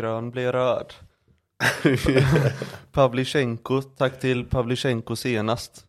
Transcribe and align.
grön 0.00 0.30
blir 0.30 0.52
röd. 0.52 0.92
Pavlychenko, 2.92 3.82
tack 3.82 4.20
till 4.20 4.44
Pavlychenko 4.44 5.16
senast. 5.16 5.84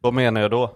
Vad 0.00 0.14
menar 0.14 0.40
jag 0.40 0.50
då? 0.50 0.70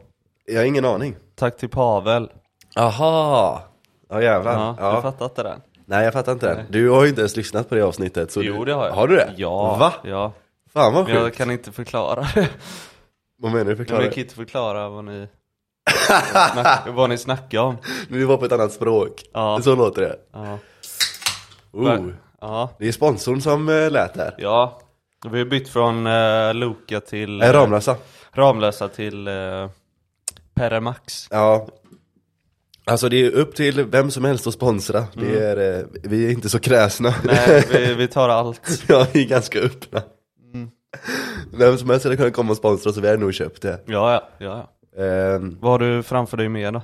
Jag 0.46 0.58
har 0.60 0.64
ingen 0.64 0.84
aning. 0.84 1.16
Tack 1.34 1.56
till 1.56 1.68
Pavel. 1.68 2.30
Aha! 2.76 3.62
Ja 4.08 4.22
jävlar. 4.22 4.52
Ja, 4.52 4.76
Ja, 4.80 4.96
du 4.96 5.02
fattar 5.02 5.24
inte 5.24 5.42
den? 5.42 5.60
Nej 5.86 6.04
jag 6.04 6.12
fattar 6.12 6.32
inte. 6.32 6.66
Du 6.70 6.90
har 6.90 7.02
ju 7.02 7.08
inte 7.08 7.20
ens 7.20 7.36
lyssnat 7.36 7.68
på 7.68 7.74
det 7.74 7.82
avsnittet. 7.82 8.32
Så 8.32 8.42
Jo 8.42 8.58
du... 8.58 8.64
det 8.64 8.72
har 8.72 8.86
jag. 8.86 8.94
Har 8.94 9.08
du 9.08 9.16
det? 9.16 9.34
Ja. 9.36 9.76
Va? 9.76 9.92
Ja. 10.04 10.32
Fan 10.72 10.94
vad 10.94 11.04
Men 11.04 11.14
jag 11.14 11.24
sjukt. 11.24 11.36
kan 11.36 11.50
inte 11.50 11.72
förklara 11.72 12.26
det. 12.34 12.48
Vad 13.38 13.52
menar 13.52 13.64
du? 13.64 13.70
Men 13.70 13.76
Förklara. 13.76 14.02
jag 14.04 14.12
kan 14.14 14.22
inte 14.22 14.34
förklara 14.34 14.88
vad 14.88 15.04
ni, 15.04 15.28
vad 16.86 17.08
ni 17.10 17.18
snackar 17.18 17.60
om. 17.60 17.76
Du 18.08 18.24
var 18.24 18.36
på 18.36 18.44
ett 18.44 18.52
annat 18.52 18.72
språk. 18.72 19.22
Ja. 19.32 19.60
Så 19.62 19.74
låter 19.74 20.02
det. 20.02 20.16
Ja. 20.32 20.58
Oh. 21.72 22.06
Ja. 22.40 22.70
Det 22.78 22.88
är 22.88 22.92
sponsorn 22.92 23.40
som 23.40 23.68
äh, 23.68 23.90
lät 23.90 24.14
där. 24.14 24.34
Ja. 24.38 24.80
Vi 25.30 25.38
har 25.38 25.46
bytt 25.46 25.68
från 25.68 26.06
uh, 26.06 26.54
Loka 26.54 27.00
till 27.00 27.38
Nej, 27.38 27.52
Ramlösa. 27.52 27.96
Ramlösa 28.32 28.88
till 28.88 29.28
uh, 29.28 29.70
Peremax. 30.54 31.28
Ja. 31.30 31.68
Alltså 32.84 33.08
det 33.08 33.16
är 33.26 33.30
upp 33.30 33.54
till 33.54 33.84
vem 33.84 34.10
som 34.10 34.24
helst 34.24 34.46
att 34.46 34.54
sponsra. 34.54 35.04
Det 35.14 35.38
är, 35.44 35.78
eh, 35.78 35.84
vi 36.02 36.26
är 36.26 36.30
inte 36.30 36.48
så 36.48 36.58
kräsna. 36.58 37.08
Mm. 37.08 37.36
Nej, 37.36 37.64
vi, 37.72 37.94
vi 37.98 38.08
tar 38.08 38.28
allt. 38.28 38.84
ja, 38.88 39.06
vi 39.12 39.24
är 39.24 39.28
ganska 39.28 39.58
öppna. 39.58 40.02
Mm. 40.54 40.70
Vem 41.52 41.78
som 41.78 41.90
helst 41.90 42.04
hade 42.04 42.16
kunnat 42.16 42.32
komma 42.32 42.50
och 42.50 42.56
sponsra 42.56 42.92
så 42.92 43.00
vi 43.00 43.08
hade 43.08 43.20
nog 43.20 43.34
köpt 43.34 43.62
det. 43.62 43.80
Ja, 43.86 44.12
ja, 44.12 44.28
ja. 44.38 44.68
ja. 44.96 45.02
Ehm, 45.04 45.58
Vad 45.60 45.70
har 45.70 45.78
du 45.78 46.02
framför 46.02 46.36
dig 46.36 46.48
mer 46.48 46.72
då? 46.72 46.82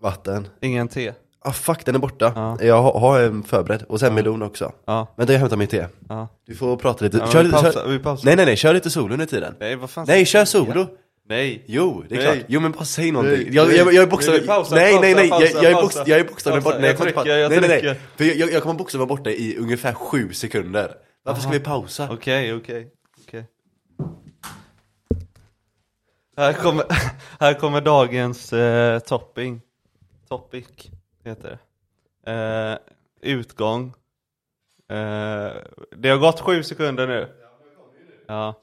vatten. 0.00 0.48
Ingen 0.60 0.88
te? 0.88 1.12
Ah 1.46 1.52
fuck, 1.52 1.84
den 1.86 1.94
är 1.94 1.98
borta. 1.98 2.32
Ja. 2.34 2.58
Jag 2.60 2.82
har, 2.82 3.00
har 3.00 3.20
en 3.20 3.42
förberedd. 3.42 3.82
Och 3.88 4.00
sen 4.00 4.14
melon 4.14 4.42
också. 4.42 4.72
Ja, 4.86 5.14
Vänta, 5.16 5.32
jag 5.32 5.40
hämtar 5.40 5.56
mitt 5.56 5.70
te. 5.70 5.86
ja. 6.08 6.28
Du 6.46 6.54
får 6.54 6.76
prata 6.76 7.04
lite. 7.04 7.16
ja 7.18 7.26
kör 7.26 7.38
vi, 7.38 7.44
lite 7.44 7.62
pausar, 7.62 7.80
kör... 7.82 7.88
vi. 7.88 8.24
Nej 8.24 8.36
nej 8.36 8.46
nej, 8.46 8.56
kör 8.56 8.74
lite 8.74 8.90
solo 8.90 9.12
under 9.12 9.26
tiden. 9.26 9.54
Nej, 9.60 9.76
vad 9.76 9.90
fan 9.90 10.04
Nej, 10.08 10.26
kör 10.26 10.44
solo. 10.44 10.72
du? 10.72 10.86
Nej. 11.28 11.64
Jo, 11.66 12.04
det 12.08 12.14
är 12.14 12.18
Nej. 12.18 12.36
klart. 12.36 12.46
Jo 12.48 12.60
men 12.60 12.72
bara 12.72 12.84
säg 12.84 13.10
någonting. 13.10 13.38
Nej, 13.38 13.54
jag, 13.54 13.72
jag, 13.72 13.76
jag 13.76 13.94
är 13.94 13.98
Nej, 13.98 14.06
bokstavligen... 14.06 14.46
Nej 14.70 14.98
nej 15.00 15.14
nej, 15.14 15.28
pausar, 15.30 15.46
jag, 15.54 15.64
jag 15.64 15.70
är, 15.70 15.74
pausar, 15.74 15.82
bokst, 15.82 16.08
jag 16.08 16.20
är 16.20 16.24
bokstavligen 16.24 16.64
borta. 16.64 16.78
Nej, 16.78 16.88
Jag 16.90 16.98
trycker, 16.98 17.26
jag 17.26 17.50
nej, 17.50 17.60
nej, 17.60 17.82
nej. 17.82 18.00
För 18.16 18.24
jag, 18.24 18.52
jag, 18.52 18.62
kommer 18.62 18.74
bokstavligen 18.74 19.08
vara 19.08 19.18
borta 19.18 19.30
i 19.30 19.56
ungefär 19.58 19.92
sju 19.92 20.32
sekunder. 20.32 20.90
Varför 21.24 21.42
ska 21.42 21.50
vi 21.50 21.60
pausa? 21.60 22.08
Okej, 22.12 22.54
okej, 22.54 22.88
okej. 23.26 23.46
Här 26.36 26.52
kommer, 26.52 26.84
här 27.40 27.54
kommer 27.54 27.80
dagens 27.80 28.52
eh, 28.52 28.98
topping. 28.98 29.60
Topic 30.28 30.66
heter 31.30 31.58
det. 32.24 32.32
Eh, 32.32 32.78
utgång. 33.20 33.94
Eh, 34.88 35.52
det 35.96 36.08
har 36.08 36.18
gått 36.18 36.40
sju 36.40 36.62
sekunder 36.62 37.06
nu. 37.06 37.28
Ja. 38.26 38.54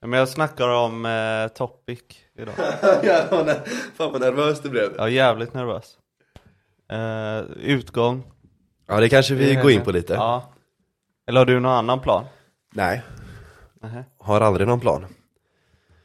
Men 0.00 0.18
jag 0.18 0.28
snackar 0.28 0.68
om 0.68 1.06
eh, 1.06 1.48
topic 1.48 2.00
idag. 2.34 2.54
Jävlar 3.02 3.64
Fan 3.94 4.12
vad 4.12 4.20
nervös 4.20 4.60
du 4.60 4.68
blev. 4.70 5.00
Är 5.00 5.08
jävligt 5.08 5.54
nervös. 5.54 5.98
Eh, 6.88 7.38
utgång. 7.56 8.32
Ja 8.86 9.00
det 9.00 9.08
kanske 9.08 9.34
vi 9.34 9.54
går 9.54 9.70
in 9.70 9.82
på 9.82 9.92
lite. 9.92 10.12
Ja. 10.14 10.52
Eller 11.26 11.40
har 11.40 11.46
du 11.46 11.60
någon 11.60 11.72
annan 11.72 12.00
plan? 12.00 12.24
Nej, 12.74 13.02
Nähä, 13.80 14.04
har 14.18 14.40
aldrig 14.40 14.68
någon 14.68 14.80
plan. 14.80 15.06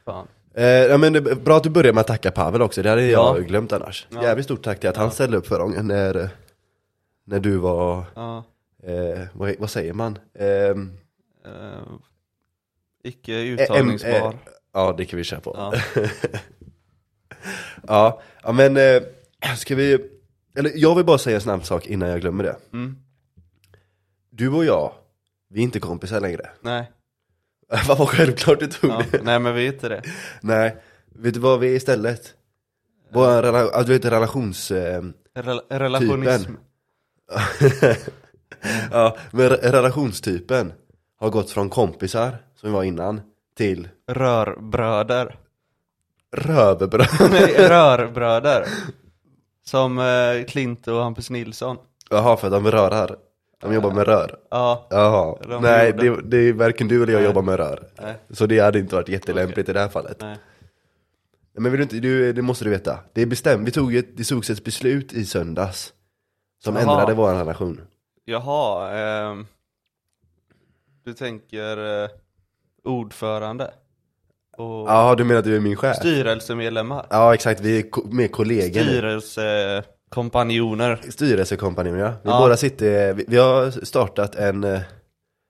fan. 0.05 0.27
Eh, 0.53 0.66
ja, 0.66 0.97
men 0.97 1.14
det 1.14 1.22
bra 1.22 1.58
att 1.58 1.64
du 1.64 1.69
börjar 1.69 1.94
med 1.94 2.02
att 2.02 2.08
tacka 2.08 2.31
Pavel 2.31 2.61
också, 2.61 2.81
det 2.81 2.89
hade 2.89 3.05
Ja. 3.05 3.36
jag 3.38 3.47
glömt 3.47 3.73
annars. 3.73 4.08
Ja. 4.09 4.23
Jävligt 4.23 4.45
stort 4.45 4.64
tack 4.64 4.80
till 4.80 4.89
att 4.89 4.97
han 4.97 5.11
ställde 5.11 5.38
upp 5.38 5.47
förra 5.47 5.64
gången 5.64 5.88
när, 5.88 6.30
när 7.25 7.39
du 7.39 7.58
var, 7.58 8.03
Ja. 8.16 8.44
eh, 8.83 9.22
vad, 9.33 9.55
vad 9.59 9.70
säger 9.70 9.94
man? 9.94 10.17
Ehm, 10.39 10.92
Eh, 11.45 11.81
icke 13.03 13.33
eh, 13.33 13.39
uttagningsbar. 13.45 14.09
eh, 14.11 14.33
ja 14.73 14.94
det 14.97 15.05
kan 15.05 15.17
vi 15.17 15.23
köra 15.23 15.39
på. 15.39 15.53
Ja. 15.58 15.73
Ja, 17.88 18.21
ja 18.43 18.52
men 18.52 18.77
eh, 18.77 19.02
ska 19.58 19.76
vi, 19.76 20.09
eller 20.58 20.71
jag 20.76 20.95
vill 20.95 21.05
bara 21.05 21.17
säga 21.17 21.36
en 21.36 21.42
snabb 21.42 21.65
sak 21.65 21.88
innan 21.88 22.09
jag 22.09 22.21
glömmer 22.21 22.43
det. 22.43 22.55
Mm. 22.73 22.95
Du 24.30 24.49
och 24.49 24.65
jag, 24.65 24.92
vi 25.49 25.59
är 25.59 25.64
inte 25.64 25.80
kompisar 25.80 26.20
längre. 26.21 26.49
Nej. 26.61 26.92
Vad 27.87 27.97
var 27.97 28.05
självklart 28.05 28.59
du 28.59 28.67
tog 28.67 28.91
Ja. 28.91 29.02
det? 29.11 29.23
Nej 29.23 29.39
men 29.39 29.53
vi 29.55 29.67
är 29.67 29.73
inte 29.73 29.89
det. 29.89 30.02
Nej, 30.41 30.77
vet 31.15 31.33
du 31.33 31.39
vad 31.39 31.59
vi 31.59 31.71
är 31.71 31.75
istället? 31.75 32.33
Vår 33.13 33.43
rela- 33.43 33.69
ja, 33.73 33.83
du 33.83 33.93
vet 33.93 34.05
relations... 34.05 34.71
Eh, 34.71 35.02
Rel- 35.35 35.61
relationism. 35.69 36.52
Typen. 36.52 36.58
ja, 38.91 39.17
men 39.31 39.49
re- 39.49 39.71
relationstypen 39.71 40.73
har 41.19 41.29
gått 41.29 41.52
från 41.52 41.69
kompisar, 41.69 42.37
som 42.55 42.69
vi 42.69 42.75
var 42.75 42.83
innan, 42.83 43.21
till 43.58 43.87
Rörbröder. 44.08 45.35
röverbröd. 46.35 47.08
Nej, 47.31 47.53
rörbröder. 47.69 48.65
Som 49.65 49.99
eh, 49.99 50.45
Klint 50.47 50.87
och 50.87 51.03
Hampus 51.03 51.29
Nilsson. 51.29 51.77
Jaha, 52.09 52.37
för 52.37 52.47
att 52.47 52.53
de 52.53 52.71
rörar. 52.71 53.15
De 53.61 53.73
jobbar 53.73 53.92
med 53.92 54.08
rör. 54.08 54.39
Ja. 54.49 54.87
Jaha, 54.89 55.37
De 55.49 55.61
nej 55.61 55.93
det, 55.93 56.21
det 56.21 56.37
är 56.37 56.53
varken 56.53 56.87
du 56.87 57.03
eller 57.03 57.14
jag 57.14 57.23
jobbar 57.23 57.42
med 57.42 57.58
rör. 57.58 57.87
Nej. 58.02 58.15
Så 58.30 58.45
det 58.45 58.59
hade 58.59 58.80
inte 58.80 58.95
varit 58.95 59.09
jättelämpligt 59.09 59.70
i 59.70 59.73
det 59.73 59.80
här 59.80 59.89
fallet. 59.89 60.17
Nej. 60.21 60.37
Men 61.53 61.71
vill 61.71 61.77
du 61.80 61.83
inte, 61.83 61.95
du, 61.99 62.33
det 62.33 62.42
måste 62.42 62.64
du 62.65 62.70
veta. 62.70 62.99
Det 63.14 63.21
är 63.21 63.25
bestämt, 63.25 63.67
vi 63.67 63.71
tog 63.71 63.95
ett, 63.95 64.17
det 64.17 64.23
togs 64.23 64.49
ett 64.49 64.64
beslut 64.64 65.14
i 65.14 65.25
söndags. 65.25 65.93
Som 66.64 66.75
Jaha. 66.75 66.81
ändrade 66.83 67.14
vår 67.14 67.33
relation. 67.33 67.81
Jaha. 68.25 68.92
ehm, 68.97 69.47
du 71.05 71.14
tänker 71.14 72.03
eh, 72.03 72.09
ordförande. 72.83 73.71
Och 74.58 74.65
Ja, 74.89 75.15
du 75.15 75.23
menar 75.23 75.39
att 75.39 75.45
du 75.45 75.55
är 75.55 75.59
min 75.59 75.76
chef? 75.76 75.95
styrelsemedlemmar. 75.95 77.05
Ja 77.09 77.33
exakt, 77.33 77.61
vi 77.61 77.77
är 77.80 77.89
ko- 77.89 78.08
med 78.11 78.31
kollegor 78.31 78.81
nu. 80.15 80.30
Styrelsekompanjoner. 80.30 80.99
Styrelsekompanjon 81.09 81.97
ja. 81.99 82.09
Vi 82.23 82.30
Ja. 82.30 82.39
båda 82.39 82.58
sitter, 82.58 83.14
vi, 83.14 83.25
vi 83.27 83.37
har 83.37 83.86
startat 83.86 84.36
en, 84.36 84.64
eh, 84.64 84.81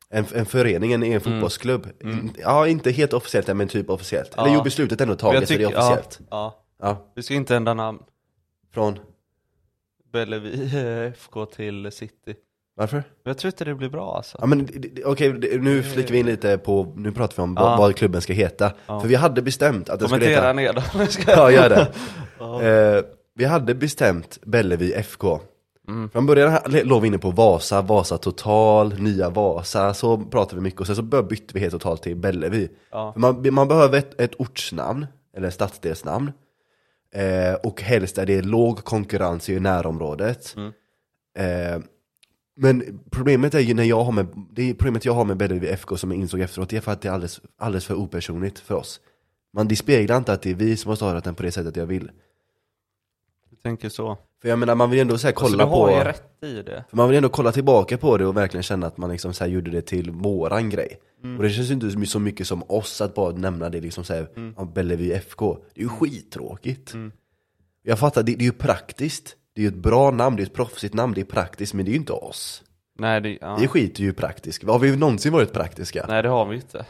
en, 0.10 0.26
en 0.36 0.46
förening, 0.46 0.94
en, 0.94 1.04
Mm. 1.04 1.14
en 1.16 1.22
fotbollsklubb. 1.22 1.88
In- 2.04 2.32
Ja, 2.40 2.68
inte 2.68 2.92
helt 2.92 3.14
officiellt 3.14 3.50
än, 3.50 3.58
men 3.58 3.68
typ 3.68 3.90
officiellt. 3.90 4.38
Eller 4.38 4.54
jo, 4.54 4.62
beslutet 4.64 5.02
är 5.02 5.06
ändå 5.06 5.16
taget 5.16 5.40
jag 5.42 5.48
så 5.48 5.54
det 5.54 5.64
är 5.64 5.68
tycker- 5.68 5.80
officiellt. 5.80 6.20
Ja, 6.20 6.26
ja. 6.80 6.88
Ja, 6.88 7.12
Vi 7.16 7.24
ska 7.24 7.34
inte 7.34 7.56
ändra 7.56 7.74
namn. 7.74 8.00
från, 8.74 9.00
Bellevi 10.14 10.70
eh, 11.06 11.12
FK 11.20 11.46
till 11.46 11.92
City. 11.92 12.36
varför? 12.76 13.04
Jag 13.24 13.38
tror 13.38 13.50
inte 13.50 13.66
det 13.66 13.76
blir 13.76 13.90
bra 13.90 14.16
alltså. 14.18 14.38
Ja 14.42 14.46
men 14.46 14.68
okej, 15.06 15.32
det- 15.34 15.62
nu 15.62 15.84
flikar 15.84 16.12
vi 16.12 16.20
in 16.20 16.26
lite 16.26 16.58
på, 16.58 16.94
nu 16.98 17.12
pratar 17.12 17.36
vi 17.36 17.42
om 17.42 17.56
Ja. 17.60 17.76
vad, 17.78 17.96
klubben 17.96 18.22
ska 18.22 18.34
heta. 18.34 18.72
För 18.86 19.08
vi 19.08 19.16
hade 19.16 19.42
bestämt 19.42 19.90
att 19.90 20.00
det 20.00 20.06
skulle 20.08 20.20
Kommentera 20.26 20.42
heta... 20.42 20.54
ner 20.54 20.74
då. 20.74 20.82
Ja, 21.32 21.52
gör 21.52 21.70
det. 21.70 21.88
Eh, 22.40 23.04
vi 23.40 23.46
hade 23.46 23.76
bestämt 23.76 24.40
Bellevi 24.46 24.94
FK. 24.94 25.40
Mm. 25.88 26.10
Från 26.10 26.26
början 26.26 26.60
låg 26.66 27.02
vi 27.02 27.08
inne 27.08 27.18
på 27.18 27.32
Vasa, 27.32 27.82
Vasa 27.82 28.18
Total, 28.18 29.00
Nya 29.00 29.30
Vasa, 29.30 29.94
så 29.94 30.18
pratade 30.18 30.56
vi 30.56 30.62
mycket 30.62 30.80
och 30.80 30.88
sen 30.88 30.96
så 30.96 31.02
bytte 31.02 31.54
vi 31.54 31.60
helt 31.60 31.72
totalt 31.72 32.04
till 32.04 32.16
Bellevi. 32.16 32.70
Ja. 32.92 33.14
Man, 33.18 33.54
man 33.54 33.68
behöver 33.68 33.98
ett, 33.98 34.22
ett 34.22 34.36
ortsnamn, 34.38 35.06
eller 35.38 35.50
stadsdelsnamn. 35.50 36.32
Eh, 37.16 37.54
och 37.54 37.82
helst 37.82 38.18
är 38.18 38.26
det 38.26 38.42
låg 38.42 38.84
konkurrens 38.84 39.50
i 39.50 39.60
närområdet. 39.60 40.56
Mm. 40.58 40.72
Eh, 41.38 41.82
men 42.56 43.00
problemet 43.12 43.54
är 43.54 43.60
ju 43.60 43.74
när 43.74 43.84
jag 43.84 44.04
har 44.04 44.12
med, 44.12 44.28
det 44.52 44.74
problemet 44.74 45.06
jag 45.06 45.14
har 45.14 45.26
med 45.26 45.38
Bellevi 45.38 45.68
FK 45.68 45.98
som 45.98 46.12
jag 46.12 46.20
insåg 46.20 46.40
efteråt, 46.40 46.70
det 46.70 46.78
är 46.78 46.82
för 46.82 46.92
att 46.92 47.02
det 47.02 47.08
är 47.08 47.14
alldeles, 47.14 47.42
alldeles 47.58 47.86
för 47.86 47.96
opersonligt 47.96 48.60
för 48.60 48.76
oss. 48.76 49.00
Man 49.54 49.76
speglar 49.76 50.18
inte 50.18 50.34
att 50.34 50.42
det 50.42 50.50
är 50.50 50.56
vi 50.56 50.78
som 50.78 50.90
har 50.90 50.96
startat 50.96 51.24
den 51.24 51.36
på 51.36 51.44
det 51.44 51.52
sättet 51.52 51.76
jag 51.76 51.86
vill. 51.86 52.12
Tänker 53.64 53.90
så. 53.90 54.18
För 54.42 54.50
jag 54.50 54.60
menar 54.60 54.76
man 54.76 54.90
vill 54.90 55.00
ändå 55.00 55.18
så 55.18 55.28
här 55.28 55.34
Alltså, 55.34 55.46
kolla 55.46 55.66
du 55.66 55.70
har 55.70 55.88
på, 55.88 55.94
ju 55.94 56.04
rätt 56.04 56.44
i 56.44 56.62
det. 56.62 56.84
för 56.90 56.98
man 56.98 57.08
vill 57.10 57.18
ändå 57.18 57.30
kolla 57.30 57.52
tillbaka 57.52 57.98
på 57.98 58.18
det 58.18 58.26
och 58.26 58.38
verkligen 58.38 58.64
känna 58.64 58.88
att 58.88 58.98
man 58.98 59.10
liksom 59.12 59.34
så 59.34 59.44
här 59.44 59.52
gjorde 59.52 59.72
det 59.72 59.82
till 59.82 60.12
våran 60.12 60.70
grej. 60.70 61.00
Mm. 61.24 61.38
Och 61.38 61.44
det 61.44 61.50
känns 61.50 61.70
ju 61.70 61.74
inte 61.74 62.06
så 62.08 62.20
mycket 62.20 62.48
som 62.48 62.64
oss 62.68 63.02
att 63.02 63.16
bara 63.16 63.32
nämna 63.32 63.70
det 63.70 63.82
liksom 63.82 64.04
såhär, 64.04 64.28
Mm. 64.36 64.54
ja, 64.58 64.66
Bellevi 64.66 65.14
FK. 65.14 65.58
Det 65.74 65.82
är 65.82 65.84
ju 65.84 65.90
skittråkigt. 65.90 66.94
Jag 67.84 68.00
fattar, 68.00 68.24
det, 68.24 68.36
det 68.36 68.42
är 68.44 68.46
ju 68.46 68.52
praktiskt. 68.52 69.36
Det 69.56 69.62
är 69.62 69.64
ju 69.64 69.68
ett 69.68 69.76
bra 69.84 70.12
namn, 70.12 70.36
det 70.36 70.42
är 70.42 70.46
ett 70.46 70.54
proffsigt 70.54 70.94
namn, 70.94 71.14
det 71.14 71.22
är 71.22 71.26
praktiskt, 71.26 71.74
men 71.74 71.86
det 71.86 71.90
är 71.90 71.94
ju 71.94 72.00
inte 72.00 72.14
oss. 72.14 72.64
Nej 73.00 73.22
det, 73.22 73.38
ja. 73.42 73.58
Vi 73.62 73.68
skiter 73.68 74.04
ju 74.04 74.14
praktiskt. 74.14 74.64
Har 74.64 74.80
vi 74.80 74.98
någonsin 74.98 75.34
varit 75.34 75.54
praktiska? 75.54 76.06
Nej 76.08 76.24
det 76.24 76.30
har 76.30 76.46
vi 76.46 76.56
inte. 76.56 76.86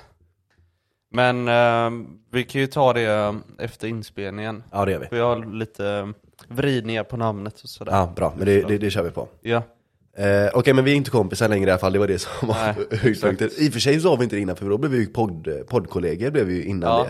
Men 1.12 1.48
eh, 1.48 2.06
vi 2.32 2.44
kan 2.44 2.62
ju 2.62 2.68
ta 2.68 2.94
det 2.94 3.36
efter 3.60 3.88
inspelningen. 3.88 4.64
Ja 4.72 4.86
det 4.86 4.92
gör 4.92 5.00
vi. 5.00 5.08
Vi 5.12 5.20
har 5.20 5.54
lite 5.54 5.88
eh, 5.90 6.08
vridningar 6.48 7.04
på 7.04 7.18
namnet 7.18 7.62
och 7.62 7.70
sådär. 7.70 7.92
Ja, 7.92 8.14
bra, 8.16 8.34
men 8.38 8.46
det, 8.46 8.62
det, 8.62 8.78
det 8.78 8.90
kör 8.92 9.04
vi 9.04 9.10
på. 9.12 9.28
Ja. 9.42 9.64
Eh, 10.18 10.50
Okej, 10.54 10.74
men 10.74 10.84
vi 10.86 10.92
är 10.92 10.96
inte 10.96 11.12
kompisar 11.12 11.48
längre 11.48 11.68
i 11.70 11.72
alla 11.72 11.80
fall, 11.80 11.94
det 11.94 12.00
var 12.00 12.08
det 12.08 12.20
som 12.20 12.48
var 12.48 12.96
höjdpunkten. 12.98 13.50
I 13.58 13.70
och 13.70 13.74
för 13.74 13.80
sig 13.80 14.00
så 14.00 14.10
var 14.10 14.18
vi 14.18 14.24
inte 14.24 14.36
det 14.36 14.42
innan, 14.42 14.56
för 14.56 14.70
då 14.70 14.78
blev 14.78 14.92
vi 14.92 14.98
ju 14.98 15.06
podd, 15.08 15.48
poddkollegor 15.68 16.32
blev 16.32 16.46
vi 16.46 16.54
ju 16.56 16.64
innan 16.64 16.90
Ja. 16.98 17.04
det. 17.04 17.10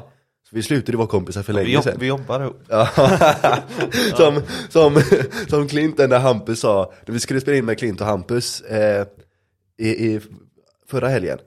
Så 0.50 0.56
vi 0.56 0.64
slutade 0.64 0.98
vara 0.98 1.08
kompisar 1.08 1.44
för 1.44 1.54
länge 1.54 1.82
sedan. 1.82 1.98
vi 2.00 2.08
jobbar 2.08 2.42
ihop. 2.42 2.62
Som, 4.18 4.42
som, 4.70 5.02
som 5.48 5.68
Klint 5.68 5.98
när 5.98 6.20
Hampus 6.20 6.60
sa, 6.60 6.94
när 7.06 7.14
vi 7.14 7.20
skulle 7.20 7.42
spela 7.42 7.58
in 7.58 7.66
med 7.66 7.80
Klint 7.80 8.02
och 8.02 8.08
Hampus, 8.08 8.62
eh, 8.62 9.06
i, 9.78 9.90
i 9.90 10.20
förra 10.88 11.08
helgen. 11.08 11.38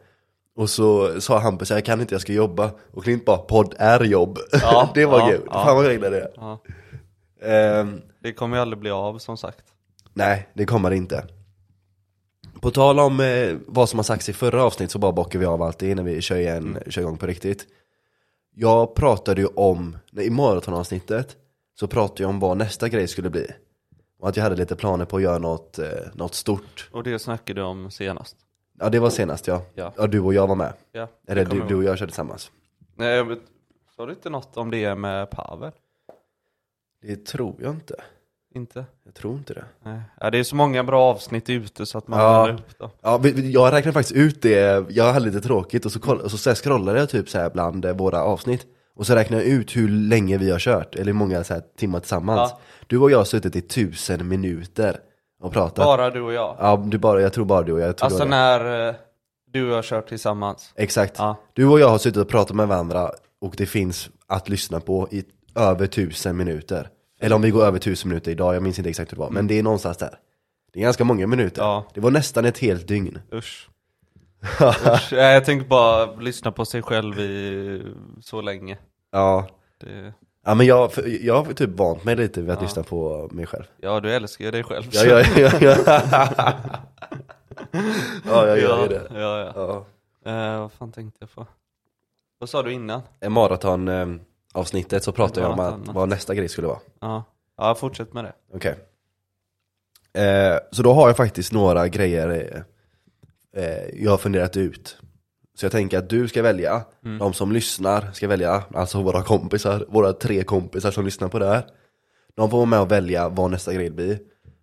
Och 0.56 0.70
så 0.70 1.20
sa 1.20 1.38
Hampus, 1.38 1.70
jag 1.70 1.85
kan 1.85 2.00
inte, 2.00 2.14
jag 2.14 2.20
ska 2.23 2.32
jobba. 2.32 2.70
Och 2.93 3.05
Klint 3.05 3.25
bara, 3.25 3.38
podd 3.38 3.75
är 3.78 4.05
jobb. 4.05 4.38
Ja, 4.52 4.90
det 4.94 5.06
var 5.06 5.19
ja, 5.19 5.26
kul, 5.28 5.40
ja. 5.46 5.64
fan 5.64 5.76
vad 5.76 5.93
jag 5.93 6.00
det. 6.00 6.31
Ja. 6.37 6.62
Ehm, 7.43 8.00
Det 8.21 8.33
kommer 8.33 8.56
ju 8.56 8.62
aldrig 8.62 8.79
bli 8.79 8.91
av 8.91 9.19
som 9.19 9.37
sagt. 9.37 9.65
nej, 10.15 10.49
det 10.55 10.65
kommer 10.65 10.91
det 10.91 10.97
inte. 10.97 11.27
På 12.61 12.71
tal 12.71 12.99
om 12.99 13.21
eh, 13.21 13.56
vad 13.67 13.89
som 13.89 13.99
har 13.99 14.05
sagts 14.05 14.29
i 14.29 14.33
förra 14.33 14.65
avsnitt 14.65 14.91
så 14.91 14.99
bara 14.99 15.12
bockar 15.12 15.39
vi 15.39 15.47
av 15.47 15.62
allt 15.62 15.79
det 15.79 15.91
innan 15.91 16.05
vi 16.05 16.21
kör, 16.21 16.37
igen, 16.37 16.79
kör 16.87 17.03
igång 17.03 17.19
på 17.19 17.27
riktigt. 17.27 17.67
Jag 18.55 18.94
pratade 18.94 19.41
ju 19.41 19.47
om, 19.47 19.97
nej, 20.12 20.27
i 20.27 20.31
maratonavsnittet, 20.31 21.37
så 21.75 21.87
pratade 21.87 22.23
jag 22.23 22.31
om 22.31 22.41
vad 22.41 22.56
nästa 22.56 22.89
grej 22.89 23.09
skulle 23.09 23.31
bli. 23.31 23.47
Och 24.19 24.29
att 24.29 24.37
jag 24.37 24.45
hade 24.45 24.56
lite 24.56 24.77
planer 24.77 25.05
på 25.05 25.17
att 25.17 25.23
göra 25.23 25.38
något, 25.38 25.79
eh, 25.79 25.87
något 26.15 26.35
stort. 26.35 26.88
Och 26.93 27.03
det 27.03 27.19
snackade 27.19 27.61
du 27.61 27.65
om 27.65 27.91
senast. 27.91 28.37
Ja 28.79 28.88
det 28.88 28.99
var 28.99 29.11
senast 29.11 29.47
ja. 29.47 29.62
Ja. 29.75 29.93
Ja 29.97 30.06
du 30.06 30.21
och 30.21 30.35
jag 30.35 30.47
var 30.47 30.55
med. 30.55 30.73
Ja, 30.93 31.09
Eller 31.29 31.45
du, 31.45 31.62
du 31.69 31.75
och 31.75 31.85
jag 31.85 31.99
körde 31.99 32.11
tillsammans. 32.11 32.50
Nej, 32.97 33.25
vet, 33.25 33.38
sa 33.97 34.06
du 34.06 34.12
inte 34.12 34.31
något 34.31 34.56
om 34.56 34.71
det 34.71 34.95
med 34.95 35.31
Pavel? 35.31 35.73
Det 37.02 37.26
tror 37.26 37.54
jag 37.62 37.70
inte. 37.75 37.94
Inte? 38.54 38.84
Jag 39.04 39.14
tror 39.14 39.34
inte 39.34 39.54
det. 39.54 39.64
Nej. 39.84 40.00
Ja, 40.20 40.31
det 40.31 40.38
är 40.38 40.44
så 40.44 40.56
många 40.56 40.84
bra 40.84 41.02
avsnitt 41.02 41.50
ute 41.50 41.87
så 41.87 41.99
att 41.99 42.08
man 42.08 42.20
Ja. 42.20 42.52
upp 42.52 42.78
dem. 42.78 42.90
Ja, 43.02 43.20
jag 43.37 43.72
räknade 43.72 43.93
faktiskt 43.93 44.16
ut 44.16 44.43
det, 44.43 44.84
jag 44.90 45.12
hade 45.12 45.26
lite 45.26 45.40
tråkigt 45.40 45.87
och 45.87 45.93
så, 45.93 46.00
koll, 46.00 46.20
och 46.20 46.31
så, 46.31 46.54
scrollade 46.54 46.99
jag 46.99 47.08
typ 47.08 47.28
så 47.28 47.38
här 47.38 47.50
bland 47.50 47.84
eh, 47.84 47.93
våra 47.96 48.22
avsnitt 48.25 48.66
Och 48.96 49.06
så 49.06 49.14
räknade 49.14 49.43
jag 49.43 49.52
ut 49.52 49.76
hur 49.76 49.88
länge 49.88 50.38
vi 50.38 50.50
har 50.50 50.58
kört, 50.58 50.94
eller 50.94 51.04
hur 51.06 51.12
många 51.12 51.44
så 51.44 51.54
här 51.54 51.62
timmar 51.78 52.00
tillsammans 52.00 52.50
Ja. 52.52 52.58
Du 52.87 52.99
och 52.99 53.10
jag 53.10 53.19
har 53.19 53.25
suttit 53.25 53.56
i 53.56 53.60
tusen 53.60 54.28
minuter 54.28 54.96
och 55.43 55.52
pratat 55.52 55.84
Bara 55.84 56.10
du 56.10 56.20
och 56.20 56.32
jag. 56.32 56.56
Ja, 56.58 56.84
du 56.87 56.99
bara, 56.99 57.20
jag 57.20 57.32
tror 57.32 57.44
bara 57.44 57.62
du 57.62 57.72
och 57.72 57.81
jag, 57.81 57.94
Alltså 58.00 58.25
när 58.25 58.88
eh, 58.88 58.94
du 59.52 59.64
och 59.64 59.70
jag 59.70 59.75
har 59.76 59.82
kört 59.82 60.08
tillsammans. 60.08 60.72
Exakt 60.76 61.14
Ja. 61.19 61.37
Du 61.52 61.66
och 61.66 61.81
jag 61.81 61.88
har 61.88 61.99
suttit 61.99 62.16
och 62.16 62.28
pratat 62.28 62.56
med 62.56 62.69
varandra 62.69 63.10
och 63.40 63.54
det 63.56 63.66
finns 63.66 64.10
att 64.26 64.49
lyssna 64.49 64.81
på 64.81 65.08
i 65.10 65.25
över 65.54 65.87
tusen 65.87 66.37
minuter 66.37 66.88
Eller 67.20 67.37
om 67.37 67.43
vi 67.43 67.50
går 67.50 67.64
över 67.64 67.78
tusen 67.78 68.08
minuter 68.08 68.31
idag, 68.31 68.54
jag 68.54 68.62
minns 68.62 68.78
inte 68.78 68.90
exakt 68.90 69.12
hur 69.12 69.16
det 69.16 69.20
var, 69.20 69.31
men 69.31 69.46
det 69.46 69.58
är 69.58 69.62
någonstans 69.62 69.96
där 69.96 70.19
Det 70.72 70.78
är 70.81 70.82
ganska 70.82 71.04
många 71.04 71.26
minuter, 71.26 71.62
Ja. 71.62 71.84
det 71.94 72.00
var 72.00 72.10
nästan 72.10 72.44
ett 72.44 72.58
helt 72.58 72.88
dygn 72.88 73.19
Usch. 73.32 73.69
Usch. 74.60 75.12
Jag 75.12 75.44
tänker 75.44 75.66
bara 75.69 76.14
lyssna 76.14 76.52
på 76.52 76.64
sig 76.64 76.82
själv 76.82 77.19
i 77.20 77.82
så 78.20 78.40
länge. 78.40 78.78
Ja, 79.12 79.46
Det, 79.81 80.12
ja 80.44 80.54
men 80.54 80.66
jag, 80.66 80.90
jag 81.20 81.43
har 81.44 81.52
typ 81.52 81.70
vant 81.70 82.04
mig 82.04 82.16
lite 82.16 82.40
vid 82.40 82.50
att 82.50 82.58
Ja. 82.58 82.62
lyssna 82.62 82.82
på 82.82 83.28
mig 83.32 83.46
själv 83.46 83.64
ja, 83.81 84.00
du 84.00 84.12
älskar 84.14 84.44
ju 84.44 84.50
dig 84.50 84.62
själv. 84.64 84.84
Ja, 84.93 85.04
ja, 85.04 85.25
ja, 85.37 85.50
ja. 85.60 85.76
ja 88.25 88.46
jag 88.46 88.58
gör 88.60 88.82
ja, 88.82 88.87
det 88.88 89.20
Ja, 89.20 89.38
ja. 89.38 89.52
ja. 90.25 90.31
Eh, 90.31 90.60
vad 90.60 90.72
fan 90.72 90.93
tänkte 90.93 91.16
jag 91.20 91.32
på? 91.34 91.46
Vad 92.38 92.49
sa 92.49 92.62
du 92.62 92.72
innan? 92.72 93.00
I 93.20 93.28
maraton 93.28 93.88
eh, 93.88 94.06
avsnittet 94.52 95.04
så 95.04 95.12
pratade 95.12 95.40
jag 95.46 95.52
om 95.52 95.60
att, 95.60 95.94
vad 95.94 96.08
nästa 96.08 96.34
grej 96.34 96.49
skulle 96.49 96.66
vara. 96.66 96.78
Ja, 97.00 97.25
ja 97.56 97.75
fortsätt 97.75 98.12
med 98.12 98.25
det. 98.25 98.32
Okej. 98.54 98.75
Eh, 100.14 100.58
Så 100.72 100.82
då 100.82 100.93
har 100.93 101.08
jag 101.08 101.16
faktiskt 101.16 101.52
några 101.52 101.88
grejer 101.88 102.28
eh, 103.54 103.62
eh, 103.64 103.84
jag 103.94 104.10
har 104.10 104.19
funderat 104.19 104.56
ut. 104.56 104.99
Så 105.54 105.64
jag 105.64 105.72
tänker 105.72 105.99
att 105.99 106.10
du 106.10 106.28
ska 106.28 106.43
välja, 106.43 106.82
Mm. 107.04 107.19
de 107.19 107.32
som 107.32 107.52
lyssnar 107.52 108.10
ska 108.12 108.28
välja, 108.28 108.62
alltså 108.75 109.02
våra 109.02 109.22
kompisar, 109.22 109.84
våra 109.88 110.12
tre 110.12 110.44
kompisar 110.44 110.90
som 110.90 111.04
lyssnar 111.04 111.28
på 111.28 111.38
det 111.38 111.46
här. 111.46 111.66
De 112.34 112.50
får 112.50 112.56
vara 112.56 112.66
med 112.66 112.81
och 112.81 112.90
välja 112.93 113.28
vad 113.28 113.50
nästa 113.50 113.72
grej 113.75 113.90
blir. 113.90 114.19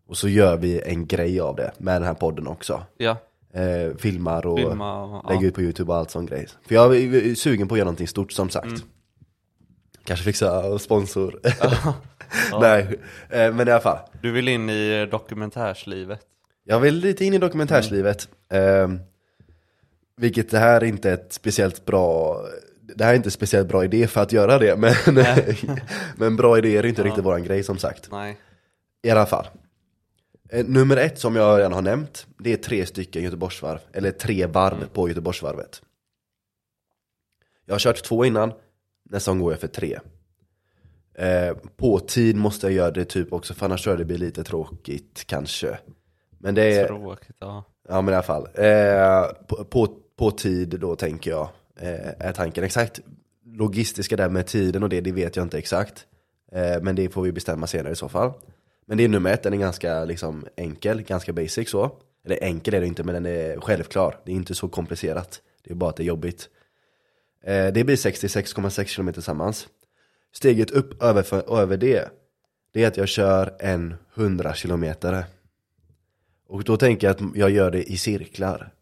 Och 0.08 0.18
så 0.18 0.28
gör 0.30 0.58
vi 0.58 0.82
en 0.82 1.08
grej 1.08 1.40
av 1.40 1.56
det 1.56 1.72
med 1.78 1.96
den 1.96 2.04
här 2.04 2.14
podden 2.14 2.48
också. 2.48 2.82
Ja, 2.98 3.18
eh, 3.54 3.96
Filmar 3.98 4.46
och 4.46 4.58
filma 4.60 5.22
lägga 5.30 5.42
Ja. 5.42 5.48
ut 5.48 5.54
på 5.54 5.62
youtube 5.62 5.92
och 5.92 5.98
allt 5.98 6.12
sån 6.12 6.26
grej. 6.26 6.48
För 6.68 6.76
jag 6.76 6.96
är 6.98 7.36
sugen 7.36 7.68
på 7.68 7.76
att 7.76 7.80
göra 7.80 7.86
någonting 7.86 8.08
stort 8.08 8.32
som 8.32 8.50
sagt. 8.50 8.66
Mm. 8.68 8.80
Kanske 10.10 10.24
fixa 10.26 10.80
sponsor. 10.80 11.40
Nej, 12.62 13.00
eh, 13.30 13.54
men 13.54 13.68
i 13.68 13.72
alla 13.72 13.80
fall 13.82 13.98
Du 14.22 14.32
vill 14.32 14.48
in 14.48 14.70
i 14.70 15.06
dokumentärslivet. 15.12 16.20
Jag 16.64 16.80
vill 16.80 16.96
lite 16.96 17.26
in 17.26 17.34
i 17.34 17.38
dokumentärslivet 17.38 18.30
Ehm, 18.50 19.00
Vilket 20.18 20.52
det 20.52 20.58
här 20.60 20.82
är 20.82 20.86
inte 20.86 21.12
ett 21.12 21.34
speciellt 21.34 21.86
bra 21.86 22.38
Det 22.96 23.04
här 23.04 23.12
är 23.12 23.16
inte 23.16 23.32
speciellt 23.32 23.68
bra 23.68 23.84
idé 23.84 24.08
för 24.08 24.22
att 24.22 24.32
göra 24.32 24.58
det 24.58 24.76
Men, 24.76 24.94
men 26.18 26.36
bra 26.36 26.58
idéer 26.58 26.84
är 26.84 26.88
inte 26.88 27.02
Ja. 27.02 27.08
riktigt 27.08 27.24
våran 27.26 27.44
grej 27.44 27.64
som 27.64 27.78
sagt 27.78 28.08
Nej. 28.12 28.38
I 29.04 29.10
alla 29.10 29.26
fall 29.26 29.48
Eh, 30.52 30.66
Nummer 30.66 30.98
ett 30.98 31.20
som 31.20 31.36
jag 31.36 31.60
redan 31.60 31.74
har 31.74 31.82
nämnt 31.82 32.28
Det 32.38 32.54
är 32.54 32.58
tre 32.58 32.86
stycken 32.86 33.24
Göteborgsvarv 33.24 33.80
Eller 33.94 34.12
tre 34.12 34.46
varv 34.46 34.78
Mm. 34.78 34.90
på 34.90 35.08
Göteborgsvarvet 35.10 35.82
Jag 37.66 37.74
har 37.74 37.80
kört 37.80 38.04
två 38.04 38.26
innan 38.26 38.54
Nästa 39.10 39.32
gång 39.32 39.40
går 39.40 39.54
jag 39.54 39.60
för 39.60 39.68
tre 39.68 40.00
eh, 41.14 41.56
På 41.78 42.00
tid 42.00 42.36
måste 42.36 42.68
jag 42.68 42.74
göra 42.74 42.92
det 42.92 43.06
typ 43.06 43.34
också 43.34 43.54
för 43.54 43.66
annars 43.66 43.84
tror 43.84 43.92
jag 43.94 44.00
det 44.00 44.06
blir 44.06 44.18
lite 44.18 44.44
tråkigt 44.44 45.24
kanske 45.26 45.78
Men 46.38 46.56
det 46.56 46.76
är 46.76 46.88
Tråkigt, 46.88 47.36
ja. 47.40 47.64
Ja 47.90 48.02
men 48.02 48.14
i 48.14 48.16
alla 48.16 48.24
fall. 48.24 48.48
Eh, 48.54 49.46
på, 49.48 49.64
på, 49.64 49.88
på 50.18 50.32
tid 50.32 50.80
då 50.80 50.96
tänker 50.96 51.32
jag, 51.32 51.50
eh, 51.80 52.28
är 52.28 52.34
tanken. 52.34 52.64
Exakt 52.64 53.00
logistiska 53.46 54.16
där 54.16 54.30
med 54.30 54.48
tiden 54.48 54.84
och 54.84 54.90
det, 54.90 55.02
det 55.02 55.12
vet 55.12 55.36
jag 55.36 55.46
inte 55.46 55.58
exakt. 55.58 56.06
Eh, 56.52 56.82
men 56.82 56.96
det 56.96 57.10
får 57.10 57.22
vi 57.22 57.32
bestämma 57.32 57.68
senare 57.68 57.94
i 57.94 57.96
så 57.96 58.10
fall. 58.10 58.32
Men 58.86 58.98
det 58.98 59.04
är 59.04 59.08
nummer 59.08 59.34
ett, 59.34 59.44
den 59.44 59.54
är 59.54 59.58
ganska 59.58 60.06
liksom 60.06 60.46
enkel, 60.56 61.02
ganska 61.02 61.34
basic 61.34 61.70
så. 61.70 61.92
Eller 62.26 62.44
enkel 62.44 62.74
är 62.74 62.82
det 62.82 62.88
inte, 62.88 63.04
men 63.04 63.24
den 63.24 63.26
är 63.26 63.60
självklar. 63.60 64.18
Det 64.26 64.32
är 64.32 64.36
inte 64.36 64.56
så 64.56 64.68
komplicerat. 64.68 65.42
Det 65.64 65.72
är 65.72 65.76
bara 65.76 65.90
att 65.90 65.96
det 65.96 66.04
är 66.04 66.08
jobbigt. 66.08 66.50
Eh, 67.44 67.68
det 67.74 67.84
blir 67.84 67.96
66,6 67.96 68.96
km 68.96 69.14
tillsammans. 69.14 69.68
Steget 70.34 70.72
upp 70.72 71.04
över, 71.04 71.24
för, 71.24 71.60
över 71.62 71.78
det, 71.78 72.10
det 72.74 72.84
är 72.84 72.88
att 72.88 72.98
jag 72.98 73.08
kör 73.08 73.56
en 73.60 73.96
100 74.16 74.54
kilometer. 74.54 75.24
Och 76.48 76.64
då 76.64 76.78
tänker 76.78 77.08
jag 77.08 77.16
att 77.16 77.36
jag 77.36 77.50
gör 77.50 77.72
det 77.72 77.84
i 77.92 77.98
cirklar. 77.98 78.74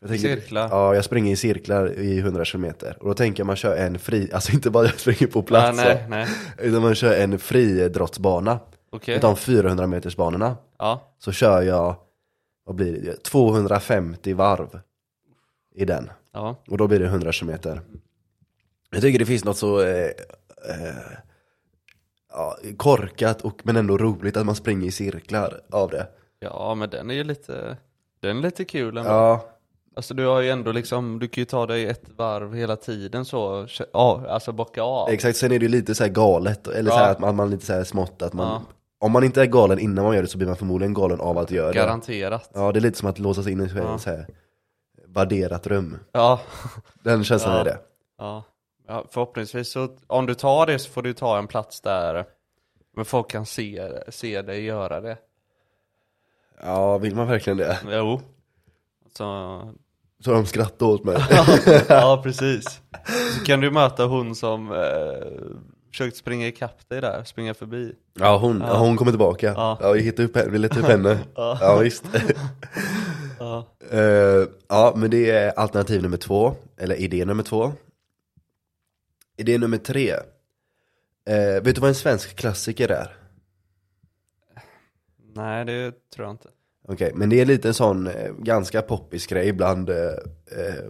Jag 0.00 0.10
tänker, 0.10 0.36
Cirklar? 0.36 0.68
Ja, 0.68 0.94
jag 0.94 1.04
springer 1.04 1.32
i 1.32 1.36
cirklar 1.36 1.92
i 1.98 2.18
100 2.18 2.44
km. 2.44 2.64
Och 2.98 3.08
då 3.08 3.14
tänker 3.14 3.40
jag 3.40 3.46
man 3.46 3.56
kör 3.56 3.76
en 3.76 3.98
fri, 3.98 4.30
alltså 4.34 4.52
inte 4.52 4.70
bara 4.70 4.84
jag 4.84 5.00
springer 5.00 5.26
på 5.26 5.42
plats. 5.42 5.76
nej, 5.76 6.02
så, 6.04 6.10
nej. 6.10 6.26
Utan 6.58 6.82
man 6.82 6.94
kör 6.94 7.20
en 7.20 7.38
friidrottsbana. 7.38 8.60
Okej. 8.90 9.16
Utav 9.16 9.36
400 9.36 9.86
meters 9.86 10.16
banorna. 10.16 10.56
Ja. 10.78 11.14
Så 11.18 11.32
kör 11.32 11.62
jag, 11.62 11.96
vad 12.64 12.76
blir 12.76 13.00
det, 13.02 13.22
250 13.22 14.32
varv 14.32 14.80
i 15.74 15.84
den. 15.84 16.10
Ja. 16.38 16.56
Och 16.70 16.78
då 16.78 16.86
blir 16.88 16.98
det 16.98 17.06
100 17.06 17.32
km. 17.32 17.50
Jag 18.90 19.00
tycker 19.02 19.18
det 19.18 19.26
finns 19.26 19.44
något 19.44 19.56
så 19.56 19.80
eh, 19.80 20.04
eh, 20.06 20.12
ja, 22.32 22.56
korkat 22.76 23.40
och, 23.42 23.60
men 23.64 23.76
ändå 23.76 23.98
roligt 23.98 24.36
att 24.36 24.46
man 24.46 24.54
springer 24.54 24.86
i 24.88 24.90
cirklar 24.90 25.60
av 25.70 25.90
det. 25.90 26.06
Ja, 26.40 26.74
men 26.74 26.90
den 26.90 27.10
är 27.10 27.14
ju 27.14 27.24
lite, 27.24 27.76
den 28.20 28.38
är 28.38 28.42
lite 28.42 28.64
kul 28.64 28.96
ändå. 28.96 29.10
Ja, 29.10 29.48
Alltså 29.96 30.14
du 30.14 30.26
har 30.26 30.40
ju 30.40 30.50
ändå 30.50 30.72
liksom, 30.72 31.18
du 31.18 31.28
kan 31.28 31.40
ju 31.42 31.44
ta 31.44 31.66
dig 31.66 31.86
ett 31.86 32.02
varv 32.16 32.54
hela 32.54 32.76
tiden 32.76 33.24
så, 33.24 33.66
ja, 33.92 34.24
alltså 34.28 34.52
bocka 34.52 34.82
av. 34.82 35.08
exakt. 35.08 35.36
Sen 35.38 35.52
är 35.52 35.58
det 35.58 35.64
ju 35.64 35.68
lite 35.68 35.94
så 35.94 36.04
här 36.04 36.10
galet, 36.10 36.68
eller 36.68 36.90
så 36.90 36.96
Ja. 36.96 37.00
här 37.04 37.12
att 37.12 37.18
man, 37.20 37.36
man 37.36 37.50
lite 37.50 37.66
så 37.66 37.72
här 37.72 37.84
smått 37.84 38.22
att 38.22 38.32
man 38.32 38.46
Ja. 38.48 38.62
Om 39.00 39.12
man 39.12 39.24
inte 39.24 39.42
är 39.42 39.46
galen 39.46 39.78
innan 39.78 40.04
man 40.04 40.14
gör 40.14 40.22
det 40.22 40.28
så 40.28 40.38
blir 40.38 40.48
man 40.48 40.56
förmodligen 40.56 40.94
galen 40.94 41.20
av 41.20 41.38
att 41.38 41.50
göra 41.50 41.68
det. 41.72 41.74
Garanterat. 41.78 42.50
Ja, 42.54 42.72
det 42.72 42.78
är 42.78 42.80
lite 42.80 42.98
som 42.98 43.08
att 43.08 43.18
låsa 43.18 43.42
sig 43.42 43.52
in 43.52 43.60
i 43.60 43.64
ett 43.64 43.72
Ja. 43.76 43.98
så 43.98 44.10
här 44.10 44.26
värderat 45.18 45.66
rum. 45.66 45.98
Ja. 46.12 46.40
Den 47.02 47.24
känslan 47.24 47.52
Ja. 47.54 47.60
är 47.60 47.64
det. 47.64 47.78
ja. 48.18 48.44
Ja, 48.90 49.04
förhoppningsvis 49.10 49.72
så, 49.72 49.88
om 50.06 50.26
du 50.26 50.34
tar 50.34 50.66
det 50.66 50.78
så 50.78 50.90
får 50.90 51.02
du 51.02 51.12
ta 51.12 51.38
en 51.38 51.46
plats 51.46 51.80
där 51.80 52.24
men 52.96 53.04
folk 53.04 53.30
kan 53.30 53.46
se, 53.46 53.88
se 54.08 54.42
dig 54.42 54.64
göra 54.64 55.00
det. 55.00 55.18
Ja, 56.62 56.98
vill 56.98 57.14
man 57.16 57.26
verkligen 57.26 57.56
det? 57.56 57.78
Jo. 57.90 58.20
Så, 59.16 59.60
Så 60.24 60.32
de 60.32 60.46
skrattar 60.46 60.86
åt 60.86 61.04
mig. 61.04 61.16
ja 61.88 62.20
precis. 62.22 62.80
Så 63.38 63.44
kan 63.44 63.60
du 63.60 63.70
möta 63.70 64.04
hon 64.04 64.34
som 64.34 64.72
eh, 64.72 65.58
försökte 65.90 66.18
springa 66.18 66.46
ikapp 66.46 66.88
dig 66.88 67.00
där, 67.00 67.24
springa 67.24 67.54
förbi. 67.54 67.92
Ja, 68.20 68.36
hon, 68.38 68.64
Ja. 68.66 68.76
hon 68.78 68.96
kommer 68.96 69.12
tillbaka. 69.12 69.52
Ja. 69.56 69.78
Ja, 69.80 69.92
vi 69.92 70.00
hittar 70.00 70.24
upp 70.24 70.36
henne, 70.36 70.50
vi 70.50 70.58
letar 70.58 70.78
upp 70.80 70.86
henne. 70.86 71.18
Ja. 71.34 71.58
Ja, 71.60 71.76
visst. 71.76 72.04
Ja. 73.38 73.66
Eh, 73.90 74.48
ja, 74.68 74.92
men 74.96 75.10
det 75.10 75.30
är 75.30 75.50
alternativ 75.58 76.02
nummer 76.02 76.16
två, 76.16 76.54
eller 76.76 76.94
idé 76.94 77.24
nummer 77.24 77.42
två. 77.42 77.72
Idé 79.36 79.58
nummer 79.58 79.78
tre. 79.78 80.10
Eh, 81.28 81.62
vet 81.62 81.74
du 81.74 81.80
vad 81.80 81.88
en 81.88 81.94
svensk 81.94 82.36
klassiker 82.36 82.88
är? 82.88 83.16
Nej 85.34 85.64
det 85.64 85.92
tror 86.14 86.26
jag 86.26 86.34
inte. 86.34 86.48
Okej, 86.88 87.12
men 87.14 87.30
det 87.30 87.40
är 87.40 87.46
lite 87.46 87.68
en 87.68 87.74
sån 87.74 88.06
eh, 88.06 88.32
ganska 88.38 88.82
poppis 88.82 89.26
grej 89.26 89.52
bland 89.52 89.90
eh, 89.90 89.96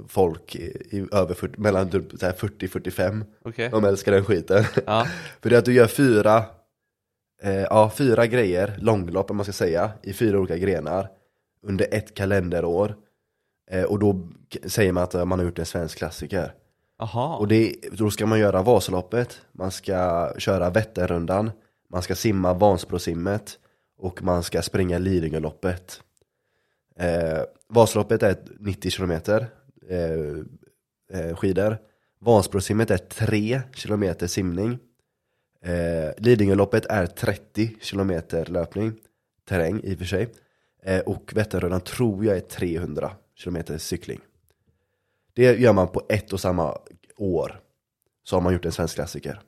folk 0.09 0.57
i, 0.57 0.65
i 0.91 1.07
över 1.13 1.35
40, 1.35 1.61
mellan 1.61 1.91
typ 1.91 2.05
så 2.21 2.27
här 2.27 2.33
40-45. 2.33 3.25
Okej. 3.45 3.69
De 3.71 3.85
älskar 3.85 4.13
den 4.13 4.25
skiten. 4.25 4.65
Ja. 4.87 5.07
För 5.41 5.51
det 5.51 5.57
är 5.57 5.59
att 5.59 5.65
du 5.65 5.73
gör 5.73 5.87
fyra, 5.87 6.45
eh, 7.43 7.63
ja, 7.63 7.93
fyra 7.97 8.27
grejer, 8.27 8.79
långlopp 8.79 9.31
om 9.31 9.37
man 9.37 9.45
ska 9.45 9.53
säga, 9.53 9.91
i 10.03 10.13
fyra 10.13 10.39
olika 10.39 10.57
grenar 10.57 11.09
under 11.63 11.87
ett 11.91 12.15
kalenderår. 12.15 12.97
Eh, 13.71 13.85
och 13.85 13.99
då 13.99 14.29
säger 14.65 14.93
man 14.93 15.03
att 15.03 15.15
eh, 15.15 15.25
man 15.25 15.39
har 15.39 15.47
gjort 15.47 15.59
en 15.59 15.67
svensk 15.67 15.99
klassiker. 15.99 16.55
Jaha. 16.99 17.37
Och 17.37 17.49
det, 17.49 17.77
då 17.93 18.11
ska 18.11 18.27
man 18.27 18.39
göra 18.39 18.63
Vasaloppet, 18.63 19.41
man 19.53 19.71
ska 19.71 20.33
köra 20.39 20.71
Vätternrundan, 20.71 21.51
man 21.91 22.03
ska 22.03 22.15
simma 22.15 22.55
Vansbrosimmet 22.55 23.59
och 23.99 24.23
man 24.23 24.43
ska 24.43 24.63
springa 24.63 24.99
Lidingöloppet. 24.99 26.03
Eh, 26.97 27.41
Vasaloppet 27.69 28.23
är 28.23 28.37
90 28.59 28.91
kilometer 28.91 29.47
eh, 29.89 31.21
eh, 31.21 31.37
skidor. 31.37 31.79
Vansbrosimmet 32.21 32.91
är 32.91 32.99
3 32.99 33.61
kilometer 33.75 34.27
simning. 34.27 34.79
Eh, 35.63 36.11
Lidingöloppet 36.19 36.87
är 36.87 37.07
30 37.07 37.77
kilometer 37.81 38.47
löpning, 38.47 38.93
terräng 39.49 39.81
i 39.85 39.95
och 39.95 39.99
för 39.99 40.05
sig. 40.05 40.29
Eh, 40.89 41.01
och 41.01 41.33
Vätternrundan 41.35 41.81
tror 41.81 42.25
jag 42.25 42.37
är 42.37 42.41
300 42.41 43.11
kilometer 43.35 43.79
cykling. 43.79 44.21
Det 45.33 45.59
gör 45.59 45.73
man 45.73 45.89
på 45.89 46.03
ett 46.09 46.33
och 46.33 46.41
samma 46.41 46.79
år. 47.17 47.61
Så 48.25 48.37
har 48.37 48.41
man 48.41 48.53
gjort 48.53 48.65
en 48.65 48.73
svensk 48.73 48.95
klassiker. 48.95 49.41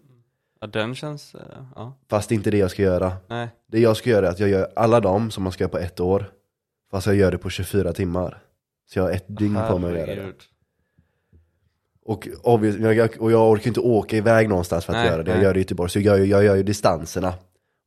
Ja, 0.61 0.67
den 0.67 0.95
känns, 0.95 1.35
eh, 1.35 1.41
ja. 1.75 1.93
Fast 2.09 2.29
det 2.29 2.35
är 2.35 2.37
inte 2.37 2.51
det 2.51 2.59
jag 2.59 2.71
ska 2.71 2.83
göra. 2.83 3.13
Nej. 3.29 3.49
Det 3.67 3.81
jag 3.81 3.97
ska 3.97 4.11
göra 4.11 4.27
är 4.27 4.31
att 4.31 4.39
jag 4.39 4.49
gör 4.49 4.73
alla 4.77 5.01
dem 5.01 5.31
som 5.31 5.43
man 5.43 5.53
ska 5.53 5.65
göra 5.65 5.71
på 5.71 5.79
ett 5.79 6.01
år. 6.01 6.33
Fast 6.91 7.07
jag 7.07 7.17
gör 7.17 7.31
det 7.31 7.39
på 7.39 7.51
24 7.51 7.93
timmar. 7.93 8.43
Så 8.91 8.99
jag 8.99 9.05
har 9.05 9.11
ett 9.11 9.25
dygn 9.29 9.59
på 9.69 9.79
mig 9.79 9.91
att 9.91 9.99
göra 9.99 10.07
det. 10.07 10.13
Herregud. 10.13 10.43
Och, 12.03 12.29
och 13.19 13.33
jag 13.33 13.51
orkar 13.51 13.69
inte 13.69 13.81
åka 13.81 14.17
iväg 14.17 14.49
någonstans 14.49 14.85
för 14.85 14.93
att 14.93 14.99
Nej, 14.99 15.07
göra 15.07 15.23
det. 15.23 15.31
Jag 15.31 15.37
nej. 15.37 15.45
gör 15.45 15.55
det 15.55 15.59
i 15.59 15.63
Göteborg. 15.63 15.91
Så 15.91 16.01
jag 16.01 16.27
jag 16.27 16.45
gör 16.45 16.57
ju 16.57 16.63
distanserna. 16.63 17.35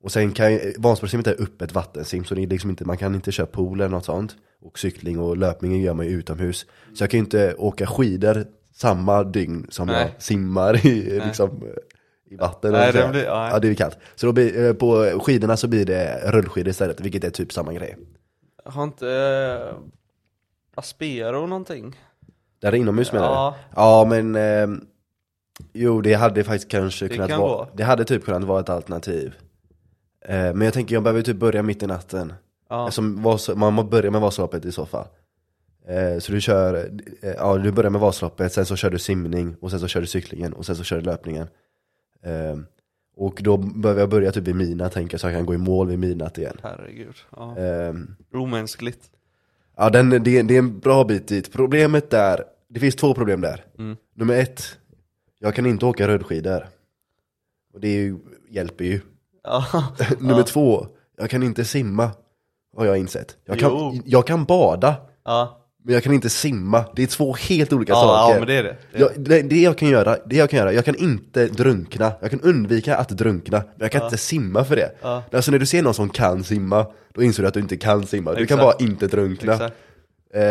Och 0.03 0.11
sen 0.11 0.31
kan 0.31 0.59
Vansbrosimmet 0.77 1.27
är 1.27 1.41
öppet 1.41 1.73
vattensim. 1.73 2.25
Så 2.25 2.35
det 2.35 2.43
är 2.43 2.47
liksom 2.47 2.69
inte, 2.69 2.85
man 2.85 2.97
kan 2.97 3.15
inte 3.15 3.31
köra 3.31 3.47
pool 3.47 3.81
eller 3.81 3.89
något 3.89 4.05
sånt. 4.05 4.35
Och 4.61 4.79
cykling 4.79 5.19
och 5.19 5.37
löpningen 5.37 5.81
gör 5.81 5.93
man 5.93 6.05
ju 6.05 6.11
utomhus. 6.11 6.65
Så 6.93 7.03
jag 7.03 7.09
kan 7.09 7.17
ju 7.17 7.23
inte 7.23 7.55
åka 7.57 7.87
skidor 7.87 8.45
samma 8.73 9.23
dygn 9.23 9.67
som 9.69 9.87
Nej. 9.87 10.01
jag 10.13 10.21
simmar 10.21 10.85
i, 10.85 11.19
liksom, 11.25 11.49
eh, 11.49 12.33
i 12.33 12.35
vatten. 12.35 12.71
Nej, 12.71 12.91
det 12.93 13.07
blir- 13.11 13.23
ja. 13.25 13.49
ja, 13.49 13.59
det 13.59 13.67
är 13.69 13.73
kallt. 13.73 13.97
Så 14.15 14.25
då 14.25 14.31
blir, 14.31 14.65
eh, 14.67 14.73
på 14.73 15.19
skidorna 15.23 15.57
så 15.57 15.67
blir 15.67 15.85
det 15.85 16.31
rullskidor 16.31 16.69
istället, 16.69 17.01
vilket 17.01 17.23
är 17.23 17.29
typ 17.29 17.53
samma 17.53 17.73
grej. 17.73 17.97
Har 18.65 18.83
inte 18.83 19.09
eh, 19.09 19.75
Aspero 20.75 21.47
någonting? 21.47 21.95
Där 22.61 22.75
inomhus 22.75 23.11
menar 23.11 23.27
du? 23.27 23.33
Ja. 23.33 23.55
Ja 23.75 24.05
men 24.09 24.35
ehm, 24.35 24.85
Jo 25.73 26.01
det 26.01 26.13
hade 26.13 26.43
faktiskt 26.43 26.71
kanske 26.71 27.05
Det 27.05 27.13
kunnat 27.13 27.29
kan 27.29 27.39
vara 27.41 27.65
gå. 27.65 27.69
Det 27.73 27.83
hade 27.83 28.05
typ 28.05 28.25
kunnat 28.25 28.43
vara 28.43 28.59
ett 28.59 28.69
alternativ 28.69 29.27
eh, 29.27 29.43
Men 30.29 30.61
jag 30.61 30.73
tänker 30.73 30.95
jag 30.95 31.03
behöver 31.03 31.21
typ 31.21 31.37
börja 31.37 31.63
mitt 31.63 31.83
i 31.83 31.87
natten 31.87 32.33
Ja. 32.69 32.83
Eftersom 32.87 33.23
Vas- 33.23 33.55
man 33.55 33.73
må 33.73 33.83
börja 33.83 34.11
med 34.11 34.21
Vasaloppet 34.21 34.65
i 34.65 34.71
så 34.71 34.85
fall 34.85 35.07
eh, 35.87 36.19
Så 36.19 36.31
du 36.31 36.41
kör, 36.41 36.89
eh, 37.21 37.29
ja 37.37 37.57
du 37.57 37.71
börjar 37.71 37.89
med 37.91 38.01
Vasaloppet, 38.01 38.53
sen 38.53 38.65
så 38.65 38.75
kör 38.75 38.89
du 38.89 38.99
simning 38.99 39.55
och 39.59 39.71
sen 39.71 39.79
så 39.79 39.87
kör 39.87 40.01
du 40.01 40.07
cyklingen 40.07 40.53
och 40.53 40.65
sen 40.65 40.75
så 40.75 40.83
kör 40.83 40.95
du 40.97 41.01
löpningen 41.03 41.47
eh, 42.23 42.57
Och 43.15 43.39
då 43.43 43.57
behöver 43.57 44.01
jag 44.01 44.09
börja 44.09 44.31
typ 44.31 44.47
vid 44.47 44.55
midnatt 44.55 44.93
tänker 44.93 45.13
jag 45.13 45.21
så 45.21 45.27
jag 45.27 45.33
kan 45.35 45.45
gå 45.45 45.53
i 45.53 45.57
mål 45.57 45.87
vid 45.87 45.99
midnatt 45.99 46.37
igen 46.37 46.57
Herregud. 46.63 47.15
Ja. 47.35 47.57
eh, 47.57 47.93
Omänskligt. 48.33 49.09
Ja, 49.77 49.89
den, 49.89 50.09
det, 50.09 50.19
det 50.19 50.53
är 50.55 50.59
en 50.59 50.79
bra 50.79 51.03
bit 51.03 51.27
dit. 51.27 51.53
Problemet 51.53 52.09
där, 52.09 52.43
det 52.69 52.79
finns 52.79 52.95
två 52.95 53.13
problem 53.13 53.41
där. 53.41 53.65
Mm. 53.79 53.97
Nummer 54.15 54.33
ett, 54.37 54.77
jag 55.39 55.55
kan 55.55 55.65
inte 55.65 55.85
åka 55.85 56.07
rullskidor. 56.07 56.67
Och 57.73 57.79
det 57.79 57.93
ju, 57.93 58.17
hjälper 58.49 58.85
ju. 58.85 59.01
Nummer 60.19 60.43
två, 60.43 60.87
jag 61.17 61.29
kan 61.29 61.43
inte 61.43 61.65
simma. 61.65 62.11
Har 62.77 62.85
jag 62.85 62.97
insett. 62.97 63.35
Jag 63.45 63.57
Jo. 63.61 63.69
kan, 63.91 64.01
jag 64.05 64.27
kan 64.27 64.45
bada, 64.45 64.95
Ja. 65.25 65.59
men 65.83 65.93
jag 65.93 66.03
kan 66.03 66.13
inte 66.13 66.29
simma. 66.29 66.85
Det 66.95 67.03
är 67.03 67.07
två 67.07 67.33
helt 67.33 67.73
olika 67.73 67.93
Ja, 67.93 68.01
saker. 68.01 68.33
ja, 68.33 68.39
men 68.39 68.47
det 68.47 68.53
är 68.53 68.63
det. 68.63 68.75
det, 68.91 68.97
är 68.97 69.01
Jag, 69.01 69.11
det, 69.15 69.41
det 69.41 69.61
jag 69.61 69.77
kan 69.77 69.89
göra, 69.89 70.17
det 70.25 70.35
jag 70.35 70.49
kan 70.49 70.59
göra, 70.59 70.73
jag 70.73 70.85
kan 70.85 70.95
inte 70.95 71.47
drunkna, 71.47 72.11
jag 72.21 72.31
kan 72.31 72.41
undvika 72.41 72.97
att 72.97 73.09
drunkna, 73.09 73.57
men 73.57 73.75
jag 73.85 73.91
kan 73.91 74.03
inte 74.03 74.17
simma 74.17 74.63
för 74.63 74.75
det. 74.75 74.91
Alltså 75.31 75.51
när 75.51 75.59
du 75.59 75.65
ser 75.65 75.81
någon 75.83 75.93
som 75.93 76.09
kan 76.09 76.43
simma, 76.43 76.85
då 77.13 77.23
inser 77.23 77.41
du 77.43 77.47
att 77.47 77.53
du 77.53 77.59
inte 77.59 77.77
kan 77.77 78.05
simma, 78.05 78.31
du 78.33 78.45
kan 78.45 78.59
Exakt. 78.59 78.79
bara 78.79 78.87
inte 78.89 79.07
drunkna. 79.07 79.53
Exakt. 79.53 79.75
Eh, 80.33 80.41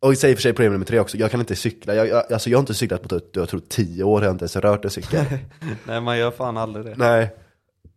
och 0.00 0.12
i 0.12 0.16
sig 0.16 0.34
för 0.34 0.42
sig 0.42 0.52
problem 0.52 0.72
nummer 0.72 0.86
tre 0.86 1.00
också, 1.00 1.16
jag 1.16 1.30
kan 1.30 1.40
inte 1.40 1.56
cykla. 1.56 1.94
Jag, 1.94 2.08
jag, 2.08 2.32
alltså 2.32 2.50
jag 2.50 2.58
har 2.58 2.60
inte 2.62 2.74
cyklat 2.74 3.02
på 3.02 3.08
typ, 3.08 3.36
jag 3.36 3.48
tror 3.48 3.60
tio 3.68 4.04
år, 4.04 4.22
jag 4.22 4.28
har 4.28 4.32
inte 4.32 4.42
ens 4.42 4.56
rört 4.56 4.84
en 4.84 4.90
cykel. 4.90 5.24
Nej, 5.86 6.00
man 6.00 6.18
gör 6.18 6.30
fan 6.30 6.56
aldrig 6.56 6.84
det. 6.86 6.94
Nej. 6.96 7.30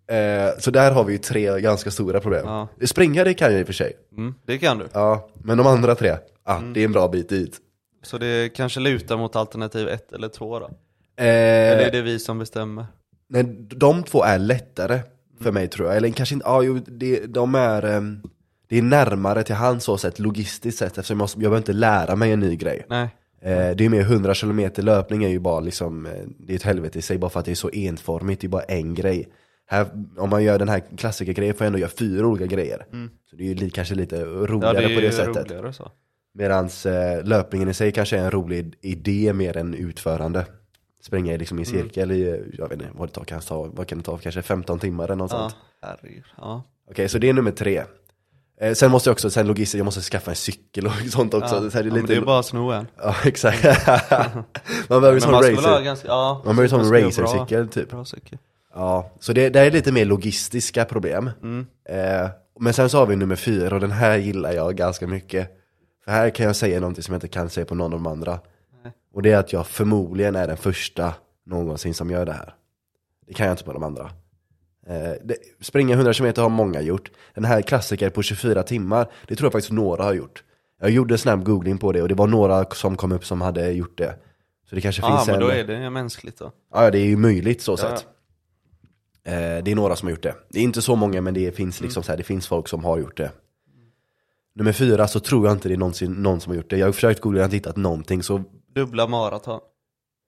Eh, 0.10 0.50
så 0.60 0.72
där 0.72 0.92
har 0.92 1.04
vi 1.04 1.12
ju 1.14 1.18
tre 1.20 1.62
ganska 1.62 1.92
stora 1.92 2.20
problem. 2.20 2.46
Ja. 2.46 2.68
Springa 2.86 3.24
det 3.24 3.34
kan 3.34 3.52
jag 3.52 3.60
i 3.60 3.64
och 3.64 3.68
för 3.68 3.74
sig. 3.74 3.94
Mm, 4.18 4.34
det 4.46 4.58
kan 4.58 4.78
du. 4.78 4.88
Ja, 4.94 5.30
men 5.44 5.58
de 5.58 5.68
andra 5.68 5.96
tre, 5.96 6.16
ah, 6.44 6.58
Mm. 6.58 6.74
det 6.74 6.80
är 6.82 6.86
en 6.86 6.92
bra 6.92 7.08
bit 7.08 7.30
dit. 7.30 7.58
Så 8.04 8.18
det 8.18 8.50
kanske 8.56 8.80
lutar 8.80 9.18
mot 9.18 9.36
alternativ 9.36 9.88
ett 9.88 10.14
eller 10.14 10.28
två 10.30 10.60
då? 10.60 10.66
Eh, 10.66 10.72
Eller 11.26 11.86
är 11.88 11.92
det 11.92 12.02
vi 12.02 12.20
som 12.20 12.40
bestämmer? 12.40 12.86
Nej, 13.30 13.44
de 13.76 14.04
två 14.04 14.24
är 14.24 14.40
lättare 14.40 15.00
för 15.42 15.52
mig 15.52 15.68
tror 15.68 15.88
jag. 15.88 15.98
Eller 15.98 16.10
kanske 16.10 16.36
inte, 16.36 16.48
ja 16.48 16.64
jo, 16.64 16.80
det, 16.88 17.26
de 17.26 17.56
är, 17.56 17.86
ehm, 17.86 18.22
det 18.70 18.78
är 18.78 18.82
närmare 18.82 19.44
till 19.44 19.56
hans 19.56 19.84
så 19.84 19.98
sätt, 19.98 20.20
logistiskt 20.20 20.80
sett, 20.80 20.98
eftersom 20.98 21.20
jag, 21.20 21.30
jag 21.30 21.40
behöver 21.40 21.58
inte 21.58 21.74
lära 21.74 22.16
mig 22.16 22.32
en 22.32 22.40
ny 22.40 22.56
grej. 22.56 22.86
Nej. 22.90 23.10
Eh, 23.42 23.76
det 23.76 23.86
är 23.86 23.90
mer 23.90 24.02
100 24.02 24.34
km 24.34 24.70
löpning 24.78 25.24
är 25.24 25.30
ju 25.30 25.40
bara 25.40 25.60
liksom, 25.60 26.06
eh, 26.06 26.12
det 26.40 26.54
är 26.54 26.56
ett 26.56 26.64
helvete 26.64 27.00
i 27.00 27.02
sig 27.02 27.18
bara 27.18 27.30
för 27.30 27.40
att 27.40 27.46
det 27.46 27.52
är 27.52 27.56
så 27.56 27.70
enformigt, 27.70 28.42
det 28.42 28.48
är 28.48 28.50
bara 28.50 28.64
en 28.64 28.94
grej. 28.96 29.28
Här, 29.72 29.88
om 30.18 30.30
man 30.30 30.44
gör 30.44 30.60
den 30.60 30.70
här 30.70 30.84
klassikergrejen 30.98 31.56
får 31.56 31.66
jag 31.66 31.68
ändå 31.68 31.80
göra 31.80 31.92
fyra 32.00 32.28
olika 32.28 32.46
grejer. 32.46 32.86
Så 33.30 33.36
det 33.36 33.44
är 33.44 33.48
ju 33.48 33.54
li, 33.56 33.70
kanske 33.70 33.96
lite 33.96 34.16
Ja, 34.16 34.26
roligare 34.26 34.78
det 34.80 34.84
är 34.84 34.96
på 34.96 35.02
det 35.02 35.12
sättet. 35.12 35.52
roligare 35.52 35.74
så. 35.74 35.92
Medans 36.34 36.86
eh, 36.86 37.24
löpningen 37.26 37.70
i 37.70 37.74
sig 37.74 37.92
kanske 37.92 38.18
är 38.18 38.24
en 38.24 38.32
rolig 38.32 38.76
idé 38.82 39.34
mer 39.34 39.58
än 39.58 39.74
utförande. 39.74 40.46
Springa 41.02 41.34
i 41.34 41.38
liksom 41.38 41.60
i 41.60 41.64
Mm. 41.64 41.82
cirkel 41.82 42.12
i, 42.12 42.52
jag 42.58 42.70
vet 42.70 42.82
inte 42.82 42.92
vad 42.94 43.10
det 43.10 43.14
tar, 43.14 43.24
kan 43.24 43.42
ta, 43.42 43.64
vad 43.74 43.88
kan 43.88 43.98
det 43.98 44.04
ta, 44.04 44.18
kanske 44.18 44.42
15 44.42 44.80
timmar 44.80 45.04
eller 45.04 45.16
något 45.16 45.32
Ja, 45.32 45.50
sånt. 45.82 46.26
Ja. 46.38 46.64
Okej, 46.92 47.10
så 47.10 47.18
det 47.18 47.30
är 47.30 47.34
nummer 47.34 47.52
tre. 47.52 47.84
Eh, 48.62 48.74
sen 48.74 48.92
måste 48.92 49.10
jag 49.10 49.14
också, 49.14 49.30
sen 49.30 49.48
logistiskt, 49.48 49.78
jag 49.78 49.86
måste 49.86 50.02
skaffa 50.02 50.32
en 50.32 50.36
cykel 50.36 50.86
och 50.86 50.92
sånt 51.12 51.34
också. 51.34 51.56
Ja, 51.56 51.70
så 51.70 51.78
här, 51.78 51.84
det 51.84 51.90
är 51.90 51.96
ja, 51.96 51.96
lite, 52.02 52.08
det 52.14 52.16
är 52.18 52.22
bara 52.22 52.40
att 52.40 52.46
sno 52.46 52.72
en. 52.72 52.88
Ja, 52.98 53.16
exakt. 53.26 53.64
man 54.90 55.02
behöver 55.02 55.14
ju 55.14 55.22
som 55.22 55.44
skulle 55.44 55.56
ha 55.62 55.72
racer. 55.74 55.84
ganska, 55.84 56.08
ja, 56.08 56.34
Man 56.46 56.56
behöver 56.56 56.64
ju 56.64 56.70
som 56.70 56.80
ha 56.80 57.28
racercykel 57.28 57.68
typ. 57.68 57.90
Bra 57.90 58.06
cykel. 58.06 58.38
Ja, 58.80 59.12
så 59.20 59.34
det, 59.34 59.50
det 59.50 59.60
är 59.60 59.72
lite 59.72 59.92
mer 59.92 60.06
logistiska 60.06 60.86
problem. 60.86 61.30
Mm. 61.44 61.68
Eh, 61.90 62.30
men 62.60 62.74
sen 62.74 62.90
så 62.90 62.98
har 62.98 63.06
vi 63.06 63.16
nummer 63.16 63.36
fyra 63.36 63.76
och 63.76 63.82
den 63.82 63.92
här 63.92 64.18
gillar 64.18 64.52
jag 64.52 64.76
ganska 64.76 65.08
mycket. 65.08 65.50
För 66.06 66.12
här 66.12 66.30
kan 66.30 66.46
jag 66.46 66.56
säga 66.56 66.80
någonting 66.80 67.04
som 67.04 67.14
jag 67.14 67.18
inte 67.18 67.28
kan 67.28 67.50
säga 67.50 67.66
på 67.66 67.76
någon 67.76 67.94
av 67.94 68.00
de 68.04 68.08
andra. 68.08 68.40
Nej. 68.84 68.94
Och 69.14 69.22
det 69.22 69.32
är 69.32 69.38
att 69.38 69.54
jag 69.54 69.68
förmodligen 69.68 70.36
är 70.36 70.48
den 70.48 70.58
första 70.58 71.14
någonsin 71.46 71.94
som 71.94 72.10
gör 72.10 72.26
det 72.26 72.34
här. 72.34 72.54
Det 73.28 73.34
kan 73.34 73.46
jag 73.46 73.54
inte 73.54 73.64
på 73.64 73.74
de 73.74 73.84
andra. 73.84 74.04
Eh, 74.88 75.12
det, 75.24 75.36
springa 75.62 75.96
100 75.96 76.14
km 76.14 76.34
har 76.38 76.50
många 76.50 76.82
gjort. 76.82 77.12
Den 77.34 77.46
här 77.46 77.62
klassiker 77.62 78.10
på 78.10 78.22
24 78.22 78.64
timmar, 78.64 79.08
det 79.28 79.36
tror 79.36 79.46
jag 79.46 79.52
faktiskt 79.52 79.72
några 79.72 80.04
har 80.04 80.14
gjort. 80.14 80.44
Jag 80.82 80.90
gjorde 80.90 81.14
en 81.14 81.18
snabb 81.18 81.44
googling 81.46 81.78
på 81.78 81.92
det 81.92 82.02
och 82.02 82.08
det 82.08 82.16
var 82.16 82.28
några 82.28 82.66
som 82.66 82.98
kom 82.98 83.12
upp 83.12 83.26
som 83.26 83.42
hade 83.42 83.72
gjort 83.72 83.98
det. 83.98 84.16
Så 84.70 84.76
det 84.76 84.82
kanske 84.82 85.02
Ja, 85.02 85.18
finns 85.18 85.28
men 85.28 85.36
en... 85.36 85.42
då 85.42 85.48
är 85.48 85.64
det 85.64 85.90
mänskligt 85.90 86.38
då. 86.40 86.52
Ja, 86.74 86.92
det 86.92 87.00
är 87.00 87.06
ju 87.06 87.18
möjligt 87.18 87.62
så 87.62 87.72
Ja. 87.72 87.78
sett. 87.78 88.08
Eh, 89.24 89.34
det 89.64 89.72
är 89.72 89.76
några 89.76 89.96
som 89.96 90.06
har 90.08 90.12
gjort 90.12 90.24
det. 90.24 90.36
Det 90.50 90.60
är 90.60 90.64
inte 90.64 90.82
så 90.82 90.96
många, 90.96 91.22
men 91.22 91.34
det 91.34 91.56
finns 91.56 91.82
liksom 91.82 92.04
så 92.04 92.12
här, 92.12 92.18
det 92.18 92.24
finns 92.24 92.48
folk 92.48 92.68
som 92.68 92.84
har 92.84 92.98
gjort 92.98 93.18
det. 93.18 93.32
Nummer 94.56 94.72
fyra 94.72 95.08
så 95.08 95.20
tror 95.20 95.48
jag 95.48 95.56
inte 95.56 95.68
det 95.68 95.74
är 95.76 95.78
någonsin 95.78 96.12
någon 96.14 96.42
som 96.42 96.52
har 96.52 96.58
gjort 96.58 96.70
det. 96.70 96.78
Jag 96.78 96.88
har 96.88 96.92
försökt 96.92 97.22
googla 97.22 97.40
och 97.42 97.44
inte 97.46 97.56
hittat 97.56 97.76
någonting, 97.78 98.24
så 98.24 98.44
Dubbla 98.76 99.08
maraton. 99.08 99.60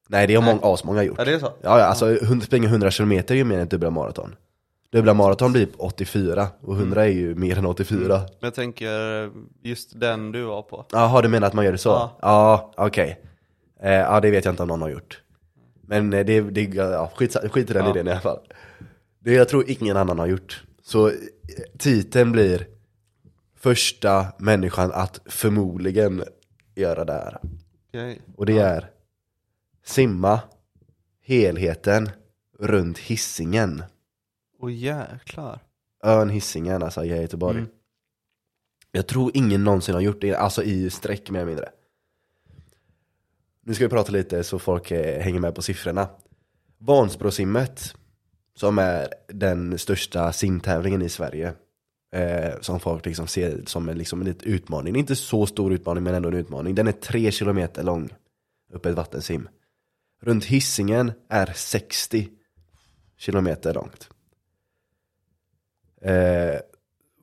nej 0.10 0.28
det 0.28 0.36
har 0.36 0.44
många, 0.44 0.60
asmånga 0.64 1.04
gjort. 1.04 1.16
Ja, 1.18 1.26
det 1.26 1.34
är 1.34 1.40
så? 1.40 1.46
Ja, 1.62 1.80
ja 1.80 1.86
alltså 1.86 2.18
springa 2.42 2.68
100 2.68 2.92
km 2.92 3.12
är 3.12 3.34
ju 3.34 3.44
mer 3.44 3.56
än 3.56 3.62
ett 3.64 3.70
dubbla 3.72 3.90
maraton. 3.90 4.36
Dubbla 4.92 5.14
maraton 5.14 5.52
blir 5.52 5.68
84 5.78 6.48
och 6.62 6.76
100 6.76 7.06
är 7.06 7.10
ju 7.10 7.36
mer 7.36 7.58
än 7.58 7.66
84. 7.66 8.08
Men 8.18 8.26
Jag 8.40 8.54
tänker 8.54 9.30
just 9.64 10.00
den 10.00 10.32
du 10.32 10.44
var 10.44 10.62
på. 10.62 10.86
Jaha, 10.92 11.22
du 11.22 11.28
menar 11.28 11.48
att 11.48 11.54
man 11.54 11.66
gör 11.66 11.72
det 11.72 11.78
så? 11.78 11.90
Ja. 11.90 12.18
Ja, 12.22 12.74
okej. 12.78 13.22
Eh, 13.84 13.92
ja, 13.92 14.20
det 14.20 14.32
vet 14.32 14.46
jag 14.46 14.52
inte 14.52 14.62
om 14.64 14.68
någon 14.70 14.82
har 14.82 14.90
gjort. 14.90 15.22
Men 15.82 16.14
eh, 16.14 16.26
det, 16.26 16.42
det 16.42 16.62
ja, 16.62 17.12
skit, 17.16 17.36
skit 17.52 17.70
i 17.70 17.74
den 17.74 17.86
Ja. 17.86 17.92
idén 17.92 18.08
i 18.08 18.12
alla 18.12 18.20
fall. 18.20 18.40
Det 19.24 19.34
jag 19.34 19.50
tror 19.50 19.70
ingen 19.70 19.98
annan 19.98 20.20
har 20.20 20.28
gjort. 20.28 20.64
Så 20.82 21.08
eh, 21.08 21.16
titeln 21.78 22.32
blir 22.32 22.68
Första 23.56 24.28
människan 24.40 24.92
att 24.92 25.22
förmodligen 25.26 26.24
göra 26.76 27.06
det 27.06 27.14
här. 27.14 27.40
Okej. 27.88 28.22
Och 28.36 28.46
det 28.46 28.58
är 28.58 28.92
Simma 29.86 30.40
helheten 31.22 32.10
runt 32.60 32.98
hissingen 32.98 33.84
Åh 34.62 34.74
jäklar. 34.74 35.60
Ön 36.04 36.30
Hisingen, 36.30 36.84
alltså 36.84 37.04
i 37.04 37.08
Göteborg. 37.08 37.58
Mm. 37.58 37.72
Jag 38.92 39.08
tror 39.08 39.32
ingen 39.34 39.64
någonsin 39.64 39.96
har 39.96 40.02
gjort 40.02 40.22
det, 40.22 40.36
alltså 40.36 40.64
i 40.64 40.90
streck 40.90 41.30
mer 41.30 41.40
eller 41.40 41.48
mindre. 41.48 41.70
Nu 43.64 43.74
ska 43.74 43.86
vi 43.86 43.90
prata 43.90 44.12
lite 44.12 44.44
så 44.44 44.60
folk 44.60 44.92
eh, 44.92 45.22
hänger 45.22 45.40
med 45.40 45.56
på 45.56 45.62
siffrorna. 45.62 46.10
Vansbrosimmet, 46.78 47.96
som 48.56 48.80
är 48.80 49.08
den 49.28 49.78
största 49.78 50.34
simtävlingen 50.34 51.02
i 51.02 51.10
Sverige, 51.10 51.54
Eh, 52.14 52.60
som 52.62 52.80
folk 52.80 53.06
liksom 53.06 53.28
ser 53.28 53.62
som 53.66 53.90
en, 53.90 53.98
liksom 53.98 54.22
en 54.22 54.36
utmaning. 54.44 54.96
Inte 54.96 55.16
så 55.16 55.46
stor 55.46 55.74
utmaning 55.74 56.04
men 56.04 56.16
ändå 56.16 56.30
en 56.30 56.36
utmaning. 56.36 56.76
Den 56.76 56.88
är 56.88 56.92
tre 56.92 57.32
kilometer 57.32 57.84
lång. 57.84 58.10
Uppe 58.74 58.90
ett 58.90 58.96
vattensim. 58.96 59.50
Runt 60.22 60.46
hissingen 60.46 61.12
är 61.30 61.54
60 61.56 62.30
kilometer 63.18 63.74
långt. 63.74 64.10
Eh, 66.02 66.60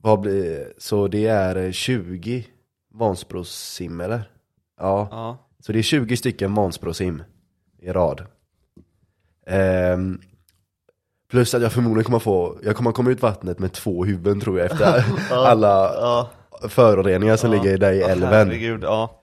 vad 0.00 0.20
blir, 0.20 0.72
så 0.78 1.08
det 1.08 1.26
är 1.26 1.72
20 1.72 2.46
Vansbrosim 2.94 4.00
eller? 4.00 4.30
Ja, 4.78 5.08
Ja. 5.10 5.48
så 5.60 5.72
det 5.72 5.78
är 5.78 5.82
20 5.82 6.16
stycken 6.16 6.54
Vansbrosim 6.54 7.22
i 7.78 7.90
rad. 7.92 8.26
Ehm, 9.46 10.20
plus 11.30 11.54
att 11.54 11.62
jag 11.62 11.72
förmodligen 11.72 12.04
kommer 12.04 12.18
få, 12.18 12.58
jag 12.64 12.76
kommer 12.76 12.92
komma 12.92 13.10
ut 13.10 13.22
vattnet 13.22 13.58
med 13.58 13.72
två 13.72 14.04
huvuden 14.04 14.40
tror 14.40 14.58
jag 14.58 14.70
efter 14.70 15.04
alla 15.30 15.68
Ja. 15.94 16.30
föroreningar 16.68 17.36
som 17.36 17.50
ligger 17.50 17.78
där 17.78 17.92
i 17.92 18.00
älven. 18.02 18.32
Herregud, 18.32 18.82
ja. 18.84 19.22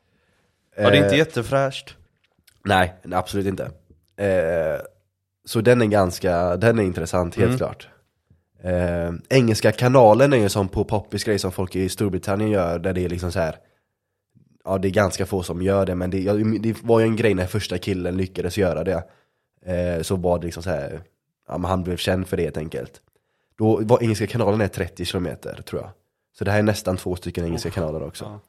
Ja, 0.77 0.89
det 0.89 0.97
är 0.97 1.03
inte 1.03 1.15
Eh, 1.15 1.17
jättefräscht. 1.17 1.95
Nej, 2.65 2.93
absolut 3.11 3.45
inte. 3.47 3.63
Eh, 4.17 4.81
så 5.45 5.61
den 5.61 5.81
är 5.81 5.85
ganska, 5.85 6.55
den 6.57 6.79
är 6.79 6.83
intressant 6.83 7.35
helt 7.35 7.47
Mm. 7.47 7.57
klart. 7.57 7.87
Eh, 8.63 9.11
Engelska 9.29 9.71
kanalen 9.71 10.33
är 10.33 10.37
ju 10.37 10.49
som 10.49 10.67
på 10.67 10.83
poppis 10.83 11.23
grej 11.23 11.39
som 11.39 11.51
folk 11.51 11.75
i 11.75 11.89
Storbritannien 11.89 12.49
gör, 12.51 12.79
där 12.79 12.93
det 12.93 13.05
är 13.05 13.09
liksom 13.09 13.31
så 13.31 13.39
här. 13.39 13.55
Ja 14.65 14.77
det 14.77 14.87
är 14.87 14.91
ganska 14.91 15.25
få 15.25 15.43
som 15.43 15.61
gör 15.61 15.85
det, 15.85 15.95
men 15.95 16.09
det, 16.09 16.19
ja, 16.19 16.33
det 16.33 16.75
var 16.83 16.99
ju 16.99 17.05
en 17.05 17.15
grej 17.15 17.33
när 17.33 17.45
första 17.45 17.77
killen 17.77 18.17
lyckades 18.17 18.57
göra 18.57 18.83
det. 18.83 19.03
Eh, 19.65 20.01
så 20.01 20.15
var 20.15 20.39
det 20.39 20.45
liksom 20.45 20.63
så 20.63 20.69
här, 20.69 21.01
ja 21.47 21.57
men 21.57 21.69
han 21.69 21.83
blev 21.83 21.97
känd 21.97 22.27
för 22.27 22.37
det 22.37 22.43
helt 22.43 22.57
enkelt. 22.57 23.01
Då 23.57 23.81
var 23.83 24.03
Engelska 24.03 24.27
kanalen 24.27 24.61
är 24.61 24.67
30 24.67 25.05
kilometer 25.05 25.61
tror 25.61 25.81
jag. 25.81 25.91
Så 26.37 26.43
det 26.43 26.51
här 26.51 26.59
är 26.59 26.63
nästan 26.63 26.97
två 26.97 27.15
stycken 27.15 27.45
Engelska 27.45 27.69
kanaler 27.69 28.03
också. 28.03 28.25
Ja. 28.25 28.39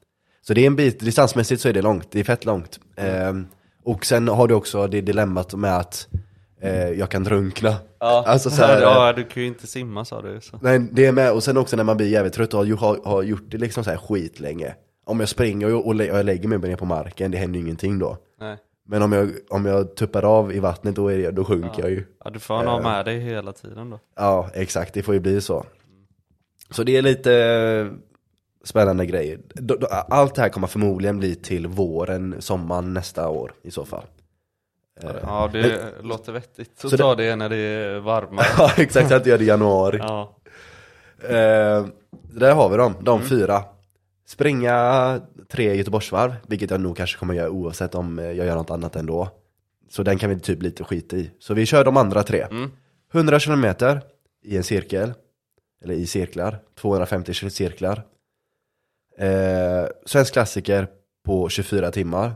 Så 0.41 0.53
det 0.53 0.61
är 0.61 0.67
en 0.67 0.75
bit, 0.75 0.99
distansmässigt 0.99 1.61
så 1.61 1.69
är 1.69 1.73
det 1.73 1.81
långt, 1.81 2.11
det 2.11 2.19
är 2.19 2.23
fett 2.23 2.45
långt. 2.45 2.79
Ehm, 2.95 3.47
och 3.83 4.05
sen 4.05 4.27
har 4.27 4.47
du 4.47 4.53
också 4.53 4.87
det 4.87 5.01
dilemmat 5.01 5.53
med 5.53 5.77
att 5.77 6.07
eh, 6.61 6.89
jag 6.89 7.09
kan 7.09 7.23
drunkna. 7.23 7.75
Ja, 7.99 8.23
Alltså 8.27 8.49
så 8.49 8.61
här, 8.61 8.81
ja, 8.81 9.13
du 9.13 9.23
kan 9.23 9.43
ju 9.43 9.47
inte 9.47 9.67
simma 9.67 10.05
sa 10.05 10.21
du. 10.21 10.41
Så. 10.41 10.59
Nej, 10.61 10.87
det 10.91 11.05
är 11.05 11.11
med, 11.11 11.31
och 11.31 11.43
sen 11.43 11.57
också 11.57 11.75
när 11.75 11.83
man 11.83 11.97
blir 11.97 12.07
jävligt 12.07 12.33
trött 12.33 12.53
och 12.53 12.67
har, 12.67 12.99
har, 13.05 13.23
gjort 13.23 13.51
det 13.51 13.57
liksom 13.57 13.83
så 13.83 13.89
här 13.89 13.97
skit 13.97 14.39
länge. 14.39 14.75
Om 15.05 15.19
jag 15.19 15.29
springer 15.29 15.73
och, 15.73 15.87
och, 15.87 15.95
och 15.95 16.01
jag 16.01 16.25
lägger 16.25 16.47
mig 16.47 16.59
ner 16.59 16.75
på 16.75 16.85
marken, 16.85 17.31
det 17.31 17.37
händer 17.37 17.59
ju 17.59 17.65
ingenting 17.65 17.99
då. 17.99 18.17
Nej. 18.39 18.57
Men 18.89 19.01
om 19.01 19.11
jag, 19.13 19.31
om 19.49 19.65
jag 19.65 19.95
tuppar 19.95 20.25
av 20.25 20.51
i 20.53 20.59
vattnet, 20.59 20.95
då, 20.95 21.07
är 21.11 21.17
det, 21.17 21.31
då 21.31 21.45
sjunker 21.45 21.81
jag 21.81 21.89
ju. 21.91 22.05
Ja, 22.23 22.29
du 22.29 22.39
får 22.39 22.53
ha 22.63 22.81
med 22.81 23.05
dig 23.05 23.19
hela 23.19 23.51
tiden 23.53 23.89
då. 23.89 23.99
Ja, 24.15 24.49
exakt, 24.53 24.93
det 24.93 25.03
får 25.03 25.13
ju 25.13 25.19
bli 25.19 25.41
så. 25.41 25.65
Så 26.69 26.83
det 26.83 26.97
är 26.97 27.01
lite 27.01 27.33
eh, 27.35 27.87
spännande 28.63 29.05
grejer. 29.05 29.39
Allt 30.09 30.35
det 30.35 30.41
här 30.41 30.49
kommer 30.49 30.67
förmodligen 30.67 31.17
bli 31.19 31.35
till 31.35 31.67
våren, 31.67 32.35
sommaren 32.39 32.93
nästa 32.93 33.29
år 33.29 33.53
i 33.61 33.71
så 33.71 33.85
fall. 33.85 34.03
Ja, 35.23 35.49
det 35.53 35.81
låter 36.01 36.31
vettigt. 36.33 36.71
Så, 36.79 36.89
Så 36.89 36.95
det- 36.95 37.03
ta 37.03 37.15
det 37.15 37.35
när 37.35 37.49
det 37.49 37.57
är 37.57 37.99
varmare. 37.99 38.45
Ja, 38.57 38.71
exakt, 38.77 39.11
att 39.11 39.25
jag 39.25 39.27
gör 39.27 39.37
det 39.37 39.43
i 39.43 39.47
januari. 39.47 39.97
Ja. 39.97 40.35
Eh, 41.23 41.85
där 42.11 42.53
har 42.53 42.69
vi 42.69 42.77
dem, 42.77 42.93
de 43.01 43.21
fyra. 43.21 43.63
Springa 44.27 45.21
tre 45.49 45.75
Göteborgsvarv, 45.75 46.35
vilket 46.47 46.71
jag 46.71 46.81
nog 46.81 46.97
kanske 46.97 47.17
kommer 47.17 47.33
göra 47.33 47.49
oavsett 47.49 47.95
om 47.95 48.17
jag 48.17 48.35
gör 48.35 48.55
något 48.55 48.69
annat 48.69 48.95
ändå. 48.95 49.29
Så 49.89 50.03
den 50.03 50.17
kan 50.17 50.29
vi 50.29 50.39
typ 50.39 50.61
lite 50.61 50.83
skita 50.83 51.15
i. 51.15 51.31
Så 51.39 51.53
vi 51.53 51.65
kör 51.65 51.85
de 51.85 51.97
andra 51.97 52.23
tre. 52.23 52.41
Mm. 52.41 52.71
100 53.13 53.39
kilometer 53.39 54.01
i 54.43 54.57
en 54.57 54.63
cirkel. 54.63 55.13
Eller 55.83 55.93
i 55.93 56.07
cirklar. 56.07 56.59
250 56.79 57.33
cirklar. 57.49 58.03
Eh, 59.17 59.85
svensk 60.05 60.33
klassiker 60.33 60.87
på 61.25 61.49
24 61.49 61.91
timmar. 61.91 62.35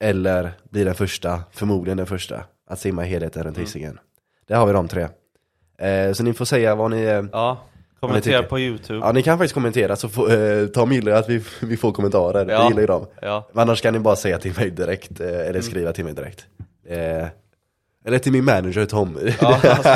Eller 0.00 0.52
blir 0.70 0.84
den 0.84 0.94
första, 0.94 1.44
förmodligen 1.50 1.96
den 1.96 2.06
första, 2.06 2.44
att 2.66 2.80
simma 2.80 3.02
helheten 3.02 3.44
runt 3.44 3.58
Hisingen. 3.58 3.98
Där 4.46 4.56
har 4.56 4.66
vi 4.66 4.72
de 4.72 4.88
tre. 4.88 5.08
Eh, 5.78 6.12
så 6.12 6.22
ni 6.22 6.34
får 6.34 6.44
säga 6.44 6.74
vad 6.74 6.90
ni... 6.90 7.02
Eh, 7.02 7.24
ja. 7.32 7.60
Kommentera 8.06 8.42
på 8.42 8.58
youtube. 8.58 8.98
ja, 8.98 9.12
ni 9.12 9.22
kan 9.22 9.38
faktiskt 9.38 9.54
kommentera 9.54 9.96
så 9.96 10.08
får, 10.08 10.32
eh, 10.32 10.66
Tom 10.66 10.92
gillar 10.92 11.12
att 11.12 11.28
vi, 11.28 11.44
vi 11.60 11.76
får 11.76 11.92
kommentarer. 11.92 12.46
Ja. 12.46 12.52
Jag 12.52 12.68
gillar 12.68 12.80
ju 12.80 12.86
dem. 12.86 13.06
Ja. 13.22 13.48
Men 13.52 13.62
annars 13.62 13.80
kan 13.82 13.92
ni 13.94 14.00
bara 14.00 14.16
säga 14.16 14.38
till 14.38 14.54
mig 14.56 14.70
direkt, 14.70 15.20
eh, 15.20 15.26
eller 15.28 15.48
Mm. 15.50 15.62
skriva 15.62 15.92
till 15.92 16.04
mig 16.04 16.14
direkt. 16.14 16.46
Eh, 16.88 17.26
eller 18.04 18.18
till 18.18 18.32
min 18.32 18.44
manager 18.44 18.86
Tom. 18.86 19.18
Ja, 19.40 19.60
alltså, 19.70 19.88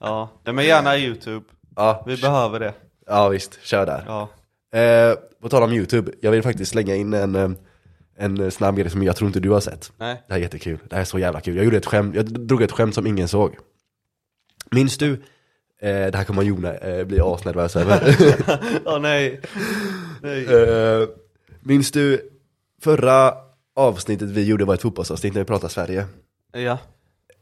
ja. 0.00 0.28
Nej, 0.44 0.54
men 0.54 0.64
gärna 0.64 0.96
youtube. 0.98 1.44
ja, 1.76 2.04
Vi 2.06 2.16
behöver 2.16 2.60
det. 2.60 2.74
ja 3.06 3.28
visst, 3.28 3.58
kör 3.62 3.86
där. 3.86 4.04
Ja. 4.06 4.28
Eh, 4.80 5.14
på 5.42 5.48
tal 5.48 5.62
om 5.62 5.72
YouTube, 5.72 6.12
jag 6.20 6.30
vill 6.30 6.42
faktiskt 6.42 6.70
slänga 6.72 6.94
in 6.94 7.14
en, 7.14 7.34
eh, 7.36 7.50
en 8.18 8.50
snabb 8.50 8.76
grej 8.76 8.90
som 8.90 9.02
jag 9.02 9.16
tror 9.16 9.26
inte 9.28 9.40
du 9.40 9.50
har 9.50 9.60
sett. 9.60 9.92
Nej. 9.96 10.22
Det 10.26 10.32
här 10.32 10.38
är 10.40 10.42
jättekul, 10.42 10.78
det 10.90 10.94
här 10.96 11.00
är 11.00 11.04
så 11.06 11.18
jävla 11.18 11.40
kul. 11.40 11.56
Jag 11.56 11.64
gjorde 11.64 11.76
ett 11.76 11.86
skämt, 11.86 12.14
jag 12.16 12.24
drog 12.24 12.62
ett 12.62 12.72
skämt 12.72 12.94
som 12.94 13.06
ingen 13.06 13.28
såg. 13.28 13.56
Minns 14.70 14.98
du, 14.98 15.22
eh, 15.84 16.10
det 16.10 16.16
här 16.16 16.24
kommer 16.24 16.42
Jona 16.42 16.74
eh, 16.74 17.04
bli 17.04 17.20
asnervös 17.20 17.76
över. 17.76 18.16
Åh 18.84 18.98
nej. 19.00 19.40
nej. 20.22 20.44
eh, 20.44 21.08
minns 21.60 21.90
du, 21.90 22.30
förra 22.82 23.34
avsnittet 23.76 24.28
vi 24.30 24.44
gjorde 24.44 24.64
var 24.64 24.74
ett 24.74 24.82
fotbollsavsnitt 24.82 25.34
när 25.34 25.40
vi 25.40 25.44
pratade 25.46 25.72
Sverige. 25.72 26.06
Ja. 26.52 26.78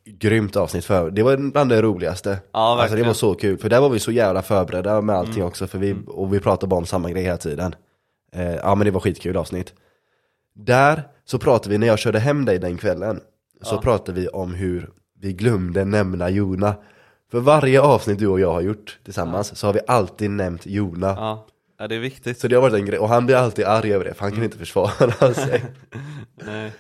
Grymt 0.05 0.57
avsnitt 0.57 0.85
för, 0.85 1.11
det 1.11 1.23
var 1.23 1.37
bland 1.53 1.71
det 1.71 1.83
roligaste. 1.83 2.39
Ja, 2.53 2.61
alltså 2.61 2.77
det 2.77 2.89
verkligen. 2.89 3.07
var 3.07 3.15
så 3.15 3.35
kul, 3.35 3.59
för 3.59 3.69
där 3.69 3.81
var 3.81 3.89
vi 3.89 3.99
så 4.01 4.13
jävla 4.13 4.43
förberedda 4.43 5.01
med 5.01 5.17
allting 5.17 5.35
Mm. 5.35 5.47
också, 5.47 5.67
för 5.67 5.79
vi, 5.79 5.97
och 6.07 6.35
vi 6.35 6.41
pratade 6.41 6.67
bara 6.71 6.77
om 6.79 6.87
samma 6.87 7.11
grej 7.11 7.23
hela 7.23 7.37
tiden. 7.37 7.75
Eh, 8.33 8.55
ja 8.55 8.75
men 8.75 8.85
det 8.85 8.91
var 8.91 9.01
skitkul 9.01 9.37
avsnitt. 9.37 9.75
Där 10.55 11.03
så 11.25 11.39
pratade 11.39 11.71
vi, 11.71 11.79
när 11.79 11.87
jag 11.87 11.99
körde 11.99 12.19
hem 12.19 12.45
dig 12.45 12.59
den 12.59 12.77
kvällen, 12.77 13.21
så 13.63 13.75
Ja. 13.75 13.81
pratade 13.81 14.21
vi 14.21 14.29
om 14.29 14.55
hur 14.55 14.91
vi 15.21 15.33
glömde 15.33 15.85
nämna 15.85 16.31
Jona. 16.31 16.75
För 17.33 17.41
varje 17.41 17.81
avsnitt 17.81 18.19
du 18.19 18.27
och 18.27 18.41
jag 18.41 18.53
har 18.53 18.61
gjort 18.61 18.99
tillsammans 19.05 19.57
så 19.59 19.67
har 19.67 19.75
vi 19.75 19.81
alltid 19.87 20.31
nämnt 20.31 20.67
Jona. 20.67 21.07
Ja. 21.07 21.47
ja, 21.79 21.89
det 21.89 21.95
är 21.95 21.99
viktigt. 22.01 22.39
Så 22.39 22.49
det 22.49 22.55
har 22.55 22.63
varit 22.63 22.75
en 22.75 22.87
grej, 22.87 22.99
och 22.99 23.09
han 23.09 23.27
blir 23.27 23.37
alltid 23.37 23.65
arg 23.65 23.93
över 23.95 24.05
det, 24.05 24.15
för 24.15 24.21
han 24.21 24.29
Mm. 24.29 24.37
kan 24.37 24.45
inte 24.45 24.59
försvara 24.59 25.35
sig. 25.35 25.65
Nej. 26.47 26.73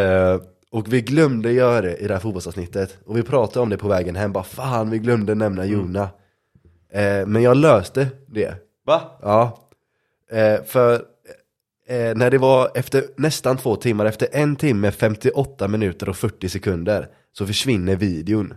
Eh, 0.00 0.40
och 0.70 0.92
vi 0.92 1.00
glömde 1.00 1.52
göra 1.52 1.80
det 1.80 1.96
i 1.96 2.06
det 2.06 2.12
här 2.14 2.20
fotbollsavsnittet. 2.20 2.98
Och 3.06 3.16
vi 3.18 3.22
pratade 3.22 3.60
om 3.60 3.70
det 3.70 3.76
på 3.78 3.88
vägen 3.88 4.16
hem, 4.16 4.32
bara 4.32 4.44
fan 4.44 4.90
vi 4.90 4.98
glömde 4.98 5.34
nämna 5.34 5.64
Jona. 5.64 6.08
Eh, 6.92 7.26
men 7.26 7.42
jag 7.42 7.56
löste 7.56 8.08
det. 8.26 8.54
Va? 8.86 9.00
Ja. 9.22 9.58
Eh, 10.32 10.62
för 10.64 10.94
eh, 11.88 12.14
när 12.16 12.30
det 12.30 12.38
var 12.38 12.70
efter 12.74 13.04
nästan 13.16 13.56
två 13.56 13.76
timmar, 13.76 14.06
efter 14.06 14.28
en 14.32 14.56
timme, 14.56 14.90
58 14.90 15.68
minuter 15.68 16.08
och 16.08 16.16
40 16.16 16.48
sekunder, 16.48 17.08
så 17.32 17.46
försvinner 17.46 17.96
videon. 17.96 18.54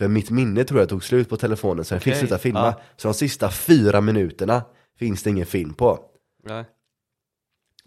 För 0.00 0.08
mitt 0.08 0.30
minne 0.30 0.64
tror 0.64 0.80
jag 0.80 0.88
tog 0.88 1.04
slut 1.04 1.28
på 1.28 1.36
telefonen 1.36 1.84
så 1.84 1.94
jag 1.94 2.02
fick 2.02 2.12
Okej, 2.12 2.20
sluta 2.20 2.38
filma. 2.38 2.60
ja. 2.66 2.80
Så 2.96 3.08
de 3.08 3.14
sista 3.14 3.50
fyra 3.50 4.00
minuterna 4.00 4.62
finns 4.98 5.22
det 5.22 5.30
ingen 5.30 5.46
film 5.46 5.74
på. 5.74 6.04
Nej. 6.42 6.64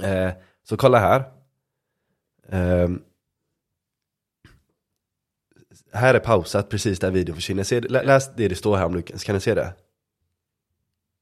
Eh, 0.03 0.33
så 0.63 0.77
kolla 0.77 0.99
här. 0.99 1.23
Ehm. 2.49 3.01
här 5.93 6.13
är 6.13 6.19
pausat 6.19 6.69
precis 6.69 6.99
där 6.99 7.11
videon 7.11 7.35
försvinner. 7.35 7.63
Se, 7.63 7.81
lä, 7.81 8.03
läs 8.03 8.35
det 8.35 8.47
det 8.47 8.55
står 8.55 8.77
här 8.77 8.85
om 8.85 8.95
Lukas, 8.95 9.23
kan 9.23 9.35
ni 9.35 9.41
se 9.41 9.53
det? 9.53 9.73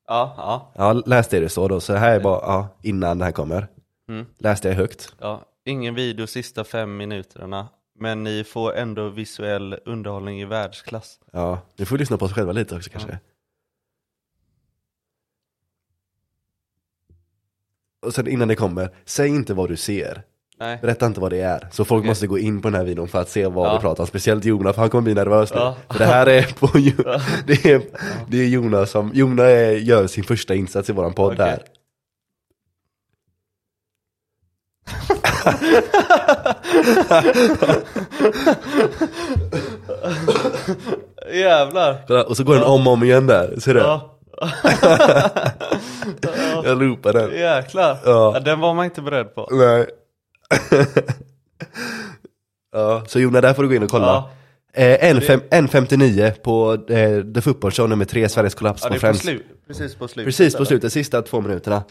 Ja, 0.08 0.34
ja. 0.38 0.72
Ja, 0.76 0.94
läs 0.94 1.28
det 1.28 1.40
det 1.40 1.50
står 1.50 1.70
då. 1.70 1.80
Så 1.80 1.94
här 1.94 2.16
är 2.16 2.20
bara, 2.20 2.40
ja, 2.42 2.68
innan 2.82 3.18
det 3.18 3.26
här 3.26 3.32
kommer. 3.32 3.68
Mm. 4.10 4.26
Läs 4.38 4.62
det 4.62 4.74
högt. 4.74 5.16
ja. 5.20 5.46
Ingen 5.66 5.96
video 5.96 6.28
sista 6.28 6.64
fem 6.64 6.98
minuterna. 6.98 7.68
Men 8.02 8.24
ni 8.24 8.44
får 8.44 8.76
ändå 8.76 9.10
visuell 9.10 9.78
underhållning 9.86 10.42
i 10.42 10.46
världsklass. 10.46 11.20
Ja, 11.32 11.62
vi 11.78 11.86
får 11.86 11.98
lyssna 11.98 12.18
på 12.18 12.26
oss 12.26 12.34
själva 12.34 12.52
lite 12.52 12.76
också 12.76 12.90
kanske. 12.90 13.20
Och 18.06 18.14
sen 18.14 18.28
innan 18.28 18.48
det 18.48 18.56
kommer, 18.56 18.90
säg 19.06 19.30
inte 19.30 19.54
vad 19.54 19.70
du 19.70 19.78
ser. 19.78 20.24
Nej. 20.58 20.80
Berätta 20.82 21.06
inte 21.06 21.20
vad 21.20 21.32
det 21.32 21.42
är. 21.42 21.68
Så 21.72 21.86
folk 21.86 22.00
Okej. 22.00 22.10
måste 22.10 22.28
gå 22.28 22.40
in 22.40 22.62
på 22.62 22.68
den 22.70 22.78
här 22.80 22.86
videon 22.86 23.08
för 23.08 23.22
att 23.22 23.30
se 23.30 23.48
vad 23.48 23.68
Ja. 23.68 23.74
vi 23.74 23.80
pratar 23.82 24.04
om. 24.04 24.08
Speciellt 24.08 24.46
Jonas, 24.46 24.76
för 24.76 24.82
han 24.82 24.90
kommer 24.90 25.02
bli 25.04 25.14
nervös 25.14 25.54
nu. 25.54 25.60
Ja. 25.60 25.78
För 25.90 26.00
det 26.00 26.06
här 26.06 26.28
är 26.28 26.54
på 26.60 26.70
det, 27.48 27.66
är, 27.66 27.82
det 28.28 28.38
är 28.38 28.48
Jonas 28.48 28.92
som, 28.92 29.12
Jonas 29.14 29.46
är, 29.46 29.72
gör 29.72 30.08
sin 30.08 30.24
första 30.24 30.56
insats 30.56 30.90
i 30.90 30.94
våran 30.94 31.14
podd 31.14 31.34
Okej. 31.34 31.46
här. 31.46 31.64
Jävlar. 41.34 41.98
Kolla, 42.08 42.24
Och 42.24 42.38
så 42.38 42.44
går 42.44 42.54
den 42.56 42.64
om 42.64 42.88
och 42.88 42.94
om 42.94 43.04
igen 43.04 43.28
där, 43.28 43.60
ser 43.60 43.74
du? 43.74 43.80
Ja. 43.80 44.18
Jag 46.64 46.82
loopar 46.82 47.14
den. 47.14 47.32
Jäklar. 47.32 47.98
Ja. 48.06 48.32
Ja, 48.34 48.40
den 48.40 48.60
var 48.60 48.74
man 48.74 48.86
inte 48.86 49.02
beredd 49.02 49.36
på. 49.36 49.48
Nej. 49.52 49.88
ja, 52.74 53.04
så 53.08 53.20
Jonas, 53.20 53.42
där 53.42 53.54
får 53.54 53.64
du 53.64 53.70
gå 53.70 53.76
in 53.76 53.84
och 53.84 53.90
kolla. 53.90 54.06
Ja. 54.06 54.30
Eh, 54.74 55.10
en 55.10 55.22
fem- 55.22 55.42
1.59 55.52 56.32
på 56.32 56.74
eh, 56.94 57.34
The 57.34 57.42
Football 57.42 57.72
Show 57.72 57.90
nummer 57.90 58.06
3, 58.06 58.30
Sveriges 58.30 58.56
Ja, 58.62 58.76
det 58.90 58.96
är 58.96 59.00
på 59.12 59.18
slut, 59.18 59.44
precis 59.68 59.96
på 59.96 60.08
slutet. 60.08 60.28
Precis 60.28 60.56
på 60.56 60.66
slutet, 60.66 60.94
sista 60.94 61.22
två 61.22 61.42
minuterna. 61.42 61.84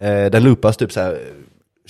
Eh, 0.00 0.24
den 0.30 0.44
loopas 0.44 0.76
typ 0.76 0.92
så 0.92 1.00
här 1.00 1.18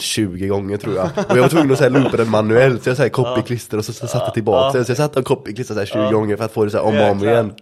20 0.00 0.46
gånger 0.48 0.76
tror 0.76 0.94
jag. 0.96 1.04
Och 1.06 1.36
jag 1.36 1.42
var 1.42 1.48
tvungen 1.48 1.72
att 1.72 1.78
så 1.78 1.84
här 1.84 1.90
loopa 1.90 2.16
den 2.16 2.30
manuellt, 2.30 2.82
så 2.82 2.90
jag 2.90 2.96
så 2.96 3.02
här 3.02 3.10
copy-klister 3.10 3.78
och 3.78 3.84
så, 3.84 3.92
så 3.92 4.06
satte 4.06 4.24
jag 4.24 4.34
tillbaka 4.34 4.76
den. 4.76 4.84
Så 4.84 4.90
jag 4.90 4.96
satt 4.96 5.16
och 5.16 5.24
copy-klistrade 5.26 5.86
så 5.86 5.98
här 5.98 6.06
20 6.08 6.12
gånger 6.14 6.36
för 6.36 6.44
att 6.44 6.52
få 6.52 6.64
det 6.64 6.70
så 6.70 6.76
här 6.76 6.84
om 6.84 6.98
och 7.00 7.10
om 7.10 7.28
igen. 7.28 7.54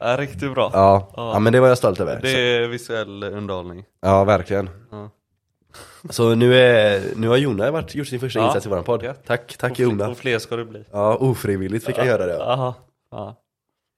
Ja, 0.00 0.16
riktigt 0.16 0.54
bra. 0.54 0.70
Ja. 0.74 1.10
ja, 1.16 1.38
men 1.38 1.52
det 1.52 1.60
var 1.60 1.68
jag 1.68 1.78
stolt 1.78 2.00
över. 2.00 2.18
Det 2.22 2.30
är 2.56 2.66
visuell 2.68 3.22
underhållning. 3.24 3.84
ja, 4.02 4.24
verkligen. 4.24 4.70
Ja. 4.90 5.10
Så 6.10 6.34
nu, 6.34 6.56
är, 6.58 7.02
nu 7.16 7.28
har 7.28 7.36
Jona 7.36 7.70
varit, 7.70 7.94
gjort 7.94 8.06
sin 8.08 8.20
första 8.20 8.38
Ja. 8.40 8.46
insats 8.46 8.66
i 8.66 8.68
våran 8.68 8.84
podd. 8.84 9.14
Tack, 9.26 9.56
tack 9.58 9.70
Och, 9.72 9.80
Jona. 9.80 10.08
och 10.08 10.16
fler 10.16 10.38
ska 10.38 10.56
det 10.56 10.64
bli. 10.64 10.84
Ja, 10.92 11.16
ofrivilligt 11.16 11.86
fick 11.86 11.98
jag 11.98 12.06
göra 12.06 12.26
det. 12.26 12.44
Aha. 12.44 12.74
Ja. 13.10 13.36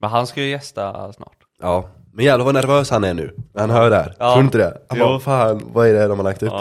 Men 0.00 0.10
han 0.10 0.26
ska 0.26 0.40
ju 0.42 0.48
gästa 0.50 1.12
snart. 1.12 1.36
Ja, 1.62 1.88
men 2.12 2.24
jävlar 2.24 2.44
vad 2.44 2.54
nervös 2.54 2.90
han 2.90 3.04
är 3.04 3.14
nu. 3.14 3.34
Han 3.58 3.70
hör 3.70 3.90
det 3.90 3.96
här. 3.96 4.12
Tror 4.18 4.34
du 4.36 4.40
inte 4.40 4.58
det? 4.58 4.78
Han 4.88 4.98
Jo. 4.98 5.04
bara, 5.06 5.20
fan, 5.20 5.62
vad 5.72 5.88
är 5.88 5.92
det 5.94 6.06
de 6.06 6.18
har 6.18 6.24
lagt 6.24 6.42
upp? 6.42 6.52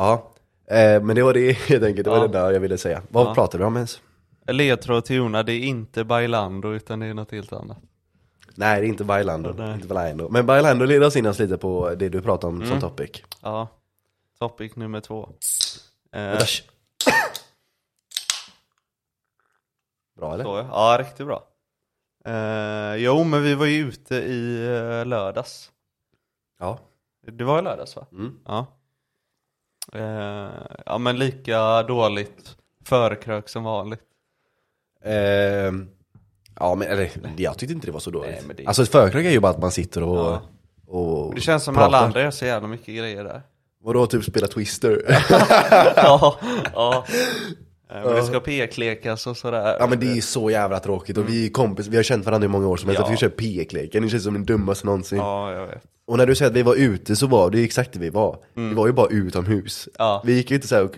Ja. 0.00 0.32
Eh, 0.76 1.02
men 1.02 1.16
det 1.16 1.22
var 1.22 1.34
det 1.34 1.52
helt 1.68 1.84
enkelt, 1.84 2.04
det 2.04 2.10
var 2.10 2.16
Ja. 2.18 2.26
det 2.26 2.38
där 2.38 2.50
jag 2.50 2.60
ville 2.60 2.78
säga. 2.78 3.02
Vad 3.08 3.26
Ja. 3.26 3.34
pratar 3.34 3.58
vi 3.58 3.64
om 3.64 3.76
ens? 3.76 4.00
Ledtråd 4.46 5.04
till 5.04 5.16
Jona, 5.16 5.42
det 5.42 5.52
är 5.52 5.58
inte 5.60 6.04
Bailando 6.04 6.72
utan 6.72 7.00
det 7.00 7.06
är 7.06 7.14
något 7.14 7.30
helt 7.32 7.52
annat. 7.52 7.78
Nej, 8.54 8.80
det 8.80 8.86
är 8.86 8.88
inte 8.88 9.04
Bailando. 9.04 9.54
Nej. 9.58 9.74
Inte 9.74 9.86
Bailando. 9.86 10.28
Men 10.28 10.46
Bailando 10.46 10.84
leder 10.84 11.06
oss 11.06 11.16
in 11.16 11.26
oss 11.26 11.38
lite 11.38 11.58
på 11.58 11.94
det 11.94 12.08
du 12.08 12.22
pratar 12.22 12.48
om 12.48 12.56
Mm. 12.56 12.68
som 12.68 12.80
topic. 12.80 13.10
Ja. 13.42 13.68
Topic 14.38 14.76
nummer 14.76 15.00
två. 15.00 15.28
Eh, 16.12 16.38
Bra 20.16 20.34
eller? 20.34 20.44
så, 20.44 20.56
ja. 20.56 20.66
ja, 20.72 20.98
riktigt 21.00 21.26
bra. 21.26 21.44
Eh, 22.24 22.94
jo, 22.96 23.24
men 23.24 23.42
vi 23.42 23.54
var 23.54 23.66
ju 23.66 23.88
ute 23.88 24.14
i 24.16 24.66
eh, 24.66 25.06
lördags. 25.06 25.70
Ja. 26.58 26.78
Det 27.26 27.44
var 27.44 27.58
i 27.58 27.62
lördags 27.62 27.96
va? 27.96 28.06
Mm. 28.12 28.38
Ja. 28.46 28.66
Eh, 29.94 30.48
ja, 30.86 30.98
men 30.98 31.18
lika 31.18 31.82
dåligt 31.82 32.56
förkrök 32.84 33.48
som 33.48 33.64
vanligt. 33.64 34.00
Ehm, 35.04 35.88
ja 36.60 36.74
men 36.74 36.88
eller, 36.88 37.10
jag 37.36 37.58
tyckte 37.58 37.72
inte 37.74 37.86
det 37.86 37.92
var 37.92 38.00
så 38.00 38.10
dåligt. 38.10 38.30
Nej, 38.30 38.42
men 38.46 38.56
det- 38.56 38.66
Alltså 38.66 38.84
förkrök 38.86 39.26
är 39.26 39.30
ju 39.30 39.40
bara 39.40 39.52
att 39.52 39.58
man 39.58 39.70
sitter 39.70 40.02
och, 40.02 40.16
Ja. 40.18 40.42
och 40.86 41.34
Det 41.34 41.40
känns 41.40 41.64
som 41.64 41.74
pratar. 41.74 41.86
alla 41.86 41.98
andra 41.98 42.22
gör 42.22 42.30
så 42.30 42.44
jävla 42.44 42.68
mycket 42.68 42.96
grejer 42.96 43.24
där. 43.24 43.42
Vadå, 43.82 44.06
typ 44.06 44.24
spela 44.24 44.46
Twister? 44.46 45.02
ja, 45.96 46.36
ja. 46.74 47.04
Eh, 47.94 48.04
Men 48.04 48.14
det 48.14 48.22
ska 48.22 48.40
peklekas 48.40 49.26
och 49.26 49.36
sådär. 49.36 49.76
Ja 49.80 49.86
men 49.86 50.00
det 50.00 50.06
är 50.06 50.20
så 50.20 50.50
jävla 50.50 50.80
tråkigt 50.80 51.16
och 51.18 51.28
vi 51.28 51.46
är 51.46 51.50
kompis, 51.50 51.86
vi 51.86 51.96
har 51.96 52.02
känt 52.02 52.24
varandra 52.26 52.44
i 52.44 52.48
många 52.48 52.68
år 52.68 52.76
som 52.76 52.88
helst, 52.88 53.00
Ja. 53.00 53.06
att 53.06 53.12
vi 53.12 53.16
kör 53.16 53.28
pekleken, 53.28 54.02
det 54.02 54.08
känns 54.08 54.24
som 54.24 54.34
den 54.34 54.44
dummaste 54.44 54.86
någonsin. 54.86 55.18
Ja, 55.18 55.52
jag 55.52 55.66
vet. 55.66 55.82
Och 56.06 56.18
när 56.18 56.26
du 56.26 56.34
säger 56.34 56.50
att 56.50 56.56
vi 56.56 56.62
var 56.62 56.74
ute 56.74 57.16
så 57.16 57.26
var 57.26 57.50
det 57.50 57.58
ju 57.58 57.64
exakt 57.64 57.92
det 57.92 57.98
vi 57.98 58.10
var. 58.10 58.38
Vi 58.54 58.74
var 58.74 58.86
ju 58.86 58.92
bara 58.92 59.06
utomhus. 59.08 59.86
Mm. 59.86 59.94
Ja. 59.98 60.22
Vi 60.24 60.32
gick 60.32 60.50
ju 60.50 60.54
inte 60.54 60.68
såhär 60.68 60.84
och- 60.84 60.96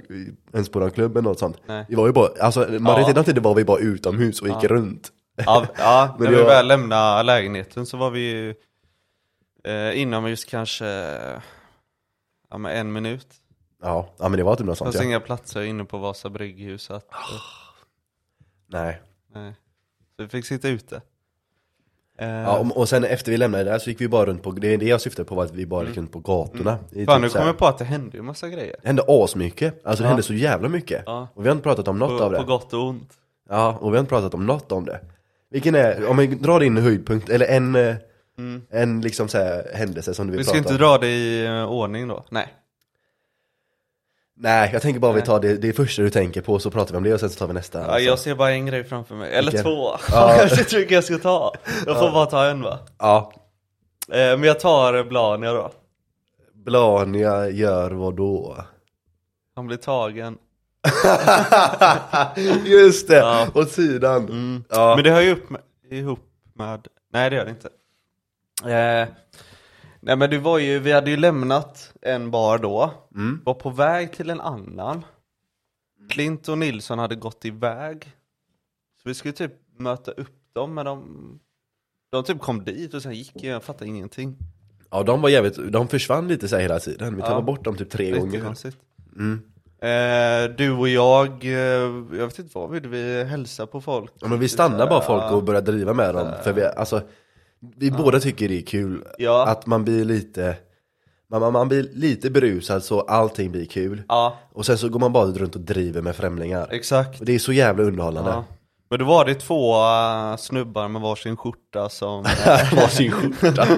ens 0.55 0.69
på 0.69 0.79
någon 0.81 0.91
klubb 0.91 1.17
eller 1.17 1.29
något 1.29 1.39
sånt. 1.39 1.57
Nej. 1.67 1.85
Vi 1.89 1.95
var 1.95 2.07
ju 2.07 2.13
bara, 2.13 2.29
alltså 2.41 2.61
majoriteten 2.79 3.19
av 3.21 3.25
tiden 3.25 3.43
var 3.43 3.55
vi 3.55 3.65
bara 3.65 3.79
utomhus 3.79 4.43
och 4.43 4.49
gick 4.49 4.65
runt. 4.65 5.09
Ja, 5.47 5.67
ja 5.79 6.17
när 6.21 6.31
vi 6.31 6.37
var- 6.37 6.45
väl 6.45 6.67
lämnade 6.69 7.23
lägenheten 7.23 7.87
så 7.87 7.97
var 7.97 8.11
vi 8.11 8.21
ju 8.31 8.55
eh, 9.65 10.01
inomhus 10.01 10.45
kanske 10.45 10.85
ja, 12.51 12.71
en 12.71 12.93
minut. 12.93 13.27
Ja, 13.83 14.09
ja 14.19 14.29
men 14.29 14.39
det 14.39 14.45
var 14.45 14.57
typ 14.57 14.67
något 14.67 14.73
Det 14.75 14.77
sånt 14.77 14.87
fanns 14.95 14.97
ja. 15.03 15.09
inga 15.09 15.21
platser 15.21 15.63
inne 15.63 15.85
på 15.85 15.99
Vasa 15.99 16.31
brygghus 16.31 16.83
så 16.83 16.95
att, 16.95 17.07
Ah. 17.11 17.17
Nej. 18.67 19.01
nej. 19.35 19.53
Så 20.17 20.23
vi 20.23 20.29
fick 20.29 20.47
sitta 20.47 20.69
ute. 20.69 21.01
Eh, 22.19 22.29
Ja, 22.29 22.59
och, 22.59 22.77
och 22.77 22.89
sen 22.89 23.05
efter 23.05 23.31
vi 23.33 23.37
lämnade 23.39 23.65
där 23.65 23.79
så 23.79 23.91
gick 23.91 24.01
vi 24.01 24.09
bara 24.09 24.27
runt 24.27 24.43
på, 24.43 24.51
det, 24.51 24.77
det 24.77 24.87
jag 24.87 25.01
syftade 25.01 25.29
på 25.29 25.35
var 25.35 25.45
att 25.45 25.51
vi 25.55 25.67
bara 25.67 25.87
gick 25.89 25.97
runt 25.97 26.13
på 26.13 26.19
gatorna. 26.19 26.79
Det 26.91 26.97
Mm. 26.97 27.07
fan, 27.07 27.17
typ 27.17 27.23
nu 27.23 27.29
kommer 27.29 27.47
jag 27.47 27.59
på 27.59 27.67
att 27.67 27.79
det 27.79 27.85
hände 27.85 28.17
ju 28.17 28.23
massa 28.23 28.49
grejer. 28.49 28.77
Det 28.83 28.87
hände 28.89 29.03
asmycket, 29.09 29.87
alltså 29.87 30.03
det 30.03 30.07
Ja. 30.07 30.09
hände 30.09 30.23
så 30.23 30.35
jävla 30.35 30.69
mycket. 30.69 31.03
Ja. 31.07 31.29
Och 31.35 31.45
vi 31.45 31.49
har 31.49 31.53
inte 31.55 31.63
pratat 31.63 31.89
om 31.89 31.99
något 31.99 32.19
På, 32.19 32.25
av 32.25 32.33
det. 32.33 32.39
på 32.39 32.45
gott 32.45 32.73
och 32.73 32.83
ont. 32.89 33.13
Ja, 33.49 33.79
och 33.81 33.93
vi 33.93 33.97
har 33.97 34.01
inte 34.01 34.09
pratat 34.11 34.35
om 34.35 34.47
något 34.47 34.73
om 34.73 34.85
det. 34.85 35.01
Vilken 35.51 35.75
är, 35.75 36.07
om 36.07 36.17
vi 36.17 36.27
drar 36.27 36.61
din 36.61 36.77
höjdpunkt, 36.77 37.29
eller 37.29 37.47
en, 37.47 37.75
eh, 37.75 37.97
en 38.71 39.01
liksom 39.01 39.29
så 39.29 39.39
här 39.39 39.71
händelse 39.75 40.15
som 40.15 40.27
du 40.27 40.31
vill 40.33 40.41
Mm. 40.41 40.41
Vi 40.41 40.45
ska 40.45 40.53
prata 40.53 40.75
inte 40.75 40.85
om. 40.85 40.91
dra 40.91 40.99
det 40.99 41.09
i 41.09 41.47
eh, 41.47 41.65
ordning 41.65 42.09
då. 42.09 42.25
Nej. 42.31 42.49
Nej, 44.43 44.71
jag 44.73 44.83
tänker 44.83 45.01
bara 45.01 45.13
vi 45.13 45.23
tar 45.23 45.41
det, 45.41 45.57
det 45.57 45.73
första 45.73 46.03
du 46.03 46.11
tänker 46.11 46.41
på 46.41 46.59
så 46.59 46.71
pratar 46.71 46.93
vi 46.93 46.97
om 46.97 47.05
det 47.05 47.15
och 47.15 47.21
sen 47.21 47.31
så 47.31 47.39
tar 47.39 47.47
vi 47.47 47.53
nästa. 47.53 47.79
Ja, 47.79 47.85
alltså. 47.85 48.01
jag 48.01 48.19
ser 48.19 48.35
bara 48.35 48.51
en 48.51 48.67
grej 48.67 48.85
framför 48.85 49.15
mig. 49.15 49.33
Eller 49.33 49.51
Vilken? 49.51 49.65
två. 49.65 49.91
Ja. 50.11 50.37
jag 50.51 50.57
vilken 50.79 50.95
jag 50.95 51.05
ska 51.05 51.19
ta. 51.19 51.55
Jag 51.87 51.99
får 51.99 52.11
bara 52.11 52.27
ta 52.27 52.45
en 52.47 52.63
va? 52.63 52.79
ja. 52.99 53.33
Eh, 54.09 54.17
men 54.17 54.43
jag 54.43 54.61
tar 54.61 55.05
Blania 55.05 55.53
då. 55.53 55.71
Blania 56.55 57.49
gör 57.49 57.91
vad 57.91 58.17
då? 58.17 58.57
Han 59.55 59.67
blir 59.67 59.77
tagen. 59.77 60.39
Just 62.65 63.09
det, 63.09 63.17
Ja. 63.17 63.47
åt 63.55 63.71
sidan. 63.71 64.65
Ja. 64.71 64.95
Men 64.95 65.05
det 65.05 65.11
hör 65.11 65.21
ju 65.21 65.33
upp 65.33 65.51
med, 65.51 65.61
ihop 65.91 66.21
med, 66.55 66.87
nej 67.13 67.31
det 67.31 67.37
gör 67.37 67.45
det 67.45 67.51
inte. 67.51 67.69
Eh, 68.75 69.09
nej 70.03 70.17
men 70.17 70.31
det 70.31 70.39
var 70.39 70.59
ju, 70.59 70.79
vi 70.79 70.93
hade 70.93 71.11
ju 71.11 71.17
lämnat 71.17 71.93
en 72.03 72.31
bar 72.31 72.59
då, 72.59 72.91
Mm. 73.15 73.41
var 73.45 73.55
på 73.55 73.71
väg 73.71 74.13
till 74.13 74.31
en 74.31 74.41
annan. 74.41 75.05
Klint 76.11 76.49
och 76.49 76.59
Nilsson 76.59 76.99
hade 76.99 77.15
gått 77.15 77.45
iväg. 77.45 78.05
Så 79.03 79.09
vi 79.09 79.15
skulle 79.15 79.33
typ 79.33 79.53
möta 79.79 80.11
upp 80.11 80.37
dem 80.53 80.75
men 80.75 80.85
de, 80.87 81.05
de 82.11 82.25
typ 82.25 82.41
kom 82.41 82.65
dit 82.65 82.95
och 82.95 83.03
sen 83.03 83.15
gick 83.15 83.33
jag, 83.35 83.55
jag 83.55 83.65
fattade 83.65 83.87
ingenting. 83.87 84.37
ja, 84.91 85.03
de 85.03 85.21
var 85.23 85.29
jävligt, 85.29 85.73
de 85.73 85.89
försvann 85.89 86.29
lite 86.29 86.49
så 86.49 86.57
här 86.57 86.63
hela 86.63 86.79
tiden. 86.81 87.17
Vi 87.17 87.21
tappade 87.23 87.37
Ja. 87.39 87.43
bort 87.43 87.65
dem 87.65 87.77
typ 87.77 87.91
tre 87.91 88.11
gånger. 88.11 88.33
Jättekonstigt. 88.33 88.77
Mm. 89.17 89.43
Eh, 89.83 90.57
du 90.57 90.71
och 90.73 90.89
jag, 90.89 91.45
eh, 91.45 91.51
jag 91.53 92.27
vet 92.27 92.39
inte 92.39 92.59
vad 92.59 92.71
vi 92.71 92.81
vi 92.81 93.25
hälsa 93.25 93.67
på 93.67 93.81
folk. 93.81 94.13
Ja, 94.21 94.29
men 94.29 94.41
vi 94.41 94.49
stannar 94.49 94.87
bara 94.91 95.01
folk 95.01 95.33
och 95.33 95.45
börjar 95.45 95.63
driva 95.63 95.93
med 95.95 96.15
dem. 96.15 96.33
För 96.45 96.53
vi, 96.53 96.65
alltså, 96.65 97.03
vi 97.77 97.91
båda 97.91 98.21
tycker 98.21 98.49
det 98.49 98.59
är 98.59 98.63
kul 98.67 99.05
Ja. 99.19 99.47
att 99.47 99.67
man 99.67 99.85
blir 99.85 100.05
lite, 100.05 100.57
man, 101.31 101.53
man, 101.53 101.69
blir 101.69 101.89
lite 101.93 102.31
berusad 102.31 102.85
så 102.85 103.01
allting 103.01 103.53
blir 103.53 103.65
kul. 103.65 104.03
Ja, 104.09 104.37
Och 104.53 104.67
sen 104.67 104.79
så 104.79 104.89
går 104.89 105.01
man 105.01 105.13
bara 105.13 105.27
runt 105.27 105.55
och 105.55 105.61
driver 105.61 106.03
med 106.03 106.17
främlingar. 106.17 106.69
exakt. 106.71 107.21
Och 107.21 107.27
det 107.27 107.35
är 107.35 107.39
så 107.39 107.53
jävla 107.53 107.83
underhållande. 107.83 108.31
Ja. 108.31 108.45
Men 108.91 108.99
då 108.99 109.05
var 109.05 109.25
det 109.25 109.35
två 109.35 109.75
äh, 109.85 110.37
snubbar 110.37 110.89
med 110.89 111.03
varsin 111.03 111.37
skjorta 111.37 111.89
som... 111.89 112.23
Varsin 112.77 113.13
skjorta 113.13 113.67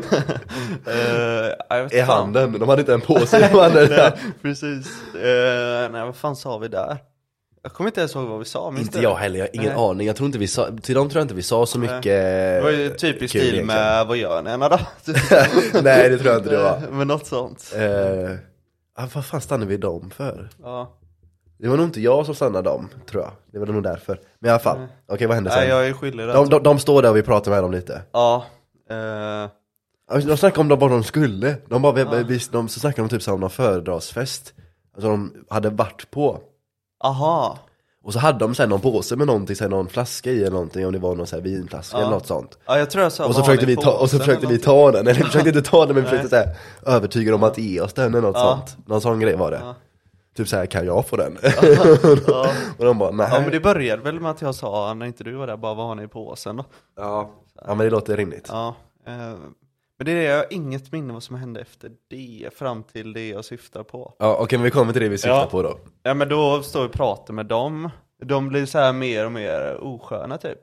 uh, 0.91 1.99
i 1.99 2.01
handen, 2.01 2.53
de 2.59 2.69
hade 2.69 2.81
inte 2.81 2.95
en 2.95 3.01
i 3.01 3.43
handen. 3.43 3.89
Nej, 3.91 4.13
precis. 4.43 5.15
Eh, 5.15 5.91
nej, 5.93 6.05
vad 6.05 6.17
fan 6.17 6.37
sa 6.37 6.59
vi 6.59 6.69
där? 6.69 6.99
Jag 7.67 7.73
kommer 7.73 7.89
inte 7.91 8.01
ens 8.01 8.15
ihåg 8.15 8.25
vad 8.29 8.39
vi 8.39 8.45
sa, 8.45 8.71
minns 8.71 8.87
Inte 8.87 8.99
du? 8.99 9.03
jag 9.03 9.15
heller, 9.15 9.39
jag 9.39 9.45
har 9.47 9.51
ingen 9.55 9.73
Nej. 9.75 9.85
aning. 9.91 10.07
Jag 10.07 10.17
tror 10.17 10.27
inte 10.27 10.39
vi 10.39 10.47
sa, 10.47 10.69
till 10.83 10.95
dem 10.95 11.09
tror 11.09 11.21
jag 11.21 11.25
inte 11.25 11.35
vi 11.35 11.43
sa 11.43 11.67
så 11.67 11.79
mycket 11.79 12.03
Det 12.03 12.61
var 12.63 12.71
ju 12.71 12.91
typ 12.91 13.17
i 13.17 13.19
kul 13.19 13.29
stil 13.29 13.41
egentligen. 13.41 13.67
med 13.67 14.07
vad 14.07 14.17
gör 14.17 14.43
ni 14.43 14.51
Anna 14.51 14.69
då? 14.69 14.79
Nej 15.83 16.11
det 16.11 16.19
tror 16.19 16.33
jag 16.33 16.39
inte 16.41 16.51
det 16.51 16.63
var. 16.63 16.83
Men 16.91 17.09
något 17.09 17.27
sånt. 17.27 17.73
Eh, 17.77 18.31
ah, 18.95 19.09
vad 19.15 19.25
fan 19.25 19.41
stannade 19.41 19.69
vi 19.71 19.77
dem 19.77 20.11
för? 20.11 20.49
Ja. 20.63 20.99
Det 21.59 21.69
var 21.69 21.77
nog 21.77 21.87
inte 21.87 22.01
jag 22.01 22.27
som 22.27 22.35
stannade 22.35 22.69
dem, 22.71 22.89
tror 23.11 23.23
jag. 23.23 23.31
Det 23.53 23.59
var 23.59 23.67
nog 23.67 23.83
därför. 23.83 24.21
Men 24.39 24.49
i 24.49 24.51
alla 24.51 24.59
fall, 24.61 24.87
okej 25.09 25.27
vad 25.27 25.35
hände 25.35 25.51
sen? 25.51 25.59
Nej, 25.61 25.69
jag 25.69 25.87
är 25.89 25.93
skyldig 25.93 26.27
där. 26.27 26.35
de, 26.35 26.49
de, 26.49 26.63
de 26.63 26.79
står 26.79 27.03
där 27.03 27.11
och 27.11 27.17
vi 27.17 27.23
pratar 27.23 27.51
med 27.51 27.63
dem 27.63 27.73
lite. 27.73 28.03
Ja. 28.13 28.45
eh, 28.91 29.51
Alltså, 30.11 30.29
De 30.29 30.37
snackade 30.37 30.61
om 30.61 30.69
de, 30.69 30.79
vad 30.79 30.91
de 30.91 31.05
skulle. 31.05 31.57
De, 31.69 31.83
bara, 31.83 31.93
vi, 31.93 32.23
vi, 32.25 32.41
de, 32.53 32.69
så 32.69 32.81
snackade 32.81 33.09
de 33.09 33.17
typ 33.17 33.23
så 33.23 33.31
här 33.31 33.35
om 33.35 33.41
någon 33.41 33.51
föredragsfest. 33.51 34.53
Alltså 34.95 35.09
de 35.11 35.35
hade 35.49 35.71
varit 35.71 36.11
på. 36.11 36.41
Aha. 37.05 37.59
Och 38.05 38.13
så 38.13 38.19
hade 38.19 38.39
de 38.39 38.55
sen 38.55 38.69
någon 38.69 38.81
påse 38.81 39.17
med 39.17 39.27
någonting, 39.27 39.57
så 39.57 39.65
här, 39.65 39.69
någon 39.69 39.89
flaska 39.89 40.31
i 40.31 40.41
eller 40.41 40.51
någonting, 40.51 40.87
om 40.87 40.93
det 40.93 40.99
var 40.99 41.15
någon 41.15 41.27
så 41.27 41.37
här 41.37 41.43
vinflaska 41.43 41.97
eller 41.97 42.11
något 42.11 42.27
sånt. 42.27 42.59
Ja, 42.67 42.79
jag 42.79 42.91
tror 42.91 43.03
jag 43.03 43.13
sa 43.13 43.27
Och 43.27 43.35
så 43.35 43.43
försökte 43.43 43.67
vi 43.67 43.77
ta, 43.77 43.93
och 43.93 44.11
så 44.11 44.19
försökte 44.19 44.47
vi 44.47 44.59
ta 44.59 44.91
den, 44.93 45.07
eller 45.07 45.15
vi 45.15 45.25
försökte 45.25 45.49
inte 45.49 45.63
ta 45.63 45.87
den 45.87 45.95
men 45.95 46.05
vi 46.05 46.11
försökte 46.11 46.29
så 46.29 46.37
här, 46.37 46.57
övertyga 46.97 47.33
dem 47.33 47.43
att 47.43 47.59
ge 47.59 47.81
oss 47.81 47.93
den 47.93 48.15
eller 48.15 48.21
något 48.21 48.39
sånt. 48.39 48.77
Någon 48.87 49.01
sån 49.01 49.21
grej 49.21 49.37
var 49.37 49.51
det. 49.51 49.75
Typ 50.37 50.49
så 50.49 50.57
här, 50.57 50.67
kan 50.67 50.87
jag 50.87 51.09
få 51.09 51.17
den? 51.17 51.39
Och 52.79 52.85
de 52.85 52.99
bara, 52.99 53.11
nej. 53.11 53.29
Ja 53.33 53.41
men 53.41 53.51
det 53.51 53.61
började 53.61 54.03
väl 54.03 54.21
med 54.21 54.31
att 54.31 54.43
jag 54.43 54.55
sa, 54.55 54.95
när 54.95 55.07
inte 55.07 55.25
du 55.25 55.33
var 55.33 55.47
där, 55.47 55.57
bara 55.57 55.75
vad 55.75 55.87
har 55.87 55.95
ni 55.95 56.03
i 56.03 56.09
påsen 56.09 56.57
då? 56.57 56.65
ja. 56.97 57.31
ja 57.67 57.75
men 57.75 57.79
det 57.79 57.91
låter 57.91 58.17
rimligt. 58.17 58.47
Ja, 58.49 58.75
eh, 59.07 59.35
men 59.99 60.05
det 60.07 60.13
är 60.13 60.17
det, 60.17 60.23
jag 60.23 60.37
har 60.37 60.47
inget 60.51 60.93
minne 60.93 61.13
vad 61.13 61.23
som 61.23 61.37
hände 61.37 61.61
efter 61.61 61.91
det, 62.11 62.49
fram 62.55 62.83
till 62.83 63.13
det 63.13 63.29
jag 63.29 63.45
syftar 63.45 63.83
på. 63.83 64.15
Ja 64.19 64.37
okej 64.41 64.59
men 64.59 64.65
vi 64.65 64.71
kommer 64.71 64.93
till 64.93 65.03
det 65.03 65.09
vi 65.09 65.19
syftar 65.19 65.31
Ja. 65.41 65.49
på 65.51 65.63
då. 65.63 65.79
Ja 66.03 66.15
men 66.15 66.29
då 66.29 66.63
står 66.63 66.81
vi 66.83 66.89
och 66.89 66.93
pratar 66.93 67.35
med 67.35 67.47
dem, 67.47 67.91
de 68.25 68.49
blir 68.49 68.67
så 68.67 68.79
här 68.79 68.93
mer 68.93 69.27
och 69.27 69.33
mer 69.33 69.77
osköna 69.81 70.39
typ. 70.39 70.59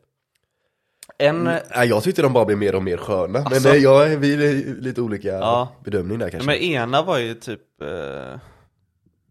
En, 1.18 1.44
Nej, 1.44 1.62
jag 1.88 2.04
tyckte 2.04 2.22
de 2.22 2.34
bara 2.34 2.46
blev 2.46 2.58
mer 2.58 2.76
och 2.76 2.84
mer 2.84 2.98
sköna, 2.98 3.40
Alltså. 3.40 3.54
men 3.54 3.72
nej, 3.72 3.82
jag, 3.84 4.18
vi 4.18 4.34
är 4.34 4.82
lite 4.82 5.02
olika 5.02 5.28
Ja. 5.28 5.68
bedömning 5.84 6.20
där 6.20 6.30
kanske. 6.30 6.48
men 6.48 6.56
ena 6.56 7.02
var 7.04 7.18
ju 7.18 7.34
typ, 7.34 7.82
eh, 7.82 8.40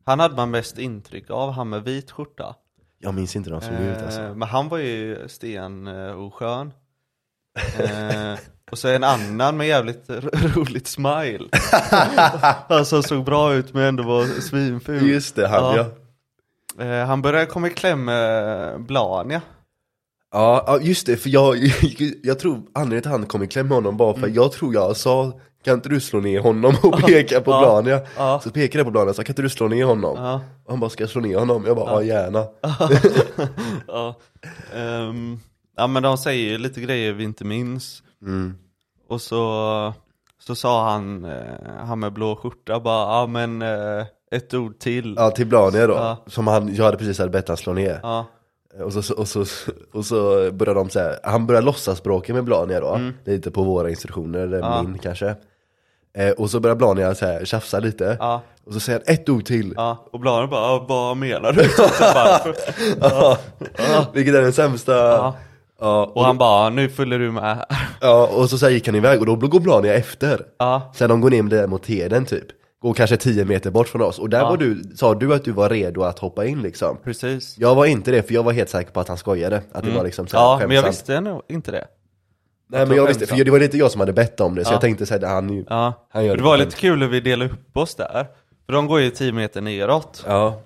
han 0.04 0.20
hade 0.20 0.36
man 0.36 0.50
mest 0.50 0.78
intryck 0.78 1.30
av, 1.30 1.50
han 1.50 1.68
med 1.68 1.84
vit 1.84 2.10
skjorta. 2.10 2.54
Jag 2.98 3.14
minns 3.14 3.36
inte 3.36 3.50
hur 3.50 3.60
de 3.60 3.66
såg 3.66 3.80
ut 3.86 4.02
alltså. 4.04 4.20
Eh, 4.20 4.34
Men 4.34 4.48
han 4.48 4.68
var 4.68 4.78
ju 4.78 5.28
sten 5.28 5.86
eh, 5.86 6.20
oskön. 6.20 6.72
Eh, 7.78 8.38
och 8.70 8.78
så 8.78 8.88
en 8.88 9.04
annan 9.04 9.56
med 9.56 9.68
jävligt 9.68 10.04
roligt 10.56 10.86
smile. 10.86 11.44
han 12.68 12.86
som 12.86 13.02
såg 13.02 13.24
bra 13.24 13.54
ut 13.54 13.74
men 13.74 13.82
ändå 13.82 14.02
var 14.02 14.40
svinful. 14.40 15.08
Just 15.08 15.36
det, 15.36 15.48
han 15.48 15.76
ja. 15.76 15.86
Ja. 16.78 16.84
Eh, 16.84 17.06
han 17.06 17.22
började 17.22 17.46
komma 17.46 17.66
i 17.66 17.70
kläm 17.70 18.04
med 18.04 18.80
Blania. 18.82 19.42
Ja, 20.32 20.78
just 20.82 21.06
det, 21.06 21.16
för 21.16 21.30
jag, 21.30 21.56
jag 22.22 22.38
tror 22.38 22.62
anledningen 22.74 23.02
till 23.02 23.10
att 23.12 23.18
han 23.18 23.26
kom 23.26 23.42
i 23.42 23.46
kläm 23.46 23.68
med 23.68 23.74
honom 23.74 23.96
var 23.96 24.14
för 24.14 24.28
jag 24.28 24.52
tror 24.52 24.74
jag 24.74 24.96
sa 24.96 25.32
Kan 25.64 25.74
inte 25.74 25.88
du 25.88 26.00
slå 26.00 26.20
ner 26.20 26.40
honom 26.40 26.74
och 26.82 27.00
peka 27.06 27.40
på. 27.40 27.50
Blania? 27.60 28.00
Ja. 28.16 28.40
Så 28.44 28.50
pekade 28.50 28.78
jag 28.78 28.86
på 28.86 28.90
Blania 28.90 29.10
och 29.10 29.16
sa 29.16 29.22
kan 29.22 29.32
inte 29.32 29.42
du 29.42 29.48
slå 29.48 29.68
ner 29.68 29.84
honom? 29.84 30.16
Ja. 30.16 30.40
Och 30.64 30.70
han 30.72 30.80
bara 30.80 30.90
ska 30.90 31.02
jag 31.02 31.10
slå 31.10 31.20
ner 31.20 31.38
honom? 31.38 31.64
Jag 31.66 31.76
bara 31.76 31.90
ja, 31.90 32.02
gärna 32.02 32.44
ja. 33.86 34.16
Ehm, 34.74 35.40
ja 35.76 35.86
men 35.86 36.02
de 36.02 36.18
säger 36.18 36.50
ju 36.50 36.58
lite 36.58 36.80
grejer 36.80 37.12
vi 37.12 37.24
inte 37.24 37.44
minns. 37.44 38.02
Mm. 38.22 38.54
Och 39.08 39.20
så, 39.20 39.92
så 40.38 40.54
sa 40.54 40.90
han, 40.90 41.24
eh, 41.24 41.32
han 41.86 41.98
med 41.98 42.12
blå 42.12 42.36
skjorta 42.36 42.80
bara, 42.80 43.20
ja 43.20 43.26
men 43.26 43.62
eh, 43.62 44.04
ett 44.30 44.54
ord 44.54 44.78
till. 44.78 45.14
Ja 45.18 45.30
till 45.30 45.46
Blania 45.46 45.86
då, 45.86 45.92
Ja. 45.94 46.16
som 46.26 46.46
han, 46.46 46.74
jag 46.74 46.84
hade 46.84 46.96
precis 46.96 47.18
hade 47.18 47.30
bett 47.30 47.48
han 47.48 47.56
slå 47.56 47.72
ner 47.72 48.00
Ja. 48.02 48.26
och, 48.84 48.92
så, 48.92 49.14
och, 49.14 49.28
så, 49.28 49.44
och 49.92 50.04
så 50.04 50.50
började 50.52 50.80
de 50.80 50.90
säga, 50.90 51.16
han 51.24 51.46
började 51.46 51.66
låtsas 51.66 52.02
bråka 52.02 52.34
med 52.34 52.44
Blania 52.44 52.80
då, 52.80 53.00
lite 53.24 53.50
på 53.50 53.62
våra 53.62 53.90
instruktioner, 53.90 54.38
eller 54.38 54.58
Mm. 54.58 54.70
Ja. 54.72 54.82
min 54.82 54.98
kanske 54.98 55.34
eh, 56.14 56.30
Och 56.30 56.50
så 56.50 56.60
började 56.60 56.78
Blania 56.78 57.14
så 57.14 57.26
här, 57.26 57.44
tjafsa 57.44 57.78
lite, 57.80 58.16
Ja. 58.20 58.42
och 58.66 58.72
så 58.72 58.80
säger 58.80 59.02
han 59.06 59.14
ett 59.14 59.28
ord 59.28 59.44
till 59.44 59.74
Ja, 59.76 60.08
och 60.12 60.20
Blania 60.20 60.46
bara, 60.46 60.60
"Ja, 60.60 60.86
vad 60.88 61.16
menar 61.16 61.52
du? 61.52 61.68
Så 61.68 61.84
ja. 63.78 64.06
Vilket 64.12 64.34
är 64.34 64.42
den 64.42 64.52
sämsta 64.52 65.34
Ja. 65.80 65.86
Ja, 65.86 66.12
Och 66.14 66.24
han 66.24 66.38
bara, 66.38 66.70
nu 66.70 66.88
följer 66.88 67.18
du 67.18 67.30
med 67.30 67.42
här. 67.42 67.64
Ja, 68.00 68.26
och 68.26 68.50
så, 68.50 68.58
så 68.58 68.70
gick 68.70 68.86
han 68.86 68.94
iväg 68.96 69.20
och 69.20 69.26
då 69.26 69.36
går 69.36 69.60
Blania 69.60 69.94
efter. 69.94 70.42
Ja, 70.58 70.92
Sen 70.94 71.08
de 71.08 71.20
går 71.20 71.30
ner 71.30 71.42
där 71.42 71.66
mot 71.66 71.86
Heden 71.86 72.24
typ. 72.24 72.44
Går 72.82 72.94
kanske 72.94 73.16
10 73.16 73.44
meter 73.44 73.70
bort 73.70 73.88
från 73.88 74.02
oss. 74.02 74.18
Och 74.18 74.30
där 74.30 74.38
Ja. 74.38 74.48
var 74.48 74.56
du, 74.56 74.82
sa 74.96 75.14
du 75.14 75.34
att 75.34 75.44
du 75.44 75.52
var 75.52 75.68
redo 75.68 76.02
att 76.02 76.18
hoppa 76.18 76.44
in 76.46 76.62
liksom. 76.62 76.96
precis. 77.04 77.58
Jag 77.58 77.74
var 77.74 77.86
inte 77.86 78.10
det, 78.10 78.22
för 78.22 78.34
jag 78.34 78.42
var 78.42 78.52
helt 78.52 78.68
säker 78.70 78.90
på 78.92 79.00
att 79.00 79.08
han 79.08 79.16
skojade. 79.16 79.62
Att 79.72 79.84
det 79.84 79.90
var 79.90 80.04
liksom 80.04 80.26
så 80.26 80.36
här 80.36 80.44
Mm. 80.46 80.60
Ja, 80.60 80.66
men 80.66 80.76
jag 80.76 80.82
visste 80.82 81.20
nog 81.20 81.42
inte 81.48 81.70
det. 81.70 81.86
Nej 82.68 82.86
men 82.86 82.96
jag 82.96 83.06
visste, 83.06 83.26
för 83.26 83.44
det 83.44 83.50
var 83.50 83.58
lite 83.60 83.78
jag 83.78 83.90
som 83.90 84.00
hade 84.00 84.12
bett 84.12 84.40
om 84.40 84.54
det. 84.54 84.64
Så 84.64 84.70
Ja. 84.70 84.74
jag 84.74 84.80
tänkte 84.80 85.06
såhär, 85.06 85.26
han 85.26 85.52
ju... 85.52 85.64
Ja, 85.68 86.06
Han 86.10 86.24
gör 86.24 86.32
det 86.36 86.40
det 86.42 86.44
var 86.44 86.56
lite 86.58 86.76
kul 86.76 87.00
hur 87.00 87.08
vi 87.08 87.20
delade 87.20 87.50
upp 87.50 87.76
oss 87.76 87.94
där. 87.94 88.26
För 88.66 88.72
de 88.72 88.86
går 88.86 89.00
ju 89.00 89.10
10 89.10 89.32
meter 89.32 89.60
neråt. 89.60 90.24
Ja. 90.26 90.60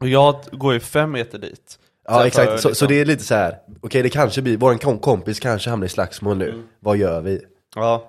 Och 0.00 0.08
jag 0.08 0.36
går 0.52 0.72
ju 0.74 0.80
5 0.80 1.10
meter 1.10 1.38
dit. 1.38 1.78
Ja 2.10 2.26
exakt, 2.26 2.50
för, 2.50 2.56
så, 2.56 2.62
så 2.62 2.68
liksom- 2.68 2.88
det 2.88 3.00
är 3.00 3.04
lite 3.04 3.24
så 3.24 3.34
här. 3.34 3.58
okej 3.80 4.02
det 4.02 4.10
kanske 4.10 4.42
blir, 4.42 4.78
kom- 4.78 4.98
kompis 4.98 5.40
kanske 5.40 5.70
hamnar 5.70 5.86
i 5.86 5.88
slagsmål 5.90 6.36
nu. 6.38 6.48
Mm. 6.48 6.62
Vad 6.80 6.96
gör 6.96 7.20
vi? 7.20 7.40
Ja. 7.74 8.04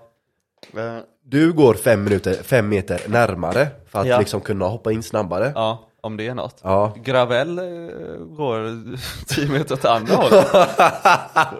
Du 1.24 1.54
går 1.54 1.74
fem, 1.74 2.04
minuter, 2.04 2.34
fem 2.34 2.70
meter 2.70 3.02
närmare 3.08 3.68
för 3.88 4.00
att 4.00 4.08
Ja. 4.08 4.20
liksom 4.20 4.42
kunna 4.42 4.66
hoppa 4.68 4.92
in 4.92 5.04
snabbare. 5.04 5.52
Ja, 5.56 5.90
om 6.02 6.18
det 6.18 6.28
är 6.28 6.36
något. 6.36 6.60
Ja. 6.64 6.94
Gravel 7.04 7.60
eh, 7.60 7.66
går 8.18 8.84
10 9.28 9.50
meter 9.50 9.74
åt 9.76 9.86
andra 9.86 10.16
hållet. 10.16 10.48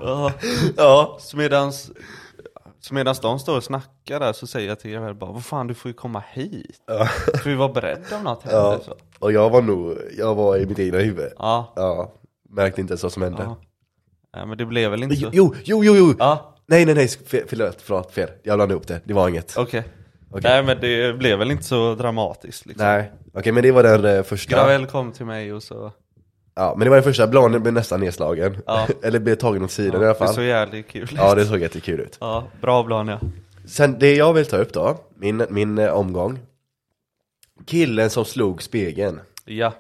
ja. 0.02 0.32
Ja. 0.78 1.18
Så 1.20 1.38
medans, 1.38 1.92
så 2.80 2.94
medans 2.94 3.20
de 3.20 3.40
står 3.40 3.58
och 3.58 3.64
snackar 3.64 4.20
där 4.20 4.34
så 4.34 4.48
säger 4.48 4.70
jag 4.70 4.80
till 4.80 4.92
Gravel 4.92 5.14
bara, 5.14 5.32
vad 5.32 5.46
fan 5.46 5.68
du 5.68 5.74
får 5.74 5.90
ju 5.90 5.94
komma 5.96 6.24
hit. 6.34 6.82
För 7.44 7.50
vi 7.50 7.56
var 7.56 7.70
beredda 7.74 8.18
om 8.18 8.24
något 8.24 8.44
hände. 8.44 8.80
Ja. 8.88 8.94
Och 9.20 9.32
jag 9.32 9.50
var 9.50 9.62
nog, 9.62 9.98
jag 10.18 10.36
var 10.36 10.58
i 10.58 10.66
mitt 10.66 10.80
egna 10.80 10.98
huvud. 11.00 11.32
Ja. 11.38 11.74
Ja, 11.76 12.12
märkte 12.52 12.82
inte 12.82 12.92
ens 12.92 13.04
vad 13.04 13.12
som 13.12 13.24
hände. 13.24 13.44
ja. 13.44 13.58
Nej, 14.36 14.46
men 14.46 14.58
det 14.58 14.66
blev 14.66 14.92
väl 14.92 15.04
inte 15.04 15.16
så. 15.16 15.30
Jo, 15.34 15.56
jo, 15.64 15.84
jo, 15.84 15.96
jo! 15.96 16.14
Ja, 16.20 16.56
Nej, 16.68 16.86
nej, 16.86 16.96
nej, 16.96 17.08
fel, 17.08 17.44
förlåt, 17.48 17.82
förlåt, 17.82 18.12
fel. 18.12 18.30
Jag 18.44 18.58
blandade 18.58 18.74
ihop 18.74 18.88
det, 18.88 19.02
det 19.04 19.14
var 19.14 19.30
inget. 19.30 19.58
okej. 19.58 19.84
Okej. 20.30 20.42
Nej 20.52 20.64
men 20.64 20.78
det 20.82 21.18
blev 21.18 21.40
väl 21.40 21.52
inte 21.52 21.64
så 21.64 21.96
dramatiskt 21.96 22.66
liksom. 22.66 22.86
Nej, 22.88 23.12
okej 23.34 23.52
men 23.52 23.64
det 23.64 23.72
var 23.72 23.84
den 23.84 24.06
eh, 24.06 24.24
första. 24.24 24.56
Gravel 24.56 24.86
kom 24.86 25.12
till 25.12 25.26
mig 25.26 25.54
och 25.54 25.64
så, 25.64 25.92
Ja, 26.56 26.74
men 26.78 26.86
det 26.86 26.90
var 26.90 26.98
den 26.98 27.04
första, 27.04 27.28
bladen 27.28 27.62
blev 27.62 27.74
nästan 27.74 28.00
nedslagen. 28.00 28.58
Ja. 28.66 28.88
Eller 29.04 29.20
blev 29.20 29.36
tagen 29.36 29.64
åt 29.64 29.72
sidan 29.72 29.94
i 30.02 30.06
alla 30.06 30.14
det 30.14 30.20
fall. 30.20 30.34
såg 30.34 30.44
jävligt 30.44 30.88
kul 30.88 31.04
ut. 31.04 31.12
Ja, 31.16 31.36
det 31.36 31.46
såg 31.46 31.60
jättekul 31.60 32.00
ut. 32.00 32.18
Ja, 32.20 32.48
bra 32.62 32.84
Blania. 32.84 33.20
Sen, 33.66 34.00
det 34.00 34.16
jag 34.16 34.34
vill 34.34 34.46
ta 34.46 34.58
upp 34.58 34.74
då, 34.74 34.98
min, 35.16 35.46
min 35.50 35.78
eh, 35.78 35.94
omgång. 35.94 36.40
Killen 37.66 38.10
som 38.10 38.26
slog 38.26 38.64
spegeln. 38.64 39.20
Ja, 39.46 39.74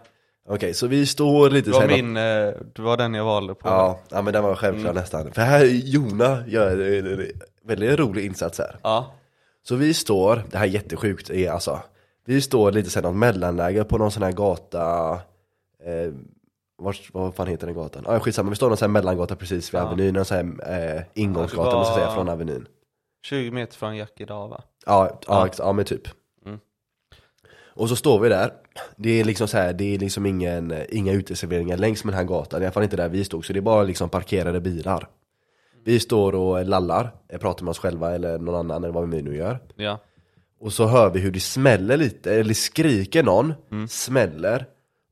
Okej, 0.50 0.74
så 0.74 0.88
vi 0.88 1.06
står 1.06 1.50
lite 1.50 1.70
det 1.70 1.74
var 1.74 1.82
sen- 1.82 1.90
min, 1.90 2.18
eh, 2.18 2.54
det 2.76 2.80
var 2.82 2.98
den 2.98 3.14
jag 3.14 3.26
valde 3.26 3.56
på. 3.56 3.68
Ja, 3.70 4.00
ja 4.10 4.22
men 4.22 4.34
den 4.34 4.44
var 4.44 4.56
självklar 4.56 4.90
Mm. 4.92 5.02
nästan. 5.02 5.32
För 5.32 5.42
här, 5.42 5.66
Jona 5.66 6.44
gör 6.48 6.72
en 6.80 7.06
en 7.20 7.28
väldigt 7.64 8.00
rolig 8.00 8.26
insats 8.26 8.60
här. 8.60 8.76
Ja, 8.84 9.14
Så 9.64 9.76
vi 9.76 9.94
står, 9.94 10.44
det 10.52 10.58
här 10.58 10.66
är 10.66 10.70
jättesjukt 10.70 11.30
är 11.30 11.52
alltså 11.52 11.80
Vi 12.26 12.42
står 12.42 12.72
lite 12.72 12.90
såhär 12.90 13.04
något 13.08 13.16
mellanläge 13.16 13.84
på 13.84 13.98
någon 13.98 14.12
sån 14.12 14.24
här 14.24 14.32
gata 14.32 15.14
eh, 15.86 16.14
vart, 16.78 17.10
Vad 17.14 17.36
fan 17.36 17.48
heter 17.48 17.68
den 17.68 17.76
gatan? 17.76 18.04
Ja 18.08 18.16
ah, 18.16 18.20
skitsamma, 18.20 18.50
vi 18.50 18.56
står 18.56 18.68
någon 18.68 18.78
sån 18.78 18.86
här 18.90 19.02
mellangata 19.02 19.36
precis 19.36 19.74
vid. 19.74 19.82
Avenyn, 19.82 20.14
någon 20.14 20.26
sån 20.26 20.38
här 20.62 20.96
eh, 20.98 21.02
ingångsgata 21.14 21.64
Ja, 21.68 21.72
det 21.72 21.78
måste 21.78 21.92
jag 21.94 22.00
säga 22.02 22.16
från 22.16 22.30
Avenyn 22.30 22.68
20 23.26 23.52
meter 23.52 23.76
från 23.78 23.98
Jack 23.98 24.14
idag 24.18 24.48
va? 24.48 24.64
Ja, 24.86 25.08
ja, 25.12 25.20
Ja. 25.28 25.48
ex- 25.48 25.60
ja 25.60 25.72
men 25.74 25.86
typ. 25.86 26.08
Och 27.74 27.90
så 27.90 27.96
står 27.96 28.20
vi 28.20 28.30
där. 28.30 28.52
Det 28.98 29.20
är 29.20 29.24
liksom 29.24 29.48
så 29.48 29.58
här, 29.58 29.74
det 29.74 29.96
är 29.96 30.00
liksom 30.00 30.26
ingen, 30.26 30.74
inga 30.90 31.14
uteserveringar 31.14 31.78
längs 31.78 32.04
med 32.04 32.14
den 32.14 32.18
här 32.18 32.26
gatan, 32.26 32.62
i 32.62 32.66
alla 32.66 32.72
fall 32.74 32.84
inte 32.84 32.96
där 32.96 33.10
vi 33.10 33.24
stod, 33.24 33.46
så 33.46 33.54
det 33.54 33.60
är 33.60 33.62
bara 33.62 33.84
liksom 33.84 34.10
parkerade 34.10 34.62
bilar. 34.62 35.08
Vi 35.84 36.00
står 36.00 36.36
och 36.36 36.66
lallar, 36.66 37.12
eh, 37.30 37.40
pratar 37.40 37.64
med 37.64 37.72
oss 37.72 37.80
själva 37.80 38.16
eller 38.16 38.38
någon 38.40 38.56
annan 38.56 38.84
eller 38.84 38.94
vad 38.94 39.10
vi 39.10 39.22
nu 39.22 39.36
gör. 39.38 39.60
Ja. 39.76 40.00
Och 40.60 40.74
så 40.74 40.86
hör 40.88 41.10
vi 41.10 41.20
hur 41.20 41.32
det 41.32 41.40
smäller 41.40 41.98
lite, 41.98 42.36
eller 42.36 42.54
skriker 42.54 43.24
någon, 43.24 43.54
Mm. 43.72 43.88
smäller. 43.88 44.66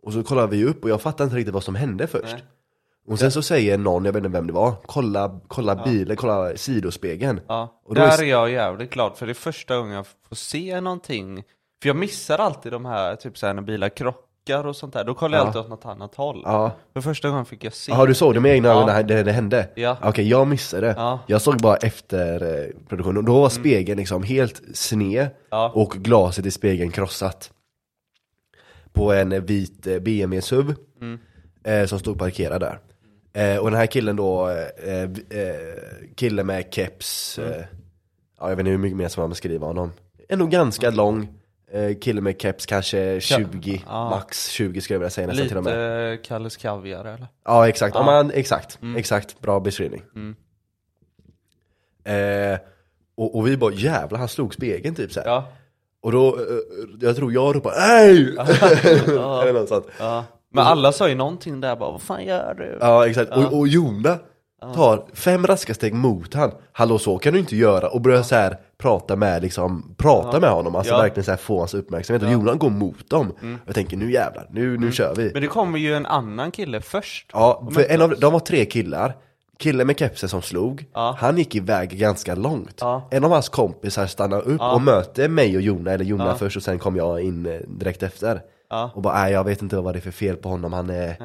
Och 0.04 0.14
så 0.14 0.24
kollar 0.24 0.48
vi 0.48 0.66
upp 0.66 0.84
och 0.84 0.90
jag 0.90 1.02
fattar 1.02 1.24
inte 1.24 1.36
riktigt 1.36 1.54
vad 1.54 1.64
som 1.64 1.76
hände 1.76 2.08
först. 2.08 2.34
Nej. 2.34 2.44
Och 3.08 3.20
sen 3.20 3.32
så 3.32 3.42
säger 3.42 3.78
någon, 3.78 4.06
jag 4.06 4.14
vet 4.14 4.20
inte 4.26 4.30
vem 4.38 4.48
det 4.48 4.54
var, 4.54 4.74
kolla, 4.86 5.40
kolla 5.48 5.84
bilen, 5.84 6.16
kolla 6.18 6.58
sidospegeln. 6.58 7.40
Ja, 7.48 7.82
Och 7.86 7.96
där 7.96 8.02
är- 8.08 8.24
är 8.24 8.30
jag 8.30 8.52
jävligt 8.52 8.90
glad 8.90 9.18
för 9.18 9.26
det 9.26 9.32
är 9.32 9.34
första 9.34 9.78
gången 9.78 9.94
jag 9.96 10.06
får 10.30 10.36
se 10.36 10.82
någonting 10.82 11.44
För 11.82 11.90
jag 11.90 11.96
missar 11.96 12.38
alltid 12.38 12.72
de 12.72 12.86
här, 12.86 13.16
typ 13.16 13.38
såhär 13.38 13.54
när 13.54 13.62
bilar 13.62 13.90
krockar 13.90 14.66
och 14.68 14.76
sånt 14.76 14.94
där, 14.94 15.04
då 15.04 15.14
kollar 15.14 15.38
jag 15.38 15.44
Ja. 15.44 15.48
alltid 15.48 15.62
åt 15.62 15.70
något 15.70 15.86
annat 15.86 16.16
håll 16.16 16.42
Ja, 16.46 16.72
För 16.94 17.02
första 17.02 17.30
gången 17.30 17.46
fick 17.46 17.64
jag 17.64 17.74
se 17.74 17.92
Jaha 17.92 18.06
du 18.06 18.14
såg 18.14 18.34
det 18.34 18.40
med 18.40 18.52
egna 18.52 18.70
ögon 18.70 18.86
när 18.86 19.04
det, 19.04 19.24
det 19.24 19.32
hände? 19.32 19.70
Ja. 19.76 19.98
Okej, 20.04 20.28
jag 20.30 20.48
missade 20.48 20.94
Ja. 20.98 21.20
Jag 21.28 21.42
såg 21.42 21.58
bara 21.58 21.76
efter 21.76 22.60
eh, 22.64 22.70
produktionen, 22.90 23.18
och 23.18 23.24
då 23.24 23.42
var 23.42 23.50
spegeln 23.50 23.98
liksom 24.00 24.24
helt 24.24 24.62
sned 24.74 25.28
Ja. 25.50 25.72
och 25.76 25.92
glaset 25.92 26.46
i 26.46 26.52
spegeln 26.52 26.92
krossat 26.92 27.52
På 28.94 29.14
en 29.14 29.32
eh, 29.32 29.42
vit 29.42 29.88
eh, 29.88 30.00
BMW 30.00 30.42
SUV 30.42 30.76
Mm. 31.02 31.20
eh, 31.64 31.86
som 31.86 32.00
stod 32.00 32.20
parkerad 32.20 32.62
där 32.62 32.80
eh, 33.34 33.58
Och 33.58 33.72
den 33.72 33.80
här 33.80 33.86
killen 33.86 34.16
då, 34.16 34.50
eh, 34.50 35.02
eh, 35.04 35.10
kille 36.16 36.44
med 36.44 36.66
keps 36.74 37.40
Mm. 37.40 37.52
eh, 37.52 37.58
Ja 38.40 38.50
jag 38.50 38.56
vet 38.56 38.60
inte 38.60 38.72
hur 38.72 38.78
mycket 38.78 38.98
mer 38.98 39.08
som 39.08 39.22
man 39.22 39.30
beskriver 39.30 39.68
honom 39.68 39.92
Ändå 40.30 40.46
ganska 40.46 40.90
lång 40.90 41.24
eh, 41.24 41.30
Kille 42.02 42.22
med 42.22 42.42
keps, 42.42 42.66
kanske 42.66 43.20
20, 43.22 43.82
Ja. 43.86 44.10
max 44.10 44.50
20 44.50 44.82
skulle 44.82 44.96
jag 44.96 45.00
vilja 45.00 45.10
säga 45.10 45.28
nästan 45.28 45.48
till 45.48 45.58
och 45.58 45.64
med. 45.64 46.12
Lite 46.12 46.24
Kalles 46.28 46.58
Kaviar 46.58 47.06
eller? 47.06 47.28
Ja 47.46 47.68
exakt, 47.68 47.96
ja. 47.96 48.06
Men, 48.06 48.32
exakt, 48.32 48.80
exakt, 48.98 49.40
bra 49.42 49.60
beskrivning. 49.60 50.02
Mm. 50.16 50.36
eh, 52.04 52.60
och, 53.16 53.36
och 53.36 53.48
vi 53.48 53.58
bara 53.58 53.74
jävlar 53.74 54.20
han 54.20 54.28
slog 54.28 54.54
spegeln 54.54 54.96
typ 54.96 55.12
såhär 55.12 55.28
Ja, 55.28 55.48
Och 56.02 56.12
då, 56.12 56.28
eh, 56.28 56.42
jag 57.00 57.16
tror 57.16 57.34
jag 57.34 57.56
ropade 57.56 57.88
NEJ! 57.88 58.20
Eller 58.38 59.54
något 59.54 59.70
sånt. 59.70 59.88
Men 60.54 60.64
alla 60.66 60.92
sa 60.92 61.10
ju 61.10 61.16
någonting 61.16 61.62
där 61.62 61.76
bara, 61.76 61.92
vad 61.92 62.02
fan 62.02 62.26
gör 62.26 62.54
du? 62.54 62.78
Ja 62.82 63.08
exakt, 63.08 63.32
och, 63.32 63.58
och 63.60 63.68
Jona 63.68 64.20
tar 64.76 65.06
fem 65.14 65.48
raska 65.48 65.74
steg 65.74 65.94
mot 65.94 66.34
han. 66.34 66.52
Hallå 66.72 66.98
så 67.00 67.18
kan 67.18 67.34
du 67.34 67.40
inte 67.40 67.56
göra. 67.56 67.88
Och 67.90 68.02
börjar 68.02 68.24
så 68.24 68.36
här 68.36 68.58
prata 68.78 69.16
med 69.16 69.42
liksom, 69.42 69.96
prata 69.98 70.40
med 70.40 70.50
honom, 70.50 70.76
alltså 70.76 70.94
verkligen 70.98 71.24
så 71.26 71.32
här 71.32 71.38
få 71.38 71.58
hans 71.60 71.74
uppmärksamhet. 71.74 72.24
Och 72.24 72.32
Jona 72.32 72.54
går 72.54 72.70
mot 72.70 73.10
dem. 73.10 73.34
Jag 73.66 73.76
tänker 73.76 73.98
nu 73.98 74.12
jävlar, 74.12 74.48
nu, 74.52 74.78
nu 74.78 74.92
kör 74.92 75.16
vi. 75.16 75.32
Men 75.34 75.42
det 75.42 75.48
kommer 75.48 75.80
ju 75.80 75.96
en 75.96 76.06
annan 76.06 76.52
kille 76.52 76.82
först. 76.82 77.30
Ja, 77.34 77.54
Och 77.66 77.74
för 77.74 77.86
en 77.92 78.02
av, 78.02 78.16
de 78.20 78.34
var 78.34 78.40
tre 78.40 78.66
killar. 78.66 79.16
Killen 79.60 79.88
med 79.88 80.00
kepsen 80.00 80.30
som 80.30 80.42
slog, 80.42 80.86
Ja. 80.94 81.16
han 81.20 81.38
gick 81.38 81.56
iväg 81.56 81.90
ganska 81.90 82.36
långt. 82.36 82.78
Ja. 82.82 83.08
En 83.12 83.24
av 83.24 83.32
hans 83.32 83.50
kompisar 83.50 84.08
stannar 84.08 84.42
upp 84.42 84.58
Ja. 84.60 84.74
och 84.74 84.82
möter 84.82 85.30
mig 85.30 85.56
och 85.56 85.62
Jona, 85.62 85.92
eller 85.92 86.06
Jona 86.06 86.36
först 86.36 86.58
och 86.58 86.64
sen 86.64 86.80
kom 86.80 86.96
jag 86.96 87.22
in 87.22 87.46
eh, 87.46 87.60
direkt 87.68 88.04
efter. 88.04 88.42
Och 88.94 89.02
bara 89.02 89.14
nej 89.24 89.34
jag 89.34 89.44
vet 89.44 89.62
inte 89.62 89.78
vad 89.78 89.94
det 89.96 90.00
är 90.00 90.02
för 90.02 90.12
fel 90.12 90.36
på 90.36 90.50
honom, 90.50 90.74
han 90.74 90.90
är. 90.90 91.16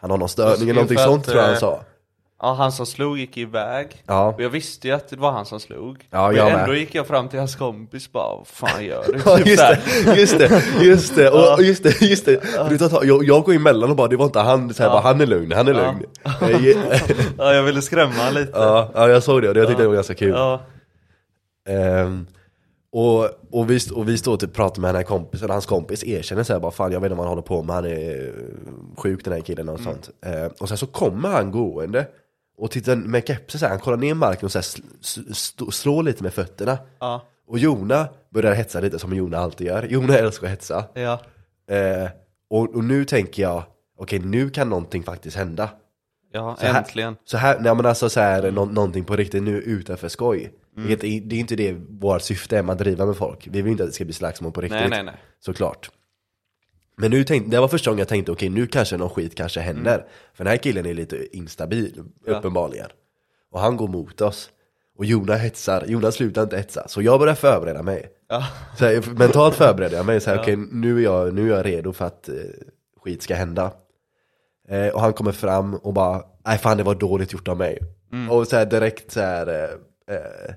Han 0.00 0.10
har 0.10 0.18
någon 0.18 0.28
störning 0.28 0.62
eller 0.62 0.74
någonting 0.74 0.96
att, 0.98 1.04
sånt 1.04 1.24
tror 1.24 1.36
jag 1.36 1.44
han 1.44 1.52
eh, 1.54 1.58
sa 1.60 1.80
Ja, 2.42 2.52
han 2.54 2.72
som 2.72 2.86
slog 2.86 3.18
gick 3.18 3.36
iväg. 3.36 4.02
Ja. 4.06 4.26
Och 4.34 4.42
jag 4.42 4.50
visste 4.50 4.88
ju 4.88 4.94
att 4.94 5.08
det 5.08 5.16
var 5.16 5.32
han 5.32 5.46
som 5.46 5.60
slog. 5.60 6.06
Ja, 6.10 6.26
Men 6.28 6.36
jag 6.36 6.50
ändå 6.50 6.66
med. 6.72 6.78
gick 6.78 6.94
jag 6.94 7.06
fram 7.06 7.28
till 7.28 7.38
hans 7.38 7.56
kompis 7.56 8.12
bara, 8.12 8.36
vad 8.36 8.46
fan 8.46 8.84
gör 8.84 9.04
du? 9.06 9.18
Ja 9.24 9.36
Typ 9.36 9.46
just 9.46 9.58
så 9.60 9.64
här. 9.64 10.04
det, 10.06 10.20
just 10.20 10.38
det, 10.38 10.84
just 10.84 11.16
det, 11.16 11.30
och, 11.30 11.54
och 11.54 11.62
just 11.62 11.82
det, 11.82 12.02
just 12.02 12.24
det. 12.24 12.40
Det 12.68 12.78
tar 12.78 13.04
Jag, 13.04 13.24
jag 13.24 13.42
går 13.42 13.54
emellan 13.54 13.90
och 13.90 13.96
bara, 13.96 14.08
det 14.08 14.16
var 14.16 14.24
inte 14.24 14.40
han, 14.40 14.74
så 14.74 14.82
här, 14.82 14.90
bara, 14.90 15.00
han 15.00 15.20
är 15.20 15.26
lugn, 15.26 15.52
han 15.52 15.68
är 15.68 15.74
lugn. 15.74 16.02
Ja. 16.24 17.00
Ja, 17.38 17.54
jag 17.54 17.62
ville 17.62 17.82
skrämma 17.82 18.12
han 18.12 18.34
lite. 18.34 18.52
ja, 18.54 18.90
ja, 18.94 19.08
jag 19.08 19.22
såg 19.22 19.42
det 19.42 19.50
och 19.50 19.56
jag 19.56 19.66
tyckte 19.68 19.82
det 19.82 19.88
var 19.88 19.94
ganska 19.94 20.14
kul. 20.14 20.30
Ja. 20.34 20.60
Ehm, 21.68 22.26
och, 22.92 23.24
och, 23.50 23.70
vi, 23.70 23.78
och 23.94 24.08
vi 24.08 24.18
står 24.18 24.36
typ 24.36 24.50
och 24.50 24.56
pratar 24.56 24.80
med 24.80 24.88
den 24.88 24.96
här 24.96 25.02
kompisen, 25.02 25.48
och 25.48 25.52
hans 25.54 25.66
kompis 25.66 26.04
erkänner 26.04 26.42
såhär 26.42 26.60
bara 26.60 26.70
fan 26.70 26.92
jag 26.92 27.00
vet 27.00 27.06
inte 27.10 27.16
vad 27.16 27.26
han 27.26 27.32
håller 27.32 27.42
på 27.42 27.62
med, 27.62 27.74
han 27.74 27.84
är 27.84 28.26
eh, 28.26 28.32
sjuk 28.96 29.24
den 29.24 29.32
här 29.32 29.40
killen 29.40 29.68
och 29.68 29.80
sånt. 29.80 30.10
Ehm, 30.26 30.50
och 30.60 30.68
sen 30.68 30.78
så 30.78 30.86
kommer 30.86 31.28
han 31.28 31.50
gående 31.50 32.06
och 32.60 32.70
tittar 32.70 32.96
med 32.96 33.26
kepsen 33.26 33.58
såhär, 33.58 33.70
han 33.70 33.80
kollar 33.80 33.96
ner 33.98 34.14
marken 34.14 34.44
och 34.46 34.52
sl, 34.64 34.80
sl, 35.32 35.70
slår 35.70 36.02
lite 36.02 36.22
med 36.22 36.34
fötterna. 36.34 36.78
Ja. 36.98 37.22
Och 37.46 37.58
Jona 37.58 38.08
börjar 38.30 38.52
hetsa 38.54 38.80
lite 38.80 38.98
som 38.98 39.14
Jona 39.14 39.38
alltid 39.38 39.66
gör, 39.66 39.82
Jona 39.82 40.14
älskar 40.18 40.46
att 40.46 40.50
hetsa. 40.50 40.84
Ja. 40.94 41.20
Ehm, 41.70 42.08
och, 42.50 42.74
och 42.74 42.84
nu 42.84 43.04
tänker 43.04 43.42
jag, 43.42 43.62
okej 43.98 44.18
nu 44.18 44.50
kan 44.50 44.68
någonting 44.68 45.02
faktiskt 45.02 45.36
hända. 45.36 45.70
Ja, 46.32 46.56
Så 46.60 46.66
här- 46.66 46.78
äntligen. 46.78 47.16
Så 47.24 47.36
här, 47.36 47.58
nej 47.60 47.74
men 47.74 47.86
alltså 47.86 48.08
så 48.10 48.20
här, 48.20 48.50
nå, 48.50 48.64
någonting 48.64 49.04
på 49.04 49.16
riktigt 49.16 49.42
nu 49.42 49.56
utanför 49.60 50.08
skoj. 50.08 50.52
Vilket 50.76 51.04
är- 51.04 51.20
Det 51.20 51.36
är 51.36 51.40
inte 51.40 51.56
det 51.56 51.72
vårt 51.88 52.22
syfte 52.22 52.58
är 52.58 52.62
med 52.62 52.72
att 52.72 52.78
driva 52.78 53.06
med 53.06 53.16
folk. 53.16 53.48
Vi 53.50 53.62
vill 53.62 53.70
inte 53.72 53.82
att 53.82 53.88
det 53.88 53.94
ska 53.94 54.04
bli 54.04 54.14
slagsmål 54.14 54.52
på 54.52 54.60
riktigt. 54.60 54.80
Nej, 54.80 54.88
nej, 54.90 55.02
nej. 55.02 55.14
Såklart. 55.40 55.90
Men 57.00 57.10
nu 57.10 57.24
tänkte, 57.24 57.50
det 57.50 57.60
var 57.60 57.68
första 57.68 57.90
gången 57.90 57.98
jag 57.98 58.08
tänkte 58.08 58.32
okej 58.32 58.48
nu 58.48 58.66
kanske 58.66 58.96
någon 58.96 59.10
skit 59.10 59.34
kanske 59.34 59.60
händer. 59.60 60.06
För 60.34 60.44
den 60.44 60.50
här 60.50 60.58
killen 60.58 60.86
är 60.86 60.94
lite 60.94 61.36
instabil, 61.36 62.02
Ja. 62.26 62.38
uppenbarligen. 62.38 62.88
Och 63.52 63.60
han 63.60 63.76
går 63.76 63.88
mot 63.88 64.20
oss. 64.20 64.50
Och 64.98 65.04
Jonas 65.04 65.40
hetsar, 65.40 65.84
Jonas 65.86 66.14
slutar 66.14 66.42
inte 66.42 66.56
hetsa. 66.56 66.88
Så 66.88 67.02
jag 67.02 67.20
börjar 67.20 67.34
förbereda 67.34 67.82
mig. 67.82 68.08
Ja. 68.28 68.46
Så 68.78 68.84
här, 68.84 69.14
mentalt 69.14 69.54
förbereder 69.54 69.96
jag 69.96 70.06
mig, 70.06 70.20
så 70.20 70.30
här, 70.30 70.38
okej 70.40 70.56
nu, 70.56 70.98
är 70.98 71.02
jag, 71.04 71.34
nu 71.34 71.52
är 71.52 71.56
jag 71.56 71.66
redo 71.66 71.92
för 71.92 72.04
att 72.04 72.28
eh, 72.28 72.34
skit 73.02 73.22
ska 73.22 73.34
hända. 73.34 73.72
Eh, 74.68 74.88
och 74.88 75.00
han 75.00 75.12
kommer 75.12 75.32
fram 75.32 75.74
och 75.74 75.92
bara, 75.94 76.22
nej 76.46 76.58
fan 76.58 76.76
det 76.76 76.82
var 76.82 76.94
dåligt 76.94 77.32
gjort 77.32 77.48
av 77.48 77.56
mig. 77.56 77.78
Och 78.30 78.46
så 78.46 78.56
här 78.56 78.66
direkt 78.66 79.12
så 79.12 79.20
här, 79.20 79.46
eh, 79.48 80.14
eh, 80.16 80.54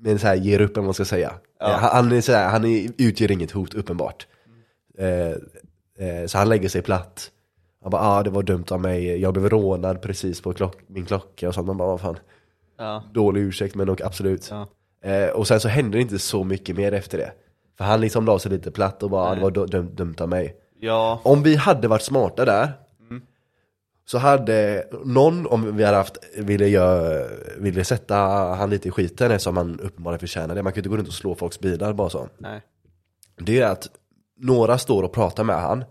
men 0.00 0.18
så 0.18 0.26
här 0.26 0.34
ger 0.34 0.60
upp 0.60 0.70
eller 0.70 0.80
vad 0.80 0.84
man 0.84 0.94
ska 0.94 1.04
säga. 1.04 1.34
Eh, 1.62 1.68
han, 1.68 1.90
han, 1.92 2.12
är 2.12 2.20
så 2.20 2.32
här, 2.32 2.48
han 2.48 2.64
är, 2.64 2.90
utgör 2.98 3.30
inget 3.30 3.50
hot 3.50 3.74
uppenbart. 3.74 4.26
Eh, 4.98 5.28
eh, 6.08 6.26
så 6.26 6.38
han 6.38 6.48
lägger 6.48 6.68
sig 6.68 6.82
platt. 6.82 7.30
Han 7.82 7.90
bara, 7.90 8.02
ah 8.02 8.22
det 8.22 8.30
var 8.30 8.42
dumt 8.42 8.64
av 8.70 8.80
mig, 8.80 9.20
jag 9.20 9.32
blev 9.34 9.48
rånad 9.48 10.02
precis 10.02 10.40
på 10.40 10.52
klock, 10.52 10.76
min 10.86 11.04
klocka 11.06 11.48
och 11.48 11.54
sånt. 11.54 11.66
Man 11.66 11.76
bara, 11.76 11.88
vad 11.88 12.00
fan, 12.00 12.18
Ja. 12.78 13.02
dålig 13.14 13.40
ursäkt 13.40 13.74
men 13.74 13.86
nog 13.86 14.02
absolut. 14.02 14.48
Ja. 14.50 14.68
Eh, 15.10 15.28
och 15.30 15.46
sen 15.46 15.60
så 15.60 15.68
hände 15.68 15.98
det 15.98 16.02
inte 16.02 16.18
så 16.18 16.44
mycket 16.44 16.76
mer 16.76 16.92
efter 16.92 17.18
det. 17.18 17.32
För 17.78 17.84
han 17.84 18.00
liksom 18.00 18.26
la 18.26 18.38
sig 18.38 18.50
lite 18.50 18.70
platt 18.70 19.02
och 19.02 19.10
bara, 19.10 19.30
ah, 19.30 19.34
det 19.34 19.40
var 19.40 19.50
du- 19.50 19.66
dum, 19.66 19.94
dumt 19.94 20.14
av 20.20 20.28
mig. 20.28 20.56
Ja. 20.80 21.20
Om 21.24 21.42
vi 21.42 21.56
hade 21.56 21.88
varit 21.88 22.02
smarta 22.02 22.44
där 22.44 22.72
Så 24.06 24.18
hade 24.18 24.86
någon, 25.04 25.46
om 25.46 25.76
vi 25.76 25.84
hade 25.84 25.96
haft, 25.96 26.18
ville, 26.38 26.68
göra, 26.68 27.26
ville 27.58 27.84
sätta 27.84 28.16
han 28.54 28.70
lite 28.70 28.88
i 28.88 28.90
skiten 28.90 29.30
eftersom 29.30 29.56
han 29.56 29.80
uppenbarligen 29.80 30.18
förtjänar 30.20 30.54
det 30.54 30.62
Man 30.62 30.72
kan 30.72 30.76
ju 30.76 30.80
inte 30.80 30.88
gå 30.88 30.96
runt 30.96 31.08
och 31.08 31.14
slå 31.14 31.34
folks 31.34 31.60
bilar 31.60 31.92
bara 31.92 32.10
så 32.10 32.28
Nej. 32.38 32.60
Det 33.36 33.60
är 33.60 33.66
att 33.70 33.88
några 34.40 34.78
står 34.78 35.02
och 35.02 35.12
pratar 35.12 35.44
med 35.44 35.56
han 35.60 35.84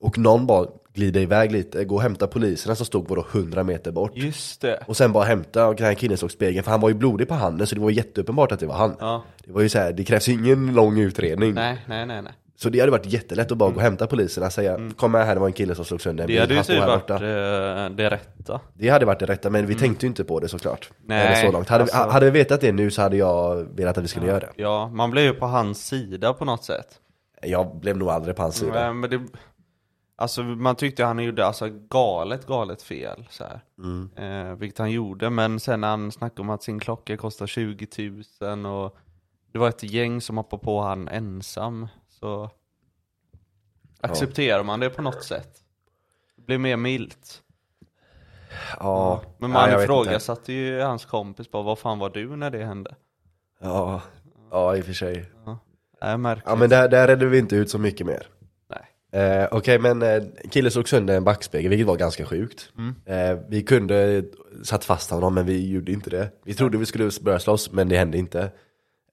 Och 0.00 0.18
någon 0.18 0.46
bara 0.46 0.66
glider 0.94 1.20
iväg 1.20 1.52
lite, 1.52 1.84
går 1.84 1.96
och 1.96 2.02
hämtar 2.02 2.26
poliserna 2.26 2.74
som 2.74 2.86
stod 2.86 3.08
vadå 3.08 3.24
100 3.32 3.62
meter 3.64 3.92
bort 3.92 4.12
Just 4.14 4.60
det. 4.60 4.82
Och 4.86 4.96
sen 4.96 5.12
bara 5.12 5.24
hämta, 5.24 5.66
och 5.66 5.74
den 5.76 5.86
här 5.86 5.94
killen 5.94 6.16
såg 6.18 6.30
spegeln 6.30 6.64
för 6.64 6.70
han 6.70 6.80
var 6.80 6.88
ju 6.88 6.94
blodig 6.94 7.28
på 7.28 7.34
handen 7.34 7.66
så 7.66 7.74
det 7.74 7.80
var 7.80 7.90
jätteuppenbart 7.90 8.52
att 8.52 8.60
det 8.60 8.66
var 8.66 8.74
han 8.76 8.96
Ja. 9.00 9.22
Det 9.44 9.52
var 9.52 9.60
ju 9.60 9.68
så 9.68 9.78
här, 9.78 9.92
det 9.92 10.04
krävs 10.04 10.28
ju 10.28 10.32
ingen 10.32 10.74
lång 10.74 10.98
utredning 10.98 11.54
Nej, 11.54 11.84
nej, 11.88 12.06
nej, 12.06 12.22
nej. 12.22 12.32
Så 12.56 12.68
det 12.68 12.80
hade 12.80 12.92
varit 12.92 13.06
jättelätt 13.12 13.52
att 13.52 13.58
bara 13.58 13.70
gå 13.70 13.76
och 13.76 13.82
hämta 13.82 14.06
poliserna 14.06 14.46
och 14.46 14.52
säga 14.52 14.90
Kom 14.96 15.12
med 15.12 15.26
här, 15.26 15.34
det 15.34 15.40
var 15.40 15.46
en 15.46 15.52
kille 15.52 15.74
som 15.74 15.84
slog 15.84 16.00
sönder 16.00 16.24
en 16.24 16.28
Det 16.28 16.32
bil, 16.32 16.40
hade 16.40 16.54
ju 16.54 16.62
typ 16.62 16.78
varit 16.86 17.00
borta." 17.06 17.14
eh, 17.14 17.90
det 17.90 18.10
rätta. 18.10 18.60
Det 18.74 18.88
hade 18.88 19.04
varit 19.06 19.18
det 19.18 19.26
rätta, 19.26 19.50
men 19.50 19.66
vi 19.66 19.74
tänkte 19.74 20.06
ju 20.06 20.08
inte 20.08 20.24
på 20.24 20.40
det 20.40 20.48
såklart. 20.48 20.90
Nej, 21.06 21.26
Eller 21.26 21.46
så 21.46 21.52
långt. 21.52 21.68
Hade, 21.68 21.84
vi- 21.84 21.90
alltså- 21.90 22.10
hade 22.10 22.26
vi 22.30 22.38
vetat 22.38 22.60
det 22.60 22.72
nu 22.72 22.90
så 22.90 23.02
hade 23.02 23.16
jag 23.16 23.56
velat 23.76 23.98
att 23.98 24.04
vi 24.04 24.08
skulle 24.08 24.26
göra 24.26 24.40
det. 24.40 24.50
Ja, 24.56 24.88
man 24.88 25.10
blev 25.10 25.24
ju 25.24 25.34
på 25.34 25.46
hans 25.46 25.86
sida 25.86 26.32
på 26.32 26.44
något 26.44 26.64
sätt. 26.64 26.86
Jag 27.42 27.76
blev 27.76 27.96
nog 27.96 28.08
aldrig 28.08 28.36
på 28.36 28.42
hans 28.42 28.56
sida. 28.56 28.72
Nej, 28.72 28.94
men 28.94 29.10
det, 29.10 29.20
alltså 30.16 30.42
man 30.42 30.76
tyckte 30.76 31.04
han 31.04 31.18
gjorde 31.18 31.46
alltså 31.46 31.68
galet, 31.68 32.46
galet 32.46 32.82
fel 32.82 33.26
så 33.30 33.44
här. 33.44 33.60
Mm. 33.78 34.10
Eh, 34.16 34.54
vilket 34.54 34.78
han 34.78 34.90
gjorde, 34.90 35.30
men 35.30 35.60
sen 35.60 35.80
när 35.80 35.88
han 35.88 36.12
snackade 36.12 36.40
om 36.40 36.50
att 36.50 36.62
sin 36.62 36.80
klocka 36.80 37.16
kostar 37.16 37.46
20 37.46 37.86
000 38.40 38.66
och 38.66 38.96
det 39.52 39.58
var 39.58 39.68
ett 39.68 39.82
gäng 39.82 40.20
som 40.20 40.36
hoppade 40.36 40.64
på 40.64 40.80
han 40.80 41.08
ensam, 41.08 41.88
så 42.08 42.50
accepterar 44.00 44.62
man 44.62 44.80
det 44.80 44.90
på 44.90 45.02
något 45.02 45.24
sätt. 45.24 45.58
Det 46.36 46.42
blir 46.42 46.58
mer 46.58 46.76
milt. 46.76 47.42
Ja, 48.80 49.22
Men 49.38 49.50
ja, 49.52 49.66
man 49.66 49.82
ifrågasatte 49.82 50.52
ju 50.52 50.80
hans 50.80 51.04
kompis 51.04 51.50
bara, 51.50 51.62
vad 51.62 51.78
fan 51.78 51.98
var 51.98 52.10
du 52.10 52.36
när 52.36 52.50
det 52.50 52.64
hände? 52.64 52.96
Ja, 53.60 54.00
ja, 54.50 54.76
i 54.76 54.80
och 54.80 54.84
för 54.84 54.92
sig. 54.92 55.30
Märker 56.00 56.42
Ja, 56.46 56.56
men 56.56 56.70
där, 56.70 56.88
där 56.88 57.08
redde 57.08 57.26
vi 57.26 57.38
inte 57.38 57.56
ut 57.56 57.70
så 57.70 57.78
mycket 57.78 58.06
mer. 58.06 58.26
Nej. 59.10 59.22
Eh, 59.42 59.48
Okej, 59.50 59.78
men 59.78 60.02
eh, 60.02 60.22
killen 60.50 60.70
slog 60.70 60.88
sönder 60.88 61.16
en 61.16 61.24
backspegel, 61.24 61.70
vilket 61.70 61.86
var 61.86 61.96
ganska 61.96 62.24
sjukt. 62.26 62.72
Eh, 63.04 63.38
vi 63.48 63.62
kunde 63.62 64.24
satt 64.62 64.84
fast 64.84 65.10
honom, 65.10 65.34
men 65.34 65.46
vi 65.46 65.70
gjorde 65.70 65.92
inte 65.92 66.10
det. 66.10 66.30
Vi 66.44 66.54
trodde 66.54 66.78
vi 66.78 66.86
skulle 66.86 67.10
börja 67.20 67.38
slåss, 67.38 67.72
men 67.72 67.88
det 67.88 67.96
hände 67.96 68.18
inte. 68.18 68.42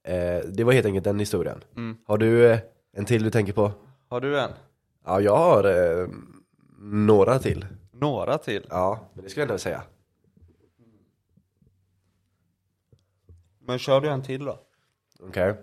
Eh, 0.03 0.39
det 0.47 0.63
var 0.63 0.73
helt 0.73 0.85
enkelt 0.85 1.03
den 1.03 1.19
historien. 1.19 1.63
Har 2.07 2.17
du 2.17 2.45
eh, 2.51 2.59
en 2.97 3.05
till 3.05 3.23
du 3.23 3.29
tänker 3.29 3.53
på? 3.53 3.71
Har 4.09 4.21
du 4.21 4.39
en? 4.39 4.51
Ja, 5.05 5.21
jag 5.21 5.37
har 5.37 5.63
eh, 5.63 6.07
några 6.79 7.39
till. 7.39 7.65
Några 7.93 8.37
till? 8.37 8.65
Ja, 8.69 9.09
men 9.13 9.23
det 9.23 9.29
skulle 9.29 9.41
jag 9.43 9.49
ändå 9.49 9.57
säga. 9.59 9.81
Men 13.67 13.79
kör 13.79 14.01
du 14.01 14.09
en 14.09 14.21
till 14.23 14.45
då? 14.45 14.59
Okej. 15.19 15.53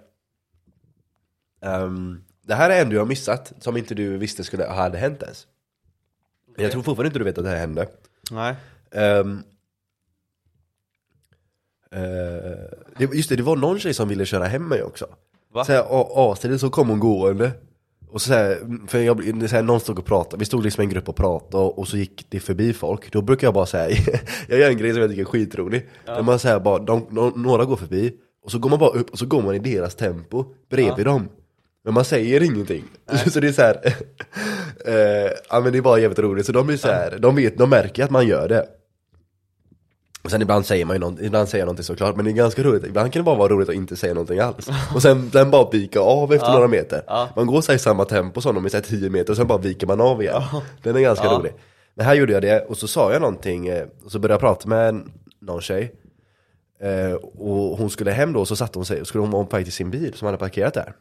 Ehm, 1.62 2.25
det 2.42 2.55
här 2.55 2.70
är 2.70 2.83
en 2.83 2.88
du 2.88 2.98
har 2.98 3.07
missat, 3.07 3.53
som 3.59 3.77
inte 3.77 3.94
du 3.94 4.16
visste 4.16 4.44
skulle 4.44 4.64
hade 4.64 4.98
hänt 4.98 5.22
ens. 5.22 5.46
Jag 6.57 6.72
tror 6.72 6.83
fortfarande 6.83 7.09
inte 7.09 7.18
du 7.18 7.25
vet 7.25 7.38
att 7.38 7.44
det 7.44 7.51
här 7.51 7.57
hände. 7.57 7.88
Nej. 8.31 8.55
Um, 8.90 9.42
det, 12.98 13.14
just 13.14 13.29
det, 13.29 13.37
det 13.37 13.42
var 13.42 13.57
någon 13.57 13.79
tjej 13.79 13.94
som 13.94 14.09
ville 14.09 14.27
köra 14.27 14.44
hem 14.44 14.68
mig 14.68 14.83
också. 14.83 15.07
Va? 15.53 15.64
Så 15.64 15.72
här, 15.72 16.59
så 16.59 16.70
kom 16.70 16.88
hon 16.88 17.01
gående. 17.01 17.53
Och 18.09 18.22
så 18.22 18.33
här, 18.33 18.59
för 18.88 18.98
jag, 18.98 19.48
så 19.51 19.57
här, 19.57 19.62
någon 19.62 19.81
stod 19.81 19.98
och 19.98 20.05
pratade, 20.05 20.37
vi 20.38 20.44
stod 20.44 20.64
liksom 20.64 20.83
en 20.83 20.90
grupp 20.90 21.09
och 21.09 21.16
pratade 21.16 21.64
och, 21.64 21.79
och 21.79 21.88
så 21.88 21.96
gick 21.96 22.27
det 22.29 22.40
förbi 22.40 22.72
folk. 22.72 23.12
Då 23.12 23.22
brukar 23.22 23.46
jag 23.46 23.55
bara 23.55 23.66
säga, 23.66 23.98
jag 24.48 24.59
gör 24.59 24.70
en 24.70 24.77
grej 24.77 24.92
som 24.92 25.01
jag 25.01 25.11
tycker 25.11 25.22
är 25.22 25.27
skitrolig. 25.27 25.88
När 26.07 26.22
man 26.22 26.38
säger 26.38 26.61
bara, 26.61 26.79
de, 26.79 27.07
de, 27.11 27.42
några 27.42 27.64
går 27.64 27.77
förbi, 27.77 28.16
och 28.44 28.51
så 28.51 28.59
går 28.59 28.70
man 28.70 28.79
bara 28.79 28.90
upp 28.90 29.11
och 29.11 29.18
så 29.18 29.27
går 29.27 29.42
man 29.42 29.55
i 29.55 29.59
deras 29.59 29.94
tempo 29.94 30.44
bredvid 30.70 31.07
dem. 31.07 31.29
Men 31.85 31.95
man 31.95 32.05
säger 32.05 32.42
ingenting. 32.42 32.85
så 33.33 33.40
det 33.40 33.49
är 33.49 33.53
så 33.53 33.62
här, 33.62 33.81
eh, 34.85 35.33
ja 35.51 35.61
men 35.61 35.73
det 35.73 35.79
är 35.79 35.83
bara 35.83 35.99
jävligt 35.99 36.18
roligt. 36.18 36.47
Så 36.47 36.53
de 36.53 36.66
blir 36.66 36.77
så 36.77 36.88
här, 36.88 37.18
de 37.18 37.37
vet, 37.37 37.59
de 37.59 37.71
märker 37.71 38.05
att 38.05 38.11
man 38.11 38.27
gör 38.27 38.49
det. 38.49 38.66
Och 40.25 40.31
sen 40.31 40.42
ibland 40.42 40.66
säger 40.66 40.85
man 40.85 40.97
ju 40.97 41.01
någonting, 41.01 41.27
ibland 41.27 41.49
säger 41.49 41.62
jag 41.62 41.66
någonting 41.66 41.85
såklart, 41.85 42.16
men 42.16 42.25
det 42.25 42.31
är 42.31 42.33
ganska 42.33 42.62
roligt. 42.62 42.85
Ibland 42.85 43.12
kan 43.12 43.21
det 43.21 43.25
bara 43.25 43.37
vara 43.37 43.49
roligt 43.53 43.68
att 43.68 43.75
inte 43.75 43.97
säga 43.97 44.14
någonting 44.14 44.38
alls. 44.38 44.68
Och 44.95 45.03
sen, 45.03 45.31
sen 45.31 45.51
bara 45.51 45.71
vika 45.71 46.01
av 46.01 46.33
efter 46.33 46.53
några 46.53 46.68
meter. 46.68 47.03
Man 47.37 47.47
går 47.47 47.61
så 47.61 47.73
i 47.73 47.79
samma 47.79 48.05
tempo 48.05 48.40
som 48.40 48.55
dem 48.55 48.66
i 48.66 48.71
så 48.71 48.77
här 48.77 48.85
10 48.85 49.11
meter 49.11 49.31
och 49.31 49.37
sen 49.37 49.47
bara 49.47 49.59
viker 49.59 49.87
man 49.87 50.01
av 50.01 50.23
igen. 50.23 50.42
Den 50.83 50.97
är 50.97 51.01
ganska 51.01 51.25
Ja. 51.25 51.33
rolig. 51.38 51.53
Men 51.95 52.07
här 52.07 52.14
gjorde 52.14 52.33
jag 52.33 52.42
det, 52.42 52.61
och 52.61 52.77
så 52.79 52.88
sa 52.88 53.12
jag 53.12 53.21
någonting, 53.21 53.66
eh, 53.68 53.87
och 54.05 54.12
så 54.12 54.18
började 54.18 54.35
jag 54.35 54.40
prata 54.40 54.68
med 54.68 55.03
någon 55.40 55.61
tjej. 55.61 55.92
Eh, 56.83 57.12
och 57.14 57.79
hon 57.79 57.90
skulle 57.90 58.11
hem 58.11 58.33
då, 58.33 58.40
och 58.40 58.49
så 58.49 58.57
satte 58.57 58.79
hon 58.79 58.87
sig, 58.87 59.01
och 59.01 59.07
skulle 59.07 59.23
hon 59.23 59.31
vara 59.31 59.45
på 59.45 59.57
väg 59.57 59.64
till 59.66 59.73
sin 59.73 59.90
bil 59.90 60.14
som 60.14 60.27
hade 60.27 60.38
parkerat 60.38 60.75
där. 60.75 60.92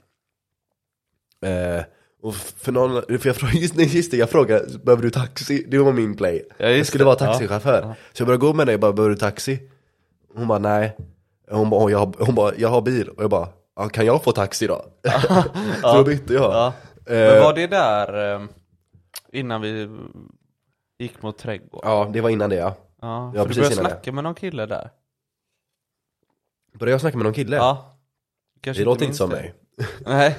Eh, 1.45 1.84
och 2.23 2.36
för 2.36 2.71
någon, 2.71 3.01
för 3.19 3.27
jag 3.27 3.36
frågade, 3.36 3.60
just, 3.60 3.75
nej, 3.75 3.95
just 3.97 4.12
det, 4.12 4.17
jag 4.17 4.30
frågade, 4.30 4.77
behöver 4.84 5.04
du 5.04 5.10
taxi? 5.10 5.65
Det 5.67 5.77
var 5.77 5.91
min 5.93 6.15
play. 6.15 6.45
Ja, 6.58 6.69
jag 6.69 6.86
skulle 6.88 7.01
det. 7.01 7.06
vara 7.06 7.15
taxichaufför. 7.15 7.95
Så 8.13 8.21
jag 8.21 8.27
började 8.27 8.41
gå 8.45 8.54
med 8.54 8.67
dig 8.67 8.73
och 8.75 8.82
bara, 8.82 8.93
behöver 8.93 9.10
du 9.15 9.19
taxi? 9.19 9.69
Hon 10.36 10.48
bara, 10.48 10.60
nej. 10.60 10.98
Hon 11.52 11.69
bara, 11.69 11.83
"Åh, 11.83 11.92
jag 11.92 12.00
har, 12.00 12.13
hon 12.25 12.35
bara, 12.35 12.56
jag 12.58 12.69
har 12.69 12.81
bil. 12.81 13.10
Och 13.10 13.23
jag 13.23 13.29
bara, 13.29 13.48
ja, 13.75 13.89
kan 13.89 14.06
jag 14.06 14.23
få 14.23 14.31
taxi 14.31 14.67
då? 14.67 14.85
så 15.81 15.94
då 15.98 16.04
bytte 16.04 16.33
jag. 16.33 16.44
Ja. 16.54 16.73
Eh, 17.06 17.33
Men 17.33 17.44
var 17.44 17.54
det 17.54 17.67
där 17.67 18.35
eh, 18.35 18.42
innan 19.31 19.62
vi 19.62 19.89
gick 21.00 21.21
mot 21.21 21.37
trädgården? 21.37 21.92
Ja, 21.92 22.10
det 22.13 22.21
var 22.21 22.29
innan 22.29 22.50
det 22.50 22.56
ja. 22.56 22.75
Ja, 23.02 23.31
Ja, 23.35 23.42
för 23.44 23.50
du 23.50 23.56
började 23.56 23.73
innan 23.73 23.83
det. 23.83 23.89
snacka 23.89 24.12
med 24.12 24.23
någon 24.23 24.35
kille 24.35 24.65
där? 24.65 24.89
Började 26.79 26.92
jag 26.92 27.02
snacka 27.02 27.17
med 27.17 27.23
någon 27.23 27.33
kille? 27.33 27.56
Ja. 27.56 27.98
Kanske 28.62 28.81
det 28.81 28.85
låter 28.85 29.06
inte 29.06 29.17
som 29.17 29.29
det. 29.29 29.35
mig. 29.35 29.54
Nej, 30.06 30.37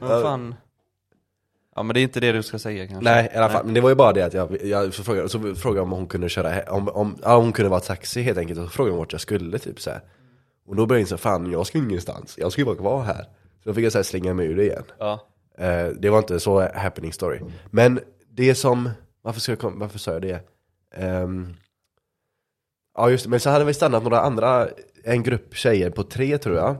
men 0.00 0.08
fan. 0.22 0.54
Ja 1.76 1.82
men 1.82 1.94
det 1.94 2.00
är 2.00 2.02
inte 2.02 2.20
det 2.20 2.32
du 2.32 2.42
ska 2.42 2.58
säga 2.58 2.86
kanske. 2.86 3.04
Nej 3.04 3.30
i 3.34 3.36
alla 3.36 3.48
fall, 3.48 3.64
men 3.64 3.74
det 3.74 3.80
var 3.80 3.88
ju 3.88 3.94
bara 3.94 4.12
det 4.12 4.22
att 4.22 4.34
jag, 4.34 4.64
jag 4.64 4.94
så 4.94 5.02
frågade, 5.02 5.28
så 5.28 5.54
frågade 5.54 5.80
om 5.80 5.90
hon 5.90 6.06
kunde 6.06 6.28
köra, 6.28 6.72
om, 6.72 6.88
om, 6.88 7.16
ja, 7.22 7.36
hon 7.36 7.52
kunde 7.52 7.68
vara 7.68 7.80
taxi 7.80 8.22
helt 8.22 8.38
enkelt, 8.38 8.58
och 8.60 8.64
så 8.64 8.70
frågade 8.70 8.92
hon 8.92 8.98
vart 8.98 9.12
jag 9.12 9.20
skulle 9.20 9.58
typ 9.58 9.80
så 9.80 9.90
här. 9.90 10.00
Och 10.66 10.76
då 10.76 10.86
började 10.86 11.00
jag 11.00 11.04
inse, 11.04 11.16
fan 11.16 11.50
jag 11.50 11.66
ska 11.66 11.78
ingenstans, 11.78 12.38
jag 12.38 12.52
ska 12.52 12.60
ju 12.60 12.64
bara 12.64 12.74
vara 12.74 13.02
här. 13.02 13.24
Så 13.62 13.68
då 13.68 13.74
fick 13.74 13.84
jag 13.84 13.92
så 13.92 13.98
här 13.98 14.02
slänga 14.02 14.34
mig 14.34 14.46
ur 14.46 14.56
det 14.56 14.64
igen. 14.64 14.84
Ja. 14.98 15.26
Eh, 15.58 15.86
det 15.86 16.10
var 16.10 16.18
inte 16.18 16.40
så 16.40 16.68
happening 16.74 17.12
story. 17.12 17.40
Men 17.70 18.00
det 18.30 18.54
som, 18.54 18.90
varför, 19.22 19.40
ska 19.40 19.52
jag 19.52 19.58
kom, 19.58 19.78
varför 19.78 19.98
sa 19.98 20.12
jag 20.12 20.22
det? 20.22 20.40
Ehm, 20.94 21.54
ja 22.96 23.10
just 23.10 23.24
det, 23.24 23.30
men 23.30 23.40
så 23.40 23.50
hade 23.50 23.64
vi 23.64 23.74
stannat 23.74 24.02
några 24.02 24.20
andra, 24.20 24.68
en 25.04 25.22
grupp 25.22 25.56
tjejer 25.56 25.90
på 25.90 26.02
tre 26.02 26.38
tror 26.38 26.56
jag. 26.56 26.76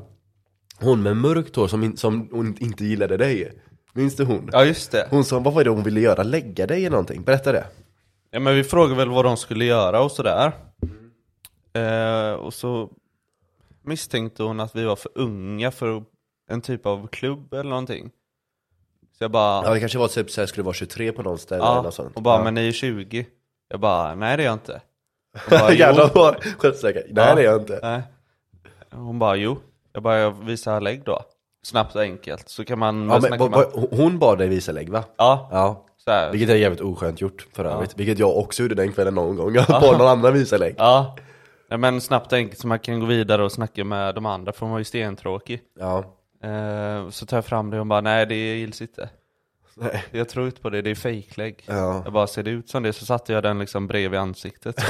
Hon 0.80 1.02
med 1.02 1.16
mörkt 1.16 1.56
hår 1.56 1.68
som, 1.68 1.84
in, 1.84 1.96
som 1.96 2.28
hon 2.32 2.56
inte 2.58 2.84
gillade 2.84 3.16
dig. 3.16 3.52
Minns 3.92 4.16
du 4.16 4.24
hon? 4.24 4.50
ja 4.52 4.64
just 4.64 4.92
det. 4.92 5.06
Hon 5.10 5.24
sa, 5.24 5.38
vad 5.38 5.54
var 5.54 5.64
det 5.64 5.70
hon 5.70 5.82
ville 5.82 6.00
göra? 6.00 6.22
Lägga 6.22 6.66
dig 6.66 6.78
eller 6.78 6.90
någonting? 6.90 7.22
Berätta 7.22 7.52
det. 7.52 7.64
Ja 8.30 8.40
men 8.40 8.54
vi 8.54 8.64
frågade 8.64 8.94
väl 8.94 9.08
vad 9.08 9.24
de 9.24 9.36
skulle 9.36 9.64
göra 9.64 10.02
och 10.02 10.12
sådär. 10.12 10.52
Eh, 11.72 12.32
och 12.32 12.54
så 12.54 12.90
misstänkte 13.82 14.42
hon 14.42 14.60
att 14.60 14.76
vi 14.76 14.84
var 14.84 14.96
för 14.96 15.10
unga 15.14 15.70
för 15.70 16.04
en 16.50 16.60
typ 16.60 16.86
av 16.86 17.06
klubb 17.06 17.54
eller 17.54 17.70
någonting. 17.70 18.10
Så 19.18 19.24
jag 19.24 19.30
bara, 19.30 19.64
Ja 19.64 19.74
det 19.74 19.80
kanske 19.80 19.98
var 19.98 20.08
typ 20.08 20.30
såhär, 20.30 20.46
skulle 20.46 20.64
vara 20.64 20.74
23 20.74 21.12
på 21.12 21.22
någon 21.22 21.38
ställe 21.38 21.64
eller 21.64 21.82
något 21.82 21.94
sånt. 21.94 22.16
och 22.16 22.22
bara 22.22 22.38
ja. 22.38 22.44
men 22.44 22.54
ni 22.54 22.68
är 22.68 22.72
20. 22.72 23.26
Jag 23.68 23.80
bara, 23.80 24.14
nej 24.14 24.36
det 24.36 24.42
är 24.42 24.46
jag 24.46 24.54
inte. 24.54 24.80
Jävlar 25.78 26.10
vad 26.14 26.44
självsäker. 26.58 27.06
Nej 27.10 27.34
det 27.36 27.40
är 27.40 27.44
jag 27.44 27.60
inte. 27.60 27.78
Nej. 27.82 28.02
Hon 28.90 29.18
bara, 29.18 29.36
jo. 29.36 29.58
Jag 29.96 30.02
bara, 30.02 30.18
jag 30.18 30.30
visar 30.44 30.80
lägg 30.80 31.04
då. 31.04 31.22
Snabbt 31.66 31.94
och 31.96 32.02
enkelt. 32.02 32.48
Så 32.48 32.64
kan 32.64 32.78
man 32.78 33.08
Ja, 33.10 33.18
men, 33.22 33.30
med... 33.30 33.50
ba, 33.50 33.64
hon 33.90 34.18
bad 34.18 34.38
dig 34.38 34.48
visa 34.48 34.72
lägg 34.72 34.88
va? 34.88 35.04
Ja, 35.16 35.48
Ja. 35.52 35.84
så 36.04 36.10
här. 36.10 36.30
Vilket 36.32 36.50
är 36.50 36.54
jävligt 36.54 36.80
oskönt 36.80 37.20
gjort 37.20 37.46
för 37.52 37.64
övrigt. 37.64 37.96
Vilket 37.96 38.18
jag 38.18 38.36
också 38.36 38.62
gjorde 38.62 38.74
den 38.74 38.92
kvällen 38.92 39.14
någon 39.14 39.36
gång. 39.36 39.54
Jag 39.54 39.66
bad 39.66 39.98
någon 39.98 40.08
annan 40.08 40.32
visa 40.34 40.56
lägg. 40.56 40.74
Ja. 40.78 41.16
ja. 41.68 41.76
men 41.76 42.00
snabbt 42.00 42.32
och 42.32 42.38
enkelt 42.38 42.60
så 42.60 42.66
man 42.66 42.78
kan 42.78 43.00
gå 43.00 43.06
vidare 43.06 43.44
och 43.44 43.52
snacka 43.52 43.84
med 43.84 44.14
de 44.14 44.26
andra 44.26 44.52
för 44.52 44.60
hon 44.60 44.70
var 44.70 44.78
ju 44.78 44.84
stentråkig. 44.84 45.60
Ja. 45.80 45.98
Eh, 46.44 47.10
så 47.10 47.26
tar 47.26 47.36
jag 47.36 47.44
fram 47.44 47.70
det 47.70 47.76
och 47.76 47.80
hon 47.80 47.88
bara, 47.88 48.00
nej 48.00 48.26
det 48.26 48.34
gills 48.34 48.80
inte. 48.82 49.08
Nej. 49.78 50.04
Jag 50.10 50.28
tror 50.28 50.46
inte 50.46 50.60
på 50.60 50.70
det, 50.70 50.82
det 50.82 50.90
är 50.90 50.94
fejklägg. 50.94 51.64
Ja. 51.66 52.00
Jag 52.04 52.12
bara, 52.12 52.26
ser 52.26 52.42
det 52.42 52.50
ut 52.50 52.68
som 52.68 52.82
det? 52.82 52.92
Så 52.92 53.06
satte 53.06 53.32
jag 53.32 53.42
den 53.42 53.58
liksom 53.58 53.86
bredvid 53.86 54.20
ansiktet. 54.20 54.76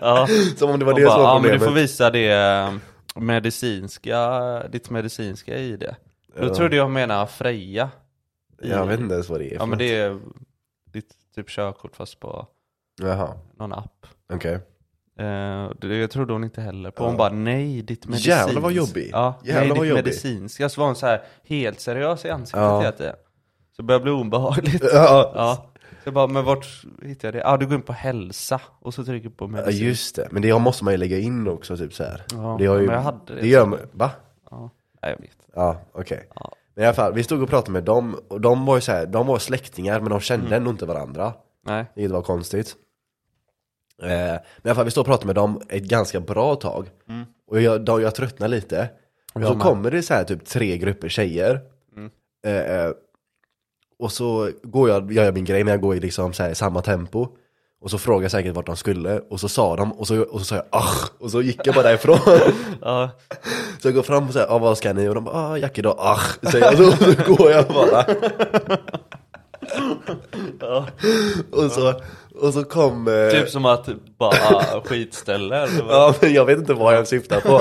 ja. 0.00 0.26
Som 0.56 0.70
om 0.70 0.78
det 0.78 0.84
var 0.84 0.92
Och 0.92 0.98
det 1.00 1.04
bara, 1.06 1.14
som 1.14 1.22
var 1.22 1.28
ja 1.30 1.34
men 1.34 1.42
du 1.42 1.48
problemet. 1.48 1.64
får 1.64 1.74
visa 1.74 2.10
det 2.10 2.32
eh, 2.32 2.72
medicinska, 3.14 4.62
ditt 4.68 4.90
medicinska 4.90 5.56
i 5.58 5.76
det. 5.76 5.96
Då 6.40 6.46
Ja. 6.46 6.54
trodde 6.54 6.76
jag 6.76 6.90
menade 6.90 7.26
Freja. 7.26 7.90
I- 8.62 8.70
Jag 8.70 8.86
vet 8.86 9.00
inte 9.00 9.14
ens 9.14 9.28
vad 9.28 9.40
det 9.40 9.44
är 9.46 9.48
för 9.48 9.56
Ja 9.56 9.66
men 9.66 9.78
det 9.78 9.96
är 9.96 10.20
ditt 10.92 11.12
typ 11.34 11.48
körkort 11.48 11.96
fast 11.96 12.20
på 12.20 12.46
Jaha, 13.02 13.34
någon 13.56 13.72
app. 13.72 14.06
okej. 14.32 14.54
Eh, 15.18 15.70
det 15.80 15.96
jag 15.96 16.10
trodde 16.10 16.32
hon 16.32 16.44
inte 16.44 16.60
heller 16.60 16.90
på. 16.90 17.04
Hon 17.04 17.16
bara 17.16 17.28
nej, 17.32 17.82
ditt 17.82 18.06
medicinska. 18.06 18.30
Jävlar 18.30 18.60
vad 18.60 18.72
jobbig. 18.72 19.08
Ja, 19.12 19.34
Jävlar 19.44 19.60
nej, 19.60 19.68
ditt 19.68 19.76
jobbig. 19.88 20.04
medicinska. 20.04 20.68
Så 20.68 20.80
var 20.80 20.86
hon 20.86 20.96
så 20.96 21.06
här 21.06 21.22
helt 21.44 21.80
seriös 21.80 22.24
i 22.24 22.30
ansiktet 22.30 22.60
Ja. 22.60 22.80
hela 22.80 22.92
tiden. 22.92 23.14
Så 23.76 23.82
det 23.82 23.86
började 23.86 24.02
bli 24.02 24.12
obehagligt. 24.12 24.84
Ja, 24.92 25.32
Ja. 25.34 25.70
Så 26.02 26.08
jag 26.08 26.14
bara, 26.14 26.26
men 26.26 26.44
vart 26.44 26.66
hittar 27.02 27.28
jag 27.28 27.34
det? 27.34 27.38
Ja, 27.38 27.52
ah, 27.52 27.56
du 27.56 27.66
går 27.66 27.74
in 27.74 27.82
på 27.82 27.92
hälsa 27.92 28.60
och 28.80 28.94
så 28.94 29.04
trycker 29.04 29.28
du 29.28 29.34
på 29.34 29.44
ja, 29.44 29.48
medicin. 29.48 29.86
just 29.86 30.16
det. 30.16 30.28
Men 30.30 30.42
det 30.42 30.58
måste 30.58 30.84
man 30.84 30.92
ju 30.94 30.98
lägga 30.98 31.18
in 31.18 31.48
också 31.48 31.76
typ 31.76 31.94
så 31.94 32.04
här. 32.04 32.22
Ja, 32.32 32.56
det 32.58 32.66
har 32.66 32.76
ju, 32.78 32.86
men 32.86 32.94
jag 32.94 33.02
hade 33.02 33.34
det. 33.34 33.40
Det 33.40 33.48
gör 33.48 33.66
man, 33.66 33.78
va? 33.92 34.10
Ja, 34.50 34.70
jag 35.00 35.08
vet. 35.20 35.38
Ja, 35.54 35.80
okej. 35.92 36.28
Ja. 36.34 36.52
Men 36.74 36.84
i 36.84 36.86
alla 36.86 36.94
fall, 36.94 37.12
vi 37.14 37.22
stod 37.22 37.42
och 37.42 37.48
pratade 37.48 37.72
med 37.72 37.84
dem, 37.84 38.16
och 38.28 38.40
de 38.40 38.66
var 38.66 38.74
ju 38.74 38.80
så 38.80 38.92
här, 38.92 39.06
de 39.06 39.26
var 39.26 39.38
släktingar 39.38 40.00
men 40.00 40.10
de 40.10 40.20
kände 40.20 40.46
Mm. 40.46 40.56
ändå 40.56 40.70
inte 40.70 40.86
varandra. 40.86 41.32
Nej. 41.66 41.84
Vilket 41.94 42.12
var 42.12 42.22
konstigt. 42.22 42.76
Eh, 44.02 44.08
men 44.08 44.36
i 44.36 44.40
alla 44.64 44.74
fall, 44.74 44.84
vi 44.84 44.90
står 44.90 45.02
och 45.02 45.06
pratar 45.06 45.26
med 45.26 45.34
dem 45.34 45.60
ett 45.68 45.82
ganska 45.84 46.20
bra 46.20 46.54
tag. 46.56 46.90
Och 47.46 47.60
jag, 47.60 47.84
då, 47.84 48.00
jag 48.00 48.14
tröttnar 48.14 48.48
lite. 48.48 48.88
Och 49.34 49.42
så 49.42 49.58
kommer 49.58 49.90
det 49.90 50.02
så 50.02 50.14
här 50.14 50.24
typ 50.24 50.44
tre 50.44 50.78
grupper 50.78 51.08
tjejer. 51.08 51.60
Mm. 51.96 52.10
Eh, 52.46 52.76
eh, 52.76 52.90
och 53.98 54.12
så 54.12 54.50
går 54.62 54.88
jag, 54.88 55.12
gör 55.12 55.24
jag 55.24 55.34
min 55.34 55.44
grej, 55.44 55.64
men 55.64 55.70
jag 55.70 55.80
går 55.80 55.96
i 55.96 56.00
liksom 56.00 56.32
så 56.32 56.42
här, 56.42 56.50
i 56.50 56.54
samma 56.54 56.82
tempo. 56.82 57.28
Och 57.82 57.90
så 57.90 57.98
frågade 57.98 58.24
jag 58.24 58.30
säkert 58.30 58.54
vart 58.54 58.66
de 58.66 58.76
skulle, 58.76 59.18
och 59.18 59.40
så 59.40 59.48
sa 59.48 59.76
de, 59.76 59.92
och 59.92 60.06
så, 60.06 60.22
och 60.22 60.38
så 60.38 60.44
sa 60.44 60.54
jag 60.54 60.64
ach, 60.70 61.10
och 61.18 61.30
så 61.30 61.42
gick 61.42 61.60
jag 61.64 61.74
bara 61.74 61.84
därifrån. 61.84 62.18
Ja, 62.80 63.10
Så 63.82 63.88
jag 63.88 63.94
går 63.94 64.02
fram 64.02 64.26
och 64.26 64.32
säger, 64.32 64.46
ah, 64.46 64.58
vad 64.58 64.78
ska 64.78 64.92
ni? 64.92 65.08
Och 65.08 65.14
de 65.14 65.24
bara, 65.24 65.36
ah, 65.36 65.58
Jackie 65.58 65.82
då, 65.82 65.96
ach, 65.98 66.38
säger 66.50 66.64
jag, 66.64 66.76
så, 66.76 66.90
så 66.96 67.34
går 67.34 67.50
jag 67.50 67.66
bara. 67.68 68.04
och, 71.64 71.72
så, 71.72 71.94
och 72.40 72.54
så 72.54 72.64
kom... 72.64 73.08
Eh, 73.08 73.30
typ 73.30 73.48
som 73.50 73.64
att 73.64 73.88
bara 74.18 74.80
skitställe 74.84 75.56
eller 75.56 75.82
vad? 75.82 75.90
Ja, 75.94 76.14
men 76.20 76.32
jag 76.32 76.44
vet 76.44 76.58
inte 76.58 76.74
vad 76.74 76.94
jag 76.94 77.08
syftar 77.08 77.40
på. 77.40 77.60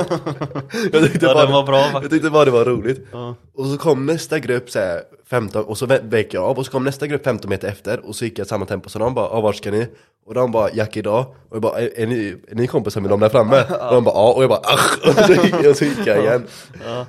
Jag 0.91 1.03
tyckte, 1.03 1.25
Ja, 1.25 1.33
bara, 1.33 1.51
var 1.51 1.63
bra 1.63 1.89
jag 2.01 2.09
tyckte 2.09 2.29
bara 2.29 2.45
det 2.45 2.51
var 2.51 2.65
roligt. 2.65 3.07
Ja. 3.11 3.35
Och 3.53 3.65
så 3.65 3.77
kom 3.77 4.05
nästa 4.05 4.39
grupp 4.39 4.69
så 4.69 4.79
här, 4.79 5.01
15, 5.25 5.65
och 5.65 5.77
så 5.77 5.85
vek 5.85 6.33
jag 6.33 6.43
av, 6.43 6.57
och 6.57 6.65
så 6.65 6.71
kom 6.71 6.83
nästa 6.83 7.07
grupp 7.07 7.23
15 7.23 7.49
meter 7.49 7.67
efter, 7.67 8.05
och 8.05 8.15
så 8.15 8.25
gick 8.25 8.39
jag 8.39 8.47
samma 8.47 8.65
tempo, 8.65 8.89
så 8.89 8.99
de 8.99 9.13
bara, 9.13 9.27
ah, 9.29 9.41
vart 9.41 9.55
ska 9.55 9.71
ni? 9.71 9.87
Och 10.25 10.33
de 10.33 10.51
bara, 10.51 10.73
Jack 10.73 10.97
idag, 10.97 11.25
och 11.49 11.55
jag 11.55 11.61
bara, 11.61 11.79
är, 11.81 11.99
är, 11.99 12.07
ni, 12.07 12.35
är 12.47 12.55
ni 12.55 12.67
kompisar 12.67 13.01
med 13.01 13.09
dem 13.09 13.19
där 13.19 13.29
framme? 13.29 13.61
Och 13.87 13.93
de 13.93 14.03
bara, 14.03 14.15
ja, 14.15 14.33
och 14.33 14.43
jag 14.43 14.49
bara, 14.49 14.61
ach, 14.63 14.97
och 15.07 15.13
så 15.25 15.33
gick, 15.33 15.65
och 15.65 15.77
så 15.77 15.85
gick 15.85 16.05
jag 16.07 16.19
igen. 16.23 16.47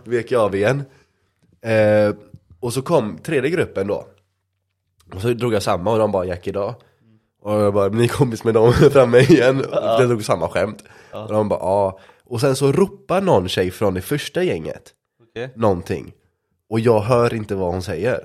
Vek 0.05 0.31
jag 0.31 0.43
av 0.43 0.55
igen. 0.55 0.85
Eh, 1.63 2.15
och 2.61 2.73
så 2.73 2.83
kom 2.83 3.19
tredje 3.19 3.51
gruppen 3.51 3.87
då. 3.87 4.07
Och 5.15 5.21
så 5.21 5.29
drog 5.29 5.55
jag 5.55 5.63
samma, 5.63 5.93
och 5.93 5.99
de 5.99 6.13
bara, 6.13 6.25
Jack 6.25 6.47
idag. 6.47 6.75
Och 7.45 7.53
jag 7.53 7.75
bara, 7.75 7.89
ni 7.89 8.05
är 8.05 8.09
kompis 8.09 8.45
med 8.45 8.55
dem 8.55 8.73
framme 8.93 9.19
igen. 9.19 9.61
Och 9.61 9.73
jag 9.73 10.09
drog 10.09 10.25
samma 10.25 10.49
skämt. 10.49 10.85
Och 11.13 11.33
de 11.33 11.49
bara, 11.49 11.61
ja. 11.61 11.99
Och 12.25 12.41
sen 12.41 12.57
så 12.57 12.73
ropar 12.73 13.21
någon 13.21 13.49
tjej 13.49 13.71
från 13.71 13.95
det 13.95 14.03
första 14.03 14.43
gänget 14.43 14.93
Okej. 15.23 15.51
någonting. 15.57 16.13
Och 16.69 16.81
jag 16.81 17.01
hör 17.01 17.35
inte 17.35 17.55
vad 17.55 17.73
hon 17.73 17.83
säger. 17.83 18.21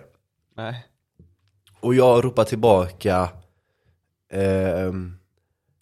Nej. 0.58 0.86
Och 1.80 1.96
jag 1.96 2.26
ropar 2.26 2.44
tillbaka 2.44 3.30
ehm, 4.34 5.18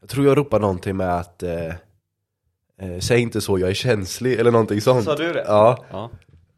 Jag 0.02 0.10
tror 0.10 0.26
jag 0.26 0.38
ropar 0.38 0.60
någonting 0.60 0.98
med 0.98 1.16
att 1.20 1.44
eh, 1.44 1.68
eh, 2.82 3.00
Säg 3.00 3.22
inte 3.22 3.42
så, 3.42 3.60
jag 3.60 3.70
är 3.70 3.74
känslig 3.74 4.40
eller 4.40 4.52
någonting 4.52 4.82
sånt 4.82 5.06
Sa 5.06 5.16
du 5.16 5.34
det? 5.34 5.44
Ja, 5.48 5.86
Ja. 5.92 6.10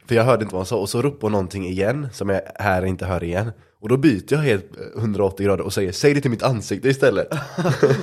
För 0.09 0.15
jag 0.15 0.23
hörde 0.23 0.43
inte 0.43 0.53
vad 0.55 0.59
hon 0.59 0.65
sa 0.65 0.75
och 0.77 0.89
så 0.89 1.01
ropar 1.01 1.21
hon 1.21 1.31
någonting 1.31 1.65
igen 1.67 2.07
som 2.13 2.29
jag 2.29 2.41
här 2.55 2.85
inte 2.85 3.05
hör 3.05 3.23
igen 3.23 3.51
Och 3.81 3.89
då 3.89 3.97
byter 3.97 4.23
jag 4.33 4.39
helt 4.39 4.65
eh, 4.95 5.01
180 5.01 5.45
grader 5.45 5.63
och 5.63 5.73
säger 5.73 5.91
Säg 5.91 6.13
det 6.13 6.21
till 6.21 6.31
mitt 6.31 6.43
ansikte 6.43 6.89
istället. 6.89 7.27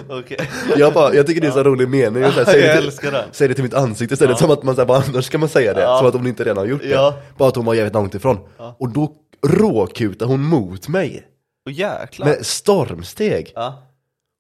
Jag, 0.77 0.93
bara, 0.93 1.15
jag 1.15 1.27
tycker 1.27 1.41
det 1.41 1.47
är 1.47 1.51
så 1.51 1.63
rolig 1.63 1.89
mening 1.89 2.23
så 2.25 2.31
här, 2.31 2.45
säg, 2.45 2.61
det 2.63 2.91
till, 2.91 3.11
den. 3.13 3.25
säg 3.33 3.49
det 3.49 3.55
till 3.55 3.65
mitt 3.65 3.75
ansikte 3.75 4.13
istället, 4.15 4.39
som 4.39 4.51
att 4.51 4.63
man 4.63 4.75
säger 4.77 4.95
annars 4.95 5.25
ska 5.25 5.39
man 5.39 5.49
säga 5.49 5.75
det, 5.75 5.81
Ja. 5.81 5.99
som 5.99 6.07
att 6.09 6.15
hon 6.15 6.27
inte 6.27 6.45
redan 6.45 6.57
har 6.59 6.67
gjort 6.67 6.83
det 6.83 6.89
Ja. 6.89 7.15
Bara 7.39 7.49
att 7.49 7.57
hon 7.57 7.65
var 7.65 7.75
jävligt 7.75 7.95
långt 7.95 8.15
ifrån 8.15 8.39
Och 8.79 8.89
då 8.89 9.13
råkutar 9.47 10.27
hon 10.27 10.41
mot 10.43 10.89
mig 10.89 11.27
Och 11.67 11.73
jäklar. 11.73 12.27
med 12.27 12.47
stormsteg 12.47 13.53
Ja. 13.55 13.83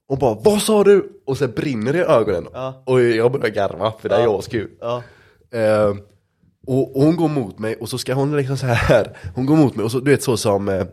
och 0.08 0.18
bara 0.18 0.34
'Vad 0.34 0.62
sa 0.62 0.84
du?' 0.84 1.10
och 1.26 1.36
så 1.38 1.48
brinner 1.48 1.92
det 1.92 1.98
i 1.98 2.02
ögonen 2.02 2.46
Ja. 2.52 2.82
och 2.86 3.02
jag 3.02 3.32
börjar 3.32 3.48
garva 3.54 3.92
för 4.00 4.08
det 4.08 4.14
är 4.14 4.22
Ja. 4.24 4.38
askul 4.38 4.70
Ja. 4.80 5.02
eh, 5.52 5.94
och, 6.66 6.96
och 6.96 7.02
hon 7.02 7.16
går 7.16 7.28
mot 7.28 7.58
mig 7.58 7.76
och 7.76 7.88
så 7.88 7.98
ska 7.98 8.14
hon 8.14 8.36
liksom 8.36 8.56
så 8.56 8.66
här 8.66 9.16
hon 9.34 9.46
går 9.46 9.56
mot 9.56 9.76
mig 9.76 9.84
och 9.84 9.90
så 9.92 10.00
du 10.00 10.10
vet 10.10 10.22
så 10.22 10.36
som 10.36 10.68
eh, 10.68 10.86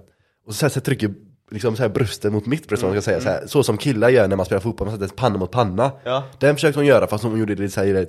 och 0.48 0.54
så, 0.54 0.54
så, 0.54 0.66
här, 0.66 0.70
så 0.70 0.80
trycker 0.82 1.14
liksom 1.52 1.76
så 1.76 1.82
här 1.82 1.90
bröstet 1.90 2.34
mot 2.34 2.46
mitt 2.46 2.68
bröst, 2.68 2.84
mm. 2.84 2.94
man 2.96 3.02
ska 3.02 3.12
säga 3.12 3.22
så, 3.22 3.30
här, 3.30 3.48
så 3.48 3.64
som 3.64 3.78
killar 3.78 4.10
gör 4.10 4.28
när 4.28 4.36
man 4.36 4.46
spelar 4.46 4.62
fotboll, 4.62 4.88
man 4.88 5.00
sätter 5.00 5.16
panna 5.16 5.38
mot 5.38 5.52
panna 5.52 5.92
Ja. 6.04 6.24
Den 6.40 6.56
försökte 6.56 6.80
hon 6.80 6.86
göra 6.86 7.08
fast 7.08 7.24
hon 7.24 7.40
gjorde 7.40 7.56
det 7.56 7.62
lite 7.62 7.74
så 7.74 7.84
här, 7.84 7.96
eh, 7.96 8.06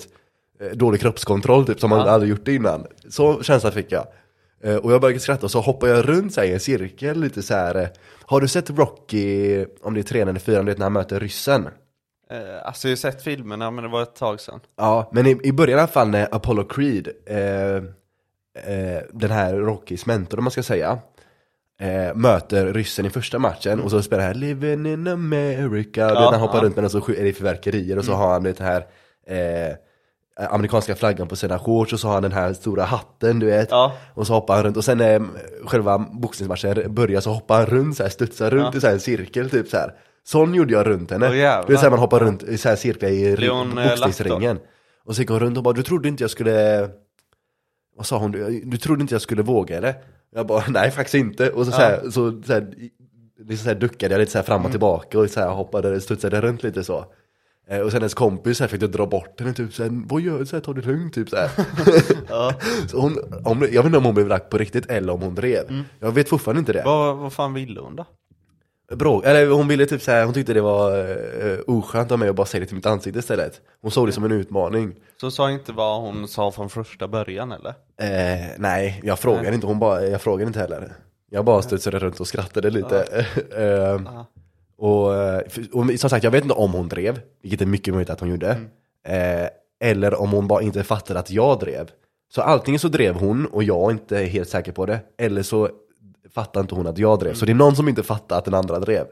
dålig 0.75 1.01
kroppskontroll 1.01 1.67
typ, 1.67 1.81
som 1.81 1.91
man 1.91 1.99
Ja. 1.99 2.05
aldrig 2.11 2.31
gjort 2.31 2.45
det 2.45 2.55
innan 2.55 2.87
Så 3.11 3.43
känslan 3.43 3.73
fick 3.73 3.93
jag 3.93 4.07
Eh, 4.65 4.77
Och 4.77 4.93
jag 4.93 5.01
började 5.01 5.21
skratta 5.21 5.47
och 5.47 5.51
så 5.51 5.61
hoppar 5.61 5.89
jag 5.89 6.09
runt 6.09 6.35
så 6.35 6.41
här, 6.41 6.49
i 6.49 6.53
en 6.53 6.61
cirkel 6.61 7.21
lite 7.21 7.43
så 7.43 7.55
här. 7.55 7.89
Har 8.27 8.41
du 8.41 8.49
sett 8.49 8.71
Rocky, 8.71 9.65
om 9.83 9.95
det 9.95 10.01
är 10.01 10.03
trean 10.03 10.29
eller 10.29 10.41
fyran, 10.41 10.65
du 10.65 10.71
vet 10.73 10.79
när 10.79 10.87
han 10.87 10.93
möter 10.93 11.21
ryssen? 11.21 11.69
Eh, 12.31 12.67
alltså 12.67 12.89
jag 12.89 12.93
har 12.93 12.97
sett 12.97 13.23
filmerna 13.23 13.71
men 13.71 13.85
det 13.85 13.91
var 13.91 14.03
ett 14.03 14.15
tag 14.17 14.41
sedan. 14.41 14.61
Ja, 14.77 15.11
men 15.13 15.27
i, 15.27 15.41
i 15.45 15.53
början 15.53 15.79
i 15.79 15.81
alla 15.83 15.89
fall 15.93 16.09
när 16.09 16.29
Apollo 16.35 16.65
Creed, 16.65 17.09
eh, 17.27 17.77
eh, 17.77 19.03
den 19.13 19.31
här 19.31 19.55
Rockys 19.55 20.07
mentor 20.07 20.39
om 20.39 20.45
man 20.45 20.51
ska 20.51 20.63
säga, 20.63 20.99
eh, 21.81 22.15
möter 22.15 22.73
ryssen 22.73 23.07
i 23.07 23.11
första 23.11 23.39
matchen 23.39 23.81
och 23.81 23.91
så 23.91 24.03
spelar 24.03 24.27
han 24.27 24.33
'Living 24.41 24.87
in 24.87 25.09
America' 25.09 25.91
ja, 26.15 26.31
han 26.31 26.41
hoppar 26.41 26.59
ja. 26.59 26.63
runt 26.65 26.77
med 26.77 26.83
den 26.83 26.91
så 26.91 27.01
sk- 27.01 27.21
är 27.21 27.25
det 27.25 27.33
fyrverkerier 27.33 27.99
och 27.99 28.05
så 28.05 28.13
har 28.13 28.33
han 28.33 28.43
det 28.43 28.59
här 28.61 28.87
eh, 29.27 29.75
amerikanska 30.51 30.95
flaggan 30.95 31.29
på 31.29 31.37
sina 31.37 31.59
shorts 31.59 31.93
och 31.93 32.01
så 32.01 32.07
har 32.07 32.15
han 32.15 32.23
den 32.23 32.33
här 32.33 32.53
stora 32.53 32.85
hatten 32.85 33.39
du 33.39 33.47
vet 33.47 33.71
Ja. 33.71 33.93
Och 34.15 34.27
så 34.27 34.33
hoppar 34.35 34.55
han 34.55 34.65
runt 34.65 34.77
och 34.77 34.85
sen 34.85 34.99
när 34.99 35.23
själva 35.67 35.99
boxningsmatchen 35.99 36.95
börjar 36.95 37.21
så 37.21 37.31
hoppar 37.31 37.57
han 37.57 37.67
runt 37.67 37.97
så 37.97 38.03
här, 38.03 38.11
studsar 38.11 38.51
runt 38.51 38.75
Ja. 38.75 38.79
i 38.79 38.81
så 38.81 38.87
här 38.87 38.95
en 38.95 39.01
cirkel 39.01 39.51
typ 39.51 39.69
så 39.69 39.77
här. 39.77 39.95
Sån 40.27 40.55
gjorde 40.55 40.73
jag 40.73 40.87
runt 40.87 41.11
henne. 41.11 41.29
Åh, 41.29 41.37
jävlar. 41.37 41.67
det 41.69 41.73
är 41.73 41.77
så 41.77 41.83
här 41.83 41.91
man 41.91 41.99
hoppar 41.99 42.21
runt 42.21 42.43
i 42.43 42.59
så 42.59 42.69
här 42.69 42.77
cirklar 42.77 43.09
i 43.09 43.49
hon, 43.49 43.79
eh, 43.79 43.89
boxningsringen. 43.89 44.59
Och 45.05 45.15
så 45.15 45.23
gick 45.23 45.31
hon 45.31 45.41
runt 45.41 45.57
och 45.57 45.63
bara, 45.63 45.75
du 45.75 45.83
trodde 45.83 46.09
inte 46.09 46.25
jag 46.25 46.31
skulle 46.31 46.89
Vad 47.97 48.07
sa 48.07 48.19
hon? 48.19 48.33
Du, 48.33 48.61
du 48.65 48.77
trodde 48.77 49.01
inte 49.03 49.15
jag 49.15 49.23
skulle 49.23 49.43
våga 49.43 49.77
eller? 49.79 49.95
Jag 50.35 50.47
bara, 50.47 50.65
nej 50.69 50.91
faktiskt 50.91 51.15
inte. 51.15 51.51
Och 51.51 51.67
så, 51.67 51.73
så, 51.73 51.79
här, 51.79 52.01
så, 52.11 52.43
så, 52.43 52.53
här, 52.53 52.75
liksom 53.39 53.65
så 53.65 53.69
här 53.69 53.75
duckade 53.81 54.15
jag 54.15 54.19
lite 54.21 54.33
så 54.33 54.39
här 54.39 54.45
fram 54.45 54.65
och 54.65 54.71
tillbaka 54.71 55.19
och 55.19 55.31
så 55.31 55.41
här 55.41 55.49
hoppade, 55.49 56.01
studsade 56.01 56.41
runt 56.41 56.63
lite 56.63 56.85
så. 56.85 57.05
Eh, 57.69 57.81
Och 57.81 57.91
sen 57.91 58.01
hennes 58.01 58.15
kompis 58.15 58.59
så 58.59 58.65
här 58.65 58.69
fick 58.69 58.83
jag 58.83 58.91
dra 58.91 59.07
bort 59.07 59.41
henne 59.41 59.53
typ 59.53 59.75
såhär, 59.75 59.91
vad 60.09 60.21
gör 60.21 60.39
du? 60.39 60.47
Så 60.47 60.57
här, 60.57 60.61
Ta 60.61 60.73
det 60.73 60.87
lugnt 60.87 61.15
typ 61.15 61.29
såhär. 61.31 61.51
så 62.89 63.01
hon, 63.01 63.19
om, 63.45 63.61
jag 63.63 63.83
vet 63.83 63.85
inte 63.85 63.99
om 63.99 64.05
hon 64.05 64.15
blev 64.15 64.29
lack 64.29 64.51
på 64.51 64.59
riktigt 64.59 64.87
eller 64.87 65.13
om 65.13 65.23
hon 65.23 65.35
drev. 65.35 65.85
Jag 66.01 66.13
vet 66.13 66.29
fortfarande 66.29 66.59
inte 66.59 66.73
det. 66.73 66.83
Vad, 66.85 67.17
vad 67.17 67.33
fan 67.33 67.55
ville 67.55 67.81
hon 67.81 67.97
då? 67.97 68.07
Bråk, 68.97 69.25
eller 69.27 69.47
hon 69.47 69.69
ville 69.69 69.87
typ 69.87 70.03
såhär, 70.03 70.25
hon 70.25 70.35
tyckte 70.35 70.53
det 70.55 70.61
var 70.61 70.99
uh, 70.99 71.59
oskönt 71.67 72.13
av 72.13 72.19
mig 72.19 72.29
att 72.29 72.37
bara 72.37 72.47
säga 72.47 72.61
det 72.61 72.67
till 72.67 72.77
mitt 72.77 72.87
ansikte 72.87 73.19
istället. 73.19 73.61
Hon 73.83 73.91
såg 73.91 74.09
det 74.09 74.13
som 74.13 74.25
en 74.25 74.33
utmaning. 74.33 74.95
Så 75.21 75.31
sa 75.31 75.51
inte 75.51 75.73
vad 75.73 76.01
hon 76.01 76.29
sa 76.29 76.51
från 76.51 76.71
första 76.71 77.09
början 77.09 77.53
eller? 77.53 77.71
Eh, 78.01 78.47
nej, 78.59 79.01
jag 79.05 79.19
frågade 79.19 79.55
inte, 79.55 79.67
hon 79.67 79.79
bara, 79.79 80.07
jag 80.07 80.21
frågade 80.23 80.47
inte 80.47 80.59
heller. 80.61 80.93
Jag 81.31 81.45
bara 81.45 81.63
studsade 81.63 81.99
runt 81.99 82.21
och 82.21 82.27
skrattade 82.29 82.71
lite. 82.71 83.05
Eh, 83.59 84.01
och, 84.79 85.15
eh, 85.15 85.41
för- 85.49 85.77
och 85.77 86.01
som 86.01 86.11
sagt, 86.11 86.25
jag 86.25 86.31
vet 86.31 86.43
inte 86.43 86.55
om 86.55 86.73
hon 86.73 86.89
drev, 86.89 87.21
vilket 87.43 87.61
är 87.61 87.67
mycket 87.67 87.95
möjligt 87.95 88.11
att 88.11 88.21
hon 88.21 88.29
gjorde. 88.31 88.51
Eh, 89.09 89.49
eller 89.89 90.21
om 90.21 90.31
hon 90.31 90.49
bara 90.49 90.63
inte 90.63 90.85
fattade 90.85 91.21
att 91.21 91.31
jag 91.31 91.61
drev. 91.61 91.91
Så 92.35 92.43
antingen 92.43 92.79
så 92.79 92.89
drev 92.89 93.15
hon 93.15 93.47
och 93.47 93.63
jag 93.65 93.91
inte 93.91 94.19
är 94.19 94.25
helt 94.27 94.49
säker 94.49 94.73
på 94.73 94.87
det, 94.87 95.01
eller 95.19 95.43
så 95.43 95.69
fattar 96.35 96.61
inte 96.61 96.75
hon 96.75 96.87
att 96.87 96.99
jag 96.99 97.19
drev. 97.19 97.35
Så 97.35 97.47
det 97.47 97.53
är 97.53 97.55
någon 97.55 97.77
som 97.77 97.89
inte 97.89 98.03
fattar 98.03 98.39
att 98.39 98.45
den 98.45 98.55
andra 98.55 98.79
drev. 98.81 99.07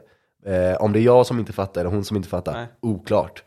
Eh, 0.45 0.75
om 0.81 0.93
det 0.93 0.99
är 0.99 1.03
jag 1.03 1.25
som 1.25 1.39
inte 1.39 1.53
fattar 1.53 1.81
eller 1.81 1.91
hon 1.91 2.05
som 2.05 2.17
inte 2.17 2.29
fattar, 2.29 2.53
Nej. 2.53 2.67
oklart. 2.81 3.43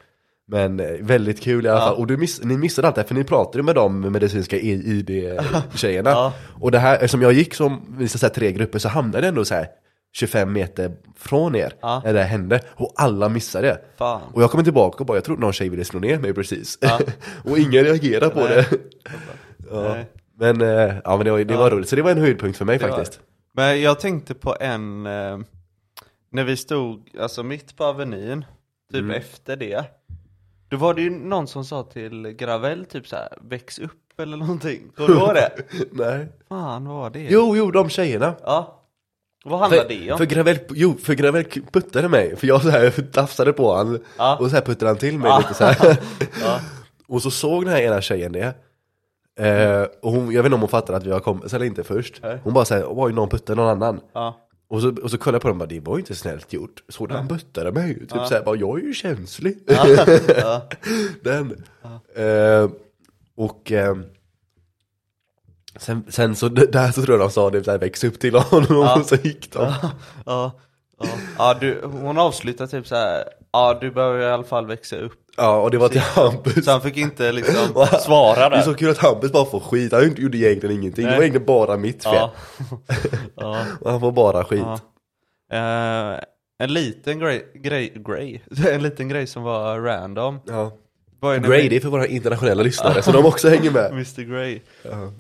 Men 0.49 0.81
eh, 0.81 0.87
väldigt 1.01 1.41
kul 1.43 1.67
i 1.67 1.69
alla 1.69 1.79
Ja. 1.81 1.87
fall. 1.87 1.97
Och 1.97 2.07
du 2.07 2.17
miss, 2.17 2.45
ni 2.45 2.57
missade 2.57 2.89
allt 2.89 2.95
det 2.95 3.01
här, 3.01 3.09
för 3.09 3.15
ni 3.15 3.25
pratade 3.25 3.63
med 3.63 3.75
de 3.75 4.01
medicinska 4.01 4.57
ID-tjejerna. 4.57 6.11
Ja. 6.15 6.33
Och 6.61 6.71
det 6.71 6.79
här, 6.79 6.95
eftersom 6.95 7.23
jag 7.23 7.33
gick 7.33 7.55
som, 7.55 7.97
vi 7.99 8.09
ska 8.09 8.19
säga 8.19 8.31
tre 8.31 8.53
grupper, 8.53 8.79
så 8.79 8.89
hamnade 8.89 9.19
jag 9.19 9.29
ändå 9.29 9.45
så 9.45 9.55
här 9.55 9.67
25 10.13 10.53
meter 10.53 10.93
från 11.17 11.55
er, 11.57 11.73
Ja. 11.81 12.03
när 12.05 12.13
det 12.13 12.21
här 12.21 12.29
hände. 12.29 12.61
Och 12.77 12.93
alla 12.97 13.29
missade 13.29 13.67
det. 13.67 14.05
Och 14.33 14.43
jag 14.43 14.51
kommer 14.51 14.65
tillbaka 14.65 14.99
och 14.99 15.07
bara, 15.07 15.17
jag 15.17 15.25
trodde 15.25 15.41
någon 15.41 15.53
tjej 15.53 15.69
ville 15.69 15.85
slå 15.85 16.01
ner 16.01 16.19
mig 16.19 16.35
precis. 16.35 16.79
och 17.45 17.59
ingen 17.59 17.85
reagerade 17.85 18.29
på 18.31 18.41
Nej. 18.41 18.65
det. 19.59 20.07
Men, 20.39 20.61
eh, 20.61 20.95
ja, 21.05 21.17
men 21.17 21.25
det 21.25 21.31
var, 21.31 21.39
det 21.39 21.57
var 21.57 21.71
roligt, 21.71 21.89
så 21.89 21.97
det 21.97 22.03
var 22.03 22.11
en 22.11 22.19
höjdpunkt 22.21 22.59
för 22.59 22.65
mig 22.65 22.79
Det 22.79 22.89
var 22.89 22.97
faktiskt. 22.97 23.21
Men 23.57 23.81
jag 23.83 24.01
tänkte 24.01 24.35
på 24.35 24.57
en, 24.61 25.07
eh, 25.07 25.39
när 26.31 26.45
vi 26.45 26.57
stod, 26.57 27.11
alltså 27.21 27.43
mitt 27.43 27.77
på 27.77 27.85
Avenyn, 27.85 28.45
typ 28.93 29.01
Mm. 29.01 29.11
efter 29.17 29.57
det. 29.57 29.85
Då 30.69 30.77
var 30.77 30.95
det 30.95 31.03
ju 31.03 31.11
någon 31.11 31.47
som 31.49 31.65
sa 31.65 31.83
till 31.83 32.23
Gravel 32.29 32.85
typ 32.87 33.09
så 33.09 33.17
här, 33.17 33.39
väx 33.41 33.79
upp 33.79 34.21
eller 34.21 34.37
någonting. 34.37 34.91
Kommer 34.97 35.09
du 35.09 35.15
ihåg 35.21 35.35
det? 35.35 35.53
Nej. 35.93 36.29
Fan 36.49 36.85
vad 36.89 36.97
var 36.97 37.11
det? 37.11 37.27
Jo, 37.31 37.57
jo, 37.57 37.71
de 37.71 37.89
tjejerna. 37.89 38.35
Ja. 38.43 38.83
Vad 39.45 39.61
handlar 39.61 39.79
För, 39.83 39.89
det 39.89 40.13
om? 40.13 40.19
för 40.19 40.25
Gravel, 40.25 40.59
jo, 40.71 40.97
för 41.03 41.15
Gravel 41.15 41.45
puttade 41.73 42.09
mig, 42.09 42.37
för 42.37 42.47
jag 42.47 42.63
så 42.63 42.69
här 42.71 42.91
tafsade 43.13 43.53
på 43.53 43.75
han 43.77 44.01
Ja. 44.19 44.37
och 44.41 44.51
så 44.51 44.55
här 44.57 44.63
puttade 44.63 44.91
han 44.91 44.99
till 44.99 45.19
mig 45.19 45.33
lite 45.39 45.55
så 45.55 45.65
här. 45.65 45.97
Och 47.09 47.23
så 47.23 47.31
såg 47.31 47.65
den 47.65 47.73
här 47.75 47.81
ena 47.83 48.01
tjejen 48.01 48.33
det 48.33 48.55
eh, 49.39 49.83
Och 50.03 50.13
hon, 50.13 50.33
jag 50.33 50.43
vet 50.43 50.47
inte 50.47 50.55
om 50.55 50.61
hon 50.61 50.69
fattade 50.69 50.99
att 50.99 51.07
vi 51.07 51.11
var 51.11 51.21
kompisar 51.21 51.57
eller 51.59 51.67
inte 51.67 51.85
först 51.85 52.21
Nej. 52.23 52.39
Hon 52.45 52.55
bara 52.55 52.65
såhär, 52.65 52.85
oj 52.89 53.13
någon 53.13 53.29
puttade 53.29 53.61
någon 53.63 53.71
annan 53.71 54.01
Ja. 54.13 54.37
och 54.69 54.81
så, 54.83 54.95
och 55.03 55.11
så 55.11 55.19
kollade 55.19 55.35
jag 55.37 55.43
på 55.43 55.49
dem 55.49 55.57
och 55.57 55.59
bara, 55.69 55.75
det 55.75 55.81
var 55.81 55.95
ju 55.97 56.01
inte 56.01 56.15
snällt 56.15 56.53
gjort 56.53 56.83
Så 56.89 57.07
han 57.11 57.29
puttade 57.29 57.73
mig, 57.73 57.95
typ 57.99 58.11
Ja. 58.15 58.27
såhär, 58.27 58.43
bara, 58.45 58.57
jag 58.57 58.79
är 58.79 58.83
ju 58.85 58.95
känslig 58.95 59.59
Ja. 59.67 60.63
Den 61.25 61.65
eh, 62.17 62.71
Och 63.37 63.73
eh, 63.73 63.97
sen, 65.79 66.05
sen 66.09 66.37
så 66.37 66.49
där 66.49 66.93
så 66.93 67.03
tror 67.03 67.19
jag 67.19 67.29
de 67.29 67.31
sa 67.33 67.51
det 67.51 67.65
såhär, 67.65 67.79
väx 67.79 68.05
upp 68.05 68.21
till 68.21 68.35
honom 68.35 68.89
och 68.99 69.07
så 69.07 69.15
gick 69.17 69.53
de 69.53 69.59
Ja, 69.63 69.91
ja, 70.27 70.53
ja. 70.99 71.07
ja 71.39 71.57
du, 71.61 71.81
hon 71.85 72.19
avslutar 72.19 72.67
typ 72.67 72.87
så 72.87 72.95
här. 72.95 73.25
ja 73.53 73.79
du 73.81 73.91
behöver 73.91 74.21
i 74.21 74.27
alla 74.27 74.45
fall 74.45 74.67
växa 74.67 74.97
upp. 74.97 75.13
Ja 75.37 75.61
och 75.61 75.71
det 75.71 75.79
var 75.79 75.89
till 75.89 76.01
Hampus 76.01 76.65
Så 76.65 76.71
han 76.71 76.81
fick 76.81 76.97
inte 76.97 77.33
liksom 77.33 77.55
svara 78.01 78.49
Det 78.49 78.57
är 78.57 78.63
så 78.63 78.71
där. 78.71 78.79
kul 78.79 78.91
att 78.91 78.99
Hampus 78.99 79.33
bara 79.33 79.45
får 79.45 79.61
skit, 79.61 79.93
han 79.93 80.15
gjorde 80.17 80.39
egentligen 80.39 80.77
ingenting, 80.81 81.05
det 81.05 81.11
Nej. 81.11 81.19
var 81.19 81.23
egentligen 81.25 81.47
bara 81.47 81.77
mitt 81.77 82.03
fel 82.05 82.15
Ja. 82.15 82.33
ja, 83.37 83.59
Och 83.81 83.91
han 83.91 84.01
får 84.01 84.13
bara 84.13 84.45
skit 84.45 84.63
ja. 84.65 84.79
Eh, 85.53 86.19
en 86.59 86.73
liten 86.73 87.19
grej, 87.19 87.47
grej, 87.55 87.93
grej, 88.07 88.45
en 88.69 88.83
liten 88.83 89.09
grej 89.09 89.27
som 89.27 89.43
var 89.43 89.81
random. 89.81 90.41
Ja. 90.47 90.73
Var 91.21 91.37
Grey, 91.37 91.63
vi- 91.63 91.69
det 91.69 91.77
är 91.77 91.81
för 91.81 91.89
våra 91.89 92.07
internationella 92.07 92.63
lyssnare, 92.63 93.03
så 93.03 93.13
de 93.13 93.27
också 93.27 93.49
hänger 93.49 93.71
med. 93.71 93.91
Mr 93.93 94.23
Grey. 94.23 94.61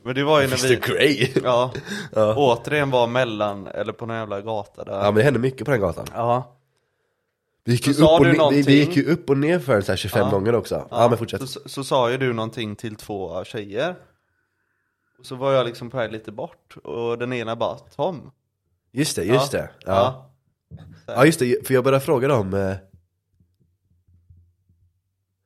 Men 0.04 0.14
det 0.14 0.24
var 0.24 0.40
ju 0.40 0.46
när 0.48 0.56
vi, 0.56 0.74
Mr 0.74 0.86
Grey. 0.88 1.28
ja, 1.44 1.72
Ja. 2.14 2.34
återigen 2.36 2.90
var 2.90 3.06
mellan, 3.06 3.66
eller 3.66 3.92
på 3.92 4.06
någon 4.06 4.16
jävla 4.16 4.40
gata 4.40 4.84
där. 4.84 4.92
Ja 4.92 5.02
men 5.04 5.14
det 5.14 5.22
hände 5.22 5.38
mycket 5.40 5.64
på 5.64 5.70
den 5.70 5.80
gatan. 5.80 6.06
Ja. 6.14 6.55
Vi 7.66 7.72
gick 7.72 7.86
ju, 7.86 7.92
upp 7.92 8.10
och, 8.10 8.26
ner, 8.26 8.50
vi, 8.50 8.62
vi 8.62 8.78
gick 8.78 8.96
ju 8.96 9.04
upp 9.04 9.30
och 9.30 9.38
ner 9.38 9.58
för 9.58 9.80
så 9.80 9.92
här 9.92 9.96
25 9.96 10.20
Ja. 10.20 10.30
gånger 10.30 10.54
också. 10.54 10.88
Ja, 10.90 11.08
men 11.08 11.18
fortsätt. 11.18 11.48
Så, 11.48 11.60
så 11.66 11.84
sa 11.84 12.10
ju 12.10 12.16
du 12.16 12.32
någonting 12.32 12.76
till 12.76 12.96
två 12.96 13.44
tjejer. 13.44 13.96
Och 15.18 15.26
så 15.26 15.34
var 15.34 15.52
jag 15.52 15.66
liksom 15.66 15.90
på 15.90 15.96
väg 15.96 16.12
lite 16.12 16.32
bort. 16.32 16.76
Och 16.84 17.18
den 17.18 17.32
ena 17.32 17.56
bara, 17.56 17.78
Tom. 17.78 18.30
Just 18.92 19.16
det, 19.16 19.24
just 19.24 19.52
ja. 19.52 19.58
det. 19.58 19.70
Ja. 19.86 20.30
ja 21.06 21.26
just 21.26 21.38
det, 21.38 21.66
för 21.66 21.74
jag 21.74 21.84
började 21.84 22.04
fråga 22.04 22.28
dem 22.28 22.54
eh... 22.54 22.74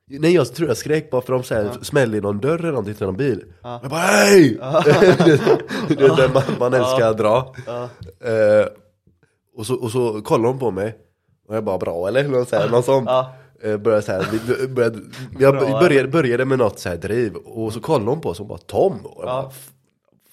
Nej 0.05 0.33
jag 0.33 0.55
tror 0.55 0.67
jag 0.67 0.77
skrek 0.77 1.11
bara 1.11 1.21
för 1.21 1.33
de 1.33 1.43
så 1.43 1.55
här, 1.55 1.77
smällde 1.81 2.17
i 2.17 2.21
någon 2.21 2.39
dörr 2.39 2.59
eller 2.59 2.69
någonting 2.69 2.93
till 2.93 3.05
någon 3.05 3.17
bil. 3.17 3.45
Ja. 3.61 3.79
Jag 3.81 3.91
bara 3.91 3.99
hej! 3.99 4.53
det 5.87 6.01
är 6.01 6.17
den 6.17 6.33
man, 6.33 6.43
man 6.59 6.73
älskar 6.73 7.09
att 7.09 7.17
dra. 7.17 7.55
Ja. 7.67 7.89
Eh, 8.27 8.67
och, 9.55 9.65
så, 9.65 9.75
och 9.75 9.91
så 9.91 10.21
kollade 10.21 10.53
de 10.53 10.59
på 10.59 10.71
mig. 10.71 10.97
Och 11.47 11.55
jag 11.55 11.63
bara 11.63 11.77
bra 11.77 12.07
eller? 12.07 12.27
Någon, 12.27 12.45
så 12.45 12.55
här, 12.55 12.69
någon 12.69 12.83
sån. 12.83 13.03
Ja. 13.07 13.33
Eh, 13.63 13.77
började 13.77 14.01
så 14.03 14.11
här, 14.11 14.25
vi- 14.47 14.67
började, 14.67 14.99
jag 15.39 15.53
Bra, 15.57 15.79
började, 15.79 16.07
började 16.07 16.45
med 16.45 16.57
något 16.59 16.79
så 16.79 16.89
här 16.89 16.97
driv 16.97 17.35
och 17.35 17.73
så 17.73 17.79
kollade 17.79 18.05
de 18.11 18.21
på 18.21 18.29
oss 18.29 18.39
och 18.39 18.45
bara 18.45 18.57
Tom? 18.57 19.05
Och 19.05 19.23
jag 19.23 19.29
Ja. 19.29 19.41
bara, 19.41 19.47
"F- 19.51 19.71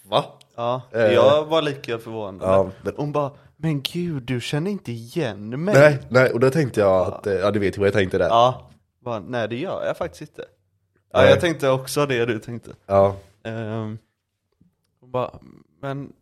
Va? 0.08 0.24
Ja, 0.56 0.82
Eh. 0.92 1.00
jag 1.02 1.44
var 1.46 1.62
lika 1.62 1.98
förvånad. 1.98 2.48
Ja, 2.48 2.70
men- 2.82 2.92
Hon 2.96 3.12
bara, 3.12 3.30
men 3.56 3.82
gud 3.82 4.22
du 4.22 4.40
känner 4.40 4.70
inte 4.70 4.92
igen 4.92 5.64
mig. 5.64 5.74
Nej, 5.74 5.98
nej, 6.08 6.32
och 6.32 6.40
då 6.40 6.50
tänkte 6.50 6.80
jag 6.80 7.06
att, 7.06 7.26
eh, 7.26 7.32
ja 7.34 7.50
du 7.50 7.58
vet 7.58 7.78
vad 7.78 7.86
jag 7.86 7.94
tänkte 7.94 8.18
där. 8.18 8.28
Ja, 8.28 8.70
bara, 9.04 9.18
nej 9.20 9.48
det 9.48 9.56
gör 9.56 9.84
jag 9.86 9.96
faktiskt 9.96 10.20
inte. 10.20 10.44
Ja, 11.12 11.18
Nej. 11.20 11.30
jag 11.30 11.40
tänkte 11.40 11.68
också 11.70 12.06
det 12.06 12.26
du 12.26 12.38
tänkte. 12.38 12.70
Ja, 12.86 13.16
hon 15.00 15.10
bara, 15.10 15.30
men 15.82 16.12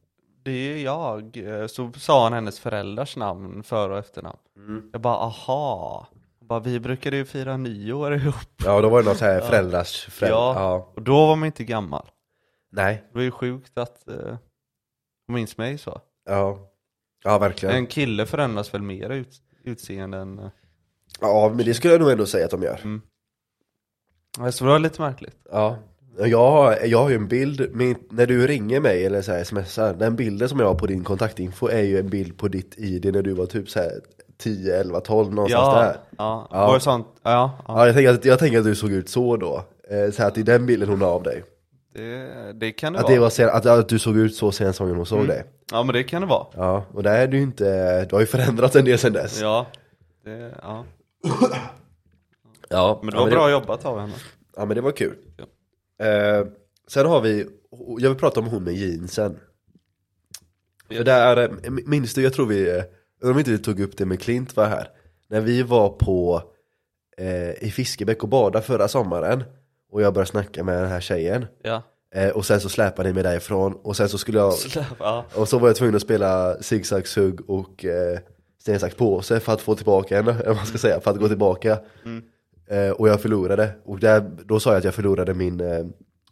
det 0.43 0.51
är 0.51 0.77
jag. 0.85 1.39
Så 1.71 1.93
sa 1.97 2.23
han 2.25 2.33
hennes 2.33 2.61
föräldrars 2.61 3.17
namn, 3.17 3.63
för 3.63 3.91
och 3.91 3.99
efternamn. 3.99 4.39
Mm. 4.57 4.91
Jag 4.93 5.01
bara, 5.01 5.17
aha. 5.17 6.07
Bara, 6.41 6.61
vi 6.61 6.81
brukade 6.81 7.17
ju 7.17 7.25
fira 7.25 7.57
nyår 7.57 8.15
ihop. 8.15 8.35
ja 8.65 8.81
då 8.81 8.89
var 8.89 9.03
det 9.03 9.09
något 9.09 9.19
så 9.19 9.25
här 9.25 9.41
föräldrars 9.51 10.05
föräldrar. 10.05 10.39
Ja. 10.39 10.55
Ja. 10.57 10.93
Och 10.97 11.03
då 11.03 11.27
var 11.27 11.37
man 11.37 11.47
inte 11.47 11.65
gammal. 11.65 12.11
Nej, 12.73 13.05
Det 13.09 13.15
var 13.19 13.23
ju 13.23 13.31
sjukt 13.31 13.79
att 13.79 14.09
eh, 14.09 14.37
minns 15.29 15.57
mig 15.59 15.79
så. 15.79 16.01
ja. 16.29 16.59
Ja 17.25 17.39
verkligen. 17.39 17.75
En 17.75 17.87
kille 17.87 18.27
förändras 18.27 18.75
väl 18.75 18.83
mer 18.83 19.11
ut, 19.11 19.35
utseende 19.65 20.19
än... 20.19 20.39
eh, 20.39 20.49
Ja 21.21 21.53
men 21.57 21.65
det 21.67 21.75
skulle 21.75 21.95
jag 21.95 22.01
nog 22.01 22.11
ändå 22.11 22.27
säga 22.27 22.45
att 22.45 22.51
de 22.51 22.63
gör. 22.63 23.01
Ja, 24.39 24.53
Så 24.53 24.65
det 24.65 24.71
var 24.71 24.79
lite 24.79 25.01
märkligt. 25.03 25.37
Ja. 25.53 25.79
Jag 26.19 26.51
har, 26.51 26.77
jag 26.85 26.99
har 27.03 27.09
ju 27.11 27.15
en 27.17 27.29
bild, 27.29 27.75
med, 27.75 27.97
när 28.11 28.27
du 28.27 28.47
ringer 28.47 28.81
mig 28.81 29.07
eller 29.07 29.23
så 29.23 29.33
här 29.33 29.45
smsar, 29.45 29.95
den 29.95 30.17
bilden 30.17 30.49
som 30.49 30.61
jag 30.61 30.67
har 30.67 30.75
på 30.75 30.87
din 30.87 31.05
kontaktinfo 31.05 31.69
är 31.69 31.83
ju 31.83 31.99
en 31.99 32.09
bild 32.11 32.39
på 32.39 32.49
ditt 32.49 32.75
ID 32.79 33.13
när 33.15 33.23
du 33.23 33.33
var 33.33 33.47
typ 33.47 33.71
så 33.71 33.79
här 33.81 33.93
10, 34.39 34.81
11, 34.81 35.01
12 35.01 35.35
någonstans 35.35 35.73
Ja, 35.75 35.83
där. 35.83 35.97
ja, 36.19 36.49
Ja. 36.51 36.67
var 36.67 36.75
det 36.75 36.81
sånt? 36.81 37.07
Ja, 37.23 37.31
ja. 37.31 37.65
Ja, 37.69 37.87
jag 37.87 37.95
tänker, 37.95 38.11
att, 38.15 38.25
jag 38.25 38.39
tänker 38.39 38.59
att 38.59 38.65
du 38.65 38.75
såg 38.75 38.91
ut 38.93 39.09
så 39.09 39.37
då. 39.37 39.65
Eh, 39.91 40.11
så 40.13 40.23
att 40.23 40.35
det 40.35 40.41
är 40.41 40.45
den 40.45 40.67
bilden 40.67 40.89
hon 40.89 41.01
har 41.01 41.09
av 41.09 41.23
dig. 41.23 41.45
Det, 41.95 42.53
det 42.53 42.73
kan 42.73 42.93
det 42.93 42.99
Att, 42.99 43.03
vara. 43.05 43.15
det 43.15 43.21
var 43.21 43.31
sen, 43.31 43.49
att, 43.49 43.67
att 43.67 43.89
du 43.89 43.99
såg 43.99 44.17
ut 44.17 44.35
så 44.37 44.53
sen 44.53 44.73
gången 44.79 44.97
hon 44.97 45.07
såg 45.07 45.19
Mm. 45.19 45.29
dig. 45.29 45.45
Ja 45.73 45.83
men 45.83 45.93
det 45.95 46.03
kan 46.05 46.23
det 46.23 46.29
vara. 46.29 46.47
Ja, 46.57 46.85
och 46.93 47.03
där 47.03 47.19
är 47.19 47.27
du 47.27 47.41
inte, 47.43 48.05
du 48.05 48.15
har 48.15 48.21
ju 48.21 48.27
förändrats 48.27 48.77
en 48.77 48.85
del 48.85 48.99
sen 48.99 49.13
dess. 49.13 49.41
Ja, 49.41 49.67
det, 50.25 50.55
ja. 50.63 50.85
Ja, 52.69 53.01
Men 53.03 53.11
det 53.15 53.21
var 53.21 53.31
bra 53.31 53.51
jobbat 53.51 53.85
av 53.85 54.01
henne. 54.01 54.13
Ja 54.57 54.65
men 54.65 54.75
det 54.75 54.81
var 54.81 54.91
kul. 54.91 55.15
Eh, 56.03 56.47
sen 56.89 57.07
har 57.07 57.21
vi, 57.21 57.47
jag 57.99 58.11
vill 58.11 58.19
prata 58.19 58.41
om 58.41 58.47
hon 58.47 58.65
med 58.65 58.75
jeansen. 58.75 59.39
För 60.89 61.05
där, 61.05 61.51
minns 61.87 62.15
du, 62.15 62.23
jag 62.23 62.33
tror 62.33 62.47
vi, 62.47 62.83
undrar 63.21 63.35
om 63.35 63.39
inte 63.39 63.51
vi 63.51 63.59
tog 63.59 63.81
upp 63.81 63.97
det 63.97 64.05
med 64.05 64.21
Klint 64.21 64.57
var 64.57 64.67
här. 64.67 64.89
När 65.29 65.41
vi 65.41 65.63
var 65.63 65.89
på, 65.89 66.43
eh, 67.17 67.51
i 67.65 67.71
Fiskebäck 67.71 68.23
och 68.23 68.29
bada 68.29 68.63
förra 68.63 68.89
sommaren. 68.89 69.45
Och 69.93 70.03
jag 70.03 70.15
började 70.15 70.31
snacka 70.31 70.65
med 70.65 70.83
den 70.83 70.89
här 70.89 71.01
tjejen. 71.01 71.47
Ja. 71.63 71.83
Eh, 72.15 72.29
och 72.29 72.47
sen 72.47 72.61
så 72.61 72.69
släpade 72.69 73.09
ni 73.09 73.15
mig 73.15 73.23
därifrån. 73.23 73.75
Och 73.83 73.97
sen 73.97 74.09
så 74.09 74.19
skulle 74.19 74.39
jag, 74.39 74.53
Släpp, 74.53 74.87
ja. 74.99 75.25
och 75.35 75.49
så 75.49 75.59
var 75.59 75.69
jag 75.69 75.77
tvungen 75.77 75.97
att 75.97 76.03
spela 76.03 76.57
zigzag 76.63 77.07
sugg 77.07 77.51
och 77.51 77.85
eh, 77.85 78.19
sten, 78.61 78.81
sax, 78.81 78.95
påse 78.95 79.41
för 79.41 79.53
att 79.53 79.61
få 79.61 79.75
tillbaka 79.75 80.17
henne, 80.17 80.31
eller 80.31 80.47
vad 80.47 80.57
man 80.57 80.67
ska 80.67 80.79
säga, 80.79 81.01
för 81.01 81.11
att 81.11 81.19
gå 81.19 81.29
tillbaka. 81.29 81.79
Eh, 82.67 82.91
och 82.91 83.09
jag 83.09 83.21
förlorade, 83.21 83.71
och 83.85 83.99
där, 83.99 84.31
då 84.45 84.61
sa 84.61 84.71
jag 84.71 84.79
att 84.79 84.85
jag 84.85 84.95
förlorade 84.95 85.35
min 85.35 85.61
eh, 85.61 85.87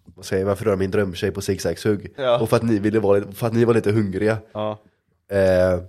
vad 0.04 0.24
säger 0.24 0.42
jag, 0.42 0.48
varför 0.48 0.64
rör 0.64 0.76
min 0.76 0.90
drömtjej 0.90 1.30
på 1.30 1.40
zigzag-hugg? 1.40 2.14
Ja. 2.16 2.40
Och 2.40 2.48
för 2.48 2.56
att 2.56 2.62
ni 2.62 2.78
ville 2.78 3.00
vara, 3.00 3.32
för 3.32 3.46
att 3.46 3.52
ni 3.52 3.64
var 3.64 3.74
lite 3.74 3.92
hungriga. 3.92 4.38
Ja. 4.52 4.78
Eh, 5.30 5.80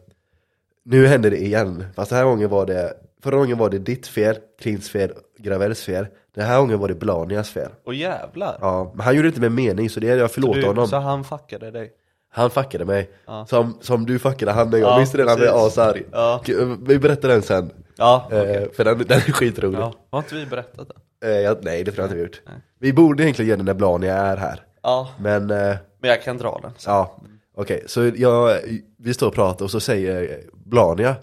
nu 0.86 1.08
händer 1.08 1.32
det 1.32 1.38
igen, 1.38 1.86
fast 1.96 2.10
den 2.10 2.18
här 2.20 2.26
gången 2.26 2.50
var 2.50 2.66
det, 2.66 2.94
förra 3.24 3.36
gången 3.38 3.58
var 3.58 3.70
det 3.70 3.80
ditt 3.80 4.08
fel, 4.08 4.38
Klints 4.62 4.90
fel, 4.90 5.12
Gravells 5.38 5.84
fel. 5.84 6.08
Den 6.36 6.46
här 6.46 6.60
gången 6.60 6.80
var 6.80 6.88
det 6.88 6.96
Blanias 6.96 7.50
fel. 7.50 7.70
Och 7.86 7.94
jävlar. 7.94 8.58
Ja, 8.62 8.92
men 8.96 9.06
han 9.06 9.16
gjorde 9.16 9.28
det 9.28 9.30
inte 9.30 9.42
med 9.42 9.52
mening 9.52 9.90
så 9.90 10.00
det 10.00 10.10
är 10.10 10.18
jag 10.18 10.32
förlåter 10.32 10.62
du, 10.62 10.68
honom. 10.68 10.88
Så 10.88 10.98
han 10.98 11.24
fuckade 11.24 11.72
dig? 11.72 11.92
Han 12.32 12.50
fuckade 12.50 12.86
mig, 12.86 13.10
Ja. 13.28 13.46
som, 13.50 13.78
som 13.82 14.06
du 14.06 14.20
fuckade 14.20 14.52
han 14.52 14.66
en 14.66 14.72
gång, 14.72 14.82
Ja, 14.82 15.06
du 15.12 15.18
det? 15.24 15.30
Han 15.30 15.40
blev 15.40 15.52
precis. 15.52 15.78
asarg. 15.78 16.04
Ja. 16.12 16.42
Vi 16.88 17.00
berättar 17.00 17.30
den 17.30 17.42
sen, 17.42 17.72
Ja, 17.98 18.28
eh, 18.32 18.40
okej. 18.40 18.70
för 18.74 18.84
den, 18.84 18.98
den 18.98 19.18
är 19.18 19.32
skitrolig. 19.32 19.80
Ja. 19.80 19.94
Har 20.10 20.20
inte 20.20 20.36
vi 20.36 20.46
berättat 20.46 20.92
det? 21.22 21.28
Eh, 21.28 21.40
jag, 21.42 21.58
nej 21.62 21.84
det 21.84 21.92
tror 21.92 22.02
jag 22.04 22.06
inte 22.08 22.16
vi 22.16 22.22
gjort. 22.22 22.42
Nej. 22.46 22.56
Vi 22.80 22.94
borde 22.94 23.24
egentligen 23.24 23.50
göra 23.50 23.58
det 23.58 23.64
när 23.64 23.74
Blania 23.74 24.16
är 24.16 24.38
här, 24.38 24.62
Ja. 24.84 25.10
men 25.20 25.52
eh, 25.52 25.76
Men 26.02 26.10
jag 26.10 26.24
kan 26.24 26.38
dra 26.38 26.60
den. 26.62 26.72
sen. 26.78 26.94
ja, 26.94 27.18
okej. 27.58 27.84
Så 27.88 28.12
jag, 28.16 28.58
vi 28.98 29.14
står 29.14 29.28
och 29.28 29.34
pratar 29.34 29.66
och 29.66 29.72
så 29.72 29.80
säger 29.80 30.40
Blania, 30.66 31.16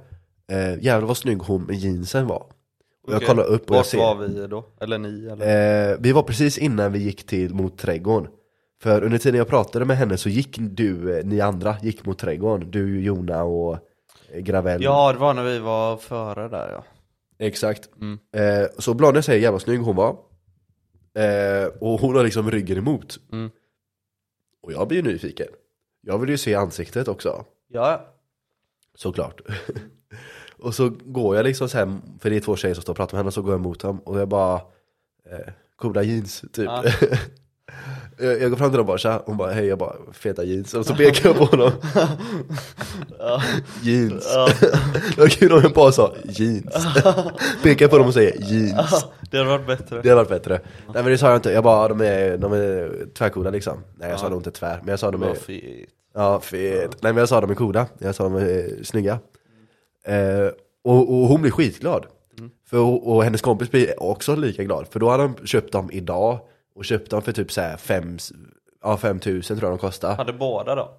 eh, 0.52 0.84
jävlar 0.84 1.08
vad 1.08 1.16
snygg 1.16 1.38
hon 1.38 1.62
med 1.62 1.76
jeansen 1.76 2.26
var. 2.26 2.46
Och 3.02 3.12
jag 3.12 3.16
Okej. 3.16 3.28
kollar 3.28 3.44
upp 3.44 3.70
och 3.70 3.76
jag 3.76 3.78
Vart 3.78 3.86
ser, 3.86 3.98
var 3.98 4.14
vi 4.14 4.46
då? 4.46 4.64
Eller 4.80 4.98
ni? 4.98 5.26
Eller? 5.26 5.92
eh, 5.92 5.98
vi 6.00 6.12
var 6.12 6.22
precis 6.22 6.58
innan 6.58 6.92
vi 6.92 6.98
gick 6.98 7.26
till 7.26 7.54
mot 7.54 7.78
trädgården. 7.78 8.30
För 8.82 9.04
under 9.04 9.18
tiden 9.18 9.38
jag 9.38 9.48
pratade 9.48 9.84
med 9.84 9.96
henne 9.96 10.16
så 10.16 10.28
gick 10.28 10.56
du, 10.60 11.18
eh, 11.18 11.24
ni 11.24 11.40
andra, 11.40 11.76
gick 11.82 12.06
mot 12.06 12.18
trädgården. 12.18 12.70
Du, 12.70 13.00
Jona 13.00 13.42
och 13.42 13.78
eh, 14.32 14.40
Gravell. 14.40 14.82
Ja, 14.82 15.12
det 15.12 15.18
var 15.18 15.34
när 15.34 15.44
vi 15.44 15.58
var 15.58 15.96
före 15.96 16.48
där 16.48 16.70
ja. 16.72 16.84
Exakt. 17.38 17.90
Mm. 18.00 18.18
Eh, 18.36 18.68
så 18.78 18.94
Blania 18.94 19.22
säger 19.22 19.42
jävla 19.42 19.58
snygg 19.58 19.80
hon 19.80 19.96
var. 19.96 20.16
Eh, 21.18 21.66
och 21.80 22.00
hon 22.00 22.16
har 22.16 22.24
liksom 22.24 22.50
ryggen 22.50 22.78
emot. 22.78 23.18
Mm. 23.32 23.50
Och 24.62 24.72
jag 24.72 24.88
blir 24.88 24.98
ju 24.98 25.12
nyfiken. 25.12 25.46
Jag 26.00 26.18
vill 26.18 26.30
ju 26.30 26.38
se 26.38 26.54
ansiktet 26.54 27.08
också. 27.08 27.44
Ja, 27.68 28.11
Såklart. 29.02 29.40
och 30.58 30.74
så 30.74 30.92
går 31.04 31.36
jag 31.36 31.44
liksom 31.44 31.68
här, 31.74 31.98
för 32.20 32.30
det 32.30 32.36
är 32.36 32.40
två 32.40 32.56
tjejer 32.56 32.74
som 32.74 32.82
står 32.82 32.92
och 32.92 32.96
pratar 32.96 33.16
med 33.16 33.18
henne, 33.18 33.32
så 33.32 33.42
går 33.42 33.52
jag 33.52 33.60
mot 33.60 33.80
dem 33.80 33.98
och 33.98 34.20
jag 34.20 34.28
bara 34.28 34.54
eh, 35.30 35.52
Coola 35.76 36.02
jeans, 36.02 36.40
typ. 36.52 36.64
Ja. 36.64 36.84
jag, 38.18 38.42
jag 38.42 38.50
går 38.50 38.56
fram 38.56 38.70
till 38.70 38.76
dem 38.76 38.80
och 38.80 38.86
bara 38.86 38.98
tja, 38.98 39.22
hon 39.26 39.36
bara 39.36 39.52
hej, 39.52 39.66
jag 39.66 39.78
bara 39.78 39.96
feta 40.12 40.44
jeans, 40.44 40.74
och 40.74 40.86
så 40.86 40.94
pekar 40.94 41.28
jag 41.28 41.36
på 41.38 41.44
honom. 41.44 41.70
ja. 43.18 43.42
jeans. 43.82 44.30
ja. 44.34 44.48
det 45.16 45.20
var 45.20 45.28
kul 45.28 45.52
om 45.52 45.60
jag 45.62 45.72
bara 45.72 45.92
sa 45.92 46.14
jeans. 46.24 46.86
pekar 47.62 47.88
på 47.88 47.98
dem 47.98 48.06
och 48.06 48.14
säger 48.14 48.52
jeans. 48.52 49.06
Det 49.30 49.38
hade 49.38 49.50
varit 49.50 49.66
bättre. 49.66 50.02
Det 50.02 50.08
hade 50.08 50.14
varit 50.14 50.28
bättre. 50.28 50.60
Nej 50.86 51.02
men 51.02 51.04
det 51.04 51.18
sa 51.18 51.28
jag 51.28 51.36
inte, 51.36 51.52
jag 51.52 51.64
bara 51.64 51.88
de 51.88 52.00
är, 52.00 52.38
de 52.38 52.52
är 52.52 52.90
tvärcoola 53.14 53.50
liksom. 53.50 53.84
Nej 53.94 54.10
jag 54.10 54.20
sa 54.20 54.28
nog 54.28 54.38
inte 54.38 54.50
tvär, 54.50 54.78
men 54.82 54.88
jag 54.88 55.00
sa 55.00 55.10
de 55.10 55.22
är. 55.22 55.36
Ja, 56.14 56.40
fet. 56.40 57.02
Nej 57.02 57.12
men 57.12 57.16
jag 57.16 57.28
sa 57.28 57.40
de 57.40 57.50
är 57.50 57.54
coola, 57.54 57.86
jag 57.98 58.14
sa 58.14 58.24
de 58.24 58.34
är 58.34 58.84
snygga. 58.84 59.18
Eh, 60.04 60.48
och, 60.84 60.98
och 60.98 61.28
hon 61.28 61.40
blir 61.40 61.50
skitglad. 61.50 62.06
För, 62.66 62.78
och, 62.78 63.14
och 63.14 63.24
hennes 63.24 63.42
kompis 63.42 63.70
blir 63.70 64.02
också 64.02 64.36
lika 64.36 64.62
glad, 64.62 64.86
för 64.90 65.00
då 65.00 65.10
hade 65.10 65.22
de 65.22 65.46
köpt 65.46 65.72
dem 65.72 65.90
idag 65.92 66.38
och 66.74 66.84
köpt 66.84 67.10
dem 67.10 67.22
för 67.22 67.32
typ 67.32 67.50
fem, 67.80 68.18
ja 68.82 68.96
5000 68.96 69.58
tror 69.58 69.70
jag 69.70 69.78
de 69.78 69.80
kostade. 69.80 70.14
Hade 70.14 70.32
båda 70.32 70.74
då? 70.74 70.90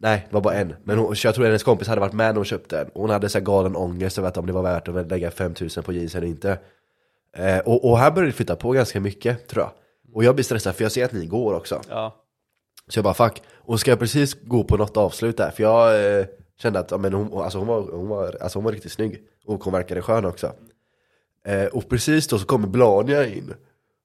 Nej, 0.00 0.26
det 0.28 0.34
var 0.34 0.40
bara 0.40 0.54
en. 0.54 0.74
Men 0.84 0.98
hon, 0.98 1.14
jag 1.24 1.34
tror 1.34 1.44
hennes 1.44 1.62
kompis 1.62 1.88
hade 1.88 2.00
varit 2.00 2.12
med 2.12 2.26
när 2.26 2.36
hon 2.36 2.44
köpte 2.44 2.76
den. 2.76 2.88
Och 2.88 3.00
hon 3.00 3.10
hade 3.10 3.28
så 3.28 3.38
här 3.38 3.44
galen 3.44 3.76
ångest 3.76 4.18
över 4.18 4.28
att 4.28 4.36
om 4.36 4.46
det 4.46 4.52
var 4.52 4.62
värt 4.62 4.88
att 4.88 5.10
lägga 5.10 5.30
5000 5.30 5.82
på 5.82 5.92
jeans 5.92 6.14
eller 6.14 6.26
inte. 6.26 6.58
Eh, 7.36 7.58
och, 7.58 7.90
och 7.90 7.98
här 7.98 8.10
började 8.10 8.30
det 8.30 8.36
flytta 8.36 8.56
på 8.56 8.70
ganska 8.70 9.00
mycket, 9.00 9.48
tror 9.48 9.64
jag. 9.64 9.72
Och 10.14 10.24
jag 10.24 10.34
blir 10.34 10.44
stressad 10.44 10.74
för 10.74 10.84
jag 10.84 10.92
ser 10.92 11.04
att 11.04 11.12
ni 11.12 11.26
går 11.26 11.54
också. 11.54 11.82
Ja. 11.88 12.24
Så 12.88 12.98
jag 12.98 13.04
bara 13.04 13.14
fuck, 13.14 13.42
och 13.54 13.80
ska 13.80 13.90
jag 13.90 13.98
precis 13.98 14.36
gå 14.42 14.64
på 14.64 14.76
något 14.76 14.96
avslut 14.96 15.36
där? 15.36 15.50
För 15.50 15.62
jag 15.62 16.18
eh, 16.18 16.26
kände 16.62 16.78
att 16.78 16.90
ja, 16.90 16.98
men 16.98 17.12
hon, 17.12 17.42
alltså 17.42 17.58
hon, 17.58 17.66
var, 17.66 17.80
hon, 17.92 18.08
var, 18.08 18.36
alltså 18.40 18.58
hon 18.58 18.64
var 18.64 18.72
riktigt 18.72 18.92
snygg. 18.92 19.22
Och 19.46 19.64
hon 19.64 19.72
verkade 19.72 20.02
skön 20.02 20.24
också. 20.24 20.52
Eh, 21.46 21.64
och 21.64 21.88
precis 21.88 22.26
då 22.26 22.38
så 22.38 22.46
kommer 22.46 22.68
Blania 22.68 23.26
in. 23.26 23.54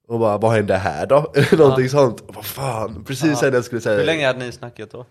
Och 0.08 0.18
bara, 0.18 0.38
vad 0.38 0.52
hände 0.52 0.74
här 0.76 1.06
då? 1.06 1.32
Någonting 1.56 1.88
sånt. 1.88 2.20
Och 2.20 2.34
vad 2.34 2.44
fan, 2.44 3.04
precis 3.04 3.42
Ja. 3.42 3.48
när 3.48 3.54
jag 3.54 3.64
skulle 3.64 3.80
säga 3.80 3.98
Hur 3.98 4.06
länge 4.06 4.26
hade 4.26 4.38
ni 4.38 4.52
snackat 4.52 4.90
då? 4.90 5.06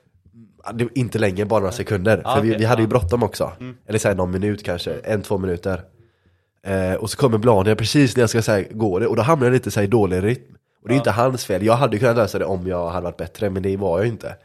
Ja, 0.63 0.71
det 0.71 0.87
inte 0.95 1.19
länge, 1.19 1.45
bara 1.45 1.59
några 1.59 1.71
sekunder. 1.71 2.21
Ja, 2.23 2.35
för 2.35 2.41
vi, 2.41 2.49
okej, 2.49 2.59
vi 2.59 2.65
hade 2.65 2.81
ju 2.81 2.85
ja. 2.85 2.89
bråttom 2.89 3.23
också. 3.23 3.51
Mm. 3.59 3.77
Eller 3.87 3.99
såhär 3.99 4.15
någon 4.15 4.31
minut 4.31 4.63
kanske, 4.63 4.93
en, 4.93 5.21
två 5.21 5.37
minuter. 5.37 5.81
Eh, 6.63 6.93
och 6.93 7.09
så 7.09 7.17
kommer 7.17 7.37
Blania 7.37 7.75
precis 7.75 8.15
när 8.15 8.21
jag 8.21 8.29
ska 8.29 8.41
säga 8.41 8.67
gå 8.71 8.99
det, 8.99 9.07
och 9.07 9.15
då 9.15 9.21
hamnar 9.21 9.45
jag 9.45 9.53
lite 9.53 9.71
så 9.71 9.79
här 9.79 9.87
i 9.87 9.89
dålig 9.89 10.23
rytm. 10.23 10.55
Och 10.83 10.89
det 10.89 10.95
är 10.95 10.97
inte 10.97 11.11
hans 11.11 11.45
fel, 11.45 11.65
jag 11.65 11.73
hade 11.73 11.99
kunnat 11.99 12.15
lösa 12.15 12.39
det 12.39 12.45
om 12.45 12.67
jag 12.67 12.89
hade 12.89 13.03
varit 13.03 13.17
bättre, 13.17 13.49
men 13.49 13.63
det 13.63 13.77
var 13.77 13.97
jag 13.97 14.05
ju 14.05 14.11
inte. 14.11 14.35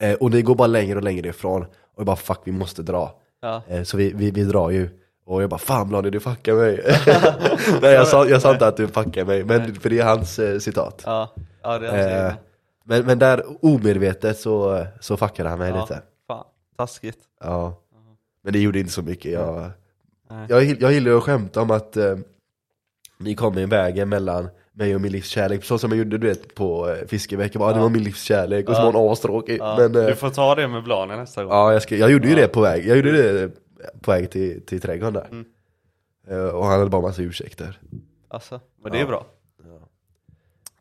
Eh, 0.00 0.14
och 0.14 0.30
ni 0.30 0.42
går 0.42 0.54
bara 0.54 0.66
längre 0.66 0.96
och 0.96 1.04
längre 1.04 1.28
ifrån, 1.28 1.62
och 1.62 1.68
jag 1.96 2.06
bara 2.06 2.16
fuck 2.16 2.40
vi 2.44 2.52
måste 2.52 2.82
dra. 2.82 3.14
Eh, 3.68 3.82
så 3.82 3.96
vi, 3.96 4.12
vi, 4.12 4.30
vi 4.30 4.44
drar 4.44 4.70
ju. 4.70 4.88
Och 5.26 5.42
jag 5.42 5.50
bara 5.50 5.58
fan 5.58 5.88
Blania 5.88 6.10
du 6.10 6.20
fuckar 6.20 6.54
mig. 6.54 6.84
Nej 7.82 7.92
jag 7.92 8.08
sa, 8.08 8.26
jag 8.26 8.42
sa 8.42 8.52
inte 8.52 8.66
att 8.66 8.76
du 8.76 8.88
fuckar 8.88 9.24
mig, 9.24 9.44
men 9.44 9.74
för 9.74 9.90
det 9.90 9.98
är 9.98 10.04
hans 10.04 10.38
eh, 10.38 10.58
citat. 10.58 11.02
Ja. 11.06 11.34
Ja, 11.62 11.78
det 11.78 11.88
är 11.88 11.90
hans 11.90 12.32
Eh, 12.32 12.38
men, 12.84 13.06
men 13.06 13.18
där 13.18 13.44
omedvetet 13.64 14.38
så, 14.38 14.86
så 15.00 15.16
fuckade 15.16 15.48
han 15.48 15.58
mig 15.58 15.70
Ja. 15.70 15.80
lite. 15.80 16.02
Fan, 16.26 16.44
taskigt. 16.76 17.18
Ja. 17.40 17.74
Men 18.42 18.52
det 18.52 18.58
gjorde 18.58 18.78
inte 18.80 18.92
så 18.92 19.02
mycket. 19.02 19.32
Jag, 19.32 19.70
Nej. 20.30 20.46
jag, 20.48 20.64
jag 20.64 20.92
gillar 20.92 21.16
att 21.16 21.22
skämta 21.22 21.62
om 21.62 21.70
att 21.70 21.96
eh, 21.96 22.16
ni 23.18 23.34
kom 23.34 23.58
i 23.58 23.66
vägen 23.66 24.08
mellan 24.08 24.48
mig 24.78 24.94
och 24.94 25.00
min 25.00 25.12
livskärlek, 25.12 25.64
så 25.64 25.78
som 25.78 25.90
jag 25.90 25.98
gjorde 25.98 26.18
du 26.18 26.26
vet 26.26 26.54
på 26.54 26.88
eh, 26.90 27.06
fiskeveckan, 27.06 27.60
bara, 27.60 27.72
det 27.72 27.78
Ja. 27.78 27.82
var 27.82 27.90
min 27.90 28.02
livskärlek 28.02 28.68
och 28.68 28.74
så 28.76 28.80
Ja. 28.82 28.90
var 28.90 29.00
hon 29.00 29.12
astråkig. 29.12 29.58
Ja. 29.60 29.76
Men 29.78 29.96
eh, 29.96 30.06
Du 30.06 30.14
får 30.14 30.30
ta 30.30 30.54
det 30.54 30.68
med 30.68 30.84
Blanen 30.84 31.18
nästa 31.18 31.44
gång. 31.44 31.52
ja, 31.52 31.72
jag, 31.72 31.82
ska, 31.82 31.96
jag 31.96 32.10
gjorde 32.10 32.28
ju 32.28 32.34
Ja. 32.34 32.40
det 32.40 32.48
på 32.48 32.60
väg, 32.60 32.86
jag 32.86 32.96
gjorde 32.96 33.12
det 33.12 33.50
på 34.00 34.10
väg 34.10 34.30
till, 34.30 34.66
till 34.66 34.80
trädgården 34.80 35.14
där. 35.14 35.26
Mm. 35.30 35.44
Eh, 36.28 36.48
och 36.54 36.64
han 36.64 36.78
hade 36.78 36.90
bara 36.90 37.02
massa 37.02 37.22
ursäkter. 37.22 37.78
Alltså, 38.28 38.60
men 38.82 38.92
det 38.92 38.98
är 38.98 39.00
Ja. 39.02 39.06
bra. 39.06 39.26
Ja. 39.64 39.88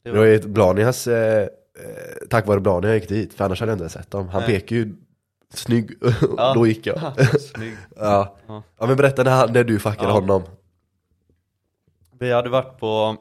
Det 0.03 0.11
var 0.11 0.25
ju 0.25 0.39
Blanias, 0.39 1.07
eh, 1.07 1.41
eh, 1.43 1.47
tack 2.29 2.47
vare 2.47 2.59
Blania 2.59 2.89
jag 2.89 2.99
gick 2.99 3.09
dit, 3.09 3.33
för 3.33 3.45
annars 3.45 3.59
hade 3.59 3.71
jag 3.71 3.75
inte 3.79 3.89
sett 3.89 4.11
dem. 4.11 4.27
Han 4.29 4.43
pekade 4.43 4.75
ju 4.81 4.95
snygg, 5.53 5.91
Ja. 6.37 6.53
då 6.53 6.67
gick 6.67 6.87
jag. 6.87 6.99
Snygg. 7.41 7.77
Ja. 7.95 8.35
Ja. 8.47 8.63
ja 8.79 8.87
men 8.87 8.97
berätta 8.97 9.23
när, 9.23 9.47
när 9.47 9.63
du 9.63 9.79
fuckade 9.79 10.07
Ja. 10.07 10.11
honom. 10.11 10.43
Vi 12.19 12.31
hade 12.31 12.49
varit 12.49 12.79
på 12.79 13.17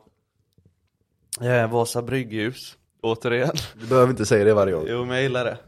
eh, 1.40 1.70
Vasa 1.70 2.02
brygghus, 2.02 2.76
återigen. 3.02 3.54
Du 3.74 3.86
behöver 3.86 4.10
inte 4.10 4.26
säga 4.26 4.44
det 4.44 4.54
varje 4.54 4.72
gång. 4.74 4.84
Jo, 4.88 5.04
men 5.04 5.14
jag 5.14 5.22
gillar 5.22 5.44
det. 5.44 5.58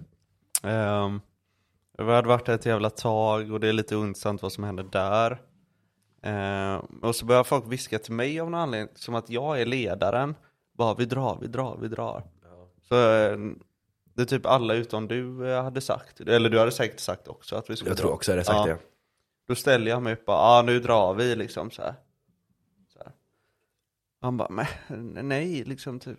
Um, 0.68 1.20
vi 1.98 2.04
hade 2.12 2.28
varit 2.28 2.46
där 2.46 2.54
ett 2.54 2.66
jävla 2.66 2.90
tag 2.90 3.52
och 3.52 3.60
det 3.60 3.68
är 3.68 3.72
lite 3.72 3.96
ointressant 3.96 4.42
vad 4.42 4.52
som 4.52 4.64
händer 4.64 4.86
där. 4.92 5.40
Ehm, 6.22 6.80
och 7.02 7.16
så 7.16 7.26
börjar 7.26 7.44
folk 7.44 7.64
viska 7.72 7.98
till 7.98 8.12
mig 8.12 8.40
av 8.40 8.50
någon 8.50 8.60
anledning, 8.60 8.88
som 8.94 9.14
att 9.14 9.30
jag 9.30 9.60
är 9.60 9.66
ledaren. 9.66 10.34
Bara 10.78 10.94
vi 10.94 11.04
drar, 11.04 11.38
vi 11.40 11.46
drar, 11.46 11.78
vi 11.80 11.88
drar. 11.88 12.22
Så 12.88 12.94
eh, 12.94 13.38
det 14.14 14.22
är 14.22 14.26
typ 14.26 14.46
alla 14.46 14.74
utom 14.74 15.08
du 15.08 15.50
eh, 15.52 15.62
hade 15.62 15.80
sagt, 15.80 16.20
eller 16.20 16.50
du 16.50 16.58
hade 16.58 16.70
säkert 16.70 17.00
sagt 17.00 17.28
också 17.28 17.56
att 17.56 17.70
vi 17.70 17.76
skulle 17.76 17.90
Jag 17.90 17.98
tror 17.98 18.12
också 18.12 18.36
det 18.36 18.44
sagt 18.44 18.56
Ja. 18.56 18.66
det. 18.66 18.78
Då 19.48 19.54
ställer 19.54 19.90
jag 19.90 20.02
mig 20.02 20.12
upp 20.12 20.18
och 20.18 20.24
bara, 20.26 20.36
ah, 20.38 20.62
nu 20.62 20.80
drar 20.80 21.14
vi 21.14 21.36
liksom 21.36 21.70
så 21.70 21.82
här. 21.82 21.94
Han 24.20 24.36
bara, 24.36 24.66
nej, 25.22 25.64
liksom 25.64 26.00
typ. 26.00 26.18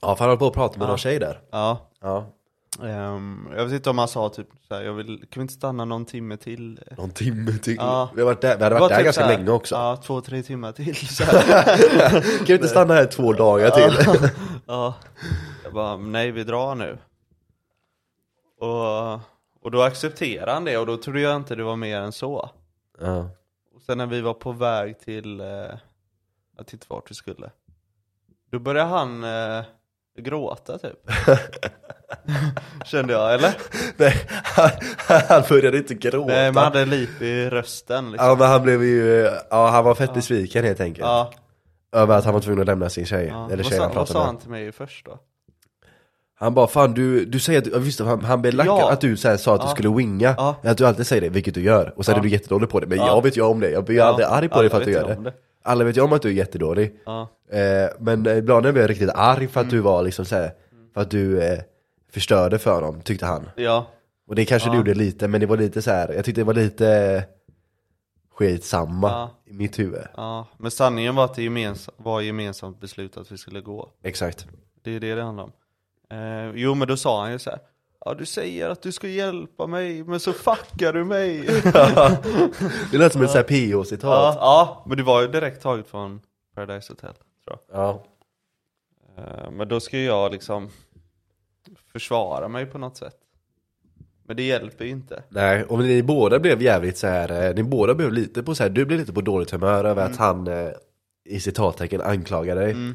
Ja, 0.00 0.16
för 0.16 0.24
han 0.24 0.28
höll 0.28 0.38
på 0.38 0.46
att 0.46 0.52
prata 0.54 0.78
med 0.78 0.84
Ja. 0.84 0.88
någon 0.88 0.98
tjej 0.98 1.18
där. 1.18 1.40
Ja, 1.50 1.90
Ja. 2.00 2.26
ehm, 2.82 3.48
jag 3.56 3.64
vet 3.64 3.72
inte 3.74 3.90
om 3.90 3.98
han 3.98 4.08
sa 4.08 4.28
typ 4.28 4.48
så 4.68 4.74
här, 4.74 4.82
jag 4.82 4.92
vill, 4.92 5.18
kan 5.18 5.40
vi 5.40 5.42
inte 5.42 5.54
stanna 5.54 5.84
någon 5.84 6.04
timme 6.04 6.36
till? 6.36 6.80
Någon 6.98 7.10
timme 7.10 7.52
till. 7.52 7.76
Ja. 7.76 8.10
Vi, 8.14 8.20
har 8.20 8.26
varit 8.26 8.40
där, 8.40 8.56
vi 8.58 8.62
hade 8.64 8.74
varit 8.74 8.80
var 8.80 8.88
där 8.88 8.96
typ 8.96 9.04
ganska 9.04 9.26
länge 9.26 9.50
också. 9.50 9.74
Ja, 9.74 9.96
två, 9.96 10.20
tre 10.20 10.42
timmar 10.42 10.72
till 10.72 10.94
kan 12.38 12.46
vi 12.46 12.54
inte 12.54 12.68
stanna 12.68 12.94
här 12.94 13.06
två 13.06 13.32
dagar 13.32 13.70
till? 13.70 14.30
ja, 14.66 14.94
jag 15.64 15.72
bara, 15.72 15.96
nej 15.96 16.30
vi 16.30 16.44
drar 16.44 16.74
nu. 16.74 16.98
Och, 18.60 19.12
och 19.64 19.70
då 19.70 19.82
accepterade 19.82 20.52
han 20.52 20.64
det 20.64 20.78
och 20.78 20.86
då 20.86 20.96
trodde 20.96 21.20
jag 21.20 21.36
inte 21.36 21.54
det 21.54 21.62
var 21.64 21.76
mer 21.76 22.00
än 22.00 22.12
så. 22.12 22.50
ja. 23.00 23.30
Och 23.74 23.82
sen 23.82 23.98
när 23.98 24.06
vi 24.06 24.20
var 24.20 24.34
på 24.34 24.52
väg 24.52 25.00
till, 25.00 25.40
eh, 25.40 25.46
jag 26.58 26.74
inte 26.74 26.86
vart 26.88 27.10
vi 27.10 27.14
skulle. 27.14 27.50
Då 28.50 28.58
började 28.58 28.88
han 28.88 29.24
eh, 29.24 29.64
gråta 30.18 30.78
typ. 30.78 30.98
Kände 32.84 33.12
jag, 33.12 33.34
eller? 33.34 33.54
Nej, 33.96 34.14
han, 34.44 34.70
han 35.28 35.42
började 35.48 35.78
inte 35.78 35.94
gråta. 35.94 36.26
Nej, 36.26 36.52
man 36.52 36.64
hade 36.64 36.84
lip 36.84 37.22
i 37.22 37.50
rösten 37.50 38.10
liksom. 38.12 38.28
Ja 38.28 38.36
men 38.38 38.48
han 38.48 38.62
blev 38.62 38.84
ju, 38.84 39.30
ja 39.50 39.68
han 39.68 39.84
var 39.84 39.94
fett 39.94 40.14
besviken 40.14 40.64
helt 40.64 40.80
enkelt. 40.80 41.06
Ja, 41.06 41.32
Över 41.92 42.18
att 42.18 42.24
han 42.24 42.34
var 42.34 42.40
tvungen 42.40 42.60
att 42.60 42.66
lämna 42.66 42.90
sin 42.90 43.06
tjej, 43.06 43.26
ja. 43.26 43.46
eller 43.46 43.56
Vad, 43.56 43.66
tjejen 43.66 43.82
sa, 43.82 43.86
han 43.88 43.94
vad 43.94 44.08
sa 44.08 44.24
han 44.24 44.38
till 44.38 44.50
mig 44.50 44.72
först 44.72 45.06
då? 45.06 45.18
Han 46.40 46.54
bara 46.54 46.66
fan 46.66 46.94
du, 46.94 47.24
du 47.24 47.40
säger 47.40 47.58
att, 47.58 47.64
du- 47.64 47.70
ja, 47.70 47.78
visst 47.78 48.00
han, 48.00 48.24
han 48.24 48.42
blev 48.42 48.54
lackad 48.54 48.72
Ja. 48.78 48.90
att 48.92 49.00
du 49.00 49.16
så 49.16 49.28
här, 49.28 49.36
sa 49.36 49.54
att 49.54 49.60
du 49.60 49.66
Ja. 49.66 49.70
skulle 49.70 49.88
winga, 49.88 50.34
Ja. 50.38 50.56
att 50.62 50.78
du 50.78 50.86
alltid 50.86 51.06
säger 51.06 51.22
det, 51.22 51.28
vilket 51.28 51.54
du 51.54 51.62
gör, 51.62 51.92
och 51.96 52.04
sen 52.04 52.12
Ja. 52.12 52.18
är 52.18 52.22
du 52.22 52.28
jättedålig 52.28 52.68
på 52.68 52.80
det, 52.80 52.86
men 52.86 52.98
Ja. 52.98 53.06
jag 53.06 53.22
vet 53.22 53.36
ju 53.36 53.42
om 53.42 53.60
det, 53.60 53.70
jag 53.70 53.84
blir 53.84 54.00
aldrig 54.02 54.26
arg 54.30 54.48
på 54.48 54.60
dig 54.62 54.70
för 54.70 54.78
att 54.78 54.84
du 54.84 54.92
gör 54.92 55.08
det. 55.22 55.32
alla 55.62 55.84
vet 55.84 55.96
ju 55.96 56.00
om 56.00 56.12
att 56.12 56.22
du 56.22 56.28
är 56.28 56.32
jättedålig. 56.32 56.94
Ja, 57.06 57.28
Eh, 57.50 57.88
men 57.98 58.26
ibland 58.26 58.62
blev 58.62 58.78
jag 58.78 58.90
riktigt 58.90 59.10
arg 59.14 59.46
för 59.48 59.60
att 59.60 59.70
du 59.70 59.80
var 59.80 60.02
liksom 60.02 60.24
såhär, 60.24 60.50
för 60.94 61.00
att 61.00 61.10
du 61.10 61.42
eh, 61.42 61.58
förstörde 62.12 62.58
för 62.58 62.80
dem, 62.82 63.00
tyckte 63.00 63.26
han. 63.26 63.48
ja, 63.56 63.86
Och 64.28 64.34
det 64.34 64.44
kanske 64.44 64.68
Ja. 64.68 64.72
du 64.72 64.78
gjorde 64.78 64.94
lite, 64.94 65.28
men 65.28 65.40
det 65.40 65.46
var 65.46 65.56
lite 65.56 65.82
så 65.82 65.90
här. 65.90 66.12
jag 66.12 66.24
tyckte 66.24 66.40
det 66.40 66.44
var 66.44 66.54
lite 66.54 67.24
skitsamma 68.34 69.08
Ja. 69.10 69.30
i 69.46 69.52
mitt 69.52 69.78
huvud. 69.78 70.02
ja. 70.16 70.46
Men 70.58 70.70
sanningen 70.70 71.14
var 71.14 71.24
att 71.24 71.34
det 71.34 71.42
gemens 71.42 71.90
var 71.96 72.20
gemensamt 72.20 72.80
beslut 72.80 73.16
att 73.16 73.32
vi 73.32 73.38
skulle 73.38 73.60
gå. 73.60 73.88
Exakt. 74.04 74.46
Det 74.84 74.96
är 74.96 75.00
det 75.00 75.14
det 75.14 75.22
handlar 75.22 75.44
om. 75.44 75.52
Eh, 76.10 76.50
jo 76.54 76.74
men 76.74 76.88
då 76.88 76.96
sa 76.96 77.22
han 77.22 77.32
ju 77.32 77.38
så 77.38 77.50
här. 77.50 77.58
Ja 78.04 78.14
du 78.14 78.26
säger 78.26 78.68
att 78.70 78.82
du 78.82 78.92
ska 78.92 79.08
hjälpa 79.08 79.66
mig, 79.66 80.04
men 80.04 80.20
så 80.20 80.32
fuckar 80.32 80.92
du 80.92 81.04
mig. 81.04 81.40
Det 82.92 82.98
lät 82.98 83.12
som 83.12 83.22
ett 83.22 83.34
ja. 83.34 83.42
PO-citat. 83.42 84.02
ja, 84.10 84.34
ja, 84.40 84.84
men 84.88 84.96
det 84.96 85.02
var 85.02 85.22
ju 85.22 85.28
direkt 85.28 85.62
taget 85.62 85.88
från 85.88 86.20
Paradise 86.54 86.92
Hotel, 86.92 87.14
tror 87.44 87.58
jag. 87.70 87.80
Ja. 87.80 88.04
Eh, 89.16 89.50
Men 89.50 89.68
då 89.68 89.80
ska 89.80 89.98
jag 89.98 90.32
liksom 90.32 90.68
försvara 91.92 92.48
mig 92.48 92.66
på 92.66 92.78
något 92.78 92.96
sätt. 92.96 93.16
Men 94.26 94.36
det 94.36 94.42
hjälper 94.42 94.84
ju 94.84 94.90
inte. 94.90 95.22
Nej, 95.28 95.64
och 95.64 95.78
ni 95.78 96.02
båda 96.02 96.38
blev 96.38 96.62
jävligt 96.62 96.98
så 96.98 97.06
här. 97.06 97.48
eh, 97.48 97.54
ni 97.54 97.62
båda 97.62 97.94
blev 97.94 98.12
lite 98.12 98.42
på 98.42 98.54
så 98.54 98.62
här. 98.62 98.70
du 98.70 98.84
blev 98.84 98.98
lite 99.00 99.12
på 99.12 99.20
dåligt 99.20 99.50
humör 99.50 99.84
över 99.84 100.04
att 100.06 100.16
han 100.16 100.46
eh, 100.46 100.70
i 101.24 101.40
citattecken 101.40 102.00
anklagade 102.00 102.60
dig. 102.60 102.70
Mm. 102.70 102.94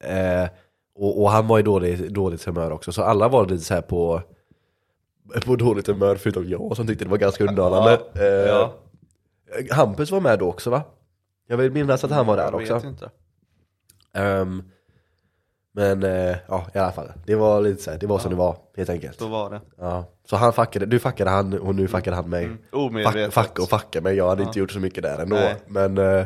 Eh, 0.00 0.48
och, 0.94 1.22
och 1.22 1.30
han 1.30 1.46
var 1.46 1.58
i 1.58 1.62
dåligt, 1.62 2.08
dåligt 2.08 2.44
humör 2.44 2.70
också, 2.70 2.92
så 2.92 3.02
alla 3.02 3.28
var 3.28 3.46
lite 3.46 3.64
så 3.64 3.74
här 3.74 3.82
på 3.82 4.22
på 5.44 5.56
dåligt 5.56 5.86
humör 5.86 6.16
förutom 6.16 6.48
jag 6.48 6.76
som 6.76 6.86
tyckte 6.86 7.04
det 7.04 7.10
var 7.10 7.18
ganska 7.18 7.44
underhållande. 7.44 8.00
Ja, 8.14 8.20
Eh, 8.20 8.26
ja. 8.26 8.72
Hampus 9.70 10.10
var 10.10 10.20
med 10.20 10.38
då 10.38 10.48
också 10.48 10.70
va? 10.70 10.82
Jag 11.46 11.56
vill 11.56 11.72
minnas 11.72 12.04
att 12.04 12.10
han 12.10 12.26
var 12.26 12.36
där 12.36 12.44
jag 12.44 12.54
också. 12.54 13.10
Ehm, 14.12 14.62
men 15.72 16.02
eh, 16.02 16.36
ja, 16.48 16.66
i 16.74 16.78
alla 16.78 16.92
fall. 16.92 17.12
Det 17.26 17.34
var 17.34 17.60
lite 17.60 17.82
så 17.82 17.90
här, 17.90 17.98
det 17.98 18.06
var 18.06 18.18
som 18.18 18.30
det 18.30 18.36
var 18.36 18.56
helt 18.76 18.90
enkelt. 18.90 19.18
Så 19.18 19.28
var 19.28 19.50
det. 19.50 19.60
Ja. 19.78 20.04
Så 20.30 20.36
han 20.36 20.52
fuckade, 20.52 20.86
du 20.86 20.98
fuckade 20.98 21.30
han 21.30 21.58
och 21.58 21.74
nu 21.74 21.88
fuckade 21.88 22.16
han 22.16 22.30
mig. 22.30 22.44
Mm. 22.44 22.58
Fuck, 22.58 22.74
Omedvetet. 22.74 23.34
fuck 23.34 23.58
och 23.58 23.68
fucka 23.68 24.00
mig, 24.00 24.16
jag 24.16 24.28
hade 24.28 24.42
inte 24.42 24.58
gjort 24.58 24.70
så 24.72 24.80
mycket 24.80 25.02
där 25.02 25.18
ändå. 25.18 25.36
Nej. 25.36 25.56
Men 25.66 25.98
eh, 25.98 26.24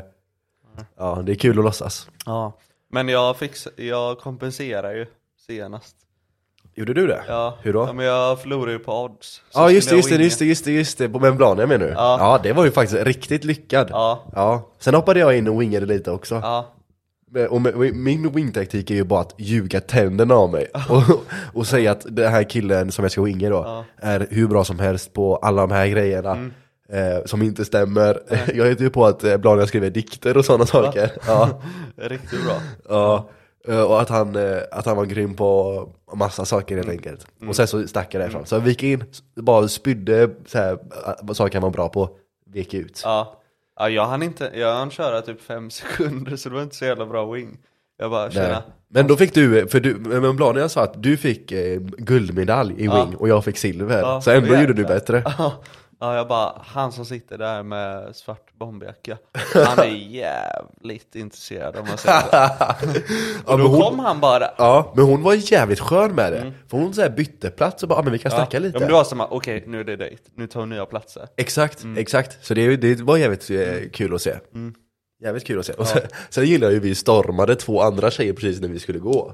ja, 0.96 1.22
det 1.26 1.32
är 1.32 1.36
kul 1.36 1.58
att 1.58 1.64
låtsas. 1.64 2.10
Ja. 2.26 2.52
Men 2.90 3.08
jag, 3.08 3.36
fix, 3.36 3.68
jag 3.76 4.18
kompenserar 4.18 4.94
ju 4.94 5.06
senast. 5.46 5.96
Gjorde 6.74 6.94
du 6.94 7.06
det? 7.06 7.22
Ja. 7.28 7.58
Hur 7.62 7.72
då? 7.72 7.86
Ja, 7.86 7.92
men 7.92 8.06
jag 8.06 8.40
förlorade 8.40 8.72
ju 8.72 8.78
på 8.78 9.02
odds. 9.04 9.42
Ja 9.54 9.70
just 9.70 9.90
det, 9.90 9.96
just 9.96 10.08
det, 10.08 10.16
just 10.16 10.38
det, 10.38 10.44
just 10.44 10.64
det, 10.64 10.72
just 10.72 10.98
det, 10.98 11.08
på 11.08 11.18
Membrania 11.18 11.66
menar 11.66 11.86
du? 11.86 11.92
Ja. 11.92 12.16
ja, 12.20 12.40
det 12.42 12.52
var 12.52 12.64
ju 12.64 12.70
faktiskt 12.70 13.02
riktigt 13.02 13.44
lyckad. 13.44 13.88
Ja. 13.90 14.22
Ja. 14.32 14.68
Sen 14.78 14.94
hoppade 14.94 15.20
jag 15.20 15.38
in 15.38 15.48
och 15.48 15.60
wingade 15.62 15.86
lite 15.86 16.10
också. 16.10 16.34
Ja. 16.34 16.66
Och 17.50 17.60
min 17.94 18.32
wingtaktik 18.32 18.90
är 18.90 18.94
ju 18.94 19.04
bara 19.04 19.20
att 19.20 19.34
ljuga 19.38 19.80
tänderna 19.80 20.34
av 20.34 20.50
mig 20.50 20.66
och, 20.88 21.02
och 21.54 21.66
säga 21.66 21.90
att 21.92 22.06
den 22.08 22.32
här 22.32 22.42
killen 22.50 22.92
som 22.92 23.04
jag 23.04 23.12
ska 23.12 23.22
winga 23.22 23.50
då 23.50 23.56
Ja. 23.56 23.84
är 23.96 24.26
hur 24.30 24.48
bra 24.48 24.64
som 24.64 24.78
helst 24.78 25.12
på 25.12 25.36
alla 25.36 25.60
de 25.60 25.70
här 25.70 25.86
grejerna 25.86 26.30
Mm. 26.30 26.52
Eh, 26.92 27.24
som 27.24 27.42
inte 27.42 27.64
stämmer. 27.64 28.20
Jag 28.54 28.66
heter 28.66 28.84
ju 28.84 28.90
på 28.90 29.06
att 29.06 29.24
eh, 29.24 29.36
Blania 29.36 29.66
skriver 29.66 29.90
dikter 29.90 30.36
och 30.36 30.44
sådana 30.44 30.66
saker. 30.66 31.10
Ja, 31.26 31.60
Riktigt 31.96 32.44
bra. 32.44 32.54
ja. 32.88 33.28
Eh, 33.68 33.80
Och 33.82 34.00
att 34.00 34.08
han, 34.08 34.36
eh, 34.36 34.58
att 34.72 34.86
han 34.86 34.96
var 34.96 35.04
grym 35.04 35.34
på 35.34 35.88
massa 36.14 36.44
saker 36.44 36.74
helt 36.76 36.86
Mm. 36.88 36.96
enkelt. 36.98 37.26
Och 37.48 37.56
sen 37.56 37.66
så 37.68 37.88
stack 37.88 38.14
jag 38.14 38.22
därifrån. 38.22 38.46
Så 38.46 38.54
jag 38.54 38.68
gick 38.68 38.82
in, 38.82 39.04
bara 39.36 39.68
spydde 39.68 40.30
så 40.46 40.58
här, 40.58 40.78
vad 41.22 41.36
saker 41.36 41.54
han 41.54 41.62
var 41.62 41.70
bra 41.70 41.88
på, 41.88 42.10
vek 42.54 42.74
ut. 42.74 43.00
Ja. 43.04 43.34
Ja, 43.80 43.88
jag 43.88 44.06
hann 44.06 44.22
inte, 44.22 44.50
jag 44.54 44.74
hann 44.74 44.90
köra 44.90 45.20
typ 45.20 45.40
fem 45.42 45.70
sekunder 45.70 46.36
så 46.36 46.48
det 46.48 46.54
var 46.54 46.62
inte 46.62 46.76
så 46.76 46.84
jävla 46.84 47.06
bra 47.06 47.32
wing. 47.32 47.58
Jag 47.98 48.10
bara, 48.10 48.22
Nej. 48.24 48.32
tjena. 48.32 48.62
Men 48.90 49.06
då 49.06 49.16
fick 49.16 49.34
du, 49.34 49.66
för 49.68 49.80
du, 49.80 49.94
men 49.94 50.36
Blania 50.36 50.68
sa 50.68 50.82
att 50.82 51.02
du 51.02 51.16
fick 51.16 51.52
eh, 51.52 51.80
guldmedalj 51.80 52.74
i 52.78 52.84
Ja. 52.84 53.04
wing 53.04 53.16
och 53.16 53.28
jag 53.28 53.44
fick 53.44 53.58
silver. 53.58 53.98
Ja, 54.00 54.20
så 54.20 54.30
ändå 54.30 54.46
jävlar. 54.46 54.60
gjorde 54.60 54.72
du 54.74 54.84
bättre. 54.84 55.22
Ja, 55.38 55.52
jag 56.00 56.28
bara, 56.28 56.62
han 56.66 56.92
som 56.92 57.04
sitter 57.04 57.38
där 57.38 57.62
med 57.62 58.16
svart 58.16 58.52
bomberjacka, 58.58 59.18
han 59.66 59.78
är 59.78 59.84
jävligt 60.10 61.14
intresserad 61.14 61.76
om 61.76 61.86
man 61.88 61.98
säger 61.98 62.20
så. 62.20 62.26
ja, 62.32 62.76
Och 63.52 63.58
då 63.58 63.66
hon, 63.66 63.80
kom 63.80 63.98
han 63.98 64.20
bara. 64.20 64.50
ja, 64.58 64.92
men 64.96 65.04
hon 65.04 65.22
var 65.22 65.52
jävligt 65.52 65.80
skön 65.80 66.14
med 66.14 66.32
det. 66.32 66.52
För 66.68 66.78
hon 66.78 66.94
så 66.94 67.00
här 67.02 67.10
bytte 67.10 67.50
plats 67.50 67.82
och 67.82 67.88
bara, 67.88 67.98
ah, 67.98 68.02
men 68.02 68.12
vi 68.12 68.18
kan 68.18 68.30
snacka 68.30 68.56
Mm. 68.56 68.62
ja. 68.64 68.66
lite. 68.66 68.76
Ja, 68.76 68.80
men 68.80 68.88
det 68.88 68.94
var 68.94 69.04
som 69.04 69.20
att, 69.20 69.30
okej 69.32 69.64
nu 69.66 69.80
är 69.80 69.84
det 69.84 69.96
dejt, 69.96 70.22
nu 70.34 70.46
tar 70.46 70.60
hon 70.60 70.68
nya 70.70 70.86
platser. 70.86 71.28
Exakt, 71.36 71.82
Mm. 71.84 71.98
exakt. 71.98 72.38
Så 72.46 72.54
det, 72.54 72.76
det 72.76 73.00
var 73.00 73.16
jävligt 73.16 73.50
eh, 73.50 73.90
kul 73.92 74.14
att 74.14 74.22
se. 74.22 74.34
Jävligt 75.22 75.46
kul 75.46 75.58
att 75.58 75.66
se. 75.66 75.72
Och 75.72 75.86
sen, 75.86 76.00
sen 76.30 76.44
gillar 76.46 76.70
ju 76.70 76.80
vi 76.80 76.94
stormade 76.94 77.56
två 77.56 77.82
andra 77.82 78.10
tjejer 78.10 78.32
precis 78.32 78.60
när 78.60 78.68
vi 78.68 78.78
skulle 78.78 78.98
gå. 78.98 79.32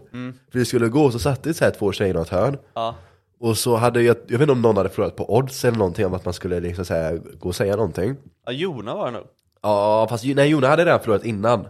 För 0.53 0.59
vi 0.59 0.65
skulle 0.65 0.89
gå 0.89 1.11
så 1.11 1.19
satt 1.19 1.43
det 1.43 1.55
så 1.55 1.65
här 1.65 1.71
två 1.71 1.93
tjejer 1.93 2.11
i 2.11 2.17
något 2.17 2.29
hörn. 2.29 2.59
Ja, 2.75 2.95
Och 3.45 3.57
så 3.59 3.77
hade 3.77 4.03
jag, 4.03 4.17
jag 4.27 4.39
vet 4.39 4.41
inte 4.41 4.53
om 4.53 4.63
någon 4.63 4.77
hade 4.77 4.89
förlorat 4.89 5.17
på 5.17 5.37
odds 5.37 5.65
eller 5.65 5.79
någonting 5.79 6.07
om 6.07 6.15
att 6.15 6.25
man 6.25 6.35
skulle 6.35 6.61
liksom 6.61 6.85
så 6.85 6.95
här, 6.95 7.21
gå 7.39 7.49
och 7.49 7.57
säga 7.57 7.77
någonting. 7.77 8.17
ja 8.47 8.53
Jona 8.53 8.95
var 8.95 9.07
det 9.07 9.13
nog. 9.13 9.25
Ja 9.63 10.07
fast 10.11 10.25
nej 10.25 10.49
Jona 10.49 10.69
hade 10.69 10.85
redan 10.85 11.01
förlorat 11.01 11.25
innan 11.25 11.67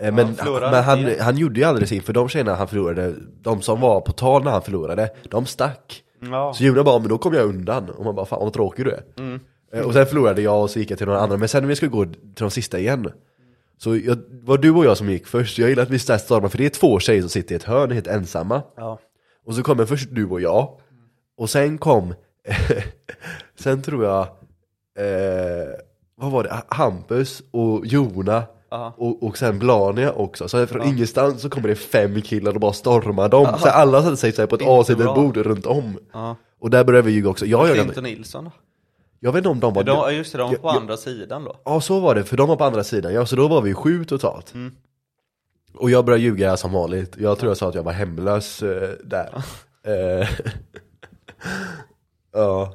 Eh, 0.00 0.12
Men, 0.12 0.34
förlorade 0.34 0.70
men 0.70 0.84
han, 0.84 0.98
igen. 0.98 1.20
han 1.20 1.36
gjorde 1.36 1.60
ju 1.60 1.66
aldrig 1.66 1.88
sin, 1.88 2.02
för 2.02 2.12
de 2.12 2.28
tjejerna 2.28 2.54
han 2.54 2.68
förlorade, 2.68 3.14
de 3.40 3.62
som 3.62 3.80
var 3.80 4.00
på 4.00 4.12
tal 4.12 4.44
när 4.44 4.50
han 4.50 4.62
förlorade, 4.62 5.10
de 5.30 5.46
stack 5.46 6.02
Ja. 6.30 6.52
Så 6.54 6.64
Jona 6.64 6.84
bara, 6.84 6.98
men 6.98 7.08
då 7.08 7.18
kom 7.18 7.34
jag 7.34 7.46
undan, 7.48 7.90
och 7.90 8.04
man 8.04 8.14
bara, 8.14 8.26
fan 8.26 8.38
vad 8.40 8.52
tråkig 8.52 8.84
du 8.84 8.90
är 8.90 9.02
Mm. 9.18 9.40
Eh, 9.72 9.80
Och 9.86 9.92
sen 9.92 10.06
förlorade 10.06 10.42
jag 10.42 10.62
och 10.62 10.70
så 10.70 10.78
gick 10.78 10.90
jag 10.90 10.98
till 10.98 11.06
några 11.06 11.20
andra, 11.20 11.36
men 11.36 11.48
sen 11.48 11.62
när 11.62 11.68
vi 11.68 11.76
skulle 11.76 11.90
gå 11.90 12.04
till 12.04 12.14
de 12.34 12.50
sista 12.50 12.78
igen 12.78 13.12
Så 13.78 13.96
jag, 13.96 14.18
var 14.30 14.58
du 14.58 14.70
och 14.70 14.84
jag 14.84 14.96
som 14.96 15.10
gick 15.10 15.26
först, 15.26 15.58
jag 15.58 15.68
gillar 15.68 15.82
att 15.82 15.90
vi 15.90 15.98
stormar 15.98 16.48
för 16.48 16.58
det 16.58 16.66
är 16.66 16.70
två 16.70 16.98
tjejer 17.00 17.20
som 17.20 17.30
sitter 17.30 17.52
i 17.54 17.56
ett 17.56 17.64
hörn 17.64 17.90
helt 17.90 18.06
ensamma 18.06 18.62
Ja. 18.76 18.98
Och 19.46 19.54
så 19.54 19.62
kommer 19.62 19.86
först 19.86 20.08
du 20.12 20.26
och 20.26 20.40
jag. 20.40 20.68
Och 21.38 21.50
sen 21.50 21.78
kom 21.78 22.14
Sen 23.58 23.82
tror 23.82 24.04
jag 24.04 24.20
eh, 24.98 25.68
Vad 26.16 26.32
var 26.32 26.42
det? 26.42 26.62
Hampus 26.68 27.42
och 27.50 27.86
Jona. 27.86 28.42
Ja. 28.70 28.94
och, 28.96 29.22
och 29.22 29.38
sen 29.38 29.58
Blania 29.58 30.12
också, 30.12 30.48
så 30.48 30.66
från 30.66 30.82
ingenstans 30.88 31.42
så 31.42 31.50
kommer 31.50 31.68
det 31.68 31.74
fem 31.74 32.22
killar 32.22 32.54
och 32.54 32.60
bara 32.60 32.72
stormar 32.72 33.28
dem. 33.28 33.46
Så 33.58 33.68
alla 33.68 34.02
satte 34.02 34.16
sig 34.16 34.32
så 34.32 34.46
på 34.46 34.54
ett 34.56 34.62
avsides 34.66 35.06
bord 35.06 35.36
runt 35.36 35.66
om. 35.66 35.98
Ja. 36.12 36.36
Och 36.60 36.70
där 36.70 36.84
började 36.84 37.06
vi 37.06 37.12
ljuga 37.12 37.28
också, 37.28 37.46
jag, 37.46 37.68
jag, 37.68 37.74
Clinton 37.76 38.04
Nilsson 38.04 38.44
då? 38.44 38.50
jag 39.20 39.32
vet 39.32 39.38
inte 39.38 39.48
om 39.48 39.60
de 39.60 39.74
var 39.74 39.84
De, 39.84 39.90
ja, 39.96 40.10
just 40.10 40.32
det, 40.32 40.38
de 40.38 40.50
var 40.50 40.56
på 40.56 40.68
jag- 40.68 40.76
andra 40.76 40.96
sidan 40.96 41.44
då. 41.44 41.56
Ja 41.64 41.80
så 41.80 42.00
var 42.00 42.14
det, 42.14 42.24
för 42.24 42.36
de 42.36 42.48
var 42.48 42.56
på 42.56 42.64
andra 42.64 42.84
sidan, 42.84 43.14
ja 43.14 43.26
så 43.26 43.36
då 43.36 43.48
var 43.48 43.62
vi 43.62 43.74
sju 43.74 44.04
totalt 44.04 44.54
Och 45.76 45.90
jag 45.90 46.04
började 46.04 46.22
ljuga 46.22 46.56
som 46.56 46.72
vanligt, 46.72 47.16
jag 47.18 47.38
tror 47.38 47.50
jag 47.50 47.56
sa 47.56 47.68
att 47.68 47.74
jag 47.74 47.82
var 47.82 47.92
hemlös 47.92 48.62
eh, 48.62 48.90
där. 49.04 49.34
Eh, 49.82 50.28
Ja, 52.32 52.74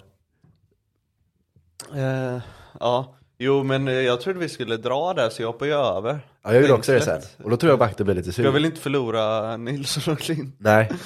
Eh, 1.96 2.42
ja, 2.80 3.16
jo 3.38 3.64
men 3.64 3.88
eh, 3.88 3.94
jag 3.94 4.22
trodde 4.22 4.40
vi 4.40 4.50
skulle 4.50 4.78
dra 4.78 5.14
där 5.14 5.30
så 5.30 5.42
jag 5.42 5.48
hoppade 5.48 5.72
ju 5.72 5.78
över. 5.78 6.20
ja 6.44 6.54
jag 6.54 6.62
gjorde 6.62 6.74
också 6.74 6.92
det 6.92 7.02
sen, 7.02 7.22
och 7.44 7.50
då 7.50 7.58
tror 7.58 7.70
jag 7.70 7.78
vakten 7.78 8.06
blev 8.06 8.18
lite 8.18 8.32
sur. 8.32 8.44
Jag 8.44 8.52
vill 8.52 8.66
inte 8.66 8.80
förlora 8.82 9.58
Nilsson 9.58 10.14
och 10.14 10.20
Klint. 10.20 10.56
Nej, 10.60 10.92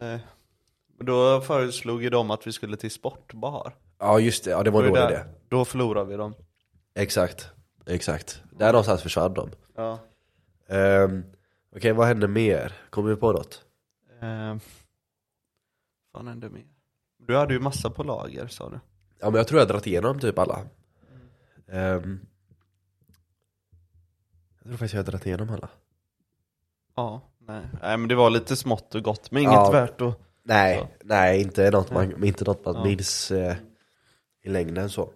Eh, 0.00 0.18
då 1.00 1.40
föreslog 1.40 2.02
ju 2.02 2.10
de 2.10 2.30
att 2.30 2.46
vi 2.46 2.52
skulle 2.52 2.76
till 2.76 2.90
sportbar. 2.90 3.74
ja 4.00 4.20
just 4.20 4.44
det, 4.44 4.50
ja 4.50 4.62
det 4.62 4.70
var 4.70 4.82
Då, 4.82 4.88
då 4.88 4.96
är 4.96 5.08
det, 5.08 5.14
där, 5.14 5.24
då 5.48 5.64
förlorade 5.64 6.10
vi 6.10 6.16
dem. 6.16 6.34
Exakt, 6.94 7.48
exakt. 7.86 8.42
Där 8.58 8.66
någonstans 8.66 9.02
försvann 9.02 9.34
de. 9.34 9.50
Ja. 9.76 9.98
Um, 10.68 11.24
Okej, 11.76 11.92
vad 11.92 12.06
hände 12.06 12.28
mer? 12.28 12.72
Kommer 12.90 13.10
vi 13.10 13.16
på 13.16 13.32
något? 13.32 13.64
Eh, 14.22 14.56
vad 16.12 16.28
hände 16.28 16.48
mer? 16.50 16.64
Du 17.18 17.36
hade 17.36 17.54
ju 17.54 17.60
massa 17.60 17.90
på 17.90 18.02
lager 18.02 18.46
sa 18.46 18.70
du. 18.70 18.80
Ja 19.20 19.26
men 19.30 19.34
jag 19.34 19.48
tror 19.48 19.60
jag 19.60 19.66
har 19.66 19.68
dragit 19.68 19.86
igenom 19.86 20.20
typ 20.20 20.38
alla 20.38 20.66
Ehm, 21.68 22.20
Jag 24.58 24.62
tror 24.64 24.72
faktiskt 24.72 24.94
jag 24.94 25.02
har 25.02 25.10
dragit 25.10 25.26
igenom 25.26 25.50
alla 25.50 25.68
Ja, 26.96 27.20
nej. 27.38 27.62
nej 27.82 27.96
men 27.98 28.08
det 28.08 28.14
var 28.14 28.30
lite 28.30 28.56
smått 28.56 28.94
och 28.94 29.02
gott 29.02 29.30
men 29.30 29.42
inget 29.42 29.52
Ja. 29.54 29.70
värt 29.70 30.00
att... 30.00 30.20
Nej, 30.42 30.78
Så. 30.78 30.88
nej 31.04 31.40
inte 31.42 31.70
något 31.70 31.90
man, 31.90 32.24
inte 32.24 32.44
något 32.44 32.64
man 32.64 32.74
Ja. 32.74 32.84
minns 32.84 33.30
eh, 33.30 33.56
i 34.42 34.48
längden 34.48 34.90
så 34.90 35.12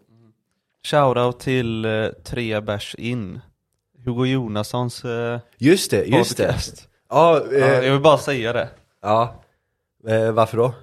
Shoutout 0.83 1.41
till 1.41 1.85
eh, 1.85 2.09
tre 2.25 2.61
bärs 2.61 2.95
in. 2.95 3.41
Hugo 4.05 4.25
Jonassons 4.27 5.05
eh, 5.05 5.41
Just 5.59 5.91
det, 5.91 6.05
just 6.05 6.37
det! 6.37 6.45
podcast. 6.47 6.89
Ja, 7.11 7.41
eh, 7.53 7.59
Ja, 7.59 7.67
jag 7.83 7.93
vill 7.93 8.01
bara 8.03 8.19
säga 8.19 8.53
det. 8.53 8.69
ja. 9.03 9.35
Eh, 10.09 10.33
varför 10.33 10.57
då? 10.57 10.75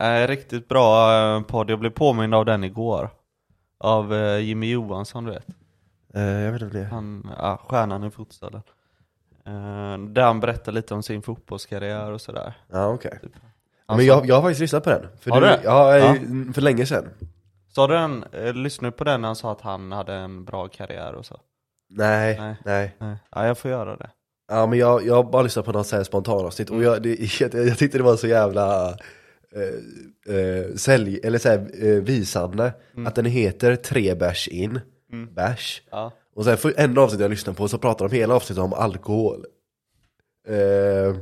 Eh, 0.00 0.26
riktigt 0.28 0.68
bra 0.68 1.12
eh, 1.36 1.42
podd, 1.42 1.70
jag 1.70 1.78
blev 1.78 1.90
påmind 1.90 2.34
av 2.34 2.44
den 2.44 2.64
igår. 2.64 3.10
Av 3.78 4.14
eh, 4.14 4.38
Jimmy 4.38 4.70
Johansson 4.70 5.24
du 5.24 5.30
vet. 5.30 5.46
Eh, 6.14 6.22
jag 6.22 6.52
vet 6.52 6.62
inte 6.62 6.78
det 6.78 6.84
Han, 6.84 7.30
ja, 7.38 7.56
stjärnan 7.68 8.04
i 8.04 8.10
fotbollen. 8.10 8.62
Eh, 9.46 9.98
där 9.98 10.22
han 10.22 10.40
berättar 10.40 10.72
lite 10.72 10.94
om 10.94 11.02
sin 11.02 11.22
fotbollskarriär 11.22 12.10
och 12.12 12.20
sådär. 12.20 12.54
Ja 12.72 12.86
okej 12.88 13.18
Typ. 13.22 13.32
Men 13.88 14.06
jag, 14.06 14.26
jag 14.26 14.34
har 14.34 14.42
faktiskt 14.42 14.60
lyssnat 14.60 14.84
på 14.84 14.90
den 14.90 15.06
för 15.20 15.30
Har 15.30 15.40
du 15.40 15.46
det? 15.46 15.60
Ja, 15.64 15.96
eh, 15.96 16.14
för 16.54 16.60
länge 16.60 16.86
sedan 16.86 17.08
Sa 17.68 17.86
du 17.86 17.94
den, 17.94 18.24
eh, 18.32 18.52
lyssnade 18.54 18.90
du 18.90 18.96
på 18.98 19.04
den 19.04 19.20
när 19.20 19.28
han 19.28 19.36
sa 19.36 19.52
att 19.52 19.60
han 19.60 19.92
hade 19.92 20.14
en 20.14 20.44
bra 20.44 20.68
karriär 20.68 21.12
och 21.14 21.26
så? 21.26 21.40
Nej, 21.88 22.36
Nej. 22.40 22.56
nej. 22.64 22.96
Nej. 23.00 23.16
Ja, 23.30 23.46
jag 23.46 23.58
får 23.58 23.70
göra 23.70 23.96
det. 23.96 24.10
Ja 24.48 24.66
men 24.66 24.78
jag, 24.78 25.06
jag 25.06 25.30
bara 25.30 25.42
lyssnade 25.42 25.66
på 25.66 25.72
något 25.72 25.86
så 25.86 25.96
här 25.96 26.04
spontanavsnitt 26.04 26.70
och 26.70 26.82
jag, 26.82 27.02
det, 27.02 27.40
jag, 27.40 27.54
jag 27.54 27.78
tyckte 27.78 27.98
det 27.98 28.04
var 28.04 28.16
så 28.16 28.26
jävla 28.26 28.88
eh, 29.54 30.34
eh, 30.36 30.74
sälj, 30.76 31.20
eller 31.24 31.38
så 31.38 31.48
här, 31.48 31.70
eh, 31.86 32.02
visande 32.02 32.72
att 33.06 33.14
den 33.14 33.24
heter 33.24 33.76
tre 33.76 34.14
bärs 34.14 34.48
in, 34.48 34.80
bärs. 35.32 35.82
Ja. 35.90 36.12
Och 36.34 36.44
sen 36.44 36.56
för 36.56 36.74
en 36.76 36.98
avsnitt 36.98 37.20
jag 37.20 37.30
lyssnade 37.30 37.56
på 37.56 37.68
så 37.68 37.78
pratar 37.78 38.08
de 38.08 38.16
hela 38.16 38.34
avsnittet 38.34 38.64
om 38.64 38.72
alkohol. 38.72 39.44
Eh, 40.48 41.16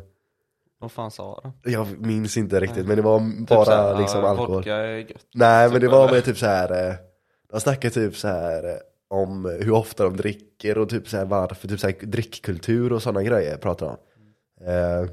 Vad 0.78 0.92
fan 0.92 1.10
sa 1.10 1.52
de? 1.62 1.70
jag 1.72 2.00
minns 2.00 2.36
inte 2.36 2.60
riktigt 2.60 2.86
men 2.86 2.96
det 2.96 3.02
var 3.02 3.18
Typ 3.20 3.48
bara 3.48 3.64
såhär, 3.64 3.98
liksom 3.98 4.24
alkohol. 4.24 4.62
Nej 4.66 5.16
men 5.34 5.70
Typ 5.72 5.80
det 5.80 5.88
var 5.88 6.10
med 6.12 6.24
typ 6.24 6.38
så 6.38 6.46
här. 6.46 6.88
eh, 6.88 6.94
de 7.52 7.60
snackade 7.60 7.94
typ 7.94 8.16
så 8.16 8.28
här 8.28 8.64
eh, 8.68 8.76
om 9.12 9.44
hur 9.44 9.70
ofta 9.72 10.04
de 10.04 10.16
dricker 10.16 10.78
och 10.78 10.88
typ 10.88 11.08
så 11.08 11.16
här 11.16 11.24
varför, 11.24 11.68
typ 11.68 11.80
så 11.80 11.86
här 11.86 11.94
drickkultur 12.06 12.92
och 12.92 13.02
sådana 13.02 13.22
grejer 13.22 13.56
pratar 13.56 13.86
de 13.86 13.92
om. 13.92 13.98
Eh, 14.68 15.10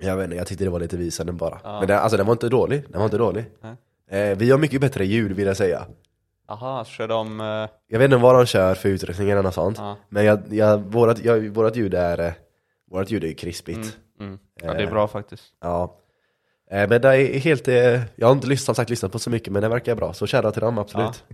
jag 0.00 0.16
vet 0.16 0.24
inte, 0.24 0.36
jag 0.36 0.46
tyckte 0.46 0.64
det 0.64 0.70
var 0.70 0.80
lite 0.80 0.96
visande 0.96 1.32
bara. 1.32 1.60
Ja. 1.64 1.78
Men 1.78 1.88
det, 1.88 2.00
alltså 2.00 2.16
den 2.16 2.26
var 2.26 2.32
inte 2.32 2.48
dålig, 2.48 2.82
den 2.88 2.98
var 2.98 3.04
inte 3.04 3.18
dålig. 3.18 3.44
Eh, 4.10 4.36
vi 4.38 4.50
har 4.50 4.58
mycket 4.58 4.80
bättre 4.80 5.06
ljud 5.06 5.32
vill 5.32 5.46
jag 5.46 5.56
säga. 5.56 5.86
Jaha, 6.48 6.84
kör 6.84 7.08
de... 7.08 7.40
eh, 7.40 7.46
Jag 7.88 7.98
vet 7.98 8.04
inte 8.04 8.16
vad 8.16 8.34
de 8.34 8.46
kör 8.46 8.74
för 8.74 8.88
utrustning 8.88 9.30
eller 9.30 9.42
något 9.42 9.54
sånt. 9.54 9.78
Ja. 9.78 9.96
Men 10.08 10.24
jag, 10.24 10.40
jag, 10.50 10.78
vårat, 10.78 11.24
jag, 11.24 11.48
vårat 11.48 11.76
ljud 11.76 11.94
är, 11.94 12.20
eh, 12.20 12.32
vårat 12.90 13.10
ljud 13.10 13.24
är 13.24 13.32
krispigt. 13.32 13.98
Mm. 14.20 14.38
Ja, 14.62 14.74
det 14.74 14.82
är 14.82 14.90
bra 14.90 15.08
faktiskt. 15.08 15.44
Ja. 15.60 16.00
Eh, 16.70 16.88
men 16.88 17.00
det 17.00 17.08
är 17.08 17.38
helt, 17.38 17.68
eh, 17.68 18.00
jag 18.16 18.26
har 18.26 18.32
inte 18.32 18.46
lyssnat, 18.46 18.76
sagt 18.76 18.90
lyssnat 18.90 19.12
på 19.12 19.18
så 19.18 19.30
mycket 19.30 19.52
men 19.52 19.62
det 19.62 19.68
verkar 19.68 19.94
bra. 19.94 20.12
Så 20.12 20.26
shoutout 20.26 20.52
till 20.54 20.62
dem, 20.62 20.78
absolut. 20.78 21.24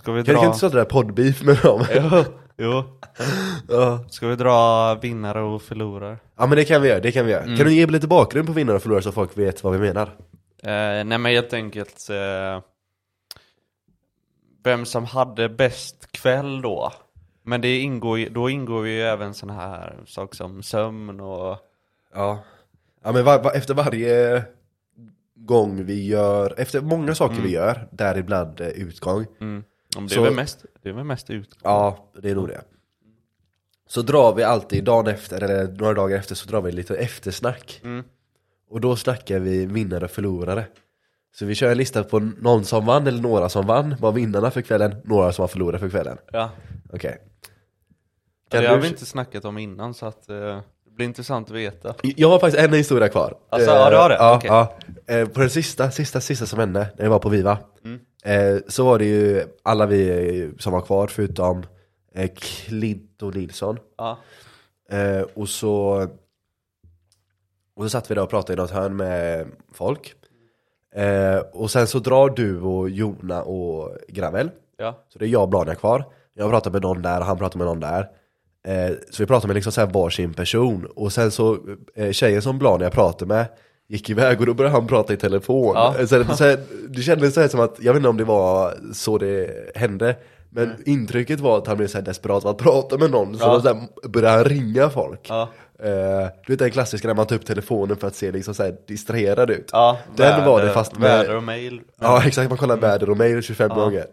Ska 0.00 0.12
vi 0.12 0.24
Kan 0.24 0.34
dra... 0.34 0.46
inte 0.46 0.58
starta 0.58 0.76
där 0.76 0.84
poddbeef 0.84 1.42
med 1.42 1.56
dem? 1.62 1.84
Jo, 1.94 2.24
jo. 2.56 2.84
ja. 3.68 4.04
Ska 4.08 4.28
vi 4.28 4.36
dra 4.36 4.94
vinnare 4.94 5.42
och 5.42 5.62
förlorare? 5.62 6.18
ja 6.36 6.46
men 6.46 6.56
det 6.56 6.64
kan 6.64 6.82
vi 6.82 6.88
göra, 6.88 7.00
det 7.00 7.12
kan 7.12 7.26
vi 7.26 7.32
göra. 7.32 7.42
Mm. 7.42 7.56
Kan 7.56 7.66
du 7.66 7.72
ge 7.74 7.86
lite 7.86 8.08
bakgrund 8.08 8.46
på 8.46 8.52
vinnare 8.52 8.76
och 8.76 8.82
förlorare 8.82 9.02
så 9.02 9.12
folk 9.12 9.38
vet 9.38 9.64
vad 9.64 9.72
vi 9.72 9.78
menar? 9.78 10.02
Eh, 10.62 11.04
nej 11.04 11.04
men 11.04 11.24
helt 11.24 11.52
enkelt 11.52 12.10
eh, 12.10 12.62
Vem 14.64 14.84
som 14.84 15.04
hade 15.04 15.48
bäst 15.48 16.12
kväll 16.12 16.62
då 16.62 16.92
Men 17.42 17.60
det 17.60 17.78
ingår 17.78 18.18
ju, 18.18 18.28
då 18.28 18.50
ingår 18.50 18.86
ju 18.86 19.02
även 19.02 19.34
såna 19.34 19.52
här 19.52 19.96
saker 20.06 20.36
som 20.36 20.62
sömn 20.62 21.20
och 21.20 21.58
Ja. 22.14 22.38
Ja 23.04 23.12
men 23.12 23.24
var, 23.24 23.42
var, 23.42 23.52
efter 23.52 23.74
varje 23.74 24.42
gång 25.34 25.84
vi 25.84 26.06
gör, 26.06 26.54
efter 26.58 26.80
många 26.80 27.14
saker 27.14 27.42
vi 27.42 27.50
gör, 27.50 27.88
däribland 27.90 28.60
eh, 28.60 28.68
utgång. 28.68 29.26
mm, 29.40 29.64
om 29.96 30.06
det, 30.06 30.14
Så- 30.14 30.20
är 30.20 30.24
väl 30.24 30.34
mest, 30.34 30.64
det 30.82 30.88
är 30.88 30.92
väl 30.92 31.04
mest 31.04 31.30
ut 31.30 31.58
Ja, 31.62 32.10
det 32.22 32.30
är 32.30 32.34
nog 32.34 32.48
det. 32.48 32.60
Så 33.88 34.02
drar 34.02 34.34
vi 34.34 34.42
alltid 34.42 34.84
dagen 34.84 35.06
efter, 35.06 35.42
eller 35.42 35.72
några 35.72 35.94
dagar 35.94 36.18
efter, 36.18 36.34
så 36.34 36.48
drar 36.50 36.60
vi 36.62 36.72
lite 36.72 36.96
eftersnack. 36.96 37.80
Mm. 37.84 38.04
Och 38.70 38.80
då 38.80 38.96
snackar 38.96 39.38
vi 39.38 39.66
vinnare 39.66 40.04
och 40.04 40.10
förlorare. 40.10 40.64
Så 41.34 41.46
vi 41.46 41.54
kör 41.54 41.70
en 41.70 41.78
lista 41.78 42.04
på 42.04 42.18
någon 42.18 42.64
som 42.64 42.86
vann 42.86 43.06
eller 43.06 43.22
några 43.22 43.48
som 43.48 43.66
vann, 43.66 43.96
var 44.00 44.12
vinnarna 44.12 44.50
för 44.50 44.62
kvällen, 44.62 44.94
några 45.04 45.32
som 45.32 45.42
var 45.42 45.48
förlorare 45.48 45.78
för 45.78 45.88
kvällen. 45.90 46.18
Ja, 46.32 46.50
Okej. 46.92 47.18
det 48.50 48.56
Kan 48.56 48.66
har 48.66 48.74
du- 48.76 48.82
vi 48.82 48.88
inte 48.88 49.06
snackat 49.06 49.44
om 49.44 49.58
innan 49.58 49.94
så 49.94 50.06
att 50.06 50.28
eh, 50.28 50.36
det 50.84 50.90
blir 50.90 51.06
intressant 51.06 51.48
att 51.50 51.56
veta 51.56 51.94
Jag 52.02 52.28
har 52.30 52.38
faktiskt 52.38 52.64
en 52.64 52.72
historia 52.72 53.08
kvar. 53.08 53.38
Alltså, 53.48 53.70
ja, 53.70 53.90
du 53.90 53.96
har 53.96 54.08
det? 54.08 54.14
Ja, 54.14 54.36
Okej. 54.36 54.48
ja. 55.06 55.14
Eh, 55.14 55.28
På 55.28 55.40
den 55.40 55.50
sista, 55.50 55.90
sista, 55.90 56.20
sista 56.20 56.46
som 56.46 56.58
hände, 56.58 56.88
när 56.96 57.04
jag 57.04 57.10
var 57.10 57.18
på 57.18 57.28
Viva, 57.28 57.58
Mm. 57.84 58.00
Eh, 58.24 58.56
så 58.68 58.84
var 58.84 58.98
det 58.98 59.04
ju 59.04 59.44
alla 59.62 59.86
vi 59.86 60.40
eh, 60.42 60.50
som 60.58 60.72
var 60.72 60.80
kvar 60.80 61.06
förutom 61.06 61.62
eh, 62.14 62.30
Clint 62.34 63.22
och 63.22 63.34
Nilsson. 63.34 63.78
Ja, 63.96 64.18
Eh, 64.92 65.22
och 65.34 65.48
så 65.48 66.06
och 67.76 67.82
så 67.84 67.88
satt 67.88 68.10
vi 68.10 68.14
där 68.14 68.22
och 68.22 68.30
pratade 68.30 68.52
i 68.52 68.56
något 68.56 68.70
hörn 68.70 68.96
med 68.96 69.46
folk. 69.72 70.14
Eh, 70.94 71.38
och 71.52 71.70
sen 71.70 71.86
så 71.86 71.98
drar 71.98 72.30
du 72.30 72.60
och 72.60 72.90
Jona 72.90 73.42
och 73.42 73.96
Gravel. 74.08 74.50
ja, 74.76 75.04
Så 75.08 75.18
det 75.18 75.24
är 75.24 75.28
jag 75.28 75.42
och 75.42 75.48
Blania 75.48 75.74
kvar. 75.74 76.04
Jag 76.34 76.50
pratar 76.50 76.70
med 76.70 76.82
någon 76.82 77.02
där 77.02 77.20
och 77.20 77.26
han 77.26 77.38
pratar 77.38 77.58
med 77.58 77.66
någon 77.66 77.80
där. 77.80 78.08
Eh, 78.66 78.96
så 79.10 79.22
vi 79.22 79.26
pratar 79.26 79.48
med 79.48 79.54
liksom 79.54 79.72
så 79.72 79.80
här 79.80 79.88
varsin 79.88 80.34
person. 80.34 80.86
Och 80.96 81.12
sen 81.12 81.30
så, 81.30 81.58
eh, 81.94 82.12
tjejen 82.12 82.42
som 82.42 82.58
Blania 82.58 82.90
pratade 82.90 83.26
med 83.28 83.46
gick 83.90 84.10
iväg 84.10 84.40
och 84.40 84.46
då 84.46 84.54
började 84.54 84.76
han 84.76 84.86
prata 84.86 85.12
i 85.12 85.16
telefon. 85.16 85.72
Ja. 85.74 85.94
Så, 86.06 86.24
så, 86.36 86.56
det 86.88 87.02
kändes 87.02 87.34
så 87.34 87.40
här 87.40 87.48
som 87.48 87.60
att, 87.60 87.76
jag 87.80 87.92
vet 87.92 87.98
inte 87.98 88.08
om 88.08 88.16
det 88.16 88.24
var 88.24 88.74
så 88.92 89.18
det 89.18 89.50
hände. 89.76 90.16
Men 90.52 90.74
intrycket 90.86 91.40
var 91.40 91.58
att 91.58 91.66
han 91.66 91.76
blev 91.76 91.86
så 91.88 91.98
här 91.98 92.04
desperat 92.04 92.44
att 92.44 92.58
prata 92.58 92.98
med 92.98 93.10
någon. 93.10 93.38
Så 93.38 93.44
Ja. 93.44 93.54
då 93.54 93.60
så 93.60 93.68
här 93.68 94.08
började 94.08 94.34
han 94.36 94.44
ringa 94.44 94.90
folk. 94.90 95.26
ja, 95.28 95.48
Eh, 95.82 96.28
du 96.46 96.52
vet 96.52 96.58
den 96.58 96.70
klassiska 96.70 97.08
när 97.08 97.14
man 97.14 97.26
tar 97.26 97.36
upp 97.36 97.46
telefonen 97.46 97.96
för 97.96 98.06
att 98.06 98.14
se 98.14 98.30
liksom 98.32 98.54
så 98.54 98.62
här 98.62 98.76
distraherad 98.88 99.50
ut. 99.50 99.70
ja 99.72 99.98
Den 100.16 100.44
var 100.44 100.56
väder- 100.56 100.66
det 100.68 100.74
fast 100.74 100.92
med- 100.98 101.02
Väder 101.18 101.36
och 101.36 101.42
mail 101.42 101.80
Ja 102.00 102.22
exakt, 102.26 102.48
man 102.48 102.58
kollar 102.58 102.76
väder 102.76 103.10
och 103.10 103.16
mail 103.16 103.42
25 103.42 103.70
Ja. 103.70 103.74
gånger. 103.84 104.06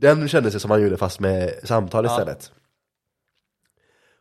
Den 0.00 0.28
kändes 0.28 0.54
det 0.54 0.60
som 0.60 0.70
han 0.70 0.82
gjorde 0.82 0.96
fast 0.96 1.20
med 1.20 1.50
samtal 1.64 2.06
istället. 2.06 2.50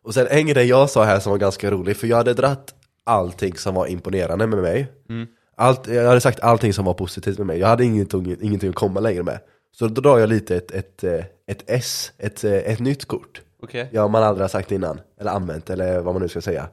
Och 0.04 0.14
sen 0.14 0.28
en 0.30 0.48
grej 0.48 0.66
jag 0.68 0.90
sa 0.90 1.04
här 1.04 1.20
som 1.20 1.32
var 1.32 1.38
ganska 1.38 1.72
rolig, 1.72 1.98
för 1.98 2.08
jag 2.08 2.18
hade 2.18 2.34
dratt 2.34 2.74
allting 3.04 3.56
som 3.58 3.76
var 3.76 3.88
imponerande 3.88 4.48
med 4.48 4.60
mig. 4.60 4.88
Mm. 5.10 5.28
Allt, 5.56 5.88
jag 5.88 6.08
hade 6.08 6.22
sagt 6.22 6.40
allting 6.40 6.74
som 6.74 6.86
var 6.86 6.94
positivt 6.94 7.38
med 7.38 7.48
mig, 7.48 7.60
jag 7.60 7.68
hade 7.68 7.86
ingenting, 7.86 8.36
ingenting 8.42 8.70
att 8.70 8.76
komma 8.76 9.00
längre 9.00 9.24
med. 9.24 9.40
Så 9.72 9.88
då 9.88 10.02
drar 10.02 10.20
jag 10.20 10.30
lite 10.30 10.56
ett, 10.56 10.72
ett, 10.72 11.04
eh, 11.04 11.26
ett 11.48 11.64
S, 11.68 12.12
ett, 12.18 12.44
eh, 12.44 12.54
ett 12.54 12.80
nytt 12.80 13.06
kort. 13.06 13.42
Okej 13.64 13.90
Ja, 13.92 14.08
man 14.08 14.24
aldrig 14.24 14.44
har 14.44 14.50
sagt 14.50 14.72
innan, 14.72 15.00
eller 15.20 15.32
använt, 15.32 15.70
eller 15.70 16.00
vad 16.00 16.14
man 16.14 16.22
nu 16.22 16.28
ska 16.30 16.42
säga. 16.42 16.68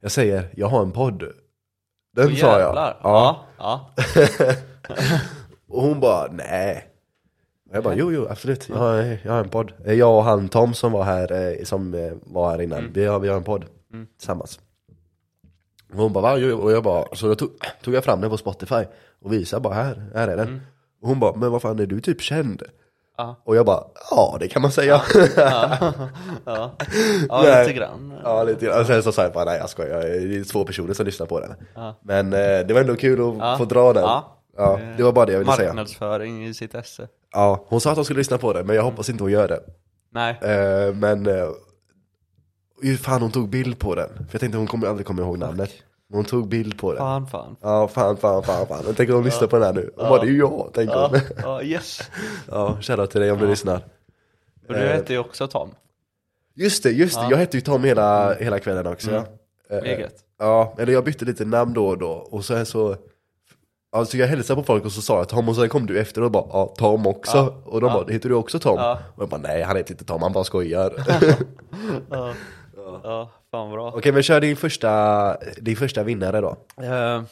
Jag 0.00 0.10
säger, 0.10 0.48
jag 0.56 0.66
har 0.66 0.82
en 0.82 0.92
podd. 0.92 1.22
Den 2.16 2.26
Åh, 2.28 2.34
sa 2.34 2.46
jag. 2.46 2.60
jävlar. 2.60 3.00
Ja. 3.02 3.44
ja, 3.58 3.90
Och 5.68 5.82
hon 5.82 6.00
bara, 6.00 6.32
nej. 6.32 6.88
Och 7.70 7.76
jag 7.76 7.84
bara, 7.84 7.94
jo, 7.94 8.12
jo, 8.12 8.26
absolut, 8.30 8.68
jag 8.68 8.76
har, 8.76 9.18
jag 9.24 9.32
har 9.32 9.40
en 9.40 9.48
podd. 9.48 9.72
Eh, 9.84 9.92
Jag 9.94 10.16
och 10.16 10.24
han 10.24 10.48
Tom 10.48 10.74
som 10.74 10.92
var 10.92 11.04
här, 11.04 11.64
som 11.64 11.90
var 12.26 12.50
här 12.50 12.62
innan, 12.62 12.92
vi, 12.92 13.04
har, 13.04 13.18
vi 13.18 13.28
har 13.28 13.36
en 13.36 13.44
podd 13.44 13.64
tillsammans. 14.18 14.60
Och 15.94 16.00
hon 16.02 16.12
bara, 16.12 16.20
va? 16.38 16.54
Och 16.54 16.72
jag 16.72 16.82
bara, 16.82 17.04
så 17.16 17.26
då 17.28 17.34
tog, 17.34 17.50
tog 17.82 17.94
jag 17.94 18.04
fram 18.04 18.20
den 18.20 18.30
på 18.30 18.36
Spotify 18.36 18.84
och 19.24 19.32
visade 19.32 19.60
bara, 19.60 19.74
här, 19.74 20.04
här 20.14 20.28
är 20.28 20.36
den. 20.36 20.60
Och 21.02 21.08
hon 21.08 21.20
bara, 21.20 21.34
men 21.36 21.50
vad 21.52 21.62
fan 21.62 21.78
är 21.78 21.86
du 21.86 22.00
typ 22.00 22.20
känd? 22.20 22.62
Ja. 23.16 23.36
Och 23.44 23.56
jag 23.56 23.66
bara, 23.66 23.84
ja 24.10 24.36
det 24.40 24.48
kan 24.48 24.62
man 24.62 24.72
säga. 24.72 25.02
ja, 25.36 25.70
ja, 26.44 26.70
ja 27.28 27.42
Nej. 27.42 27.66
lite 27.66 27.78
grann 27.78 28.14
Ja, 28.24 28.42
lite 28.44 28.66
grann. 28.66 28.80
Och 28.80 28.86
sen 28.86 29.02
så 29.02 29.12
sa 29.12 29.22
jag 29.22 29.32
bara, 29.32 29.44
nej 29.44 29.58
jag 29.58 29.70
skojar, 29.70 30.00
det 30.00 30.36
är 30.36 30.44
två 30.52 30.64
personer 30.64 30.94
som 30.94 31.06
lyssnar 31.06 31.26
på 31.26 31.40
den. 31.40 31.54
Ja. 31.74 31.98
Men 32.02 32.32
eh, 32.32 32.38
det 32.66 32.70
var 32.74 32.80
ändå 32.80 32.96
kul 32.96 33.20
att 33.30 33.36
Ja. 33.38 33.54
få 33.58 33.64
dra 33.64 33.92
den. 33.92 34.02
Ja. 34.02 34.30
Ja, 34.56 34.78
det 34.96 35.02
var 35.02 35.12
bara 35.12 35.26
det 35.26 35.32
jag 35.32 35.38
ville 35.38 35.52
säga. 35.52 35.68
Marknadsföring 35.68 36.46
i 36.46 36.54
sitt 36.54 36.74
esse 36.74 37.08
Ja, 37.32 37.64
hon 37.68 37.80
sa 37.80 37.90
att 37.90 37.96
hon 37.96 38.04
skulle 38.04 38.18
lyssna 38.18 38.38
på 38.38 38.52
det, 38.52 38.64
men 38.64 38.76
jag 38.76 38.82
hoppas 38.82 39.10
inte 39.10 39.24
hon 39.24 39.32
gör 39.32 39.48
det. 39.48 39.60
Nej, 40.12 40.38
Eh, 40.42 40.94
men, 40.94 41.26
eh, 41.26 41.48
ju 42.86 42.96
fan 42.96 43.22
hon 43.22 43.30
tog 43.30 43.48
bild 43.48 43.78
på 43.78 43.94
den. 43.94 44.08
För 44.08 44.24
jag 44.32 44.40
tänkte 44.40 44.58
hon 44.58 44.66
kommer 44.66 44.86
aldrig 44.86 45.06
komma 45.06 45.22
ihåg 45.22 45.38
namnet. 45.38 45.70
Men 46.08 46.16
hon 46.16 46.24
tog 46.24 46.48
bild 46.48 46.78
på 46.78 46.92
den. 46.92 46.98
fan 46.98 47.26
fan 47.26 47.56
Ja, 47.60 47.88
fan, 47.88 48.16
fan, 48.16 48.42
fan, 48.42 48.66
fan. 48.66 48.82
Jag 48.86 48.96
tänker 48.96 49.14
hon 49.14 49.24
lyssnar 49.24 49.48
på 49.48 49.56
den 49.56 49.64
här 49.64 49.72
nu. 49.72 49.90
Hon 49.96 50.08
bara, 50.08 50.20
det 50.20 50.26
är 50.26 50.30
ju 50.30 50.38
jag, 50.38 50.70
tänker 50.74 50.94
Ja, 50.94 51.08
hon. 51.08 51.20
ja 51.42 51.62
yes 51.62 52.00
Ja, 52.50 52.76
shoutout 52.80 53.10
till 53.10 53.20
dig 53.20 53.30
om 53.32 53.38
du 53.38 53.46
lyssnar. 53.46 53.76
Och 54.68 54.74
du 54.74 54.80
Eh. 54.80 54.92
heter 54.96 55.14
ju 55.14 55.20
också 55.20 55.46
Tom 55.46 55.70
Just 56.56 56.82
det, 56.82 56.90
just 56.90 57.20
det. 57.20 57.26
Jag 57.30 57.36
hette 57.36 57.56
ju 57.56 57.60
Tom 57.60 57.84
hela, 57.84 58.34
hela 58.34 58.58
kvällen 58.60 58.86
också. 58.86 59.10
Mm. 59.10 59.22
Eh, 59.70 59.78
Det 59.82 59.94
är 59.94 59.98
gött. 60.00 60.16
Ja, 60.38 60.74
eller 60.78 60.92
jag 60.92 61.04
bytte 61.04 61.24
lite 61.24 61.44
namn 61.44 61.72
då 61.74 61.86
och 61.88 61.98
då. 61.98 62.08
Och 62.10 62.44
sen 62.44 62.66
så, 62.66 62.96
alltså 63.92 64.16
jag 64.16 64.26
hälsade 64.26 64.60
på 64.60 64.66
folk 64.66 64.84
och 64.84 64.92
så 64.92 65.02
sa 65.02 65.16
jag 65.18 65.28
Tom 65.28 65.48
och 65.48 65.56
sen 65.56 65.68
kom 65.68 65.86
du 65.86 66.00
efter 66.00 66.22
och 66.22 66.30
bara, 66.30 66.44
ja 66.52 66.74
Tom 66.78 67.06
också. 67.06 67.36
Ja. 67.36 67.62
Och 67.64 67.80
de 67.80 67.86
Ja. 67.86 67.94
bara, 68.04 68.12
heter 68.12 68.28
du 68.28 68.34
också 68.34 68.58
Tom? 68.58 68.76
Ja. 68.78 68.98
Och 69.14 69.22
jag 69.22 69.28
bara, 69.28 69.40
nej 69.40 69.62
han 69.62 69.76
heter 69.76 69.90
inte 69.92 70.04
Tom, 70.04 70.22
han 70.22 70.32
bara 70.32 70.44
skojar. 70.44 70.92
Ja, 73.04 73.10
ja 73.10 73.30
fan 73.50 73.70
bra 73.70 73.88
Okej 73.96 74.12
men 74.12 74.22
kör 74.22 74.40
din 74.40 74.56
första, 74.56 75.36
din 75.60 75.76
första 75.76 76.02
vinnare 76.02 76.40
då. 76.40 76.56
eh, 76.82 77.22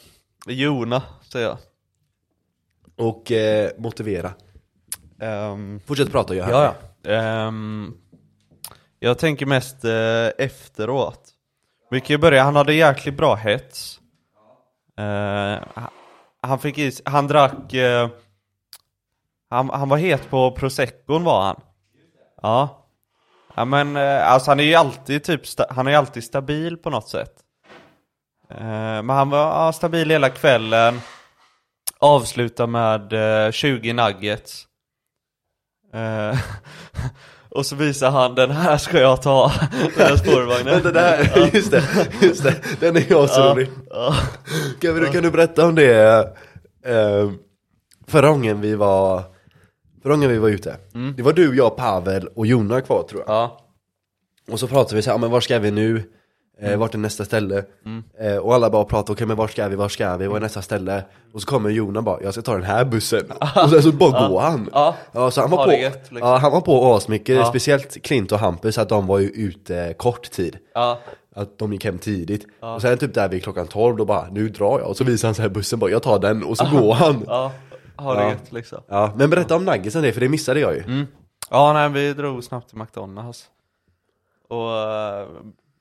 Jona, 0.47 1.03
säger 1.31 1.47
jag 1.47 1.57
Och 3.07 3.31
eh, 3.31 3.71
motivera. 3.77 4.33
Ehm, 5.19 5.79
Fortsätt 5.85 6.11
prata 6.11 6.35
jag 6.35 6.45
hör 6.45 6.51
Ja, 6.51 6.59
dig. 6.61 6.73
ja. 7.03 7.11
Ehm, 7.11 7.93
jag 8.99 9.17
tänker 9.19 9.45
mest 9.45 9.85
eh, 9.85 10.27
efteråt. 10.45 11.29
Vi 11.89 11.99
kan 12.01 12.07
ju 12.13 12.17
börja, 12.17 12.43
han 12.43 12.55
hade 12.55 12.73
jäkligt 12.73 13.17
bra 13.17 13.35
hets. 13.35 13.99
Eh, 14.97 15.63
han- 15.73 15.89
han 16.41 16.59
fick 16.59 16.77
i 16.77 16.91
sig- 16.91 17.03
han 17.05 17.27
drack, 17.27 17.73
eh, 17.73 18.09
han, 19.49 19.69
han 19.69 19.89
var 19.89 19.97
het 19.97 20.29
på 20.29 20.51
proseccon 20.51 21.23
var 21.23 21.41
han. 21.45 21.61
Ja. 22.41 22.82
Ja 23.55 23.65
men 23.65 23.95
eh, 23.95 24.31
alltså 24.31 24.51
han 24.51 24.59
är 24.59 24.63
ju 24.63 24.75
alltid 24.75 25.23
typ, 25.23 25.41
han 25.69 25.87
är 25.87 25.91
ju 25.91 25.97
alltid 25.97 26.23
stabil 26.23 26.77
på 26.77 26.89
något 26.89 27.09
sätt. 27.09 27.33
Eh, 28.49 28.57
men 29.03 29.09
han 29.09 29.29
var 29.29 29.39
ja, 29.65 29.73
stabil 29.73 30.09
hela 30.09 30.29
kvällen. 30.29 31.01
Avsluta 31.99 32.67
med 32.67 33.13
eh, 33.45 33.51
20 33.51 33.93
nuggets. 33.93 34.67
Eh, 35.93 36.39
Och 37.49 37.65
så 37.65 37.75
visar 37.75 38.09
han, 38.11 38.35
den 38.35 38.51
här 38.51 38.77
ska 38.77 38.99
jag 38.99 39.21
ta, 39.21 39.51
den 39.97 40.07
här 40.07 40.15
spårvagnen. 40.17 40.65
Vänta, 40.73 40.91
det 40.91 40.99
här, 40.99 41.49
just 41.53 41.71
det, 41.71 41.83
just 42.21 42.43
det, 42.43 42.55
den 42.79 42.95
är 42.97 43.05
jag 43.09 43.29
så 43.29 43.39
Ja, 43.41 43.51
rolig. 43.53 43.69
ja. 43.89 44.15
Kan, 44.81 44.95
du, 44.95 45.07
kan 45.11 45.23
du 45.23 45.31
berätta 45.31 45.65
om 45.67 45.75
det, 45.75 46.27
förra 48.07 48.27
gången 48.29 48.61
vi 48.61 48.75
var, 48.75 49.23
förra 50.03 50.13
gången 50.13 50.29
vi 50.29 50.37
var 50.37 50.49
ute. 50.49 50.77
Det 51.17 51.23
var 51.23 51.33
du, 51.33 51.55
jag, 51.57 51.75
Pavel 51.77 52.27
och 52.35 52.45
Jonna 52.45 52.81
kvar 52.81 53.03
tror 53.03 53.23
jag. 53.27 53.35
ja. 53.35 53.59
Och 54.51 54.59
så 54.59 54.67
pratade 54.67 54.95
vi 54.95 55.01
så 55.01 55.09
här, 55.09 55.13
"Ja, 55.15 55.21
men 55.21 55.31
var 55.31 55.39
ska 55.41 55.59
vi 55.59 55.71
nu? 55.71 56.03
Eh, 56.61 56.77
vart 56.77 56.93
är 56.93 56.97
nästa 56.97 57.25
ställe? 57.25 57.63
Eh, 58.19 58.37
och 58.37 58.53
alla 58.55 58.69
bara 58.69 58.83
pratade, 58.85 59.11
okej 59.13 59.27
men 59.27 59.37
var 59.37 59.47
ska 59.47 59.67
vi, 59.67 59.75
var 59.75 59.89
ska 59.89 60.17
vi, 60.17 60.27
var 60.27 60.35
är 60.35 60.39
nästa 60.41 60.61
ställe? 60.61 61.03
Och 61.33 61.41
så 61.41 61.47
kommer 61.47 61.69
Jona 61.69 62.01
bara, 62.01 62.23
jag 62.23 62.33
ska 62.33 62.41
ta 62.41 62.53
den 62.53 62.63
här 62.63 62.85
bussen. 62.85 63.31
och 63.63 63.69
sen 63.69 63.83
så 63.83 63.91
bara 63.91 64.27
går 64.27 64.39
han. 64.39 64.69
Ja. 64.73 64.95
Så 65.31 65.41
han 65.41 65.49
var 65.49 65.57
Ha 65.57 65.65
på, 65.65 65.73
gött, 65.73 65.93
liksom. 66.11 66.17
ja, 66.17 66.37
han 66.37 66.51
var 66.51 66.61
på 66.61 66.93
asmycket, 66.93 67.47
speciellt 67.47 68.03
Klint 68.03 68.31
och 68.31 68.39
Hampus, 68.39 68.77
att 68.77 68.89
de 68.89 69.07
var 69.07 69.19
ju 69.19 69.27
ute 69.29 69.93
kort 69.97 70.31
tid. 70.31 70.57
Ja. 70.73 70.99
Att 71.35 71.57
de 71.59 71.73
gick 71.73 71.85
hem 71.85 71.97
tidigt. 71.97 72.45
Och 72.59 72.81
sen 72.81 72.97
typ 72.97 73.13
där 73.13 73.29
vid 73.29 73.43
klockan 73.43 73.67
12, 73.67 73.97
då 73.97 74.05
bara, 74.05 74.27
nu 74.31 74.49
drar 74.49 74.79
jag. 74.79 74.89
Och 74.89 74.97
så 74.97 75.03
visar 75.03 75.27
han 75.27 75.35
så 75.35 75.41
här 75.41 75.49
bussen 75.49 75.79
bara, 75.79 75.91
jag 75.91 76.03
tar 76.03 76.19
den. 76.19 76.43
Och 76.43 76.57
så 76.57 76.65
går 76.65 76.93
han. 76.93 77.23
Ja, 77.27 77.51
ha 77.97 78.13
det 78.15 78.21
Ja. 78.23 78.29
gött 78.29 78.51
liksom. 78.51 78.81
Ja, 78.87 79.13
men 79.17 79.29
berätta 79.29 79.55
om 79.55 79.65
nuggetsen 79.65 80.01
det, 80.01 80.13
för 80.13 80.21
det 80.21 80.29
missade 80.29 80.59
jag 80.59 80.73
ju. 80.75 80.83
Mm. 80.83 81.05
Ja, 81.49 81.73
nej, 81.73 81.89
vi 81.89 82.13
drog 82.13 82.43
snabbt 82.43 82.69
till 82.69 82.77
McDonalds. 82.77 83.49
Och 84.47 84.67
uh, 84.67 85.27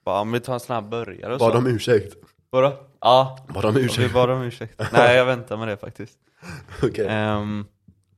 bara, 0.04 0.20
om 0.20 0.32
vi 0.32 0.40
tar 0.40 0.54
en 0.54 0.60
snabb 0.60 0.88
burgare 0.88 1.32
och 1.32 1.38
Bad 1.38 1.52
så. 1.52 1.58
om 1.58 1.66
ursäkt. 1.66 2.14
Vadå? 2.50 2.72
Ja, 3.00 3.38
Bad 3.54 3.64
om 3.64 3.74
vi 3.74 3.80
ursäkt. 3.80 4.14
bad 4.14 4.30
om 4.30 4.42
ursäkt. 4.42 4.80
nej, 4.92 5.16
jag 5.16 5.24
väntar 5.24 5.56
med 5.56 5.68
det 5.68 5.76
faktiskt. 5.76 6.18
Okej. 6.82 7.06
Ehm, 7.08 7.64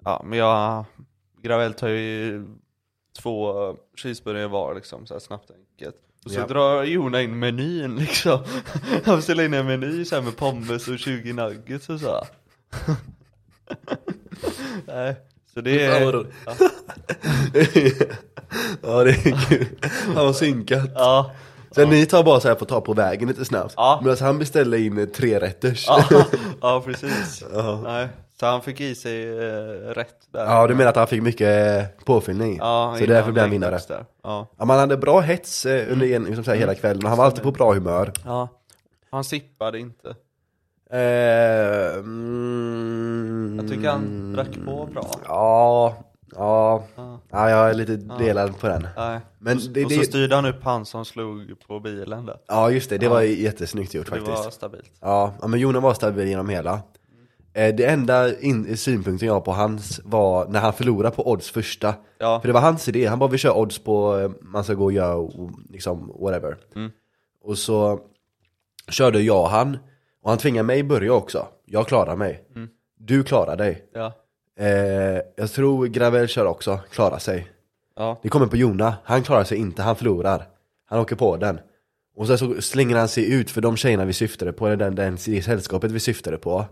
ja, 0.05 0.23
men 0.25 0.39
jag, 0.39 0.85
Gravell 1.43 1.75
tar 1.75 1.89
ju 1.89 2.45
två 3.23 3.55
cheeseburgare 3.97 4.47
var 4.49 4.75
liksom, 4.75 5.07
så 5.07 5.15
här 5.15 5.19
snabbt 5.21 5.51
enkelt. 5.51 5.97
Och 6.25 6.31
så 6.31 6.41
Ja. 6.41 6.47
drar 6.47 6.83
Jona 6.83 7.23
in 7.23 7.39
menyn 7.39 7.97
liksom. 7.97 8.41
Han 9.05 9.23
ställer 9.23 9.45
in 9.45 9.55
en 9.55 9.67
meny 9.67 10.05
så 10.05 10.15
här 10.15 10.23
med 10.23 10.37
pommes 10.37 10.89
och 10.89 10.99
20 10.99 11.33
nuggets 11.33 11.89
och 11.89 12.01
så. 12.01 12.25
Nej, 14.87 15.17
så 15.55 15.61
det 15.61 15.85
är... 15.85 16.13
roligt. 16.13 16.33
ja 18.83 19.05
det 19.05 19.11
är 19.11 19.49
kul. 19.49 19.67
Han 20.15 20.27
var 20.27 20.33
synkat. 20.33 20.91
Ja, 20.95 21.31
Sen 21.75 21.89
ni 21.91 22.07
tar 22.07 22.25
bara 22.25 22.41
så 22.41 22.49
här 22.49 22.55
på 22.55 22.65
ta 22.65 22.81
på 22.81 22.93
vägen 22.93 23.29
lite 23.29 23.45
snabbt. 23.45 23.75
Ja. 23.77 24.01
Medan 24.03 24.17
han 24.21 24.39
beställer 24.39 24.79
in 24.79 25.13
tre 25.13 25.41
rätters. 25.41 25.87
ja, 25.89 26.05
ja 26.61 26.83
precis. 26.85 27.45
Ja. 27.53 27.81
Nej, 27.85 28.09
så 28.41 28.47
han 28.47 28.63
fick 28.63 28.81
i 28.81 28.95
sig 28.95 29.29
eh, 29.39 29.65
rätt 29.95 30.15
där. 30.33 30.45
Ja, 30.45 30.67
du 30.67 30.75
menar 30.75 30.91
att 30.91 30.97
han 30.97 31.07
fick 31.07 31.23
mycket 31.23 31.79
eh, 31.79 32.05
påfyllning? 32.05 32.57
Ja, 32.57 32.95
så 32.99 33.05
innan 33.05 33.17
därför 33.17 33.33
blev 33.33 33.43
han 33.43 33.51
vinnare. 33.51 33.79
Ja. 34.23 34.47
Ja, 34.59 34.65
man 34.65 34.79
hade 34.79 34.97
bra 34.97 35.21
hets 35.21 35.67
eh, 35.67 35.93
under 35.93 36.07
en, 36.07 36.25
liksom 36.25 36.45
så 36.45 36.51
här, 36.51 36.59
hela 36.59 36.75
kvällen, 36.75 37.03
och 37.03 37.09
han 37.09 37.19
var 37.19 37.25
alltid 37.25 37.43
på 37.43 37.53
bra 37.53 37.73
humör. 37.75 38.13
ja. 38.25 38.49
Han 39.11 39.25
sippade 39.25 39.79
inte. 39.79 40.15
Eh, 40.95 41.99
mm, 41.99 43.57
Jag 43.61 43.69
tycker 43.69 43.89
han 43.91 44.33
drack 44.33 44.49
på 44.65 44.89
bra. 44.93 45.11
Ja, 45.29 45.97
ja, 46.37 46.85
Ja. 46.97 47.21
ja, 47.31 47.51
jag 47.51 47.71
är 47.71 47.75
lite 47.75 47.97
delad 47.97 48.59
på 48.59 48.67
den. 48.69 48.87
Nej. 48.97 49.21
Men 49.39 49.57
och, 49.57 49.63
det, 49.73 49.85
och 49.85 49.93
så 49.93 49.99
det, 50.01 50.05
styrde 50.07 50.35
han 50.35 50.47
upp 50.47 50.63
han 50.65 50.87
som 50.87 51.05
slog 51.05 51.55
på 51.67 51.81
bilen 51.81 52.27
där. 52.27 52.37
ja 52.49 52.71
just 52.71 52.91
det, 52.91 52.99
det 52.99 53.09
var 53.09 53.21
ju 53.21 53.43
jättesnyggt 53.43 53.95
gjort 53.95 54.07
Det 54.07 54.11
faktiskt. 54.11 54.45
var 54.45 54.51
stabilt. 54.51 54.91
Ja, 55.01 55.35
men 55.47 55.61
Jonas 55.61 55.83
var 55.83 55.95
stabil 55.95 56.29
genom 56.29 56.49
hela. 56.49 56.73
Eh, 57.53 57.75
Det 57.75 57.85
enda 57.87 58.39
in, 58.41 58.77
synpunkten 58.77 59.27
jag 59.27 59.35
har 59.35 59.41
på 59.41 59.53
hans 59.53 60.01
var 60.05 60.47
när 60.49 60.61
han 60.61 60.73
förlorade 60.73 61.17
på 61.17 61.31
odds 61.31 61.51
första. 61.51 61.95
Ja. 62.19 62.41
För 62.41 62.49
det 62.49 62.53
var 62.55 62.61
hans 62.61 62.89
idé, 62.89 63.07
han 63.07 63.19
bara 63.19 63.31
vi 63.31 63.39
kör 63.39 63.57
odds 63.59 63.79
på, 63.79 64.19
eh, 64.19 64.31
man 64.41 64.65
ska 64.65 64.75
gå 64.75 64.85
och 64.85 64.93
göra 64.93 65.15
och, 65.17 65.51
liksom 65.71 66.13
whatever. 66.21 66.57
Mm. 66.77 66.91
Och 67.45 67.59
så 67.59 68.01
körde 68.91 69.21
jag 69.21 69.41
och 69.41 69.49
han, 69.51 69.79
och 70.25 70.31
han 70.31 70.39
tvingade 70.39 70.67
mig 70.67 70.83
börja 70.83 71.13
också. 71.13 71.49
Jag 71.65 71.89
klarar 71.89 72.17
mig. 72.17 72.45
Mm. 72.57 72.69
Du 72.99 73.25
klarar 73.25 73.57
dig. 73.57 73.85
Ja. 73.95 74.13
Eh, 74.59 75.21
jag 75.37 75.51
tror 75.51 75.87
Gravel 75.87 76.29
kör 76.29 76.47
också, 76.47 76.81
klarar 76.91 77.19
sig. 77.19 77.49
Ja. 77.97 78.21
Det 78.23 78.29
kommer 78.29 78.47
på 78.47 78.57
Jona, 78.57 78.95
han 79.05 79.23
klarar 79.23 79.45
sig 79.45 79.59
inte, 79.59 79.83
han 79.83 79.97
förlorar. 79.97 80.49
Han 80.87 81.01
åker 81.01 81.17
på 81.17 81.37
den. 81.37 81.59
Och 82.17 82.27
sen 82.27 82.39
så 82.39 82.63
slänger 82.63 82.97
han 82.97 83.09
sig 83.09 83.33
ut 83.33 83.51
för 83.51 83.61
de 83.61 83.77
tjejerna 83.77 84.05
vi 84.05 84.13
syftade 84.13 84.53
på, 84.53 84.67
eller 84.67 84.77
den, 84.77 84.95
den, 84.95 85.19
det 85.27 85.43
sällskapet 85.43 85.91
vi 85.91 86.01
syftade 86.01 86.39
på, 86.39 86.65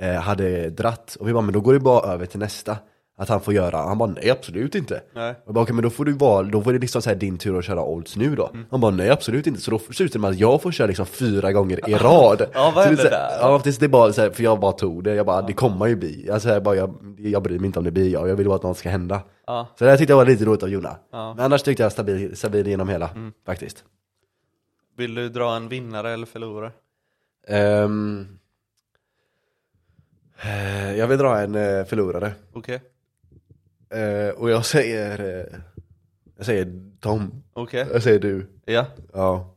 eh, 0.00 0.14
hade 0.14 0.70
dratt. 0.70 1.16
Och 1.20 1.28
vi 1.28 1.32
bara, 1.32 1.42
men 1.42 1.54
då 1.54 1.60
går 1.60 1.72
det 1.72 1.80
bara 1.80 2.12
över 2.12 2.26
till 2.26 2.40
nästa. 2.40 2.76
Att 3.20 3.28
han 3.28 3.40
får 3.40 3.54
göra, 3.54 3.76
han 3.76 3.98
bara, 3.98 4.10
nej 4.10 4.30
absolut 4.30 4.74
inte. 4.74 5.02
Nej. 5.12 5.34
Jag 5.44 5.54
bara, 5.54 5.62
okej 5.62 5.74
men 5.74 5.82
då 5.82 5.90
får 5.90 6.04
du 6.04 6.12
vara, 6.12 6.42
då 6.42 6.62
får 6.62 6.72
det 6.72 6.78
liksom 6.78 7.02
så 7.02 7.14
din 7.14 7.38
tur 7.38 7.58
att 7.58 7.64
köra 7.64 7.84
odds 7.84 8.16
nu 8.16 8.36
då. 8.36 8.46
Mm. 8.48 8.66
Han 8.70 8.80
bara, 8.80 8.90
nej 8.90 9.10
absolut 9.10 9.46
inte. 9.46 9.60
Så 9.60 9.70
då 9.70 9.78
slutar 9.78 10.12
det 10.12 10.18
med 10.18 10.30
att 10.30 10.38
jag 10.38 10.62
får 10.62 10.72
köra 10.72 10.86
liksom 10.86 11.06
fyra 11.06 11.52
gånger 11.52 11.90
i 11.90 11.94
rad. 11.98 12.46
Ja, 12.54 12.72
vad 12.74 12.84
hände 12.84 13.02
det 13.02 13.08
är 13.08 13.10
så 13.10 13.10
där? 13.10 13.38
Ja, 13.40 13.58
tills 13.58 13.78
det 13.78 13.88
bara 13.88 14.12
så 14.12 14.30
för 14.30 14.42
jag 14.42 14.60
bara 14.60 14.72
tog 14.72 15.04
det, 15.04 15.14
jag 15.14 15.26
bara, 15.26 15.42
det 15.42 15.52
kommer 15.52 15.86
ju 15.86 15.96
bli. 15.96 16.30
Alltså 16.30 16.48
jag 16.48 16.62
bara, 16.62 16.76
jag, 16.76 17.16
jag 17.18 17.42
bryr 17.42 17.58
mig 17.58 17.66
inte 17.66 17.78
om 17.78 17.84
det 17.84 17.90
blir 17.90 18.08
jag, 18.08 18.28
jag 18.28 18.36
vill 18.36 18.46
bara 18.46 18.56
att 18.56 18.62
något 18.62 18.78
ska 18.78 18.90
hända. 18.90 19.22
Ja. 19.46 19.68
Så 19.78 19.84
det 19.84 19.90
här 19.90 19.98
tyckte 19.98 20.12
jag 20.12 20.18
var 20.18 20.26
lite 20.26 20.44
roligt 20.44 20.62
av 20.62 20.68
Jonna. 20.68 20.96
Ja. 21.12 21.24
Mm. 21.24 21.36
Men 21.36 21.44
annars 21.44 21.62
tyckte 21.62 21.82
jag 21.82 21.92
stabil, 21.92 22.36
stabil 22.36 22.66
genom 22.66 22.88
hela, 22.88 23.10
faktiskt. 23.46 23.84
Vill 24.96 25.14
du 25.14 25.28
dra 25.28 25.56
en 25.56 25.68
vinnare 25.68 26.10
eller 26.10 26.26
förlorare? 26.26 26.72
Eh, 27.48 27.88
jag 30.98 31.06
vill 31.06 31.18
dra 31.18 31.40
en 31.40 31.54
eh, 31.54 31.84
förlorare. 31.84 32.32
Okej. 32.52 32.82
Eh, 33.94 34.28
och 34.36 34.50
jag 34.50 34.64
säger, 34.66 35.20
eh, 35.20 35.58
jag 36.36 36.46
säger 36.46 36.72
Tom. 37.00 37.42
Okej. 37.52 37.86
Jag 37.92 38.02
säger 38.02 38.18
du. 38.18 38.46
Ja. 38.64 38.86
Ja. 39.12 39.56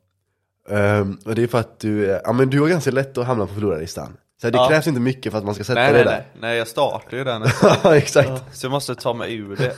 Ehm, 0.69 1.17
och 1.25 1.35
det 1.35 1.43
är 1.43 1.47
för 1.47 1.59
att 1.59 1.79
du, 1.79 2.11
eh, 2.11 2.19
ja 2.23 2.33
men 2.33 2.49
du 2.49 2.59
har 2.61 2.67
ganska 2.67 2.91
lätt 2.91 3.17
att 3.17 3.25
hamna 3.25 3.47
på 3.47 3.53
förlorarlistan. 3.53 4.17
Så 4.41 4.49
det 4.49 4.57
Ja. 4.57 4.67
krävs 4.69 4.87
inte 4.87 4.99
mycket 4.99 5.31
för 5.31 5.39
att 5.39 5.45
man 5.45 5.55
ska 5.55 5.63
sätta 5.63 5.79
Nej, 5.79 5.93
dig 5.93 6.05
nej, 6.05 6.13
där. 6.13 6.25
nej. 6.33 6.41
Nej, 6.41 6.57
jag 6.57 6.67
startar 6.67 7.17
ju 7.17 7.23
den. 7.23 7.43
Ja, 7.83 7.95
exakt. 7.97 8.57
Så 8.57 8.65
jag 8.65 8.71
måste 8.71 8.95
ta 8.95 9.13
mig 9.13 9.35
ur 9.35 9.55
det. 9.55 9.73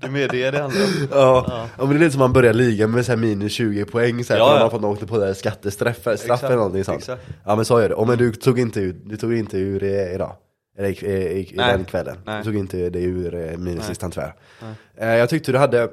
Det 0.00 0.06
är 0.06 0.10
mer 0.10 0.28
det 0.28 0.50
det 0.50 0.58
handlar 0.60 0.82
om. 0.84 1.08
Ja. 1.10 1.44
ja, 1.48 1.68
men 1.78 1.88
det 1.88 1.94
är 1.94 1.98
lite 1.98 2.10
som 2.10 2.18
man 2.18 2.32
börjar 2.32 2.52
ligan 2.52 2.90
med 2.90 3.04
så 3.06 3.12
här 3.12 3.16
minus 3.16 3.52
20 3.52 3.84
poäng 3.84 4.24
så 4.24 4.32
här, 4.32 4.40
Ja, 4.40 4.46
för 4.46 4.50
man 4.52 4.60
man 4.60 4.62
har 4.62 4.70
fått 4.70 4.84
åkte 4.84 5.06
på 5.06 5.18
det 5.18 5.26
här 5.26 5.34
skattestraff 5.34 5.96
straff 5.96 6.14
Exakt, 6.14 6.42
eller 6.42 6.56
någonting 6.56 6.84
sånt. 6.84 6.98
exakt. 6.98 7.22
Ja 7.44 7.56
men 7.56 7.64
så 7.64 7.76
är 7.76 7.88
det. 7.88 7.94
Och 7.94 8.06
men 8.06 8.18
du 8.18 8.32
tog 8.32 8.58
inte 8.58 8.80
ut, 8.80 8.96
du 9.04 9.16
tog 9.16 9.34
inte 9.34 9.58
ur 9.58 9.82
eh, 9.82 10.14
idag. 10.14 10.32
Eller 10.78 11.04
i, 11.04 11.06
i, 11.06 11.52
i 11.52 11.56
den 11.56 11.84
kvällen. 11.84 12.18
Nej. 12.26 12.38
Du 12.38 12.44
tog 12.44 12.56
inte 12.56 12.90
det 12.90 13.00
ur 13.02 13.34
eh, 13.34 13.58
minuslistan 13.58 14.10
tyvärr. 14.10 14.34
Nej. 14.62 14.74
Eh, 14.96 15.16
jag 15.18 15.28
tyckte 15.28 15.52
du 15.52 15.58
hade 15.58 15.88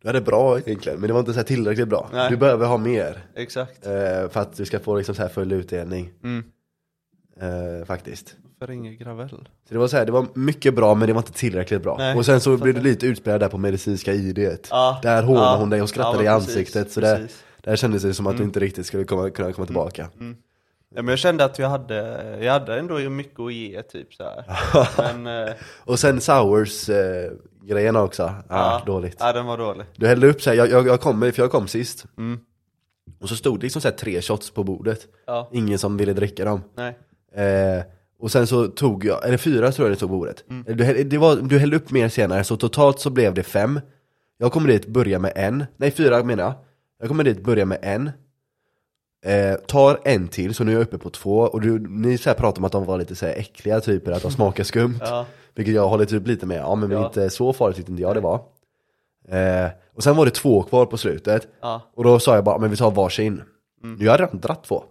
Du 0.00 0.08
hade 0.08 0.20
bra 0.20 0.58
egentligen, 0.58 1.00
men 1.00 1.06
det 1.08 1.12
var 1.12 1.20
inte 1.20 1.32
så 1.32 1.38
här 1.38 1.44
tillräckligt 1.44 1.88
bra. 1.88 2.10
Nej. 2.12 2.30
Du 2.30 2.36
behöver 2.36 2.66
ha 2.66 2.78
mer. 2.78 3.24
Exakt. 3.34 3.86
Eh, 3.86 3.92
för 4.30 4.40
att 4.40 4.56
du 4.56 4.64
ska 4.64 4.78
få 4.80 4.96
liksom 4.96 5.14
så 5.14 5.22
här 5.22 5.28
full 5.28 5.52
utdelning. 5.52 6.10
Mm. 6.24 6.44
Eh, 7.40 7.84
faktiskt. 7.86 8.36
Varför 8.58 8.72
ringer 8.72 8.92
Gravell? 8.92 9.28
Så 9.28 9.38
det 9.68 9.78
var 9.78 9.88
så 9.88 9.96
här, 9.96 10.06
det 10.06 10.12
var 10.12 10.26
mycket 10.34 10.74
bra 10.74 10.94
men 10.94 11.08
det 11.08 11.12
var 11.14 11.20
inte 11.20 11.32
tillräckligt 11.32 11.82
bra. 11.82 11.96
Nej, 11.98 12.16
och 12.16 12.26
sen 12.26 12.40
så 12.40 12.56
blev 12.56 12.74
du 12.74 12.80
lite 12.80 13.06
utspelad 13.06 13.40
där 13.40 13.48
på 13.48 13.58
medicinska 13.58 14.12
idet. 14.12 14.68
Ja, 14.70 15.00
Där 15.02 15.22
hånade 15.22 15.46
ja, 15.46 15.56
hon 15.56 15.70
dig 15.70 15.82
och 15.82 15.88
skrattade 15.88 16.24
ja, 16.24 16.30
i 16.30 16.34
men 16.34 16.40
precis, 16.40 16.56
ansiktet. 16.56 16.92
så 16.92 17.00
där, 17.00 17.16
precis. 17.16 17.44
där 17.60 17.76
kändes 17.76 18.02
det 18.02 18.14
som 18.14 18.26
att 18.26 18.36
du 18.36 18.42
inte 18.42 18.60
riktigt 18.60 18.86
skulle 18.86 19.04
komma, 19.04 19.30
kunna 19.30 19.52
komma 19.52 19.66
tillbaka. 19.66 20.08
Ja, 20.94 21.02
men 21.02 21.08
jag 21.08 21.18
kände 21.18 21.44
att 21.44 21.58
jag 21.58 21.68
hade, 21.68 22.36
jag 22.40 22.52
hade 22.52 22.78
ändå 22.78 22.94
mycket 22.98 23.40
att 23.40 23.52
ge 23.52 23.82
typ 23.82 24.14
så. 24.14 24.24
Men, 25.02 25.46
eh, 25.46 25.54
Och 25.84 25.98
sen 25.98 26.20
Sours 26.20 26.88
eh, 26.88 27.30
grejerna 27.62 28.02
också, 28.02 28.22
ja, 28.22 28.34
ja, 28.48 28.82
dåligt. 28.86 29.16
Ja, 29.20 29.32
den 29.32 29.46
var 29.46 29.58
dålig. 29.58 29.86
Du 29.96 30.06
hällde 30.06 30.26
upp 30.26 30.42
såhär, 30.42 30.56
jag, 30.56 30.70
jag, 30.70 30.86
jag 30.86 31.00
kom, 31.00 31.20
för 31.20 31.42
jag 31.42 31.50
kom 31.50 31.68
sist. 31.68 32.04
Mm. 32.18 32.40
Och 33.20 33.28
så 33.28 33.36
stod 33.36 33.58
det 33.60 33.62
liksom 33.62 33.82
så 33.82 33.88
här 33.88 33.94
tre 33.96 34.22
shots 34.22 34.50
på 34.50 34.64
bordet. 34.64 35.06
Ja, 35.26 35.48
Ingen 35.52 35.78
som 35.78 35.96
ville 35.96 36.12
dricka 36.12 36.44
dem. 36.44 36.60
nej. 36.76 36.98
Eh, 37.46 37.82
och 38.18 38.30
sen 38.30 38.46
så 38.46 38.66
tog 38.66 39.04
jag, 39.04 39.26
eller 39.26 39.36
fyra 39.38 39.72
tror 39.72 39.88
jag 39.88 39.92
det 39.92 39.96
stod 39.96 40.08
på 40.10 40.16
bordet. 40.16 40.44
Mm. 40.50 40.76
Du, 40.76 41.04
det 41.04 41.18
var, 41.18 41.36
du 41.36 41.58
hällde 41.58 41.76
upp 41.76 41.90
mer 41.90 42.08
senare, 42.08 42.44
så 42.44 42.56
totalt 42.56 43.00
så 43.00 43.10
blev 43.10 43.34
det 43.34 43.42
fem. 43.42 43.80
Jag 44.38 44.52
kommer 44.52 44.68
dit, 44.68 44.86
börja 44.86 45.18
med 45.18 45.32
en. 45.36 45.64
Nej, 45.76 45.90
fyra 45.90 46.24
menar 46.24 46.44
jag. 46.44 46.54
Jag 46.98 47.08
kommer 47.08 47.24
dit, 47.24 47.44
börja 47.44 47.64
med 47.64 47.78
en. 47.82 48.10
Eh, 49.24 49.54
tar 49.54 50.00
en 50.04 50.28
till, 50.28 50.54
så 50.54 50.64
nu 50.64 50.70
är 50.70 50.74
jag 50.76 50.82
uppe 50.82 50.98
på 50.98 51.10
två. 51.10 51.38
Och 51.40 51.60
du, 51.60 51.78
ni 51.88 52.18
så 52.18 52.30
här 52.30 52.36
pratar 52.36 52.58
om 52.60 52.64
att 52.64 52.72
de 52.72 52.84
var 52.84 52.98
lite 52.98 53.14
så 53.14 53.26
här 53.26 53.32
äckliga 53.34 53.80
typer, 53.80 54.12
att 54.12 54.22
de 54.22 54.30
smakar 54.30 54.64
skumt. 54.64 54.98
Ja. 55.00 55.26
Vilket 55.54 55.74
jag 55.74 55.88
håller 55.88 56.04
typ 56.04 56.26
lite 56.26 56.46
med, 56.46 56.56
ja 56.58 56.74
men 56.74 56.90
Ja. 56.90 57.06
inte 57.06 57.30
så 57.30 57.52
farligt 57.52 57.76
tyckte 57.76 57.92
inte 57.92 58.02
jag 58.02 58.14
det 58.16 58.20
var. 58.20 58.34
Eh, 59.28 59.70
och 59.94 60.02
sen 60.02 60.16
var 60.16 60.24
det 60.24 60.30
två 60.30 60.62
kvar 60.62 60.86
på 60.86 60.96
slutet. 60.96 61.48
Ja. 61.60 61.80
Och 61.94 62.04
då 62.04 62.18
sa 62.18 62.34
jag 62.34 62.44
bara, 62.44 62.58
men 62.58 62.70
vi 62.70 62.76
tar 62.76 62.90
varsin. 62.90 63.42
Jag 64.00 64.10
hade 64.10 64.22
redan 64.24 64.40
dratt 64.40 64.64
två. 64.64 64.84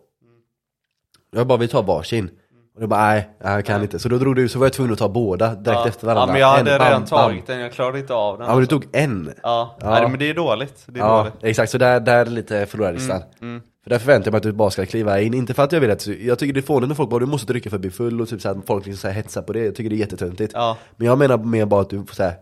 Jag 1.31 1.47
bara, 1.47 1.57
vi 1.57 1.67
tar 1.67 1.83
varsin. 1.83 2.29
Och 2.75 2.81
då 2.81 2.87
bara, 2.87 2.99
nej, 3.07 3.29
jag 3.43 3.65
kan 3.65 3.81
inte. 3.81 3.99
Så 3.99 4.09
då 4.09 4.17
drog 4.17 4.35
du, 4.35 4.49
så 4.49 4.59
var 4.59 4.65
jag 4.65 4.73
tvungen 4.73 4.93
att 4.93 4.99
ta 4.99 5.09
båda 5.09 5.55
direkt 5.55 5.79
ja. 5.81 5.87
efter 5.87 6.07
varandra. 6.07 6.27
Ja, 6.27 6.31
men 6.31 6.41
jag 6.41 6.47
hade 6.47 6.71
En, 6.71 6.77
bam, 6.79 6.87
redan 6.87 7.01
bam. 7.01 7.07
tagit 7.09 7.47
den, 7.47 7.59
jag 7.59 7.71
klarade 7.71 7.99
inte 7.99 8.13
av 8.13 8.37
den. 8.37 8.47
Ja 8.47 8.53
men 8.55 8.57
du 8.67 8.75
alltså. 8.75 8.79
tog 8.89 8.95
en. 9.01 9.33
Ja, 9.43 9.77
Ja. 9.81 9.89
Nej, 9.89 10.09
men 10.09 10.19
det 10.19 10.29
är 10.29 10.33
dåligt. 10.33 10.83
Det 10.87 10.99
är 10.99 11.03
Ja, 11.03 11.17
dåligt. 11.17 11.33
exakt. 11.41 11.71
Så 11.71 11.77
där, 11.77 11.99
där 11.99 12.25
är 12.25 12.25
lite 12.25 12.65
förlorarlistan. 12.65 13.21
Mm. 13.41 13.61
För 13.83 13.89
där 13.89 13.99
förväntar 13.99 14.27
jag 14.27 14.31
mig 14.31 14.37
att 14.37 14.43
du 14.43 14.51
bara 14.51 14.71
ska 14.71 14.85
kliva 14.85 15.21
in, 15.21 15.33
inte 15.33 15.53
för 15.53 15.63
att 15.63 15.71
jag 15.71 15.79
vill 15.79 15.91
att, 15.91 16.07
jag 16.07 16.39
tycker 16.39 16.53
det 16.53 16.59
är 16.59 16.61
fånigt 16.61 16.87
när 16.87 16.95
folk 16.95 17.09
bara 17.09 17.19
du 17.19 17.25
måste 17.25 17.53
dricka 17.53 17.69
för 17.69 17.77
att 17.77 17.81
bli 17.81 17.89
full 17.91 18.21
och 18.21 18.29
typ 18.29 18.41
så 18.41 18.47
här, 18.47 18.61
folk 18.67 18.85
liksom 18.85 18.99
så 19.01 19.07
här 19.07 19.15
hetsar 19.15 19.41
på 19.41 19.53
det, 19.53 19.65
jag 19.65 19.75
tycker 19.75 19.89
det 19.89 19.95
är 19.95 19.97
jättetöntigt. 19.97 20.51
Ja. 20.55 20.77
Men 20.97 21.07
jag 21.07 21.17
menar 21.17 21.37
mer 21.37 21.65
bara 21.65 21.81
att 21.81 21.89
du 21.89 22.05
får 22.05 22.15
så 22.15 22.23
här, 22.23 22.33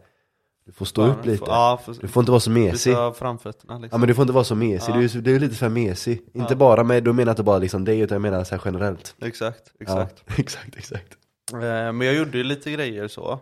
Du 0.70 0.74
får 0.74 0.86
stå 0.86 1.06
upp 1.06 1.26
lite. 1.26 1.44
Ja, 1.48 1.82
för, 1.86 1.94
Du 2.02 2.08
får 2.08 2.22
inte 2.22 2.32
vara 2.32 2.40
så 2.40 2.50
mesig. 2.52 2.96
framfötterna 3.16 3.74
Ja 3.74 3.80
liksom. 3.80 4.02
men 4.02 4.08
du 4.08 4.16
får 4.16 4.22
inte 4.22 4.34
vara 4.34 4.44
så 4.44 4.56
mesig, 4.56 4.94
Ja. 4.94 4.98
du, 4.98 5.04
är, 5.06 5.22
du 5.22 5.36
är 5.36 5.40
lite 5.40 5.56
för 5.56 5.70
mesig. 5.70 6.22
Inte 6.34 6.54
Ja. 6.54 6.58
bara 6.58 6.84
med, 6.84 7.04
då 7.04 7.14
menar 7.14 7.30
jag 7.30 7.34
inte 7.34 7.44
bara 7.44 7.58
liksom 7.58 7.86
dig 7.86 8.00
utan 8.00 8.16
jag 8.16 8.22
menar 8.22 8.44
så 8.44 8.58
generellt. 8.66 9.16
Exakt, 9.22 9.74
exakt. 9.80 10.24
Ja, 10.28 10.34
exakt, 10.38 10.76
exakt. 10.76 11.18
Eh, 11.54 11.60
Men 11.60 12.02
jag 12.02 12.16
gjorde 12.16 12.38
ju 12.38 12.44
lite 12.44 12.72
grejer 12.72 13.08
så. 13.08 13.40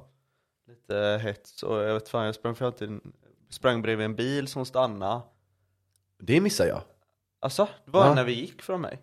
Lite 0.68 1.20
hets 1.24 1.64
och 1.64 1.78
jag 1.84 1.94
vet 1.94 2.10
fan, 2.10 2.26
jag 2.26 2.36
sprang 2.36 2.56
fram 2.56 2.72
till, 2.74 3.00
sprang 3.50 3.82
bredvid 3.82 4.06
en 4.06 4.16
bil 4.16 4.48
som 4.48 4.66
stannade. 4.66 5.22
Det 6.22 6.42
missar 6.42 6.66
jag. 6.66 6.82
Alltså, 7.42 7.68
det 7.86 7.92
var 7.92 8.06
Ja. 8.08 8.14
när 8.14 8.24
vi 8.24 8.34
gick 8.34 8.62
från 8.62 8.82
mig. 8.82 9.00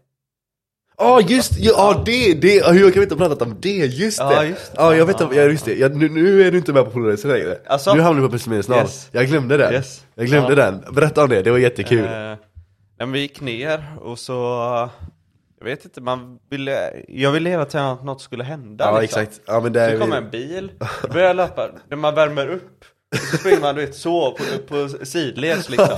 Ja 0.99 1.21
just 1.21 1.59
ja, 1.59 1.73
ja 1.77 2.03
det, 2.07 2.35
det, 2.35 2.55
jag 2.55 2.95
kan 2.95 3.03
inte 3.03 3.15
ha 3.15 3.19
pratat 3.19 3.43
om 3.43 3.57
det, 3.61 3.69
just 3.87 4.19
det! 4.19 4.25
Ja, 4.25 4.45
just 4.45 4.73
det. 4.73 4.83
Ja 4.83 4.97
jag 4.97 5.07
vet 5.07 5.21
inte, 5.21 5.35
ja, 5.37 5.43
just 5.43 5.65
det, 5.65 5.75
ja, 5.75 5.89
nu, 5.89 6.09
nu 6.09 6.43
är 6.43 6.51
du 6.53 6.59
inte 6.59 6.73
med 6.73 6.85
på 6.85 6.91
Polaris 6.91 7.25
längre 7.25 7.59
Alltså? 7.67 7.95
Nu 7.95 8.01
hamnar 8.01 8.23
du 8.23 8.29
på 8.29 8.33
pessimismen 8.33 8.79
Yes. 8.79 9.09
Jag 9.13 9.27
glömde 9.27 9.57
den, 9.57 9.73
Yes. 9.73 10.05
jag 10.15 10.27
glömde 10.27 10.51
Ja. 10.63 10.71
den, 10.71 10.95
berätta 10.95 11.23
om 11.23 11.29
det, 11.29 11.43
det 11.43 11.51
var 11.51 11.59
jättekul 11.59 12.05
Eh, 12.05 12.35
men 12.99 13.13
vi 13.13 13.21
gick 13.21 13.41
ner 13.41 13.85
och 14.01 14.19
så, 14.19 14.33
jag 15.59 15.65
vet 15.65 15.85
inte, 15.85 16.01
man 16.01 16.39
ville, 16.51 16.91
jag 17.09 17.33
ville 17.33 17.51
hela 17.51 17.65
tiden 17.65 17.87
att 17.87 18.05
något 18.05 18.21
skulle 18.21 18.45
hända 18.45 18.85
Ja 18.85 19.01
liksom. 19.01 19.23
exakt, 19.23 19.41
ja 19.47 19.61
men 19.61 19.73
det 19.73 19.89
Så 19.89 19.95
är 19.95 19.99
kom 20.01 20.11
vi... 20.11 20.17
en 20.17 20.31
bil, 20.31 20.71
började 21.03 21.27
jag 21.27 21.37
löpa, 21.37 21.69
när 21.89 21.97
man 21.97 22.15
värmer 22.15 22.47
upp, 22.49 22.85
så 23.17 23.37
springer 23.37 23.61
man 23.61 23.75
du 23.75 23.81
vet 23.81 23.95
så 23.95 24.31
på, 24.33 24.43
på 24.69 24.89
sidleds 25.05 25.69
liksom. 25.71 25.89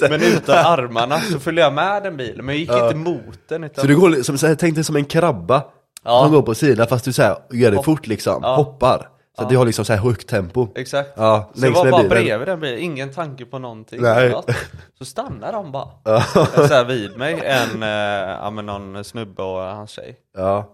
Ja. 0.00 0.08
Men 0.10 0.22
utan 0.22 0.56
armarna 0.66 1.18
så 1.20 1.38
följde 1.40 1.62
jag 1.62 1.72
med 1.72 2.02
den 2.02 2.16
bilen, 2.16 2.46
men 2.46 2.54
jag 2.54 2.60
gick 2.60 2.70
inte 2.84 2.94
mot 3.10 3.48
den 3.48 3.64
utan 3.64 3.82
Så 3.82 3.88
du 3.88 3.96
går 3.96 4.22
som, 4.22 4.38
så 4.38 4.46
här, 4.46 4.54
tänk 4.54 4.74
dig 4.74 4.84
som 4.84 4.96
en 4.96 5.04
krabba 5.04 5.62
Ja. 6.04 6.22
Man 6.22 6.32
går 6.32 6.42
på 6.42 6.54
sidan 6.54 6.86
fast 6.86 7.04
du 7.04 7.12
så 7.12 7.22
här, 7.22 7.36
gör 7.50 7.70
det 7.70 7.76
Hopp. 7.76 7.84
fort 7.84 8.06
liksom, 8.06 8.38
Ja. 8.42 8.54
hoppar 8.56 9.08
Så 9.36 9.42
att 9.42 9.48
du 9.48 9.56
har 9.56 9.64
liksom 9.66 9.84
så 9.84 9.92
här 9.92 10.00
högt 10.00 10.28
tempo 10.28 10.68
Exakt. 10.74 11.10
Ja, 11.16 11.50
så 11.54 11.66
jag 11.66 11.72
var 11.72 11.90
bara 11.90 12.02
bilen. 12.02 12.08
bredvid 12.24 12.48
den 12.48 12.60
bilen, 12.60 12.78
ingen 12.78 13.12
tanke 13.12 13.44
på 13.44 13.58
någonting. 13.58 14.02
Nej. 14.02 14.34
Så 14.98 15.04
stannar 15.04 15.52
de 15.52 15.72
bara. 15.72 16.20
Så 16.68 16.74
här 16.74 16.84
vid 16.84 17.16
mig, 17.16 17.40
en, 17.44 17.82
ja 18.42 18.50
men 18.50 18.66
någon 18.66 19.04
snubbe 19.04 19.42
och 19.42 19.58
hans 19.60 19.90
tjej. 19.90 20.16
Ja, 20.36 20.68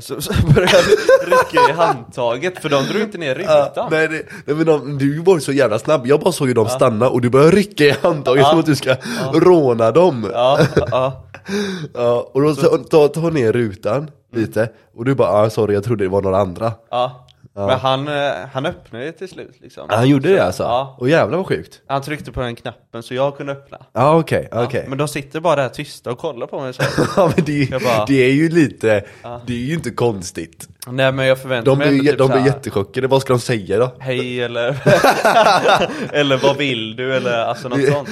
Så, 0.00 0.20
så 0.20 0.32
började 0.54 0.72
jag 0.72 1.28
rycka 1.32 1.70
i 1.70 1.72
handtaget, 1.72 2.58
för 2.62 2.68
de 2.68 2.84
drog 2.84 3.02
inte 3.02 3.18
ner 3.18 3.34
rutan. 3.34 3.68
Ja, 3.74 3.88
nej, 3.90 4.26
men 4.46 4.66
de, 4.66 4.98
du 4.98 5.18
var 5.18 5.34
ju 5.34 5.40
så 5.40 5.52
jävla 5.52 5.78
snabb, 5.78 6.06
jag 6.06 6.20
bara 6.20 6.32
såg 6.32 6.48
ju 6.48 6.54
dem 6.54 6.68
stanna 6.68 7.08
och 7.08 7.20
du 7.20 7.30
började 7.30 7.56
rycka 7.56 7.84
i 7.84 7.90
handtaget 8.02 8.42
Ja. 8.42 8.50
som 8.50 8.58
att 8.58 8.66
du 8.66 8.76
ska 8.76 8.96
råna 9.34 9.90
dem. 9.90 10.30
Ja, 10.32 10.58
ja, 10.76 11.22
Ja, 11.94 12.30
och 12.34 12.42
då 12.42 12.54
tar 12.54 12.78
ta, 12.78 13.08
ta 13.08 13.30
ner 13.30 13.52
rutan 13.52 14.10
lite, 14.34 14.68
och 14.96 15.04
du 15.04 15.14
bara 15.14 15.28
ah, 15.28 15.50
sorry 15.50 15.74
jag 15.74 15.84
trodde 15.84 16.04
det 16.04 16.08
var 16.08 16.22
några 16.22 16.38
andra. 16.38 16.72
Ja. 16.90 17.25
Men 17.56 17.70
han, 17.78 18.08
eh, 18.08 18.32
han 18.52 18.66
öppnade 18.66 19.04
det 19.04 19.12
till 19.12 19.28
slut 19.28 19.56
liksom. 19.60 19.86
Han 19.90 20.08
gjorde 20.08 20.28
det 20.32 20.44
alltså? 20.44 20.62
Ja. 20.62 20.96
Och 20.98 21.08
jävlar 21.08 21.36
vad 21.38 21.46
sjukt 21.46 21.80
Han 21.86 22.02
tryckte 22.02 22.32
på 22.32 22.40
den 22.40 22.56
knappen 22.56 23.02
så 23.02 23.14
jag 23.14 23.36
kunde 23.36 23.52
öppna. 23.52 23.78
Ja 23.92 24.18
okej, 24.18 24.48
Ja, 24.50 24.64
okej 24.64 24.84
Men 24.88 24.98
de 24.98 25.08
sitter 25.08 25.40
bara 25.40 25.56
där 25.56 25.68
tysta 25.68 26.10
och 26.10 26.18
kollar 26.18 26.46
på 26.46 26.60
mig 26.60 26.74
så. 26.74 26.82
Ja 27.16 27.32
men 27.36 27.44
det, 27.44 27.70
bara- 27.70 28.04
det 28.06 28.24
är 28.24 28.32
ju 28.32 28.48
lite, 28.48 29.04
det 29.46 29.52
är 29.52 29.56
ju 29.66 29.74
inte 29.74 29.90
konstigt 29.90 30.68
Nej 30.86 31.12
men 31.12 31.26
jag 31.26 31.38
förväntar 31.38 31.70
De 31.72 31.78
mig 31.78 31.88
blir, 31.88 31.98
ändå 31.98 32.10
typ 32.10 32.18
de 32.18 32.26
så 32.28 32.32
blir 32.32 32.46
jättechockade, 32.52 33.06
vad 33.06 33.20
ska 33.22 33.32
de 33.32 33.40
säga 33.40 33.78
då? 33.78 33.92
Hej 33.98 34.42
eller 34.42 34.68
Eller 36.12 36.36
vad 36.36 36.56
vill 36.56 36.96
du 36.96 37.14
eller 37.16 37.38
alltså 37.44 37.68
något 37.68 37.84
sånt. 37.84 38.08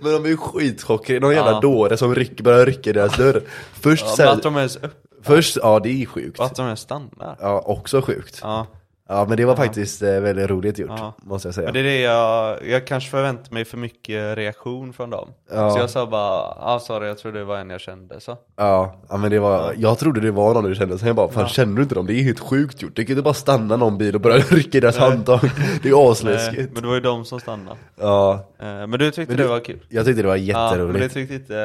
Men 0.00 0.12
de 0.12 0.24
är 0.24 0.28
ju 0.28 0.36
skitchockade, 0.36 1.20
någon 1.20 1.34
jävla 1.34 1.50
Ja. 1.52 1.60
dåre 1.60 1.96
som 1.96 2.14
ryck, 2.14 2.40
börjar 2.40 2.66
rycka 2.66 2.90
i 2.90 2.92
deras 2.92 3.16
dörr 3.16 3.42
Först 3.80 4.04
ja, 4.06 4.12
så 4.16 4.22
här, 4.22 4.32
att 4.32 4.42
de 4.42 4.56
ens 4.56 4.76
upp, 4.76 4.94
först, 5.22 5.56
ja 5.62 5.78
det 5.80 6.02
är 6.02 6.06
sjukt. 6.06 6.38
Och 6.38 6.44
att 6.46 6.54
de? 6.56 6.66
Ens 6.66 6.80
stannar 6.80 7.36
Ja, 7.40 7.62
också 7.66 8.02
sjukt. 8.02 8.40
Ja, 8.42 8.66
Ja 9.12 9.24
men 9.28 9.36
det 9.36 9.44
var 9.44 9.56
faktiskt 9.56 10.02
eh, 10.02 10.20
väldigt 10.20 10.50
roligt 10.50 10.78
gjort, 10.78 10.90
Ja. 10.98 11.12
måste 11.22 11.48
jag 11.48 11.54
säga. 11.54 11.64
Men 11.64 11.74
det 11.74 11.80
är 11.80 11.84
det 11.84 12.00
jag, 12.00 12.66
jag 12.68 12.86
kanske 12.86 13.10
förväntar 13.10 13.52
mig 13.54 13.64
för 13.64 13.76
mycket 13.76 14.36
reaktion 14.38 14.92
från 14.92 15.10
dem. 15.10 15.28
Ja. 15.52 15.70
Så 15.70 15.78
jag 15.78 15.90
sa 15.90 16.06
bara, 16.06 16.54
ja 16.60 16.80
sorry 16.82 17.08
jag 17.08 17.18
tror 17.18 17.32
det 17.32 17.44
var 17.44 17.56
en 17.58 17.70
jag 17.70 17.80
kände 17.80 18.20
så. 18.20 18.36
Ja, 18.56 18.94
ja 19.08 19.16
men 19.16 19.30
det 19.30 19.38
var, 19.38 19.74
jag 19.76 19.98
trodde 19.98 20.20
det 20.20 20.30
var 20.30 20.54
någon 20.54 20.64
du 20.64 20.74
kände, 20.74 20.98
sen 20.98 21.06
jag 21.06 21.16
bara, 21.16 21.28
fan 21.28 21.48
känner 21.48 21.76
du 21.76 21.82
inte 21.82 21.94
dem? 21.94 22.06
Det 22.06 22.12
är 22.12 22.22
helt 22.22 22.40
sjukt 22.40 22.82
gjort, 22.82 22.96
du 22.96 23.04
kan 23.04 23.12
inte 23.12 23.22
bara 23.22 23.34
stanna 23.34 23.76
någon 23.76 23.98
bil 23.98 24.14
och 24.14 24.20
börja 24.20 24.36
rycka 24.50 24.78
i 24.78 24.80
deras 24.80 24.98
handtag. 24.98 25.40
Det 25.82 25.88
är 25.88 25.92
Nej, 25.94 26.10
asläskigt. 26.10 26.72
Men 26.72 26.82
det 26.82 26.88
var 26.88 26.94
ju 26.94 27.00
de 27.00 27.24
som 27.24 27.40
stannade. 27.40 27.76
Ja, 28.00 28.46
Eh, 28.58 28.66
Men 28.66 28.90
du 28.90 29.10
tyckte 29.10 29.20
Men 29.32 29.36
det 29.36 29.42
du- 29.42 29.48
var 29.48 29.60
kul? 29.60 29.78
jag 29.88 30.06
tyckte 30.06 30.22
det 30.22 30.28
var 30.28 30.36
Ja, 30.36 30.70
men 30.70 30.78
det 30.78 30.84
jätteroligt. 30.84 31.14
tyckte 31.14 31.34
inte 31.34 31.58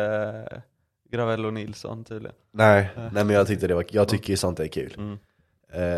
eh, 0.51 0.57
Gravello 1.11 1.51
Nilsson 1.51 2.03
tydligen. 2.03 2.35
Nej, 2.51 2.89
nej 2.95 3.23
men 3.23 3.29
jag 3.29 3.47
tyckte 3.47 3.67
det 3.67 3.75
var, 3.75 3.85
jag 3.91 4.07
tycker 4.07 4.29
ju 4.29 4.37
sånt 4.37 4.59
är 4.59 4.67
kul. 4.67 4.95
Mm. 4.97 5.17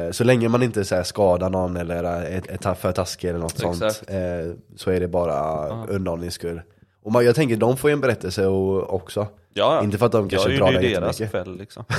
Eh, 0.05 0.11
Så 0.11 0.23
länge 0.23 0.49
man 0.49 0.63
inte 0.63 0.85
så 0.85 0.95
här, 0.95 1.03
skadar 1.03 1.49
någon 1.49 1.77
eller 1.77 2.03
är, 2.03 2.41
är 2.69 2.73
för 2.73 2.91
taskig 2.91 3.29
eller 3.29 3.39
något 3.39 3.57
sånt 3.57 3.81
eh, 3.83 4.55
Så 4.75 4.91
är 4.91 4.99
det 4.99 5.07
bara 5.07 5.67
underhållnings 5.85 6.33
skull 6.33 6.61
Och 7.03 7.11
man, 7.11 7.25
jag 7.25 7.35
tänker, 7.35 7.57
de 7.57 7.77
får 7.77 7.89
ju 7.89 7.93
en 7.93 8.01
berättelse 8.01 8.45
och, 8.47 8.93
också. 8.93 9.27
Ja, 9.53 9.75
ja. 9.75 9.83
Inte 9.83 9.97
för 9.97 10.05
att 10.05 10.11
de 10.11 10.29
kanske 10.29 10.51
jag 10.51 10.59
drar 10.59 10.71
det 10.71 10.87
ju 10.87 10.93
deras 10.93 11.19
jättemycket. 11.19 11.45
kväll 11.45 11.57
liksom. 11.57 11.85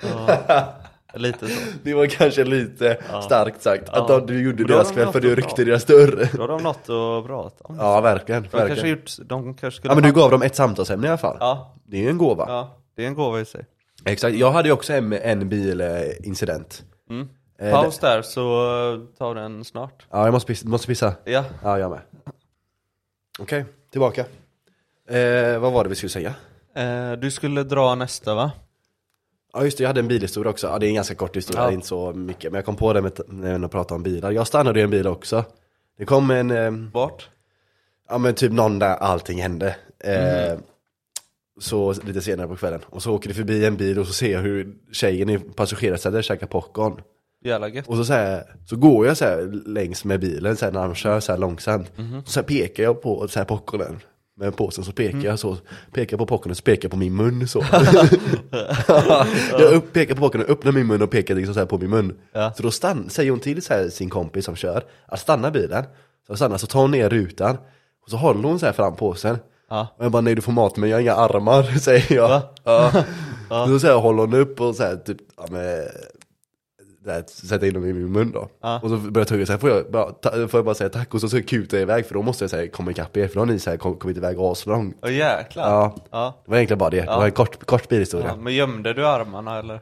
Ja, 0.00 0.72
Lite 1.18 1.48
så. 1.48 1.60
Det 1.82 1.94
var 1.94 2.06
kanske 2.06 2.44
lite 2.44 2.96
starkt 3.24 3.62
sagt, 3.62 3.88
att 3.88 4.08
Ja. 4.08 4.20
du 4.20 4.42
gjorde 4.42 4.64
deras 4.64 4.88
de 4.88 4.94
kväll 4.94 5.12
för 5.12 5.20
du 5.20 5.34
ryckte 5.34 5.64
deras 5.64 5.84
dörr 5.84 6.28
Då 6.36 6.40
har 6.42 6.48
de 6.48 6.62
något 6.62 6.76
att 6.88 7.26
prata 7.26 7.64
om. 7.64 7.76
Ja 7.78 8.00
verkligen, 8.00 8.42
de, 8.42 8.48
kanske 8.48 8.68
verkligen. 8.68 8.90
gjort, 8.98 9.10
de 9.28 9.54
kanske 9.54 9.78
skulle 9.78 9.90
Ja 9.92 10.00
men 10.00 10.04
du 10.12 10.20
gav 10.20 10.30
dem 10.30 10.42
ett 10.42 10.56
samtalsämne 10.56 11.06
i 11.06 11.10
alla 11.10 11.18
fall. 11.18 11.36
Ja, 11.40 11.74
Det 11.86 11.96
är 11.96 12.00
ju 12.02 12.08
en 12.08 12.18
gåva. 12.18 12.44
Ja, 12.48 12.76
det 12.96 13.02
är 13.04 13.06
en 13.08 13.14
gåva 13.14 13.40
i 13.40 13.44
sig. 13.44 13.64
Exakt, 14.04 14.36
jag 14.36 14.50
hade 14.50 14.68
ju 14.68 14.72
också 14.72 14.92
en, 14.92 15.12
en 15.12 15.48
bilincident. 15.48 16.84
Mm. 17.10 17.28
Eh, 17.58 17.72
Paus 17.72 17.98
där 17.98 18.22
så 18.22 18.42
eh, 18.94 19.00
tar 19.18 19.34
den 19.34 19.64
snart. 19.64 20.06
Ja 20.10 20.24
jag 20.24 20.32
måste, 20.32 20.52
pissa- 20.52 20.66
måste 20.68 20.86
pissa. 20.86 21.12
Ja, 21.24 21.44
Ja 21.62 21.78
jag 21.78 21.90
med. 21.90 22.00
Okej, 23.38 23.64
tillbaka. 23.90 24.20
Eh, 25.10 25.58
Vad 25.58 25.72
var 25.72 25.84
det 25.84 25.88
vi 25.90 25.94
skulle 25.96 26.10
säga? 26.10 26.34
eh, 26.74 27.12
du 27.12 27.30
skulle 27.30 27.62
dra 27.62 27.94
nästa 27.94 28.34
va? 28.34 28.50
Ja 29.52 29.64
just 29.64 29.78
det, 29.78 29.82
jag 29.84 29.88
hade 29.88 30.00
en 30.00 30.08
bilhistoria 30.08 30.50
också, 30.50 30.66
ja 30.66 30.78
det 30.78 30.86
är 30.86 30.88
en 30.88 30.94
ganska 30.94 31.14
kort 31.14 31.36
historia, 31.36 31.60
Ja. 31.62 31.66
det 31.66 31.72
är 31.72 31.74
inte 31.74 31.86
så 31.86 32.12
mycket. 32.12 32.52
Men 32.52 32.58
jag 32.58 32.64
kom 32.64 32.76
på 32.76 32.92
det 32.92 33.02
med, 33.02 33.20
när 33.28 33.58
jag 33.60 33.70
pratade 33.70 33.94
om 33.96 34.02
bilar, 34.02 34.30
jag 34.30 34.46
stannade 34.46 34.80
i 34.80 34.82
en 34.82 34.90
bil 34.90 35.06
också. 35.06 35.44
Det 35.98 36.04
kom 36.04 36.30
en, 36.30 36.50
eh, 36.50 36.70
Vart? 36.92 37.28
ja 38.08 38.18
men 38.18 38.34
typ 38.34 38.52
någon 38.52 38.78
där 38.78 38.96
allting 38.96 39.42
hände. 39.42 39.76
Eh, 40.04 40.58
Så 41.60 41.92
lite 41.92 42.20
senare 42.20 42.48
på 42.48 42.56
kvällen, 42.56 42.80
och 42.86 43.02
så 43.02 43.14
åker 43.14 43.28
det 43.28 43.34
förbi 43.34 43.64
en 43.66 43.76
bil 43.76 43.98
och 43.98 44.06
så 44.06 44.12
ser 44.12 44.32
jag 44.32 44.40
hur 44.40 44.74
tjejen 44.92 45.30
i 45.30 45.38
passagerarsätet 45.38 46.24
käkar 46.24 46.46
popcorn. 46.46 47.00
Jävla 47.44 47.68
gött. 47.68 47.88
Och 47.88 47.96
så, 47.96 48.04
så, 48.04 48.12
här, 48.12 48.54
så 48.66 48.76
går 48.76 49.06
jag 49.06 49.16
så 49.16 49.24
här 49.24 49.62
längs 49.66 50.04
med 50.04 50.20
bilen 50.20 50.56
så 50.56 50.64
här, 50.64 50.72
när 50.72 50.82
de 50.82 50.94
kör 50.94 51.20
så 51.20 51.32
här 51.32 51.38
långsamt. 51.38 51.92
Så 52.26 52.40
här 52.40 52.46
pekar 52.46 52.82
jag 52.82 53.02
på 53.02 53.28
så 53.28 53.38
här 53.38 53.44
popcornen 53.46 54.00
med 54.38 54.56
påsen 54.56 54.84
så 54.84 54.92
pekar 54.92 55.18
jag 55.18 55.38
så, 55.38 55.56
pekar 55.92 56.16
på 56.16 56.26
popcornen 56.26 56.56
så 56.56 56.62
pekar 56.62 56.88
på 56.88 56.96
min 56.96 57.16
mun 57.16 57.48
så 57.48 57.58
Jag 59.58 59.72
upp, 59.72 59.92
pekar 59.92 60.14
på 60.14 60.20
popcornen, 60.20 60.46
öppnar 60.46 60.72
min 60.72 60.86
mun 60.86 61.02
och 61.02 61.10
pekar 61.10 61.34
liksom 61.34 61.54
så 61.54 61.60
här 61.60 61.66
på 61.66 61.78
min 61.78 61.90
mun 61.90 62.18
Ja. 62.32 62.52
Så 62.56 62.62
då 62.62 62.70
stann, 62.70 63.10
säger 63.10 63.30
hon 63.30 63.40
till 63.40 63.62
så 63.62 63.74
här, 63.74 63.88
sin 63.88 64.10
kompis 64.10 64.44
som 64.44 64.56
kör, 64.56 64.84
att 65.06 65.20
stanna 65.20 65.50
bilen 65.50 65.84
Så 66.26 66.36
stannar, 66.36 66.58
så 66.58 66.66
tar 66.66 66.80
hon 66.80 66.90
ner 66.90 67.08
rutan 67.08 67.56
Och 68.04 68.10
så 68.10 68.16
håller 68.16 68.48
hon 68.48 68.58
så 68.58 68.66
här 68.66 68.72
fram 68.72 68.96
påsen 68.96 69.38
Ja. 69.70 69.94
Och 69.98 70.04
jag 70.04 70.12
bara 70.12 70.22
nej 70.22 70.34
du 70.34 70.42
får 70.42 70.52
mat 70.52 70.76
men 70.76 70.90
jag 70.90 70.96
har 70.96 71.02
inga 71.02 71.14
armar, 71.14 71.62
säger 71.80 72.14
jag 72.14 72.28
Va? 72.28 72.42
Ja. 72.64 73.66
Så, 73.66 73.78
så 73.78 73.86
här, 73.86 73.94
håller 73.94 74.20
hon 74.20 74.34
upp 74.34 74.60
och 74.60 74.74
så 74.74 74.82
här, 74.82 74.96
typ, 74.96 75.16
ja, 75.36 75.46
med, 75.50 75.88
där, 77.08 77.24
sätta 77.28 77.66
in 77.66 77.74
dem 77.74 77.84
i 77.84 77.92
min 77.92 78.12
mun 78.12 78.32
då. 78.32 78.48
Ja. 78.62 78.80
Och 78.82 78.90
så 78.90 78.96
börjar 78.96 79.20
jag 79.20 79.28
tugga 79.28 79.46
så 79.46 79.52
här, 79.52 79.58
får 79.58 79.70
jag, 79.70 79.90
bara, 79.90 80.12
ta, 80.12 80.30
får 80.30 80.58
jag 80.58 80.64
bara 80.64 80.74
säga 80.74 80.90
tack 80.90 81.14
och 81.14 81.20
så, 81.20 81.28
så 81.28 81.42
kutar 81.42 81.76
jag 81.76 81.82
iväg 81.82 82.06
för 82.06 82.14
då 82.14 82.22
måste 82.22 82.44
jag 82.44 82.50
säga 82.50 82.70
komma 82.70 82.90
ikapp 82.90 83.16
er 83.16 83.28
för 83.28 83.34
då 83.34 83.40
har 83.40 83.46
ni 83.46 83.58
så 83.58 83.70
här, 83.70 83.76
kom, 83.76 83.96
kommit 83.96 84.16
iväg 84.16 84.36
aslångt. 84.38 84.96
Åh 85.02 85.12
jäklar 85.12 85.70
Ja, 85.70 85.96
ja. 86.10 86.34
det 86.44 86.50
var 86.50 86.56
egentligen 86.56 86.78
bara 86.78 86.90
det. 86.90 87.00
Det 87.00 87.06
var 87.06 87.24
en 87.24 87.32
kort, 87.32 87.64
kort 87.66 87.82
ja. 87.82 87.86
bilhistoria. 87.90 88.36
Men 88.36 88.54
gömde 88.54 88.92
du 88.94 89.06
armarna 89.06 89.58
eller? 89.58 89.80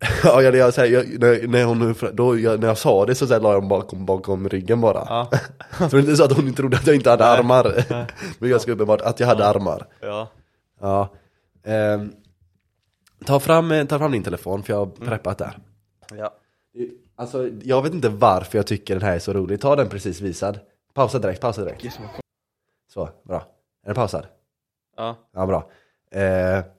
Ja, 0.24 0.42
jag, 0.42 0.56
jag, 0.56 0.72
här, 0.72 0.86
jag, 0.86 1.06
när, 1.20 1.48
när, 1.48 1.64
hon, 1.64 1.94
då, 2.12 2.38
jag, 2.38 2.60
när 2.60 2.68
jag 2.68 2.78
sa 2.78 3.06
det 3.06 3.14
så, 3.14 3.26
så 3.26 3.32
här, 3.32 3.40
la 3.40 3.52
jag 3.52 3.62
dem 3.62 3.68
bakom, 3.68 4.06
bakom 4.06 4.48
ryggen 4.48 4.80
bara. 4.80 5.06
Ja, 5.08 5.30
Så 5.78 5.88
det 5.88 5.96
är 5.96 6.00
inte 6.00 6.16
så 6.16 6.24
att 6.24 6.32
hon 6.32 6.54
trodde 6.54 6.76
att 6.76 6.86
jag 6.86 6.96
inte 6.96 7.10
hade 7.10 7.24
armar. 7.26 7.84
Men 8.38 8.50
jag 8.50 8.60
ska 8.60 8.72
uppenbart 8.72 9.00
att 9.00 9.20
jag 9.20 9.26
hade 9.26 9.46
armar. 9.46 9.86
ja, 10.00 10.28
Ja. 10.80 11.08
Ehm, 11.64 12.12
ta, 13.26 13.40
fram, 13.40 13.72
eh, 13.72 13.84
ta 13.86 13.98
fram 13.98 14.12
din 14.12 14.22
telefon 14.22 14.62
för 14.62 14.72
jag 14.72 14.78
har 14.78 14.86
preppat 14.86 15.38
där. 15.38 15.58
Ja 16.16 16.34
Alltså, 17.16 17.48
jag 17.62 17.82
vet 17.82 17.94
inte 17.94 18.08
varför 18.08 18.58
jag 18.58 18.66
tycker 18.66 18.94
den 18.94 19.02
här 19.02 19.14
är 19.14 19.18
så 19.18 19.32
rolig. 19.32 19.60
Ta 19.60 19.76
den 19.76 19.88
precis 19.88 20.20
visad. 20.20 20.58
Pausa 20.94 21.18
direkt, 21.18 21.40
pausa 21.40 21.64
direkt. 21.64 21.98
Så, 22.92 23.08
bra. 23.22 23.36
Är 23.82 23.86
den 23.86 23.94
pausad? 23.94 24.26
Ja, 24.96 25.16
Ja, 25.32 25.46
bra. 25.46 25.70
Eh, 26.10 26.22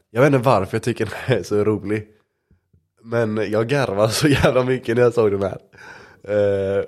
jag 0.09 0.21
vet 0.21 0.25
inte 0.25 0.37
varför 0.37 0.75
jag 0.77 0.83
tycker 0.83 1.05
den 1.05 1.13
här 1.17 1.37
är 1.37 1.43
så 1.43 1.63
rolig. 1.63 2.07
Men 3.01 3.51
jag 3.51 3.67
garvade 3.67 4.09
så 4.11 4.27
jävla 4.27 4.63
mycket 4.63 4.95
när 4.95 5.03
jag 5.03 5.13
såg 5.13 5.31
den 5.31 5.41
här. 5.43 5.59
Eh, 6.23 6.85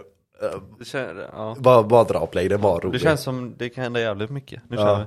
det, 0.79 0.85
kän, 0.85 1.17
ja. 1.31 1.55
bara, 1.59 1.83
bara 1.83 2.03
dra 2.03 2.25
play, 2.25 2.47
den 2.47 2.61
var 2.61 2.79
rolig. 2.79 2.93
det 3.01 3.03
känns 3.03 3.21
som 3.21 3.55
det 3.57 3.69
kan 3.69 3.83
hända 3.83 3.99
jävligt 3.99 4.29
mycket 4.29 4.61
Nu 4.67 4.75
Ja. 4.77 4.83
kör 4.85 5.05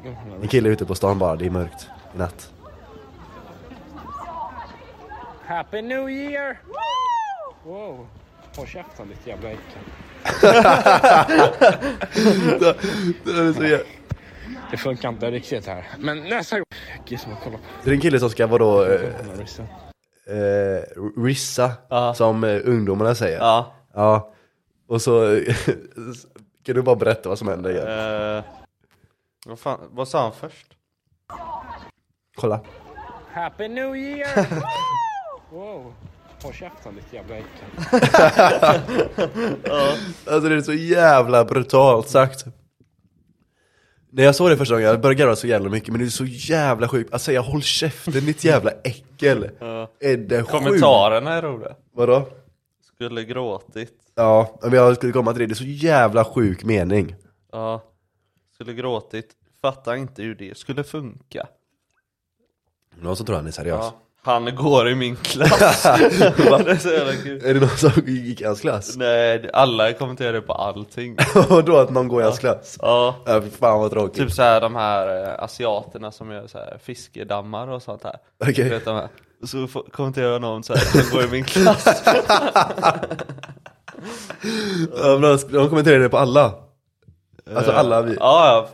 vi 0.00 0.42
En 0.42 0.48
kille 0.48 0.68
ute 0.68 0.86
på 0.86 0.94
stan 0.94 1.18
bara, 1.18 1.36
det 1.36 1.46
är 1.46 1.50
mörkt 1.50 1.86
i 2.14 2.18
natt. 2.18 2.51
Happy 5.52 5.82
New 5.82 6.08
Year! 6.10 6.58
Wow. 7.64 8.06
Håll 8.56 8.66
käften 8.66 9.08
ditt 9.08 9.26
jävla 9.26 9.48
äckel. 9.50 9.82
Det 13.24 13.30
är 13.30 13.52
så 13.52 13.62
jä- 13.62 13.84
Det 14.70 14.76
funkar 14.76 15.08
inte 15.08 15.30
riktigt 15.30 15.66
här. 15.66 15.84
Men 15.98 16.18
nästa 16.24 16.56
gång. 16.58 16.64
Gizmo, 17.06 17.36
kolla 17.44 17.56
på 17.56 17.62
Det 17.84 17.90
är 17.90 17.94
en 17.94 18.00
kille 18.00 18.20
som 18.20 18.30
ska 18.30 18.46
vara 18.46 18.58
då, 18.58 18.84
eh, 18.84 19.00
eh, 20.26 20.82
rissa, 21.24 21.72
Ja. 21.88 22.14
som 22.14 22.44
eh, 22.44 22.60
ungdomarna 22.64 23.14
säger. 23.14 23.38
Ja. 23.38 23.72
Ja. 23.94 24.32
Och 24.88 25.02
så 25.02 25.20
kan 26.64 26.74
du 26.74 26.82
bara 26.82 26.96
berätta 26.96 27.28
vad 27.28 27.38
som 27.38 27.48
händer 27.48 27.70
igen? 27.70 27.88
Eh, 28.38 28.44
vad, 29.46 29.58
fan, 29.58 29.78
vad 29.90 30.08
sa 30.08 30.22
han 30.22 30.32
först? 30.32 30.66
Kolla. 32.36 32.60
Happy 33.32 33.68
New 33.68 33.96
Year! 33.96 34.46
wow. 35.52 35.94
Håll 36.42 36.52
käften 36.52 36.94
ditt 36.94 37.12
jävla 37.12 37.36
äckel. 37.36 37.68
Alltså 40.26 40.48
det 40.48 40.54
är 40.54 40.60
så 40.60 40.72
jävla 40.72 41.44
brutalt 41.44 42.08
sagt. 42.08 42.44
När 44.10 44.22
jag 44.22 44.34
såg 44.34 44.50
det 44.50 44.56
första 44.56 44.74
gången, 44.74 44.88
jag 44.88 45.00
började 45.00 45.18
garva 45.18 45.36
så 45.36 45.46
jävla 45.46 45.70
mycket, 45.70 45.88
men 45.88 46.00
det 46.00 46.06
är 46.06 46.08
så 46.08 46.24
jävla 46.24 46.88
sjukt. 46.88 47.14
Att 47.14 47.22
säga 47.22 47.40
håll 47.40 47.62
käften 47.62 48.12
ditt 48.12 48.44
jävla 48.44 48.70
äckel. 48.70 49.44
Är 50.00 50.16
det? 50.16 50.42
Kommentarerna 50.42 51.34
är 51.34 51.42
roliga. 51.42 51.74
Vadå? 51.92 52.28
Skulle 52.94 53.24
gråtit. 53.24 53.92
Ja, 54.14 54.58
men 54.62 54.72
jag 54.72 54.96
skulle 54.96 55.12
komma 55.12 55.32
till 55.32 55.40
det, 55.40 55.46
det 55.46 55.52
är 55.52 55.54
så 55.54 55.64
jävla 55.64 56.24
sjuk 56.24 56.64
mening. 56.64 57.14
Ja. 57.52 57.82
Skulle 58.54 58.72
gråtit. 58.72 59.30
Fattar 59.62 59.94
inte 59.94 60.22
hur 60.22 60.34
det 60.34 60.58
skulle 60.58 60.84
funka. 60.84 61.46
Någon 63.00 63.16
som 63.16 63.26
tror 63.26 63.36
han 63.36 63.46
är 63.46 63.50
seriös. 63.50 63.78
Ja. 63.80 63.94
Han 64.24 64.56
går 64.56 64.88
i 64.88 64.94
min 64.94 65.16
klass. 65.16 65.82
det 65.82 66.70
är 66.70 66.76
så 66.78 66.88
jävla 66.88 67.12
kul. 67.12 67.44
Är 67.44 67.54
det 67.54 67.60
någon 67.60 67.68
som 67.68 67.90
gick 68.06 68.40
i 68.40 68.44
hans 68.44 68.60
klass? 68.60 68.96
Nej, 68.96 69.50
alla 69.52 69.92
kommenterar 69.92 70.40
på 70.40 70.52
allting. 70.52 71.16
Vadå 71.48 71.76
att 71.76 71.90
någon 71.90 72.08
går 72.08 72.20
i 72.20 72.24
hans 72.24 72.38
klass? 72.38 72.78
Ja. 72.82 73.14
Ja, 73.26 73.40
fy 73.40 73.50
fan 73.50 73.80
vad 73.80 73.90
tråkigt. 73.90 74.16
Typ 74.22 74.32
så 74.32 74.42
här 74.42 74.60
de 74.60 74.76
här 74.76 75.24
eh, 75.28 75.44
asiaterna 75.44 76.12
som 76.12 76.30
gör 76.30 76.46
så 76.46 76.58
här 76.58 76.78
fiskedammar 76.84 77.68
och 77.68 77.82
sånt 77.82 78.04
här. 78.04 78.16
Okej. 78.40 78.64
Du 78.64 78.70
vet 78.70 78.84
de 78.84 78.96
här. 78.96 79.08
Och 79.42 79.48
så 79.48 79.66
får- 79.66 79.90
kommenterar 79.92 80.38
någon 80.40 80.62
så 80.62 80.74
här, 80.74 80.86
han 81.02 81.10
går 81.12 81.24
i 81.24 81.30
min 81.30 81.44
klass. 81.44 82.02
Ja, 85.02 85.18
men 85.18 85.22
de, 85.22 85.36
de 85.36 85.68
kommenterade 85.68 86.02
det 86.02 86.08
på 86.08 86.18
alla. 86.18 86.54
Alltså 87.56 87.72
alla 87.72 88.02
vi. 88.02 88.14
Ja, 88.20 88.46
ja. 88.46 88.68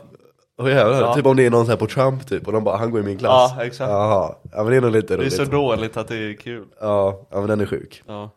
Åh 0.59 0.69
jävlar, 0.69 1.01
Ja. 1.01 1.15
typ 1.15 1.25
om 1.25 1.35
det 1.37 1.45
är 1.45 1.49
någon 1.49 1.65
så 1.65 1.71
här 1.71 1.77
på 1.77 1.87
Trump 1.87 2.27
typ, 2.27 2.47
och 2.47 2.53
de 2.53 2.63
bara 2.63 2.77
'han 2.77 2.91
går 2.91 2.99
i 3.01 3.03
min 3.03 3.17
klass' 3.17 3.53
Ja, 3.57 3.57
exakt. 3.63 3.89
Jaha, 3.91 4.35
ja 4.51 4.63
men 4.63 4.71
det 4.71 4.77
är 4.77 4.81
nog 4.81 4.91
lite 4.91 5.07
Det 5.07 5.13
är 5.13 5.17
roligt 5.17 5.33
så 5.33 5.43
dåligt 5.43 5.97
att 5.97 6.07
det 6.07 6.15
är 6.17 6.33
kul. 6.33 6.65
Ja, 6.81 7.27
ja 7.31 7.39
men 7.39 7.47
den 7.47 7.61
är 7.61 7.65
sjuk 7.65 8.03
Ja. 8.07 8.29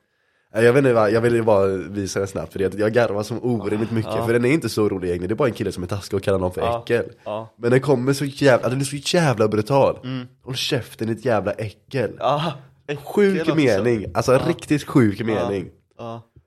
Jag 0.54 0.72
vet 0.72 0.76
inte, 0.84 0.88
jag 0.90 1.20
vill 1.20 1.34
ju 1.34 1.42
bara 1.42 1.66
visa 1.66 2.20
det 2.20 2.26
snabbt 2.26 2.52
för 2.52 2.58
det, 2.58 2.74
jag 2.74 2.92
garvar 2.92 3.22
som 3.22 3.38
orimligt 3.44 3.90
mycket, 3.90 4.12
Ja. 4.16 4.26
för 4.26 4.32
den 4.32 4.44
är 4.44 4.52
inte 4.52 4.68
så 4.68 4.88
rolig 4.88 5.08
egentligen, 5.08 5.28
det 5.28 5.34
är 5.34 5.36
bara 5.36 5.48
en 5.48 5.54
kille 5.54 5.72
som 5.72 5.82
är 5.82 5.86
taskig 5.86 6.16
och 6.16 6.22
kallar 6.22 6.38
någon 6.38 6.52
för 6.52 6.60
Ja. 6.60 6.82
äckel 6.82 7.04
Ja. 7.24 7.54
Men 7.58 7.70
den 7.70 7.80
kommer 7.80 8.12
så 8.12 8.24
jävla, 8.24 8.68
den 8.68 8.80
är 8.80 8.84
så 8.84 8.96
jävla 9.16 9.48
brutal 9.48 9.98
Håll 10.44 10.54
käften 10.54 11.08
ditt 11.08 11.24
jävla 11.24 11.52
äckel 11.52 12.10
Ja. 12.18 12.52
äckel 12.86 13.04
Sjuk 13.04 13.40
också. 13.40 13.54
mening, 13.54 14.06
alltså 14.14 14.38
riktigt 14.46 14.84
sjuk 14.84 15.20
mening. 15.20 15.68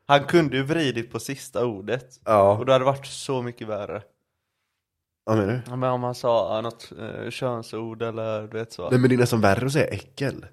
Han 0.08 0.24
kunde 0.24 0.58
ju 0.58 0.64
vridit 0.64 1.12
på 1.12 1.20
sista 1.20 1.66
ordet. 1.66 2.06
Ja, 2.26 2.52
Och 2.58 2.66
det 2.66 2.74
hade 2.74 2.86
varit 2.86 3.06
så 3.06 3.42
mycket 3.42 3.68
värre. 3.68 4.02
Vad 5.26 5.38
menar 5.38 5.54
du? 5.54 5.62
Ja, 5.68 5.76
men 5.76 5.90
om 5.92 6.04
han 6.04 6.16
sa 6.16 6.62
något 6.62 6.92
eh, 7.00 7.30
könsord 7.30 8.02
eller 8.02 8.42
du 8.42 8.58
vet 8.58 8.74
så. 8.74 8.90
Nej 8.90 9.00
men 9.00 9.10
det 9.10 9.16
är 9.16 9.18
nästan 9.18 9.42
värre 9.42 9.66
att 9.66 9.72
säga 9.74 9.88
äckel 9.88 10.46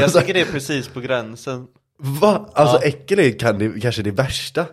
Jag 0.00 0.12
tycker 0.12 0.34
det 0.34 0.40
är 0.40 0.44
precis 0.52 0.88
på 0.88 1.00
gränsen. 1.00 1.66
Va? 1.98 2.48
Alltså 2.52 2.76
Ja. 2.76 2.82
äckel 2.88 3.18
är 3.18 3.38
kan 3.38 3.58
det, 3.58 3.80
kanske 3.80 4.02
det 4.02 4.10
värsta 4.10 4.66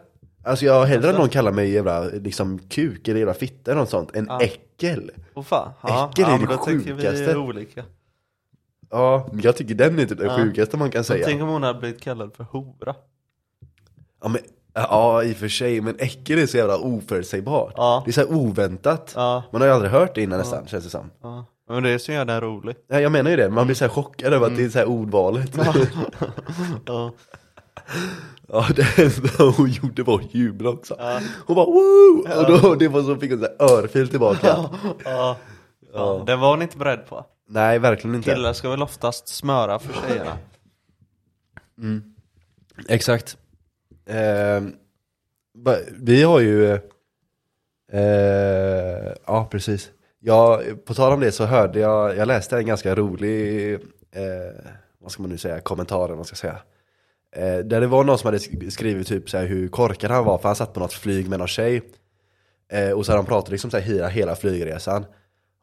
Alltså 0.44 0.66
jag 0.66 0.74
har 0.74 0.86
hellre 0.86 1.08
Alltså. 1.08 1.22
någon 1.22 1.30
kallar 1.30 1.52
mig 1.52 1.72
jävla 1.72 2.02
liksom 2.04 2.60
kuk 2.60 3.08
eller 3.08 3.20
jävla 3.20 3.34
fitta 3.34 3.72
eller 3.72 3.82
något 3.82 3.90
sånt 3.90 4.16
än 4.16 4.26
Ja. 4.30 4.42
äckel 4.42 5.12
Och 5.34 5.48
fan. 5.48 5.72
Ja, 5.84 6.10
Äckel 6.12 6.26
är 6.26 6.30
ja, 6.30 6.34
det 6.38 6.46
men 6.46 6.58
då 6.58 6.64
tänker 6.64 6.94
vi 6.94 7.02
sjukaste. 7.02 7.36
olika. 7.38 7.84
Ja, 8.90 9.30
men 9.32 9.42
jag 9.42 9.56
tycker 9.56 9.76
den 9.76 10.00
är 10.00 10.06
typ 10.06 10.18
det 10.18 10.26
Ja. 10.26 10.38
sjukaste 10.38 10.78
man 10.78 10.92
kan 10.92 11.04
säga 11.04 11.26
tänk 11.26 11.42
om 11.42 11.48
hon 11.50 11.64
hade 11.64 11.80
blivit 11.80 12.02
kallad 12.02 12.34
för 12.36 12.44
hora. 12.44 12.96
ja, 14.22 14.28
men, 14.28 14.42
ja 14.74 15.24
i 15.24 15.34
och 15.34 15.38
för 15.38 15.48
sig, 15.48 15.82
men 15.82 15.96
äckel 16.00 16.40
är 16.40 16.46
så 16.46 16.58
jävla 16.58 16.78
oförutsägbart 16.78 17.74
Ja. 17.78 18.02
Det 18.06 18.12
är 18.12 18.14
så 18.14 18.22
här 18.22 18.34
oväntat 18.34 19.12
Ja. 19.16 19.44
Man 19.52 19.62
har 19.62 19.68
ju 19.68 19.74
aldrig 19.74 19.92
hört 19.92 20.16
det 20.16 20.22
innan 20.22 20.40
nästan, 20.40 20.68
känns 20.68 20.84
det 20.84 20.90
som 20.90 21.12
Ja. 21.24 21.46
Men 21.70 21.84
det 21.84 21.90
är 21.90 21.98
som 21.98 22.14
gör 22.14 22.26
den 22.26 22.42
rolig. 22.42 22.76
ja, 22.88 23.00
Jag 23.00 23.12
menar 23.12 23.32
ju 23.32 23.38
det, 23.38 23.50
man 23.50 23.66
blir 23.66 23.76
så 23.76 23.84
här 23.86 23.90
chockad 23.92 24.34
över 24.34 24.48
att 24.48 24.56
det 24.58 24.64
är 24.64 24.70
så 24.70 24.78
här 24.80 24.86
ordvalet 24.86 25.58
Ja. 26.86 27.12
Ja, 28.52 28.66
det 28.76 28.98
enda 29.00 29.52
hon 29.58 29.70
gjorde 29.70 30.04
var 30.04 30.16
att 30.20 30.36
jubla 30.36 30.70
också 30.70 30.96
Hon 31.46 31.56
bara 31.56 31.66
woo! 31.66 32.26
Och 32.40 32.62
då, 32.62 32.76
det 32.76 32.88
var 32.88 33.02
så 33.04 33.16
fick 33.16 33.32
hon 33.32 33.40
så 33.40 33.46
här 33.46 33.72
örfil 33.78 34.10
tillbaka 34.10 34.70
Ja. 35.06 35.38
ja. 35.94 36.24
Den 36.28 36.40
var 36.40 36.50
hon 36.50 36.62
inte 36.62 36.78
beredd 36.78 37.06
på. 37.10 37.26
Nej, 37.50 37.80
verkligen 37.80 38.16
inte 38.16 38.34
Killar 38.34 38.54
ska 38.54 38.70
väl 38.70 38.84
oftast 38.84 39.28
smöra 39.28 39.80
för 39.80 39.94
tjejerna. 40.08 40.38
Exakt. 42.88 43.38
Eh, 44.10 44.62
vi 45.92 46.24
har 46.24 46.40
ju, 46.40 46.74
eh, 47.92 49.14
ja 49.26 49.48
precis. 49.52 49.92
Ja, 50.20 50.62
på 50.86 50.94
tal 50.94 51.14
om 51.14 51.20
det 51.20 51.32
så 51.32 51.46
hörde 51.46 51.80
jag, 51.80 52.18
jag 52.18 52.28
läste 52.28 52.58
en 52.58 52.66
ganska 52.66 52.96
rolig, 52.96 53.74
eh, 54.12 54.64
vad 55.00 55.12
ska 55.12 55.22
man 55.22 55.32
nu 55.32 55.38
säga, 55.38 55.60
kommentar 55.60 56.16
man 56.16 56.26
ska 56.26 56.36
säga. 56.36 56.58
Eh, 57.36 57.58
där 57.58 57.82
det 57.82 57.88
var 57.88 58.04
någon 58.04 58.18
som 58.18 58.28
hade 58.28 58.38
sk- 58.38 58.70
skrivit 58.70 59.08
typ 59.08 59.30
så 59.30 59.38
här 59.38 59.46
hur 59.46 59.68
korkad 59.68 60.12
han 60.12 60.26
var 60.26 60.38
för 60.38 60.50
han 60.50 60.56
satt 60.56 60.74
på 60.74 60.80
något 60.80 60.94
flyg 60.94 61.30
med 61.30 61.40
någon 61.40 61.48
tjej. 61.48 61.82
Eh, 62.72 62.92
och 62.92 63.06
så 63.06 63.12
hade 63.12 63.24
de 63.24 63.28
pratat 63.28 63.50
liksom 63.52 63.72
så 63.72 63.78
här 63.78 63.84
hela, 63.84 64.08
hela 64.08 64.36
flygresan. 64.36 65.06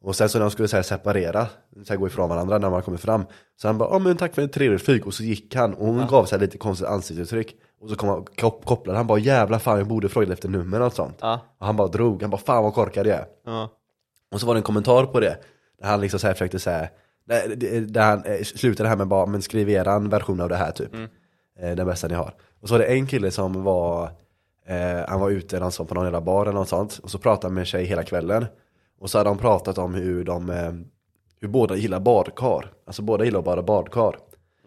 Och 0.01 0.17
sen 0.17 0.29
så 0.29 0.39
när 0.39 0.45
de 0.45 0.51
skulle 0.51 0.69
så 0.69 0.77
här 0.77 0.83
separera, 0.83 1.47
så 1.85 1.93
här 1.93 1.97
gå 1.97 2.07
ifrån 2.07 2.29
varandra 2.29 2.59
när 2.59 2.71
man 2.71 2.83
kommer 2.83 2.99
fram 2.99 3.25
Så 3.57 3.69
han 3.69 3.79
bara, 3.79 3.91
ja 3.91 3.99
men 3.99 4.17
tack 4.17 4.35
för 4.35 4.43
ett 4.43 4.53
trevligt 4.53 4.83
flyg 4.83 5.07
och 5.07 5.15
så 5.15 5.23
gick 5.23 5.55
han 5.55 5.75
och 5.75 5.87
hon 5.87 6.07
gav 6.07 6.25
sig 6.25 6.39
lite 6.39 6.59
konstigt 6.59 6.89
ansiktsuttryck 6.89 7.57
Och 7.81 7.89
så 7.91 7.97
kom 7.97 8.09
han, 8.09 8.25
kop- 8.25 8.65
kopplade 8.65 8.99
han 8.99 9.07
bara, 9.07 9.19
jävla 9.19 9.59
fan 9.59 9.79
jag 9.79 9.87
borde 9.89 10.09
fråga 10.09 10.33
efter 10.33 10.49
nummer 10.49 10.81
och 10.83 10.93
sånt. 10.93 11.17
Ja. 11.21 11.41
Och 11.59 11.67
han 11.67 11.77
bara 11.77 11.89
drog, 11.89 12.23
han 12.23 12.31
bara 12.31 12.41
fan 12.41 12.65
vad 12.65 12.75
korkad 12.75 13.07
jag 13.07 13.17
är. 13.19 13.27
Ja. 13.47 13.71
Och 14.33 14.41
så 14.41 14.47
var 14.47 14.55
det 14.55 14.59
en 14.59 14.63
kommentar 14.63 15.05
på 15.05 15.21
det 15.21 15.37
Där 15.81 15.89
han 15.89 16.01
liksom 16.01 16.21
så 16.21 16.27
här 16.27 16.35
försökte 16.35 16.59
säga 16.59 16.89
Där, 17.25 18.01
han 18.03 18.25
eh, 18.25 18.43
slutade 18.43 18.85
det 18.85 18.89
här 18.89 18.97
med 18.97 19.09
bara, 19.09 19.27
men 19.27 19.43
skriv 19.43 19.69
eran 19.71 20.09
version 20.09 20.41
av 20.41 20.49
det 20.49 20.57
här 20.57 20.71
typ. 20.73 20.95
Eh, 21.61 21.71
Den 21.77 21.87
bästa 21.87 22.09
ni 22.09 22.15
har. 22.15 22.35
Och 22.61 22.69
så 22.69 22.75
var 22.75 22.79
det 22.79 22.85
en 22.87 23.07
kille 23.07 23.31
som 23.31 23.63
var 23.65 24.05
eh, 24.67 25.09
Han 25.09 25.21
var 25.21 25.31
ute 25.31 25.57
någonstans 25.59 25.89
på 25.89 25.95
någon 25.95 26.05
jävla 26.05 26.21
bar 26.21 26.43
eller 26.47 26.53
något 26.59 26.69
sånt 26.69 26.99
Och 27.03 27.11
så 27.11 27.19
pratade 27.19 27.47
han 27.47 27.55
med 27.55 27.61
en 27.63 27.67
tjej 27.67 27.85
hela 27.85 28.03
kvällen. 28.03 28.47
Och 29.01 29.11
så 29.11 29.19
hade 29.19 29.31
de 29.31 29.39
pratat 29.39 29.79
om 29.79 29.95
hur 29.95 30.25
de 30.25 30.51
eh, 30.51 30.73
Hur 31.41 31.49
båda 31.49 31.77
gillar 31.77 32.01
badkar. 32.01 32.73
Alltså 32.87 33.03
båda 33.03 33.25
gillar 33.25 33.43
bada 33.43 33.63
badkar. 33.63 34.17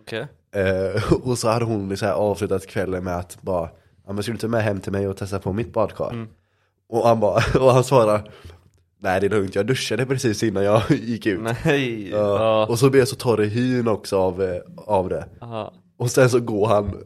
Okej. 0.01 0.27
Eh, 0.51 1.13
och 1.23 1.37
så 1.37 1.49
hade 1.49 1.65
hon 1.65 1.97
så 1.97 2.05
här 2.05 2.13
avslutat 2.13 2.67
kvällen 2.67 3.03
med 3.03 3.17
att 3.17 3.41
bara 3.41 3.69
Ja 4.07 4.13
men 4.13 4.23
ska 4.23 4.31
du 4.31 4.35
inte 4.35 4.47
med 4.47 4.63
hem 4.63 4.79
till 4.79 4.91
mig 4.91 5.07
och 5.07 5.17
testa 5.17 5.39
på 5.39 5.53
mitt 5.53 5.73
badkar? 5.73 6.27
Och 6.89 7.07
han 7.07 7.19
bara, 7.19 7.43
och 7.59 7.71
han 7.73 7.83
svarar 7.83 8.31
Nej 9.01 9.19
det 9.19 9.27
är 9.27 9.29
lugnt, 9.29 9.55
jag 9.55 9.65
duschade 9.65 10.05
precis 10.05 10.43
innan 10.43 10.63
jag 10.63 10.81
gick 10.89 11.25
ut 11.25 11.41
Nej. 11.41 12.09
Ja. 12.09 12.17
Ja. 12.17 12.65
Och 12.65 12.79
så 12.79 12.89
blev 12.89 12.99
jag 13.01 13.07
så 13.07 13.15
torr 13.15 13.41
i 13.43 13.47
hyn 13.47 13.87
också 13.87 14.17
av, 14.17 14.43
eh, 14.43 14.61
av 14.77 15.09
det 15.09 15.25
Aha. 15.41 15.73
Och 15.97 16.11
sen 16.11 16.29
så 16.29 16.39
går 16.39 16.67
han, 16.67 17.03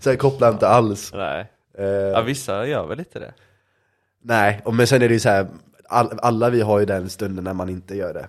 sen 0.00 0.16
kopplar 0.16 0.46
han 0.48 0.54
inte 0.54 0.68
alls 0.68 1.12
Nej. 1.14 1.50
Eh, 1.78 1.86
Ja, 1.86 2.22
vissa 2.22 2.66
gör 2.66 2.86
väl 2.86 2.98
inte 2.98 3.18
det? 3.18 3.34
Nej, 4.24 4.62
men 4.72 4.86
sen 4.86 5.02
är 5.02 5.08
det 5.08 5.14
ju 5.14 5.20
så 5.20 5.28
här, 5.28 5.46
all, 5.88 6.18
alla 6.22 6.50
vi 6.50 6.60
har 6.60 6.78
ju 6.78 6.84
den 6.86 7.08
stunden 7.08 7.44
när 7.44 7.54
man 7.54 7.68
inte 7.68 7.96
gör 7.96 8.14
det 8.14 8.28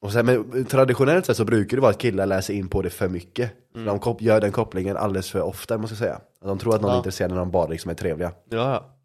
och 0.00 0.12
sen, 0.12 0.26
men 0.26 0.64
traditionellt 0.64 1.26
sett 1.26 1.36
så 1.36 1.44
brukar 1.44 1.76
det 1.76 1.80
vara 1.80 1.90
att 1.90 1.98
killar 1.98 2.26
läser 2.26 2.54
in 2.54 2.68
på 2.68 2.82
det 2.82 2.90
för 2.90 3.08
mycket 3.08 3.52
Mm. 3.74 3.98
De 4.00 4.16
gör 4.20 4.40
den 4.40 4.52
kopplingen 4.52 4.96
alldeles 4.96 5.30
för 5.30 5.40
ofta 5.40 5.78
måste 5.78 5.92
jag 5.94 5.98
säga 5.98 6.20
De 6.40 6.58
tror 6.58 6.74
att 6.74 6.80
någon 6.80 6.88
Ja. 6.90 6.94
är 6.94 6.98
intresserad 6.98 7.30
när 7.30 7.38
de 7.38 7.50
bara 7.50 7.66
liksom 7.68 7.90
är 7.90 7.94
trevliga 7.94 8.32
Ja, 8.50 8.56
ja. 8.58 8.96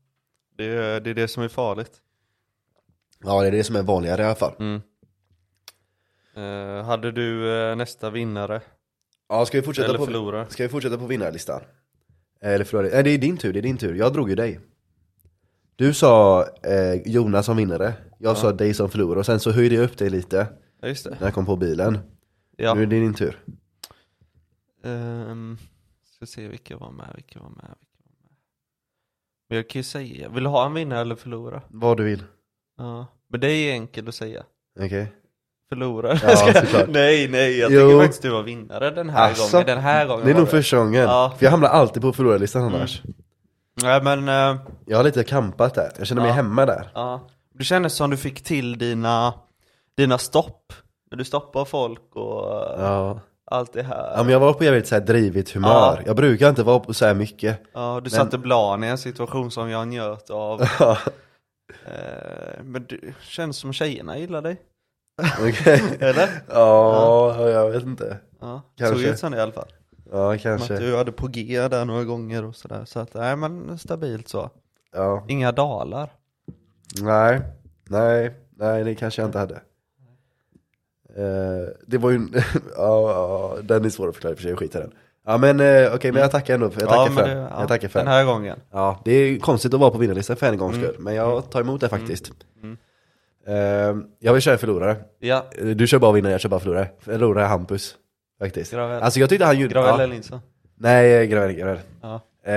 Det 0.58 0.66
är, 0.66 1.00
det 1.02 1.10
är 1.10 1.14
det 1.14 1.28
som 1.28 1.44
är 1.44 1.48
farligt. 1.48 1.92
Ja 3.24 3.42
det 3.42 3.48
är 3.48 3.52
det 3.52 3.64
som 3.64 3.76
är 3.76 3.84
vanligare 3.84 4.22
i 4.22 4.26
alla 4.26 4.36
fall 4.36 4.54
Mm. 4.60 4.82
Eh, 6.36 6.86
hade 6.86 7.12
du 7.12 7.60
eh, 7.60 7.76
nästa 7.76 8.10
vinnare? 8.10 8.62
Ja 9.30 9.46
ska 9.46 9.58
vi 9.58 9.64
fortsätta 9.66 9.90
Eller 9.90 10.44
på, 10.46 10.52
ska 10.52 10.64
vi 10.64 10.70
fortsätta 10.70 10.98
på 10.98 11.06
vinnarlistan? 11.06 11.62
Eller 12.42 12.66
förlorare, 12.66 12.92
nej 12.94 13.04
det 13.04 13.10
är 13.10 13.18
din 13.18 13.38
tur, 13.38 13.54
det 13.54 13.60
är 13.60 13.64
din 13.64 13.78
tur, 13.78 13.96
jag 13.96 14.14
drog 14.14 14.30
ju 14.30 14.36
dig 14.36 14.60
Du 15.76 15.94
sa 15.94 16.46
eh, 16.64 17.02
Jonas 17.06 17.46
som 17.46 17.58
vinnare, 17.58 17.94
jag 18.20 18.38
sa 18.38 18.52
dig 18.52 18.74
som 18.74 18.90
förlorare 18.90 19.20
och 19.20 19.26
sen 19.26 19.40
så 19.40 19.52
höjde 19.52 19.76
jag 19.76 19.84
upp 19.84 19.98
dig 19.98 20.10
lite 20.10 20.48
Ja, 20.86 20.90
just 20.90 21.04
det. 21.04 21.10
när 21.20 21.28
jag 21.28 21.34
kom 21.34 21.46
på 21.46 21.56
bilen 21.56 22.00
Ja. 22.58 22.74
Nu 22.74 22.82
är 22.82 22.86
det 22.86 23.00
din 23.00 23.14
tur 23.14 23.40
Um, 24.84 25.58
ska 26.16 26.26
se 26.26 26.48
vilka 26.48 26.78
var 26.78 26.92
med, 26.92 27.12
vilka 27.16 27.40
var 27.40 27.50
med, 27.50 27.56
vilka 27.80 27.98
var 28.04 28.22
med. 28.22 28.36
Men 29.50 29.56
jag 29.56 29.70
kan 29.70 29.80
ju 29.80 29.84
säga, 29.84 30.30
vill 30.30 30.44
du 30.44 30.50
ha 30.50 30.66
en 30.66 30.74
vinnare 30.74 31.02
eller 31.02 31.16
förlora? 31.16 31.62
Vad 31.70 31.98
du 31.98 32.04
vill, 32.04 32.24
Ja. 32.78 33.08
Men 33.30 33.40
det 33.40 33.48
är 33.52 33.72
enkelt 33.74 34.08
att 34.08 34.16
säga. 34.16 34.44
okej? 34.80 35.12
förlorare. 35.70 36.20
Ja, 36.24 36.36
såklart. 36.54 36.90
nej, 36.90 37.28
nej, 37.30 37.60
jag 37.60 37.72
Jo. 37.72 37.80
tycker 37.90 38.00
faktiskt 38.02 38.22
du 38.22 38.30
var 38.30 38.44
vinnare 38.44 38.92
den 38.92 39.10
här 39.10 39.32
Asså? 39.32 39.52
gången. 39.58 39.66
Den 39.68 39.80
här 39.84 40.08
gången 40.08 40.26
Det 40.26 40.32
är 40.32 40.34
var 40.34 40.42
nog 40.42 40.50
första 40.50 40.78
gången. 40.78 41.02
Ja. 41.02 41.34
För 41.38 41.46
jag 41.46 41.52
hamnar 41.52 41.68
alltid 41.70 42.02
på 42.02 42.14
förlorarlistan 42.14 42.64
annars. 42.64 43.02
Nej 43.84 44.04
men, 44.04 44.28
eh, 44.30 44.62
Jag 44.86 44.98
har 44.98 45.04
lite 45.04 45.24
kampat 45.24 45.74
där, 45.76 45.92
jag 45.98 46.08
känner 46.08 46.22
mig 46.22 46.30
Ja. 46.30 46.36
hemma 46.36 46.66
där. 46.66 46.92
ja. 46.94 47.28
Det 47.54 47.64
kändes 47.64 47.94
som 47.96 48.10
du 48.10 48.18
fick 48.18 48.44
till 48.44 48.78
dina, 48.78 49.34
dina 49.98 50.18
stopp. 50.18 50.74
När 51.12 51.18
du 51.18 51.24
stoppar 51.26 51.66
folk 51.66 52.16
och 52.16 52.44
Ja. 52.80 53.20
allt 53.52 53.74
det 53.74 53.84
här. 53.84 54.14
ja 54.18 54.24
men 54.24 54.32
jag 54.32 54.40
var 54.40 54.54
på 54.54 54.64
jävligt 54.64 54.88
så 54.88 54.96
här 54.96 55.02
drivigt 55.02 55.52
humör. 55.52 55.70
Ja. 55.98 56.02
Jag 56.06 56.16
brukar 56.16 56.50
inte 56.50 56.64
vara 56.64 56.80
på 56.80 56.94
så 56.94 57.06
här 57.06 57.14
mycket. 57.14 57.62
Ja, 57.74 58.02
du 58.04 58.10
satte 58.10 58.38
Blan 58.38 58.84
i 58.84 58.88
en 58.88 58.98
situation 58.98 59.52
som 59.52 59.70
jag 59.70 59.88
njöt 59.88 60.30
av. 60.30 60.62
Ja, 60.80 60.98
Eh, 61.86 62.64
men 62.64 62.86
du 62.90 63.14
känns 63.22 63.58
som 63.58 63.74
tjejerna 63.74 64.18
gillar 64.18 64.42
dig. 64.42 64.62
Okej. 65.50 65.82
Eller? 66.00 66.30
Ja, 66.50 67.50
jag 67.50 67.70
vet 67.72 67.84
inte. 67.84 68.18
Ja, 68.42 68.62
Kanske. 68.78 68.96
såg 68.96 69.06
ut 69.14 69.20
som 69.20 69.32
det 69.32 69.38
i 69.38 69.42
alla 69.42 69.52
fall. 69.52 69.68
Ja, 70.12 70.30
Som 70.32 70.40
kanske. 70.40 70.74
att 70.74 70.80
du 70.80 70.98
hade 70.98 71.12
på 71.12 71.28
G 71.28 71.68
där 71.68 71.86
några 71.86 72.04
gånger 72.04 72.46
och 72.46 72.56
sådär. 72.56 72.86
Så 72.86 73.00
att, 73.00 73.14
nej 73.14 73.36
men 73.36 73.80
stabilt 73.80 74.28
så. 74.28 74.50
Ja. 74.94 75.26
Inga 75.28 75.52
dalar. 75.52 76.10
Nej, 77.02 77.42
nej, 77.90 78.34
nej 78.58 78.84
det 78.84 78.96
kanske 78.96 79.22
jag 79.22 79.28
inte 79.28 79.40
hade. 79.40 79.62
Eh, 81.16 81.68
det 81.88 81.98
var 81.98 82.12
ju, 82.12 82.20
ja, 82.76 83.12
ja, 83.12 83.58
den 83.62 83.86
är 83.86 83.90
svår 83.90 84.08
att 84.10 84.16
förklara 84.16 84.32
i 84.32 84.34
och 84.36 84.38
för 84.40 84.44
sig, 84.44 84.56
skit 84.56 84.76
i 84.76 84.78
den. 84.78 84.92
Ja 85.28 85.38
men 85.38 85.60
eh, 85.60 85.94
okej, 85.96 86.12
men 86.12 86.22
jag 86.22 86.32
tackar 86.32 86.54
ändå, 86.54 86.66
jag 86.66 86.90
tackar 86.90 87.06
men 87.10 87.14
för 87.16 87.24
det- 87.28 87.32
ja, 87.52 87.60
Jag 87.60 87.68
tackar 87.68 87.88
för 87.88 88.00
Den 88.00 88.08
här 88.08 88.26
gången. 88.26 88.60
Ja, 88.72 89.02
det 89.06 89.12
är 89.12 89.40
konstigt 89.40 89.74
att 89.74 89.80
vara 89.80 89.92
på 89.92 89.98
vinnarlistan 89.98 90.36
för 90.36 90.48
en 90.48 90.58
gångs 90.58 90.76
Mm. 90.76 90.88
skull, 90.88 91.02
men 91.02 91.16
jag 91.16 91.50
tar 91.50 91.62
emot 91.62 91.82
det 91.82 91.90
faktiskt. 91.90 92.32
Mm. 92.64 92.78
Eh, 93.48 94.04
jag 94.20 94.34
vill 94.34 94.42
köra 94.42 94.54
en 94.54 94.60
förlorare. 94.60 94.96
Ja, 95.20 95.46
Eh, 95.58 95.66
Du 95.68 95.88
kör 95.88 96.00
bara 96.00 96.12
vinnare, 96.12 96.32
jag 96.32 96.42
kör 96.42 96.50
bara 96.50 96.60
förlorare. 96.60 96.90
Förlorare 97.00 97.44
är 97.44 97.48
Hampus. 97.50 97.96
Faktiskt. 98.40 98.72
Gravel. 98.74 99.02
Alltså 99.02 99.20
jag 99.20 99.30
tyckte 99.30 99.46
han 99.46 99.60
gjorde... 99.60 99.74
Gravel 99.74 99.90
ja. 99.98 100.04
eller 100.04 100.14
Nilsson. 100.14 100.40
Nej, 100.78 101.28
Gravel, 101.28 101.52
Gravel. 101.52 101.80
Ja. 102.02 102.22
Eh, 102.46 102.54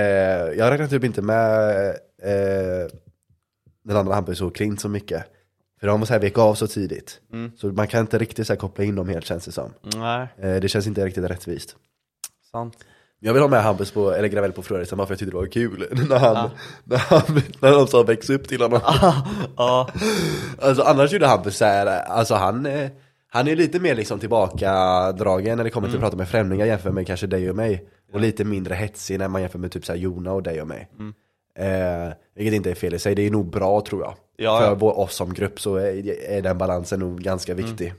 jag 0.57 0.71
räknar 0.71 0.87
typ 0.87 1.03
inte 1.03 1.21
med 1.21 1.87
eh, 2.23 2.87
den 3.83 3.97
andra 3.97 4.13
Hampus 4.15 4.41
och 4.41 4.55
Klint 4.55 4.81
så 4.81 4.89
mycket. 4.89 5.23
För 5.79 5.87
de 5.87 6.05
så 6.05 6.13
här 6.13 6.19
vek 6.19 6.37
av 6.37 6.55
så 6.55 6.67
tidigt. 6.67 7.19
Mm. 7.33 7.51
Så 7.57 7.67
man 7.67 7.87
kan 7.87 7.99
inte 8.01 8.17
riktigt 8.17 8.47
så 8.47 8.53
här 8.53 8.57
koppla 8.57 8.83
in 8.83 8.95
dem 8.95 9.09
helt 9.09 9.25
känns 9.25 9.45
det 9.45 9.51
som. 9.51 9.73
Nej, 9.95 10.27
Eh, 10.37 10.55
det 10.55 10.69
känns 10.69 10.87
inte 10.87 11.05
riktigt 11.05 11.23
rättvist. 11.23 11.75
sant. 12.51 12.77
Jag 13.21 13.33
vill 13.33 13.41
ha 13.41 13.49
med 13.49 13.63
Hampus 13.63 13.91
på, 13.91 14.11
eller 14.11 14.27
Gravel 14.27 14.51
på 14.51 14.61
förlorarlistan 14.61 14.97
bara 14.97 15.07
för 15.07 15.11
jag 15.13 15.19
tyckte 15.19 15.31
det 15.31 15.37
var 15.37 15.45
kul. 15.45 15.87
när, 16.09 16.19
han, 16.19 16.35
Ja. 16.35 16.51
när, 16.83 16.97
han, 16.97 17.41
när 17.61 17.71
de 17.71 17.87
sa 17.87 18.03
väx 18.03 18.29
upp 18.29 18.47
till 18.47 18.61
honom. 18.61 18.79
ja, 19.57 19.89
Alltså 20.61 20.83
annars 20.83 21.11
gjorde 21.13 21.27
Hampus 21.27 21.57
så 21.57 21.65
här, 21.65 21.85
alltså 21.87 22.35
han, 22.35 22.65
eh, 22.65 22.89
han 23.29 23.47
är 23.47 23.55
lite 23.55 23.79
mer 23.79 23.95
liksom 23.95 24.19
tillbakadragen 24.19 25.57
när 25.57 25.63
det 25.63 25.69
kommer 25.69 25.87
till 25.87 25.95
att 25.97 26.01
prata 26.01 26.17
med 26.17 26.29
främlingar 26.29 26.65
jämfört 26.65 26.93
med 26.93 27.07
kanske 27.07 27.27
dig 27.27 27.49
och 27.49 27.55
mig. 27.55 27.89
Och 28.13 28.19
lite 28.19 28.43
mindre 28.45 28.75
hetsig 28.75 29.19
när 29.19 29.27
man 29.27 29.41
jämför 29.41 29.59
med 29.59 29.71
typ 29.71 29.85
så 29.85 29.91
här 29.91 29.99
Jona 29.99 30.31
och 30.31 30.43
dig 30.43 30.61
och 30.61 30.67
mig. 30.67 30.87
Eh, 31.57 32.13
vilket 32.35 32.53
inte 32.53 32.71
är 32.71 32.75
fel 32.75 32.93
i 32.93 32.99
sig, 32.99 33.15
det 33.15 33.21
är 33.27 33.31
nog 33.31 33.49
bra 33.49 33.81
tror 33.81 34.01
jag. 34.01 34.13
Ja, 34.41 34.59
För 34.59 34.65
ja. 34.65 34.75
vår, 34.75 34.99
oss 34.99 35.15
som 35.15 35.33
grupp 35.33 35.61
så 35.61 35.75
är, 35.75 36.29
är 36.29 36.41
den 36.41 36.57
balansen 36.57 36.99
nog 36.99 37.21
ganska 37.21 37.53
viktig. 37.53 37.93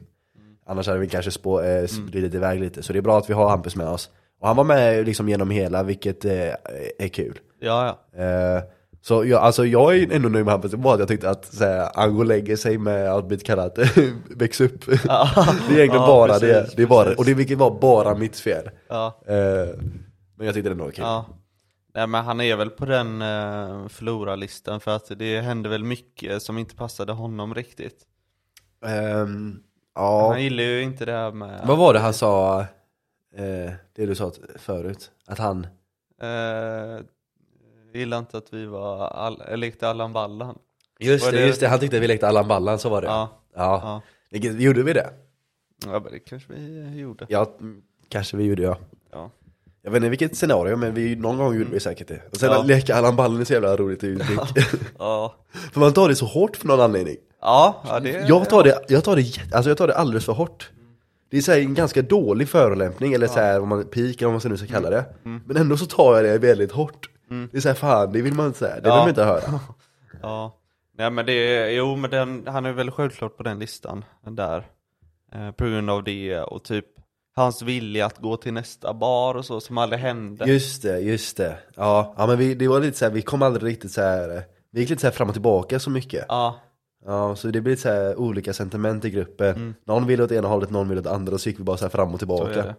Annars 0.66 0.86
hade 0.86 0.98
vi 0.98 1.08
kanske 1.08 1.30
spå, 1.30 1.60
eh, 1.60 1.86
spridit 1.86 2.34
iväg 2.34 2.60
lite, 2.60 2.82
så 2.82 2.92
det 2.92 2.98
är 2.98 3.02
bra 3.02 3.18
att 3.18 3.30
vi 3.30 3.34
har 3.34 3.48
Hampus 3.48 3.76
med 3.76 3.88
oss. 3.88 4.10
Och 4.40 4.46
han 4.46 4.56
var 4.56 4.64
med 4.64 5.04
liksom 5.06 5.28
genom 5.28 5.50
hela, 5.50 5.82
vilket 5.82 6.24
eh, 6.24 6.48
är 6.98 7.08
kul. 7.08 7.38
ja, 7.60 7.96
ja. 8.16 8.24
Eh, 8.24 8.62
så 9.02 9.24
jag, 9.24 9.42
alltså 9.42 9.66
jag 9.66 9.96
är 9.96 10.12
ändå 10.12 10.28
nöjd 10.28 10.44
med 10.44 10.52
Hampus, 10.52 10.70
det 10.70 10.76
var 10.76 10.94
att 10.94 10.98
jag 10.98 11.08
tyckte 11.08 11.30
att 11.30 11.44
så 11.44 11.64
här, 11.64 11.90
han 11.94 12.12
går 12.14 12.20
och 12.20 12.26
lägger 12.26 12.56
sig 12.56 12.78
med 12.78 13.12
att 13.12 13.26
bli 13.28 13.38
kallad 13.38 13.78
väx 14.36 14.60
upp. 14.60 14.86
det 14.86 14.92
är 14.92 15.70
egentligen 15.70 15.94
Ja, 15.94 16.06
bara 16.06 16.32
precis, 16.32 16.48
det, 16.48 16.82
det 16.82 16.86
var, 16.86 17.04
precis. 17.04 17.18
och 17.18 17.24
det 17.24 17.34
vilket 17.34 17.58
var 17.58 17.70
bara 17.80 18.14
mitt 18.14 18.36
fel. 18.36 18.70
ja. 18.88 19.20
Eh, 19.26 19.34
men 20.36 20.46
jag 20.46 20.54
tyckte 20.54 20.70
det 20.70 20.74
var 20.74 20.90
kul. 20.90 21.04
Ja. 21.04 21.26
Nej 21.94 22.06
men 22.06 22.24
han 22.24 22.40
är 22.40 22.56
väl 22.56 22.70
på 22.70 22.86
den 22.86 23.22
eh, 23.22 23.88
förlorarlistan 23.88 24.80
för 24.80 24.96
att 24.96 25.18
det 25.18 25.40
hände 25.40 25.68
väl 25.68 25.84
mycket 25.84 26.42
som 26.42 26.58
inte 26.58 26.76
passade 26.76 27.12
honom 27.12 27.54
riktigt. 27.54 28.06
Ehm, 28.86 29.62
ja. 29.94 30.28
Han 30.28 30.42
gillar 30.42 30.64
ju 30.64 30.82
inte 30.82 31.04
det 31.04 31.12
här 31.12 31.32
med 31.32 31.60
Vad 31.66 31.78
var 31.78 31.94
det 31.94 32.00
han 32.00 32.14
sa, 32.14 32.60
eh, 33.34 33.72
det 33.92 34.06
du 34.06 34.14
sa 34.14 34.32
förut? 34.56 35.10
Att 35.26 35.38
han, 35.38 35.66
eh, 36.22 37.00
gillar 37.94 38.18
inte 38.18 38.38
att 38.38 38.52
vi 38.52 38.66
var, 38.66 39.08
all, 39.08 39.42
lekte 39.60 39.88
Allan 39.88 40.12
Ballan. 40.12 40.58
just 40.98 41.24
Var 41.24 41.32
det, 41.32 41.38
det- 41.38 41.46
just 41.46 41.60
det, 41.60 41.68
han 41.68 41.78
tyckte 41.80 41.96
att 41.96 42.02
vi 42.02 42.06
lekte 42.08 42.28
Allan 42.28 42.48
Ballan, 42.48 42.78
så 42.78 42.88
var 42.88 43.02
det. 43.02 43.08
Ja, 43.08 43.42
ja. 43.54 44.02
ja. 44.30 44.38
Gjorde 44.38 44.82
vi 44.82 44.92
det? 44.92 45.10
ja 45.86 46.00
men 46.00 46.12
det 46.12 46.18
kanske 46.18 46.52
vi 46.52 46.98
gjorde. 47.00 47.26
Ja, 47.28 47.56
mm, 47.60 47.82
kanske 48.08 48.36
vi 48.36 48.44
gjorde 48.44 48.62
ja. 48.62 48.78
Ja. 49.82 49.86
Jag 49.86 49.90
vet 49.90 49.96
inte 49.96 50.08
vilket 50.08 50.36
scenario, 50.36 50.76
men 50.76 50.94
vi, 50.94 51.16
någon 51.16 51.36
gång 51.38 51.54
gjorde 51.58 51.70
vi 51.70 51.80
säkert 51.80 52.08
det. 52.08 52.20
Och 52.30 52.36
sen 52.36 52.50
Ja. 52.52 52.60
att 52.60 52.66
leka 52.66 52.94
Allan 52.96 53.16
Ballan 53.16 53.40
är 53.40 53.44
så 53.44 53.52
jävla 53.52 53.76
roligt 53.76 54.04
uttryck. 54.04 54.38
Ja, 54.98 55.34
För 55.72 55.80
man 55.80 55.92
tar 55.92 56.08
det 56.08 56.16
så 56.16 56.26
hårt 56.26 56.56
för 56.56 56.66
någon 56.68 56.80
anledning. 56.80 57.16
ja, 57.40 57.82
ja 57.88 58.00
det 58.00 58.10
Jag 58.28 58.48
tar 58.50 58.64
det, 58.64 58.84
jag 58.88 59.04
tar 59.04 59.16
det, 59.16 59.54
alltså 59.54 59.70
jag 59.70 59.78
tar 59.78 59.86
det 59.86 59.94
alldeles 59.96 60.24
för 60.24 60.32
hårt. 60.32 60.70
Det 61.30 61.36
är 61.36 61.40
så 61.40 61.52
en 61.52 61.74
ganska 61.74 62.02
dålig 62.02 62.48
förolämpning, 62.48 63.12
eller 63.12 63.26
så 63.26 63.40
här, 63.40 63.58
vad 63.58 63.68
man, 63.68 63.84
vad 64.20 64.32
man 64.32 64.40
nu 64.44 64.56
ska 64.56 64.66
kalla 64.66 64.90
det. 64.90 65.04
Men 65.22 65.56
ändå 65.56 65.76
så 65.76 65.86
tar 65.86 66.14
jag 66.16 66.24
det 66.24 66.38
väldigt 66.38 66.72
hårt. 66.72 67.10
Det 67.52 67.56
är 67.58 67.60
så 67.60 67.68
här, 67.68 67.74
fan, 67.74 68.12
det 68.12 68.22
vill 68.22 68.34
man 68.34 68.46
inte 68.46 68.58
säga, 68.58 68.74
det 68.74 68.80
vill 68.80 68.88
Ja. 68.90 68.96
man 68.96 69.08
inte 69.08 69.24
höra. 69.24 69.60
Ja, 70.22 70.56
nej 70.98 71.10
men 71.10 71.26
det 71.26 71.32
är, 71.32 71.68
jo 71.70 71.96
men 71.96 72.10
den, 72.10 72.44
han 72.46 72.66
är 72.66 72.72
väl 72.72 72.90
självklart 72.90 73.36
på 73.36 73.42
den 73.42 73.58
listan 73.58 74.04
där. 74.26 74.66
Eh, 75.34 75.50
på 75.50 75.64
grund 75.64 75.90
av 75.90 76.04
det 76.04 76.40
och 76.40 76.64
typ 76.64 76.84
hans 77.40 77.62
vilja 77.62 78.06
att 78.06 78.18
gå 78.18 78.36
till 78.36 78.52
nästa 78.52 78.94
bar 78.94 79.34
och 79.34 79.44
så 79.44 79.60
som 79.60 79.78
aldrig 79.78 80.00
hände. 80.00 80.44
Just 80.44 80.82
det, 80.82 81.00
just 81.00 81.36
det. 81.36 81.58
Ja, 81.74 82.14
ja 82.16 82.26
men 82.26 82.38
vi, 82.38 82.54
det 82.54 82.68
var 82.68 82.80
lite 82.80 82.98
så 82.98 83.04
här, 83.04 83.12
vi 83.12 83.22
kom 83.22 83.42
aldrig 83.42 83.72
riktigt 83.72 83.92
så 83.92 84.00
här. 84.00 84.42
vi 84.70 84.80
gick 84.80 84.90
lite 84.90 85.00
så 85.00 85.06
här 85.06 85.12
fram 85.12 85.28
och 85.28 85.34
tillbaka 85.34 85.78
så 85.78 85.90
mycket. 85.90 86.24
Ja, 86.28 86.60
Ja, 87.04 87.36
så 87.36 87.48
det 87.48 87.60
blir 87.60 87.72
lite 87.72 87.82
så 87.82 87.88
här 87.88 88.16
olika 88.16 88.52
sentiment 88.52 89.04
i 89.04 89.10
gruppen. 89.10 89.56
Mm. 89.56 89.74
Någon 89.84 90.06
vill 90.06 90.22
åt 90.22 90.32
ena 90.32 90.48
hållet, 90.48 90.70
någon 90.70 90.88
vill 90.88 90.98
åt 90.98 91.06
andra, 91.06 91.38
så 91.38 91.48
gick 91.48 91.60
vi 91.60 91.64
bara 91.64 91.76
så 91.76 91.84
här 91.84 91.90
fram 91.90 92.08
och 92.08 92.14
så 92.14 92.18
tillbaka. 92.18 92.62
är 92.62 92.66
det. 92.66 92.74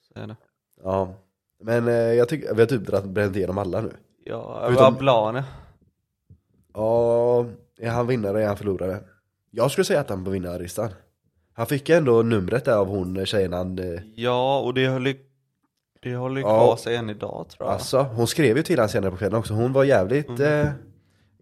Så 0.00 0.20
är 0.20 0.26
det. 0.26 0.36
Ja. 0.82 1.14
Men 1.62 1.88
eh, 1.88 1.94
jag 1.94 2.28
tycker, 2.28 2.54
vi 2.54 2.60
har 2.60 2.66
typ 2.66 3.04
bränt 3.04 3.36
igenom 3.36 3.58
alla 3.58 3.80
nu. 3.80 3.92
Ja, 4.24 4.70
vad 4.76 4.96
Blane. 4.96 5.44
Ja, 6.74 7.46
är 7.78 7.90
han 7.90 8.06
vinnare, 8.06 8.42
är 8.42 8.46
han 8.46 8.56
förlorare? 8.56 9.00
Jag 9.50 9.70
skulle 9.70 9.84
säga 9.84 10.00
att 10.00 10.10
han 10.10 10.20
är 10.20 10.24
på 10.24 10.30
vinnarlistan. 10.30 10.90
Han 11.58 11.66
fick 11.66 11.88
ändå 11.88 12.22
numret 12.22 12.64
där 12.64 12.76
av 12.76 12.86
hon 12.88 13.26
tjejen 13.26 13.52
han, 13.52 13.78
eh, 13.78 14.00
Ja, 14.14 14.58
och 14.60 14.74
det 14.74 14.86
höll 14.86 15.06
ju, 15.06 15.16
det 16.02 16.14
håller 16.16 16.36
ju 16.40 16.46
Ja. 16.46 16.58
kvar 16.64 16.76
sig 16.76 16.96
än 16.96 17.10
idag 17.10 17.46
tror 17.48 17.66
jag. 17.68 17.72
alltså, 17.74 18.02
hon 18.02 18.26
skrev 18.26 18.56
ju 18.56 18.62
till 18.62 18.78
honom 18.78 18.88
senare 18.88 19.10
på 19.10 19.16
kvällen 19.16 19.38
också, 19.38 19.54
hon 19.54 19.72
var 19.72 19.84
jävligt 19.84 20.28
Mm. 20.28 20.60
eh, 20.66 20.68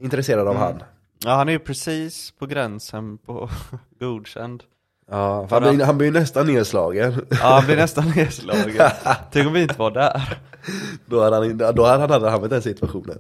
intresserad 0.01 0.49
av 0.49 0.57
han. 0.57 0.83
Ja, 1.25 1.31
han 1.31 1.49
är 1.49 1.53
ju 1.53 1.59
precis 1.59 2.31
på 2.39 2.47
gränsen 2.47 3.19
på 3.19 3.49
godkänd. 4.01 4.63
Ja, 5.11 5.47
han, 5.51 5.63
blir, 5.63 5.85
han 5.85 5.99
blir 5.99 6.07
ju 6.09 6.13
nästan 6.15 6.47
nedslagen. 6.47 7.27
Ja, 7.31 7.37
han 7.41 7.65
blir 7.67 7.77
nästan 7.77 8.11
nedslagen. 8.17 8.91
Tänk 9.33 9.47
om 9.47 9.53
vi 9.53 9.63
inte 9.63 9.79
var 9.79 9.91
där. 9.91 10.39
Då 11.07 11.23
hade 11.23 11.37
han, 11.37 11.59
då 11.59 11.65
hade 11.85 12.03
han 12.03 12.13
aldrig 12.13 12.33
hamnat 12.33 12.51
i 12.51 12.55
den 12.55 12.63
situationen. 12.63 13.19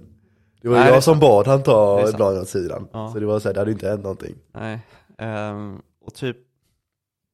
Det 0.62 0.68
var 0.68 0.76
Nej, 0.76 0.84
det 0.84 0.90
är 0.90 0.94
jag 0.94 1.02
som 1.02 1.18
bad 1.20 1.46
han 1.46 1.62
ta 1.62 2.02
sant. 2.04 2.16
bladet 2.16 2.42
åt 2.42 2.48
sidan. 2.48 2.88
Ja. 2.92 3.10
Så 3.12 3.18
det 3.18 3.26
var 3.26 3.40
så 3.40 3.48
här, 3.48 3.54
det 3.54 3.60
hade 3.60 3.70
inte 3.70 3.88
hänt 3.88 4.02
någonting. 4.02 4.34
Nej, 4.54 4.80
ehm, 5.18 5.82
och 6.06 6.14
typ 6.14 6.36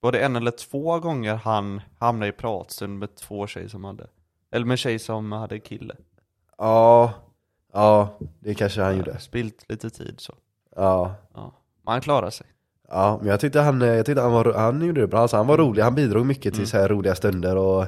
var 0.03 0.13
det 0.13 0.19
en 0.21 0.37
eller 0.37 0.51
två 0.51 0.99
gånger 1.01 1.35
han 1.35 1.81
hamnade 1.99 2.29
i 2.29 2.33
pratstund 2.33 2.99
med 2.99 3.15
två 3.17 3.47
tjejer 3.47 3.69
som 3.69 3.85
hade, 3.85 4.07
eller 4.53 4.67
med 4.67 4.79
tjej 4.79 4.99
som 4.99 5.33
hade 5.33 5.59
kille. 5.59 5.95
Ja, 6.59 7.13
ja, 7.73 8.09
det 8.41 8.55
kanske 8.55 8.83
han 8.83 8.97
gjorde. 8.97 9.19
Spilt 9.19 9.65
lite 9.69 9.91
tid 9.91 10.15
så. 10.19 10.35
Ja. 10.77 11.15
Ja. 11.35 11.53
Men 11.85 11.93
han 11.93 12.01
klarar 12.01 12.31
sig. 12.31 12.47
Ja, 12.89 13.19
men 13.21 13.29
jag 13.31 13.41
tyckte 13.41 13.61
han, 13.61 13.81
jag 13.81 14.07
tyckte 14.07 14.23
han, 14.23 14.33
var, 14.33 14.53
han 14.53 14.87
gjorde 14.87 15.01
det 15.01 15.07
bra, 15.07 15.19
alltså, 15.21 15.37
han 15.37 15.47
var 15.47 15.57
rolig, 15.59 15.83
han 15.83 15.95
bidrog 15.95 16.27
mycket 16.27 16.55
till 16.55 16.67
så 16.67 16.77
här 16.79 16.89
roliga 16.89 17.15
stunder 17.15 17.57
och 17.57 17.83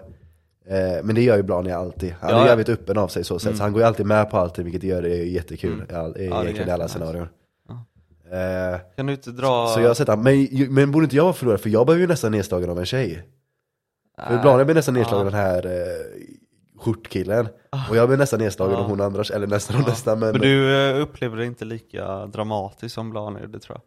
eh, 0.66 1.02
Men 1.04 1.14
det 1.14 1.22
gör 1.22 1.36
ju 1.36 1.42
Blani 1.42 1.72
alltid, 1.72 2.14
han 2.20 2.30
Ja, 2.30 2.42
är 2.42 2.46
jävligt 2.46 2.68
öppen 2.68 2.98
av 2.98 3.08
sig 3.08 3.24
så 3.24 3.38
sätt, 3.38 3.56
så 3.56 3.62
han 3.62 3.72
går 3.72 3.82
ju 3.82 3.86
alltid 3.88 4.06
med 4.06 4.30
på 4.30 4.36
allting 4.38 4.64
vilket 4.64 4.82
gör 4.82 5.02
det 5.02 5.08
jättekul 5.16 5.72
Mm. 5.72 5.86
i, 5.90 5.94
all, 5.94 6.16
i, 6.16 6.26
Ja, 6.28 6.42
egentligen 6.42 6.68
i 6.68 6.72
alla 6.72 6.88
scenarion 6.88 7.22
Ja. 7.22 7.43
Eh, 8.32 8.80
Kan 8.96 9.06
du 9.06 9.12
inte 9.12 9.30
dra... 9.30 9.66
Så 9.66 9.80
jag 9.80 9.88
har 9.88 9.94
sett 9.94 10.08
han, 10.08 10.22
men, 10.22 10.48
men 10.74 10.90
borde 10.92 11.04
inte 11.04 11.16
jag 11.16 11.24
vara 11.24 11.32
förlorare? 11.34 11.58
För 11.58 11.70
jag 11.70 11.86
blev 11.86 11.98
ju 11.98 12.06
nästan 12.06 12.32
nedslagen 12.32 12.70
av 12.70 12.78
en 12.78 12.86
tjej 12.86 13.28
För 14.28 14.38
Blani 14.42 14.64
blev 14.64 14.76
nästan 14.76 14.94
nedslagen 14.94 15.26
av 15.26 15.32
den 15.32 15.40
här 15.40 15.66
eh, 15.66 16.80
skjortkillen 16.80 17.48
Och 17.90 17.96
jag 17.96 18.08
blev 18.08 18.18
nästan 18.18 18.40
nedslagen 18.40 18.76
av 18.76 18.84
hon 18.88 19.00
andra, 19.00 19.22
eller 19.34 19.46
nästan 19.46 19.80
och 19.82 19.88
nästan 19.88 20.18
men, 20.18 20.32
Men 20.32 20.40
du 20.40 20.88
eh, 20.90 21.02
upplevde 21.02 21.36
det 21.38 21.46
inte 21.46 21.64
lika 21.64 22.26
dramatiskt 22.26 22.94
som 22.94 23.10
Blane 23.10 23.40
gjorde 23.40 23.58
tror 23.58 23.76
jag. 23.76 23.82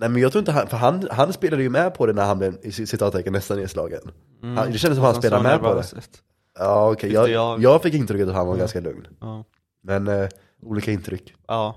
Nej 0.00 0.08
men 0.08 0.22
jag 0.22 0.32
tror 0.32 0.40
inte 0.40 0.52
han, 0.52 0.66
för 0.66 0.76
han, 0.76 1.08
han 1.10 1.32
spelade 1.32 1.62
ju 1.62 1.68
med 1.70 1.94
på 1.94 2.06
det 2.06 2.12
när 2.12 2.24
han 2.24 2.38
blev 2.38 2.54
i 2.62 2.72
citattecken 2.72 3.32
nästan 3.32 3.58
nedslagen 3.58 4.00
Mm. 4.42 4.56
Han- 4.56 4.72
det 4.72 4.78
kändes 4.78 4.96
som 4.96 5.04
han 5.04 5.14
Fast 5.14 5.26
spelade 5.26 5.42
med 5.42 5.58
på 5.60 5.66
det. 5.66 5.70
nervöst. 5.74 6.22
Ja 6.58 6.90
okej, 6.90 7.00
Tyckte 7.00 7.14
jag, 7.14 7.28
jag. 7.30 7.62
jag 7.62 7.82
fick 7.82 7.94
intrycket 7.94 8.28
att 8.28 8.34
han 8.34 8.46
var 8.46 8.54
Mm. 8.54 8.58
ganska 8.60 8.80
lugn 8.80 9.06
Ja. 9.20 9.44
Men 9.82 10.08
eh, 10.08 10.28
olika 10.62 10.90
intryck 10.92 11.34
ja. 11.48 11.76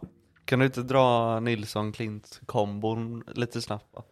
Kan 0.52 0.60
du 0.60 0.66
inte 0.66 0.82
dra 0.82 1.40
Nilsson-Klint-kombon 1.40 3.24
lite 3.28 3.62
snabbt 3.62 3.86
va? 3.94 4.04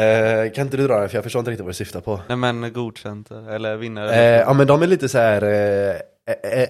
Eh, 0.00 0.52
kan 0.52 0.64
inte 0.66 0.76
du 0.76 0.86
dra 0.86 1.00
den 1.00 1.08
för 1.08 1.16
jag 1.16 1.24
förstår 1.24 1.40
inte 1.40 1.50
riktigt 1.50 1.64
vad 1.64 1.70
du 1.70 1.74
syftar 1.74 2.00
på. 2.00 2.20
Nej 2.28 2.36
men 2.36 2.72
godkänt 2.72 3.30
eller 3.30 3.76
vinnare. 3.76 4.14
Eh, 4.14 4.40
ja 4.40 4.52
men 4.52 4.66
de 4.66 4.82
är 4.82 4.86
lite 4.86 5.08
så 5.08 5.18
här 5.18 5.42
eh, 5.42 5.96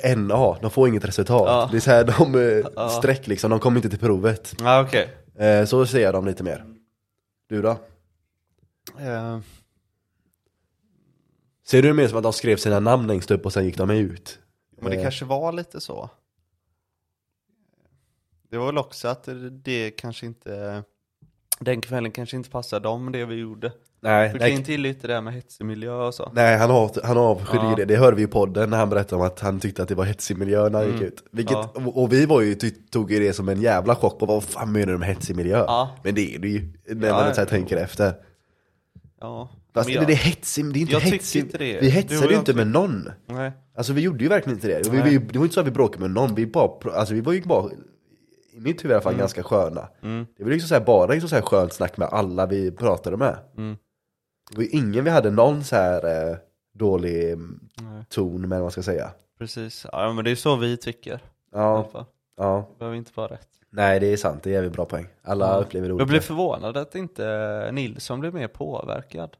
eh, 0.03 0.19
NA, 0.19 0.57
de 0.61 0.71
får 0.71 0.89
inget 0.89 1.05
resultat. 1.05 1.47
Ja. 1.49 1.69
Det 1.71 1.77
är 1.79 1.81
så 1.81 1.91
här, 1.91 2.05
de 2.05 2.35
eh, 2.77 2.89
streck 2.89 3.27
liksom, 3.27 3.51
de 3.51 3.61
kommer 3.61 3.77
inte 3.77 3.91
till 3.91 3.99
provet. 3.99 4.55
Ja 4.61 4.81
okej. 4.83 5.09
Eh, 5.39 5.65
så 5.65 5.87
ser 5.87 6.01
jag 6.03 6.15
dem 6.15 6.27
lite 6.27 6.43
mer. 6.45 6.65
Du 7.49 7.63
då? 7.63 7.71
Eh, 9.01 9.39
Ser 11.67 11.83
du 11.83 11.89
det 11.89 11.95
mer 11.95 12.09
som 12.09 12.17
att 12.17 12.23
de 12.25 12.33
skrev 12.33 12.57
sina 12.57 12.81
namn 12.81 13.07
längst 13.07 13.31
upp 13.31 13.47
och 13.47 13.53
sen 13.53 13.65
gick 13.65 13.79
de 13.79 13.91
ut? 13.91 14.39
Men 14.81 14.91
det 14.91 14.97
Eh, 14.97 15.03
kanske 15.03 15.25
var 15.25 15.53
lite 15.53 15.81
så. 15.81 16.11
Det 18.53 18.59
var 18.59 18.67
väl 18.67 18.79
också 18.79 19.09
att 19.09 19.29
det 19.65 19.91
kanske 19.91 20.27
inte, 20.27 20.83
den 21.61 21.81
kvällen 21.81 22.11
kanske 22.13 22.37
inte 22.37 22.51
passade 22.51 22.83
dem 22.89 23.13
det 23.13 23.25
vi 23.25 23.35
gjorde. 23.35 23.73
Nej, 24.01 24.31
Du 24.33 24.39
kan 24.39 24.49
inte 24.49 24.65
till 24.65 24.81
lite 24.81 25.07
det 25.07 25.15
här 25.15 25.21
med 25.21 25.35
hetsig 25.35 25.65
miljö 25.65 25.93
och 25.93 26.15
så. 26.15 26.31
nej 26.35 26.59
han, 26.59 26.71
har, 26.71 26.91
han 27.05 27.19
avskydde 27.19 27.65
Ja. 27.65 27.75
det, 27.77 27.85
det 27.85 27.97
hörde 27.97 28.17
vi 28.17 28.23
i 28.23 28.27
podden 28.27 28.71
när 28.71 28.77
han 28.79 28.91
berättade 28.91 29.21
om 29.23 29.27
att 29.27 29.41
han 29.41 29.61
tyckte 29.61 29.83
att 29.83 29.89
det 29.89 29.95
var 29.95 30.05
hetsig 30.05 30.39
miljö 30.39 30.69
när 30.69 30.79
han 30.79 30.87
gick 30.89 30.95
Mm. 30.97 31.07
ut. 31.07 31.25
Vilket, 31.33 31.53
Ja. 31.57 31.71
och, 31.75 32.03
och 32.03 32.13
vi 32.13 32.27
var 32.27 32.41
ju, 32.41 32.55
tog 32.91 33.13
ju 33.13 33.19
det 33.21 33.33
som 33.33 33.49
en 33.49 33.63
jävla 33.63 33.95
chock 33.97 34.19
på 34.19 34.27
vad 34.27 34.45
fan 34.45 34.73
menar 34.73 34.93
du 34.93 34.99
med 34.99 35.09
hetsig 35.09 35.37
miljö? 35.37 35.59
Ja. 35.59 35.91
Men 36.05 36.15
det 36.15 36.35
är 36.35 36.39
det 36.39 36.49
ju, 36.49 36.73
när 36.87 37.09
Ja, 37.09 37.15
man 37.25 37.35
så 37.35 37.45
tänker 37.45 37.77
efter. 37.77 38.13
Ja. 39.21 39.49
Fast 39.75 39.89
jag- 39.91 40.07
det 40.07 40.13
är 40.13 40.17
hetsigt, 40.17 40.73
det 40.75 40.79
är 40.79 40.81
inte 40.81 40.99
hetsigt. 40.99 41.45
inte 41.45 41.59
det. 41.59 41.81
Vi 41.81 41.91
hetsade 41.91 42.27
och 42.27 42.33
ju 42.33 42.39
inte 42.39 42.55
med 42.55 42.67
någon. 42.67 43.09
Nej. 43.27 43.53
Alltså 43.77 43.93
vi 43.93 44.01
gjorde 44.01 44.23
ju 44.25 44.29
verkligen 44.29 44.57
inte 44.57 44.69
det. 44.69 44.89
Vi, 44.91 45.03
vi, 45.03 45.19
det 45.19 45.39
var 45.39 45.45
inte 45.45 45.55
så 45.55 45.61
att 45.61 45.67
vi 45.67 45.71
bråkade 45.71 46.01
med 46.01 46.11
någon, 46.11 46.35
vi 46.35 46.47
bara, 46.47 46.93
alltså 46.95 47.15
vi 47.15 47.21
var 47.21 47.33
ju 47.33 47.43
bara, 47.43 47.71
i 48.53 48.61
mitt 48.61 48.85
huvud 48.85 48.91
i 48.91 48.95
alla 48.95 49.03
fall, 49.03 49.17
ganska 49.17 49.43
sköna. 49.43 49.89
Mm. 50.03 50.27
Det 50.37 50.45
var 50.45 50.51
liksom 50.51 50.69
så 50.69 50.75
här, 50.75 50.85
bara 50.85 51.07
liksom 51.13 51.29
så 51.29 51.35
här 51.35 51.43
skönt 51.43 51.73
snack 51.73 51.97
med 51.97 52.09
alla 52.09 52.47
vi 52.47 52.71
pratade 52.71 53.17
med. 53.17 53.37
Mm. 53.57 53.77
Det 54.51 54.57
var 54.57 54.63
ju 54.65 54.69
ingen 54.69 55.05
vi 55.05 55.11
hade 55.11 55.31
någon 55.31 55.65
så 55.65 55.77
här 55.77 56.31
eh, 56.31 56.37
dålig 56.75 57.33
mm, 57.33 57.61
ton 58.09 58.41
med 58.41 58.51
vad 58.51 58.61
man 58.61 58.71
ska 58.71 58.83
säga. 58.83 59.11
Precis. 59.39 59.87
Ja 59.93 60.13
men 60.13 60.25
det 60.25 60.31
är 60.31 60.35
så 60.37 60.57
vi 60.57 60.77
tycker. 60.77 61.15
i 61.15 61.19
alla 61.57 61.63
Ja, 61.65 61.85
fall. 61.93 62.05
ja. 62.37 62.69
Det 62.73 62.79
behöver 62.79 62.97
inte 62.97 63.11
vara 63.15 63.33
rätt. 63.33 63.49
Nej 63.71 64.01
det 64.01 64.07
är 64.07 64.17
sant, 64.17 64.43
det 64.43 64.51
är 64.51 64.55
jävligt 64.55 64.73
bra 64.73 64.85
poäng. 64.85 65.07
Alla 65.23 65.47
Ja. 65.47 65.57
upplever 65.61 65.89
det 65.89 65.93
Jag 65.93 65.95
olika. 65.97 66.07
blev 66.09 66.21
förvånad 66.21 66.77
att 66.77 66.95
inte 66.95 67.71
Nilsson 67.73 68.21
blev 68.21 68.35
mer 68.35 68.49
påverkad. 68.49 69.37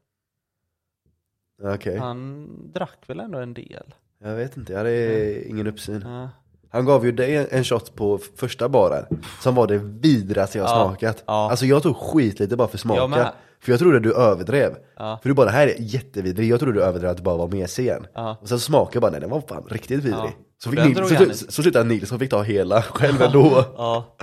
Okej, 1.63 1.97
Han 1.97 2.47
drack 2.73 2.99
väl 3.09 3.19
ändå 3.19 3.39
en 3.39 3.53
del? 3.53 3.93
jag 4.17 4.35
vet 4.35 4.57
inte, 4.57 4.71
jag 4.73 4.77
hade 4.79 5.47
ingen 5.49 5.67
uppsyn. 5.67 6.01
Ja. 6.05 6.29
Han 6.73 6.85
gav 6.85 7.05
ju 7.05 7.11
dig 7.11 7.47
en- 7.51 7.63
shot 7.63 7.95
på 7.95 8.19
första 8.35 8.69
baren, 8.69 9.05
som 9.41 9.55
var 9.55 9.67
det 9.67 9.77
vidraste 9.77 10.57
jag 10.57 10.65
Ja, 10.69 10.85
smakat. 10.87 11.23
ja. 11.27 11.49
Alltså 11.49 11.65
jag 11.65 11.83
tog 11.83 11.95
skit 11.97 12.39
lite 12.39 12.55
bara 12.55 12.67
för 12.67 12.77
smaka. 12.77 13.33
För 13.59 13.71
jag 13.71 13.79
trodde 13.79 13.99
du 13.99 14.13
överdrev. 14.13 14.75
Ja. 14.97 15.19
För 15.21 15.29
du 15.29 15.35
bara, 15.35 15.45
det 15.45 15.51
här 15.51 15.67
är 15.67 15.75
jättevidrig, 15.79 16.49
jag 16.51 16.59
trodde 16.59 16.73
du 16.73 16.83
överdrev 16.83 17.11
att 17.11 17.17
det 17.17 17.23
bara 17.23 17.37
var 17.37 17.47
mesig 17.47 17.83
igen. 17.83 18.05
Ja. 18.13 18.37
Och 18.41 18.49
sen 18.49 18.59
smakade 18.59 18.95
jag 18.95 19.01
bara, 19.01 19.11
nej 19.11 19.19
den 19.21 19.29
var 19.29 19.41
fan 19.41 19.63
riktigt 19.69 19.97
vidrig. 20.03 20.13
Ja. 20.15 20.31
Så, 20.63 20.69
fick 20.71 20.79
Nils, 20.85 20.97
så, 21.09 21.15
så, 21.45 21.51
så 21.51 21.61
slutade 21.61 21.85
Nilsson 21.89 22.19
fick 22.19 22.29
ta 22.29 22.41
hela 22.41 22.81
själv 22.81 23.21
ändå. 23.21 23.65
Ja. 23.77 24.15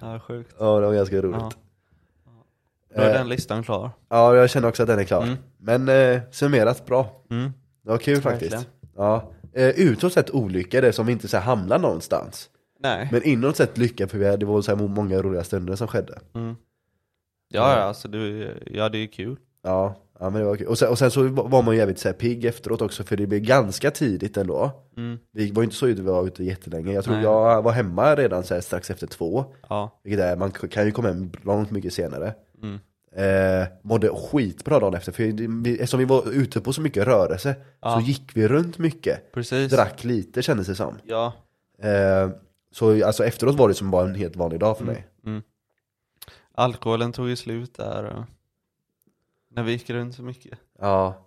Ja, 0.00 0.20
sjukt. 0.28 0.54
ja 0.58 0.80
det 0.80 0.86
var 0.86 0.94
ganska 0.94 1.16
roligt. 1.22 1.36
Ja. 1.40 1.50
Ja. 2.26 2.96
Då 2.96 3.02
är 3.02 3.08
Eh. 3.08 3.14
den 3.14 3.28
listan 3.28 3.62
klar. 3.62 3.90
jag 4.08 4.50
känner 4.50 4.68
också 4.68 4.82
att 4.82 4.86
den 4.88 4.98
är 4.98 5.04
klar. 5.04 5.22
Mm. 5.22 5.36
Men 5.58 5.88
eh, 5.88 6.20
summerat 6.30 6.86
bra. 6.86 7.06
Mm. 7.30 7.52
Det 7.84 7.90
var 7.90 7.98
kul 7.98 8.20
faktiskt. 8.20 8.66
Ja. 8.96 9.32
Eh, 9.52 9.68
utåt 9.68 10.12
sett 10.12 10.30
olycka 10.30 10.80
det 10.80 10.92
som 10.92 11.06
vi 11.06 11.12
inte 11.12 11.28
så 11.28 11.36
här 11.36 11.44
hamnar 11.44 11.78
någonstans. 11.78 12.50
Nej. 12.80 13.08
Men 13.12 13.22
inåt 13.22 13.56
sett 13.56 13.78
lycka 13.78 14.08
för 14.08 14.18
vi 14.18 14.24
hade, 14.24 14.36
det 14.36 14.46
var 14.46 14.62
så 14.62 14.76
här 14.76 14.88
många 14.88 15.22
roliga 15.22 15.44
stunder 15.44 15.76
som 15.76 15.88
skedde. 15.88 16.18
Mm. 16.34 16.56
Ja, 17.48 17.76
ja, 17.76 17.82
alltså 17.82 18.08
du, 18.08 18.52
ja 18.66 18.88
det 18.88 18.98
är 18.98 19.06
kul. 19.06 19.36
Ja, 19.62 19.96
ja 20.18 20.30
men 20.30 20.40
det 20.40 20.46
var 20.46 20.56
kul. 20.56 20.66
Och 20.66 20.78
sen, 20.78 20.88
och 20.88 20.98
sen 20.98 21.10
så 21.10 21.28
var 21.28 21.62
man 21.62 21.74
ju 21.74 21.80
jävligt 21.80 21.98
så 21.98 22.08
här 22.08 22.14
pigg 22.14 22.44
efteråt 22.44 22.82
också 22.82 23.04
för 23.04 23.16
det 23.16 23.26
blev 23.26 23.40
ganska 23.40 23.90
tidigt 23.90 24.36
ändå. 24.36 24.70
Mm. 24.96 25.18
Vi 25.32 25.50
var 25.50 25.62
ju 25.62 25.64
inte 25.64 25.76
så 25.76 25.86
ute, 25.86 26.02
vi 26.02 26.08
var 26.08 26.26
ute 26.26 26.44
jättelänge. 26.44 26.92
Jag 26.92 27.04
tror 27.04 27.14
Nej. 27.14 27.24
jag 27.24 27.62
var 27.62 27.72
hemma 27.72 28.14
redan 28.14 28.44
så 28.44 28.54
här 28.54 28.60
strax 28.60 28.90
efter 28.90 29.06
två. 29.06 29.44
Ja. 29.68 30.00
Vilket 30.04 30.20
är, 30.20 30.36
man 30.36 30.50
kan 30.50 30.86
ju 30.86 30.92
komma 30.92 31.08
hem 31.08 31.32
långt 31.42 31.70
mycket 31.70 31.92
senare. 31.92 32.34
Mm. 32.62 32.78
Eh, 33.16 33.66
mådde 33.82 34.08
skitbra 34.08 34.80
dagen 34.80 34.94
efter, 34.94 35.12
för 35.12 35.22
vi, 35.64 35.74
eftersom 35.74 35.98
vi 35.98 36.04
var 36.06 36.32
ute 36.32 36.60
på 36.60 36.72
så 36.72 36.80
mycket 36.80 37.04
rörelse 37.06 37.54
Ja. 37.80 37.94
så 37.94 38.00
gick 38.06 38.30
vi 38.36 38.48
runt 38.48 38.78
mycket. 38.78 39.32
Precis. 39.32 39.72
Drack 39.72 40.04
lite 40.04 40.42
kändes 40.42 40.66
det 40.66 40.74
som. 40.76 40.98
Ja. 41.04 41.32
Eh, 41.82 42.30
så 42.72 43.06
alltså 43.06 43.24
efteråt 43.24 43.54
var 43.56 43.68
det 43.68 43.74
som 43.74 43.90
bara 43.90 44.08
en 44.08 44.14
helt 44.14 44.36
vanlig 44.36 44.60
dag 44.60 44.78
för 44.78 44.84
mig. 44.84 45.06
Mm. 45.26 45.42
Alkoholen 46.54 47.12
tog 47.12 47.28
ju 47.28 47.36
slut 47.36 47.74
där. 47.74 48.04
eh, 48.04 48.24
När 49.50 49.62
vi 49.62 49.72
gick 49.72 49.90
runt 49.90 50.14
så 50.14 50.22
mycket. 50.22 50.58
Ja, 50.80 51.20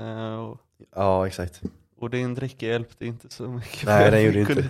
Eh, 0.00 0.34
och, 0.34 0.60
ja 0.94 1.26
exakt. 1.26 1.62
och 1.96 2.10
din 2.10 2.34
dricka 2.34 2.66
hjälpte 2.66 3.06
inte 3.06 3.30
så 3.30 3.42
mycket. 3.48 3.86
Nej, 3.86 4.10
den 4.10 4.22
gjorde 4.24 4.40
inte. 4.40 4.64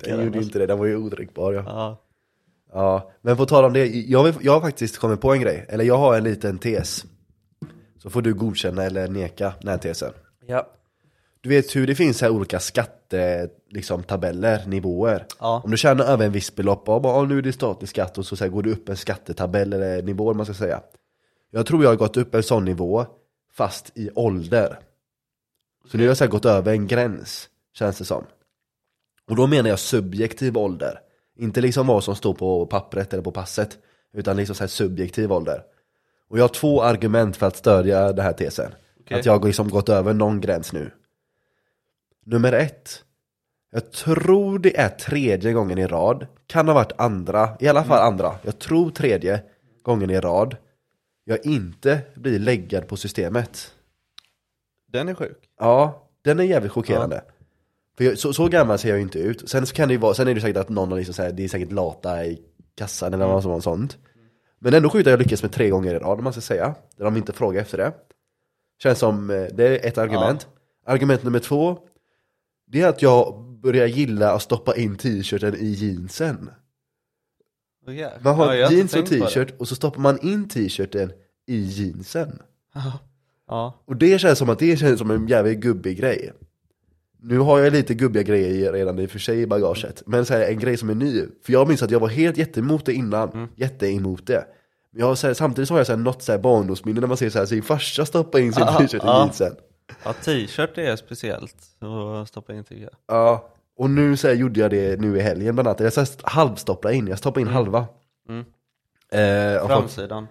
Den 0.00 0.24
gjorde 0.24 0.38
inte 0.38 0.58
det, 0.58 0.66
den 0.66 0.78
var 0.78 0.86
ju 0.86 0.96
odrickbar 0.96 1.52
ja. 1.52 1.62
Ja. 1.66 1.96
Ja. 2.72 3.10
Men 3.22 3.36
på 3.36 3.46
tal 3.46 3.64
om 3.64 3.72
det, 3.72 3.86
jag, 3.86 4.24
vill- 4.24 4.34
jag 4.40 4.52
har 4.52 4.60
faktiskt 4.60 4.98
kommit 4.98 5.20
på 5.20 5.32
en 5.32 5.40
grej. 5.40 5.66
Eller 5.68 5.84
jag 5.84 5.96
har 5.98 6.16
en 6.16 6.24
liten 6.24 6.58
tes. 6.58 7.04
Så 7.98 8.10
får 8.10 8.22
du 8.22 8.34
godkänna 8.34 8.82
eller 8.84 9.08
neka 9.08 9.52
den 9.60 9.68
här 9.68 9.78
tesen. 9.78 10.12
Ja. 10.46 10.66
Du 11.40 11.48
vet 11.48 11.76
hur 11.76 11.86
det 11.86 11.94
finns 11.94 12.20
här 12.22 12.30
olika 12.30 12.60
skatte, 12.60 13.48
liksom 13.68 14.02
tabeller, 14.02 14.66
nivåer. 14.66 15.26
Ja. 15.40 15.60
Om 15.64 15.70
du 15.70 15.76
tjänar 15.76 16.04
över 16.04 16.26
en 16.26 16.32
viss 16.32 16.54
belopp, 16.56 16.88
och 16.88 17.02
bara, 17.02 17.12
"Ah, 17.14 17.24
nu 17.24 17.38
är 17.38 17.42
det 17.42 17.52
statlig 17.52 17.88
skatt 17.88 18.18
och 18.18 18.26
så, 18.26 18.36
så 18.36 18.44
här, 18.44 18.50
går 18.50 18.62
du 18.62 18.72
upp 18.72 18.88
en 18.88 18.96
skattetabell 18.96 19.72
eller 19.72 20.02
nivå 20.02 20.34
man 20.34 20.46
ska 20.46 20.54
säga. 20.54 20.80
Jag 21.50 21.66
tror 21.66 21.82
jag 21.82 21.90
har 21.90 21.96
gått 21.96 22.16
upp 22.16 22.34
en 22.34 22.42
sån 22.42 22.64
nivå, 22.64 23.06
fast 23.52 23.92
i 23.94 24.10
ålder. 24.14 24.78
Så 25.90 25.96
nu 25.96 26.02
har 26.02 26.08
jag 26.08 26.16
så 26.16 26.24
här, 26.24 26.30
gått 26.30 26.44
över 26.44 26.72
en 26.72 26.86
gräns, 26.86 27.48
känns 27.74 27.98
det 27.98 28.04
som. 28.04 28.24
Och 29.30 29.36
då 29.36 29.46
menar 29.46 29.68
jag 29.70 29.78
subjektiv 29.78 30.58
ålder. 30.58 31.00
Inte 31.40 31.60
liksom 31.60 31.86
vad 31.86 32.04
som 32.04 32.16
står 32.16 32.34
på 32.34 32.66
pappret 32.66 33.12
eller 33.12 33.22
på 33.22 33.32
passet, 33.32 33.78
utan 34.12 34.36
liksom 34.36 34.54
så 34.54 34.62
här 34.62 34.68
subjektiv 34.68 35.32
ålder. 35.32 35.62
Och 36.28 36.38
jag 36.38 36.42
har 36.42 36.48
två 36.48 36.82
argument 36.82 37.36
för 37.36 37.46
att 37.46 37.56
stödja 37.56 38.12
den 38.12 38.24
här 38.24 38.32
tesen. 38.32 38.72
Okej. 39.00 39.18
Att 39.18 39.26
jag 39.26 39.38
har 39.38 39.46
liksom 39.46 39.68
gått 39.68 39.88
över 39.88 40.14
någon 40.14 40.40
gräns 40.40 40.72
nu. 40.72 40.90
Nummer 42.26 42.52
ett. 42.52 43.04
Jag 43.72 43.92
tror 43.92 44.58
det 44.58 44.76
är 44.76 44.88
tredje 44.88 45.52
gången 45.52 45.78
i 45.78 45.86
rad. 45.86 46.26
Kan 46.46 46.68
ha 46.68 46.74
varit 46.74 46.92
andra, 46.96 47.56
i 47.60 47.68
alla 47.68 47.84
fall 47.84 48.12
andra. 48.12 48.34
Jag 48.42 48.58
tror 48.58 48.90
tredje 48.90 49.42
gången 49.82 50.10
i 50.10 50.20
rad. 50.20 50.56
Jag 51.24 51.46
inte 51.46 52.00
blir 52.14 52.38
läggad 52.38 52.88
på 52.88 52.96
systemet. 52.96 53.74
Den 54.88 55.08
är 55.08 55.14
sjuk. 55.14 55.48
Ja, 55.58 56.08
den 56.22 56.40
är 56.40 56.44
jävligt 56.44 56.72
chockerande. 56.72 57.22
För 57.96 58.04
jag, 58.04 58.18
så, 58.18 58.32
så 58.32 58.48
gammal 58.48 58.78
ser 58.78 58.88
jag 58.88 58.96
ju 58.98 59.02
inte 59.02 59.18
ut. 59.18 59.48
Sen 59.50 59.66
så 59.66 59.74
kan 59.74 59.88
det 59.88 59.94
ju 59.94 60.00
vara, 60.00 60.14
sen 60.14 60.28
är 60.28 60.34
det 60.34 60.40
säkert 60.40 60.56
att 60.56 60.68
någon 60.68 60.90
har 60.90 60.98
liksom 60.98 61.14
så 61.14 61.22
här, 61.22 61.32
det 61.32 61.44
är 61.44 61.48
säkert 61.48 61.72
lata 61.72 62.24
i 62.26 62.40
kassan 62.74 63.14
eller 63.14 63.26
något 63.26 63.42
sånt- 63.42 63.64
sånt. 63.64 63.98
Men 64.58 64.74
ändå 64.74 64.90
sjukt 64.90 65.06
att 65.06 65.10
jag 65.10 65.18
lyckas 65.18 65.42
med 65.42 65.52
tre 65.52 65.68
gånger 65.70 65.94
i 65.94 65.98
rad 65.98 66.18
om 66.18 66.24
man 66.24 66.32
ska 66.32 66.42
säga. 66.42 66.74
Där 66.96 67.04
de 67.04 67.16
inte 67.16 67.32
frågar 67.32 67.60
efter 67.62 67.78
det. 67.78 67.92
Känns 68.82 68.98
som, 68.98 69.30
eh, 69.30 69.42
det 69.52 69.64
är 69.84 69.88
ett 69.88 69.98
argument. 69.98 70.48
Argument 70.86 71.22
nummer 71.22 71.38
två. 71.38 71.78
Det 72.66 72.80
är 72.80 72.88
att 72.88 73.02
jag 73.02 73.44
börjar 73.62 73.86
gilla 73.86 74.32
att 74.32 74.42
stoppa 74.42 74.76
in 74.76 74.96
t-shirten 74.96 75.54
i 75.54 75.66
jeansen. 75.70 76.50
Åh, 77.86 77.94
jävlar. 77.96 78.20
Man 78.22 78.34
har 78.34 78.54
Ja, 78.54 78.70
jeans 78.70 78.94
och 78.96 79.06
t-shirt 79.06 79.54
och 79.60 79.68
så 79.68 79.74
stoppar 79.74 80.00
man 80.00 80.18
in 80.26 80.48
t-shirten 80.48 81.12
i 81.46 81.60
jeansen. 81.62 82.42
Ja. 83.48 83.82
Och 83.84 83.96
det 83.96 84.20
känns 84.20 84.38
som 84.38 84.48
att 84.50 84.58
det 84.58 84.76
känns 84.76 84.98
som 84.98 85.10
en 85.10 85.26
jävligt 85.28 85.58
gubbig 85.60 85.96
grej. 85.98 86.32
Nu 87.22 87.38
har 87.38 87.58
jag 87.58 87.72
lite 87.72 87.94
gubbiga 87.94 88.22
grejer 88.22 88.72
redan 88.72 88.98
i 88.98 89.06
och 89.06 89.10
för 89.10 89.18
sig 89.18 89.40
i 89.40 89.46
bagaget. 89.46 90.02
Men 90.06 90.26
så 90.26 90.34
här, 90.34 90.40
en 90.40 90.58
grej 90.58 90.76
som 90.76 90.90
är 90.90 90.94
ny. 90.94 91.26
För 91.42 91.52
jag 91.52 91.68
minns 91.68 91.82
att 91.82 91.90
jag 91.90 92.00
var 92.00 92.08
helt 92.08 92.36
jätteemot 92.36 92.86
det 92.86 92.92
innan. 92.92 93.30
Mm. 93.30 93.48
Jätteemot 93.56 94.26
det. 94.26 94.44
Men 94.90 95.00
jag 95.00 95.06
har, 95.06 95.14
så 95.14 95.26
här, 95.26 95.34
samtidigt 95.34 95.68
så 95.68 95.74
har 95.74 95.78
jag 95.78 95.86
så 95.86 95.92
här, 95.92 95.98
något 96.00 96.22
så 96.22 96.32
här 96.32 96.38
barndomsminne 96.38 97.00
när 97.00 97.08
man 97.08 97.16
ser 97.16 97.30
så 97.30 97.38
här, 97.38 97.46
sin 97.46 97.62
farsa 97.62 98.06
stoppa 98.06 98.40
in 98.40 98.52
sin 98.52 98.66
t-shirt 98.66 99.04
i 99.04 99.06
jeansen. 99.06 99.56
ja, 100.04 100.12
t-shirt 100.12 100.78
är 100.78 100.96
speciellt 100.96 101.56
att 102.22 102.28
stoppa 102.28 102.52
in 102.54 102.64
tycker 102.64 102.82
jag. 102.82 102.92
Ja. 103.06 103.48
Och 103.76 103.90
nu 103.90 104.16
så 104.16 104.30
gjorde 104.30 104.60
jag 104.60 104.70
det 104.70 105.00
nu 105.00 105.16
i 105.16 105.20
helgen 105.20 105.54
bland 105.54 105.68
annat. 105.68 105.80
Jag 105.80 105.92
så 105.92 106.04
halvstoppade 106.22 106.94
in, 106.94 107.06
jag 107.06 107.18
stoppade 107.18 107.40
in 107.40 107.48
halva. 107.48 107.86
Mm. 108.28 108.44
Eh, 109.12 109.62
och 109.62 109.70
folk, 109.70 109.80
Framsidan. 109.80 110.26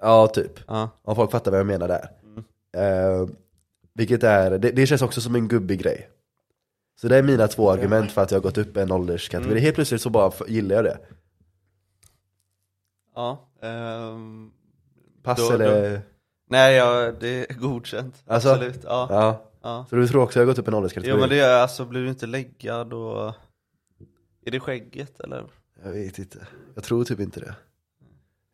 ja, 0.00 0.26
typ. 0.26 0.52
Ja. 0.66 0.90
Om 1.02 1.16
folk 1.16 1.30
fattar 1.30 1.50
vad 1.50 1.60
jag 1.60 1.66
menar 1.66 1.88
där. 1.88 2.08
Eh, 2.76 3.28
vilket 3.94 4.22
är, 4.22 4.58
det, 4.58 4.70
det 4.70 4.86
känns 4.86 5.02
också 5.02 5.20
som 5.20 5.34
en 5.34 5.48
gubbig 5.48 5.82
grej. 5.82 6.08
Så 7.02 7.08
det 7.08 7.16
är 7.16 7.22
mina 7.22 7.48
två 7.48 7.70
argument 7.70 8.12
för 8.12 8.22
att 8.22 8.30
jag 8.30 8.38
har 8.38 8.42
gått 8.42 8.58
upp 8.58 8.76
en 8.76 8.92
ålderskategori. 8.92 9.60
Helt 9.60 9.74
plötsligt 9.74 10.00
så 10.00 10.10
bara 10.10 10.32
gillar 10.48 10.76
jag 10.76 10.84
det. 10.84 10.98
Ja. 13.14 13.48
ehm, 13.62 14.50
Pass 15.22 15.38
Då- 15.48 15.54
eller... 15.54 16.00
nej, 16.50 16.74
ja, 16.76 17.12
det 17.20 17.50
är 17.50 17.54
godkänt. 17.54 18.22
Alltså? 18.26 18.48
Absolut. 18.48 18.80
Ja. 18.84 19.06
Ja. 19.10 19.42
ja. 19.62 19.86
Så 19.90 19.96
du 19.96 20.08
tror 20.08 20.22
också 20.22 20.38
jag 20.38 20.46
har 20.46 20.50
gått 20.50 20.58
upp 20.58 20.68
en 20.68 20.74
ålderskategori? 20.74 21.14
Jo 21.16 21.20
men 21.20 21.28
det 21.28 21.40
är 21.40 21.58
alltså, 21.62 21.84
blir 21.84 22.00
du 22.02 22.08
inte 22.08 22.26
läggad 22.26 22.92
och... 22.92 23.34
Är 24.44 24.50
det 24.50 24.60
skägget 24.60 25.20
eller? 25.20 25.44
Jag 25.84 25.92
vet 25.92 26.18
inte. 26.18 26.46
Jag 26.74 26.84
tror 26.84 27.04
typ 27.04 27.20
inte 27.20 27.40
det. 27.40 27.54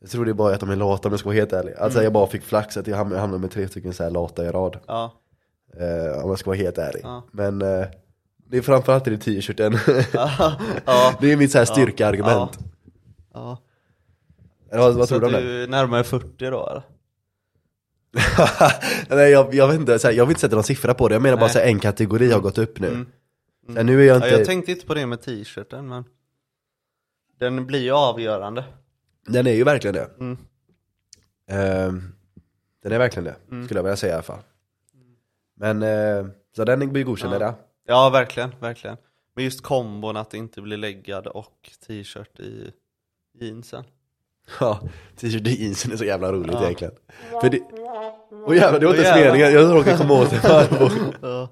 Jag 0.00 0.10
tror 0.10 0.24
det 0.24 0.30
är 0.30 0.34
bara 0.34 0.54
att 0.54 0.60
de 0.60 0.70
är 0.70 0.76
lata 0.76 1.08
om 1.08 1.12
jag 1.12 1.20
ska 1.20 1.28
vara 1.28 1.36
helt 1.38 1.52
ärlig. 1.52 1.74
Alltså 1.74 2.02
jag 2.02 2.12
bara 2.12 2.26
fick 2.26 2.42
flax 2.42 2.76
att 2.76 2.86
jag 2.86 2.96
ham- 2.96 3.16
hamnade 3.18 3.40
med 3.40 3.50
tre 3.50 3.68
stycken 3.68 3.92
så 3.94 4.02
här 4.02 4.10
lata 4.10 4.44
i 4.44 4.50
rad. 4.50 4.78
Ja, 4.86 5.12
Eh, 5.76 6.24
om 6.24 6.30
jag 6.30 6.38
ska 6.38 6.50
vara 6.50 6.56
helt 6.58 6.78
ärlig. 6.78 7.00
Ja. 7.04 7.22
Men 7.32 7.62
eh, 7.62 7.86
det 8.50 8.58
är 8.58 8.62
framförallt 8.62 9.08
i 9.08 9.18
t-shirten. 9.18 9.78
ja, 10.12 11.14
det 11.20 11.32
är 11.32 11.36
mitt 11.36 11.52
så 11.52 11.58
här 11.58 11.64
styrkeargument. 11.64 12.58
ja. 13.34 13.58
Eller 14.70 14.82
vad, 14.82 14.94
vad 14.94 15.08
Så 15.08 15.18
tror 15.18 15.20
du 15.20 15.26
om 15.26 15.34
att 15.34 15.40
det? 15.40 15.46
du 15.46 15.62
är 15.62 15.68
närmare 15.68 16.04
40 16.04 16.50
då 16.50 16.66
eller? 16.68 16.82
Nej 19.16 19.30
jag, 19.30 19.54
jag 19.54 19.68
vet 19.68 19.76
inte, 19.80 19.98
så 19.98 20.08
här, 20.08 20.14
jag 20.14 20.26
vill 20.26 20.30
inte 20.30 20.40
sätta 20.40 20.54
någon 20.54 20.64
siffra 20.64 20.94
på 20.94 21.08
det. 21.08 21.14
Jag 21.14 21.22
menar 21.22 21.36
bara 21.36 21.44
Nej. 21.46 21.52
så 21.52 21.58
här, 21.58 21.66
en 21.66 21.80
kategori 21.80 22.30
har 22.32 22.40
gått 22.40 22.58
upp 22.58 22.80
nu. 22.80 22.88
Mm. 22.88 23.06
Så 23.66 23.72
här, 23.74 23.84
nu 23.84 24.00
är 24.02 24.06
jag 24.06 24.12
Ja, 24.20 24.26
inte, 24.26 24.28
jag 24.38 24.44
tänkte 24.46 24.72
inte 24.72 24.86
på 24.86 24.94
det 24.94 25.06
med 25.06 25.22
t-shirten 25.22 25.88
men 25.88 26.04
Den 27.38 27.66
blir 27.66 27.80
ju 27.80 27.92
avgörande 27.92 28.64
den 29.26 29.46
är 29.46 29.52
ju 29.52 29.64
verkligen 29.64 29.94
det. 29.94 30.10
Mm. 30.20 30.38
Ehm, 31.50 32.12
den 32.82 32.92
är 32.92 32.98
verkligen 32.98 33.24
det, 33.24 33.36
Mm. 33.50 33.64
skulle 33.64 33.78
jag 33.78 33.84
vilja 33.84 33.96
säga 33.96 34.12
i 34.12 34.14
alla 34.14 34.22
fall. 34.22 34.42
Men, 35.56 35.82
eh, 35.82 36.26
så 36.56 36.64
den 36.64 36.92
blir 36.92 37.04
godkänd 37.04 37.34
Ja. 37.34 37.38
där. 37.38 37.54
Ja 37.90 38.10
verkligen, 38.10 38.50
verkligen 38.60 38.96
Men 39.34 39.44
just 39.44 39.62
kombon 39.62 40.16
att 40.16 40.30
det 40.30 40.36
inte 40.38 40.60
blir 40.62 40.76
läggad 40.76 41.26
och 41.26 41.70
t-shirt 41.86 42.40
i 42.40 42.72
jeansen 43.40 43.84
Ja, 44.60 44.80
t-shirt 45.16 45.46
i 45.46 45.62
jeansen 45.64 45.92
är 45.92 45.96
så 45.96 46.04
jävla 46.04 46.32
roligt 46.32 46.52
Ja. 46.54 46.62
egentligen. 46.64 46.94
För 47.40 47.50
det... 47.50 47.60
Åh 48.46 48.56
jävlar, 48.56 48.80
det 48.80 48.86
var 48.86 48.94
inte 48.94 49.06
ens 49.08 49.24
meningen, 49.26 49.52
jag 49.52 49.74
råkade 49.76 49.96
komma 49.96 50.14
åt 50.14 50.30
det. 50.30 50.40
Ja, 51.22 51.48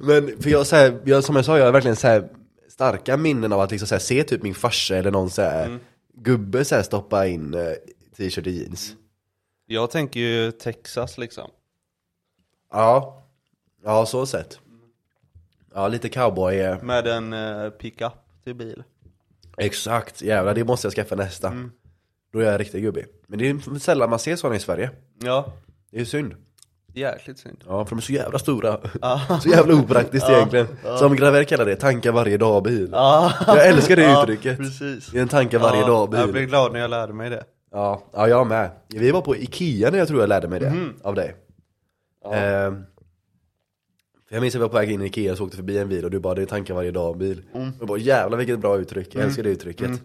Men 0.00 0.42
för 0.42 0.50
jag, 0.50 0.66
så 0.66 0.76
här, 0.76 1.00
jag, 1.04 1.24
som 1.24 1.36
jag 1.36 1.44
sa, 1.44 1.58
jag 1.58 1.64
har 1.64 1.72
verkligen 1.72 1.96
så 1.96 2.06
här, 2.06 2.28
starka 2.68 3.16
minnen 3.16 3.52
av 3.52 3.60
att 3.60 3.70
liksom, 3.70 3.86
så 3.88 3.94
här, 3.94 4.00
se 4.00 4.24
typ 4.24 4.42
min 4.42 4.54
farsa 4.54 4.96
eller 4.96 5.10
någon 5.10 5.30
så 5.30 5.42
här, 5.42 5.66
Mm. 5.66 5.80
gubbe 6.14 6.64
så 6.64 6.74
här, 6.74 6.82
stoppa 6.82 7.26
in 7.26 7.54
eh, 7.54 7.72
t-shirt 8.16 8.46
i 8.46 8.50
jeans. 8.50 8.96
Jag 9.66 9.90
tänker 9.90 10.20
ju 10.20 10.50
Texas 10.52 11.18
liksom 11.18 11.50
Ja, 12.72 13.22
ja 13.84 14.06
så 14.06 14.26
sett. 14.26 14.60
Ja, 15.78 15.88
lite 15.88 16.08
cowboy. 16.08 16.58
eh, 16.60 16.82
Med 16.82 17.06
en 17.06 17.32
eh, 17.32 17.70
pickup 17.70 18.12
till 18.44 18.54
bil 18.54 18.82
Exakt, 19.56 20.22
jävlar 20.22 20.54
det 20.54 20.64
måste 20.64 20.86
jag 20.86 20.92
skaffa 20.94 21.14
nästa. 21.14 21.48
Mm. 21.48 21.70
Då 22.32 22.38
är 22.38 22.44
jag 22.44 22.60
riktigt 22.60 22.82
gubbig. 22.82 23.06
Men 23.26 23.38
det 23.38 23.48
är 23.50 23.78
sällan 23.78 24.10
man 24.10 24.18
ser 24.18 24.36
sådana 24.36 24.56
i 24.56 24.60
Sverige. 24.60 24.90
Ja, 25.22 25.52
Det 25.90 26.00
är 26.00 26.04
synd. 26.04 26.34
jäkligt 26.94 27.38
synd 27.38 27.64
Ja, 27.66 27.84
för 27.84 27.90
de 27.90 27.98
är 27.98 28.02
så 28.02 28.12
jävla 28.12 28.38
stora. 28.38 28.80
Ja. 29.02 29.20
Så 29.42 29.48
jävla 29.48 29.74
opraktiskt 29.74 30.26
Ja, 30.28 30.36
egentligen. 30.36 30.66
Som 30.98 31.16
Graver 31.16 31.44
kallar 31.44 31.66
det, 31.66 31.76
tanka 31.76 32.12
varje 32.12 32.36
dag 32.36 32.62
bil. 32.62 32.88
Ja, 32.92 33.32
Jag 33.46 33.66
älskar 33.68 33.96
det 33.96 34.12
uttrycket. 34.22 34.58
precis 34.58 35.06
Det 35.06 35.18
är 35.18 35.22
en 35.22 35.28
tanka 35.28 35.58
varje 35.58 35.80
ja, 35.80 35.86
dag 35.86 36.14
Jag 36.14 36.24
bil. 36.24 36.32
blev 36.32 36.46
glad 36.48 36.72
när 36.72 36.80
jag 36.80 36.90
lärde 36.90 37.12
mig 37.12 37.30
det 37.30 37.44
Ja, 37.72 38.02
ja, 38.12 38.28
jag 38.28 38.46
med. 38.46 38.70
Vi 38.88 39.10
var 39.10 39.20
på 39.20 39.36
Ikea 39.36 39.90
när 39.90 39.98
jag 39.98 40.08
tror 40.08 40.20
jag 40.20 40.28
lärde 40.28 40.48
mig 40.48 40.60
det, 40.60 40.72
av 41.02 41.14
dig. 41.14 41.34
Ehm, 42.32 42.84
för 44.28 44.34
jag 44.36 44.40
minns 44.42 44.54
att 44.54 44.58
vi 44.58 44.62
var 44.62 44.68
på 44.68 44.76
väg 44.76 44.90
in 44.90 45.02
i 45.02 45.06
Ikea 45.06 45.32
och 45.32 45.38
så 45.38 45.44
åkte 45.44 45.56
förbi 45.56 45.78
en 45.78 45.88
bil 45.88 46.04
och 46.04 46.10
du 46.10 46.18
bara, 46.18 46.34
det 46.34 46.42
är 46.42 46.46
tankar 46.46 46.74
varje 46.74 46.90
dag 46.90 47.16
bil. 47.18 47.42
Och 47.52 47.60
jag 47.78 47.88
bara, 47.88 47.98
jävlar 47.98 48.38
vilket 48.38 48.58
bra 48.58 48.76
uttryck, 48.78 49.14
jag 49.14 49.24
älskar 49.24 49.42
det 49.42 49.50
uttrycket. 49.50 49.88
Men 49.90 50.00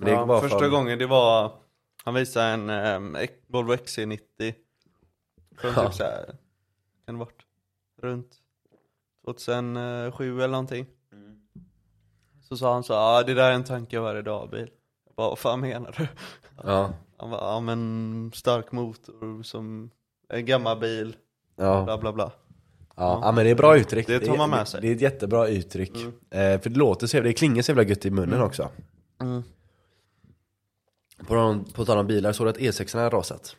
det 0.00 0.10
ja, 0.10 0.40
Första 0.40 0.58
fan- 0.58 0.70
gången 0.70 0.98
det 0.98 1.06
var 1.06 1.52
Han 2.04 2.14
visade 2.14 2.46
en 2.46 2.70
um, 2.70 3.16
Volvo 3.46 3.72
XC90 3.72 4.54
Från 5.58 5.72
Ja. 5.76 5.84
typ 5.86 5.94
såhär 5.94 6.24
Kan 7.06 7.14
det 7.14 7.18
varit? 7.18 7.42
Runt 8.02 8.30
2007 9.24 10.36
eller 10.38 10.48
någonting. 10.48 10.86
Så 12.48 12.56
sa 12.56 12.72
han 12.72 12.82
så 12.84 12.92
ja 12.92 13.22
det 13.22 13.34
där 13.34 13.50
är 13.50 13.54
en 13.54 13.64
tanke 13.64 14.00
varje 14.00 14.22
dag 14.22 14.50
bil. 14.50 14.70
Jag 15.06 15.14
bara, 15.16 15.28
vad 15.28 15.38
fan 15.38 15.60
menar 15.60 15.94
du? 15.98 16.08
Ja, 16.64 16.92
Han 17.18 17.30
bara, 17.30 17.40
ja 17.40 17.60
men 17.60 18.30
stark 18.34 18.72
motor 18.72 19.42
som 19.42 19.90
En 20.28 20.46
gammal 20.46 20.78
bil, 20.80 21.16
ja. 21.56 21.84
bla 21.84 21.98
bla 21.98 22.12
bla 22.12 22.32
Ja, 22.96 23.18
ja 23.22 23.32
men 23.32 23.44
det 23.44 23.50
är 23.50 23.54
bra 23.54 23.76
uttryck. 23.78 24.06
Det 24.06 24.20
tar 24.20 24.34
är- 24.34 24.38
man 24.38 24.50
med 24.50 24.68
sig. 24.68 24.80
Det 24.80 24.88
är 24.88 24.94
ett 24.94 25.00
jättebra 25.00 25.48
uttryck. 25.48 25.92
Eh, 26.30 26.60
för 26.60 26.70
det 26.70 26.78
låter 26.78 27.06
så 27.06 27.16
jävla, 27.16 27.28
det 27.28 27.34
klingar 27.34 27.62
så 27.62 27.70
jävla 27.70 27.82
gött 27.82 28.06
i 28.06 28.10
munnen 28.10 28.42
också. 28.42 28.68
Mm. 29.22 29.42
På, 31.26 31.34
någon, 31.34 31.64
på 31.64 31.84
tal 31.84 31.98
om 31.98 32.06
bilar, 32.06 32.32
såg 32.32 32.46
du 32.46 32.50
att 32.50 32.58
E6 32.58 32.98
har 32.98 33.10
rasat? 33.10 33.56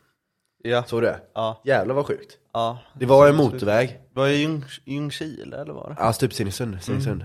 Ja, 0.63 0.83
Såg 0.83 1.01
du 1.01 1.05
det? 1.07 1.19
ja, 1.33 1.61
Jävlar 1.65 1.95
vad 1.95 2.05
sjukt. 2.05 2.37
ja 2.53 2.79
Det 2.99 3.05
var 3.05 3.27
en 3.29 3.35
motorväg, 3.35 3.99
Var 4.13 4.27
det 4.27 4.33
Ljung- 4.35 4.79
Ljungskile 4.85 5.57
eller 5.61 5.73
var 5.73 5.89
det? 5.89 5.95
ja 5.99 6.13
typ 6.13 6.33
Stenungsund, 6.33 6.81
Stenungsund. 6.81 7.23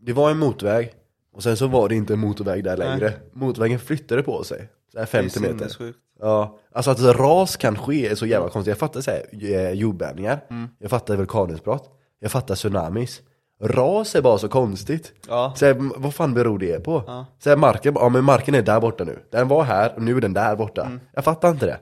Det 0.00 0.12
var 0.12 0.30
en 0.30 0.38
motorväg, 0.38 0.94
och 1.32 1.42
sen 1.42 1.56
så 1.56 1.66
var 1.66 1.88
det 1.88 1.94
inte 1.94 2.12
en 2.12 2.18
motorväg 2.18 2.64
där 2.64 2.76
längre. 2.76 3.12
Motorvägen 3.32 3.78
flyttade 3.78 4.22
på 4.22 4.44
sig, 4.44 4.68
så 4.92 4.98
här 4.98 5.06
50 5.06 5.40
Det 5.40 5.48
är 5.48 5.52
meter. 5.52 5.94
Ja, 6.22 6.58
alltså 6.72 6.90
att 6.90 7.00
ras 7.00 7.56
kan 7.56 7.78
ske 7.78 8.08
är 8.08 8.14
så 8.14 8.26
jävla 8.26 8.48
konstigt. 8.50 8.70
Jag 8.70 8.78
fattar 8.78 9.00
såhär 9.00 9.22
eh, 9.42 9.70
jordbävningar, 9.70 10.40
Mm. 10.50 10.68
jag 10.78 10.90
fattar 10.90 11.16
vulkanutbrott, 11.16 11.90
jag 12.20 12.30
fattar 12.32 12.54
tsunamis. 12.54 13.22
Ras 13.64 14.14
är 14.14 14.22
bara 14.22 14.38
så 14.38 14.48
konstigt. 14.48 15.12
Ja, 15.28 15.52
Så 15.56 15.66
här, 15.66 15.76
vad 16.00 16.14
fan 16.14 16.34
beror 16.34 16.58
det 16.58 16.84
på? 16.84 17.04
Ja. 17.06 17.26
Så 17.38 17.48
här, 17.50 17.56
marken, 17.56 17.94
ja 17.94 18.08
men 18.08 18.24
marken 18.24 18.54
är 18.54 18.62
där 18.62 18.80
borta 18.80 19.04
nu. 19.04 19.18
Den 19.30 19.48
var 19.48 19.62
här 19.64 19.92
och 19.96 20.02
nu 20.02 20.16
är 20.16 20.20
den 20.20 20.32
där 20.32 20.56
borta. 20.56 20.84
Mm. 20.84 21.00
Jag 21.12 21.24
fattar 21.24 21.50
inte 21.50 21.66
det. 21.66 21.80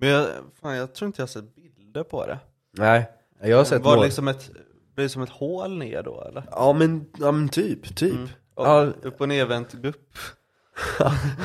men 0.00 0.08
jag, 0.08 0.26
fan, 0.62 0.76
jag 0.76 0.94
tror 0.94 1.06
inte 1.06 1.20
jag 1.20 1.26
har 1.26 1.28
sett 1.28 1.54
bilder 1.54 2.02
på 2.02 2.26
det 2.26 2.38
Nej, 2.78 3.10
jag 3.42 3.56
har 3.56 3.64
sett 3.64 3.82
Var 3.82 3.96
det 3.96 4.02
liksom 4.02 4.28
ett, 4.28 4.50
blir 4.94 5.02
det 5.04 5.08
som 5.08 5.22
ett 5.22 5.30
hål 5.30 5.78
ner 5.78 6.02
då 6.02 6.24
eller? 6.28 6.42
Ja 6.50 6.72
men, 6.72 7.06
ja 7.18 7.32
men 7.32 7.48
typ, 7.48 7.96
typ. 7.96 8.20
Och 8.54 8.66
Ja, 8.66 8.86
Upp 9.02 9.20
och 9.20 9.28
nervänt 9.28 9.72
gupp 9.72 10.14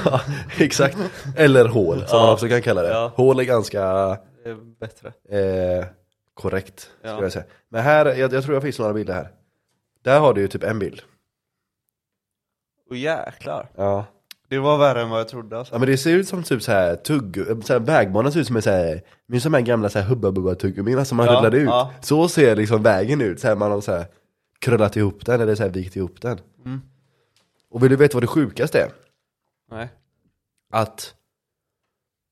ja, 0.05 0.21
exakt. 0.57 0.97
Eller 1.37 1.65
hål, 1.65 2.07
som 2.07 2.19
man 2.19 2.33
också 2.33 2.47
kan 2.47 2.61
kalla 2.61 2.81
det. 2.81 3.11
Hål 3.15 3.39
är 3.39 3.43
ganska 3.43 3.81
Det 4.43 4.49
är 4.49 4.57
bättre 4.79 5.07
eh, 5.29 5.85
korrekt, 6.33 6.89
Ja. 7.03 7.21
jag 7.21 7.31
säga. 7.31 7.45
Men 7.69 7.81
här, 7.83 8.05
jag, 8.05 8.33
jag 8.33 8.43
tror 8.43 8.53
jag 8.55 8.63
fick 8.63 8.79
några 8.79 8.93
bilder 8.93 9.13
här. 9.13 9.29
Där 10.03 10.19
har 10.19 10.33
du 10.33 10.41
ju 10.41 10.47
typ 10.47 10.63
en 10.63 10.79
bild. 10.79 11.01
Och 12.89 12.95
jäklar 12.97 13.69
Ja. 13.75 14.05
Det 14.49 14.59
var 14.59 14.77
värre 14.77 15.01
än 15.01 15.09
vad 15.09 15.19
jag 15.19 15.27
trodde 15.27 15.57
alltså. 15.59 15.73
Ja 15.75 15.79
men 15.79 15.87
det 15.89 15.97
ser 15.97 16.11
ut 16.15 16.27
som 16.27 16.43
typ 16.43 16.61
så 16.61 16.71
här 16.71 16.95
tugg, 16.95 17.45
så 17.63 17.73
här 17.73 17.79
vägbanan 17.79 18.31
ser 18.31 18.39
ut 18.39 18.47
som 18.47 18.55
en 18.55 18.61
så 18.61 18.69
här, 18.69 19.01
minns 19.27 19.43
de 19.43 19.53
här 19.53 19.61
gamla 19.61 19.89
så 19.89 19.99
här 19.99 20.05
hubba 20.05 20.31
bubba 20.31 20.55
tuggummin 20.55 21.05
som 21.05 21.17
man 21.17 21.25
Ja, 21.25 21.31
rullade 21.31 21.57
ut? 21.57 21.65
ja. 21.69 21.93
Så 22.01 22.27
ser 22.27 22.55
liksom 22.55 22.83
vägen 22.83 23.21
ut, 23.21 23.39
så 23.39 23.47
här 23.47 23.55
man 23.55 23.71
har 23.71 23.81
så 23.81 23.91
här 23.91 24.05
krullat 24.59 24.95
ihop 24.95 25.25
den 25.25 25.41
eller 25.41 25.55
så 25.55 25.63
här 25.63 25.69
vikt 25.69 25.95
ihop 25.95 26.21
den. 26.21 26.39
Mm. 26.65 26.81
Och 27.71 27.83
vill 27.83 27.89
du 27.89 27.95
veta 27.95 28.13
vad 28.15 28.23
det 28.23 28.27
sjukaste 28.27 28.79
är? 28.81 28.89
Nej 29.72 29.89
Att 30.73 31.14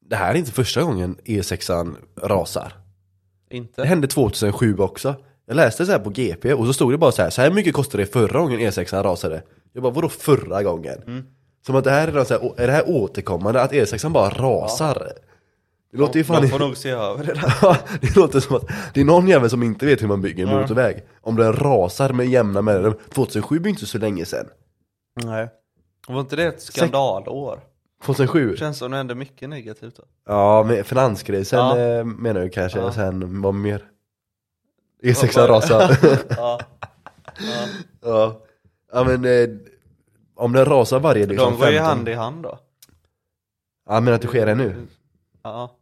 det 0.05 0.15
här 0.15 0.33
är 0.33 0.37
inte 0.37 0.51
första 0.51 0.83
gången 0.83 1.17
E6an 1.25 1.95
rasar. 2.21 2.73
Det 3.49 3.57
Inte? 3.57 3.83
hände 3.83 4.07
2007 4.07 4.77
också. 4.77 5.15
Jag 5.45 5.55
läste 5.55 5.85
så 5.85 5.91
här 5.91 5.99
på 5.99 6.09
GP 6.09 6.53
och 6.53 6.65
så 6.65 6.73
stod 6.73 6.91
det 6.93 6.97
bara 6.97 7.11
så 7.11 7.21
här, 7.21 7.29
så 7.29 7.41
här 7.41 7.51
mycket 7.51 7.73
kostade 7.73 8.03
det 8.03 8.07
förra 8.13 8.39
gången 8.39 8.59
E6an 8.59 9.03
rasade. 9.03 9.43
Jag 9.73 9.83
bara, 9.83 9.93
vadå 9.93 10.09
förra 10.09 10.63
gången? 10.63 11.01
Mm. 11.07 11.25
Som 11.65 11.75
att 11.75 11.83
det 11.83 11.91
här 11.91 12.07
är, 12.07 12.23
så 12.23 12.33
här, 12.33 12.61
är 12.61 12.67
det 12.67 12.73
här 12.73 12.89
återkommande, 12.89 13.61
att 13.61 13.71
E6an 13.71 14.09
bara 14.11 14.29
rasar? 14.29 15.11
Det 15.91 15.97
låter 15.97 16.17
ju 16.19 16.23
fan 16.23 16.41
De 16.41 16.47
får 16.47 16.59
nog 16.59 16.77
se 16.77 16.89
över 16.89 17.23
det 17.23 17.33
där 17.33 17.53
Ja, 17.61 17.77
det 18.01 18.15
låter 18.15 18.39
som 18.39 18.55
att 18.55 18.69
det 18.93 19.01
är 19.01 19.05
någon 19.05 19.27
jävel 19.27 19.49
som 19.49 19.63
inte 19.63 19.85
vet 19.85 20.01
hur 20.01 20.07
man 20.07 20.21
bygger 20.21 20.43
en 20.43 20.49
Ja. 20.49 20.61
motorväg. 20.61 21.03
Om 21.21 21.35
den 21.35 21.53
rasar 21.53 22.13
med 22.13 22.27
jämna 22.27 22.61
mellanrum. 22.61 22.93
2007 23.13 23.55
är 23.63 23.67
inte 23.67 23.85
så 23.85 23.97
länge 23.97 24.25
sedan. 24.25 24.45
Nej 25.23 25.49
Var 26.13 26.19
inte 26.19 26.35
det 26.35 26.45
ett 26.45 26.61
skandalår? 26.61 27.59
2007? 28.03 28.55
Känns 28.57 28.77
som 28.77 28.91
det 28.91 28.97
hände 28.97 29.15
mycket 29.15 29.49
negativt 29.49 29.95
då 29.95 30.03
Ja, 30.27 30.63
med 30.63 30.85
finanskrisen 30.85 31.59
Ja. 31.59 31.77
eh, 31.79 32.05
menar 32.05 32.41
du 32.41 32.49
kanske, 32.49 32.79
Ja. 32.79 32.91
sen 32.93 33.41
vad 33.41 33.53
mer? 33.53 33.85
E6 35.03 35.37
Vad-. 35.47 35.63
Ja, 35.69 35.89
ja. 36.37 36.59
ja. 38.01 38.41
ja 38.93 39.03
men 39.03 39.25
eh, 39.25 39.49
om 40.35 40.53
den 40.53 40.65
rasar 40.65 40.99
varje 40.99 41.25
liksom 41.25 41.51
De 41.53 41.59
går 41.59 41.67
ju 41.69 41.77
15 41.77 41.87
hand 41.97 42.09
i 42.09 42.13
hand 42.13 42.43
då 42.43 42.59
Ja 43.89 43.99
men 43.99 44.13
att 44.13 44.21
det 44.21 44.27
sker 44.27 44.47
ännu? 44.47 44.75
Ja 45.43 45.75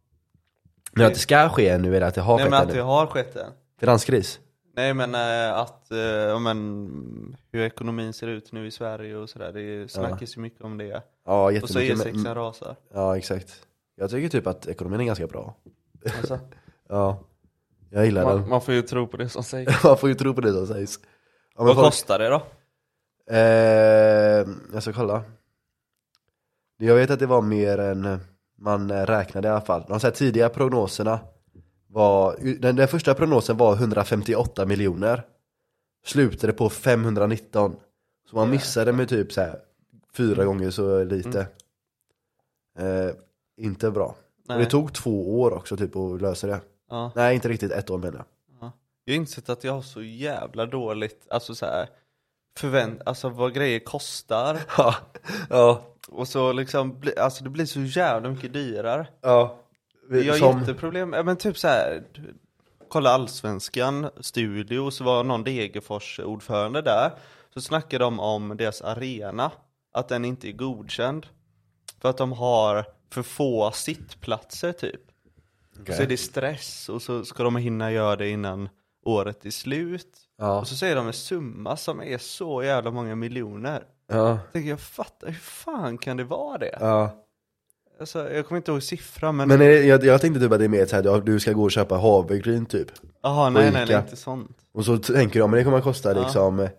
Men 0.92 1.06
att 1.06 1.14
det 1.14 1.20
ska 1.20 1.50
ske 1.50 1.70
ännu 1.70 1.96
eller 1.98 2.08
att 2.08 2.16
det 2.16 2.22
har 2.22 2.36
Nej 2.36 2.44
skett 2.44 2.52
men 2.52 2.60
att 2.62 2.66
ännu? 2.66 2.74
det 2.78 2.82
har 2.84 3.06
skett 3.08 3.36
än 3.36 3.52
Finanskris? 3.80 4.40
Nej 4.78 4.94
men 4.94 5.16
eh, 5.16 5.58
att, 5.58 5.88
ja, 6.30 6.40
men 6.40 7.38
hur 7.52 7.62
ekonomin 7.62 8.14
ser 8.14 8.28
ut 8.28 8.52
nu 8.52 8.68
i 8.68 8.72
Sverige 8.72 9.16
och 9.16 9.30
sådär, 9.30 9.54
det 9.54 9.92
snackas 9.92 10.38
ju 10.38 10.42
mycket 10.42 10.62
om 10.62 10.78
det. 10.78 11.04
Ja 11.26 11.52
Och 11.62 11.70
så 11.70 11.82
jättemycket 11.82 12.16
E6 12.16 12.24
men- 12.24 12.36
rasar. 12.36 12.76
Ja 12.94 13.18
exakt. 13.18 13.62
Jag 13.96 14.10
tycker 14.10 14.30
typ 14.30 14.48
att 14.48 14.68
ekonomin 14.68 15.00
är 15.00 15.06
ganska 15.06 15.28
bra. 15.28 15.56
Alltså, 16.18 16.40
Ja 16.90 17.20
Jag 17.90 18.06
gillar 18.06 18.24
man, 18.24 18.40
den. 18.42 18.50
man 18.50 18.62
får 18.62 18.74
ju 18.74 18.82
tro 18.82 19.08
på 19.08 19.18
det 19.18 19.30
som 19.30 19.44
sägs. 19.44 19.72
Man 19.84 19.98
får 19.98 20.10
ju 20.10 20.16
tro 20.16 20.34
på 20.34 20.42
det 20.42 20.54
som 20.54 20.68
sägs. 20.68 21.00
Ja, 21.58 21.64
Vad 21.64 21.76
folk- 21.76 21.86
kostar 21.88 22.20
det 22.20 22.30
då? 22.30 22.42
Eh, 23.34 24.48
jag 24.74 24.82
ska 24.84 24.94
kolla. 24.94 25.24
Jag 26.78 26.96
vet 26.96 27.10
att 27.10 27.20
det 27.20 27.26
var 27.28 27.42
mer 27.42 27.78
än 27.78 28.20
man 28.58 28.92
räknade 29.06 29.48
i 29.48 29.52
alla 29.52 29.62
fall. 29.62 29.84
De 29.88 30.00
så 30.00 30.12
tidiga 30.12 30.50
prognoserna 30.50 31.20
var, 31.88 32.36
den, 32.60 32.76
den 32.76 32.88
första 32.88 33.14
prognosen 33.14 33.58
var 33.58 33.74
158 33.76 34.66
miljoner. 34.66 35.26
Slutade 36.06 36.54
på 36.54 36.70
519. 36.70 37.76
Så 38.30 38.36
man 38.36 38.50
missade 38.50 38.94
med 38.94 39.10
typ 39.10 39.34
så 39.34 39.42
här 39.42 39.60
fyra 40.14 40.46
gånger 40.46 40.70
så 40.72 41.04
lite. 41.04 41.40
Eh, 42.80 43.10
inte 43.58 43.92
bra. 43.92 44.06
Och 44.06 44.16
Nej. 44.48 44.60
det 44.60 44.66
tog 44.66 44.94
två 44.94 45.42
år 45.42 45.52
också 45.54 45.78
typ 45.78 45.96
att 45.96 46.22
lösa 46.22 46.48
det. 46.48 46.62
Ja. 46.90 47.12
Nej, 47.16 47.36
inte 47.36 47.50
riktigt 47.50 47.72
ett 47.72 47.90
år 47.90 47.98
menar 47.98 48.18
jag. 48.18 48.72
Jag 49.06 49.14
har 49.14 49.18
insett 49.18 49.50
att 49.50 49.64
jag 49.64 49.74
har 49.74 49.82
så 49.82 50.02
jävla 50.02 50.66
dåligt, 50.66 51.28
alltså 51.30 51.56
så 51.56 51.66
här 51.66 51.90
förvänt, 52.58 53.02
alltså 53.06 53.30
vad 53.30 53.54
grejer 53.54 53.80
kostar. 53.80 54.60
Ja, 54.78 54.96
ja, 55.50 55.82
Och 56.10 56.28
så 56.28 56.52
liksom, 56.54 57.00
bli- 57.00 57.18
alltså 57.18 57.44
det 57.44 57.50
blir 57.50 57.66
så 57.66 57.80
jävla 57.80 58.30
mycket 58.30 58.54
dyrare. 58.54 59.08
ja. 59.22 59.58
Jag 60.10 60.34
har 60.34 60.38
Som, 60.40 60.60
jätteproblem, 60.60 61.10
men 61.10 61.38
typ 61.38 61.58
så 61.58 61.68
här. 61.68 62.04
kolla 62.90 63.10
Allsvenskan, 63.10 64.10
studio, 64.20 64.92
så 64.92 65.04
var 65.04 65.24
någon 65.24 65.44
Degerfors 65.44 66.20
ordförande 66.20 66.82
där. 66.82 67.12
Så 67.54 67.62
snackade 67.62 68.04
de 68.04 68.20
om 68.20 68.58
deras 68.58 68.82
arena, 68.82 69.52
att 69.94 70.08
den 70.08 70.26
inte 70.26 70.50
är 70.50 70.52
godkänd. 70.52 71.28
För 72.02 72.10
att 72.10 72.18
de 72.18 72.32
har 72.32 72.86
för 73.12 73.24
få 73.24 73.72
sittplatser 73.72 74.72
typ. 74.72 75.02
Okej. 75.82 75.96
Så 75.96 76.04
är 76.04 76.08
det 76.08 76.18
stress 76.18 76.90
och 76.90 77.02
så 77.02 77.26
ska 77.26 77.44
de 77.44 77.56
hinna 77.56 77.92
göra 77.92 78.16
det 78.16 78.30
innan 78.30 78.70
året 79.06 79.46
är 79.46 79.50
slut. 79.50 80.18
ja, 80.38 80.60
Och 80.60 80.68
så 80.68 80.76
säger 80.76 80.96
de 80.96 81.08
en 81.08 81.14
summa 81.14 81.78
som 81.78 82.02
är 82.02 82.18
så 82.18 82.64
jävla 82.64 82.92
många 82.92 83.16
miljoner. 83.16 83.84
ja, 84.08 84.16
Jag 84.30 84.52
tänker 84.54 84.70
jag 84.70 84.80
fattar, 84.80 85.28
hur 85.28 85.34
fan 85.34 85.98
kan 85.98 86.18
det 86.18 86.24
vara 86.24 86.58
det? 86.58 86.78
ja. 86.80 87.24
Alltså, 88.00 88.34
jag 88.34 88.48
kommer 88.48 88.58
inte 88.58 88.72
ihåg 88.72 88.84
siffran 88.84 89.36
men, 89.36 89.48
Men 89.48 89.62
är 89.62 89.70
det, 89.70 89.84
jag, 89.86 90.04
jag 90.04 90.22
tänkte 90.22 90.40
typ 90.40 90.52
att 90.52 90.60
det 90.60 90.66
är 90.66 90.70
mer 90.70 90.86
såhär, 90.86 91.22
du 91.22 91.40
ska 91.40 91.54
gå 91.54 91.64
och 91.64 91.72
köpa 91.72 91.98
havregryn 91.98 92.66
typ. 92.66 92.88
Jaha, 93.24 93.50
nej, 93.50 93.72
nej, 93.72 93.86
nej, 93.88 93.98
inte 93.98 94.16
sånt. 94.16 94.58
Och 94.74 94.86
så 94.86 94.98
tänker 94.98 95.40
de, 95.40 95.52
men 95.52 95.58
det 95.58 95.64
kommer 95.64 95.78
att 95.78 95.84
kosta 95.84 96.14
Ja. 96.16 96.24
liksom 96.24 96.60
eh, 96.60 96.70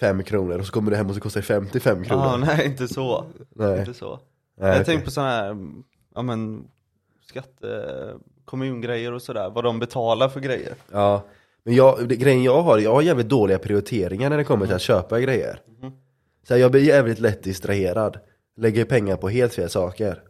fem 0.00 0.22
kronor 0.22 0.58
och 0.58 0.66
så 0.66 0.72
kommer 0.72 0.90
du 0.90 0.96
hem 0.96 1.08
och 1.08 1.14
så 1.14 1.20
kostar 1.20 1.40
det 1.40 1.46
55 1.46 2.04
kronor. 2.04 2.24
Ja, 2.24 2.36
nej, 2.36 2.66
inte 2.66 2.88
så. 2.88 3.24
Nej. 3.54 3.78
Inte 3.78 3.94
så. 3.94 4.08
Nej, 4.58 4.68
jag 4.68 4.70
okej. 4.70 4.84
tänkte 4.84 5.04
på 5.04 5.10
sådana 5.10 5.30
här, 5.30 5.56
ja 6.14 6.22
men, 6.22 6.64
skatte, 7.28 7.86
kommungrejer 8.44 9.12
och 9.12 9.22
sådär, 9.22 9.50
vad 9.50 9.64
de 9.64 9.78
betalar 9.78 10.28
för 10.28 10.40
grejer. 10.40 10.74
Ja, 10.92 11.24
men 11.64 11.74
jag, 11.74 12.08
det, 12.08 12.16
grejen 12.16 12.42
jag 12.42 12.62
har, 12.62 12.78
jag 12.78 12.92
har 12.94 13.02
jävligt 13.02 13.28
dåliga 13.28 13.58
prioriteringar 13.58 14.30
när 14.30 14.36
det 14.36 14.44
kommer 14.44 14.66
till 14.66 14.74
att 14.74 14.82
köpa 14.82 15.20
grejer. 15.20 15.60
Så 16.48 16.54
här, 16.54 16.60
jag 16.60 16.70
blir 16.70 16.82
jävligt 16.82 17.18
lätt 17.18 17.42
distraherad. 17.42 18.18
Lägger 18.56 18.84
pengar 18.84 19.16
på 19.16 19.28
helt 19.28 19.54
fel 19.54 19.70
saker. 19.70 20.22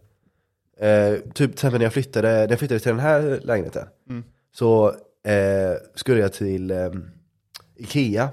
Eh, 0.78 1.14
typ 1.14 1.34
till 1.34 1.50
exempel 1.52 1.78
när 1.78 1.86
jag 1.86 1.92
flyttade, 1.92 2.28
när 2.28 2.48
jag 2.50 2.58
flyttade 2.58 2.80
till 2.80 2.90
den 2.90 3.00
här 3.00 3.40
lägenheten. 3.42 3.86
Så 4.54 4.88
eh, 5.24 5.74
skulle 5.94 6.20
jag 6.20 6.32
till 6.32 6.70
eh, 6.70 6.90
Ikea. 7.76 8.28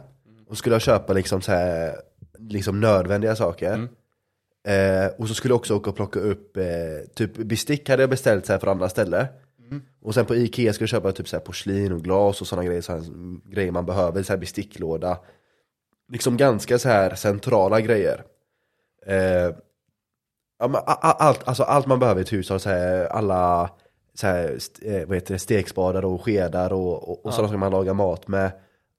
Och 0.47 0.57
skulle 0.57 0.75
jag 0.75 0.81
köpa 0.81 1.13
liksom 1.13 1.41
så 1.41 1.51
här, 1.51 1.95
liksom 2.39 2.79
nödvändiga 2.79 3.35
saker. 3.35 3.87
Eh, 4.67 5.07
och 5.17 5.27
så 5.27 5.33
skulle 5.33 5.51
jag 5.51 5.59
också 5.59 5.75
åka 5.75 5.89
och 5.89 5.95
plocka 5.95 6.19
upp, 6.19 6.57
eh, 6.57 6.63
typ 7.15 7.37
bestick 7.37 7.89
hade 7.89 8.03
jag 8.03 8.09
beställt 8.09 8.45
så 8.45 8.51
här 8.51 8.59
från 8.59 8.69
andra 8.71 8.89
ställen. 8.89 9.25
Och 10.01 10.13
sen 10.13 10.25
på 10.25 10.35
Ikea 10.35 10.73
skulle 10.73 10.83
jag 10.83 10.89
köpa 10.89 11.11
typ 11.11 11.27
så 11.27 11.35
här 11.35 11.43
porslin 11.43 11.91
och 11.91 12.03
glas 12.03 12.41
och 12.41 12.47
sådana 12.47 12.67
grejer, 12.67 12.81
så 12.81 12.91
här, 12.93 13.01
grejer 13.51 13.71
man 13.71 13.85
behöver, 13.85 14.23
så 14.23 14.33
här 14.33 14.37
besticklåda. 14.39 15.19
Liksom 16.11 16.37
ganska 16.37 16.79
så 16.79 16.89
här 16.89 17.15
centrala 17.15 17.81
grejer. 17.81 18.23
Eh, 19.05 19.55
allt, 20.63 21.47
alltså 21.47 21.63
allt 21.63 21.85
man 21.85 21.99
behöver 21.99 22.21
i 22.21 22.23
ett 22.23 22.33
hushåll, 22.33 22.59
så 22.59 22.69
här, 22.69 23.05
alla 23.05 23.69
så 24.13 24.27
här, 24.27 24.59
eh, 24.81 25.05
vad 25.07 25.17
heter 25.17 25.33
det, 25.33 25.39
stekspadar 25.39 26.05
och 26.05 26.25
skedar 26.25 26.73
och, 26.73 27.09
och, 27.09 27.25
och 27.25 27.33
sådana 27.33 27.51
som 27.51 27.59
man 27.59 27.71
lagar 27.71 27.93
mat 27.93 28.27
med. 28.27 28.51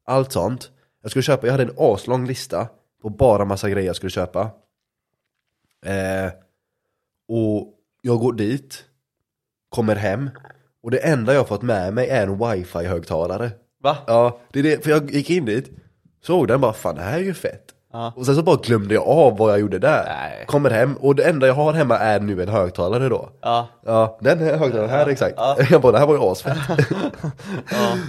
Allt 0.04 0.32
sånt. 0.32 0.70
Jag 1.02 1.10
skulle 1.10 1.22
köpa, 1.22 1.46
jag 1.46 1.52
hade 1.52 1.64
en 1.64 1.74
aslång 1.78 2.26
lista 2.26 2.68
på 3.02 3.08
bara 3.08 3.44
massa 3.44 3.70
grejer 3.70 3.86
jag 3.86 3.96
skulle 3.96 4.10
köpa. 4.10 4.50
Eh, 5.86 6.32
och 7.28 7.74
jag 8.02 8.18
går 8.18 8.32
dit, 8.32 8.84
kommer 9.68 9.96
hem 9.96 10.30
och 10.82 10.90
det 10.90 10.98
enda 10.98 11.34
jag 11.34 11.48
fått 11.48 11.62
med 11.62 11.94
mig 11.94 12.08
är 12.08 12.22
en 12.22 12.38
wifi-högtalare. 12.38 13.50
Va? 13.82 13.96
Ja, 14.06 14.40
det 14.52 14.58
är 14.58 14.62
det, 14.62 14.84
för 14.84 14.90
jag 14.90 15.10
gick 15.10 15.30
in 15.30 15.44
dit, 15.44 15.70
såg 16.22 16.48
den 16.48 16.60
bara, 16.60 16.72
fan 16.72 16.94
det 16.94 17.02
här 17.02 17.18
är 17.18 17.22
ju 17.22 17.34
fett. 17.34 17.73
Ja. 17.96 18.12
Och 18.16 18.26
sen 18.26 18.34
så 18.36 18.42
bara 18.42 18.56
glömde 18.56 18.94
jag 18.94 19.08
av 19.08 19.36
vad 19.38 19.52
jag 19.52 19.60
gjorde 19.60 19.78
där. 19.78 20.04
Nej. 20.04 20.44
Kommer 20.46 20.70
hem 20.70 20.94
och 20.96 21.14
det 21.14 21.24
enda 21.24 21.46
jag 21.46 21.54
har 21.54 21.72
hemma 21.72 21.98
är 21.98 22.20
nu 22.20 22.42
en 22.42 22.48
högtalare 22.48 23.08
då. 23.08 23.28
Ja, 23.42 23.68
Ja, 23.86 24.18
den 24.20 24.38
här 24.38 24.56
högtalaren 24.56 24.90
här 24.90 25.06
exakt. 25.08 25.34
Ja. 25.36 25.56
Jag 25.70 25.80
bara, 25.80 25.92
det 25.92 25.98
här 25.98 26.06
var 26.06 26.14
ju 26.14 26.20
asfett. 26.20 26.56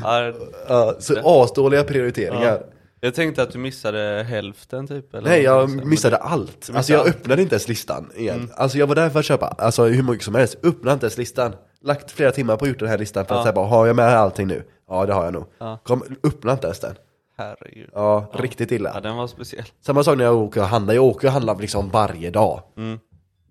ja, 0.03 0.33
ja. 0.67 0.93
så 0.99 1.13
asdåliga 1.43 1.83
prioriteringar. 1.83 2.59
Jag 2.99 3.15
tänkte 3.15 3.43
att 3.43 3.51
du 3.51 3.57
missade 3.59 4.25
hälften 4.29 4.87
typ 4.87 5.13
eller 5.13 5.29
Nej, 5.29 5.41
jag 5.43 5.85
missade 5.85 6.17
allt. 6.17 6.57
missade 6.57 6.77
Alltså 6.77 6.93
jag 6.93 6.99
allt. 6.99 7.09
öppnade 7.09 7.41
inte 7.41 7.55
ens 7.55 7.67
listan 7.67 8.09
igen. 8.15 8.49
Alltså 8.55 8.77
jag 8.77 8.87
var 8.87 8.95
där 8.95 9.09
för 9.09 9.19
att 9.19 9.25
köpa, 9.25 9.47
alltså 9.57 9.83
hur 9.85 10.03
mycket 10.03 10.25
som 10.25 10.35
helst. 10.35 10.57
Öppnade 10.63 10.93
inte 10.93 11.05
ens 11.05 11.17
listan. 11.17 11.55
Lagt 11.83 12.11
flera 12.11 12.31
timmar 12.31 12.57
på 12.57 12.65
att 12.65 12.69
gjort 12.69 12.79
den 12.79 12.87
här 12.89 12.97
listan 12.97 13.25
för 13.25 13.35
att 13.35 13.39
Ja. 13.39 13.43
säga 13.43 13.53
bara, 13.53 13.65
har 13.67 13.85
jag 13.87 13.95
med 13.95 14.05
allting 14.17 14.47
nu? 14.47 14.63
Ja 14.89 15.05
det 15.05 15.13
har 15.13 15.23
jag 15.23 15.33
nog. 15.33 15.45
Ja. 15.59 15.79
Kom, 15.83 16.03
öppna 16.23 16.51
inte 16.51 16.67
ens 16.67 16.79
den. 16.79 16.95
Herregud. 17.37 17.89
Ja, 17.93 18.31
riktigt 18.33 18.71
illa. 18.71 18.91
Ja, 18.93 18.99
den 18.99 19.15
var 19.15 19.27
speciell. 19.27 19.65
Samma 19.81 20.03
sak 20.03 20.17
när 20.17 20.25
jag 20.25 20.35
åker 20.35 20.61
och 20.61 20.67
handlar, 20.67 20.93
jag 20.93 21.03
åker 21.03 21.27
och 21.27 21.33
handlar 21.33 21.55
liksom 21.55 21.89
varje 21.89 22.31
dag. 22.31 22.61
Mm. 22.77 22.99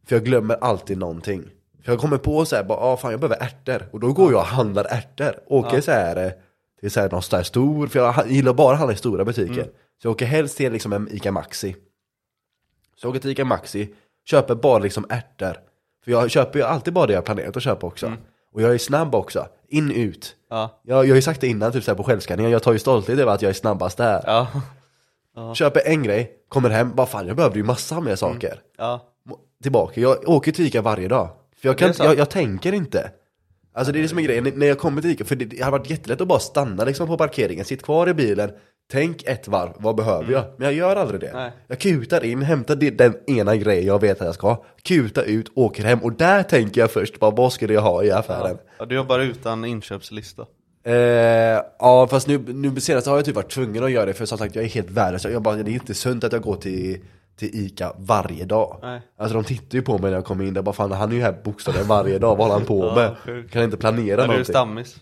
För 0.06 0.16
jag 0.16 0.24
glömmer 0.24 0.56
alltid 0.60 0.98
någonting. 0.98 1.44
För 1.84 1.92
jag 1.92 2.00
kommer 2.00 2.18
på 2.18 2.44
så 2.44 2.56
här, 2.56 2.64
bara, 2.64 2.78
ah, 2.78 2.96
fan 2.96 3.10
jag 3.10 3.20
behöver 3.20 3.44
ärtor. 3.44 3.88
Och 3.92 4.00
då 4.00 4.12
går 4.12 4.32
jag 4.32 4.40
och 4.40 4.46
handlar 4.46 4.84
ärtor. 4.84 5.34
Åker 5.46 5.80
så 5.80 5.90
här 5.90 6.26
eh, 6.26 6.32
till 6.80 6.90
så 6.90 7.00
här 7.00 7.10
någon 7.10 7.22
här 7.32 7.42
stor, 7.42 7.86
för 7.86 7.98
jag 7.98 8.30
gillar 8.30 8.52
bara 8.52 8.72
att 8.72 8.78
handla 8.78 8.94
i 8.94 8.96
stora 8.96 9.24
butiker. 9.24 9.52
Mm. 9.52 9.66
Så 10.02 10.08
jag 10.08 10.12
åker 10.12 10.26
helst 10.26 10.56
till 10.56 10.72
liksom 10.72 10.92
en 10.92 11.08
Ica 11.10 11.32
Maxi. 11.32 11.76
Så 12.96 13.06
jag 13.06 13.10
åker 13.10 13.20
till 13.20 13.30
Ica 13.30 13.44
Maxi, 13.44 13.94
köper 14.24 14.54
bara 14.54 14.78
liksom 14.78 15.06
ärtor. 15.08 15.56
För 16.04 16.10
jag 16.10 16.30
köper 16.30 16.58
ju 16.58 16.64
alltid 16.64 16.94
bara 16.94 17.06
det 17.06 17.12
jag 17.12 17.24
planerat 17.24 17.56
att 17.56 17.62
köpa 17.62 17.86
också. 17.86 18.06
Mm. 18.06 18.18
Och 18.54 18.62
jag 18.62 18.74
är 18.74 18.78
snabb 18.78 19.14
också. 19.14 19.46
In, 19.68 19.90
ut. 19.90 20.36
Ja. 20.50 20.80
Jag, 20.82 21.04
jag 21.04 21.10
har 21.10 21.16
ju 21.16 21.22
sagt 21.22 21.40
det 21.40 21.46
innan, 21.46 21.72
typ 21.72 21.84
så 21.84 21.90
här 21.90 21.96
på 21.96 22.04
självskanningen, 22.04 22.52
jag 22.52 22.62
tar 22.62 22.72
ju 22.72 22.78
stolthet 22.78 23.18
över 23.18 23.32
att 23.32 23.42
jag 23.42 23.50
är 23.50 23.54
snabbast 23.54 23.96
där. 23.98 24.22
Ja. 24.26 24.46
Köper 25.54 25.82
en 25.86 26.02
grej, 26.02 26.32
kommer 26.48 26.70
hem, 26.70 26.94
bara 26.94 27.06
fan 27.06 27.26
jag 27.26 27.36
behövde 27.36 27.58
ju 27.58 27.64
massa 27.64 28.00
mer 28.00 28.16
saker. 28.16 28.60
Ja. 28.78 29.00
Må- 29.26 29.38
Tillbaka, 29.62 30.00
jag 30.00 30.28
åker 30.28 30.52
till 30.52 30.66
Ica 30.66 30.82
varje 30.82 31.08
dag. 31.08 31.28
För 31.56 31.68
jag, 31.68 31.78
kan, 31.78 31.92
jag, 31.98 32.18
jag 32.18 32.30
tänker 32.30 32.72
inte. 32.72 33.10
Alltså 33.74 33.92
det 33.92 33.98
är 33.98 34.02
det 34.02 34.08
som 34.08 34.18
är 34.18 34.22
grejen, 34.22 34.52
när 34.54 34.66
jag 34.66 34.78
kommer 34.78 35.02
till 35.02 35.10
Ica, 35.10 35.24
för 35.24 35.36
det, 35.36 35.44
det 35.44 35.62
hade 35.62 35.78
varit 35.78 35.90
jättelätt 35.90 36.20
att 36.20 36.28
bara 36.28 36.38
stanna 36.38 36.84
liksom 36.84 37.06
på 37.06 37.16
parkeringen, 37.18 37.64
sitt 37.64 37.82
kvar 37.82 38.08
i 38.08 38.14
bilen, 38.14 38.50
tänk 38.92 39.22
ett 39.22 39.48
varv, 39.48 39.70
vad 39.78 39.96
behöver 39.96 40.32
jag? 40.32 40.44
Men 40.56 40.64
jag 40.66 40.74
gör 40.74 40.96
aldrig 40.96 41.20
det. 41.20 41.28
Mm. 41.28 41.42
Nej. 41.42 41.52
Jag 41.68 41.78
kutar 41.78 42.24
in, 42.24 42.42
hämtar 42.42 42.76
det- 42.76 42.90
den 42.90 43.14
ena 43.26 43.56
grejen 43.56 43.86
jag 43.86 44.00
vet 44.00 44.20
att 44.20 44.26
jag 44.26 44.34
ska 44.34 44.48
ha, 44.48 44.64
kutar 44.82 45.22
ut, 45.22 45.50
åker 45.54 45.84
hem 45.84 45.98
och 45.98 46.12
där 46.12 46.42
tänker 46.42 46.80
jag 46.80 46.90
först, 46.90 47.18
bara, 47.20 47.30
vad 47.30 47.52
skulle 47.52 47.74
jag 47.74 47.80
ha 47.82 48.04
i 48.04 48.10
affären? 48.10 48.58
ja, 48.78 48.84
du 48.84 48.94
jobbar 48.94 49.18
utan 49.20 49.64
inköpslista. 49.64 50.42
Eh, 50.86 50.92
ja 51.78 52.06
fast 52.10 52.26
nu, 52.28 52.38
nu 52.38 52.80
senast 52.80 53.06
har 53.06 53.16
jag 53.16 53.24
typ 53.24 53.34
varit 53.34 53.50
tvungen 53.50 53.84
att 53.84 53.90
göra 53.90 54.06
det 54.06 54.14
för 54.14 54.26
som 54.26 54.38
sagt 54.38 54.54
jag 54.54 54.64
är 54.64 54.68
helt 54.68 54.90
värdelös. 54.90 55.24
Jag 55.24 55.42
bara, 55.42 55.56
det 55.56 55.70
är 55.70 55.74
inte 55.74 55.94
sunt 55.94 56.24
att 56.24 56.32
jag 56.32 56.42
går 56.42 56.56
till, 56.56 56.98
till 57.38 57.48
Ica 57.66 57.92
varje 57.98 58.44
dag. 58.44 58.78
Nej. 58.82 59.00
Alltså 59.18 59.34
de 59.34 59.44
tittar 59.44 59.76
ju 59.78 59.82
på 59.82 59.92
mig 59.98 60.10
när 60.10 60.16
jag 60.18 60.24
kommer 60.24 60.44
in 60.44 60.54
där, 60.54 60.62
bara 60.62 60.72
fan 60.74 60.92
han 60.92 61.10
är 61.10 61.16
ju 61.16 61.22
här 61.22 61.36
bokstavligen 61.44 61.88
varje 61.88 62.18
dag, 62.18 62.36
vad 62.36 62.38
håller 62.38 62.52
han 62.52 62.64
på 62.64 62.84
Ja, 62.86 62.94
med? 62.94 63.16
sjukt. 63.18 63.52
Kan 63.52 63.62
inte 63.62 63.76
planera 63.76 64.08
Ja, 64.10 64.16
du 64.16 64.22
är 64.22 64.26
någonting. 64.26 64.44
stammis. 64.44 64.96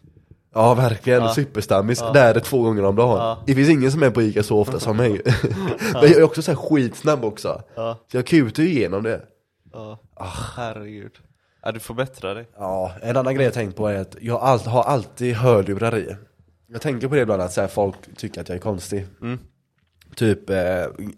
Ja 0.54 0.74
verkligen, 0.74 1.22
Ja. 1.22 1.34
superstammis. 1.34 1.98
Där 1.98 2.30
är 2.30 2.34
det 2.34 2.40
två 2.40 2.62
gånger 2.62 2.84
om 2.84 2.96
dagen. 2.96 3.18
Ja. 3.18 3.42
Det 3.46 3.54
finns 3.54 3.68
ingen 3.68 3.92
som 3.92 4.02
är 4.02 4.10
på 4.10 4.22
Ica 4.22 4.42
så 4.42 4.58
ofta 4.58 4.80
som 4.80 4.96
mig. 4.96 5.20
Men 5.92 6.02
jag 6.02 6.10
är 6.10 6.22
också 6.22 6.42
så 6.42 6.50
här 6.50 6.58
skitsnabb 6.58 7.24
också. 7.24 7.62
Ja. 7.74 7.98
Så 8.10 8.16
jag 8.16 8.26
kutar 8.26 8.62
ju 8.62 8.68
igenom 8.68 9.02
det. 9.02 9.20
Ja. 9.72 9.98
Ah. 10.14 10.24
Herregud. 10.56 11.12
Ja, 11.62 11.72
du 11.72 11.80
får 11.80 11.94
bättra 11.94 12.34
dig. 12.34 12.48
Ja, 12.58 12.92
en 13.02 13.16
annan 13.16 13.34
grej 13.34 13.44
jag 13.44 13.54
tänkt 13.54 13.76
på 13.76 13.88
är 13.88 14.00
att 14.00 14.16
jag 14.20 14.38
har 14.38 14.82
alltid 14.82 15.34
hörlurar 15.34 15.96
i. 15.98 16.16
Jag 16.66 16.80
tänker 16.80 17.08
på 17.08 17.14
det 17.14 17.20
ibland 17.20 17.42
att 17.42 17.52
så 17.52 17.60
här, 17.60 17.68
folk 17.68 17.96
tycker 18.16 18.40
att 18.40 18.48
jag 18.48 18.56
är 18.56 18.60
konstig. 18.62 19.06
Mm. 19.22 19.38
Typ 20.16 20.50
eh, 20.50 20.56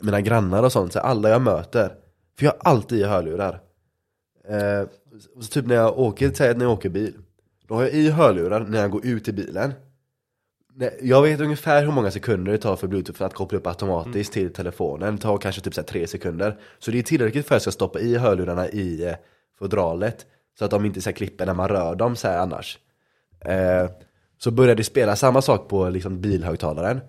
mina 0.00 0.20
grannar 0.20 0.62
och 0.62 0.72
sånt, 0.72 0.92
så 0.92 0.98
här, 0.98 1.06
alla 1.06 1.28
jag 1.28 1.42
möter. 1.42 1.92
För 2.38 2.44
jag 2.44 2.52
har 2.52 2.70
alltid 2.72 3.06
hörlurar. 3.06 3.60
Eh, 4.48 4.88
så 5.40 5.48
typ 5.48 5.66
när 5.66 5.74
jag 5.74 5.98
åker, 5.98 6.30
säg 6.34 6.54
när 6.54 6.64
jag 6.64 6.72
åker 6.72 6.88
bil. 6.88 7.14
Då 7.68 7.74
har 7.74 7.82
jag 7.82 7.92
i 7.92 8.10
hörlurar 8.10 8.60
när 8.60 8.80
jag 8.80 8.90
går 8.90 9.06
ut 9.06 9.28
i 9.28 9.32
bilen. 9.32 9.72
Jag 11.00 11.22
vet 11.22 11.40
ungefär 11.40 11.84
hur 11.84 11.92
många 11.92 12.10
sekunder 12.10 12.52
det 12.52 12.58
tar 12.58 12.76
för 12.76 12.86
bluetooth 12.86 13.18
för 13.18 13.24
att 13.24 13.34
koppla 13.34 13.58
upp 13.58 13.66
automatiskt 13.66 14.32
till 14.32 14.52
telefonen. 14.52 15.16
Det 15.16 15.22
tar 15.22 15.38
kanske 15.38 15.60
typ 15.60 15.74
så 15.74 15.82
tre 15.82 16.06
sekunder. 16.06 16.58
Så 16.78 16.90
det 16.90 16.98
är 16.98 17.02
tillräckligt 17.02 17.46
för 17.46 17.54
att 17.54 17.56
jag 17.56 17.62
ska 17.62 17.70
stoppa 17.70 18.00
i 18.00 18.16
hörlurarna 18.16 18.68
i 18.68 19.06
eh, 19.06 19.14
fodralet. 19.58 20.26
Så 20.58 20.64
att 20.64 20.70
de 20.70 20.84
inte 20.84 21.00
så 21.00 21.12
klipper 21.12 21.46
när 21.46 21.54
man 21.54 21.68
rör 21.68 21.94
dem 21.94 22.16
så 22.16 22.28
här 22.28 22.38
annars. 22.38 22.78
Eh, 23.40 23.90
så 24.38 24.50
börjar 24.50 24.74
det 24.74 24.84
spela 24.84 25.16
samma 25.16 25.42
sak 25.42 25.68
på 25.68 25.88
liksom, 25.88 26.20
bilhögtalaren. 26.20 27.00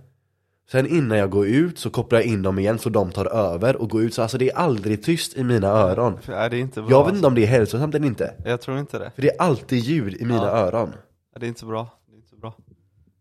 Sen 0.72 0.88
innan 0.88 1.18
jag 1.18 1.30
går 1.30 1.48
ut 1.48 1.80
så 1.80 1.90
kopplar 1.90 2.20
jag 2.20 2.28
in 2.28 2.42
dem 2.42 2.60
igen 2.60 2.80
så 2.80 2.90
de 2.90 3.12
tar 3.12 3.26
över 3.26 3.76
och 3.76 3.90
går 3.90 4.02
ut. 4.02 4.14
Så 4.14 4.22
alltså 4.22 4.38
det 4.38 4.50
är 4.50 4.56
aldrig 4.56 5.04
tyst 5.04 5.38
i 5.38 5.44
mina 5.44 5.68
öron. 5.68 6.20
Nej, 6.28 6.50
det 6.50 6.58
är 6.58 6.60
inte 6.62 6.82
bra. 6.82 6.92
Jag 6.92 7.06
vet 7.06 7.16
inte 7.16 7.28
om 7.28 7.36
det 7.36 7.44
är 7.44 7.48
hälsosamt 7.48 7.96
eller 7.96 8.08
inte. 8.08 8.34
Jag 8.46 8.62
tror 8.62 8.80
inte 8.80 9.00
det. 9.00 9.12
För 9.16 9.22
det 9.22 9.30
är 9.30 9.42
alltid 9.42 9.80
ljud 9.80 10.14
i 10.14 10.26
mina 10.26 10.46
Ja. 10.46 10.50
öron. 10.58 10.94
Ja, 11.34 11.40
Det 11.40 11.46
är 11.46 11.48
inte 11.48 11.66
bra. 11.66 11.88
Det 12.08 12.14
är 12.14 12.18
inte 12.18 12.36
bra. 12.36 12.54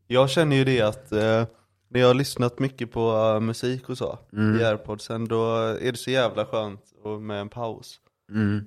Jag 0.06 0.30
känner 0.30 0.56
ju 0.56 0.64
det 0.64 0.80
att 0.80 1.12
eh, 1.12 1.44
när 1.88 2.00
jag 2.00 2.06
har 2.06 2.14
lyssnat 2.14 2.58
mycket 2.58 2.92
på 2.92 3.10
eh, 3.34 3.40
musik 3.40 3.88
och 3.88 3.98
så 3.98 4.18
i 4.60 4.64
airpodsen, 4.64 5.24
då 5.28 5.56
är 5.56 5.92
det 5.92 5.98
så 5.98 6.10
jävla 6.10 6.46
skönt 6.46 6.80
och 7.02 7.22
med 7.22 7.40
en 7.40 7.48
paus. 7.48 8.00
Mm. 8.30 8.64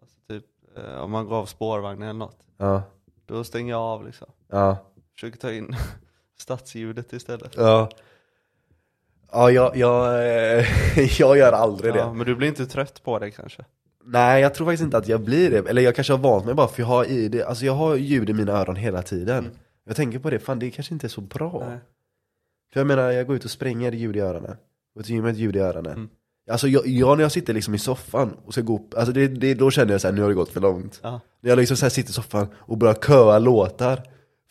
Alltså 0.00 0.46
eh, 0.82 1.00
om 1.00 1.10
man 1.10 1.26
går 1.26 1.36
av 1.36 1.46
spårvagnen 1.46 2.08
eller 2.08 2.18
något. 2.18 2.38
Ja, 2.56 2.82
Då 3.26 3.44
stänger 3.44 3.72
jag 3.72 3.80
av 3.80 4.06
liksom. 4.06 4.26
ja, 4.50 4.76
Försöker 5.14 5.38
ta 5.38 5.52
in 5.52 5.76
stadsljudet 6.40 7.12
istället. 7.12 7.54
ja. 7.56 7.88
Ja, 9.32 9.50
jag, 9.50 9.76
jag, 9.76 10.26
eh, 10.58 10.66
jag 11.20 11.38
gör 11.38 11.52
aldrig 11.52 11.94
det. 11.94 11.98
Ja, 11.98 12.12
men 12.12 12.26
du 12.26 12.34
blir 12.34 12.48
inte 12.48 12.66
trött 12.66 13.02
på 13.02 13.18
det 13.18 13.30
kanske? 13.30 13.64
Nej, 14.04 14.42
jag 14.42 14.54
tror 14.54 14.66
faktiskt 14.66 14.84
inte 14.84 14.98
att 14.98 15.08
jag 15.08 15.20
blir 15.20 15.50
det. 15.50 15.68
Eller 15.70 15.82
jag 15.82 15.94
kanske 15.94 16.12
har 16.12 16.18
vant 16.18 16.46
mig 16.46 16.54
bara 16.54 16.68
för 16.68 16.82
jag 16.82 16.86
har 16.86 17.04
i 17.04 17.28
det, 17.28 17.44
alltså 17.44 17.64
jag 17.64 17.72
har 17.72 17.96
ljud 17.96 18.30
i 18.30 18.32
mina 18.32 18.52
öron 18.52 18.76
hela 18.76 19.02
tiden. 19.02 19.50
Jag 19.86 19.96
tänker 19.96 20.18
på 20.18 20.30
det, 20.30 20.38
fan 20.38 20.58
det 20.58 20.70
kanske 20.70 20.94
inte 20.94 21.06
är 21.06 21.08
så 21.08 21.20
bra. 21.20 21.64
Nej. 21.68 21.78
För 22.72 22.80
jag 22.80 22.86
menar, 22.86 23.10
jag 23.10 23.26
går 23.26 23.36
ut 23.36 23.44
och 23.44 23.50
springer 23.50 23.92
ljud 23.92 24.16
i 24.16 24.20
öronen. 24.20 24.56
Går 24.96 25.02
till 25.02 25.14
gymmet 25.14 25.36
ljud 25.36 25.56
i 25.56 25.58
öronen. 25.58 25.92
Mm. 25.92 26.08
Alltså 26.50 26.68
jag, 26.68 26.86
jag, 26.86 27.16
när 27.16 27.24
jag 27.24 27.32
sitter 27.32 27.54
liksom 27.54 27.74
i 27.74 27.78
soffan 27.78 28.36
och 28.44 28.52
ska 28.52 28.62
gå 28.62 28.88
alltså 28.96 29.12
det, 29.12 29.28
det, 29.28 29.54
då 29.54 29.70
känner 29.70 29.92
jag 29.92 30.00
såhär, 30.00 30.14
nu 30.14 30.22
har 30.22 30.28
det 30.28 30.34
gått 30.34 30.52
för 30.52 30.60
långt. 30.60 31.00
När 31.02 31.50
jag 31.50 31.56
liksom 31.56 31.76
så 31.76 31.90
sitter 31.90 32.10
i 32.10 32.12
soffan 32.12 32.46
och 32.54 32.78
börjar 32.78 32.94
köa 32.94 33.38
låtar 33.38 34.02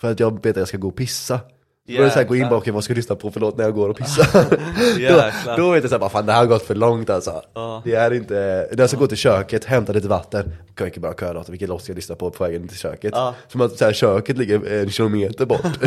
för 0.02 0.12
att 0.12 0.20
jag 0.20 0.44
vet 0.44 0.46
att 0.46 0.58
jag 0.58 0.68
ska 0.68 0.78
gå 0.78 0.88
och 0.88 0.96
pissa. 0.96 1.40
Då 1.88 1.94
börjar 1.94 2.04
jag 2.04 2.14
så 2.14 2.20
här 2.20 2.26
gå 2.26 2.36
in 2.36 2.50
bara, 2.50 2.56
okej 2.56 2.74
vad 2.74 2.84
ska 2.84 2.92
jag 2.92 2.96
lyssna 2.98 3.16
på 3.16 3.32
för 3.32 3.40
låt 3.40 3.58
när 3.58 3.64
jag 3.64 3.74
går 3.74 3.90
och 3.90 3.98
pissar? 3.98 4.46
då, 4.96 5.02
Jäklar. 5.02 5.58
då 5.58 5.72
vet 5.72 5.84
jag 5.84 5.90
såhär, 5.90 6.10
fan 6.10 6.26
det 6.26 6.32
här 6.32 6.40
har 6.40 6.46
gått 6.46 6.64
för 6.64 6.76
långt 6.76 7.10
alltså. 7.10 7.42
Ja. 7.54 7.82
Det 7.86 7.96
är 7.96 8.14
inte, 8.14 8.68
när 8.72 8.80
jag 8.80 8.90
ska 8.90 9.00
gå 9.00 9.08
till 9.08 9.18
köket, 9.18 9.66
hämta 9.66 9.94
lite 9.94 10.08
vatten, 10.08 10.44
kan 10.44 10.54
jag 10.86 10.88
inte 10.88 11.00
bara 11.00 11.14
köa 11.14 11.34
låtar, 11.34 11.52
vilken 11.52 11.70
låt 11.70 11.82
ska 11.84 11.92
jag 11.92 11.96
lyssna 11.96 12.16
på 12.16 12.32
på 12.32 12.44
vägen 12.44 12.68
till 12.68 12.78
köket? 12.78 13.12
Ja. 13.16 13.36
Som 13.48 13.62
att 13.62 13.78
så 13.78 13.86
här, 13.86 13.94
köket 13.94 14.38
ligger 14.38 14.74
en 14.74 14.90
kilometer 14.90 15.46
bort. 15.46 15.62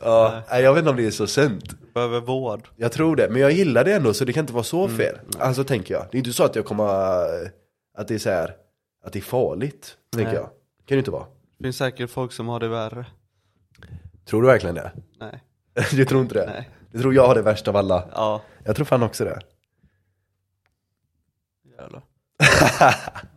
Ja. 0.00 0.42
ja, 0.50 0.60
jag 0.60 0.72
vet 0.74 0.78
inte 0.78 0.90
om 0.90 0.96
det 0.96 1.06
är 1.06 1.10
så 1.10 1.26
sunt. 1.26 1.64
Behöver 1.94 2.20
vård. 2.20 2.68
Jag 2.76 2.92
tror 2.92 3.16
det, 3.16 3.28
men 3.30 3.40
jag 3.42 3.52
gillar 3.52 3.84
det 3.84 3.92
ändå 3.92 4.14
så 4.14 4.24
det 4.24 4.32
kan 4.32 4.40
inte 4.40 4.52
vara 4.52 4.64
så 4.64 4.84
Mm. 4.84 4.96
fel. 4.96 5.14
Alltså 5.38 5.64
tänker 5.64 5.94
jag. 5.94 6.04
Det 6.10 6.16
är 6.16 6.18
inte 6.18 6.32
så 6.32 6.44
att 6.44 6.56
jag 6.56 6.64
kommer, 6.64 6.84
att 7.98 8.08
det 8.08 8.14
är 8.14 8.18
så 8.18 8.30
här, 8.30 8.50
att 9.04 9.12
det 9.12 9.18
är 9.18 9.22
farligt, 9.22 9.94
tänker 10.16 10.34
jag. 10.34 10.44
Kan 10.44 10.50
det 10.86 10.98
inte 10.98 11.10
vara. 11.10 11.24
Det 11.58 11.64
finns 11.64 11.76
säkert 11.76 12.10
folk 12.10 12.32
som 12.32 12.48
har 12.48 12.60
det 12.60 12.68
värre. 12.68 13.06
Tror 14.28 14.42
du 14.42 14.48
verkligen 14.48 14.74
det? 14.74 14.92
Nej. 15.20 15.42
du 15.90 16.04
tror 16.04 16.20
inte 16.20 16.34
det? 16.34 16.46
Nej. 16.46 16.70
Du 16.90 17.00
tror 17.00 17.14
jag 17.14 17.26
har 17.26 17.34
det 17.34 17.42
värsta 17.42 17.70
av 17.70 17.76
alla? 17.76 18.08
Ja. 18.14 18.42
Jag 18.64 18.76
tror 18.76 18.84
fan 18.86 19.02
också 19.02 19.24
det. 19.24 19.38
Jävlar. 21.78 22.02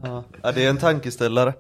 ja. 0.04 0.24
ja, 0.44 0.52
det 0.52 0.66
är 0.66 0.70
en 0.70 0.78
tankeställare. 0.78 1.54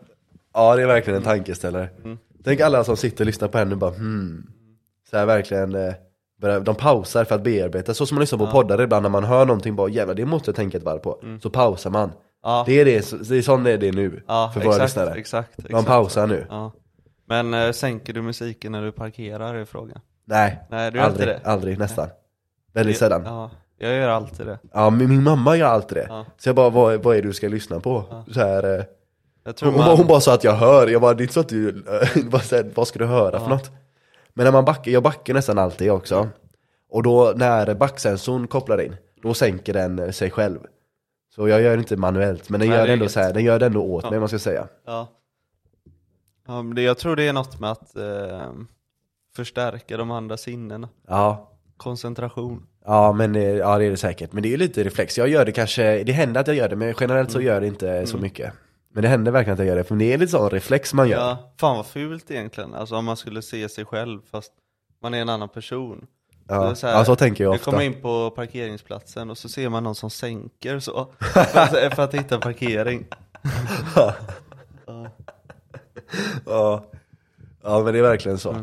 Ja, 0.53 0.75
det 0.75 0.81
är 0.81 0.87
verkligen 0.87 1.17
en 1.17 1.23
tankeställare. 1.23 1.89
Mm. 2.03 2.17
Tänk 2.43 2.59
alla 2.59 2.83
som 2.83 2.97
sitter 2.97 3.21
och 3.21 3.25
lyssnar 3.25 3.47
på 3.47 3.57
henne 3.57 3.71
och 3.71 3.77
bara 3.77 3.91
hmm. 3.91 4.47
Så 5.09 5.17
här 5.17 5.25
verkligen, 5.25 5.75
eh, 5.75 5.93
börjar- 6.41 6.59
de 6.59 6.75
pausar 6.75 7.25
för 7.25 7.35
att 7.35 7.43
bearbeta. 7.43 7.93
Så 7.93 8.05
som 8.05 8.15
man 8.15 8.19
lyssnar 8.19 8.39
på 8.39 8.47
poddar 8.47 8.81
ibland 8.81 9.03
när 9.03 9.09
man 9.09 9.23
hör 9.23 9.45
någonting 9.45 9.75
bara 9.75 9.89
jävlar 9.89 10.15
det 10.15 10.25
måste 10.25 10.49
jag 10.49 10.55
tänka 10.55 10.77
ett 10.77 10.83
varv 10.83 10.99
på. 10.99 11.23
Så 11.41 11.49
pausar 11.49 11.89
man. 11.89 12.03
Mm. 12.03 12.15
Ja. 12.43 12.63
Det 12.67 12.79
är 12.81 12.85
det, 12.85 13.29
det 13.29 13.37
är 13.37 13.41
sån 13.41 13.65
är 13.67 13.77
det 13.77 13.91
nu. 13.91 14.23
Ja, 14.27 14.51
för 14.53 14.61
våra 14.61 14.69
exakt, 14.75 14.89
lyssnare. 14.89 15.19
exakt, 15.19 15.59
exakt. 15.59 15.87
pausar 15.87 16.27
nu. 16.27 16.45
Ja. 16.49 16.71
Men 17.29 17.53
eh, 17.53 17.71
sänker 17.71 18.13
du 18.13 18.21
musiken 18.21 18.71
när 18.71 18.81
du 18.81 18.91
parkerar 18.91 19.55
är 19.55 19.65
frågan. 19.65 19.99
Nej, 20.25 20.59
Nej, 20.69 20.91
du 20.91 20.99
aldrig, 20.99 21.27
inte 21.29 21.39
det. 21.43 21.49
aldrig, 21.49 21.79
nästan. 21.79 22.09
Väldigt 22.73 22.97
sällan. 22.97 23.21
Ja, 23.25 23.51
Ja, 23.81 23.87
jag 23.87 23.97
gör 23.97 24.09
alltid 24.09 24.45
det. 24.45 24.59
men 24.73 24.97
min 24.97 25.23
mamma 25.23 25.55
gör 25.55 25.67
alltid 25.67 25.97
det. 25.97 26.05
Ja. 26.09 26.25
Så 26.37 26.49
jag 26.49 26.55
bara, 26.55 26.69
vad, 26.69 27.03
vad 27.03 27.17
är 27.17 27.21
det 27.21 27.27
du 27.27 27.33
ska 27.33 27.47
lyssna 27.47 27.79
på? 27.79 28.23
Så 28.31 28.39
här, 28.39 28.79
eh, 28.79 28.85
hon, 29.61 29.77
man, 29.77 29.97
hon 29.97 30.07
bara 30.07 30.19
sa 30.19 30.33
att 30.33 30.43
jag 30.43 30.53
hör, 30.53 30.87
jag 30.87 31.01
bara, 31.01 31.13
det 31.13 31.21
är 31.21 31.23
inte 31.23 31.33
så 31.33 31.39
att 31.39 31.49
du, 31.49 31.83
här, 31.89 32.75
vad 32.75 32.87
ska 32.87 32.99
du 32.99 33.05
höra 33.05 33.39
för 33.39 33.49
något? 33.49 33.71
Men 34.33 34.43
när 34.45 34.51
man 34.51 34.65
backar, 34.65 34.91
jag 34.91 35.03
backar 35.03 35.33
nästan 35.33 35.57
alltid 35.57 35.91
också. 35.91 36.27
Och 36.89 37.03
då 37.03 37.33
när 37.35 37.73
backsensorn 37.73 38.47
kopplar 38.47 38.81
in, 38.81 38.95
då 39.23 39.33
sänker 39.33 39.73
den 39.73 39.99
eh, 39.99 40.09
sig 40.11 40.31
själv. 40.31 40.59
Så 41.35 41.47
jag 41.47 41.61
gör 41.61 41.71
det 41.77 41.79
inte 41.79 41.97
manuellt, 41.97 42.49
men 42.49 42.59
den 42.59 42.69
Nej, 42.69 42.77
gör 42.77 42.87
det 42.87 42.93
ändå 42.93 43.07
så 43.07 43.19
här, 43.19 43.33
den 43.33 43.43
gör 43.43 43.59
det 43.59 43.65
ändå 43.65 43.81
åt 43.81 44.03
mig 44.03 44.13
om 44.13 44.19
man 44.19 44.29
ska 44.29 44.39
säga. 44.39 44.67
Ja. 44.85 45.07
Ja 46.49 46.61
men 46.61 46.75
det, 46.75 46.81
jag 46.81 46.97
tror 46.97 47.15
det 47.15 47.27
är 47.27 47.33
något 47.33 47.59
med 47.59 47.71
att 47.71 47.95
eh, 47.95 48.51
förstärka 49.35 49.97
de 49.97 50.11
andra 50.11 50.37
sinnena. 50.37 50.89
Ja, 51.07 51.51
Koncentration. 51.77 52.65
ja 52.85 53.13
men 53.13 53.35
eh, 53.35 53.43
ja, 53.43 53.77
det 53.77 53.85
är 53.85 53.89
det 53.91 53.97
säkert. 53.97 54.33
Men 54.33 54.43
det 54.43 54.49
är 54.49 54.51
ju 54.51 54.57
lite 54.57 54.83
reflex, 54.83 55.17
jag 55.17 55.27
gör 55.29 55.45
det 55.45 55.51
kanske, 55.51 56.03
det 56.03 56.11
händer 56.11 56.41
att 56.41 56.47
jag 56.47 56.55
gör 56.55 56.69
det, 56.69 56.75
men 56.75 56.93
generellt 56.99 57.31
så 57.31 57.41
gör 57.41 57.53
jag 57.53 57.63
det 57.63 57.67
inte 57.67 58.07
så 58.07 58.17
mycket. 58.17 58.53
Men 58.93 59.01
det 59.03 59.07
händer 59.09 59.31
verkligen 59.31 59.53
att 59.53 59.59
jag 59.59 59.67
gör 59.67 59.75
det, 59.75 59.83
för 59.83 59.95
det 59.95 60.13
är 60.13 60.17
lite 60.17 60.31
sån 60.31 60.49
reflex 60.49 60.93
man 60.93 61.09
gör. 61.09 61.17
Ja, 61.17 61.53
fan 61.59 61.77
vad 61.77 61.85
fult 61.85 62.31
egentligen. 62.31 62.73
Alltså 62.73 62.95
om 62.95 63.05
man 63.05 63.17
skulle 63.17 63.41
se 63.41 63.69
sig 63.69 63.85
själv 63.85 64.21
fast 64.31 64.51
man 65.01 65.13
är 65.13 65.21
en 65.21 65.29
annan 65.29 65.49
person. 65.49 66.07
Ja, 66.47 66.63
Det 66.63 66.83
är 66.87 66.91
ja 66.91 67.05
så 67.05 67.15
tänker 67.15 67.43
jag 67.43 67.53
ofta. 67.53 67.71
kommer 67.71 67.83
in 67.83 68.01
på 68.01 68.29
parkeringsplatsen 68.29 69.29
och 69.29 69.37
så 69.37 69.49
ser 69.49 69.69
man 69.69 69.83
någon 69.83 69.95
som 69.95 70.09
sänker 70.09 70.79
så, 70.79 71.07
för 71.19 71.59
att, 71.59 71.95
för 71.95 72.03
att 72.03 72.13
hitta 72.13 72.39
parkering. 72.39 73.05
Ja. 76.45 76.91
ja, 77.63 77.83
men 77.83 77.93
det 77.93 77.99
är 77.99 78.03
verkligen 78.03 78.37
så. 78.37 78.53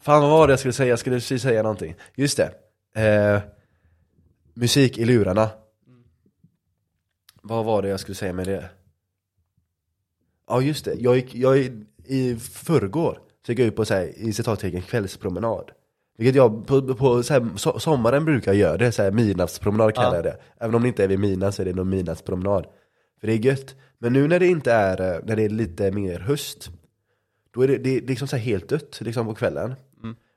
Fan 0.00 0.22
vad 0.22 0.30
var 0.30 0.46
det 0.46 0.52
jag 0.52 0.58
skulle 0.60 0.72
säga? 0.72 0.88
Jag 0.88 0.98
skulle 0.98 1.16
precis 1.16 1.42
säga 1.42 1.62
någonting. 1.62 1.94
Just 2.14 2.36
det. 2.36 2.52
Eh, 3.02 3.40
musik 4.54 4.98
i 4.98 5.04
lurarna. 5.04 5.50
Vad 7.42 7.64
var 7.64 7.82
det 7.82 7.88
jag 7.88 8.00
skulle 8.00 8.14
säga 8.14 8.32
med 8.32 8.46
det? 8.46 8.64
Ja 10.48 10.60
just 10.62 10.84
det, 10.84 10.94
jag 10.94 11.16
gick, 11.16 11.34
jag, 11.34 11.58
i 12.04 12.36
förrgår 12.36 13.18
så 13.46 13.52
gick 13.52 13.58
jag 13.58 13.66
ut 13.68 13.76
på 13.76 13.84
så 13.84 13.94
här, 13.94 14.18
i 14.18 14.32
citattecken 14.32 14.82
kvällspromenad. 14.82 15.70
Vilket 16.18 16.34
jag 16.36 16.66
på, 16.66 16.94
på 16.94 17.22
så 17.22 17.32
här, 17.32 17.48
so, 17.56 17.78
sommaren 17.78 18.24
brukar 18.24 18.52
göra 18.52 18.76
det, 18.76 18.92
så 18.92 19.02
här 19.02 19.10
midnattspromenad 19.10 19.94
kallar 19.94 20.08
Ja. 20.10 20.14
jag 20.14 20.24
det. 20.24 20.36
Även 20.58 20.74
om 20.74 20.82
det 20.82 20.88
inte 20.88 21.04
är 21.04 21.08
vid 21.08 21.18
midnatt 21.18 21.54
så 21.54 21.62
är 21.62 21.66
det 21.66 21.72
någon 21.72 21.88
midnattspromenad. 21.88 22.66
För 23.20 23.26
det 23.26 23.32
är 23.32 23.38
gött. 23.38 23.74
Men 23.98 24.12
nu 24.12 24.28
när 24.28 24.38
det 24.38 24.46
inte 24.46 24.72
är, 24.72 25.00
eh, 25.14 25.20
när 25.24 25.36
det 25.36 25.42
är 25.42 25.48
lite 25.48 25.90
mer 25.92 26.20
höst, 26.20 26.70
då 27.58 27.64
är 27.64 27.68
det, 27.68 27.78
det 27.78 27.96
är 27.96 28.00
liksom 28.00 28.28
så 28.28 28.36
här 28.36 28.42
helt 28.44 28.68
dött 28.68 28.98
liksom 29.00 29.26
på 29.26 29.34
kvällen. 29.34 29.74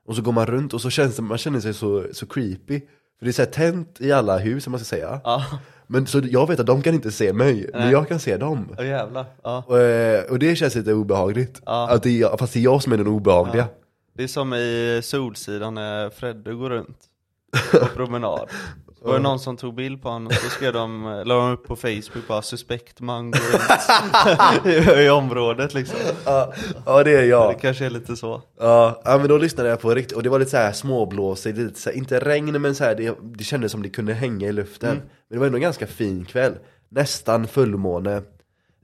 Och 0.06 0.16
så 0.16 0.22
går 0.22 0.32
man 0.32 0.46
runt 0.46 0.74
och 0.74 0.80
så 0.80 0.90
känns 0.90 1.16
det, 1.16 1.22
man 1.22 1.38
känner 1.38 1.60
sig 1.60 1.74
så, 1.74 2.04
så 2.12 2.26
creepy. 2.26 2.80
För 3.18 3.24
det 3.26 3.30
är 3.30 3.32
så 3.32 3.42
här 3.42 3.50
tänt 3.50 4.00
i 4.00 4.12
alla 4.12 4.38
hus 4.38 4.66
om 4.66 4.70
man 4.70 4.80
ska 4.80 4.84
säga. 4.84 5.20
Ja, 5.24 5.44
Men 5.86 6.06
så 6.06 6.20
jag 6.24 6.48
vet 6.48 6.60
att 6.60 6.66
de 6.66 6.82
kan 6.82 6.94
inte 6.94 7.12
se 7.12 7.32
mig, 7.32 7.70
men 7.72 7.80
Nej. 7.80 7.92
jag 7.92 8.08
kan 8.08 8.20
se 8.20 8.36
dem. 8.36 8.74
oh, 8.78 8.86
jävlar. 8.86 9.26
Ja. 9.42 9.64
Och, 9.66 9.78
eh, 9.78 10.24
och 10.30 10.38
det 10.38 10.56
känns 10.56 10.74
lite 10.74 10.92
obehagligt. 10.92 11.62
Ja. 11.66 11.90
Att 11.90 12.02
det 12.02 12.22
är, 12.22 12.36
fast 12.36 12.52
det 12.52 12.58
är 12.58 12.62
jag 12.62 12.82
som 12.82 12.92
är 12.92 12.96
den 12.96 13.06
obehagliga. 13.06 13.68
Det 14.14 14.22
är 14.22 14.28
som 14.28 14.54
i 14.54 15.00
Solsidan 15.04 15.74
när 15.74 16.10
Fredde 16.10 16.54
går 16.54 16.70
runt 16.70 16.98
på 17.72 17.86
promenad. 17.86 18.48
Så 19.02 19.08
var 19.08 19.14
det 19.14 19.22
någon 19.22 19.38
som 19.38 19.56
tog 19.56 19.74
bild 19.74 20.02
på 20.02 20.08
honom 20.08 20.26
och 20.26 20.32
så 20.32 20.50
skrev 20.50 20.72
de, 20.72 21.22
la 21.26 21.34
de 21.34 21.52
upp 21.52 21.66
på 21.66 21.76
Facebook 21.76 22.28
bara 22.28 22.42
suspekt 22.42 23.00
man 23.00 23.30
går 23.30 23.40
runt 23.40 24.96
i, 24.98 25.08
området 25.08 25.74
liksom. 25.74 25.98
Ja, 26.24 26.52
ja 26.86 27.02
det 27.04 27.10
är 27.10 27.16
Det 27.22 27.26
jag. 27.26 27.60
kanske 27.60 27.86
är 27.86 27.90
lite 27.90 28.16
så. 28.16 28.42
Ja, 28.60 29.02
ja 29.04 29.18
men 29.18 29.28
då 29.28 29.38
lyssnade 29.38 29.68
jag 29.68 29.80
på 29.80 29.94
riktigt, 29.94 30.16
och 30.16 30.22
det 30.22 30.28
var 30.28 30.38
lite 30.38 30.50
så 30.50 30.56
här 30.56 30.72
småblåsigt, 30.72 31.58
lite 31.58 31.80
så 31.80 31.90
här, 31.90 31.96
inte 31.96 32.20
regn 32.20 32.62
men 32.62 32.74
så 32.74 32.84
här, 32.84 32.94
det, 32.94 33.16
det 33.22 33.44
kändes 33.44 33.72
som 33.72 33.82
det 33.82 33.88
kunde 33.88 34.14
hänga 34.14 34.48
i 34.48 34.52
luften. 34.52 34.90
Mm. 34.90 35.02
Men 35.28 35.36
det 35.36 35.38
var 35.38 35.46
ändå 35.46 35.56
en 35.56 35.62
ganska 35.62 35.86
fin 35.86 36.24
kväll. 36.24 36.54
Nästan 36.88 37.46
fullmåne. 37.46 38.22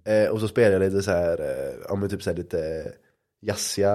Eh, 0.07 0.31
och 0.31 0.41
så 0.41 0.49
spelade 0.49 0.73
jag 0.85 0.93
lite 0.93 1.03
så 1.03 1.11
här, 1.11 1.41
eh, 1.41 1.75
ja 1.89 1.95
men 1.95 2.09
typ 2.09 2.23
så 2.23 2.31
här 2.31 2.37
lite 2.37 2.59
jazziga, 3.43 3.93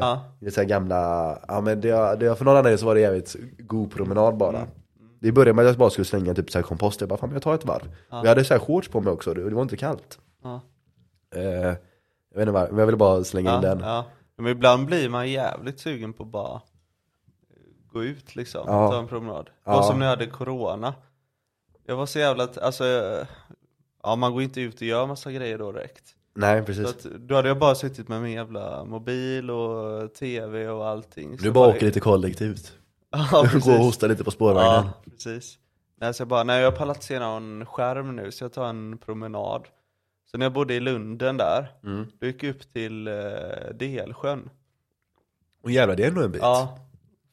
Ja. 0.00 0.24
lite 0.40 0.54
så 0.54 0.60
här 0.60 0.68
gamla, 0.68 1.38
ja 1.48 1.60
men 1.60 1.80
det, 1.80 2.16
det, 2.20 2.36
för 2.36 2.44
någon 2.44 2.56
anledning 2.56 2.78
så 2.78 2.86
var 2.86 2.94
det 2.94 3.00
jävligt 3.00 3.36
god 3.58 3.92
promenad 3.92 4.36
bara. 4.36 4.56
Mm. 4.58 4.68
Det 5.20 5.32
började 5.32 5.52
med 5.52 5.62
att 5.64 5.68
jag 5.70 5.78
bara 5.78 5.90
skulle 5.90 6.04
slänga 6.04 6.34
typ 6.34 6.50
så 6.50 6.58
här 6.58 6.62
kompost, 6.62 7.00
jag 7.00 7.08
bara 7.08 7.18
fan 7.18 7.28
men 7.28 7.34
jag 7.36 7.42
tar 7.42 7.54
ett 7.54 7.64
varv. 7.64 7.96
Jag 8.10 8.26
hade 8.26 8.44
så 8.44 8.54
här 8.54 8.60
shorts 8.60 8.88
på 8.88 9.00
mig 9.00 9.12
också, 9.12 9.30
och 9.30 9.36
det 9.36 9.54
var 9.54 9.62
inte 9.62 9.76
kallt. 9.76 10.18
Ja. 10.42 10.60
Eh, 11.34 11.42
jag 11.42 11.76
vet 12.34 12.40
inte 12.40 12.50
varför, 12.52 12.70
men 12.72 12.78
jag 12.78 12.86
ville 12.86 12.96
bara 12.96 13.24
slänga 13.24 13.50
in 13.50 13.62
Ja, 13.62 13.68
den. 13.74 13.80
ja. 13.80 14.04
Men 14.36 14.46
ibland 14.52 14.86
blir 14.86 15.08
man 15.08 15.30
jävligt 15.30 15.80
sugen 15.80 16.12
på 16.12 16.22
att 16.22 16.28
bara 16.28 16.60
gå 17.92 18.04
ut 18.04 18.36
liksom, 18.36 18.62
Ja. 18.66 18.90
ta 18.90 18.98
en 18.98 19.08
promenad. 19.08 19.50
Ja. 19.64 19.70
Det 19.70 19.76
var 19.76 19.82
som 19.82 19.98
när 19.98 20.06
jag 20.06 20.10
hade 20.10 20.26
corona. 20.26 20.94
Jag 21.86 21.96
var 21.96 22.06
så 22.06 22.18
jävla, 22.18 22.48
alltså, 22.62 22.84
ja 24.02 24.16
man 24.16 24.32
går 24.32 24.42
inte 24.42 24.60
ut 24.60 24.74
och 24.74 24.82
gör 24.82 25.06
massa 25.06 25.32
grejer 25.32 25.58
då 25.58 25.72
direkt. 25.72 26.04
Nej 26.34 26.60
Så 26.60 26.66
precis. 26.66 26.86
att, 26.86 27.02
då 27.02 27.34
hade 27.34 27.48
jag 27.48 27.58
bara 27.58 27.74
suttit 27.74 28.08
med 28.08 28.22
min 28.22 28.32
jävla 28.32 28.84
mobil 28.84 29.50
och 29.50 30.14
tv 30.14 30.68
och 30.68 30.86
allting. 30.86 31.36
Du 31.36 31.44
Så 31.44 31.52
bara 31.52 31.68
åker 31.68 31.86
lite 31.86 32.00
kollektivt. 32.00 32.72
Ja, 33.16 33.28
Gå 33.32 33.38
och 33.38 33.46
precis. 33.46 33.66
hosta 33.78 34.06
lite 34.06 34.24
på 34.24 34.30
spårvagnen. 34.30 34.72
Ja, 35.04 35.10
precis. 35.10 35.58
Nej, 36.00 36.14
så 36.14 36.20
jag 36.20 36.28
bara, 36.28 36.44
nej 36.44 36.60
jag 36.62 36.70
har 36.70 36.76
pallat 36.78 37.02
se 37.02 37.18
någon 37.18 37.66
skärm 37.66 38.16
nu 38.16 38.32
så 38.32 38.44
jag 38.44 38.52
tar 38.52 38.64
en 38.68 38.98
promenad. 38.98 39.64
Så 40.30 40.38
när 40.38 40.46
jag 40.46 40.52
bodde 40.52 40.74
i 40.74 40.80
Lunden 40.80 41.36
där, 41.36 41.72
Mm. 41.84 42.06
då 42.20 42.26
gick 42.26 42.42
jag 42.42 42.50
upp 42.50 42.72
till 42.72 43.08
eh, 43.08 43.14
Delsjön. 43.74 44.50
Och 45.62 45.70
jävlar 45.70 45.96
det 45.96 46.04
är 46.04 46.08
ändå 46.08 46.22
en 46.22 46.32
bit. 46.32 46.42
Ja, 46.42 46.78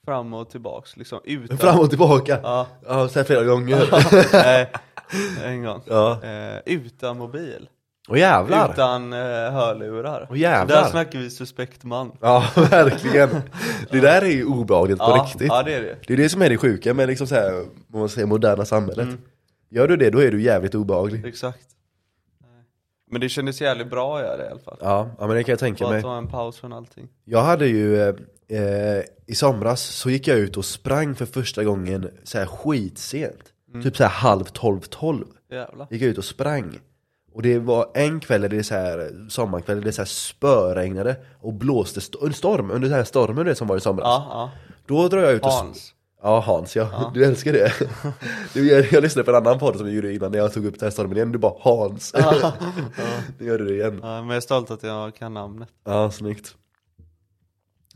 fram 0.05 0.33
och 0.33 0.49
tillbaks 0.49 0.97
liksom, 0.97 1.19
utan... 1.23 1.57
Fram 1.57 1.79
och 1.79 1.89
tillbaka. 1.89 2.39
Ja, 2.43 2.67
Ja, 2.87 3.07
så 3.09 3.19
här 3.19 3.23
flera 3.25 3.43
gånger. 3.43 3.89
nej, 4.33 4.71
en 5.43 5.63
gång. 5.63 5.81
Ja. 5.85 6.23
Eh, 6.23 6.59
utan 6.65 7.17
mobil. 7.17 7.69
Och 8.07 8.17
jävlar. 8.17 8.71
Utan 8.73 9.13
eh, 9.13 9.19
hörlurar. 9.51 10.27
Åh, 10.29 10.37
jävlar. 10.37 10.75
Där 10.81 10.89
snackar 10.89 11.19
vi 11.19 11.29
suspekt 11.29 11.83
man. 11.83 12.11
Ja, 12.21 12.43
verkligen. 12.55 13.29
Det 13.91 13.99
där 13.99 14.21
är 14.21 14.31
ju 14.31 14.45
obehagligt 14.45 14.97
på 14.99 15.03
Ja, 15.03 15.25
riktigt. 15.25 15.47
ja 15.47 15.63
det 15.63 15.73
är 15.73 15.81
det. 15.81 15.97
Det 16.07 16.13
är 16.13 16.17
det 16.17 16.29
som 16.29 16.41
är 16.41 16.49
det 16.49 16.57
sjuka 16.57 16.93
med 16.93 17.07
liksom 17.07 17.27
så 17.27 17.35
här, 17.35 17.65
man 17.87 18.09
säger, 18.09 18.27
moderna 18.27 18.65
samhället. 18.65 19.07
Mm. 19.07 19.17
Gör 19.69 19.87
du 19.87 19.97
det, 19.97 20.09
då 20.09 20.19
är 20.19 20.31
du 20.31 20.41
jävligt 20.41 20.75
obehaglig. 20.75 21.25
Exakt. 21.25 21.59
Men 23.11 23.21
det 23.21 23.29
kändes 23.29 23.61
jävligt 23.61 23.89
bra 23.89 24.17
att 24.17 24.23
göra 24.23 24.37
det 24.37 24.43
i 24.45 24.49
alla 24.49 24.59
fall. 24.59 24.77
Ja, 24.81 25.09
ja 25.19 25.27
men 25.27 25.35
det 25.35 25.43
kan 25.43 25.51
jag 25.51 25.59
tänka 25.59 25.83
Bara 25.83 25.93
mig. 25.93 26.01
ta 26.01 26.17
en 26.17 26.27
paus 26.27 26.57
från 26.57 26.73
allting. 26.73 27.07
Jag 27.25 27.41
hade 27.41 27.67
ju, 27.67 28.01
eh, 28.01 28.15
eh, 28.49 29.03
i 29.25 29.35
somras 29.35 29.81
så 29.81 30.09
gick 30.09 30.27
jag 30.27 30.37
ut 30.37 30.57
och 30.57 30.65
sprang 30.65 31.15
för 31.15 31.25
första 31.25 31.63
gången 31.63 32.09
så 32.23 32.37
här 32.37 32.45
skitsent. 32.45 33.43
Typ 33.83 33.97
så 33.97 34.03
här 34.03 34.09
halv 34.09 34.43
tolv, 34.43 34.79
tolv. 34.79 35.25
Jävlar. 35.51 35.87
Gick 35.91 36.01
jag 36.01 36.09
ut 36.09 36.17
och 36.17 36.25
sprang. 36.25 36.79
Och 37.37 37.43
det 37.43 37.59
var 37.59 37.91
en 37.93 38.19
kväll, 38.19 38.41
där 38.41 38.49
det 38.49 38.57
är 38.57 38.63
så 38.63 38.75
här 38.75 39.11
sommarkväll, 39.29 39.77
där 39.77 39.83
det 39.85 39.91
så 39.91 40.01
här 40.01 40.05
spöregnade 40.07 41.15
och 41.39 41.53
blåste 41.53 41.97
st- 41.99 42.17
en 42.25 42.33
storm, 42.33 42.71
under 42.71 42.89
den 42.89 42.97
här 42.97 43.03
stormen 43.03 43.45
det 43.45 43.55
som 43.55 43.67
var 43.67 43.77
i 43.77 43.79
somras. 43.79 44.03
Ja, 44.05 44.27
ja. 44.29 44.51
Då 44.87 45.07
drar 45.07 45.19
jag 45.19 45.33
ut 45.33 45.41
och... 45.43 45.49
Hans. 45.51 45.93
Ja, 46.23 46.39
Hans 46.39 46.75
ja. 46.75 47.11
Du 47.13 47.25
älskar 47.25 47.53
det. 47.53 47.71
Du, 48.53 48.71
jag, 48.71 48.85
jag 48.91 49.03
lyssnade 49.03 49.23
på 49.25 49.31
en 49.31 49.37
annan 49.37 49.59
podd 49.59 49.75
som 49.75 49.85
vi 49.85 49.91
gjorde 49.91 50.13
innan 50.13 50.31
när 50.31 50.37
jag 50.39 50.53
tog 50.53 50.65
upp 50.65 50.79
den 50.79 50.85
här 50.85 50.91
stormen 50.91 51.17
igen, 51.17 51.31
du 51.31 51.37
bara 51.37 51.53
Hans. 51.59 52.13
Nu 53.39 53.45
gör 53.45 53.57
du 53.57 53.65
det 53.65 53.73
igen. 53.73 53.99
Ja, 54.03 54.07
men 54.19 54.27
jag 54.27 54.35
är 54.35 54.41
stolt 54.41 54.71
att 54.71 54.83
jag 54.83 55.15
kan 55.15 55.33
namnet. 55.33 55.69
Ja, 55.85 56.11
snyggt. 56.11 56.55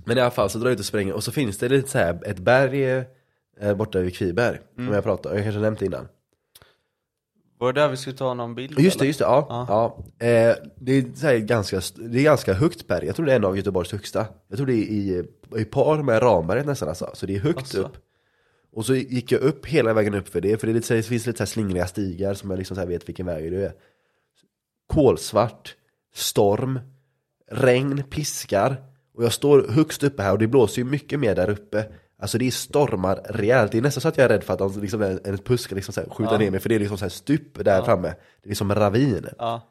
Men 0.05 0.17
i 0.17 0.21
alla 0.21 0.31
fall 0.31 0.49
så 0.49 0.57
drar 0.57 0.67
jag 0.67 0.73
ut 0.73 0.79
och 0.79 0.85
springer 0.85 1.13
och 1.13 1.23
så 1.23 1.31
finns 1.31 1.57
det 1.57 1.69
lite 1.69 1.89
så 1.89 1.97
här 1.97 2.19
ett 2.25 2.39
berg 2.39 2.85
eh, 3.61 3.73
borta 3.75 3.99
vid 3.99 4.15
Kviberg, 4.15 4.57
som 4.75 4.93
jag 4.93 5.03
pratade 5.03 5.35
jag 5.35 5.43
kanske 5.43 5.61
nämnt 5.61 5.81
innan. 5.81 6.07
Var 7.61 7.73
det 7.73 7.81
där 7.81 7.89
vi 7.89 7.97
skulle 7.97 8.17
ta 8.17 8.33
någon 8.33 8.55
bild? 8.55 8.79
Just 8.79 8.99
det, 8.99 9.03
eller? 9.03 9.07
just 9.07 9.19
det, 9.19 9.25
ja. 9.25 9.65
ja. 9.69 9.97
Eh, 10.27 10.55
det, 10.75 10.91
är 10.91 11.15
så 11.15 11.27
här 11.27 11.37
ganska, 11.37 11.81
det 11.95 12.19
är 12.19 12.23
ganska 12.23 12.53
högt 12.53 12.87
berg, 12.87 13.05
jag 13.05 13.15
tror 13.15 13.25
det 13.25 13.31
är 13.31 13.35
en 13.35 13.45
av 13.45 13.57
Göteborgs 13.57 13.91
högsta. 13.91 14.25
Jag 14.47 14.57
tror 14.57 14.67
det 14.67 14.73
är 14.73 14.75
i, 14.75 15.23
i 15.57 15.65
par 15.65 16.03
med 16.03 16.21
Ramberget 16.21 16.65
nästan 16.65 16.89
alltså, 16.89 17.11
så 17.13 17.25
det 17.25 17.35
är 17.35 17.39
högt 17.39 17.61
Asså. 17.61 17.81
upp. 17.81 17.97
Och 18.71 18.85
så 18.85 18.95
gick 18.95 19.31
jag 19.31 19.41
upp 19.41 19.65
hela 19.65 19.93
vägen 19.93 20.13
upp 20.13 20.29
för 20.29 20.41
det, 20.41 20.57
för 20.57 20.67
det, 20.67 20.71
är 20.71 20.73
lite, 20.73 20.93
det 20.93 21.03
finns 21.03 21.25
lite 21.25 21.37
så 21.37 21.43
här 21.43 21.47
slingriga 21.47 21.87
stigar 21.87 22.33
som 22.33 22.49
jag 22.49 22.57
liksom 22.57 22.75
så 22.75 22.85
vet 22.85 23.09
vilken 23.09 23.25
väg 23.25 23.51
det 23.51 23.65
är. 23.65 23.73
Kolsvart, 24.87 25.75
storm, 26.13 26.79
regn, 27.51 28.03
piskar. 28.03 28.83
Och 29.13 29.23
jag 29.23 29.33
står 29.33 29.67
högst 29.69 30.03
uppe 30.03 30.23
här 30.23 30.31
och 30.31 30.39
det 30.39 30.47
blåser 30.47 30.81
ju 30.81 30.87
mycket 30.89 31.19
mer 31.19 31.35
där 31.35 31.49
uppe. 31.49 31.85
Alltså 32.21 32.37
det 32.37 32.51
stormar 32.53 33.15
rejält, 33.25 33.71
det 33.71 33.77
är 33.77 33.81
nästan 33.81 34.01
så 34.01 34.07
att 34.07 34.17
jag 34.17 34.25
är 34.25 34.29
rädd 34.29 34.43
för 34.43 34.53
att 34.53 34.59
de, 34.59 34.81
liksom, 34.81 35.01
en 35.01 35.19
en 35.23 35.37
puss 35.37 35.61
ska 35.61 35.75
liksom 35.75 36.03
skjuta 36.09 36.31
Ja. 36.31 36.37
ner 36.37 36.51
mig 36.51 36.59
för 36.59 36.69
det 36.69 36.75
är 36.75 36.79
liksom 36.79 36.97
så 36.97 37.05
här 37.05 37.09
stup 37.09 37.65
där 37.65 37.81
framme. 37.81 38.07
Det 38.07 38.47
är 38.47 38.49
liksom 38.49 38.75
ravin. 38.75 39.27
Ja. 39.37 39.67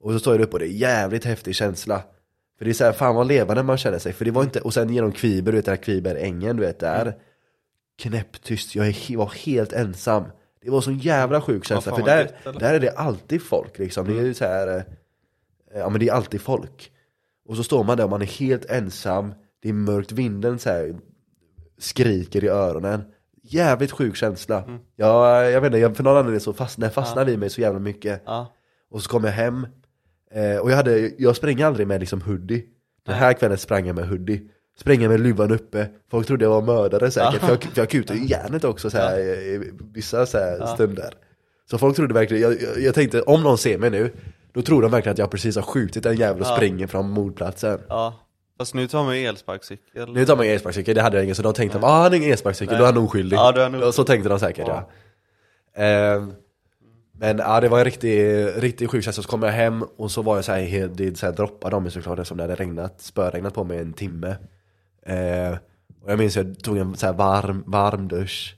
Och 0.00 0.12
så 0.12 0.18
står 0.18 0.34
jag 0.34 0.42
uppe 0.42 0.52
och 0.52 0.58
det 0.58 0.66
är 0.66 0.68
jävligt 0.68 1.24
häftig 1.24 1.54
känsla. 1.54 2.02
För 2.58 2.64
det 2.64 2.70
är 2.70 2.74
så 2.74 2.84
här, 2.84 2.92
fan 2.92 3.14
vad 3.14 3.26
levande 3.26 3.62
man 3.62 3.78
känner 3.78 3.98
sig. 3.98 4.12
För 4.12 4.24
det 4.24 4.30
var 4.30 4.42
inte, 4.42 4.60
och 4.60 4.74
sen 4.74 4.90
genom 4.94 5.12
Kviber, 5.12 5.52
du 5.52 5.58
vet 5.58 5.64
den 5.64 5.72
här 5.72 5.82
Kviberängen, 5.82 6.56
du 6.56 6.62
vet 6.62 6.78
där. 6.78 7.14
Knäpptyst, 7.98 8.74
jag 8.74 8.86
är, 8.88 9.16
var 9.16 9.32
helt 9.46 9.72
ensam. 9.72 10.24
Det 10.62 10.70
var 10.70 10.80
så 10.80 10.92
jävla 10.92 11.40
sjuk 11.40 11.64
känsla, 11.64 11.96
för 11.96 12.02
där, 12.02 12.30
eller? 12.44 12.60
där 12.60 12.74
är 12.74 12.80
det 12.80 12.90
alltid 12.90 13.42
folk 13.42 13.78
liksom. 13.78 14.06
Det 14.06 14.18
är 14.18 14.24
ju 14.24 14.34
så 14.34 14.44
här, 14.44 14.76
eh, 14.76 14.82
ja 15.74 15.88
men 15.88 16.00
det 16.00 16.08
är 16.08 16.12
alltid 16.12 16.40
folk. 16.40 16.92
Och 17.48 17.56
så 17.56 17.62
står 17.62 17.84
man 17.84 17.96
där 17.96 18.04
och 18.04 18.10
man 18.10 18.22
är 18.22 18.26
helt 18.26 18.64
ensam, 18.64 19.34
det 19.62 19.68
är 19.68 19.72
mörkt, 19.72 20.12
vinden 20.12 20.58
så 20.58 20.70
här 20.70 20.94
skriker 21.78 22.44
i 22.44 22.48
öronen. 22.48 23.04
Jävligt 23.42 23.92
sjuk 23.92 24.16
känsla. 24.16 24.64
Ja, 24.96 25.44
jag 25.44 25.60
vet 25.60 25.66
inte, 25.68 25.78
jag- 25.78 25.96
för 25.96 26.04
någon 26.04 26.16
anledning 26.16 26.40
så 26.40 26.52
fastnar, 26.52 26.88
fastnar 26.88 27.24
vi 27.24 27.36
mig 27.36 27.50
så 27.50 27.60
jävla 27.60 27.78
mycket. 27.80 28.22
Ja. 28.26 28.52
Och 28.90 29.02
så 29.02 29.10
kom 29.10 29.24
jag 29.24 29.32
hem, 29.32 29.66
eh, 30.34 30.56
och 30.56 30.70
jag, 30.70 30.76
hade, 30.76 31.10
jag 31.18 31.36
springer 31.36 31.66
aldrig 31.66 31.86
med 31.86 32.00
liksom 32.00 32.20
hoodie. 32.22 32.64
Den 33.06 33.14
här 33.14 33.32
kvällen 33.32 33.58
sprang 33.58 33.86
jag 33.86 33.96
med 33.96 34.08
hoodie. 34.08 34.42
Sprang 34.80 35.08
med 35.08 35.20
luvan 35.20 35.50
uppe, 35.50 35.88
folk 36.10 36.26
trodde 36.26 36.44
jag 36.44 36.50
var 36.50 36.62
mördare 36.62 37.10
säkert, 37.10 37.40
för 37.40 37.48
jag, 37.48 37.62
för 37.62 37.80
jag 37.80 37.90
kutade 37.90 38.18
ju 38.18 38.26
järnet 38.26 38.64
också 38.64 38.90
så 38.90 38.98
här, 38.98 39.18
i 39.18 39.54
i 39.54 39.72
vissa 39.94 40.26
så 40.26 40.38
här 40.38 40.66
stunder. 40.74 41.10
Så 41.70 41.78
folk 41.78 41.96
trodde 41.96 42.14
verkligen, 42.14 42.42
jag, 42.42 42.62
jag, 42.62 42.80
jag 42.80 42.94
tänkte 42.94 43.22
om 43.22 43.42
någon 43.42 43.58
ser 43.58 43.78
mig 43.78 43.90
nu 43.90 44.12
Då 44.52 44.62
tror 44.62 44.82
de 44.82 44.90
verkligen 44.90 45.12
att 45.12 45.18
jag 45.18 45.30
precis 45.30 45.56
har 45.56 45.62
skjutit 45.62 46.06
en 46.06 46.16
jävel 46.16 46.40
och 46.40 46.46
springer 46.46 46.86
från 46.86 47.10
mordplatsen 47.10 47.80
ja. 47.88 48.14
Fast 48.58 48.74
nu 48.74 48.86
tar 48.88 49.04
man 49.04 49.18
ju 49.18 49.26
elsparkcykel. 49.26 50.12
Nu 50.12 50.26
tar 50.26 50.36
man 50.36 50.44
ingen 50.44 50.54
elsparkcykel, 50.54 50.94
det 50.94 51.02
hade 51.02 51.16
jag 51.16 51.24
ingen, 51.24 51.34
så 51.34 51.42
de 51.42 51.54
tänkte 51.54 51.78
ah 51.78 52.02
han 52.02 52.02
har 52.02 52.14
ingen 52.14 52.30
elsparkcykel, 52.30 52.78
då 52.78 52.84
är 52.84 52.92
han 52.92 52.96
oskyldig. 52.98 53.36
Ja, 53.36 53.52
då 53.52 53.60
är 53.60 53.64
han 53.64 53.74
oskyldig. 53.74 53.94
Så 53.94 54.04
tänkte 54.04 54.28
de 54.28 54.38
säkert 54.38 54.68
ja, 54.68 54.90
Ehm, 55.74 56.32
Men 57.12 57.38
ja, 57.38 57.60
det 57.60 57.68
var 57.68 57.78
en 57.78 57.84
riktig, 57.84 58.46
riktig 58.56 58.90
sjuk 58.90 59.04
känsla, 59.04 59.22
så 59.22 59.28
kom 59.28 59.42
jag 59.42 59.52
hem 59.52 59.82
och 59.82 60.10
så 60.10 60.22
var 60.22 60.36
jag 60.36 60.44
så 60.44 60.52
här, 60.52 60.88
det 60.94 61.18
så 61.18 61.26
här 61.26 61.32
droppade 61.32 61.76
om 61.76 61.82
mig 61.82 61.92
såklart 61.92 62.18
eftersom 62.18 62.36
det 62.36 62.42
hade 62.42 62.54
regnat, 62.54 63.00
spöregnat 63.00 63.54
på 63.54 63.64
mig 63.64 63.78
en 63.78 63.92
timme. 63.92 64.36
Ehm, 65.06 65.56
Och 66.04 66.10
jag 66.10 66.18
minns 66.18 66.36
jag 66.36 66.58
tog 66.62 66.78
en 66.78 66.96
så 66.96 67.06
här 67.06 67.12
varm, 67.12 67.64
varm 67.66 68.08
dusch 68.08 68.56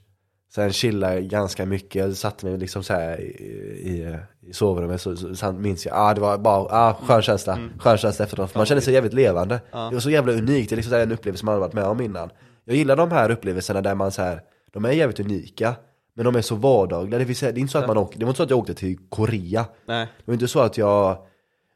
Sen 0.55 0.73
chillade 0.73 1.15
jag 1.15 1.25
ganska 1.25 1.67
mycket, 1.67 1.95
jag 1.95 2.17
satte 2.17 2.47
mig 2.47 2.59
liksom 2.59 2.83
så 2.83 2.93
här 2.93 3.21
i, 3.21 3.25
i, 3.25 4.19
i 4.41 4.53
sovrummet 4.53 5.01
så, 5.01 5.17
så 5.17 5.37
sen 5.37 5.63
minns 5.63 5.87
jag, 5.87 5.95
ah, 5.97 6.15
det 6.15 6.21
var 6.21 6.39
bara 6.39 6.57
ah, 6.57 6.95
skön 6.95 7.23
känsla, 7.23 7.59
skön 7.79 7.99
känsla 7.99 8.25
efteråt, 8.25 8.55
man 8.55 8.67
kände 8.67 8.81
sig 8.81 8.95
jävligt 8.95 9.13
levande. 9.13 9.61
Det 9.71 9.95
var 9.95 10.01
så 10.01 10.11
jävla 10.11 10.33
unikt, 10.33 10.71
det 10.71 10.75
är 10.75 10.77
liksom 10.77 10.91
så 10.91 10.97
en 10.97 11.13
upplevelse 11.13 11.45
man 11.45 11.55
aldrig 11.55 11.67
varit 11.67 11.75
med 11.75 11.85
om 11.85 12.01
innan. 12.01 12.31
Jag 12.65 12.77
gillar 12.77 12.97
de 12.97 13.11
här 13.11 13.31
upplevelserna 13.31 13.81
där 13.81 13.95
man 13.95 14.13
så 14.13 14.23
här, 14.23 14.41
de 14.73 14.85
är 14.85 14.93
jävligt 14.93 15.21
unika 15.21 15.75
Men 16.15 16.25
de 16.25 16.37
är 16.37 16.43
så 16.43 16.55
vardagliga, 16.55 17.19
det, 17.19 17.35
säga, 17.35 17.53
det 17.53 17.59
är 17.59 17.61
inte 17.61 17.73
så 17.73 17.79
att 17.79 17.87
man 17.87 17.99
åker, 17.99 18.19
det 18.19 18.25
var 18.25 18.31
inte 18.31 18.37
så 18.37 18.43
att 18.43 18.51
jag 18.51 18.59
åkte 18.59 18.75
till 18.75 18.99
Korea. 19.09 19.65
Nej. 19.87 20.07
Det 20.17 20.23
var 20.25 20.35
inte 20.35 20.49
så 20.49 20.61
att 20.61 20.79
jag 20.79 21.27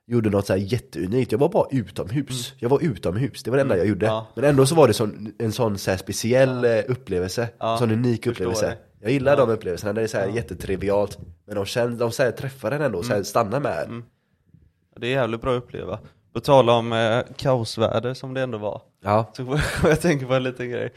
gjorde 0.06 0.30
något 0.30 0.46
så 0.46 0.52
här 0.52 0.60
jätteunikt, 0.60 1.32
jag 1.32 1.38
var 1.38 1.48
bara 1.48 1.66
utomhus. 1.70 2.54
Jag 2.58 2.68
var 2.68 2.82
utomhus, 2.82 3.42
det 3.42 3.50
var 3.50 3.56
det 3.56 3.62
enda 3.62 3.76
jag 3.76 3.86
gjorde. 3.86 4.06
Ja. 4.06 4.26
Men 4.34 4.44
ändå 4.44 4.66
så 4.66 4.74
var 4.74 4.88
det 4.88 4.94
sån, 4.94 5.32
en 5.38 5.52
sån 5.52 5.78
så 5.78 5.90
här 5.90 5.98
speciell 5.98 6.64
eh, 6.64 6.78
upplevelse, 6.88 7.48
Ja, 7.58 7.76
sån 7.78 7.90
unik 7.90 8.26
upplevelse. 8.26 8.66
det. 8.66 8.78
Jag 9.00 9.12
gillar 9.12 9.36
de 9.36 9.50
upplevelserna, 9.50 9.92
det 9.92 10.02
är 10.02 10.06
så 10.06 10.18
här 10.18 10.28
jättetrivialt. 10.28 11.18
Men 11.46 11.54
de, 11.54 11.66
känns, 11.66 11.98
de 11.98 12.10
så 12.12 12.22
här 12.22 12.30
träffar 12.30 12.72
en 12.72 12.82
ändå, 12.82 13.02
så 13.02 13.12
här 13.12 13.22
stannar 13.22 13.60
med. 13.60 13.84
En 13.88 14.04
Det 15.00 15.06
är 15.06 15.10
jävligt 15.10 15.40
bra 15.40 15.56
att 15.56 15.62
uppleva. 15.62 15.98
På 16.32 16.40
tal 16.40 16.70
om 16.70 16.92
eh, 16.92 17.20
kaosväder 17.36 18.14
som 18.14 18.34
det 18.34 18.40
ändå 18.40 18.58
var. 18.58 18.82
Ja, 19.02 19.32
Så 19.36 19.58
jag 19.88 20.00
tänker 20.00 20.26
på 20.26 20.34
en 20.34 20.42
liten 20.42 20.70
grej. 20.70 20.92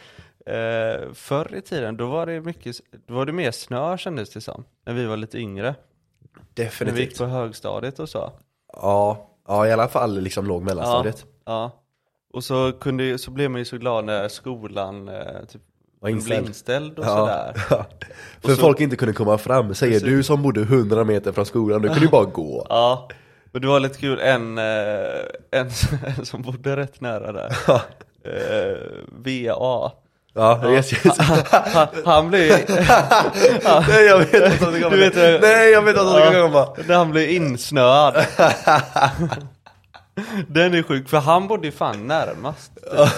Eh, 0.46 1.14
förr 1.14 1.56
i 1.56 1.62
tiden, 1.62 1.98
då 1.98 2.08
var 2.08 2.26
det 2.26 2.42
mycket, 2.42 2.76
då 3.08 3.14
var 3.14 3.26
det 3.26 3.32
mer 3.34 3.52
snö 3.52 3.98
kändes 3.98 4.30
det 4.30 4.42
som. 4.42 4.64
När 4.86 4.94
vi 4.94 5.06
var 5.06 5.18
lite 5.18 5.38
yngre. 5.38 5.66
När 5.66 5.76
vi 6.56 6.64
gick 6.64 6.72
definitivt. 6.72 7.18
på 7.18 7.26
högstadiet 7.26 8.00
och 8.00 8.10
så. 8.10 8.32
Ja, 8.73 9.30
ja 9.48 9.68
i 9.68 9.72
alla 9.72 9.88
fall 9.88 10.19
liksom 10.22 10.45
låg 10.45 10.64
mellanstadiet. 10.64 11.26
Ja. 11.45 11.72
Och 12.34 12.44
så, 12.44 12.72
kunde, 12.72 13.18
så 13.18 13.31
blev 13.31 13.52
man 13.52 13.60
ju 13.60 13.65
så 13.65 13.77
glad 13.77 14.06
när 14.06 14.27
skolan 14.27 15.07
eh, 15.07 15.15
typ, 15.48 15.61
Var 15.99 16.26
blev 16.26 16.45
inställd. 16.45 16.99
och 16.99 17.06
Ja, 17.06 17.15
sådär. 17.15 17.53
För 18.41 18.49
så- 18.56 18.61
folk 18.61 18.80
inte 18.81 18.95
kunde 18.95 19.14
komma 19.14 19.38
fram, 19.38 19.76
säger 19.76 19.99
du 19.99 20.23
som 20.23 20.41
bodde 20.41 20.61
100 20.61 21.03
meter 21.03 21.31
från 21.31 21.45
skolan, 21.45 21.81
du 21.81 21.88
kunde 21.88 22.03
ju 22.03 22.10
bara 22.11 22.26
gå. 22.26 22.65
Ja, 22.69 23.07
men 23.52 23.61
det 23.61 23.68
var 23.68 23.80
lite 23.80 23.99
kul, 23.99 24.19
en, 24.19 24.57
eh, 24.57 24.64
en, 25.52 25.69
en 26.18 26.26
som 26.26 26.41
bodde 26.41 26.76
rätt 26.76 27.02
nära 27.02 27.31
där, 27.31 27.52
eh, 28.23 28.77
VA, 29.10 29.91
Ja, 30.38 30.72
yes, 30.72 30.93
yes. 30.93 31.18
han, 31.19 31.88
han 32.05 32.30
blev, 32.30 32.49
Nej 33.89 34.05
jag 34.05 34.18
vet 34.18 34.34
inte 34.34 34.57
vad 34.81 34.91
Du 34.91 34.99
vet 34.99 35.14
det. 35.14 35.39
Nej 35.41 35.72
jag 35.72 35.81
vet 35.81 35.89
inte 35.89 36.03
vad 36.03 36.23
som 36.23 36.31
ska 36.31 36.41
komma 36.41 36.68
när 36.88 36.95
han 36.95 37.11
blev 37.11 37.30
insnöad. 37.30 38.15
Den 40.47 40.73
är 40.73 40.84
sjuk, 40.84 41.09
för 41.09 41.18
han 41.18 41.47
bodde 41.47 41.68
ju 41.68 41.72
fan 41.72 42.07
närmast. 42.07 42.72
Ja, 42.95 43.09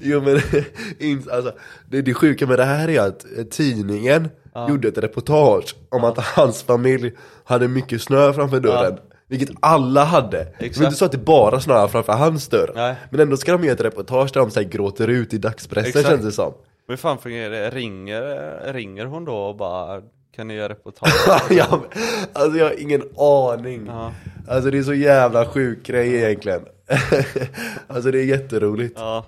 Jo 0.00 0.20
men, 0.20 0.34
alltså, 1.32 1.52
det, 1.90 2.02
det 2.02 2.14
sjuka 2.14 2.46
med 2.46 2.58
det 2.58 2.64
här 2.64 2.90
är 2.90 3.00
att 3.00 3.24
eh, 3.38 3.44
tidningen 3.44 4.28
gjorde 4.68 4.88
ett 4.88 4.98
reportage 4.98 5.74
om 5.88 6.04
att 6.04 6.18
hans 6.18 6.62
familj 6.62 7.12
hade 7.44 7.68
mycket 7.68 8.02
snö 8.02 8.32
framför 8.32 8.60
dörren 8.60 8.98
Vilket 9.32 9.56
alla 9.60 10.04
hade! 10.04 10.38
Det 10.38 10.44
var 10.58 10.66
Exakt. 10.66 10.84
inte 10.84 10.96
så 10.96 11.04
att 11.04 11.12
det 11.12 11.18
bara 11.18 11.60
snöade 11.60 11.88
framför 11.88 12.12
hans 12.12 12.48
dörr 12.48 12.72
Nej. 12.74 12.94
Men 13.10 13.20
ändå 13.20 13.36
ska 13.36 13.52
de 13.52 13.64
göra 13.64 13.74
ett 13.74 13.80
reportage 13.80 14.30
där 14.34 14.40
de 14.40 14.50
så 14.50 14.60
här, 14.60 14.68
gråter 14.68 15.08
ut 15.08 15.34
i 15.34 15.38
dagspressen 15.38 15.88
Exakt. 15.88 16.08
känns 16.08 16.22
det 16.24 16.32
som 16.32 16.52
Hur 16.88 16.96
fan 16.96 17.18
fungerar 17.18 17.50
det? 17.50 17.70
Ringer, 17.70 18.72
ringer 18.72 19.04
hon 19.06 19.24
då 19.24 19.36
och 19.36 19.56
bara, 19.56 20.02
kan 20.36 20.48
ni 20.48 20.54
göra 20.54 20.68
reportage? 20.68 21.12
ja, 21.50 21.66
men, 21.70 22.02
Alltså 22.32 22.58
jag 22.58 22.64
har 22.66 22.80
ingen 22.80 23.02
aning 23.18 23.86
Ja. 23.86 24.12
Alltså 24.48 24.70
det 24.70 24.78
är 24.78 24.82
så 24.82 24.94
jävla 24.94 25.46
sjuk 25.46 25.86
grej 25.86 26.14
egentligen 26.14 26.60
Alltså 27.86 28.10
det 28.10 28.18
är 28.20 28.24
jätteroligt 28.24 28.94
Ja, 28.98 29.24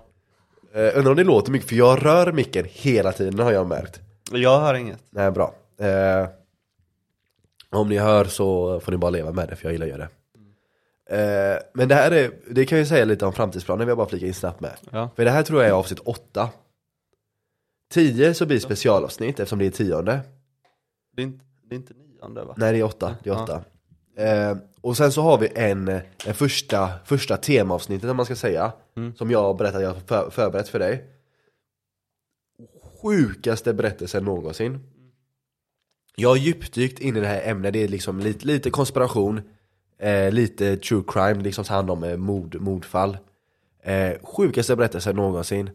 eh, 0.75 0.99
Undrar 0.99 1.11
om 1.11 1.17
det 1.17 1.25
låter 1.25 1.53
mycket, 1.53 1.69
för 1.69 1.77
jag 1.77 2.07
rör 2.07 2.33
micken 2.33 2.67
hela 2.69 3.13
tiden 3.13 3.39
har 3.39 3.53
jag 3.53 3.67
märkt 3.67 4.01
jag 4.33 4.61
hör 4.61 4.75
inget. 4.75 4.99
Nej, 5.11 5.31
bra. 5.31 5.55
Eh, 5.81 6.29
om 7.75 7.89
ni 7.89 7.99
hör 7.99 8.25
så 8.25 8.81
får 8.81 8.93
ni 8.93 8.99
bara 8.99 9.11
leva 9.11 9.33
med 9.33 9.49
det, 9.49 9.57
för 9.57 9.65
jag 9.65 9.73
gillar 9.73 9.87
att 9.87 9.93
göra 9.93 10.09
det. 10.09 10.11
Eh, 11.11 11.59
men 11.75 11.89
det 11.89 11.95
här 11.95 12.11
är, 12.11 12.31
det 12.51 12.67
kan 12.67 12.79
jag 12.79 12.87
säga 12.87 13.05
lite 13.05 13.27
om 13.27 13.33
framtidsplanen, 13.33 13.87
vi 13.87 13.91
har 13.91 13.97
bara 13.97 14.09
flika 14.09 14.27
in 14.27 14.35
snabbt 14.35 14.61
med. 14.61 14.73
Ja. 14.91 15.11
För 15.17 15.25
det 15.25 15.31
här 15.31 15.43
tror 15.43 15.63
jag 15.63 15.69
är 15.69 15.75
avsnitt 15.75 16.01
8. 16.05 16.49
10 17.91 18.35
så 18.35 18.47
blir 18.47 18.59
specialavsnitt 18.59 19.41
eftersom 19.41 19.59
det 19.59 19.67
är 19.67 19.71
tionde. 19.71 20.21
Det 21.17 21.23
är 21.23 21.27
inte, 21.27 21.45
det 21.69 21.75
är 21.75 21.77
inte 21.77 21.95
nionde 21.95 22.45
va? 22.45 22.55
Nej 22.57 22.73
det 22.73 22.79
är 22.79 22.85
8, 22.85 23.17
det 23.23 23.31
är 23.31 23.43
8. 23.43 23.65
Eh, 24.17 24.57
och 24.81 24.97
sen 24.97 25.13
så 25.13 25.23
har 25.23 25.39
vi 25.39 25.49
en, 25.55 25.89
en 26.27 26.35
första, 26.35 26.91
första 27.05 27.37
temaavsnittet 27.37 28.11
om 28.11 28.17
man 28.17 28.27
ska 28.27 28.37
säga. 28.37 28.73
Som 29.17 29.31
jag 29.31 29.43
har 29.43 29.55
berättat, 29.55 29.83
jag 29.83 29.89
har 29.89 30.01
för, 30.01 30.31
förberett 30.31 30.69
för 30.69 30.79
dig. 30.79 31.05
Sjukaste 33.03 33.75
berättelsen 33.75 34.25
någonsin. 34.25 34.94
Jag 36.17 36.29
har 36.29 36.37
djupdykt 36.37 36.99
in 36.99 37.17
i 37.17 37.21
det 37.21 37.27
här 37.27 37.43
ämnet, 37.45 37.73
det 37.73 37.83
är 37.83 37.89
liksom 37.89 38.21
lite, 38.21 38.47
lite 38.47 38.71
konspiration. 38.71 39.41
Eh, 39.99 40.33
lite 40.33 40.77
true 40.77 41.03
crime, 41.09 41.43
liksom 41.43 41.65
hand 41.69 41.91
om 41.91 42.05
eh, 42.05 42.17
mord, 42.17 42.57
mordfall. 42.61 43.19
Eh, 43.83 44.13
sjukaste 44.23 44.77
berättelsen 44.77 45.17
någonsin. 45.17 45.71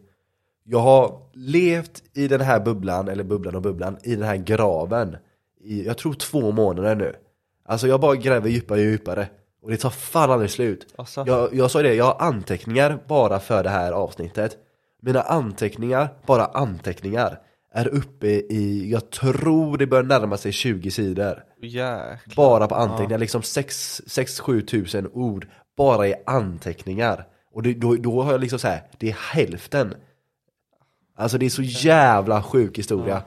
Jag 0.64 0.78
har 0.78 1.20
levt 1.32 2.02
i 2.14 2.28
den 2.28 2.40
här 2.40 2.60
bubblan, 2.60 3.08
eller 3.08 3.24
bubblan 3.24 3.54
och 3.54 3.62
bubblan, 3.62 3.98
i 4.02 4.14
den 4.14 4.24
här 4.24 4.36
graven 4.36 5.16
i, 5.60 5.86
jag 5.86 5.98
tror 5.98 6.14
två 6.14 6.52
månader 6.52 6.94
nu. 6.94 7.16
Alltså 7.64 7.88
jag 7.88 8.00
bara 8.00 8.16
gräver 8.16 8.48
djupare 8.48 8.78
och 8.78 8.84
djupare. 8.84 9.28
Och 9.62 9.70
det 9.70 9.76
tar 9.76 9.90
fan 9.90 10.30
aldrig 10.30 10.50
slut. 10.50 10.94
Asså? 10.96 11.24
Jag, 11.26 11.54
jag 11.54 11.70
sa 11.70 11.82
det, 11.82 11.94
jag 11.94 12.04
har 12.04 12.26
anteckningar 12.26 12.98
bara 13.08 13.40
för 13.40 13.62
det 13.62 13.70
här 13.70 13.92
avsnittet. 13.92 14.56
Mina 15.02 15.22
anteckningar, 15.22 16.08
bara 16.26 16.44
anteckningar, 16.46 17.38
är 17.72 17.88
uppe 17.88 18.26
i, 18.28 18.90
jag 18.92 19.10
tror 19.10 19.78
det 19.78 19.86
börjar 19.86 20.04
närma 20.04 20.36
sig 20.36 20.52
20 20.52 20.90
sidor. 20.90 21.44
Jäklar. 21.62 22.34
Bara 22.36 22.66
på 22.66 22.74
anteckningar, 22.74 23.18
liksom 23.18 23.40
6-7 23.40 24.66
tusen 24.66 25.08
ord 25.12 25.46
bara 25.76 26.08
i 26.08 26.14
anteckningar. 26.26 27.26
Och 27.52 27.62
det, 27.62 27.74
då, 27.74 27.94
då 27.94 28.22
har 28.22 28.32
jag 28.32 28.40
liksom 28.40 28.58
så 28.58 28.68
här, 28.68 28.82
det 28.98 29.08
är 29.08 29.16
hälften. 29.34 29.94
Alltså 31.16 31.38
det 31.38 31.46
är 31.46 31.50
så 31.50 31.62
jävla 31.62 32.42
sjuk 32.42 32.78
historia. 32.78 33.22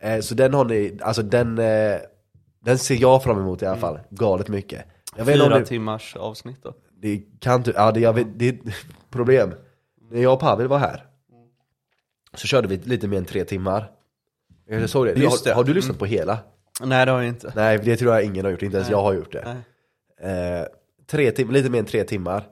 Eh, 0.00 0.20
så 0.20 0.34
den 0.34 0.54
har 0.54 0.64
ni, 0.64 0.98
alltså 1.02 1.22
den, 1.22 1.58
eh, 1.58 1.96
den 2.64 2.78
ser 2.78 2.94
jag 2.94 3.22
fram 3.22 3.38
emot 3.38 3.62
i 3.62 3.66
alla 3.66 3.76
fall, 3.76 3.98
galet 4.10 4.48
mycket. 4.48 4.84
Jag 5.16 5.24
vet 5.24 5.34
Fyra 5.34 5.58
det, 5.58 5.64
timmars 5.64 6.16
avsnitt 6.16 6.62
då. 6.62 6.74
det 7.00 7.22
kan 7.40 7.62
du, 7.62 7.72
ja 7.76 7.92
det, 7.92 8.00
jag 8.00 8.12
vet, 8.12 8.26
det 8.38 8.48
är 8.48 8.58
problem. 9.10 9.54
När 10.10 10.20
jag 10.20 10.32
och 10.32 10.40
Pavel 10.40 10.68
var 10.68 10.78
här, 10.78 11.04
så 12.34 12.46
körde 12.46 12.68
vi 12.68 12.76
lite 12.76 13.08
mer 13.08 13.18
än 13.18 13.24
tre 13.24 13.44
timmar. 13.44 13.90
Jag 14.66 14.90
såg 14.90 15.06
det. 15.06 15.12
Just 15.12 15.44
har, 15.46 15.50
det. 15.50 15.54
har 15.56 15.64
du 15.64 15.74
lyssnat 15.74 15.98
på 15.98 16.06
hela? 16.06 16.38
Nej 16.82 17.06
det 17.06 17.12
har 17.12 17.18
jag 17.18 17.28
inte. 17.28 17.52
Nej, 17.56 17.78
det 17.84 17.96
tror 17.96 18.14
jag 18.14 18.24
ingen 18.24 18.44
har 18.44 18.52
gjort, 18.52 18.62
inte 18.62 18.76
ens 18.76 18.90
jag 18.90 19.02
har 19.02 19.14
gjort 19.14 19.32
det. 19.32 19.62
Eh, 20.20 20.66
tre 21.06 21.30
tim- 21.30 21.50
lite 21.52 21.70
mer 21.70 21.78
än 21.78 21.84
tre 21.84 22.04
timmar. 22.04 22.48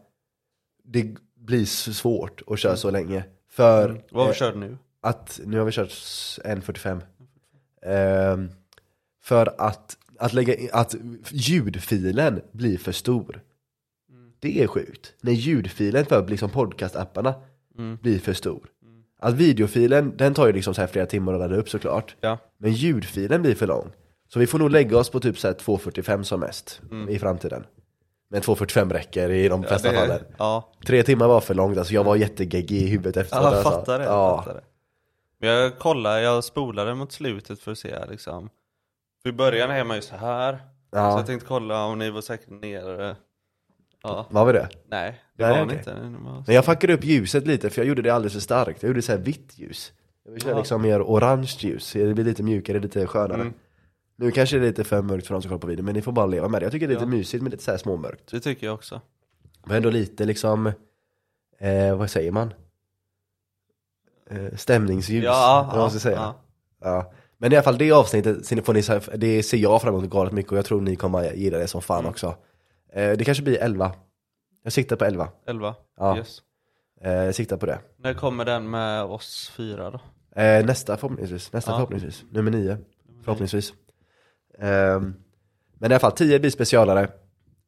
Det 0.84 1.14
blir 1.34 1.64
svårt 1.64 2.42
att 2.46 2.58
köra 2.58 2.76
så 2.76 2.90
länge. 2.90 3.24
För 3.50 3.88
Mm. 3.90 4.02
Vad 4.10 4.22
har 4.22 4.28
eh, 4.30 4.32
vi 4.34 4.38
kört 4.38 4.56
nu? 4.56 4.78
att, 5.00 5.40
nu 5.44 5.58
har 5.58 5.64
vi 5.64 5.72
kört 5.72 5.88
s- 5.90 6.40
1.45. 6.44 7.00
Ehm, 7.82 8.48
för 9.22 9.54
att, 9.58 9.96
att 10.18 10.32
lägga 10.32 10.54
in, 10.54 10.68
att 10.72 10.94
ljudfilen 11.30 12.40
blir 12.52 12.78
för 12.78 12.92
stor. 12.92 13.40
Det 14.38 14.62
är 14.62 14.66
sjukt. 14.66 15.14
När 15.20 15.32
ljudfilen 15.32 16.06
för 16.06 16.28
liksom 16.28 16.50
podcastapparna 16.50 17.34
blir 18.02 18.18
för 18.18 18.32
stor. 18.32 18.66
Att 19.18 19.34
videofilen, 19.34 20.16
den 20.16 20.34
tar 20.34 20.46
ju 20.46 20.52
liksom 20.52 20.74
så 20.74 20.80
här 20.80 20.88
flera 20.88 21.06
timmar 21.06 21.32
att 21.32 21.38
ladda 21.40 21.56
upp 21.56 21.68
såklart. 21.68 22.16
Ja. 22.20 22.38
Men 22.58 22.72
ljudfilen 22.72 23.42
blir 23.42 23.54
för 23.54 23.66
lång. 23.66 23.92
Så 24.28 24.38
vi 24.38 24.46
får 24.46 24.58
nog 24.58 24.70
lägga 24.70 24.98
oss 24.98 25.10
på 25.10 25.20
typ 25.20 25.38
så 25.38 25.46
här 25.48 25.54
2.45 25.54 26.22
som 26.22 26.40
mest 26.40 26.80
i 27.08 27.18
framtiden. 27.18 27.66
Men 28.30 28.40
2.45 28.42 28.92
räcker 28.92 29.30
i 29.30 29.48
de 29.48 29.62
flesta 29.64 29.92
det- 29.92 29.98
fallen. 29.98 30.20
Ja, 30.38 30.72
Tre 30.86 31.02
timmar 31.02 31.28
var 31.28 31.40
för 31.40 31.54
långt, 31.54 31.78
alltså 31.78 31.94
jag 31.94 32.04
var 32.04 32.16
jättegeggig 32.16 32.82
i 32.82 32.86
huvudet 32.86 33.16
efteråt. 33.16 33.42
ja 33.44 33.48
jag 33.50 33.56
alltså. 33.58 33.70
fattar 33.70 33.98
det. 33.98 34.04
Jag 34.04 34.12
Ja. 34.14 34.36
fattar 34.38 34.54
det. 34.54 34.64
Men 35.40 35.48
jag 35.50 35.78
kollade, 35.78 36.20
jag 36.22 36.44
spolade 36.44 36.94
mot 36.94 37.12
slutet 37.12 37.60
för 37.60 37.72
att 37.72 37.78
se 37.78 38.06
liksom. 38.10 38.50
För 39.22 39.28
i 39.28 39.32
början 39.32 39.70
är 39.70 39.84
man 39.84 39.96
ju 39.96 40.02
så 40.02 40.16
här. 40.16 40.58
Ja. 40.90 41.12
Så 41.12 41.18
jag 41.18 41.26
tänkte 41.26 41.46
kolla 41.48 41.84
om 41.84 41.98
ni 41.98 42.10
var 42.10 42.20
säkert 42.20 42.50
nere. 42.50 43.16
Ja, 44.02 44.26
Var 44.30 44.44
vi 44.44 44.52
det? 44.52 44.68
nej 44.88 45.20
det 45.36 45.44
Nej, 45.46 45.52
var 45.58 45.64
okej. 45.66 45.74
ni 45.74 45.78
inte. 45.78 45.92
Var- 46.24 46.44
Men 46.46 46.54
jag 46.54 46.64
fuckade 46.64 46.94
upp 46.94 47.04
ljuset 47.04 47.46
lite 47.46 47.70
för 47.70 47.80
jag 47.80 47.88
gjorde 47.88 48.02
det 48.02 48.10
alldeles 48.10 48.32
för 48.32 48.40
starkt. 48.40 48.82
Jag 48.82 48.88
gjorde 48.88 49.02
så 49.02 49.12
här 49.12 49.18
vitt 49.18 49.52
ljus. 49.58 49.92
Jag 50.24 50.32
vill 50.32 50.42
köra 50.42 50.52
Ja. 50.52 50.58
liksom 50.58 50.82
mer 50.82 51.02
orange 51.02 51.54
ljus, 51.58 51.92
det 51.92 52.14
blir 52.14 52.24
lite 52.24 52.42
mjukare, 52.42 52.78
lite 52.80 53.06
skönare. 53.06 53.40
Mm. 53.40 53.52
Nu 54.16 54.30
kanske 54.30 54.56
det 54.58 54.64
är 54.64 54.68
lite 54.68 54.84
för 54.84 55.02
mörkt 55.02 55.26
för 55.26 55.34
de 55.34 55.42
som 55.42 55.48
kollar 55.48 55.60
på 55.60 55.66
videon, 55.66 55.84
men 55.84 55.94
ni 55.94 56.02
får 56.02 56.12
bara 56.12 56.26
leva 56.26 56.48
med 56.48 56.60
det. 56.62 56.64
Jag 56.64 56.72
tycker 56.72 56.86
det 56.88 56.92
är 56.92 56.94
lite 56.94 57.04
Ja. 57.04 57.16
mysigt 57.18 57.42
med 57.42 57.52
lite 57.52 57.64
så 57.64 57.70
här 57.70 57.78
småmörkt. 57.78 58.30
Det 58.30 58.40
tycker 58.40 58.66
jag 58.66 58.74
också. 58.74 59.00
Men 59.64 59.76
ändå 59.76 59.90
lite 59.90 60.24
liksom, 60.24 60.66
eh, 61.58 61.96
vad 61.96 62.10
säger 62.10 62.32
man? 62.32 62.54
Eh, 64.30 64.56
stämningsljus, 64.56 65.24
Ja, 65.24 65.66
vad 65.70 65.78
man 65.80 65.90
ska 65.90 66.00
säga. 66.00 66.34
ja. 66.80 67.12
Men 67.38 67.52
i 67.52 67.56
alla 67.56 67.62
fall 67.62 67.78
det 67.78 67.92
avsnittet, 67.92 68.46
ser 68.46 68.56
ni- 68.56 68.62
får 68.62 68.74
ni, 68.74 68.82
så 68.82 68.92
här- 68.92 69.16
det 69.16 69.42
ser 69.42 69.56
jag 69.58 69.82
fram 69.82 69.94
emot 69.94 70.10
galet 70.10 70.32
mycket 70.32 70.52
och 70.52 70.58
jag 70.58 70.64
tror 70.64 70.80
ni 70.80 70.96
kommer 70.96 71.32
gilla 71.32 71.58
det 71.58 71.66
som 71.68 71.82
fan 71.82 71.98
Mm. 71.98 72.10
också. 72.10 72.34
Eh, 72.92 73.16
det 73.16 73.24
kanske 73.24 73.44
blir 73.44 73.58
11. 73.62 73.92
Jag 74.62 74.72
siktar 74.72 74.96
på 74.96 75.04
11. 75.04 75.28
11? 75.46 75.74
Ja. 75.96 76.16
Yes. 76.16 76.42
Eh, 77.00 77.12
jag 77.12 77.34
siktar 77.34 77.56
på 77.56 77.66
det. 77.66 77.78
När 77.96 78.14
kommer 78.14 78.44
den 78.44 78.70
med 78.70 79.02
oss 79.04 79.52
fyra 79.56 79.90
då? 79.90 80.00
Eh, 80.40 80.66
nästa 80.66 80.96
förhoppningsvis, 80.96 81.52
nästa 81.52 81.70
Ja. 81.70 81.76
förhoppningsvis, 81.76 82.24
nummer 82.30 82.50
9 82.50 82.78
förhoppningsvis. 83.24 83.72
Ehm, 84.58 85.14
men 85.74 85.90
i 85.90 85.94
alla 85.94 85.98
fall 86.00 86.12
10 86.12 86.38
blir 86.40 86.50
specialare, 86.50 87.08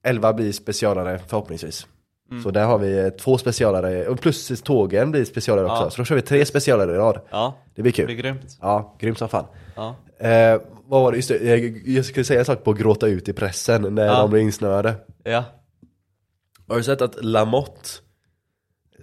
11 0.02 0.32
blir 0.32 0.52
specialare 0.52 1.18
förhoppningsvis. 1.18 1.86
Mm. 2.30 2.42
Så 2.42 2.50
där 2.50 2.64
har 2.64 2.78
vi 2.78 2.98
eh, 2.98 3.08
två 3.08 3.38
specialare, 3.38 4.08
och 4.08 4.20
plus 4.20 4.62
tågen 4.62 5.10
blir 5.10 5.24
specialare 5.24 5.64
också, 5.66 5.82
Ja. 5.84 5.90
så 5.90 5.96
då 6.00 6.04
kör 6.04 6.14
vi 6.16 6.22
tre 6.22 6.44
specialare 6.46 6.92
i 6.92 6.96
rad. 6.96 7.20
Ja, 7.30 7.54
Det 7.74 7.82
blir 7.82 7.92
det 7.92 8.04
blir 8.06 8.16
kul. 8.16 8.22
grymt. 8.22 8.58
Ja, 8.60 8.96
grymt 9.00 9.18
som 9.18 9.28
fan. 9.28 9.44
Ja. 9.76 9.96
Eh, 10.26 10.60
vad 10.86 11.02
var 11.02 11.10
det, 11.12 11.16
just 11.16 11.28
det, 11.28 11.38
jag, 11.44 11.82
jag 11.86 12.04
skulle 12.04 12.24
säga 12.24 12.40
en 12.40 12.46
sak 12.46 12.64
på 12.64 12.70
att 12.70 12.78
gråta 12.78 13.06
ut 13.06 13.28
i 13.28 13.32
pressen 13.32 13.94
när 13.94 14.06
Ja. 14.06 14.20
de 14.20 14.30
blir 14.30 14.40
insnöade. 14.40 14.94
Ja. 15.24 15.44
Har 16.68 16.76
du 16.76 16.82
sett 16.82 17.02
att 17.02 17.24
Lamotte, 17.24 17.88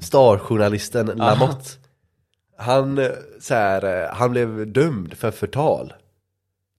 starjournalisten 0.01 1.05
Lamotte, 1.07 1.69
han, 2.57 2.97
eh, 2.97 3.09
så 3.39 3.53
här, 3.53 4.03
eh, 4.03 4.13
han 4.13 4.31
blev 4.31 4.67
dömd 4.73 5.13
för 5.13 5.31
förtal. 5.31 5.93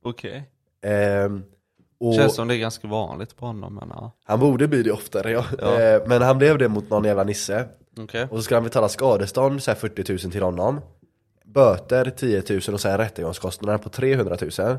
Okej. 0.05 0.51
Ehm, 0.82 1.44
och 2.01 2.14
Känns 2.14 2.35
som 2.35 2.48
det 2.48 2.55
är 2.55 2.59
ganska 2.59 2.89
vanligt 2.89 3.36
på 3.36 3.47
honom 3.47 3.74
men 3.74 3.89
ja. 3.94 4.12
han 4.24 4.40
borde 4.40 4.68
bli 4.68 4.82
det 4.82 4.93
oftare 4.93 5.31
ja. 5.31 5.44
Ja. 5.59 5.81
Ehm, 5.81 6.01
men 6.06 6.23
han 6.23 6.39
blev 6.39 6.59
det 6.59 6.68
mot 6.68 6.90
någon 6.90 7.05
jävla 7.05 7.24
nisse. 7.24 7.64
Okej. 7.98 8.27
Och 8.31 8.36
så 8.36 8.43
ska 8.43 8.55
han 8.55 8.64
betala 8.64 8.89
skadestånd, 8.89 9.62
så 9.62 9.70
här 9.70 9.78
40 9.78 10.12
000 10.12 10.18
till 10.32 10.43
honom. 10.43 10.81
Böter 11.44 12.10
10 12.10 12.43
000 12.51 12.60
och 12.73 12.81
sen 12.81 12.98
rättegångskostnader 12.98 13.78
på 13.78 13.89
300 13.89 14.36
000. 14.40 14.78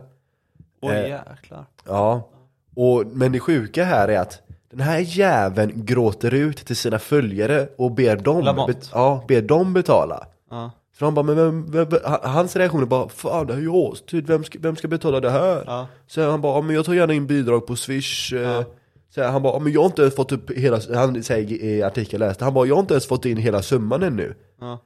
Oj 0.82 0.96
Eh, 0.96 1.10
jäklar. 1.10 1.66
Ja. 1.86 2.30
Och, 2.76 3.06
men 3.06 3.32
det 3.32 3.40
sjuka 3.40 3.84
här 3.84 4.08
är 4.08 4.20
att 4.20 4.42
den 4.70 4.80
här 4.80 5.00
jäveln 5.00 5.72
gråter 5.76 6.34
ut 6.34 6.58
till 6.58 6.76
sina 6.76 7.00
följare 7.00 7.70
och 7.78 7.92
ber 7.92 8.16
dem, 8.16 8.68
ja, 8.94 9.24
ber 9.28 9.42
dem 9.42 9.74
betala. 9.74 10.28
Ja. 10.50 10.72
Så 11.00 11.06
de 11.06 11.14
bara, 11.14 11.24
men 11.24 11.36
vem, 11.36 11.72
vem, 11.72 11.90
vem, 11.90 12.00
hans 12.24 12.56
reaktion 12.56 12.82
är 12.82 12.86
bara, 12.86 13.10
fan 13.10 13.48
det 13.48 13.54
här 13.54 13.60
är 13.60 13.64
ju 13.64 13.92
astyrt, 13.92 14.30
vem 14.30 14.44
ska, 14.44 14.60
vem 14.62 14.76
ska 14.76 14.88
betala 14.88 15.20
det 15.20 15.30
här? 15.30 15.64
Ja. 15.66 15.88
Så 16.08 16.30
han 16.30 16.42
bara, 16.42 16.62
men 16.62 16.76
jag 16.76 16.86
tar 16.86 16.94
gärna 16.94 17.14
in 17.14 17.28
bidrag 17.28 17.68
på 17.68 17.76
swish 17.76 18.34
ja. 18.34 18.64
så 19.10 19.24
han 19.24 19.42
bara, 19.44 19.60
men 19.60 19.74
jag 19.74 19.82
har 19.82 19.86
inte 19.86 20.02
ens 20.02 20.16
fått 20.16 20.32
upp 20.32 20.52
hela, 20.52 20.80
han 20.94 21.24
säger 21.24 21.64
i 21.64 21.84
artikeln 21.84 22.20
läste, 22.20 22.44
han 22.44 22.54
bara, 22.54 22.66
jag 22.68 22.76
har 22.76 22.80
inte 22.80 22.94
ens 22.94 23.08
fått 23.08 23.26
in 23.26 23.38
hela 23.38 23.62
summan 23.62 24.04
ännu 24.04 24.36
Ja. 24.62 24.80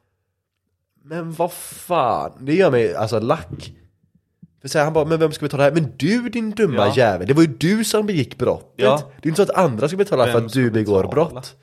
Men 1.03 1.31
vad 1.33 1.51
fan, 1.51 2.31
det 2.39 2.53
gör 2.53 2.71
mig 2.71 2.95
alltså 2.95 3.19
lack 3.19 3.73
För 4.61 4.67
så 4.67 4.77
här, 4.77 4.85
han 4.85 4.93
bara, 4.93 5.05
men 5.05 5.19
vem 5.19 5.31
ska 5.31 5.45
betala 5.45 5.63
det 5.63 5.69
här? 5.69 5.81
Men 5.81 5.91
du 5.97 6.29
din 6.29 6.51
dumma 6.51 6.75
Ja. 6.87 6.93
jävel, 6.95 7.27
det 7.27 7.33
var 7.33 7.41
ju 7.41 7.47
du 7.59 7.83
som 7.83 8.05
begick 8.05 8.37
brottet 8.37 8.73
Ja. 8.75 9.01
Det 9.21 9.27
är 9.27 9.29
inte 9.29 9.45
så 9.45 9.51
att 9.51 9.57
andra 9.65 9.87
ska 9.87 9.97
betala 9.97 10.25
för 10.25 10.33
Vem 10.33 10.45
att 10.45 10.51
ska 10.51 10.59
du 10.59 10.71
begår 10.71 11.03
betala? 11.03 11.29
brott 11.29 11.55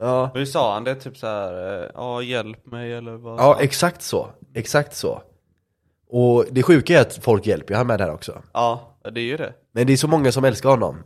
Ja, 0.00 0.30
Hur 0.34 0.44
sa 0.44 0.74
han 0.74 0.84
det? 0.84 0.94
Typ 0.94 1.16
så 1.16 1.26
här, 1.26 1.82
eh, 1.82 1.90
ja 1.94 2.22
hjälp 2.22 2.66
mig 2.66 2.92
eller 2.94 3.16
vad? 3.16 3.40
ja 3.40 3.52
han? 3.54 3.62
exakt 3.62 4.02
så, 4.02 4.28
exakt 4.54 4.94
så 4.96 5.22
Och 6.10 6.44
det 6.50 6.62
sjuka 6.62 6.96
är 6.98 7.00
att 7.00 7.16
folk 7.24 7.46
hjälper 7.46 7.74
ju 7.74 7.78
han 7.78 7.86
med 7.86 7.98
det 8.00 8.04
här 8.04 8.12
också 8.14 8.42
ja, 8.52 8.98
det 9.14 9.20
är 9.20 9.24
ju 9.24 9.36
det. 9.36 9.52
Men 9.72 9.86
det 9.86 9.92
är 9.92 9.96
så 9.96 10.08
många 10.08 10.32
som 10.32 10.44
älskar 10.44 10.70
honom 10.70 10.96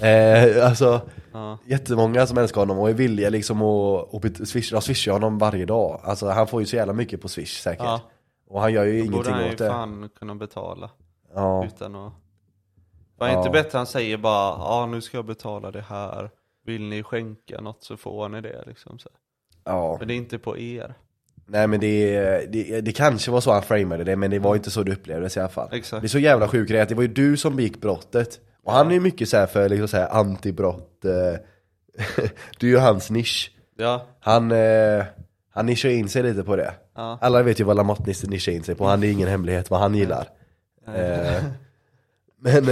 eh, 0.00 0.66
Alltså 0.66 1.00
Ja. 1.32 1.58
Jättemånga 1.66 2.26
som 2.26 2.38
älskar 2.38 2.60
honom 2.60 2.78
och 2.78 2.90
är 2.90 2.94
villiga 2.94 3.30
liksom 3.30 3.62
att, 3.62 4.14
att 4.24 4.48
swisha, 4.48 4.76
de 4.76 4.82
swishar 4.82 5.12
honom 5.12 5.38
varje 5.38 5.64
dag 5.66 6.00
Alltså 6.04 6.28
han 6.28 6.46
får 6.46 6.60
ju 6.60 6.66
så 6.66 6.76
jävla 6.76 6.92
mycket 6.92 7.20
på 7.22 7.28
swish 7.28 7.60
säkert 7.60 7.84
Ja. 7.84 8.00
Och 8.48 8.60
han 8.60 8.72
gör 8.72 8.84
ju 8.84 9.04
Då 9.04 9.10
borde 9.12 9.30
ingenting 9.30 9.32
han 9.34 9.44
ju 9.44 9.52
åt 9.52 9.58
det 9.58 9.68
fan 9.68 10.08
kunna 10.18 10.34
betala. 10.34 10.90
Ja, 11.34 11.64
Utan 11.64 11.94
att... 11.94 12.12
Var 13.18 13.28
Ja. 13.28 13.38
inte 13.38 13.50
bättre 13.50 13.78
han 13.78 13.86
säger 13.86 14.16
bara, 14.16 14.48
ja 14.58 14.86
nu 14.90 15.00
ska 15.00 15.16
jag 15.18 15.24
betala 15.24 15.70
det 15.70 15.80
här. 15.88 16.30
Vill 16.66 16.82
ni 16.82 17.02
skänka 17.02 17.60
något 17.60 17.82
så 17.84 17.96
får 17.96 18.28
ni 18.28 18.40
det 18.40 18.64
liksom. 18.66 18.98
Så. 18.98 19.08
ja. 19.64 19.96
Men 19.98 20.08
det 20.08 20.14
är 20.14 20.16
inte 20.16 20.38
på 20.38 20.58
er. 20.58 20.94
Nej 21.46 21.66
men 21.66 21.80
det, 21.80 22.46
det, 22.52 22.80
det 22.80 22.92
kanske 22.92 23.30
var 23.30 23.40
så 23.40 23.52
han 23.52 23.62
framade 23.62 24.04
det 24.04 24.16
men 24.16 24.30
det 24.30 24.38
var 24.38 24.56
inte 24.56 24.70
så 24.70 24.82
det 24.82 25.08
i 25.08 25.40
alla 25.40 25.48
fall 25.48 25.68
Exakt. 25.72 26.02
Det 26.02 26.06
är 26.06 26.08
så 26.08 26.18
jävla 26.18 26.48
sjuk 26.48 26.68
grej 26.68 26.80
att 26.80 26.88
det 26.88 26.94
var 26.94 27.02
ju 27.02 27.08
du 27.08 27.36
som 27.36 27.56
begick 27.56 27.80
brottet 27.80 28.40
Och 28.62 28.72
han 28.72 28.88
är 28.88 28.94
ju 28.94 29.00
mycket 29.00 29.28
så 29.28 29.36
här 29.36 29.46
för 29.46 29.68
liksom 29.68 29.88
så 29.88 29.96
här 29.96 30.08
antibrott 30.08 31.04
eh, 31.04 31.40
Du 32.58 32.66
är 32.66 32.70
ju 32.70 32.78
hans 32.78 33.10
nisch 33.10 33.52
Ja, 33.76 34.06
Han, 34.20 34.52
eh, 34.52 35.04
han 35.50 35.66
nischar 35.66 35.88
in 35.88 36.08
sig 36.08 36.22
lite 36.22 36.42
på 36.44 36.56
det 36.56 36.74
Ja. 36.94 37.18
Alla 37.20 37.42
vet 37.42 37.60
ju 37.60 37.64
vad 37.64 37.76
Lamotte 37.76 38.02
nisch- 38.10 38.28
nischar 38.30 38.52
in 38.52 38.62
sig 38.62 38.74
på, 38.74 38.84
han 38.86 39.02
är 39.02 39.10
ingen 39.10 39.28
hemlighet 39.28 39.70
vad 39.70 39.80
han 39.80 39.94
gillar 39.94 40.28
eh, 40.86 41.42
Men 42.38 42.64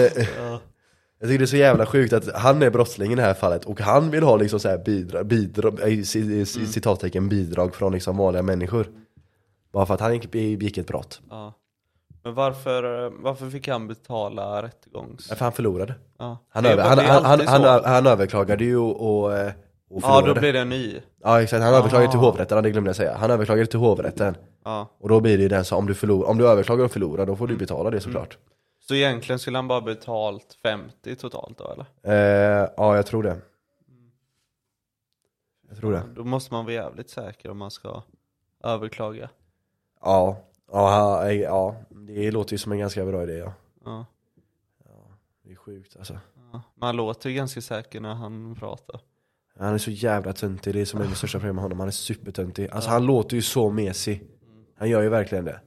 jag 1.22 1.28
tycker 1.28 1.38
det 1.38 1.44
är 1.44 1.46
så 1.46 1.56
jävla 1.56 1.86
sjukt 1.86 2.12
att 2.12 2.32
han 2.34 2.62
är 2.62 2.70
brottslingen 2.70 3.18
i 3.18 3.22
det 3.22 3.26
här 3.28 3.34
fallet 3.34 3.64
och 3.64 3.80
han 3.80 4.10
vill 4.10 4.22
ha 4.22 4.36
liksom 4.36 4.60
så 4.60 4.68
här 4.68 4.88
i, 4.88 5.92
i, 6.14 6.40
i 6.40 6.46
citattecken 6.46 7.28
bidrag 7.28 7.74
från 7.74 7.92
liksom 7.92 8.16
vanliga 8.16 8.42
människor 8.42 8.86
Bara 9.72 9.86
för 9.86 9.94
att 9.94 10.00
han 10.00 10.12
gick- 10.14 10.30
begick 10.30 10.78
ett 10.78 10.86
brott 10.86 11.20
ja. 11.30 11.52
Men 12.24 12.34
varför, 12.34 13.12
varför 13.22 13.50
fick 13.50 13.68
han 13.68 13.88
betala 13.88 14.62
rättegångs... 14.62 15.28
För 15.28 15.36
han 15.44 15.52
förlorade. 15.52 15.94
Ja, 16.18 16.38
Han, 16.48 16.66
över, 16.66 16.82
han, 16.82 16.98
han, 16.98 17.24
han, 17.24 17.64
han, 17.64 17.84
han, 17.84 18.06
överklagade 18.06 18.64
ju 18.64 18.76
och, 18.76 18.90
och, 19.00 19.24
och 19.24 19.32
Ja, 19.34 20.00
förlorade. 20.00 20.34
då 20.34 20.40
blir 20.40 20.52
det 20.52 20.60
en 20.60 20.68
ny. 20.68 21.00
Ja 21.22 21.42
exakt, 21.42 21.62
han 21.62 21.74
överklagade 21.74 22.10
till 22.10 22.18
Ah. 22.20 22.22
hovrätten, 22.22 22.62
det 22.62 22.70
glömde 22.70 22.88
jag 22.88 22.96
säga. 22.96 23.16
Han 23.16 23.30
överklagade 23.30 23.66
till 23.66 23.78
hovrätten. 23.78 24.34
Ja. 24.64 24.88
Och 25.00 25.08
då 25.08 25.20
blir 25.20 25.36
det 25.36 25.42
ju 25.42 25.48
den 25.48 25.64
som, 25.64 25.78
om 25.78 25.86
du, 25.86 25.94
förlor, 25.94 26.24
om 26.28 26.38
du 26.38 26.48
överklagar 26.48 26.84
och 26.84 26.92
förlorar, 26.92 27.26
då 27.26 27.36
får 27.36 27.44
Mm. 27.44 27.56
du 27.56 27.58
betala 27.64 27.90
det 27.90 28.00
såklart. 28.00 28.38
Så 28.92 28.96
egentligen 28.96 29.38
skulle 29.38 29.58
han 29.58 29.68
bara 29.68 29.80
betalt 29.80 30.58
50 30.62 31.16
totalt 31.16 31.58
då 31.58 31.70
eller? 31.72 31.86
Eh, 32.62 32.68
ja, 32.76 32.96
jag 32.96 33.06
tror 33.06 33.22
det. 33.22 33.36
Jag 35.68 35.78
tror 35.78 35.92
det. 35.92 36.02
Då 36.16 36.24
måste 36.24 36.54
man 36.54 36.64
vara 36.64 36.74
jävligt 36.74 37.10
säker 37.10 37.50
om 37.50 37.58
man 37.58 37.70
ska 37.70 38.02
överklaga. 38.64 39.30
Ja, 40.00 40.36
ja, 40.72 40.90
han- 41.20 41.38
ja, 41.38 41.76
det 41.90 42.30
låter 42.30 42.52
ju 42.52 42.58
som 42.58 42.72
en 42.72 42.78
ganska 42.78 43.04
bra 43.04 43.22
idé 43.22 43.32
ja. 43.36 43.54
Ja. 43.84 44.06
Det 45.44 45.52
är 45.52 45.56
sjukt 45.56 45.96
alltså. 45.96 46.18
Ja. 46.52 46.62
Man 46.74 46.96
låter 46.96 47.30
ju 47.30 47.36
ganska 47.36 47.60
säker 47.60 48.00
när 48.00 48.14
han 48.14 48.54
pratar. 48.58 49.00
Han 49.58 49.74
är 49.74 49.78
så 49.78 49.90
jävla 49.90 50.32
töntig, 50.32 50.74
det 50.74 50.80
är 50.80 50.84
som 50.84 51.00
är 51.00 51.04
det 51.04 51.14
största 51.14 51.38
problemet 51.38 51.54
med 51.54 51.62
honom, 51.62 51.78
han 51.78 51.88
är 51.88 51.92
supertöntig. 51.92 52.68
Alltså 52.70 52.90
han 52.90 53.06
låter 53.06 53.36
ju 53.36 53.42
så 53.42 53.70
mesig. 53.70 54.22
Han 54.76 54.88
gör 54.90 55.02
ju 55.02 55.08
verkligen 55.08 55.44
det. 55.44 55.60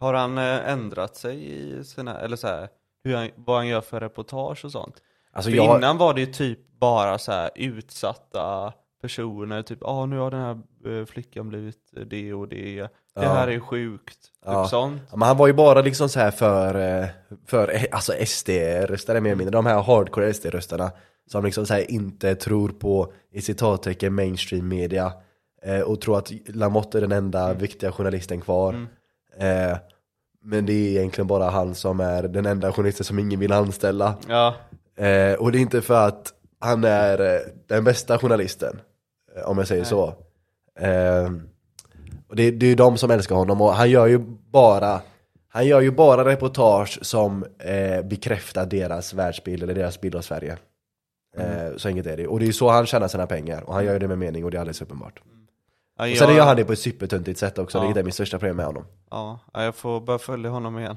Har 0.00 0.14
han 0.14 0.38
eh, 0.38 0.68
ändrat 0.72 1.16
sig 1.16 1.52
i 1.52 1.84
sina, 1.84 2.18
eller 2.20 2.36
så 2.36 2.46
här, 2.46 2.68
hur 3.04 3.14
han, 3.16 3.28
vad 3.36 3.56
han 3.56 3.66
gör 3.68 3.80
för 3.80 4.00
reportage 4.00 4.64
och 4.64 4.72
sånt? 4.72 4.94
Alltså 5.32 5.50
för 5.50 5.56
jag, 5.56 5.76
innan 5.78 5.98
var 5.98 6.14
det 6.14 6.20
ju 6.20 6.26
typ 6.26 6.58
bara 6.80 7.18
så 7.18 7.32
här 7.32 7.50
utsatta 7.54 8.72
personer, 9.02 9.62
typ 9.62 9.78
ah 9.84 10.06
nu 10.06 10.18
har 10.18 10.30
den 10.30 10.40
här 10.40 10.60
eh, 11.00 11.06
flickan 11.06 11.48
blivit 11.48 11.92
det 12.06 12.32
och 12.34 12.48
det, 12.48 12.76
det 12.80 12.88
Ja. 13.14 13.20
här 13.32 13.48
är 13.48 13.60
sjukt, 13.60 14.18
typ 14.22 14.30
Ja. 14.44 14.68
sånt. 14.68 15.02
Ja, 15.10 15.16
men 15.16 15.28
han 15.28 15.36
var 15.36 15.46
ju 15.46 15.52
bara 15.52 15.80
liksom 15.80 16.08
så 16.08 16.20
här 16.20 16.30
för, 16.30 16.74
eh, 17.02 17.08
för 17.46 17.74
eh, 17.74 17.84
alltså 17.92 18.12
SD-röstare 18.12 19.20
mer 19.20 19.30
eller 19.30 19.36
mindre, 19.38 19.52
de 19.52 19.66
här 19.66 19.82
hardcore 19.82 20.32
SD-röstarna 20.34 20.90
som 21.26 21.44
liksom 21.44 21.66
så 21.66 21.78
inte 21.78 22.34
tror 22.34 22.68
på, 22.68 23.12
i 23.32 23.40
citattecken, 23.42 24.14
mainstream 24.14 24.68
media 24.68 25.12
eh, 25.62 25.80
och 25.80 26.00
tror 26.00 26.18
att 26.18 26.32
Lamotte 26.48 26.98
är 26.98 27.02
den 27.02 27.12
enda 27.12 27.54
viktiga 27.54 27.92
journalisten 27.92 28.40
kvar. 28.40 28.86
Eh, 29.40 29.78
men 30.42 30.66
det 30.66 30.72
är 30.72 30.98
egentligen 30.98 31.26
bara 31.26 31.50
han 31.50 31.74
som 31.74 32.00
är 32.00 32.22
den 32.22 32.46
enda 32.46 32.72
journalisten 32.72 33.04
som 33.04 33.18
ingen 33.18 33.40
vill 33.40 33.52
anställa. 33.52 34.14
Ja, 34.28 34.54
Eh, 35.00 35.34
och 35.34 35.52
det 35.52 35.58
är 35.58 35.60
inte 35.60 35.82
för 35.82 36.08
att 36.08 36.32
han 36.58 36.84
är 36.84 37.34
eh, 37.34 37.40
den 37.66 37.84
bästa 37.84 38.18
journalisten, 38.18 38.80
eh, 39.36 39.48
om 39.48 39.58
jag 39.58 39.68
säger 39.68 39.84
så. 39.84 40.14
Eh, 40.78 41.30
och 42.28 42.36
det, 42.36 42.50
det 42.50 42.66
är 42.66 42.70
ju 42.70 42.74
de 42.74 42.96
som 42.96 43.10
älskar 43.10 43.34
honom 43.36 43.60
och 43.60 43.72
han 43.72 43.90
gör 43.90 44.06
ju 44.06 44.18
bara 44.50 45.00
han 45.48 45.66
gör 45.66 45.80
ju 45.80 45.90
bara 45.90 46.24
reportage 46.24 46.98
som 47.02 47.44
eh, 47.58 48.02
bekräftar 48.02 48.66
deras 48.66 49.14
världsbild 49.14 49.62
eller 49.62 49.74
deras 49.74 50.00
bild 50.00 50.14
av 50.14 50.20
Sverige. 50.20 50.56
Eh, 51.36 51.76
så 51.76 51.88
enkelt 51.88 52.06
är 52.06 52.16
det. 52.16 52.26
Och 52.26 52.38
det 52.38 52.44
är 52.44 52.46
ju 52.46 52.52
så 52.52 52.68
han 52.68 52.86
tjänar 52.86 53.08
sina 53.08 53.26
pengar. 53.26 53.62
Och 53.62 53.74
han 53.74 53.84
gör 53.84 53.92
ju 53.92 53.98
det 53.98 54.08
med 54.08 54.18
mening 54.18 54.44
och 54.44 54.50
det 54.50 54.56
är 54.56 54.60
alldeles 54.60 54.82
uppenbart. 54.82 55.20
Ja, 56.00 56.04
Och 56.04 56.08
jag, 56.10 56.18
sen 56.28 56.36
gör 56.36 56.44
han 56.44 56.56
det 56.56 56.64
på 56.64 56.72
ett 56.72 56.78
supertöntigt 56.78 57.38
sätt 57.38 57.58
också, 57.58 57.78
Ja. 57.78 57.82
vilket 57.82 58.00
är 58.00 58.04
mitt 58.04 58.14
största 58.14 58.38
problem 58.38 58.56
med 58.56 58.66
honom. 58.66 58.84
ja, 59.10 59.38
jag 59.52 59.74
får 59.74 60.00
börja 60.00 60.18
följa 60.18 60.50
honom 60.50 60.78
igen. 60.78 60.96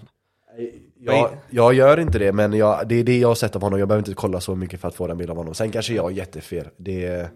Jag, 0.99 1.29
jag 1.49 1.73
gör 1.73 1.99
inte 1.99 2.19
det, 2.19 2.31
men 2.33 2.53
jag, 2.53 2.87
det 2.87 2.95
är 2.95 3.03
det 3.03 3.17
jag 3.19 3.27
har 3.27 3.35
sett 3.35 3.55
av 3.55 3.61
honom. 3.61 3.79
Jag 3.79 3.87
behöver 3.87 4.01
inte 4.07 4.13
kolla 4.21 4.39
så 4.39 4.55
mycket 4.55 4.81
för 4.81 4.87
att 4.87 4.95
få 4.95 5.07
den 5.07 5.17
bilden 5.17 5.31
av 5.31 5.37
honom. 5.37 5.53
Sen 5.55 5.71
kanske 5.71 5.93
jag 5.93 6.03
har 6.03 6.11
jättefel. 6.11 6.67
Det, 6.77 7.29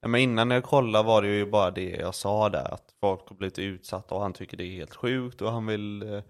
Ja, 0.00 0.08
men 0.08 0.20
innan 0.20 0.50
jag 0.50 0.64
kollade 0.64 1.06
var 1.06 1.22
det 1.22 1.28
ju 1.28 1.46
bara 1.50 1.70
det 1.70 1.90
jag 1.90 2.14
sa 2.14 2.48
där, 2.48 2.74
att 2.74 2.82
folk 3.00 3.20
har 3.28 3.36
blivit 3.36 3.58
utsatta 3.58 4.14
och 4.14 4.20
han 4.20 4.32
tycker 4.32 4.56
det 4.56 4.64
är 4.64 4.70
helt 4.76 4.94
sjukt 4.94 5.42
och 5.42 5.52
han 5.52 5.66
vill, 5.66 6.02
eh, 6.14 6.20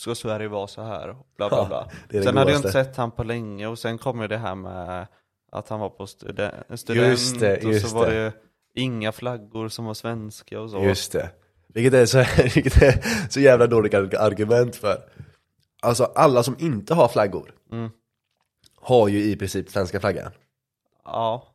ska 0.00 0.14
Sverige 0.14 0.48
vara 0.48 0.66
så 0.66 0.82
här 0.82 1.08
och 1.10 1.26
bla 1.36 1.48
bla 1.48 1.58
Ja, 1.58 1.64
bla. 1.68 1.78
är 1.80 1.88
det 2.08 2.22
sen 2.22 2.36
hade 2.36 2.50
jag 2.50 2.58
inte 2.58 2.72
sett 2.72 2.96
han 2.96 3.10
på 3.10 3.24
länge 3.24 3.66
och 3.66 3.78
sen 3.78 3.98
kom 3.98 4.20
ju 4.20 4.28
det 4.28 4.36
här 4.38 4.54
med 4.54 5.06
att 5.52 5.68
han 5.68 5.80
var 5.80 5.88
på 5.88 6.06
studen, 6.06 6.52
student 6.74 7.06
Just 7.08 7.40
det, 7.40 7.56
och 7.56 7.72
just 7.72 7.88
så 7.88 7.96
var 7.96 8.06
det. 8.06 8.24
det 8.24 8.32
inga 8.76 9.12
flaggor 9.12 9.68
som 9.68 9.84
var 9.84 9.94
svenska 9.94 10.60
och 10.60 10.70
så. 10.70 10.84
Just 10.84 11.12
det. 11.12 11.30
Vilket 11.74 11.94
är 11.94 12.06
så, 12.06 12.18
vilket 12.54 12.82
är 12.82 13.04
så 13.30 13.40
jävla 13.40 13.66
dåligt 13.66 13.94
argument 13.94 14.76
för. 14.76 14.98
Alltså 15.82 16.04
alla 16.14 16.42
som 16.42 16.56
inte 16.58 16.94
har 16.94 17.08
flaggor 17.08 17.52
Mm. 17.72 17.90
har 18.80 19.08
ju 19.08 19.24
i 19.24 19.36
princip 19.36 19.70
svenska 19.70 20.00
flaggan. 20.00 20.30
Ja. 21.04 21.52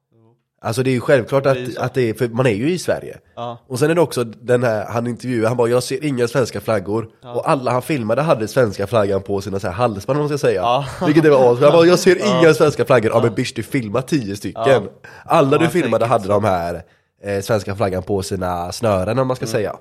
Alltså 0.64 0.84
det 0.84 0.90
är 0.90 0.94
ju 0.94 1.00
självklart 1.00 1.44
Det 1.44 1.50
är 1.50 1.64
att, 1.70 1.78
att 1.78 1.94
det 1.94 2.10
är, 2.10 2.14
för 2.14 2.28
man 2.28 2.46
är 2.46 2.54
ju 2.54 2.72
i 2.72 2.78
Sverige. 2.80 3.18
Ja. 3.36 3.58
Och 3.68 3.80
sen 3.80 3.90
är 3.92 3.96
det 3.96 4.02
också 4.02 4.24
den 4.24 4.64
här, 4.64 4.86
han 4.86 5.08
intervjuar, 5.08 5.48
han 5.48 5.58
bara 5.58 5.70
'Jag 5.70 5.84
ser 5.84 6.04
inga 6.06 6.28
svenska 6.28 6.60
flaggor' 6.60 7.08
Och 7.36 7.50
alla 7.50 7.72
han 7.72 7.82
filmade 7.82 8.22
hade 8.22 8.48
svenska 8.48 8.88
flaggan 8.88 9.22
på 9.22 9.42
sina 9.42 9.60
så 9.60 9.68
här 9.68 9.74
halsband 9.74 10.18
om 10.20 10.22
man 10.22 10.30
ska 10.30 10.48
säga 10.48 10.62
Ja. 10.62 10.86
Vilket 11.06 11.24
det 11.24 11.30
var 11.30 11.54
as, 11.54 11.60
han 11.60 11.72
bara 11.72 11.86
'Jag 11.86 12.00
ser 12.00 12.40
inga 12.40 12.54
svenska 12.54 12.84
flaggor' 12.86 13.10
Ja 13.14 13.22
men 13.24 13.34
bish 13.34 13.54
du 13.56 13.64
filmar 13.64 14.02
tio 14.02 14.36
stycken 14.36 14.64
Ja. 14.68 14.84
Alla 15.26 15.58
du 15.58 15.64
Ja, 15.66 15.70
filmade 15.72 16.06
hade 16.06 16.28
de 16.28 16.44
här 16.44 16.84
eh, 17.24 17.42
svenska 17.42 17.76
flaggan 17.76 18.04
på 18.04 18.24
sina 18.24 18.72
snören 18.72 19.20
om 19.20 19.28
man 19.28 19.36
ska 19.36 19.48
säga 19.48 19.76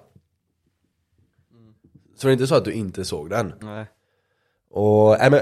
Så 2.17 2.27
det 2.27 2.31
är 2.31 2.33
inte 2.33 2.47
så 2.47 2.55
att 2.55 2.65
du 2.65 2.73
inte 2.73 3.05
såg 3.05 3.31
den 3.31 3.53
Nej. 3.61 3.87
och, 4.71 5.21
äh, 5.21 5.31
men, 5.31 5.41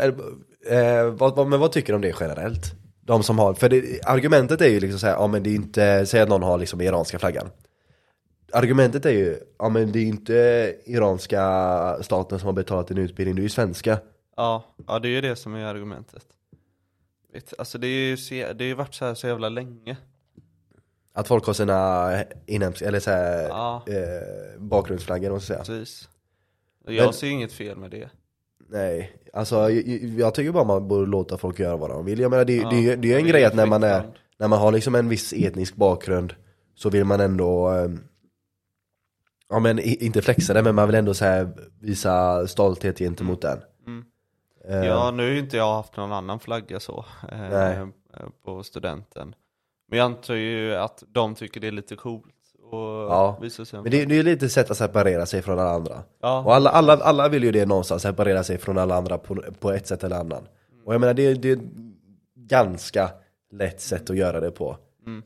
eh, 0.67 1.05
vad, 1.11 1.37
vad, 1.37 1.47
men 1.47 1.61
vad 1.61 1.73
tycker 1.73 1.93
du 1.93 1.95
om 1.95 2.03
det 2.03 2.17
generellt? 2.21 2.75
De 3.01 3.23
som 3.23 3.39
har, 3.39 3.55
för 3.55 3.69
det, 3.69 4.01
argumentet 4.05 4.61
är 4.61 4.69
ju 4.69 4.81
liksom 4.81 5.01
såhär, 5.01 5.15
ja 5.15 5.27
men 5.27 5.43
det 5.43 5.51
är 5.51 5.55
inte, 5.55 6.07
säg 6.07 6.21
att 6.21 6.29
någon 6.29 6.43
har 6.43 6.59
liksom 6.59 6.81
iranska 6.81 7.19
flaggan 7.19 7.51
Argumentet 8.53 9.07
är 9.07 9.11
ju, 9.11 9.39
ja 9.59 9.69
men 9.69 9.93
det 9.93 9.99
är 9.99 10.05
inte 10.05 10.75
iranska 10.85 12.03
staten 12.03 12.39
som 12.39 12.47
har 12.47 12.53
betalat 12.53 12.89
din 12.89 12.99
utbildning, 12.99 13.37
det 13.37 13.41
är 13.41 13.43
ju 13.43 13.49
svenska 13.49 13.99
Ja, 14.39 14.65
ja 14.87 14.99
det 14.99 15.09
är 15.09 15.11
ju 15.11 15.21
det 15.21 15.37
som 15.37 15.55
är 15.55 15.65
argumentet. 15.65 16.27
Vet, 17.33 17.55
alltså 17.59 17.79
det 17.79 17.87
är 17.87 18.17
ju 18.17 18.17
det 18.55 18.65
har 18.65 18.69
ju 18.69 18.75
varit 18.75 18.95
så 18.95 19.05
här 19.05 19.15
så 19.15 19.27
jävla 19.27 19.49
länge. 19.49 19.97
Att 21.19 21.29
folk 21.29 21.47
har 21.47 21.53
sina 21.53 22.11
inhemska, 22.47 22.87
eller 22.89 23.01
såhär, 23.01 23.49
Ja. 23.49 23.85
eh, 23.87 24.61
bakgrundsflaggor 24.61 25.31
man 25.31 25.41
ska 25.41 25.47
säga 25.55 25.59
Precis. 25.65 26.09
Jag 26.87 27.05
Men- 27.05 27.13
ser 27.13 27.27
ju 27.27 27.33
inget 27.33 27.53
fel 27.53 27.77
med 27.77 27.91
det. 27.91 28.09
Nej, 28.71 29.13
alltså 29.33 29.71
jag, 29.71 29.87
jag 30.19 30.35
tycker 30.35 30.53
bara 30.53 30.65
man 30.65 30.89
borde 30.89 31.07
låta 31.07 31.39
folk 31.39 31.59
göra 31.59 31.77
vad 31.77 31.91
de 31.91 32.05
vill 32.05 32.19
Jag 32.21 32.31
menar 32.31 32.45
det, 32.45 32.57
Ja, 32.57 32.71
det, 32.71 32.77
det, 32.81 32.89
är 32.91 32.95
en 32.95 33.01
det 33.01 33.15
är 33.15 33.21
grej 33.21 33.45
att 33.45 33.55
när 33.55 33.67
man 33.67 33.83
är, 33.83 34.03
när 34.39 34.49
man 34.49 34.59
har 34.59 34.73
liksom 34.73 34.95
en 34.95 35.09
viss 35.09 35.33
etnisk 35.33 35.75
bakgrund 35.77 36.35
Så 36.75 36.91
vill 36.91 37.05
man 37.05 37.21
ändå 37.21 37.71
eh, 37.75 37.89
Ja 39.49 39.59
men 39.59 39.79
inte 39.79 40.23
flexa 40.23 40.55
det 40.55 40.63
men 40.63 40.75
man 40.75 40.89
vill 40.89 40.95
ändå 40.95 41.15
så 41.15 41.25
här 41.25 41.49
visa 41.81 42.47
stolthet 42.47 42.99
gentemot 42.99 43.43
den 43.43 43.59
Mm. 43.87 44.05
Eh, 44.69 44.87
Ja, 44.87 45.11
nu 45.11 45.23
har 45.23 45.31
ju 45.31 45.39
inte 45.39 45.57
jag 45.57 45.75
haft 45.75 45.97
någon 45.97 46.13
annan 46.13 46.41
flagga 46.41 46.81
så 46.81 47.05
eh, 47.33 47.87
på 48.45 48.63
studenten. 48.63 49.35
Men 49.89 49.99
jag 49.99 50.05
antar 50.05 50.35
ju 50.35 50.75
att 50.75 51.03
de 51.09 51.35
tycker 51.35 51.61
det 51.61 51.67
är 51.67 51.73
lite 51.73 51.97
coolt 51.97 52.25
och 52.63 52.79
Ja, 52.81 53.39
visa 53.43 53.65
sig 53.65 53.83
Men 53.83 53.91
det, 53.91 54.05
det 54.05 54.15
är 54.15 54.17
ju 54.17 54.23
lite 54.23 54.49
sätt 54.49 54.71
att 54.71 54.77
separera 54.77 55.27
sig 55.27 55.43
från 55.43 55.59
alla 55.59 55.71
andra. 55.71 56.03
Ja. 56.23 56.43
Och 56.45 56.55
alla, 56.55 56.71
alla, 56.71 56.97
alla 56.97 57.29
vill 57.29 57.45
ju 57.45 57.53
det 57.53 57.67
någonstans, 57.67 58.03
separera 58.03 58.45
sig 58.45 58.59
från 58.59 58.79
alla 58.79 58.97
andra 58.97 59.19
på, 59.19 59.43
på 59.61 59.71
ett 59.73 59.87
sätt 59.87 60.05
eller 60.05 60.17
annan. 60.17 60.49
Och 60.85 60.95
jag 60.95 61.01
menar 61.01 61.15
det, 61.15 61.35
det 61.35 61.51
är 61.51 61.57
ett 61.57 61.63
ganska 62.35 63.11
lätt 63.53 63.81
sätt 63.81 64.11
att 64.11 64.17
göra 64.17 64.41
det 64.41 64.51
på. 64.51 64.77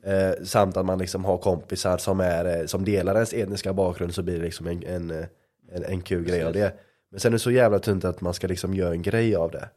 Eh, 0.03 0.45
Samt 0.45 0.77
att 0.77 0.87
man 0.87 0.99
liksom 0.99 1.25
har 1.25 1.39
kompisar 1.39 1.99
som, 1.99 2.21
är, 2.21 2.61
eh, 2.61 2.67
som 2.67 2.85
delar 2.85 3.15
ens 3.15 3.33
etniska 3.33 3.73
bakgrund 3.73 4.15
så 4.15 4.23
blir 4.23 4.39
det 4.39 4.45
liksom 4.45 4.67
en, 4.67 4.83
en, 4.83 5.11
eh, 5.11 5.27
en, 5.73 5.85
en 5.85 6.03
kul 6.03 6.25
grej 6.25 6.45
av 6.45 6.53
det. 6.53 6.75
Men 7.11 7.21
sen 7.21 7.33
är 7.33 7.33
det 7.33 7.39
så 7.39 7.51
jävla 7.51 7.79
tunt 7.79 8.05
att 8.05 8.21
man 8.21 8.35
ska 8.35 8.47
liksom 8.47 8.75
göra 8.75 8.93
en 8.93 9.03
grej 9.03 9.37
av 9.37 9.51
det. 9.51 9.69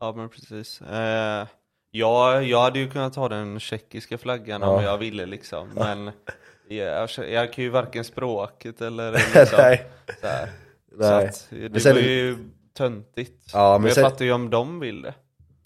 Ja 0.00 0.12
men 0.16 0.28
precis. 0.28 0.80
Eh, 0.80 1.46
ja, 1.92 2.42
jag 2.42 2.60
hade 2.60 2.78
ju 2.78 2.90
kunnat 2.90 3.12
ta 3.12 3.28
den 3.28 3.60
tjeckiska 3.60 4.18
flaggan 4.18 4.62
om 4.62 4.68
Ja. 4.68 4.90
jag 4.90 4.98
ville 4.98 5.26
liksom. 5.26 5.68
Men 5.74 6.10
jag, 6.68 7.08
jag 7.30 7.52
kan 7.52 7.64
ju 7.64 7.70
varken 7.70 8.04
språket 8.04 8.80
eller 8.80 9.12
liksom, 9.34 9.58
Nej. 9.58 9.86
så, 10.20 10.26
här. 10.26 10.46
så 10.90 10.96
Nej. 11.10 11.26
att 11.26 11.48
det 11.72 11.80
sen- 11.80 11.94
var 11.94 12.02
ju 12.02 12.36
töntigt. 12.76 13.50
Ja, 13.52 13.78
men 13.78 13.86
jag 13.86 13.94
sen- 13.94 14.04
fattar 14.04 14.24
ju 14.24 14.32
om 14.32 14.50
de 14.50 14.80
vill 14.80 15.02
det. 15.02 15.14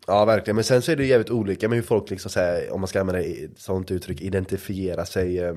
Ja 0.06 0.24
verkligen, 0.24 0.54
men 0.54 0.64
sen 0.64 0.82
så 0.82 0.92
är 0.92 0.96
det 0.96 1.04
jävligt 1.06 1.30
olika 1.30 1.68
med 1.68 1.76
hur 1.76 1.82
folk 1.82 2.10
liksom 2.10 2.30
så 2.30 2.40
här, 2.40 2.72
om 2.72 2.80
man 2.80 2.88
ska 2.88 3.00
använda 3.00 3.22
ett 3.22 3.58
sånt 3.58 3.90
uttryck, 3.90 4.20
identifiera 4.20 5.04
sig 5.06 5.38
eh, 5.38 5.54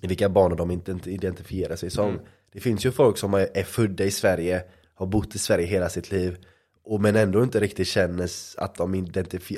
I 0.00 0.06
vilka 0.06 0.28
banor 0.28 0.56
de 0.56 0.70
inte 0.70 1.10
identifierar 1.10 1.76
sig 1.76 1.90
som 1.90 2.20
Det 2.52 2.60
finns 2.60 2.86
ju 2.86 2.92
folk 2.92 3.18
som 3.18 3.34
är 3.34 3.62
födda 3.62 4.04
i 4.04 4.10
Sverige, 4.10 4.62
har 4.94 5.06
bott 5.06 5.34
i 5.34 5.38
Sverige 5.38 5.66
hela 5.66 5.88
sitt 5.88 6.10
liv 6.12 6.36
och 6.84 7.00
Men 7.00 7.16
ändå 7.16 7.42
inte 7.42 7.60
riktigt 7.60 7.88
känner 7.88 8.30
att 8.56 8.74
de, 8.74 9.06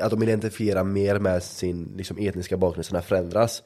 att 0.00 0.10
de 0.10 0.22
identifierar 0.22 0.84
mer 0.84 1.18
med 1.18 1.42
sin 1.42 1.94
liksom, 1.96 2.18
etniska 2.18 2.56
bakgrund, 2.56 2.86
sina 2.86 3.02
föräldrars 3.02 3.62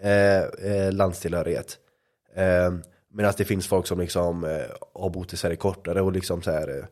eh, 0.00 0.42
eh, 0.42 0.92
landstillhörighet 0.92 1.78
eh, 2.34 2.72
Medan 3.10 3.32
det 3.36 3.44
finns 3.44 3.66
folk 3.66 3.86
som 3.86 4.00
liksom 4.00 4.44
eh, 4.44 4.66
har 4.94 5.10
bott 5.10 5.32
i 5.32 5.36
Sverige 5.36 5.56
kortare 5.56 6.00
och 6.02 6.12
liksom 6.12 6.42
så 6.42 6.50
här 6.50 6.68
eh, 6.68 6.84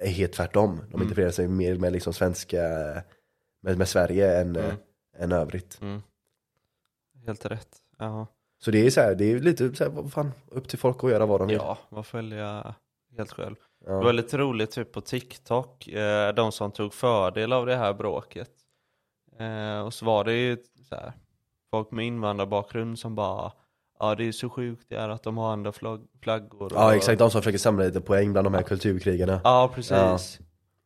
är 0.00 0.10
helt 0.10 0.32
tvärtom. 0.32 0.80
De 0.90 0.96
identifierar 0.96 1.30
sig 1.30 1.48
mer 1.48 1.76
med 1.76 1.92
liksom 1.92 2.12
svenska, 2.12 2.62
med, 3.62 3.78
med 3.78 3.88
Sverige 3.88 4.40
än, 4.40 4.56
Mm. 4.56 4.70
eh, 4.70 4.74
än 5.22 5.32
övrigt. 5.32 5.78
Mm. 5.82 6.02
Helt 7.26 7.46
rätt. 7.46 7.76
Jaha. 7.98 8.26
Så 8.58 8.70
det 8.70 8.86
är 8.86 8.90
så 8.90 9.00
här, 9.00 9.14
det 9.14 9.24
är 9.24 9.38
lite 9.40 9.74
så 9.74 9.84
här, 9.84 9.90
vad 9.90 10.12
fan, 10.12 10.30
upp 10.48 10.68
till 10.68 10.78
folk 10.78 11.04
att 11.04 11.10
göra 11.10 11.26
vad 11.26 11.40
de 11.40 11.48
vill. 11.48 11.56
Ja, 11.56 11.78
vad 11.88 12.06
följa 12.06 12.74
helt 13.16 13.32
själv. 13.32 13.56
Ja. 13.86 13.92
Det 13.92 14.04
var 14.04 14.12
lite 14.12 14.38
roligt 14.38 14.70
typ 14.70 14.92
på 14.92 15.00
TikTok, 15.00 15.88
eh, 15.88 16.34
de 16.34 16.52
som 16.52 16.70
tog 16.72 16.94
fördel 16.94 17.52
av 17.52 17.66
det 17.66 17.76
här 17.76 17.94
bråket. 17.94 18.50
Eh, 19.40 19.80
och 19.86 19.94
så 19.94 20.04
var 20.04 20.24
det 20.24 20.32
ju 20.32 20.56
så 20.88 20.94
här, 20.94 21.12
folk 21.70 21.90
med 21.90 22.06
invandrarbakgrund 22.06 22.98
som 22.98 23.14
bara 23.14 23.52
Ja 24.00 24.14
det 24.14 24.28
är 24.28 24.32
så 24.32 24.48
sjukt 24.50 24.86
det 24.88 24.96
är 24.96 25.08
att 25.08 25.22
de 25.22 25.36
har 25.38 25.52
andra 25.52 25.72
flagg 25.72 26.00
flaggor. 26.22 26.72
Ja 26.74 26.94
exakt, 26.96 27.18
de 27.18 27.30
som 27.30 27.40
försöker 27.42 27.58
samla 27.58 27.84
lite 27.84 28.00
poäng 28.00 28.32
bland 28.32 28.46
de 28.46 28.54
här 28.54 28.62
kulturkrigarna. 28.62 29.40
Ja 29.44 29.70
precis. 29.74 29.90
Ja. 29.90 30.18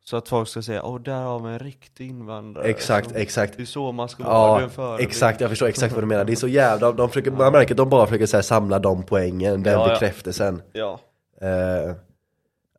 Så 0.05 0.17
att 0.17 0.29
folk 0.29 0.47
ska 0.47 0.61
säga, 0.61 0.83
åh 0.83 1.01
där 1.01 1.21
har 1.23 1.39
vi 1.39 1.49
en 1.53 1.59
riktig 1.59 2.09
invandrare. 2.09 2.65
Exakt, 2.65 3.09
som- 3.09 3.17
exakt. 3.17 3.57
Det 3.57 3.63
är 3.63 3.65
så 3.65 3.91
man 3.91 4.09
ska 4.09 4.23
vara, 4.23 4.69
Ja, 4.77 4.99
exakt, 4.99 5.41
jag 5.41 5.49
förstår 5.49 5.67
exakt 5.67 5.93
vad 5.93 6.03
du 6.03 6.07
menar. 6.07 6.25
Det 6.25 6.31
är 6.31 6.35
så 6.35 6.47
jävla, 6.61 6.91
de 6.91 7.09
försöker, 7.09 7.31
man 7.31 7.51
märker 7.51 7.73
att 7.73 7.77
de 7.77 7.89
bara 7.89 8.05
försöker 8.05 8.25
så 8.25 8.37
här, 8.37 8.41
samla 8.41 8.79
de 8.79 9.03
poängen, 9.03 9.63
den 9.63 9.73
Ja, 9.73 9.87
ja. 9.87 9.93
bekräftelsen. 9.93 10.61
Ja. 10.73 10.99
Eh, 11.41 11.95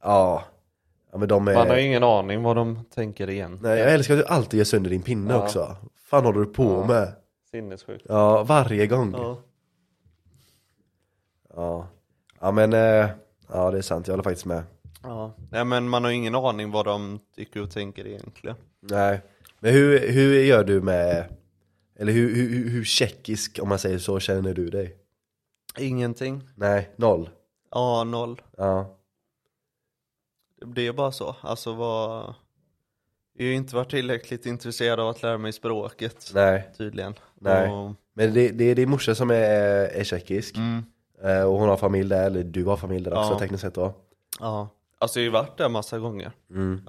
ja. 0.04 0.44
ja, 1.12 1.18
men 1.18 1.28
de 1.28 1.48
är... 1.48 1.54
Man 1.54 1.68
har 1.68 1.76
ingen 1.76 2.02
aning 2.04 2.42
vad 2.42 2.56
de 2.56 2.84
tänker 2.94 3.30
igen. 3.30 3.58
Nej, 3.62 3.78
jag 3.78 3.92
älskar 3.94 4.14
att 4.14 4.20
du 4.20 4.26
alltid 4.26 4.58
gör 4.58 4.64
sönder 4.64 4.90
din 4.90 5.02
pinne 5.02 5.34
Ja. 5.34 5.42
också. 5.42 5.76
fan 6.04 6.24
håller 6.24 6.40
du 6.40 6.46
på 6.46 6.64
Ja. 6.64 6.86
med? 6.86 7.12
Sinnessjukt. 7.50 8.06
Ja, 8.08 8.42
varje 8.44 8.86
gång. 8.86 9.12
Ja. 9.12 9.38
Ja. 11.56 11.86
Ja, 12.40 12.50
men, 12.50 12.72
eh, 12.72 13.08
ja 13.48 13.70
det 13.70 13.78
är 13.78 13.82
sant, 13.82 14.06
jag 14.06 14.12
håller 14.12 14.22
faktiskt 14.24 14.46
med. 14.46 14.62
ja. 15.02 15.32
Nej 15.50 15.64
men 15.64 15.88
man 15.88 16.04
har 16.04 16.10
ingen 16.10 16.34
aning 16.34 16.70
vad 16.70 16.84
de 16.86 17.20
tycker 17.36 17.62
och 17.62 17.70
tänker 17.70 18.06
egentligen. 18.06 18.56
Nej, 18.80 19.20
men 19.60 19.72
hur, 19.72 20.08
hur 20.12 20.34
gör 20.44 20.64
du 20.64 20.80
med, 20.80 21.24
eller 21.98 22.12
hur, 22.12 22.34
hur, 22.34 22.68
hur 22.70 22.84
tjeckisk, 22.84 23.58
om 23.62 23.68
man 23.68 23.78
säger 23.78 23.98
så, 23.98 24.20
känner 24.20 24.54
du 24.54 24.68
dig? 24.70 24.96
Ingenting. 25.78 26.42
Nej, 26.54 26.90
noll. 26.96 27.30
Ja, 27.70 28.04
noll. 28.04 28.42
Ja, 28.56 28.96
Det 30.66 30.86
är 30.86 30.92
bara 30.92 31.12
så. 31.12 31.36
Alltså 31.40 31.72
vad... 31.74 32.34
Jag 33.36 33.44
har 33.44 33.48
ju 33.50 33.54
inte 33.54 33.76
varit 33.76 33.90
tillräckligt 33.90 34.46
intresserad 34.46 35.00
av 35.00 35.08
att 35.08 35.22
lära 35.22 35.38
mig 35.38 35.52
språket. 35.52 36.30
nej. 36.34 36.70
Tydligen. 36.78 37.14
Nej. 37.34 37.70
Och, 37.70 37.92
Men 38.14 38.34
det, 38.34 38.48
det 38.48 38.64
är 38.64 38.74
din 38.74 38.90
morsa 38.90 39.14
som 39.14 39.30
är, 39.30 39.34
är 39.88 40.04
tjeckisk, 40.04 40.56
mm, 40.56 40.84
eh, 41.22 41.42
och 41.42 41.58
hon 41.58 41.68
har 41.68 41.76
familj 41.76 42.08
där, 42.08 42.26
eller 42.26 42.44
du 42.44 42.64
har 42.64 42.76
familj 42.76 43.04
där 43.04 43.10
också 43.18 43.32
Ja. 43.32 43.38
tekniskt 43.38 43.60
sett 43.62 43.74
då. 43.74 43.94
ja. 44.40 44.68
Alltså 44.98 45.20
jag 45.20 45.32
har 45.32 45.40
varit 45.42 45.58
där 45.58 45.68
massa 45.68 45.98
gånger. 45.98 46.32
Mm. 46.50 46.80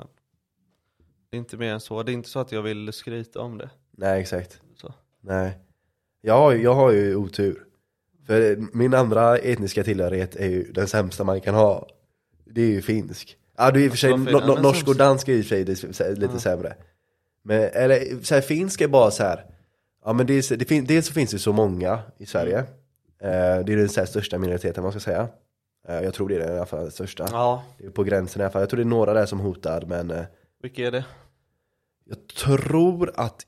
Det 1.30 1.38
är 1.38 1.40
inte 1.40 1.58
mer 1.58 1.74
än 1.74 1.80
så. 1.80 2.04
Det 2.04 2.12
är 2.12 2.14
inte 2.14 2.30
så 2.30 2.40
att 2.40 2.52
jag 2.52 2.62
vill 2.62 2.94
skryta 2.94 3.42
om 3.42 3.58
det. 3.58 3.70
Nej, 3.92 4.22
exakt. 4.22 4.62
Så. 4.82 4.94
Nej. 5.22 5.58
Jag 6.22 6.38
har, 6.38 6.54
jag 6.54 6.74
har 6.74 6.92
ju 6.92 7.16
otur. 7.16 7.64
För 8.28 8.58
min 8.78 8.94
andra 8.94 9.38
etniska 9.38 9.84
tillhörighet 9.84 10.36
är 10.36 10.48
ju 10.48 10.72
den 10.72 10.88
sämsta 10.88 11.24
man 11.24 11.42
kan 11.42 11.56
ha. 11.56 11.88
Det 12.46 12.62
är 12.62 12.68
ju 12.68 12.82
finsk. 12.82 13.38
Ja, 13.58 13.72
du 13.72 13.84
i 13.86 13.88
och 13.88 13.92
för 13.92 13.98
sig, 13.98 14.12
Varför 14.12 14.28
är 14.30 14.34
no, 14.34 14.40
no, 14.48 14.54
den 14.54 14.64
norsk 14.64 14.88
och 14.88 14.96
dansk 14.96 15.28
är 15.28 15.34
i 15.34 15.42
och 15.42 15.46
för 15.46 15.50
sig 15.50 15.64
det- 15.64 15.76
så- 15.96 16.12
lite 16.12 16.40
sämre. 16.40 16.76
Men, 17.44 17.62
eller 17.74 18.24
så 18.24 18.34
här, 18.36 18.42
finsk 18.42 18.82
är 18.82 18.88
bara 18.88 19.12
så 19.12 19.24
här. 19.24 19.46
Ja 20.06 20.14
men 20.14 20.26
det 20.28 20.34
är, 20.34 20.42
så- 20.42 20.56
det 20.56 20.66
fin, 20.66 20.86
dels 20.86 21.08
så 21.08 21.14
finns 21.14 21.32
det 21.32 21.40
så 21.40 21.54
många 21.54 22.00
i 22.18 22.26
Sverige. 22.26 22.58
Eh, 22.60 22.66
det 23.66 23.74
är 23.74 23.78
den 23.78 23.90
så 23.90 24.00
här, 24.00 24.08
största 24.08 24.38
minoriteten 24.38 24.84
man 24.84 24.92
ska 24.92 25.00
säga. 25.00 25.28
Eh, 25.88 25.96
jag 26.02 26.14
tror 26.14 26.30
det 26.30 26.36
är 26.36 26.40
den 26.40 26.54
i 26.54 26.58
alla 26.58 26.66
fall, 26.66 26.82
den 26.82 26.92
största. 26.92 27.28
Ja, 27.32 27.64
Det 27.78 27.86
är 27.86 27.90
på 27.90 28.04
gränsen 28.04 28.42
i 28.42 28.44
alla 28.46 28.52
fall. 28.52 28.62
Jag 28.62 28.70
tror 28.70 28.78
det 28.78 28.84
är 28.84 28.86
några 28.86 29.14
där 29.14 29.26
som 29.26 29.40
hotar 29.40 29.84
men 29.88 30.12
eh, 30.12 30.24
vilka 30.62 30.88
är 30.88 30.92
det? 30.92 31.06
jag 32.06 32.28
tror 32.28 33.12
att 33.16 33.46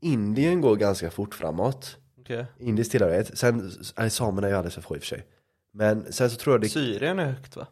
Indien 0.00 0.60
går 0.60 0.76
ganska 0.76 1.10
fort 1.10 1.34
framåt. 1.34 1.96
Okej. 2.20 2.44
Indisk 2.58 2.90
tillhörighet. 2.90 3.38
Sen, 3.38 3.70
nej 3.98 4.10
samerna 4.10 4.46
är 4.46 4.50
ju 4.50 4.56
alldeles 4.56 4.74
för 4.74 4.82
få 4.82 4.94
i 4.96 4.98
och 4.98 5.02
för 5.02 5.06
sig. 5.08 5.26
Men 5.72 6.12
sen 6.12 6.30
så 6.30 6.36
tror 6.36 6.54
jag 6.54 6.60
det, 6.60 6.68
Syrien 6.68 7.18
är 7.18 7.24
högt 7.26 7.56
va? 7.56 7.66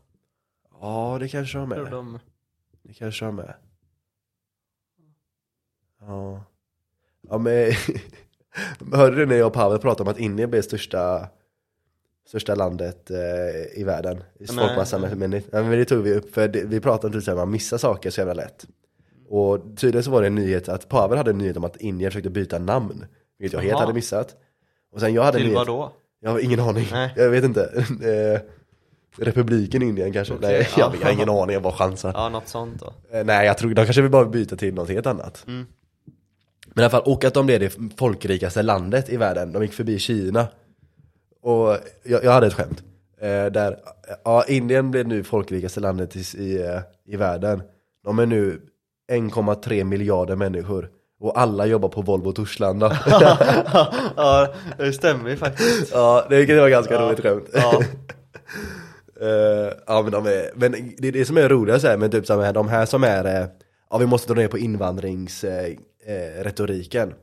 Ja 0.84 1.16
det 1.20 1.28
kanske 1.28 1.58
de 1.58 1.72
är. 1.72 1.90
de... 1.90 2.18
Det 2.82 2.92
kanske 2.94 3.24
de 3.24 3.38
är. 3.38 3.56
Ja. 6.00 6.44
Ja 7.28 7.38
men, 7.38 7.72
hörde 8.92 9.16
du 9.16 9.26
när 9.26 9.36
jag 9.36 9.46
och 9.46 9.52
Pavel 9.52 9.78
pratade 9.78 10.02
om 10.02 10.14
att 10.14 10.20
Indien 10.20 10.50
blev 10.50 10.62
största 10.62 11.28
Största 12.26 12.54
landet 12.54 13.10
eh, 13.10 13.80
i 13.80 13.84
världen, 13.84 14.22
i 14.38 14.46
folkmassan 14.46 15.18
men, 15.18 15.30
det- 15.30 15.42
ja, 15.52 15.62
men 15.62 15.70
det 15.70 15.84
tog 15.84 16.02
vi 16.02 16.14
upp, 16.14 16.34
för 16.34 16.48
det, 16.48 16.64
vi 16.64 16.80
pratade 16.80 17.18
om 17.18 17.22
att 17.28 17.36
man 17.36 17.50
missar 17.50 17.78
saker 17.78 18.10
så 18.10 18.20
jävla 18.20 18.34
lätt 18.34 18.66
Och 19.28 19.60
tydligen 19.76 20.04
så 20.04 20.10
var 20.10 20.20
det 20.20 20.26
en 20.26 20.34
nyhet 20.34 20.68
att 20.68 20.88
Pavel 20.88 21.18
hade 21.18 21.30
en 21.30 21.38
nyhet 21.38 21.56
om 21.56 21.64
att 21.64 21.76
Indien 21.76 22.10
försökte 22.10 22.30
byta 22.30 22.58
namn 22.58 23.06
Vilket 23.38 23.52
jag 23.60 23.68
helt 23.68 23.80
hade 23.80 23.92
missat 23.92 24.36
Och 24.92 25.00
sen 25.00 25.14
jag 25.14 25.22
hade 25.22 25.38
Till 25.38 25.46
nyhet 25.46 25.56
vad 25.56 25.66
då? 25.66 25.92
Jag 26.20 26.30
har 26.30 26.38
ingen 26.38 26.60
aning, 26.60 26.86
Nej. 26.92 27.12
jag 27.16 27.30
vet 27.30 27.44
inte 27.44 27.62
eh, 28.02 28.40
Republiken 29.18 29.82
Indien 29.82 30.12
kanske? 30.12 30.34
Okej, 30.34 30.48
Nej, 30.52 30.68
jag, 30.76 30.88
ja. 30.92 30.94
jag 31.00 31.06
har 31.06 31.12
ingen 31.12 31.28
aning, 31.28 31.54
jag 31.54 31.62
bara 31.62 31.72
chansar 31.72 32.12
Ja, 32.14 32.28
något 32.28 32.48
sånt 32.48 32.80
då. 32.80 33.16
Eh, 33.18 33.24
Nej 33.24 33.46
jag 33.46 33.58
tror, 33.58 33.74
de 33.74 33.84
kanske 33.84 34.02
vill 34.02 34.10
bara 34.10 34.24
byta 34.24 34.56
till 34.56 34.74
något 34.74 34.88
helt 34.88 35.06
annat 35.06 35.44
Mm. 35.48 35.66
Men 36.76 36.82
i 36.82 36.84
alla 36.84 36.90
fall, 36.90 37.02
och 37.12 37.24
att 37.24 37.34
de 37.34 37.46
blev 37.46 37.60
det 37.60 37.76
folkrikaste 37.98 38.62
landet 38.62 39.08
i 39.08 39.16
världen, 39.16 39.52
de 39.52 39.62
gick 39.62 39.72
förbi 39.72 39.98
Kina 39.98 40.46
Och 41.42 41.76
jag, 42.02 42.24
jag 42.24 42.32
hade 42.32 42.46
ett 42.46 42.54
skämt 42.54 42.82
eh, 43.20 43.46
Där, 43.46 43.76
ja 44.24 44.44
Indien 44.48 44.90
blev 44.90 45.08
nu 45.08 45.24
folkrikaste 45.24 45.80
landet 45.80 46.16
i, 46.16 46.20
i, 46.38 46.62
eh, 46.62 46.80
i 47.06 47.16
världen 47.16 47.62
De 48.04 48.18
är 48.18 48.26
nu 48.26 48.60
1,3 49.12 49.84
miljarder 49.84 50.36
människor 50.36 50.90
Och 51.20 51.38
alla 51.40 51.66
jobbar 51.66 51.88
på 51.88 52.02
Volvo 52.02 52.32
Torslanda 52.32 52.98
ja, 54.16 54.48
det 54.78 54.92
stämmer 54.92 55.30
ju 55.30 55.36
faktiskt. 55.36 55.92
Ja, 55.92 56.26
det 56.30 56.60
var 56.60 56.68
ganska 56.68 56.94
Ja. 56.94 57.00
roligt 57.00 57.20
skämt 57.20 57.48
Ja. 57.52 57.82
Eh, 59.20 59.72
ja 59.86 60.02
men 60.02 60.12
de 60.12 60.26
är, 60.26 60.50
men 60.54 60.94
det 60.98 61.08
är 61.08 61.12
det 61.12 61.24
som 61.24 61.36
är 61.36 61.48
roligt 61.48 61.80
så 61.80 61.86
här, 61.86 61.96
men 61.96 62.10
typ 62.10 62.26
så 62.26 62.40
här, 62.40 62.52
de 62.52 62.68
här 62.68 62.86
som 62.86 63.04
är, 63.04 63.24
eh, 63.24 63.46
ja 63.90 63.98
vi 63.98 64.06
måste 64.06 64.32
dra 64.34 64.40
ner 64.40 64.48
på 64.48 64.58
invandringsretoriken. 64.58 65.84
Eh, 66.06 66.44
retoriken. 66.44 67.14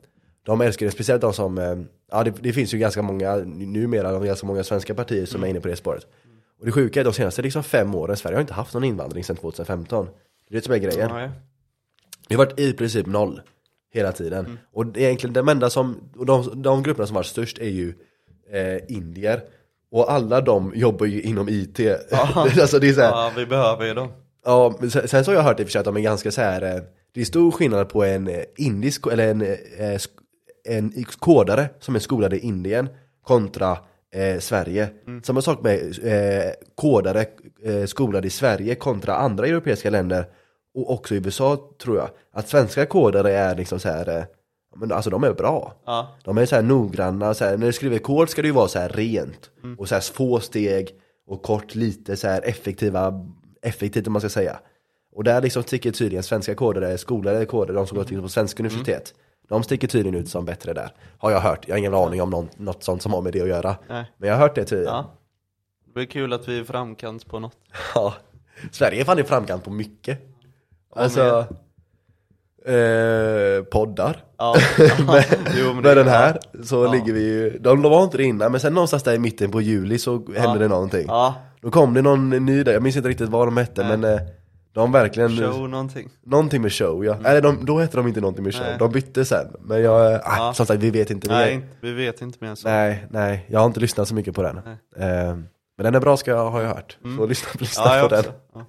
de 0.43 0.61
älskar 0.61 0.85
det, 0.85 0.91
speciellt 0.91 1.21
de 1.21 1.33
som, 1.33 1.85
ja 2.11 2.23
det, 2.23 2.33
det 2.39 2.53
finns 2.53 2.73
ju 2.73 2.77
ganska 2.77 3.01
många, 3.01 3.35
numera, 3.35 4.11
de 4.11 4.25
ganska 4.25 4.47
många 4.47 4.63
svenska 4.63 4.95
partier 4.95 5.25
som 5.25 5.43
är 5.43 5.47
inne 5.47 5.61
på 5.61 5.67
det 5.67 5.75
spåret. 5.75 6.07
Och 6.59 6.65
det 6.65 6.71
sjuka 6.71 6.99
är 6.99 7.03
de 7.03 7.13
senaste 7.13 7.41
liksom 7.41 7.63
fem 7.63 7.95
åren, 7.95 8.17
Sverige 8.17 8.35
har 8.35 8.41
inte 8.41 8.53
haft 8.53 8.73
någon 8.73 8.83
invandring 8.83 9.23
sedan 9.23 9.35
2015. 9.35 10.05
Det 10.49 10.55
är 10.55 10.59
det 10.59 10.65
som 10.65 10.73
är 10.73 10.77
grejen. 10.77 11.09
Nej. 11.13 11.29
Det 12.27 12.35
har 12.35 12.45
varit 12.45 12.59
i 12.59 12.73
princip 12.73 13.05
noll 13.05 13.41
hela 13.93 14.11
tiden. 14.11 14.59
Och 14.71 14.85
det 14.85 14.99
är 14.99 15.05
egentligen 15.05 15.33
de 15.33 15.49
enda 15.49 15.69
som, 15.69 16.11
och 16.17 16.25
de, 16.25 16.61
de 16.61 16.83
grupperna 16.83 17.07
som 17.07 17.15
varit 17.15 17.25
störst 17.27 17.57
är 17.57 17.69
ju 17.69 17.93
indier. 18.87 19.41
Och 19.91 20.11
alla 20.11 20.41
de 20.41 20.71
jobbar 20.75 21.05
ju 21.05 21.21
inom 21.21 21.49
IT. 21.49 21.79
alltså 22.35 22.79
det 22.79 22.89
är 22.89 22.93
så 22.93 23.01
här, 23.01 23.09
Ja, 23.09 23.31
vi 23.37 23.45
behöver 23.45 23.85
ju 23.85 23.93
dem. 23.93 24.07
ja, 24.45 24.75
men 24.79 24.91
sen, 24.91 25.07
sen 25.07 25.25
så 25.25 25.31
har 25.31 25.35
jag 25.35 25.43
hört 25.43 25.59
i 25.59 25.63
och 25.63 25.67
för 25.67 25.71
sig 25.71 25.79
att 25.79 25.85
de 25.85 25.97
är 25.97 26.01
ganska 26.01 26.31
så 26.31 26.41
här. 26.41 26.61
eh, 26.61 26.81
det 27.13 27.21
är 27.21 27.25
stor 27.25 27.51
skillnad 27.51 27.89
på 27.89 28.03
en 28.03 28.27
eh, 28.27 28.43
indisk, 28.57 29.07
eller 29.07 29.27
en, 29.27 29.41
eh, 29.41 30.01
en 30.69 31.05
kodare 31.19 31.69
som 31.79 31.95
är 31.95 31.99
skolad 31.99 32.33
i 32.33 32.39
Indien 32.39 32.89
kontra 33.23 33.77
eh, 34.15 34.39
Sverige. 34.39 34.89
Samma 35.23 35.41
sak 35.41 35.61
med 35.61 35.79
eh, 36.03 36.51
kodare 36.75 37.25
eh, 37.65 37.85
skolade 37.85 38.27
i 38.27 38.29
Sverige 38.29 38.75
kontra 38.75 39.15
andra 39.15 39.47
europeiska 39.47 39.89
länder 39.89 40.25
och 40.75 40.93
också 40.93 41.15
i 41.15 41.17
USA 41.17 41.57
tror 41.83 41.97
jag. 41.97 42.09
Att 42.33 42.47
svenska 42.49 42.85
kodare 42.85 43.31
är 43.33 43.55
liksom 43.55 43.79
så 43.79 43.89
här, 43.89 44.25
men 44.75 44.91
alltså 44.91 45.09
de 45.09 45.23
är 45.23 45.33
bra. 45.33 45.73
Ja. 45.85 46.07
De 46.23 46.37
är 46.37 46.45
så 46.45 46.55
här 46.55 46.63
noggranna, 46.63 47.33
så 47.33 47.45
här, 47.45 47.57
när 47.57 47.67
du 47.67 47.73
skriver 47.73 47.97
kod 47.97 48.29
ska 48.29 48.41
det 48.41 48.47
ju 48.47 48.53
vara 48.53 48.67
så 48.67 48.79
här 48.79 48.89
rent 48.89 49.49
och 49.77 49.89
så 49.89 49.95
här 49.95 50.01
få 50.01 50.39
steg 50.39 50.89
och 51.27 51.41
kort, 51.43 51.75
lite 51.75 52.17
så 52.17 52.27
här 52.27 52.41
effektiva, 52.45 53.25
effektivt 53.61 54.07
om 54.07 54.13
man 54.13 54.21
ska 54.21 54.29
säga. 54.29 54.59
Och 55.13 55.23
där 55.23 55.41
liksom 55.41 55.63
sticker 55.63 55.91
tydligen 55.91 56.23
svenska 56.23 56.55
kodare, 56.55 56.97
skolade 56.97 57.45
kodare, 57.45 57.75
de 57.75 57.87
som 57.87 57.97
går 57.97 58.03
till 58.03 58.21
på 58.21 58.29
svenska 58.29 58.63
universitet. 58.63 59.13
De 59.47 59.63
sticker 59.63 59.87
tydligen 59.87 60.19
ut 60.19 60.29
som 60.29 60.45
bättre 60.45 60.73
där. 60.73 60.93
Har 61.17 61.31
jag 61.31 61.39
hört, 61.39 61.67
jag 61.67 61.73
har 61.73 61.79
ingen 61.79 61.93
aning 61.93 62.21
om 62.21 62.29
någon, 62.29 62.49
något 62.57 62.83
sånt 62.83 63.01
som 63.01 63.13
har 63.13 63.21
med 63.21 63.33
det 63.33 63.41
att 63.41 63.47
göra. 63.47 63.75
Nej. 63.89 64.11
Men 64.17 64.29
jag 64.29 64.35
har 64.35 64.41
hört 64.41 64.55
det 64.55 64.65
tydligen. 64.65 64.93
Ja. 64.93 65.11
Det 65.85 65.93
blir 65.93 66.05
kul 66.05 66.33
att 66.33 66.47
vi 66.47 66.59
är 66.59 66.63
framkant 66.63 67.27
på 67.27 67.39
något. 67.39 67.57
Ja. 67.95 68.13
Sverige 68.71 69.01
är 69.01 69.05
fan 69.05 69.19
i 69.19 69.23
framkant 69.23 69.63
på 69.63 69.71
mycket. 69.71 70.19
Alltså, 70.89 71.45
eh, 72.65 73.63
poddar. 73.63 74.23
Ja. 74.41 74.55
med, 75.05 75.25
Jo, 75.57 75.73
men 75.73 75.81
med 75.83 75.97
den 75.97 76.07
här 76.07 76.39
så 76.63 76.85
Ja. 76.85 76.91
ligger 76.91 77.13
vi 77.13 77.21
ju, 77.23 77.57
de 77.59 77.81
var 77.81 78.03
inte 78.03 78.17
det 78.17 78.23
innan 78.23 78.51
men 78.51 78.61
sen 78.61 78.73
någonstans 78.73 79.03
där 79.03 79.13
i 79.13 79.19
mitten 79.19 79.51
på 79.51 79.61
juli 79.61 79.99
så 79.99 80.25
hände 80.35 80.59
det 80.59 80.67
någonting. 80.67 81.05
Ja, 81.07 81.35
Då 81.61 81.71
kom 81.71 81.93
det 81.93 82.01
någon 82.01 82.29
ny 82.29 82.63
där, 82.63 82.73
jag 82.73 82.83
minns 82.83 82.95
inte 82.95 83.09
riktigt 83.09 83.29
vad 83.29 83.47
de 83.47 83.57
hette 83.57 83.83
Nej. 83.87 83.97
men 83.97 84.13
eh, 84.13 84.19
de 84.73 84.91
verkligen, 84.91 85.37
show 85.37 85.69
någonting. 85.69 86.09
någonting 86.25 86.61
med 86.61 86.73
show 86.73 87.05
ja. 87.05 87.17
Eller 87.25 87.41
de, 87.41 87.65
då 87.65 87.79
hette 87.79 87.97
de 87.97 88.07
inte 88.07 88.21
någonting 88.21 88.43
med 88.43 88.53
show, 88.55 88.65
Nej. 88.67 88.75
de 88.79 88.91
bytte 88.91 89.25
sen. 89.25 89.47
Men 89.59 89.81
jag, 89.81 90.13
äh, 90.13 90.19
Ja. 90.25 90.53
som 90.55 90.65
sagt 90.65 90.79
vi 90.83 90.89
vet 90.91 91.09
inte. 91.11 91.27
Vi 91.27 91.33
Nej, 91.33 91.53
inte- 91.53 91.67
vi 91.81 91.91
vet 91.93 92.21
inte 92.21 92.37
mer 92.41 92.49
än 92.49 92.55
så. 92.55 92.67
nej, 92.67 93.05
nej, 93.09 93.45
jag 93.49 93.59
har 93.59 93.65
inte 93.67 93.79
lyssnat 93.79 94.07
så 94.07 94.15
mycket 94.15 94.35
på 94.35 94.41
den. 94.43 94.57
Eh, 94.57 94.63
men 95.77 95.83
den 95.83 95.95
är 95.95 95.99
bra 95.99 96.17
ska 96.17 96.31
jag, 96.31 96.49
har 96.51 96.61
jag 96.61 96.67
hört. 96.69 96.97
Så 97.17 97.25
lyssna, 97.25 97.49
lyssna 97.59 97.83
Ja, 97.97 98.01
på 98.03 98.15
den. 98.15 98.19
också. 98.19 98.31
Ja. 98.53 98.65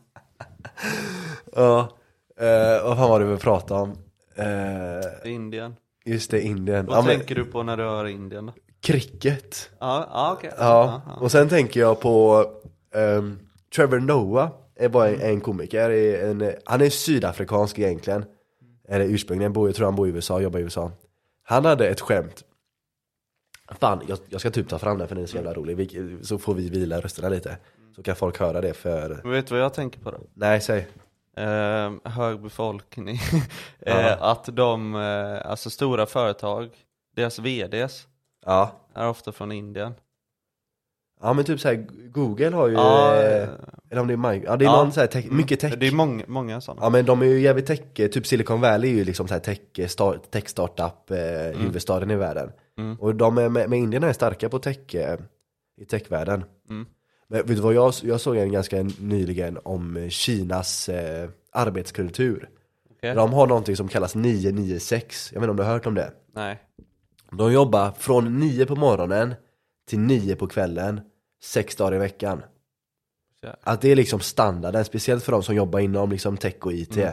Ja, 1.57 1.89
eh, 2.47 2.85
vad 2.85 2.97
fan 2.97 3.11
var 3.11 3.21
det 3.21 3.27
vi 3.27 3.37
pratade 3.37 3.81
om? 3.81 3.97
Eh, 4.35 5.33
Indien. 5.33 5.77
just 6.05 6.31
det, 6.31 6.41
Indien. 6.43 6.87
Vad 6.87 6.97
Ja, 6.97 7.03
men, 7.03 7.17
tänker 7.19 7.35
du 7.35 7.45
på 7.45 7.63
när 7.63 7.77
du 7.77 7.83
hör 7.83 8.07
Indien 8.07 8.47
då? 8.47 8.53
cricket. 8.81 9.71
Ja, 9.81 10.09
ja 10.11 10.33
okej. 10.33 10.51
Ja, 10.59 11.03
och 11.21 11.31
sen 11.31 11.49
tänker 11.49 11.81
jag 11.81 12.01
på 12.01 12.47
ehm, 12.95 13.39
Trevor 13.77 14.01
Noah, 14.01 14.51
är 14.77 14.89
bara 14.89 15.09
en, 15.09 15.21
en 15.21 15.41
komiker, 15.41 15.91
är 15.91 16.31
en, 16.31 16.53
han 16.65 16.81
är 16.81 16.91
sydafrikansk 16.91 17.79
egentligen. 17.79 18.25
Eller 18.89 19.05
ursprungligen, 19.05 19.53
bor, 19.53 19.69
jag 19.69 19.77
tror 19.77 19.85
han 19.87 19.97
bor 19.97 20.09
i 20.09 20.11
USA, 20.11 20.41
jobbar 20.41 20.59
i 20.59 20.63
USA. 20.63 20.93
Han 21.43 21.65
hade 21.65 21.89
ett 21.89 22.01
skämt. 22.01 22.43
Fan, 23.81 24.03
jag, 24.09 24.19
jag 24.29 24.41
ska 24.41 24.51
typ 24.51 24.69
ta 24.69 24.79
fram 24.79 24.99
den 24.99 25.09
för 25.09 25.15
den 25.15 25.25
är 25.25 25.29
så 25.29 25.37
jävla 25.37 25.53
rolig. 25.55 25.77
Vi, 25.77 26.19
så 26.23 26.39
får 26.39 26.55
vi 26.55 26.69
vila 26.69 27.01
rösterna 27.01 27.29
lite. 27.29 27.57
Så 27.97 28.03
kan 28.03 28.17
folk 28.17 28.39
höra 28.41 28.61
det 28.61 28.75
för... 28.75 29.21
Men 29.23 29.33
vet 29.33 29.47
du 29.47 29.55
vad 29.55 29.65
jag 29.65 29.75
tänker 29.75 30.01
på 30.01 30.11
då? 30.11 30.19
Nej, 30.35 30.61
säg. 30.61 30.89
Eh, 31.37 32.11
hög 32.13 32.41
befolkning. 32.43 33.19
Ja. 33.87 33.93
eh, 34.01 34.23
att 34.23 34.45
de, 34.57 34.95
eh, 34.95 35.51
alltså 35.51 35.71
stora 35.71 36.07
företag, 36.07 36.71
deras 37.17 37.39
VDs 37.39 38.07
Ja. 38.47 38.71
är 38.95 39.09
ofta 39.09 39.33
från 39.33 39.53
Indien. 39.53 39.95
Ja 41.21 41.33
men 41.33 41.45
typ 41.45 41.61
såhär, 41.61 41.87
Google 42.11 42.51
har 42.51 42.69
ju, 42.69 42.75
Ja, 42.75 43.15
eh, 43.17 43.43
eh, 43.43 43.49
eller 43.91 44.01
om 44.01 44.07
det 44.07 44.13
är 44.13 44.17
Microsoft, 44.17 44.45
ja 44.47 44.57
det 44.57 44.65
är 44.65 44.67
ja. 44.67 44.77
någon 44.77 44.93
såhär 44.93 45.07
tech, 45.07 45.31
mycket 45.31 45.61
tech. 45.61 45.75
Det 45.79 45.87
är 45.87 45.93
många, 45.93 46.25
många 46.27 46.61
sådana. 46.61 46.83
Ja 46.83 46.91
men 46.91 47.05
de 47.05 47.23
är 47.23 47.27
ju 47.27 47.41
jävligt 47.41 47.67
tech, 47.67 47.81
typ 47.95 48.27
Silicon 48.27 48.61
Valley 48.61 48.91
är 48.91 48.95
ju 48.95 49.05
liksom 49.05 49.29
såhär 49.29 49.41
tech, 49.41 49.91
start, 49.91 50.31
tech 50.31 50.49
startup 50.49 51.11
eh, 51.11 51.61
huvudstaden 51.61 52.11
i 52.11 52.17
världen. 52.17 52.53
Mm. 52.79 52.97
Och 53.01 53.15
de 53.15 53.39
är, 53.39 53.49
med, 53.49 53.71
med 53.71 53.79
Indien 53.79 54.03
är 54.05 54.13
starka 54.13 54.49
på 54.49 54.59
tech, 54.59 54.95
eh, 54.95 55.19
i 55.81 55.85
techvärlden. 55.85 56.45
Mm. 56.71 56.87
Men 57.33 57.47
vet 57.47 57.57
du 57.57 57.63
vad 57.63 57.75
jag, 57.75 57.95
jag 58.03 58.21
såg 58.21 58.37
en 58.37 58.53
ganska 58.53 58.83
nyligen 58.99 59.59
om 59.63 60.11
Kinas 60.11 60.89
eh, 60.89 61.31
arbetskultur. 61.53 62.49
Okej. 62.91 63.15
De 63.15 63.33
har 63.33 63.47
någonting 63.47 63.77
som 63.77 63.89
kallas 63.89 64.15
996, 64.15 65.31
jag 65.33 65.41
vet 65.41 65.45
inte 65.45 65.51
om 65.51 65.57
du 65.57 65.63
har 65.63 65.71
hört 65.71 65.87
om 65.87 65.95
det? 65.95 66.13
Nej. 66.35 66.59
De 67.31 67.53
jobbar 67.53 67.91
från 67.99 68.39
9 68.41 68.67
på 68.67 68.77
morgonen 68.77 69.35
till 69.89 69.99
9 69.99 70.37
på 70.37 70.47
kvällen, 70.47 71.01
sex 71.43 71.77
dagar 71.77 71.95
i 71.95 71.99
veckan. 71.99 72.43
Att 73.61 73.81
det 73.81 73.89
är 73.89 73.97
liksom 73.97 74.21
standarden, 74.21 74.85
speciellt 74.85 75.25
för 75.25 75.33
de 75.33 75.43
som 75.43 75.55
jobbar 75.55 75.81
inom 75.81 76.11
liksom 76.11 76.37
tech 76.37 76.57
och 76.61 76.73
IT. 76.73 76.97
Mm. 76.97 77.13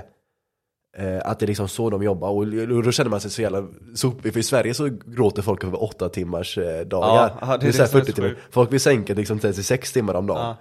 Eh, 0.99 1.21
att 1.25 1.39
det 1.39 1.45
är 1.45 1.47
liksom 1.47 1.67
så 1.67 1.89
de 1.89 2.03
jobbar, 2.03 2.29
och 2.29 2.83
då 2.83 2.91
känner 2.91 3.09
man 3.09 3.21
sig 3.21 3.31
så 3.31 3.41
jävla 3.41 3.67
sopig, 3.95 4.33
för 4.33 4.39
i 4.39 4.43
Sverige 4.43 4.73
så 4.73 4.89
gråter 5.05 5.41
folk 5.41 5.63
över 5.63 5.83
åtta 5.83 6.09
timmars 6.09 6.57
eh, 6.57 6.85
dagar. 6.85 7.07
Ja, 7.07 7.37
ja, 7.41 7.57
det 7.57 7.67
är 7.67 7.71
det 7.71 7.79
är 7.79 7.87
40 7.87 8.05
så 8.05 8.13
timmar. 8.13 8.35
Folk 8.51 8.73
vill 8.73 8.79
sänka 8.79 9.13
liksom 9.13 9.39
till 9.39 9.63
6 9.63 9.93
timmar 9.93 10.13
om 10.13 10.27
dagen. 10.27 10.41
Ja. 10.41 10.57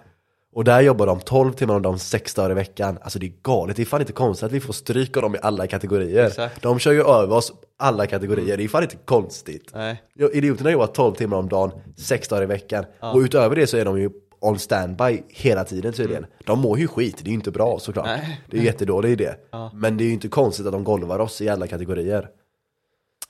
Och 0.54 0.64
där 0.64 0.80
jobbar 0.80 1.06
de 1.06 1.20
12 1.20 1.52
timmar 1.52 1.74
om 1.74 1.82
dagen, 1.82 1.98
6 1.98 2.34
dagar 2.34 2.50
i 2.50 2.54
veckan. 2.54 2.98
Alltså 3.02 3.18
det 3.18 3.26
är 3.26 3.32
galet, 3.42 3.76
det 3.76 3.82
är 3.82 3.86
fan 3.86 4.00
inte 4.00 4.12
konstigt 4.12 4.46
att 4.46 4.52
vi 4.52 4.60
får 4.60 4.72
stryk 4.72 5.16
av 5.16 5.22
dem 5.22 5.34
i 5.34 5.38
alla 5.42 5.66
kategorier. 5.66 6.26
Exakt. 6.26 6.62
De 6.62 6.78
kör 6.78 6.92
ju 6.92 7.00
över 7.00 7.36
oss 7.36 7.52
alla 7.78 8.06
kategorier, 8.06 8.56
det 8.56 8.64
är 8.64 8.68
fan 8.68 8.82
inte 8.82 8.96
konstigt. 9.04 9.70
Nej. 9.74 10.02
Ja, 10.14 10.28
Idioterna 10.28 10.70
jobbar 10.70 10.86
12 10.86 11.14
timmar 11.14 11.36
om 11.36 11.48
dagen, 11.48 11.70
6 11.96 12.28
dagar 12.28 12.42
i 12.42 12.46
veckan. 12.46 12.84
Och 13.00 13.18
utöver 13.18 13.56
det 13.56 13.66
så 13.66 13.76
är 13.76 13.84
de 13.84 14.00
ju 14.00 14.10
on 14.40 14.58
standby 14.58 15.22
hela 15.28 15.64
tiden 15.64 15.92
tydligen. 15.92 16.26
De 16.44 16.60
mår 16.60 16.78
ju 16.78 16.88
skit, 16.88 17.16
det 17.18 17.28
är 17.28 17.30
ju 17.30 17.34
inte 17.34 17.50
bra 17.50 17.78
såklart. 17.78 18.06
Nej. 18.06 18.40
Det 18.46 18.56
är 18.56 18.60
ju 18.60 18.66
jättedålig 18.66 19.10
idé. 19.10 19.34
Men 19.72 19.96
det 19.96 20.04
är 20.04 20.06
ju 20.06 20.12
inte 20.12 20.28
konstigt 20.28 20.66
att 20.66 20.72
de 20.72 20.84
golvar 20.84 21.18
oss 21.18 21.40
i 21.40 21.48
alla 21.48 21.66
kategorier. 21.66 22.30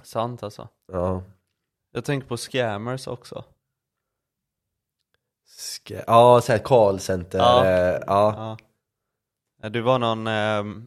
Sant 0.02 0.42
alltså. 0.42 0.68
Ja. 0.92 1.22
Jag 1.92 2.04
tänker 2.04 2.28
på 2.28 2.36
scammers 2.36 3.06
också. 3.06 3.44
Ska... 5.46 5.94
Ja, 6.06 6.40
såhär 6.40 6.58
callcenter. 6.58 7.38
Ja. 7.38 7.66
Ja. 7.66 8.00
ja. 8.06 8.34
Ja. 8.36 8.56
Eh, 9.66 9.70
Det 9.70 9.80
var 9.80 9.98
någon 9.98 10.26
ehm, 10.26 10.86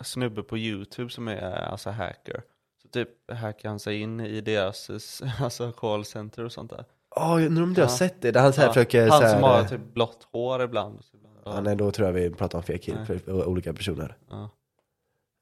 snubbe 0.00 0.42
på 0.42 0.58
youtube 0.58 1.10
som 1.10 1.28
är 1.28 1.42
eh, 1.62 1.72
alltså 1.72 1.90
hacker. 1.90 2.42
Så 2.82 2.88
typ 2.88 3.08
hackar 3.32 3.68
han 3.68 3.80
sig 3.80 4.00
in 4.00 4.20
i 4.20 4.40
deras 4.40 4.90
eh, 4.90 5.42
alltså 5.42 5.72
callcenter 5.72 6.44
och 6.44 6.52
sånt 6.52 6.70
där. 6.70 6.84
Ja, 7.16 7.40
jag 7.40 7.46
undrar 7.46 7.62
om 7.62 7.74
du 7.74 7.80
har 7.80 7.88
sett 7.88 8.22
det? 8.22 8.30
Där 8.30 8.40
han 8.40 8.52
så 8.52 8.60
här 8.60 8.68
försöker 8.68 9.08
Han 9.08 9.20
så 9.20 9.26
här, 9.26 9.34
som 9.34 9.42
har 9.42 9.64
typ 9.64 9.94
blått 9.94 10.28
hår 10.32 10.62
ibland. 10.62 11.00
Ja, 11.44 11.60
nej, 11.60 11.76
då 11.76 11.90
tror 11.90 12.08
jag 12.08 12.12
vi 12.12 12.30
pratar 12.30 12.58
om 12.58 12.64
fel 12.64 12.78
kille, 12.78 13.04
Nej. 13.08 13.18
för 13.18 13.48
olika 13.48 13.72
personer. 13.72 14.16
Ja. 14.30 14.50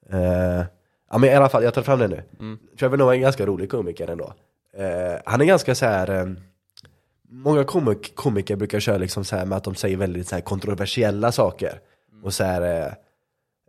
Eh, 0.09 0.65
ja 1.11 1.17
men 1.17 1.23
i 1.29 1.33
alla 1.33 1.49
fall, 1.49 1.63
jag 1.63 1.73
tar 1.73 1.81
fram 1.81 1.99
det 1.99 2.07
nu. 2.07 2.23
Mm. 2.39 2.59
Trevor 2.79 2.97
Noah 2.97 3.09
är 3.09 3.15
en 3.15 3.21
ganska 3.21 3.45
rolig 3.45 3.71
komiker 3.71 4.07
ändå. 4.07 4.33
Eh, 4.73 5.19
han 5.25 5.41
är 5.41 5.45
ganska 5.45 5.75
så 5.75 5.85
här. 5.85 6.09
Eh, 6.09 6.25
många 7.29 7.63
komik 7.63 8.15
komiker 8.15 8.55
brukar 8.55 8.79
köra 8.79 8.97
liksom 8.97 9.25
så 9.25 9.35
här 9.35 9.45
med 9.45 9.57
att 9.57 9.63
de 9.63 9.75
säger 9.75 9.97
väldigt 9.97 10.27
så 10.27 10.41
kontroversiella 10.41 11.31
saker. 11.31 11.79
Och 12.23 12.33
så 12.33 12.43
här, 12.43 12.95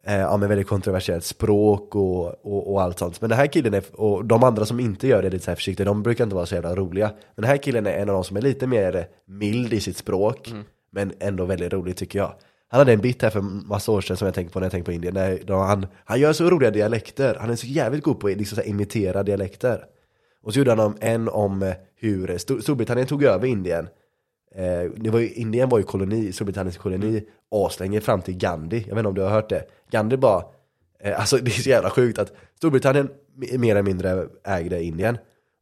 eh, 0.07 0.21
ja 0.21 0.37
men 0.37 0.49
väldigt 0.49 0.67
kontroversiellt 0.67 1.25
språk 1.25 1.95
och, 1.95 2.27
och, 2.27 2.73
och 2.73 2.83
allt 2.83 2.99
sånt. 2.99 3.21
Men 3.21 3.31
den 3.31 3.39
här 3.39 3.47
killen, 3.47 3.75
är, 3.75 3.83
och 3.93 4.25
de 4.25 4.45
andra 4.45 4.67
som 4.67 4.81
inte 4.81 5.09
gör 5.09 5.23
det 5.23 5.31
lite 5.31 5.45
så 5.45 5.51
här 5.51 5.57
försiktiga, 5.57 5.85
de 5.85 6.03
brukar 6.03 6.25
inte 6.25 6.37
vara 6.37 6.47
så 6.47 6.55
jävla 6.55 6.75
roliga. 6.77 7.07
Men 7.07 7.43
den 7.43 7.51
här 7.51 7.57
killen 7.57 7.87
är 7.87 7.93
en 7.93 8.09
av 8.09 8.15
de 8.15 8.25
som 8.25 8.37
är 8.37 8.41
lite 8.41 8.67
mer 8.67 9.07
mild 9.27 9.73
i 9.73 9.81
sitt 9.81 9.97
språk, 9.97 10.53
men 10.93 11.13
ändå 11.21 11.45
väldigt 11.45 11.73
rolig 11.73 11.97
tycker 11.97 12.19
jag. 12.19 12.33
Han 12.69 12.79
hade 12.79 12.93
en 12.93 13.01
bit 13.01 13.23
här 13.23 13.31
för 13.31 13.41
massa 13.41 13.93
år 13.93 14.01
sedan 14.01 14.17
som 14.17 14.27
jag 14.27 14.35
tänkte 14.35 14.53
på 14.53 14.59
när 14.61 14.65
jag 14.65 14.73
tänkte 14.73 14.89
på 14.89 14.93
Indien. 14.93 15.15
När, 15.15 15.67
han, 15.67 15.87
han 16.05 16.21
gör 16.21 16.33
så 16.33 16.51
roliga 16.51 16.71
dialekter, 16.71 17.37
han 17.41 17.51
är 17.51 17.57
så 17.57 17.67
jävligt 17.67 18.05
god 18.05 18.21
på 18.21 18.27
att 18.29 18.37
liksom, 18.37 18.63
imitera 18.65 19.23
dialekter. 19.23 19.85
Och 20.43 20.53
så 20.53 20.59
gjorde 20.59 20.71
han 20.71 20.81
om, 20.81 20.97
en 21.01 21.29
om 21.29 21.73
hur 22.01 22.39
Stor- 22.39 22.61
Storbritannien 22.61 23.07
tog 23.07 23.23
över 23.23 23.47
Indien. 23.47 23.89
Eh, 24.57 24.91
det 24.97 25.11
var 25.11 25.19
ju, 25.19 25.33
Indien 25.33 25.69
var 25.69 25.79
ju 25.79 25.85
koloni, 25.85 26.33
Storbritanniens 26.33 26.77
koloni 26.77 27.25
aslänge 27.51 28.01
fram 28.01 28.23
till 28.23 28.37
Gandhi. 28.37 28.85
Jag 28.89 28.95
vet 28.95 28.99
inte 28.99 29.09
om 29.09 29.15
du 29.15 29.23
har 29.23 29.31
hört 29.31 29.49
det. 29.49 29.65
Gandhi 29.91 30.17
bara, 30.17 30.45
eh, 31.01 31.21
alltså 31.21 31.37
det 31.43 31.51
är 31.51 31.63
så 31.63 31.69
jävla 31.69 31.91
sjukt 31.91 32.19
att 32.19 32.33
Storbritannien 32.57 33.11
mer 33.59 33.71
eller 33.71 33.83
mindre 33.83 34.27
ägde 34.45 34.83
Indien. 34.83 35.19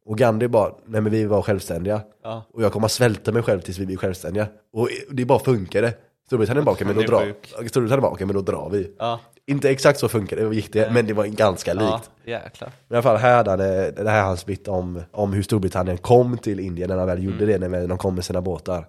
Och 0.06 0.18
Gandhi 0.18 0.48
bara, 0.48 0.74
nej 0.86 1.00
men 1.00 1.12
vi 1.12 1.24
var 1.24 1.42
självständiga. 1.42 2.00
Ja. 2.22 2.44
Och 2.52 2.62
jag 2.62 2.72
kommer 2.72 2.86
att 2.86 2.92
svälta 2.92 3.32
mig 3.32 3.42
själv 3.42 3.60
tills 3.60 3.78
vi 3.78 3.86
blir 3.86 3.96
självständiga. 3.96 4.46
Och 4.72 4.88
det 5.10 5.24
bara 5.24 5.38
funkade. 5.38 5.94
Storbritannien 6.26 6.64
bara, 6.64 6.72
okej 6.72 6.86
men 6.86 6.96
då 6.96 7.02
Det 7.02 7.06
drar. 7.06 7.34
Storbritannien 7.68 8.00
bara, 8.02 8.12
okej 8.12 8.26
men 8.26 8.36
då 8.36 8.42
drar 8.42 8.70
vi. 8.70 8.94
Ja. 8.98 9.20
Inte 9.46 9.70
exakt 9.70 9.98
så 9.98 10.08
funkade 10.08 10.48
det, 10.48 10.54
gick 10.54 10.72
det, 10.72 10.92
men 10.92 11.06
det 11.06 11.12
var 11.12 11.26
ganska 11.26 11.74
likt. 11.74 12.10
Ja, 12.24 12.30
jäklar. 12.30 12.72
Men 12.88 12.94
i 12.94 12.96
alla 12.96 13.02
fall 13.02 13.16
här 13.16 13.36
hade 13.36 13.50
han, 13.50 13.58
det 13.58 14.10
här 14.10 14.18
är 14.18 14.22
hans 14.22 14.46
bit 14.46 14.68
om, 14.68 15.02
om 15.10 15.32
hur 15.32 15.42
Storbritannien 15.42 15.98
kom 15.98 16.38
till 16.38 16.60
Indien 16.60 16.88
när 16.88 16.96
han 16.96 17.06
väl 17.06 17.22
gjorde 17.22 17.46
det, 17.46 17.58
när 17.58 17.86
de 17.86 17.98
kom 17.98 18.14
med 18.14 18.24
sina 18.24 18.40
båtar. 18.40 18.86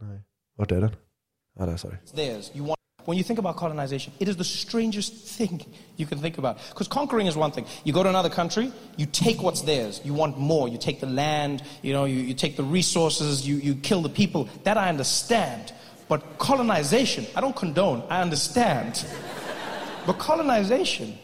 Nej. 0.00 0.22
Vart 0.56 0.72
är 0.72 0.80
den? 0.80 0.96
Ja, 1.58 1.66
där, 1.66 1.76
sorry. 1.76 1.96
theirs. 2.14 2.50
When 3.04 3.18
you 3.18 3.24
think 3.24 3.38
about 3.38 3.56
colonization, 3.56 4.12
it 4.18 4.28
is 4.28 4.36
the 4.36 4.44
strangest 4.44 5.12
thing 5.12 5.64
you 5.96 6.06
can 6.06 6.18
think 6.18 6.38
about. 6.38 6.58
Because 6.70 6.88
conquering 6.88 7.26
is 7.26 7.36
one 7.36 7.52
thing. 7.52 7.66
You 7.84 7.92
go 7.92 8.02
to 8.02 8.08
another 8.08 8.30
country, 8.30 8.72
you 8.96 9.06
take 9.06 9.42
what's 9.42 9.60
theirs. 9.62 10.00
You 10.04 10.14
want 10.14 10.38
more. 10.38 10.68
You 10.68 10.78
take 10.78 11.00
the 11.00 11.06
land, 11.06 11.62
you 11.82 11.92
know, 11.92 12.04
you, 12.06 12.16
you 12.16 12.34
take 12.34 12.56
the 12.56 12.64
resources, 12.64 13.46
you, 13.46 13.56
you 13.56 13.74
kill 13.74 14.02
the 14.02 14.08
people. 14.08 14.48
That 14.64 14.78
I 14.78 14.88
understand. 14.88 15.72
But 16.08 16.38
colonization, 16.38 17.26
I 17.34 17.40
don't 17.40 17.56
condone, 17.56 18.02
I 18.10 18.20
understand. 18.20 19.06
but 20.06 20.18
colonization 20.18 21.18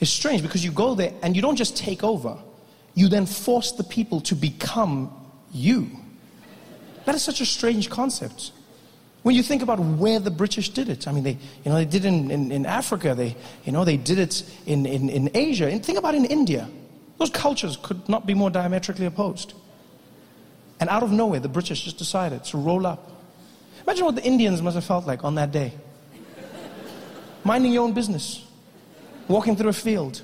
is 0.00 0.10
strange 0.10 0.42
because 0.42 0.64
you 0.64 0.70
go 0.70 0.94
there 0.94 1.12
and 1.22 1.34
you 1.34 1.42
don't 1.42 1.56
just 1.56 1.76
take 1.76 2.04
over, 2.04 2.36
you 2.94 3.08
then 3.08 3.26
force 3.26 3.72
the 3.72 3.84
people 3.84 4.20
to 4.22 4.34
become 4.34 5.12
you. 5.52 5.88
That 7.04 7.14
is 7.14 7.22
such 7.22 7.40
a 7.40 7.46
strange 7.46 7.90
concept. 7.90 8.52
When 9.26 9.34
you 9.34 9.42
think 9.42 9.60
about 9.60 9.80
where 9.80 10.20
the 10.20 10.30
British 10.30 10.68
did 10.68 10.88
it, 10.88 11.08
I 11.08 11.10
mean, 11.10 11.24
they, 11.24 11.32
you 11.32 11.38
know, 11.64 11.74
they 11.74 11.84
did 11.84 12.04
it 12.04 12.08
in, 12.08 12.30
in, 12.30 12.52
in 12.52 12.64
Africa, 12.64 13.12
they, 13.12 13.34
you 13.64 13.72
know, 13.72 13.84
they 13.84 13.96
did 13.96 14.20
it 14.20 14.44
in, 14.66 14.86
in, 14.86 15.08
in 15.08 15.30
Asia. 15.34 15.66
And 15.66 15.84
think 15.84 15.98
about 15.98 16.14
in 16.14 16.26
India. 16.26 16.68
Those 17.18 17.30
cultures 17.30 17.76
could 17.82 18.08
not 18.08 18.24
be 18.24 18.34
more 18.34 18.50
diametrically 18.50 19.04
opposed. 19.04 19.54
And 20.78 20.88
out 20.88 21.02
of 21.02 21.10
nowhere, 21.10 21.40
the 21.40 21.48
British 21.48 21.82
just 21.82 21.98
decided 21.98 22.44
to 22.44 22.56
roll 22.56 22.86
up. 22.86 23.10
Imagine 23.82 24.04
what 24.04 24.14
the 24.14 24.22
Indians 24.22 24.62
must 24.62 24.76
have 24.76 24.84
felt 24.84 25.08
like 25.08 25.24
on 25.24 25.34
that 25.34 25.50
day. 25.50 25.72
Minding 27.42 27.72
your 27.72 27.82
own 27.82 27.94
business, 27.94 28.46
walking 29.26 29.56
through 29.56 29.70
a 29.70 29.72
field. 29.72 30.22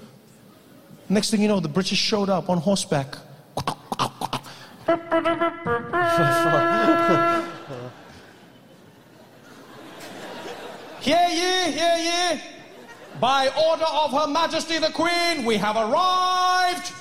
Next 1.08 1.32
thing 1.32 1.42
you 1.42 1.48
know, 1.48 1.58
the 1.58 1.66
British 1.66 1.98
showed 1.98 2.30
up 2.30 2.48
on 2.48 2.58
horseback. 2.58 3.16
Hear 11.02 11.28
ye, 11.30 11.72
hear 11.72 11.96
ye. 11.96 12.40
By 13.18 13.48
order 13.48 13.84
of 13.84 14.12
Her 14.12 14.28
Majesty 14.28 14.78
the 14.78 14.92
Queen, 14.92 15.44
we 15.44 15.56
have 15.56 15.74
arrived. 15.74 16.92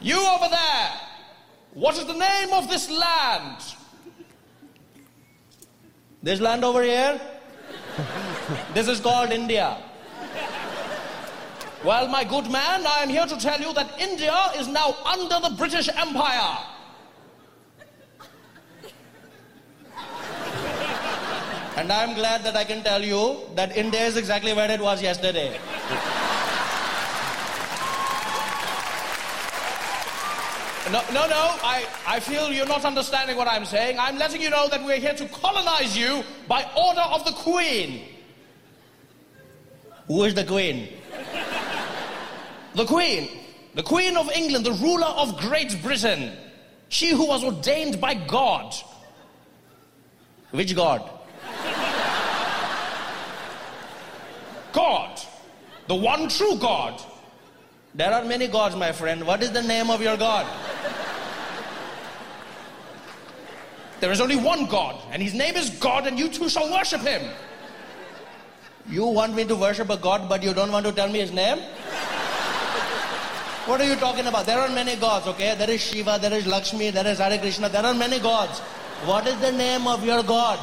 You 0.00 0.18
over 0.26 0.48
there, 0.48 0.90
what 1.74 1.96
is 1.96 2.06
the 2.06 2.14
name 2.14 2.52
of 2.52 2.68
this 2.68 2.90
land? 2.90 3.62
This 6.20 6.40
land 6.40 6.64
over 6.64 6.82
here? 6.82 7.20
this 8.74 8.88
is 8.88 8.98
called 8.98 9.30
India. 9.30 9.76
Well, 11.84 12.08
my 12.08 12.24
good 12.24 12.50
man, 12.50 12.84
I 12.84 13.04
am 13.04 13.08
here 13.08 13.26
to 13.26 13.38
tell 13.38 13.60
you 13.60 13.72
that 13.74 14.00
India 14.00 14.34
is 14.56 14.66
now 14.66 14.96
under 15.06 15.48
the 15.48 15.54
British 15.56 15.88
Empire. 15.94 16.58
And 21.78 21.92
I'm 21.92 22.14
glad 22.14 22.42
that 22.42 22.56
I 22.56 22.64
can 22.64 22.82
tell 22.82 23.04
you 23.04 23.36
that 23.54 23.76
India 23.76 24.04
is 24.04 24.16
exactly 24.16 24.52
where 24.52 24.68
it 24.68 24.80
was 24.80 25.00
yesterday. 25.00 25.56
No, 30.90 31.00
no, 31.12 31.28
no. 31.28 31.44
I, 31.62 31.86
I 32.04 32.18
feel 32.18 32.50
you're 32.50 32.66
not 32.66 32.84
understanding 32.84 33.36
what 33.36 33.46
I'm 33.46 33.64
saying. 33.64 33.96
I'm 33.96 34.18
letting 34.18 34.42
you 34.42 34.50
know 34.50 34.68
that 34.70 34.84
we're 34.84 34.98
here 34.98 35.14
to 35.14 35.28
colonize 35.28 35.96
you 35.96 36.24
by 36.48 36.68
order 36.76 37.00
of 37.00 37.24
the 37.24 37.30
Queen. 37.30 38.08
Who 40.08 40.24
is 40.24 40.34
the 40.34 40.44
Queen? 40.44 40.88
the 42.74 42.86
Queen. 42.86 43.28
The 43.74 43.84
Queen 43.84 44.16
of 44.16 44.28
England, 44.32 44.66
the 44.66 44.72
ruler 44.72 45.06
of 45.06 45.38
Great 45.38 45.80
Britain. 45.80 46.32
She 46.88 47.10
who 47.10 47.28
was 47.28 47.44
ordained 47.44 48.00
by 48.00 48.14
God. 48.14 48.74
Which 50.50 50.74
God? 50.74 51.08
God. 54.78 55.20
The 55.88 55.94
one 55.94 56.28
true 56.28 56.56
God. 56.58 57.00
There 57.94 58.12
are 58.12 58.24
many 58.24 58.46
gods, 58.46 58.76
my 58.76 58.92
friend. 58.92 59.26
What 59.26 59.42
is 59.42 59.50
the 59.50 59.62
name 59.62 59.90
of 59.90 60.00
your 60.00 60.16
God? 60.16 60.46
There 64.00 64.12
is 64.12 64.20
only 64.20 64.36
one 64.36 64.66
God, 64.66 64.94
and 65.10 65.20
his 65.20 65.34
name 65.34 65.56
is 65.56 65.70
God, 65.70 66.06
and 66.06 66.16
you 66.18 66.28
too 66.28 66.48
shall 66.48 66.70
worship 66.70 67.00
him. 67.00 67.22
You 68.88 69.06
want 69.06 69.34
me 69.34 69.44
to 69.46 69.56
worship 69.56 69.90
a 69.90 69.96
God, 69.96 70.28
but 70.28 70.44
you 70.44 70.54
don't 70.54 70.70
want 70.70 70.86
to 70.86 70.92
tell 70.92 71.08
me 71.08 71.18
his 71.18 71.32
name? 71.32 71.58
What 73.66 73.80
are 73.80 73.88
you 73.92 73.96
talking 73.96 74.26
about? 74.26 74.46
There 74.46 74.58
are 74.58 74.68
many 74.68 74.94
gods, 74.96 75.26
okay? 75.26 75.54
There 75.58 75.68
is 75.68 75.80
Shiva, 75.80 76.18
there 76.20 76.32
is 76.32 76.46
Lakshmi, 76.46 76.90
there 76.90 77.06
is 77.06 77.18
Hare 77.18 77.38
Krishna, 77.38 77.68
there 77.68 77.84
are 77.84 77.94
many 77.94 78.20
gods. 78.20 78.60
What 79.10 79.26
is 79.26 79.38
the 79.40 79.52
name 79.52 79.88
of 79.88 80.04
your 80.04 80.22
God? 80.22 80.58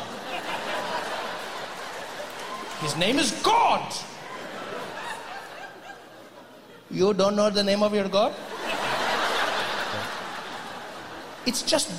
His 2.82 2.96
name 2.98 3.20
is 3.22 3.34
God. 3.44 3.82
You 6.90 7.14
don't 7.14 7.36
know 7.36 7.50
the 7.50 7.64
name 7.64 7.86
of 7.86 7.94
your 7.94 8.08
God? 8.10 8.32
It's 11.46 11.72
just 11.74 11.90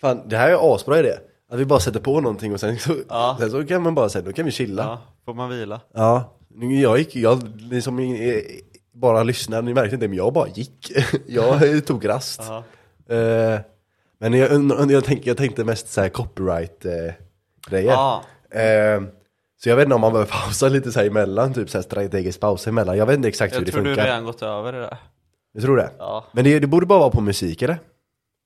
Fan, 0.00 0.28
det 0.28 0.36
här 0.36 0.48
är 0.50 0.74
asbra 0.74 0.98
idé. 0.98 1.18
Att 1.50 1.58
vi 1.58 1.64
bara 1.64 1.80
sätter 1.80 2.00
på 2.00 2.20
någonting 2.20 2.52
och 2.54 2.60
sen 2.60 2.78
så, 2.78 2.94
Ja. 3.08 3.36
sen 3.40 3.50
så 3.50 3.66
kan 3.66 3.82
man 3.82 3.94
bara 3.94 4.08
säga, 4.08 4.22
då 4.24 4.32
kan 4.32 4.44
vi 4.44 4.50
chilla. 4.50 4.82
Ja, 4.82 5.02
får 5.24 5.34
man 5.34 5.48
vila. 5.50 5.80
Ja, 5.94 6.36
nu- 6.48 6.80
jag 6.80 6.98
gick, 6.98 7.16
jag, 7.16 7.60
ni 7.70 7.82
som 7.82 8.16
bara 8.92 9.22
lyssnar, 9.22 9.62
ni 9.62 9.74
märkte 9.74 9.94
inte 9.94 10.08
men 10.08 10.16
jag 10.16 10.32
bara 10.32 10.48
gick. 10.48 10.92
jag 11.26 11.86
tog 11.86 12.08
rast. 12.08 12.40
Eh, 12.40 13.60
men 14.18 14.32
jag, 14.34 14.90
jag, 14.90 15.04
tänkte, 15.04 15.28
jag 15.30 15.36
tänkte 15.36 15.64
mest 15.64 15.92
så 15.92 16.00
här 16.00 16.08
copyright 16.08 16.84
eh. 16.84 17.80
Ja. 17.84 18.22
Eh, 18.50 19.02
så 19.64 19.70
jag 19.70 19.76
vet 19.76 19.84
inte 19.84 19.94
om 19.94 20.00
man 20.00 20.12
behöver 20.12 20.30
pausa 20.32 20.68
lite 20.68 20.92
så 20.92 21.00
här 21.00 21.06
emellan, 21.06 21.54
typ 21.54 21.70
så 21.70 21.78
här 21.78 21.82
strategisk 21.82 22.40
paus 22.40 22.66
emellan. 22.66 22.96
Jag 22.96 23.06
vet 23.06 23.16
inte 23.16 23.28
exakt 23.28 23.52
hur 23.52 23.58
Jag 23.58 23.66
det 23.66 23.72
tror 23.72 23.82
du 23.82 23.88
funkar. 23.90 24.04
redan 24.04 24.24
gått 24.24 24.42
över 24.42 24.72
det 24.72 24.80
där. 24.80 24.96
Du 25.54 25.60
tror 25.60 25.76
det? 25.76 25.90
Ja. 25.98 26.24
Men 26.32 26.44
det, 26.44 26.58
det 26.58 26.66
borde 26.66 26.86
bara 26.86 26.98
vara 26.98 27.10
på 27.10 27.20
musik 27.20 27.62
eller? 27.62 27.78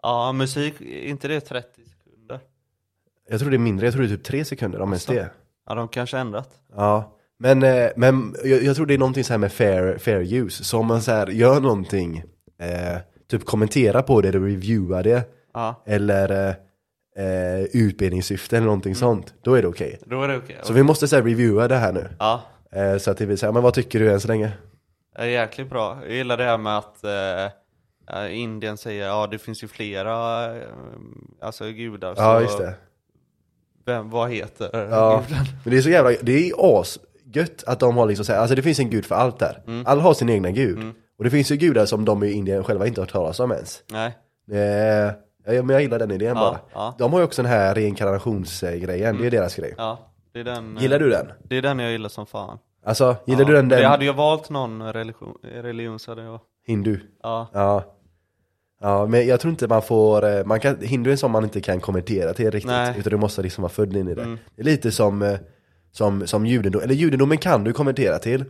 Ja, 0.03 0.33
musik, 0.33 0.81
inte 0.81 1.29
det 1.29 1.41
30 1.41 1.69
sekunder? 1.85 2.41
Jag 3.29 3.41
tror 3.41 3.51
det 3.51 3.57
är 3.57 3.59
mindre, 3.59 3.87
jag 3.87 3.93
tror 3.95 4.03
det 4.03 4.09
är 4.09 4.17
typ 4.17 4.25
tre 4.25 4.45
sekunder 4.45 4.81
om 4.81 4.89
ens 4.89 5.07
det. 5.07 5.31
Ja, 5.69 5.75
de 5.75 5.89
kanske 5.89 6.19
ändrat. 6.19 6.51
Ja, 6.77 7.17
men, 7.39 7.63
eh, 7.63 7.91
men 7.97 8.35
jag, 8.45 8.63
jag 8.63 8.77
tror 8.77 8.87
det 8.87 8.95
är 8.95 8.99
någonting 8.99 9.25
så 9.25 9.33
här 9.33 9.39
med 9.39 9.53
fair, 9.53 9.99
fair 9.99 10.35
use. 10.35 10.65
Så 10.65 10.79
om 10.79 10.87
man 10.87 11.03
så 11.03 11.11
här 11.13 11.27
gör 11.27 11.61
någonting, 11.61 12.23
eh, 12.61 12.99
typ 13.31 13.45
kommentera 13.45 14.03
på 14.03 14.21
det 14.21 14.29
eller 14.29 14.41
reviewa 14.41 15.03
det, 15.03 15.23
Ja, 15.55 15.83
eller 15.87 16.57
eh, 17.19 17.25
eh, 17.25 17.61
utbildningssyfte 17.73 18.57
eller 18.57 18.67
någonting 18.67 18.95
sånt, 18.95 19.35
då 19.43 19.55
är 19.55 19.63
det 19.63 19.69
okej. 19.69 19.99
då 20.07 20.23
är 20.23 20.29
det 20.29 20.37
okej. 20.37 20.57
Så 20.63 20.73
vi 20.73 20.83
måste 20.83 21.09
så 21.09 21.17
här 21.17 21.23
reviewa 21.23 21.69
det 21.69 21.77
här 21.77 21.93
nu. 21.93 22.09
Ja, 22.19 22.43
Eh, 22.73 22.99
så 22.99 23.11
att 23.11 23.19
det 23.19 23.27
vill 23.27 23.39
säga, 23.39 23.53
men 23.53 23.63
vad 23.63 23.75
tycker 23.75 24.01
du 24.01 24.13
än 24.13 24.21
så 24.21 24.29
länge? 24.29 24.53
det 25.17 25.23
är 25.23 25.27
jäkligt 25.27 25.71
bra. 25.71 25.99
Jag 26.03 26.13
gillar 26.15 26.37
det 26.37 26.45
här 26.45 26.59
med 26.59 26.79
att 26.79 27.05
eh, 27.05 27.11
ja, 28.07 28.29
Indien 28.29 28.77
säger 28.77 29.07
ja 29.07 29.27
det 29.27 29.39
finns 29.39 29.63
ju 29.63 29.69
flera 29.69 30.45
eh, 30.57 30.63
alltså 31.41 31.65
gudar. 31.71 32.15
Ja, 32.17 32.37
så 32.37 32.43
just 32.43 32.59
det. 32.59 32.75
Vem, 33.87 34.11
vad 34.11 34.31
heter 34.31 34.71
Ja, 34.91 35.25
guden? 35.29 35.45
men 35.65 35.71
det 35.73 35.79
är 35.79 35.83
så 35.83 35.91
jävla, 35.91 36.11
det 36.23 36.49
är 36.49 36.53
asgött 36.81 37.65
att 37.67 37.81
de 37.81 37.97
har 37.97 38.07
liksom 38.07 38.25
så 38.25 38.33
här, 38.33 38.41
alltså 38.41 38.55
det 38.55 38.63
finns 38.63 38.79
en 38.79 38.91
gud 38.91 39.05
för 39.07 39.15
allt 39.15 39.39
där. 39.39 39.63
Mm. 39.67 39.87
Alla 39.87 40.03
har 40.03 40.15
sin 40.15 40.29
egna 40.29 40.51
gud. 40.51 40.79
Och 41.19 41.25
det 41.25 41.31
finns 41.31 41.51
ju 41.53 41.57
gudar 41.57 41.87
som 41.87 42.05
de 42.05 42.23
i 42.25 42.33
Indien 42.33 42.65
själva 42.65 42.87
inte 42.87 43.01
har 43.01 43.07
hört 43.07 43.13
talas 43.13 43.41
om 43.41 43.53
ens. 43.53 43.83
Nej. 43.93 44.07
Eh, 44.61 45.13
ja, 45.47 45.63
men 45.63 45.69
jag 45.69 45.83
gillar 45.83 45.99
den 45.99 46.11
idén 46.11 46.29
Ja, 46.29 46.35
bara. 46.35 46.59
ja. 46.75 46.95
De 46.99 47.13
har 47.13 47.21
ju 47.21 47.25
också 47.25 47.43
den 47.43 47.51
här 47.51 47.75
reinkarnationsgrejen, 47.75 49.17
det 49.19 49.27
är 49.27 49.31
deras 49.31 49.55
grej. 49.57 49.75
Ja, 49.79 49.99
det 50.33 50.41
är 50.41 50.45
den. 50.45 50.77
eh, 50.77 50.83
Gillar 50.83 50.99
du 50.99 51.11
den? 51.11 51.27
Det 51.45 51.57
är 51.59 51.63
den 51.63 51.79
jag 51.79 51.93
gillar 51.93 52.09
som 52.09 52.27
fan. 52.27 52.59
Alltså, 52.85 53.17
gillar 53.27 53.41
ja, 53.43 53.47
du 53.47 53.53
den, 53.55 53.69
den 53.69 53.83
Jag 53.83 53.89
hade 53.89 54.05
ju 54.05 54.13
valt 54.13 54.51
någon 54.51 54.93
religion, 54.93 55.35
religion 55.43 55.99
så 55.99 56.11
hade 56.11 56.23
jag, 56.23 56.41
hindu? 56.67 57.01
ja. 57.23 57.49
Ja. 57.53 57.95
Ja, 58.81 59.07
men 59.07 59.27
jag 59.27 59.41
tror 59.41 59.51
inte 59.51 59.67
man 59.69 59.83
får, 59.83 60.25
eh, 60.27 60.45
man 60.45 60.61
kan, 60.61 60.77
hindu 60.81 61.11
är 61.11 61.13
en 61.13 61.19
sån 61.19 61.31
man 61.31 61.45
inte 61.45 61.61
kan 61.61 61.81
konvertera 61.81 62.35
till 62.35 62.51
riktigt. 62.51 62.71
Nej. 62.71 62.87
Mm. 62.89 63.01
Utan 63.01 63.11
du 63.11 63.17
måste 63.17 63.43
liksom 63.43 63.63
vara 63.63 63.73
född 63.73 63.97
in 63.97 64.09
i 64.09 64.15
det. 64.15 64.37
Det 64.57 64.63
är 64.63 64.65
lite 64.65 64.93
som, 64.93 65.23
eh, 65.23 65.39
som, 65.93 66.27
som 66.27 66.47
judendom, 66.47 66.83
eller 66.83 66.95
judendomen 66.95 67.39
kan 67.39 67.65
du 67.65 67.73
konvertera 67.73 68.19
till. 68.19 68.45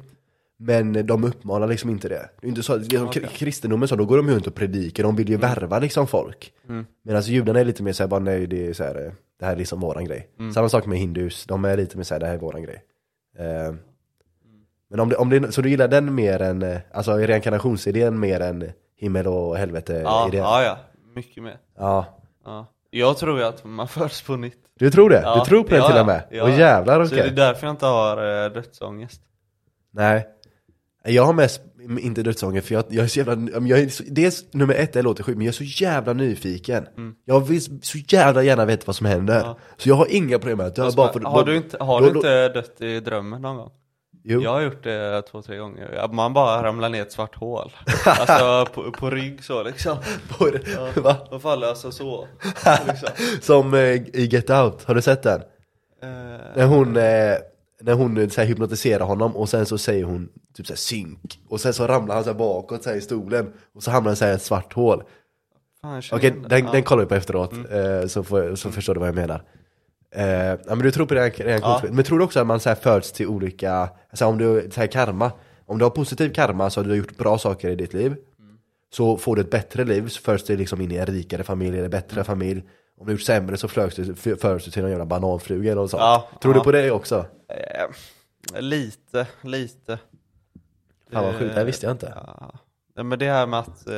Men 0.61 1.07
de 1.07 1.25
uppmanar 1.25 1.67
liksom 1.67 1.91
inte 1.91 2.09
det. 2.09 2.29
Det 2.41 2.47
är 2.47 2.49
inte 2.49 2.63
så, 2.63 2.77
det 2.77 2.95
är 2.97 2.99
som 2.99 3.09
okej. 3.09 3.29
kristendomen 3.33 3.89
så, 3.89 3.97
då 3.97 4.05
går 4.05 4.17
de 4.17 4.31
runt 4.31 4.47
och 4.47 4.55
predikar, 4.55 5.03
de 5.03 5.17
vill 5.17 5.29
ju 5.29 5.37
värva 5.37 5.79
liksom 5.79 6.07
folk. 6.07 6.53
Mm. 6.69 6.87
Medan 7.05 7.23
judarna 7.23 7.61
är 7.61 7.65
lite 7.65 7.83
mer 7.83 7.93
såhär, 7.93 8.09
bara 8.09 8.21
nej 8.21 8.47
det 8.47 8.67
är 8.69 8.73
så 8.73 8.85
här, 8.85 9.07
eh, 9.07 9.13
det 9.39 9.45
här 9.45 9.53
är 9.53 9.57
liksom 9.57 9.81
våran 9.81 10.05
grej. 10.05 10.29
Mm. 10.39 10.53
Samma 10.53 10.69
sak 10.69 10.87
med 10.87 10.99
hindus, 10.99 11.45
de 11.47 11.65
är 11.65 11.77
lite 11.77 11.97
mer 11.97 12.05
såhär, 12.05 12.21
det 12.21 12.27
här 12.27 12.35
är 12.35 12.39
våran 12.39 12.63
grej. 12.63 12.85
Eh, 13.39 13.75
men 14.91 15.01
om 15.01 15.09
det, 15.09 15.17
om 15.17 15.31
det, 15.31 15.53
så 15.53 15.63
du 15.63 15.71
gillar 15.71 15.89
den 15.89 16.15
mer 16.15 16.43
än, 16.43 16.63
eh, 16.63 16.79
alltså 16.93 17.13
reinkarnationsidén 17.17 18.21
mer 18.21 18.41
än 18.41 18.71
himmel 18.97 19.27
och 19.27 19.57
helvete 19.57 20.01
Ja, 20.05 20.29
idén? 20.29 20.41
ja, 20.41 20.63
ja. 20.63 20.79
Mycket 21.15 21.43
mer. 21.43 21.59
ja. 21.79 22.07
Ja. 22.45 22.67
Jag 22.91 23.19
tror 23.19 23.39
ju 23.39 23.45
att 23.45 23.65
man 23.65 23.89
föds 23.89 24.23
på 24.23 24.37
nytt. 24.37 24.59
Du 24.79 24.91
tror 24.91 25.11
det? 25.11 25.21
Ja, 25.25 25.35
du 25.39 25.45
tror 25.45 25.63
på 25.63 25.69
den 25.71 25.79
ja, 25.79 25.91
till 25.91 26.01
och 26.01 26.07
med? 26.07 26.23
ja. 26.31 26.45
Åh 26.45 26.59
jävlar 26.59 27.05
Så 27.05 27.15
okej. 27.15 27.23
det 27.23 27.43
är 27.43 27.47
därför 27.47 27.67
jag 27.67 27.73
inte 27.73 27.87
har 27.87 28.45
eh, 28.45 28.53
dödsångest. 28.53 29.21
Nej. 29.91 30.27
Jag 31.09 31.25
har 31.25 31.33
mest 31.33 31.61
inte 32.01 32.23
dödsångest 32.23 32.67
för 32.69 32.75
jag, 32.75 32.85
jag 32.89 33.05
är 33.05 33.09
så 33.09 33.19
jävla, 33.19 33.67
jag 33.69 33.79
är 33.81 33.89
så, 33.89 34.03
dels 34.07 34.45
nummer 34.53 34.75
ett, 34.75 34.93
det 34.93 35.03
låter 35.03 35.23
sjukt, 35.25 35.39
men 35.39 35.45
jag 35.47 35.53
är 35.53 35.57
så 35.57 35.85
jävla 35.85 36.13
nyfiken. 36.13 36.87
Jag 37.25 37.41
vill 37.41 37.63
så 37.83 37.99
jävla 38.09 38.43
gärna 38.43 38.65
veta 38.65 38.83
vad 38.87 38.97
som 38.97 39.07
händer. 39.07 39.35
Mm. 39.35 39.47
Ja. 39.47 39.57
Så 39.77 39.89
jag 39.89 39.95
har 39.95 40.07
inga 40.11 40.39
problem 40.39 40.59
med 40.59 40.67
att 40.67 40.75
dö 40.75 40.83
Fast 40.85 40.97
bara 40.97 41.13
för 41.13 41.21
har 41.21 41.33
bara- 41.35 41.45
du 41.45 41.57
inte, 41.57 41.77
har 41.85 42.01
då- 42.01 42.09
du 42.09 42.17
inte 42.17 42.49
dött 42.49 42.81
i 42.81 43.01
drömmen 43.01 43.43
någon 43.43 43.57
gång? 43.57 43.71
Jo. 44.25 44.41
Jag 44.43 44.51
har 44.51 44.61
gjort 44.61 44.83
det 44.85 45.23
två, 45.23 45.43
tre 45.43 45.57
gånger. 45.57 45.91
Ja, 45.97 46.09
Man 46.13 46.33
bara 46.35 46.63
ramlar 46.63 46.89
ner 46.89 46.99
i 46.99 47.03
ett 47.03 47.13
svart 47.13 47.35
hål. 47.37 47.73
Alltså 48.07 48.67
på, 48.75 48.93
på 48.93 49.11
rygg 49.11 49.45
så 49.45 49.63
liksom. 49.63 49.97
På 50.39 50.47
det. 50.51 50.97
Va? 51.01 51.17
Och 51.31 51.43
faller 51.43 51.67
alltså 51.67 51.91
så. 51.91 52.29
Liksom. 52.89 53.09
Som 53.41 53.75
eh, 53.75 53.81
i 53.95 54.29
Get 54.33 54.51
Out, 54.51 54.85
har 54.85 54.95
du 54.95 55.03
sett 55.03 55.23
den? 55.23 55.41
Eh, 56.03 56.09
När 56.57 56.67
hon, 56.67 56.97
eh, 56.97 57.03
när 57.81 57.93
hon 57.93 58.31
så 58.31 58.41
här, 58.41 58.49
hypnotiserar 58.49 59.05
honom 59.05 59.37
och 59.37 59.49
sen 59.49 59.67
så 59.67 59.79
säger 59.79 60.05
hon 60.05 60.29
typ 60.55 60.67
såhär 60.67 60.77
synk. 60.77 61.41
Och 61.49 61.61
sen 61.61 61.75
så 61.75 61.87
ramlar 61.87 62.15
han 62.15 62.25
så 62.25 62.31
här 62.31 62.39
bakåt 62.39 62.83
så 62.83 62.91
här, 62.91 62.97
i 62.97 63.01
stolen 63.01 63.53
och 63.75 63.83
så 63.83 63.91
hamnar 63.91 64.11
han 64.11 64.17
så 64.17 64.25
här 64.25 64.33
i 64.33 64.35
ett 64.35 64.43
svart 64.43 64.73
hål. 64.73 65.03
Fan, 65.83 66.03
Okej, 66.13 66.35
den, 66.49 66.65
Ja. 66.65 66.73
den 66.73 66.83
kollar 66.83 67.03
vi 67.03 67.09
på 67.09 67.15
efteråt, 67.15 67.53
eh, 67.53 68.07
så, 68.07 68.25
får, 68.25 68.55
så 68.55 68.71
förstår 68.71 68.95
du 68.95 69.01
vad 69.01 69.09
jag 69.09 69.15
menar. 69.15 69.43
Eh, 70.15 70.27
ja, 70.27 70.57
men 70.67 70.79
du 70.79 70.91
tror 70.91 71.07
på 71.07 71.15
reaktion, 71.15 71.47
Ja. 71.49 71.83
men 71.91 72.05
tror 72.05 72.19
du 72.19 72.25
också 72.25 72.41
att 72.41 72.47
man 72.47 72.61
så 72.61 72.69
här 72.69 72.77
föds 72.77 73.13
till 73.13 73.27
olika, 73.27 73.89
alltså 74.11 74.27
om 74.27 74.39
du, 74.39 74.69
så 74.75 74.81
här 74.81 74.87
karma 74.87 75.33
Om 75.67 75.79
du 75.79 75.85
har 75.85 75.91
positiv 75.91 76.33
karma 76.33 76.71
så 76.71 76.81
har 76.81 76.89
du 76.89 76.97
gjort 76.97 77.17
bra 77.17 77.39
saker 77.39 77.71
i 77.71 77.75
ditt 77.75 77.93
liv 77.95 78.17
Så 78.95 79.17
får 79.17 79.37
du 79.37 79.43
ett 79.43 79.51
bättre 79.51 79.85
liv, 79.85 80.09
så 80.09 80.21
föds 80.21 80.45
du 80.45 80.57
liksom 80.57 80.81
in 80.81 80.93
i 80.93 80.97
en 80.97 81.07
rikare 81.07 81.43
familj 81.45 81.79
eller 81.79 81.89
bättre 81.89 82.25
familj 82.25 82.63
Om 83.01 83.07
du 83.07 83.12
gjort 83.12 83.20
sämre 83.20 83.57
så 83.57 83.69
föds 83.69 83.97
du, 83.97 84.15
föds 84.37 84.65
du 84.65 84.70
till 84.70 84.85
en 84.85 84.91
jävla 84.91 85.07
bananfluga 85.07 85.73
eller 85.73 85.83
något 85.83 85.91
sånt 85.91 86.01
Ja, 86.01 86.29
Tror 86.43 86.55
ja. 86.55 86.61
du 86.61 86.65
på 86.65 86.73
det 86.73 86.91
också? 86.91 87.27
Eh, 87.49 88.61
lite, 88.61 89.27
lite. 89.43 89.99
Fan 91.12 91.25
vad 91.25 91.35
sjukt, 91.35 91.55
det 91.55 91.61
Eh, 91.61 91.66
visste 91.66 91.87
jag 91.87 91.95
inte 91.95 92.12
Ja. 92.95 93.03
Men 93.03 93.19
det 93.19 93.31
här 93.31 93.47
med 93.47 93.61
att 93.61 93.89
eh, 93.89 93.95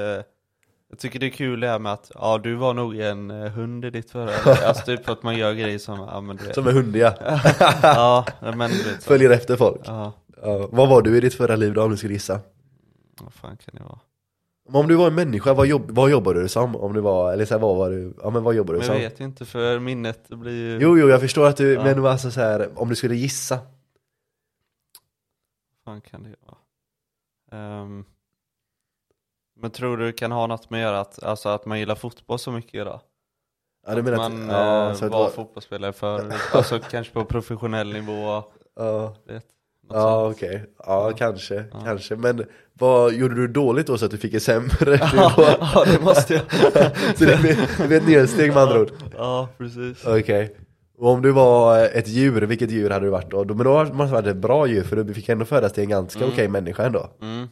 Jag 0.91 0.99
tycker 0.99 1.19
det 1.19 1.27
är 1.27 1.31
kul 1.31 1.61
det 1.61 1.69
här 1.69 1.79
med 1.79 1.93
att 1.93 2.11
Ja 2.15 2.39
du 2.39 2.55
var 2.55 2.75
nog 2.75 2.99
en 3.01 3.31
eh, 3.31 3.51
hund 3.51 3.85
i 3.85 3.91
ditt 3.91 4.11
förra 4.11 4.31
Alltså 4.69 4.85
typ 4.85 5.09
att 5.09 5.23
man 5.23 5.37
gör 5.39 5.53
grejer 5.55 5.79
som 5.79 5.99
Ja 5.99 6.21
men 6.21 6.39
Som 6.55 6.67
är 6.67 6.73
hundiga, 6.73 7.15
Ja 7.83 8.25
men 8.41 8.71
du 8.71 8.83
vet 8.83 9.03
så. 9.03 9.09
följer 9.09 9.31
efter 9.31 9.57
folk 9.57 9.81
Ja, 9.85 10.13
ja. 10.43 10.69
Vad 10.73 10.89
var 10.89 11.03
du 11.03 11.17
i 11.17 11.21
ditt 11.21 11.35
förra 11.35 11.57
liv 11.57 11.73
då 11.75 11.83
om 11.83 11.91
du 11.91 11.97
skulle 11.97 12.13
gissa? 12.15 12.41
vad 13.23 13.33
fan 13.33 13.57
kan 13.57 13.75
det 13.75 13.83
vara? 13.83 13.99
Men 14.73 14.81
Om 14.81 14.89
du 14.89 14.95
var 14.97 15.07
en 15.07 15.15
människa, 15.15 15.55
vad, 15.55 15.67
jobb, 15.67 15.91
vad 15.91 16.11
jobbade 16.11 16.43
du 16.43 16.49
som? 16.49 16.77
Om 16.77 16.93
du 16.93 17.01
var, 17.01 17.33
eller 17.33 17.45
så 17.45 17.55
här, 17.55 17.61
vad 17.61 17.77
var 17.77 17.91
du, 17.91 18.15
ja 18.23 18.31
men 18.31 18.43
vad 18.43 18.55
jobbade 18.55 18.77
du 18.77 18.79
Men 18.79 18.87
som? 18.87 18.95
jag 19.03 19.11
vet 19.11 19.21
inte 19.21 19.45
för 19.45 19.79
minnet 19.79 20.29
blir 20.29 20.53
ju 20.53 20.79
Jo, 20.81 20.99
jo, 20.99 21.09
jag 21.09 21.21
förstår 21.21 21.47
att 21.49 21.57
du, 21.57 21.73
Ja. 21.73 21.85
men 21.85 22.07
alltså 22.07 22.31
så 22.31 22.41
här, 22.41 22.71
om 22.77 22.89
du 22.89 22.97
skulle 22.97 23.15
gissa 23.15 23.59
Vad 25.85 25.95
fan 25.95 26.01
kan 26.01 26.23
det 26.23 26.35
vara? 26.47 26.57
Ehm, 27.61 28.05
men 29.61 29.71
tror 29.71 29.97
du 29.97 30.07
det 30.07 30.13
kan 30.13 30.33
ha 30.33 30.47
något 30.47 30.71
med 30.71 30.89
att 31.01 31.23
alltså 31.23 31.49
att 31.49 31.67
man 31.67 31.79
gillar 31.79 31.95
fotboll 31.95 32.39
så 32.39 32.53
mycket 32.53 32.75
idag? 32.75 33.01
Ja, 33.87 33.99
att, 33.99 34.05
man 34.05 34.49
ja, 34.49 34.85
eh, 34.87 34.91
att 34.91 35.01
var 35.03 35.09
var, 35.09 35.31
fotbollsspelare 35.31 35.93
för, 35.93 36.33
alltså 36.53 36.79
kanske 36.91 37.13
på 37.13 37.25
professionell 37.25 37.93
nivå, 37.93 38.45
ja, 38.77 39.17
vet, 39.25 39.47
Ja 39.93 40.31
okej, 40.31 40.65
ja 40.87 41.13
kanske, 41.17 41.65
kanske. 41.85 42.17
Men 42.17 42.45
vad 42.73 43.13
gjorde 43.15 43.35
du 43.35 43.49
dåligt 43.49 43.87
då 43.87 43.99
så 43.99 44.05
att 44.05 44.11
du 44.11 44.19
fick 44.19 44.35
en 44.35 44.41
sämre 44.41 44.91
nivå? 44.91 45.43
ja, 45.61 45.85
det 45.87 46.01
måste 46.03 46.35
jag. 46.35 46.43
Så 47.19 47.25
det 47.25 47.41
blir, 47.41 47.79
det 47.79 47.87
blir 47.89 47.97
ett 47.97 48.07
nedsteg 48.07 48.49
med 48.49 48.63
andra 48.63 48.81
ord? 48.81 48.91
Ja, 49.17 49.49
precis. 49.59 50.07
Okej. 50.07 50.57
Och 50.99 51.09
om 51.11 51.23
du 51.23 51.33
var 51.33 51.79
ett 51.85 52.09
djur, 52.09 52.43
vilket 52.43 52.71
djur 52.71 52.91
hade 52.91 53.07
du 53.07 53.11
varit 53.11 53.31
då? 53.31 53.45
Men 53.45 53.59
då 53.59 53.85
måste 53.85 53.95
det 54.03 54.23
varit 54.23 54.27
ett 54.27 54.37
bra 54.37 54.67
djur 54.67 54.83
för 54.83 54.97
du 54.97 55.15
fick 55.15 55.29
ändå 55.29 55.45
födas 55.45 55.73
till 55.73 55.83
en 55.83 55.91
ganska 55.91 56.27
okej 56.27 56.49
människa 56.49 56.83
ändå. 56.87 57.11
Mm. 57.23 57.49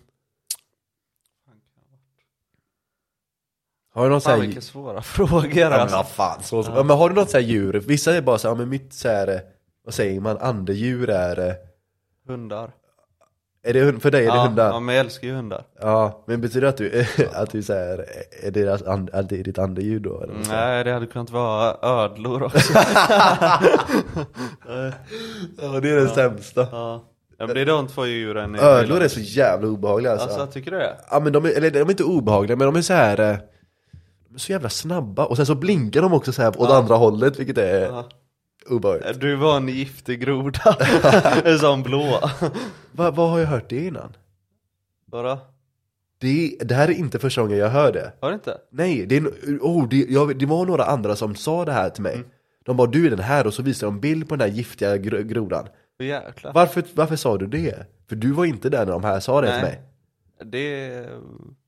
Har 3.95 4.05
du 4.05 4.11
någon 4.11 4.21
Fan 4.21 4.41
här... 4.41 4.47
vilka 4.47 4.61
svåra 4.61 5.03
frågor 5.03 5.59
Ja, 5.59 5.71
men 5.71 5.81
alltså. 5.81 6.03
fan, 6.03 6.43
så, 6.43 6.65
ja. 6.67 6.83
men 6.83 6.97
har 6.97 7.09
du 7.09 7.15
något 7.15 7.31
så 7.31 7.37
här 7.37 7.45
djur? 7.45 7.73
Vissa 7.87 8.15
är 8.17 8.23
bara 8.23 8.39
så 8.39 8.49
här, 8.49 8.55
ja, 8.55 8.59
men 8.59 8.69
mitt 8.69 8.93
så 8.93 9.09
här, 9.09 9.29
eh, 9.29 9.41
vad 9.85 9.95
säger 9.95 10.21
man, 10.21 10.39
andedjur 10.39 11.11
är... 11.11 11.55
Hundar. 12.29 12.71
Är 13.63 13.73
det 13.75 13.81
hund- 13.85 14.03
för 14.03 14.11
dig 14.11 14.27
är 14.27 14.31
det 14.31 14.37
ja, 14.37 14.43
hundar? 14.47 14.69
Ja, 14.71 14.81
men 14.81 14.95
jag 14.95 15.05
älskar 15.05 15.29
ju 15.29 15.35
hundar. 15.35 15.65
Ja, 15.81 16.25
men 16.27 16.41
betyder 16.41 16.61
det 16.61 16.69
att 16.69 16.77
du, 16.77 17.05
att 17.35 17.51
du 17.51 17.63
så 17.63 17.73
här, 17.73 18.05
är 18.43 18.51
deras 18.51 18.83
and, 18.83 19.11
att 19.13 19.29
det 19.29 19.41
är 19.41 19.45
ditt 19.45 19.59
andedjur 19.59 20.01
då? 20.01 20.21
Eller 20.23 20.35
Nej, 20.49 20.85
det 20.85 20.93
hade 20.93 21.07
kunnat 21.07 21.31
vara 21.31 21.77
ödlor 21.83 22.43
också. 22.43 22.73
Ja, 25.63 25.81
det 25.81 25.91
är 25.91 25.97
den 25.97 26.09
sämsta. 26.09 26.69
ja. 26.73 27.05
Ja, 27.41 27.47
men 27.47 27.55
det 27.55 27.61
är 27.61 27.67
de 27.67 27.87
två 27.89 28.07
djuren. 28.07 28.55
jag 28.55 28.65
Ödlor 28.65 29.01
är 29.01 29.09
så 29.09 29.21
jävla 29.21 29.69
obehagliga 29.69 30.13
alltså. 30.13 30.29
Alltså, 30.29 30.47
tycker 30.47 30.71
du 30.71 30.79
det? 30.79 30.97
Ja 31.11 31.21
men 31.21 31.33
de 31.33 31.45
är, 31.45 31.57
eller 31.57 31.71
de 31.71 31.79
är 31.81 31.91
inte 31.91 32.05
obehagliga, 32.05 32.57
men 32.57 32.67
de 32.67 32.77
är 32.77 32.83
så 32.83 32.93
här. 32.93 33.21
eh, 33.21 33.37
De 34.29 34.35
är 34.35 34.39
så 34.39 34.53
jävla 34.53 34.69
snabba, 34.69 35.25
och 35.25 35.37
sen 35.37 35.47
så 35.47 35.55
blinkar 35.55 36.03
de 36.03 36.13
också 36.13 36.33
så 36.33 36.43
här 36.43 36.61
åt 36.61 36.71
andra 36.71 36.95
hållet, 36.95 37.39
vilket 37.39 37.59
är 37.59 37.81
Ja. 37.81 38.05
Obehagligt. 38.71 39.21
Du 39.21 39.35
var 39.37 39.57
en 39.57 39.69
giftig 39.69 40.21
groda. 40.21 40.77
en 41.45 41.59
sån 41.59 41.83
blå. 41.83 42.21
Va, 42.93 43.11
vad 43.11 43.31
har 43.31 43.39
jag 43.39 43.47
hört 43.47 43.71
det 43.71 43.87
innan? 43.87 44.17
Vadå? 45.07 45.39
Det, 46.21 46.57
det 46.61 46.75
här 46.75 46.89
är 46.89 46.93
inte 46.93 47.19
första 47.19 47.41
gången 47.43 47.59
jag 47.59 47.69
hör 47.69 47.93
det. 47.93 48.13
Har 48.21 48.29
du 48.29 48.35
inte? 48.35 48.59
Nej, 48.71 49.07
det, 49.07 49.17
är, 49.17 49.21
en- 49.21 49.59
oh, 49.63 49.89
det, 49.89 49.97
jag, 50.09 50.39
det 50.39 50.47
var 50.47 50.67
några 50.67 50.85
andra 50.85 51.17
som 51.17 51.35
sa 51.35 51.65
det 51.65 51.73
här 51.73 51.91
till 51.91 52.03
mig. 52.03 52.15
Mm. 52.15 52.27
De 52.65 52.77
bara 52.77 52.87
du 52.91 53.07
är 53.07 53.11
den 53.11 53.19
här 53.19 53.47
och 53.47 53.55
så 53.55 53.63
visade 53.63 53.93
de 53.93 54.01
bild 54.01 54.29
på 54.29 54.37
den 54.37 54.51
här 54.51 54.57
giftiga 54.57 54.97
gr- 54.97 55.23
grodan. 55.23 55.69
Jäklar. 55.99 56.53
Varför, 56.53 56.85
varför 56.95 57.17
sa 57.17 57.39
du 57.39 57.47
det? 57.47 57.87
För 58.09 58.17
du 58.17 58.33
var 58.33 58.45
inte 58.45 58.69
där 58.69 58.87
när 58.87 58.93
de 58.93 59.05
här 59.05 59.21
sa 59.21 59.41
det 59.41 59.47
till 59.47 59.63
Nej. 59.63 59.81
mig. 60.41 60.51
Det... 60.51 61.07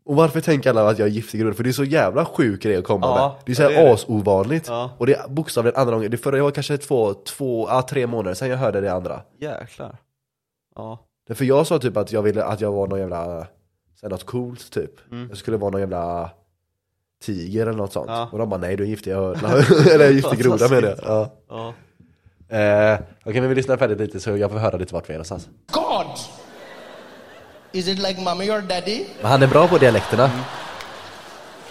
Och 0.04 0.16
varför 0.16 0.40
tänker 0.40 0.70
alla 0.70 0.88
att 0.88 0.98
jag 0.98 1.08
är 1.08 1.12
giftig 1.12 1.40
groda? 1.40 1.54
För 1.54 1.64
det 1.64 1.70
är 1.70 1.72
så 1.72 1.84
jävla 1.84 2.24
sjuk 2.24 2.62
grej 2.62 2.76
att 2.76 2.84
komma 2.84 3.06
Ja, 3.06 3.28
med. 3.36 3.42
Det 3.46 3.52
är 3.52 3.56
så 3.56 3.62
här 3.62 3.70
det 3.70 3.76
är 3.76 3.84
det. 3.84 3.92
asovanligt. 3.92 4.68
Ja. 4.68 4.90
Och 4.98 5.06
det 5.06 5.14
är 5.14 5.28
bokstavligen 5.28 5.80
andra 5.80 5.94
gången. 5.94 6.10
Det 6.10 6.16
förra 6.16 6.36
jag 6.36 6.44
var 6.44 6.50
kanske 6.50 6.78
två, 6.78 7.14
två, 7.14 7.68
ah, 7.68 7.82
tre 7.82 8.06
månader 8.06 8.34
sedan 8.34 8.48
jag 8.50 8.56
hörde 8.56 8.80
det 8.80 8.92
andra. 8.92 9.22
Jäklar. 9.40 9.96
Ja. 10.76 10.98
För 11.34 11.44
jag 11.44 11.66
sa 11.66 11.78
typ 11.78 11.96
att 11.96 12.12
jag 12.12 12.22
ville 12.22 12.44
att 12.44 12.60
jag 12.60 12.72
var 12.72 12.86
någon 12.86 12.98
jävla, 12.98 13.46
så 14.00 14.06
här, 14.06 14.08
något 14.10 14.24
coolt 14.26 14.70
typ. 14.70 15.10
Mm. 15.10 15.28
Jag 15.28 15.38
skulle 15.38 15.56
vara 15.56 15.70
någon 15.70 15.80
jävla 15.80 16.30
tiger 17.24 17.62
eller 17.66 17.78
något 17.78 17.92
sånt. 17.92 18.06
Ja. 18.10 18.28
Och 18.32 18.38
de 18.38 18.48
bara 18.48 18.60
nej 18.60 18.76
du 18.76 18.82
är 18.84 18.88
giftig 18.88 19.10
eller 19.94 20.06
en 20.08 20.14
giftig 20.16 20.38
groda 20.38 20.68
med 20.68 20.82
det. 20.82 20.98
Ja. 21.02 21.30
Ja. 21.48 21.74
Eh, 22.56 22.98
Okej 23.24 23.40
men 23.40 23.48
vi 23.48 23.54
lyssnar 23.54 23.76
färdigt 23.76 23.98
lite 24.00 24.20
så 24.20 24.36
jag 24.36 24.50
får 24.50 24.58
höra 24.58 24.76
lite 24.76 24.94
vart 24.94 25.08
vi 25.08 25.12
är 25.12 25.18
någonstans. 25.18 25.48
God. 25.72 26.06
Is 27.72 27.86
it 27.88 27.98
like 27.98 28.20
mommy 28.20 28.50
or 28.50 28.60
daddy? 28.60 29.06
Han 29.22 29.42
är 29.42 29.46
bra 29.46 29.68
på 29.68 29.78
dialekterna. 29.78 30.30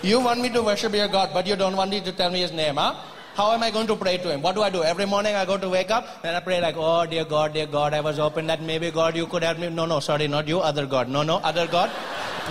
You 0.01 0.23
want 0.23 0.41
me 0.41 0.49
to 0.49 0.61
worship 0.61 0.95
your 0.95 1.07
God, 1.07 1.29
but 1.33 1.47
you 1.47 1.55
don't 1.55 1.75
want 1.75 1.91
me 1.91 1.99
to 2.01 2.11
tell 2.11 2.31
me 2.31 2.39
his 2.39 2.51
name, 2.51 2.77
huh? 2.77 2.93
How 3.35 3.51
am 3.53 3.63
I 3.63 3.71
going 3.71 3.87
to 3.87 3.95
pray 3.95 4.17
to 4.17 4.31
him? 4.31 4.41
What 4.41 4.55
do 4.55 4.61
I 4.61 4.69
do? 4.69 4.83
Every 4.83 5.05
morning 5.05 5.35
I 5.35 5.45
go 5.45 5.57
to 5.57 5.69
wake 5.69 5.91
up 5.91 6.07
and 6.23 6.35
I 6.35 6.39
pray 6.39 6.59
like, 6.61 6.75
oh 6.77 7.05
dear 7.05 7.25
God, 7.25 7.53
dear 7.53 7.67
God, 7.67 7.93
I 7.93 8.01
was 8.01 8.17
hoping 8.17 8.47
that 8.47 8.61
maybe 8.61 8.91
God 8.91 9.15
you 9.15 9.27
could 9.27 9.43
help 9.43 9.59
me. 9.59 9.69
No, 9.69 9.85
no, 9.85 9.99
sorry, 9.99 10.27
not 10.27 10.47
you, 10.47 10.59
other 10.59 10.85
God. 10.85 11.07
No, 11.09 11.23
no, 11.23 11.37
other 11.37 11.67
God. 11.67 11.91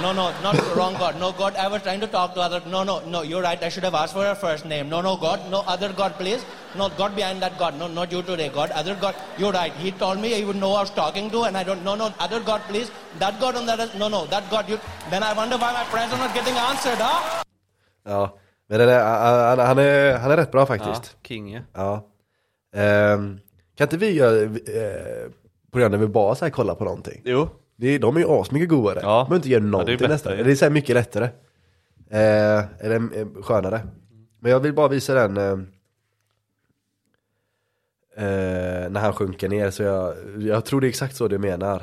No, 0.00 0.12
no, 0.12 0.32
not 0.42 0.54
wrong 0.76 0.94
God. 0.94 1.18
No, 1.18 1.32
God, 1.32 1.56
I 1.56 1.66
was 1.66 1.82
trying 1.82 2.00
to 2.00 2.06
talk 2.06 2.34
to 2.34 2.40
other. 2.40 2.62
No, 2.70 2.84
no, 2.84 3.00
no, 3.00 3.22
you're 3.22 3.42
right. 3.42 3.60
I 3.60 3.68
should 3.68 3.82
have 3.82 3.94
asked 3.94 4.12
for 4.12 4.22
her 4.22 4.34
first 4.34 4.64
name. 4.64 4.88
No, 4.88 5.00
no, 5.00 5.16
God, 5.16 5.50
no, 5.50 5.60
other 5.66 5.92
God, 5.92 6.14
please. 6.14 6.44
No, 6.76 6.88
God 6.88 7.16
behind 7.16 7.42
that 7.42 7.58
God. 7.58 7.76
No, 7.78 7.88
not 7.88 8.12
you 8.12 8.22
today, 8.22 8.48
God. 8.48 8.70
Other 8.70 8.94
God, 8.94 9.16
you're 9.38 9.50
right. 9.50 9.72
He 9.72 9.90
told 9.90 10.20
me 10.20 10.34
he 10.34 10.44
would 10.44 10.56
know 10.56 10.72
I 10.74 10.82
was 10.82 10.90
talking 10.90 11.30
to, 11.30 11.42
and 11.42 11.56
I 11.56 11.64
don't. 11.64 11.82
No, 11.82 11.96
no, 11.96 12.14
other 12.20 12.40
God, 12.40 12.60
please. 12.68 12.92
That 13.18 13.40
God 13.40 13.56
on 13.56 13.66
that. 13.66 13.98
No, 13.98 14.08
no, 14.08 14.26
that 14.26 14.48
God. 14.50 14.68
You. 14.68 14.78
Then 15.10 15.24
I 15.24 15.32
wonder 15.32 15.56
why 15.56 15.72
my 15.72 15.84
prayers 15.84 16.12
are 16.12 16.18
not 16.18 16.32
getting 16.32 16.54
answered, 16.54 16.98
huh? 16.98 17.42
Ja. 18.06 18.28
Men 18.68 18.78
den 18.78 18.88
är, 18.88 19.04
han, 19.04 19.58
han, 19.58 19.78
är, 19.78 20.18
han 20.18 20.30
är 20.30 20.36
rätt 20.36 20.50
bra 20.50 20.60
ja. 20.60 20.66
faktiskt. 20.66 21.16
King 21.22 21.52
ju. 21.52 21.60
Ja. 21.72 22.06
Ehm, 22.74 23.38
kan 23.74 23.84
inte 23.84 23.96
vi 23.96 24.10
göra 24.10 24.42
eh, 24.42 25.30
program 25.72 25.92
där 25.92 25.98
vi 25.98 26.06
bara 26.06 26.34
så 26.34 26.44
här 26.44 26.50
kollar 26.52 26.74
på 26.74 26.84
någonting? 26.84 27.22
Jo. 27.24 27.48
Det, 27.76 27.86
är- 27.88 27.98
de 27.98 28.16
är 28.16 28.20
ju 28.20 28.26
asmycket 28.28 28.68
godare. 28.68 28.98
Ja. 29.02 29.26
Man 29.28 29.36
inte 29.36 29.48
göra 29.48 29.60
Ja, 29.62 29.64
det 29.64 29.66
är 29.66 29.70
någonting 29.70 30.08
nästan. 30.08 30.32
Det 30.36 30.50
är 30.50 30.54
så 30.54 30.64
här 30.64 30.72
mycket 30.72 30.94
lättare. 30.94 31.24
Eh, 32.10 32.64
eller 32.78 33.18
eh, 33.18 33.42
skönare. 33.42 33.80
Men 34.40 34.52
jag 34.52 34.60
vill 34.60 34.72
bara 34.74 34.88
visa 34.88 35.14
den 35.14 35.36
eh, 35.36 35.52
eh, 38.24 38.90
när 38.90 39.00
han 39.00 39.12
sjunker 39.12 39.48
ner. 39.48 39.70
Så 39.70 39.82
jag, 39.82 40.14
jag 40.38 40.64
tror 40.64 40.80
det 40.80 40.86
är 40.86 40.88
exakt 40.88 41.16
så 41.16 41.28
du 41.28 41.38
menar. 41.38 41.82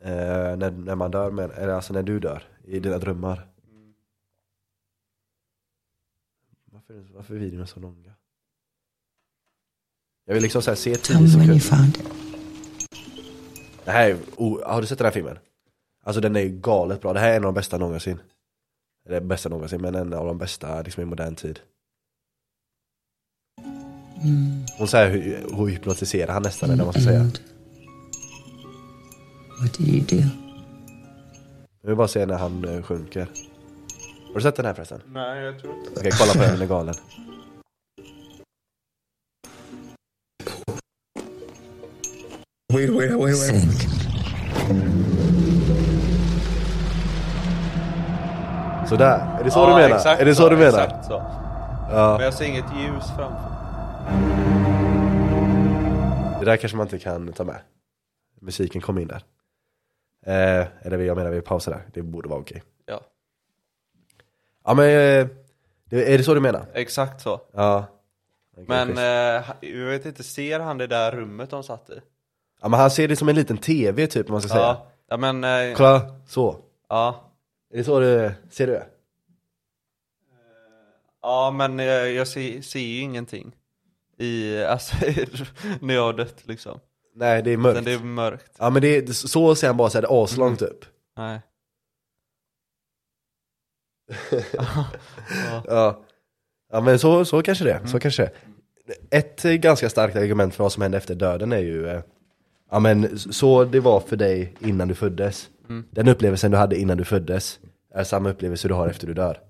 Eh, 0.00 0.56
när, 0.56 0.70
när 0.70 0.94
man 0.94 1.10
dör, 1.10 1.30
med, 1.30 1.50
eller 1.56 1.72
alltså 1.72 1.92
när 1.92 2.02
du 2.02 2.18
dör 2.20 2.42
i 2.64 2.80
dina 2.80 2.98
drömmar. 2.98 3.46
Varför, 6.92 7.14
varför 7.14 7.34
är 7.34 7.38
videorna 7.38 7.66
så 7.66 7.80
långa? 7.80 8.14
Jag 10.24 10.34
vill 10.34 10.42
liksom 10.42 10.62
så 10.62 10.70
här 10.70 10.76
se 10.76 10.94
Tell 10.94 11.16
10 11.16 11.20
me 11.20 11.36
when 11.36 11.50
you 11.50 11.60
sekunder. 11.60 12.00
Det 13.84 13.90
här 13.90 14.10
är, 14.10 14.16
oh, 14.36 14.62
har 14.66 14.80
du 14.80 14.86
sett 14.86 14.98
den 14.98 15.04
här 15.04 15.12
filmen? 15.12 15.38
Alltså 16.04 16.20
den 16.20 16.36
är 16.36 16.40
ju 16.40 16.48
galet 16.48 17.00
bra, 17.00 17.12
det 17.12 17.20
här 17.20 17.32
är 17.32 17.36
en 17.36 17.44
av 17.44 17.54
de 17.54 17.54
bästa 17.54 17.78
någonsin 17.78 18.18
Eller 19.08 19.20
bästa 19.20 19.48
någonsin, 19.48 19.80
men 19.80 19.94
en 19.94 20.12
av 20.12 20.26
de 20.26 20.38
bästa 20.38 20.82
liksom 20.82 21.02
i 21.02 21.06
modern 21.06 21.34
tid 21.34 21.60
Hon 24.78 24.88
säger 24.88 25.10
hur, 25.10 25.56
hur 25.56 25.66
hypnotiserar 25.66 26.32
han 26.32 26.42
nästan, 26.42 26.70
eller 26.70 26.84
vad 26.84 26.94
man 26.94 27.02
ska 27.02 27.10
säga 27.10 27.20
And 27.20 27.38
what 29.60 29.78
do 29.78 29.84
you 29.84 30.00
do? 30.00 30.28
Jag 31.80 31.88
vill 31.88 31.96
bara 31.96 32.08
se 32.08 32.26
när 32.26 32.38
han 32.38 32.64
eh, 32.64 32.82
sjunker 32.82 33.28
Har 34.32 34.34
du 34.34 34.42
sett 34.42 34.56
den 34.56 34.66
här 34.66 34.74
förresten? 34.74 35.02
Nej, 35.06 35.42
jag 35.42 35.58
tror 35.58 35.74
inte. 35.74 35.90
Okej, 35.96 36.12
kolla 36.18 36.32
på 36.32 36.38
den, 36.38 36.52
den 36.52 36.62
är 36.62 36.66
galen 36.66 36.94
Wait, 42.72 42.90
wait, 42.90 43.10
wait, 43.10 43.20
wait. 43.20 43.50
Think. 43.50 43.92
Sådär, 48.88 49.38
är 49.40 49.44
det 49.44 49.50
så 49.50 49.58
ja, 49.58 49.66
du 49.66 49.82
menar? 49.82 49.96
Exakt 49.96 50.20
är 50.20 50.24
det 50.24 50.34
så, 50.34 50.48
du 50.48 50.56
menar? 50.56 50.68
Exakt 50.84 51.04
så. 51.04 51.12
Ja, 51.90 52.14
Men 52.16 52.24
jag 52.24 52.34
ser 52.34 52.44
inget 52.44 52.64
ljus 52.76 53.04
framför. 53.16 53.48
det 56.38 56.44
där 56.44 56.56
kanske 56.56 56.76
man 56.76 56.86
inte 56.86 56.98
kan 56.98 57.32
ta 57.32 57.44
med 57.44 57.60
Musiken 58.40 58.80
kom 58.80 58.98
in 58.98 59.08
där 59.08 59.22
eh, 60.26 60.66
Eller 60.82 60.98
jag 60.98 61.16
menar 61.16 61.30
vi 61.30 61.40
pausar 61.40 61.72
där, 61.72 61.82
det 61.92 62.02
borde 62.02 62.28
vara 62.28 62.40
okej 62.40 62.62
Ja, 64.64 64.74
men, 64.74 64.84
eh, 64.86 65.26
det- 65.84 66.14
är 66.14 66.18
det 66.18 66.24
så 66.24 66.34
du 66.34 66.40
menar? 66.40 66.66
exakt 66.74 67.20
så. 67.20 67.40
Ja 67.54 67.86
Okej, 68.52 68.64
Men 68.68 68.88
schysst. 68.88 68.98
eh, 69.62 69.70
jag 69.70 69.86
vet 69.86 70.06
inte, 70.06 70.22
ser 70.22 70.60
han 70.60 70.78
det 70.78 70.86
där 70.86 71.12
rummet 71.12 71.50
de 71.50 71.62
satt 71.62 71.90
i? 71.90 72.00
Ja 72.62 72.68
men 72.68 72.80
han 72.80 72.90
ser 72.90 73.08
det 73.08 73.16
som 73.16 73.28
en 73.28 73.34
liten 73.34 73.58
TV 73.58 74.06
typ 74.06 74.26
om 74.26 74.32
man 74.32 74.40
ska 74.42 74.48
säga 74.48 74.62
Ja, 74.62 74.86
ja 75.08 75.16
men... 75.16 75.44
Eh, 75.44 75.74
Kolla, 75.76 76.14
så 76.26 76.56
ja. 76.88 77.30
Är 77.72 77.76
det 77.76 77.84
så 77.84 78.00
du, 78.00 78.32
ser 78.50 78.66
du 78.66 78.72
det? 78.72 78.86
ja, 81.22 81.50
men 81.50 81.80
eh, 81.80 81.86
jag 81.86 82.28
ser, 82.28 82.62
ser 82.62 82.80
ju 82.80 83.00
ingenting. 83.00 83.56
I, 84.18 84.62
alltså, 84.64 84.96
när 85.80 85.94
jag 85.94 86.02
har 86.02 86.12
dött 86.12 86.36
liksom. 86.46 86.80
Nej 87.14 87.42
det 87.42 87.50
är 87.52 87.56
mörkt 87.56 87.74
Men 87.74 87.84
det 87.84 87.92
är 87.92 87.98
mörkt. 87.98 88.52
Ja 88.58 88.70
men 88.70 88.82
det 88.82 88.96
är, 88.96 89.06
så 89.12 89.54
ser 89.54 89.66
han 89.66 89.76
bara 89.76 89.90
såhär, 89.90 90.24
aslångt 90.24 90.58
typ 90.58 90.84
Nej. 91.16 91.40
Ja 95.66 96.00
Ja 96.72 96.80
men 96.80 96.98
så, 96.98 97.24
så 97.24 97.42
kanske 97.42 97.64
det, 97.64 97.80
så 97.88 98.00
kanske 98.00 98.30
det 98.86 99.16
Ett 99.16 99.42
ganska 99.42 99.90
starkt 99.90 100.16
argument 100.16 100.54
för 100.54 100.64
vad 100.64 100.72
som 100.72 100.82
hände 100.82 100.98
efter 100.98 101.14
döden 101.14 101.52
är 101.52 101.58
ju 101.58 101.88
eh, 101.88 102.00
Ja 102.70 102.78
men 102.78 103.18
så 103.18 103.64
det 103.64 103.80
var 103.80 104.00
för 104.00 104.16
dig 104.16 104.54
innan 104.60 104.88
du 104.88 104.94
föddes 104.94 105.48
Den 105.90 106.08
upplevelsen 106.08 106.50
du 106.50 106.56
hade 106.56 106.76
innan 106.78 106.96
du 106.96 107.04
föddes 107.04 107.60
Är 107.94 108.04
samma 108.04 108.30
upplevelse 108.30 108.68
du 108.68 108.74
har 108.74 108.88
efter 108.88 109.06
du 109.06 109.14
dör 109.14 109.40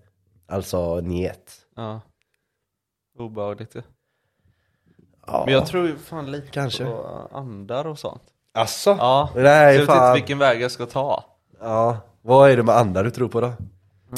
Alltså 0.48 1.00
njet 1.00 1.52
Ja. 1.76 2.00
Obehagligt 3.18 3.74
ju. 3.76 3.82
ja. 5.26 5.42
Men 5.46 5.54
jag 5.54 5.66
tror 5.66 5.86
ju 5.86 5.96
fan 5.96 6.30
lite 6.30 6.48
Kanske. 6.50 6.84
på 6.84 7.28
andar 7.32 7.86
och 7.86 7.98
sånt. 7.98 8.22
Asså? 8.54 8.90
Ja. 8.98 9.30
Nej 9.34 9.72
jag 9.74 9.80
vet 9.80 9.86
fan 9.86 10.08
inte 10.08 10.20
vilken 10.20 10.38
väg 10.38 10.60
jag 10.60 10.70
ska 10.70 10.86
ta. 10.86 11.24
Ja, 11.60 11.98
vad 12.22 12.50
är 12.50 12.56
det 12.56 12.62
med 12.62 12.76
andar 12.76 13.04
du 13.04 13.10
tror 13.10 13.28
på 13.28 13.40
då? 13.40 13.52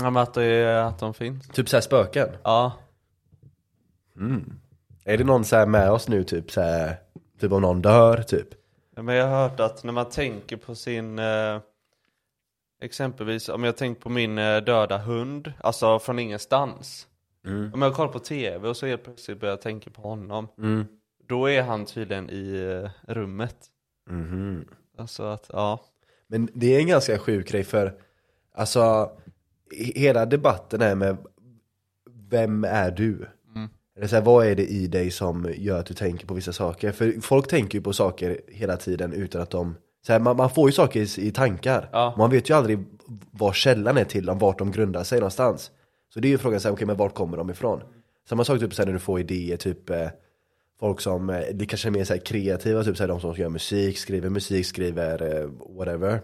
Ja, 0.01 0.11
men 0.11 0.17
att, 0.17 0.35
det, 0.35 0.87
att 0.87 0.99
de 0.99 1.15
finns. 1.15 1.49
Typ 1.49 1.69
såhär 1.69 1.81
spöken? 1.81 2.29
Ja. 2.43 2.73
Är 5.05 5.19
det 5.19 5.25
någon 5.25 5.45
så 5.45 5.57
här 5.57 5.67
med 5.67 5.91
oss 5.91 6.09
nu 6.09 6.25
typ 6.25 6.51
så 6.51 6.61
här, 6.61 6.97
typ 7.41 7.53
om 7.53 7.63
någon 7.63 7.83
dör 7.83 8.23
typ? 8.23 8.49
Men 8.97 9.15
jag 9.15 9.27
har 9.27 9.49
hört 9.49 9.61
att 9.61 9.85
när 9.85 9.93
man 9.93 10.11
tänker 10.11 10.57
på 10.57 10.75
sin 10.75 11.19
eh, 11.19 11.61
Exempelvis 12.83 13.49
om 13.49 13.65
jag 13.65 13.77
tänker 13.77 14.03
på 14.03 14.09
min 14.09 14.39
eh, 14.39 14.57
döda 14.57 14.99
hund, 14.99 15.53
alltså 15.61 15.99
från 15.99 16.19
ingenstans 16.19 17.07
Om 17.75 17.83
jag 17.83 17.95
kollar 17.95 18.13
på 18.13 18.19
tv 18.19 18.69
och 18.69 18.77
så 18.77 18.87
helt 18.87 19.05
plötsligt 19.05 19.41
börjar 19.41 19.53
jag 19.53 19.61
tänka 19.61 19.91
på 19.91 20.03
honom 20.03 20.49
Då 21.27 21.51
är 21.51 21.63
han 21.63 21.85
tydligen 21.85 22.31
i 22.31 22.81
eh, 22.85 23.13
rummet 23.13 23.57
Alltså 24.99 25.23
att, 25.23 25.51
ja 25.53 25.81
Men 26.27 26.49
det 26.55 26.75
är 26.77 26.81
en 26.81 26.87
ganska 26.87 27.19
sjuk 27.19 27.49
grej 27.49 27.65
för 27.65 27.95
Alltså 28.53 29.11
Hela 29.95 30.27
debatten 30.27 30.83
är 30.83 30.95
med 30.95 31.17
Vem 32.29 32.65
är 32.65 32.91
du? 32.91 33.27
Eller 33.97 34.07
så 34.07 34.17
här, 34.17 34.23
vad 34.23 34.47
är 34.47 34.55
det 34.55 34.67
i 34.67 34.87
dig 34.87 35.11
som 35.11 35.49
gör 35.57 35.81
att 35.81 35.87
du 35.87 35.95
tänker 35.95 36.27
på 36.27 36.35
vissa 36.35 36.53
saker? 36.53 36.93
För 36.93 37.21
folk 37.21 37.49
tänker 37.49 37.79
ju 37.79 37.83
på 37.83 37.93
saker 37.93 38.41
hela 38.49 38.77
tiden 38.77 39.13
utan 39.13 39.43
att 39.43 39.51
de 39.51 39.75
så 40.07 40.13
här, 40.13 40.21
man, 40.21 40.37
man 40.37 40.51
får 40.51 40.69
ju 40.69 40.73
saker 40.73 41.19
i, 41.19 41.27
i 41.27 41.33
tankar 41.33 41.89
Ja. 41.93 42.15
Man 42.19 42.31
vet 42.31 42.51
ju 42.51 42.55
aldrig 42.55 42.85
vad 43.31 43.55
källan 43.55 43.97
är 43.97 44.05
till 44.05 44.27
dem, 44.27 44.39
vart 44.39 44.59
de 44.59 44.73
grundar 44.73 45.05
sig 45.05 45.19
någonstans 45.19 45.71
Så 46.15 46.21
det 46.21 46.29
är 46.29 46.31
ju 46.31 46.39
frågan, 46.39 46.61
så 46.61 46.69
här, 46.69 46.75
okej 46.75 46.87
men 46.87 46.97
vart 46.97 47.15
kommer 47.15 47.37
de 47.37 47.51
ifrån? 47.51 47.81
Samma 48.29 48.45
sak 48.45 48.61
typ 48.61 48.75
så 48.75 48.83
här, 48.83 48.87
när 48.87 48.93
du 48.93 48.99
får 48.99 49.21
idéer, 49.21 49.57
typ 49.57 49.91
eh, 49.91 50.09
Folk 50.81 51.01
som, 51.01 51.31
eh, 51.31 51.43
det 51.53 51.67
kanske 51.67 51.89
är 51.89 51.93
mer 51.93 52.05
så 52.05 52.13
här, 52.13 52.21
kreativa, 52.21 52.85
typ 52.85 52.97
så 52.97 53.07
de 53.07 53.21
som 53.21 53.35
gör 53.35 53.49
musik, 53.49 53.99
skriver 53.99 54.31
musik, 54.31 54.67
skriver 54.67 55.23
eh, 55.23 55.51
whatever 55.77 56.21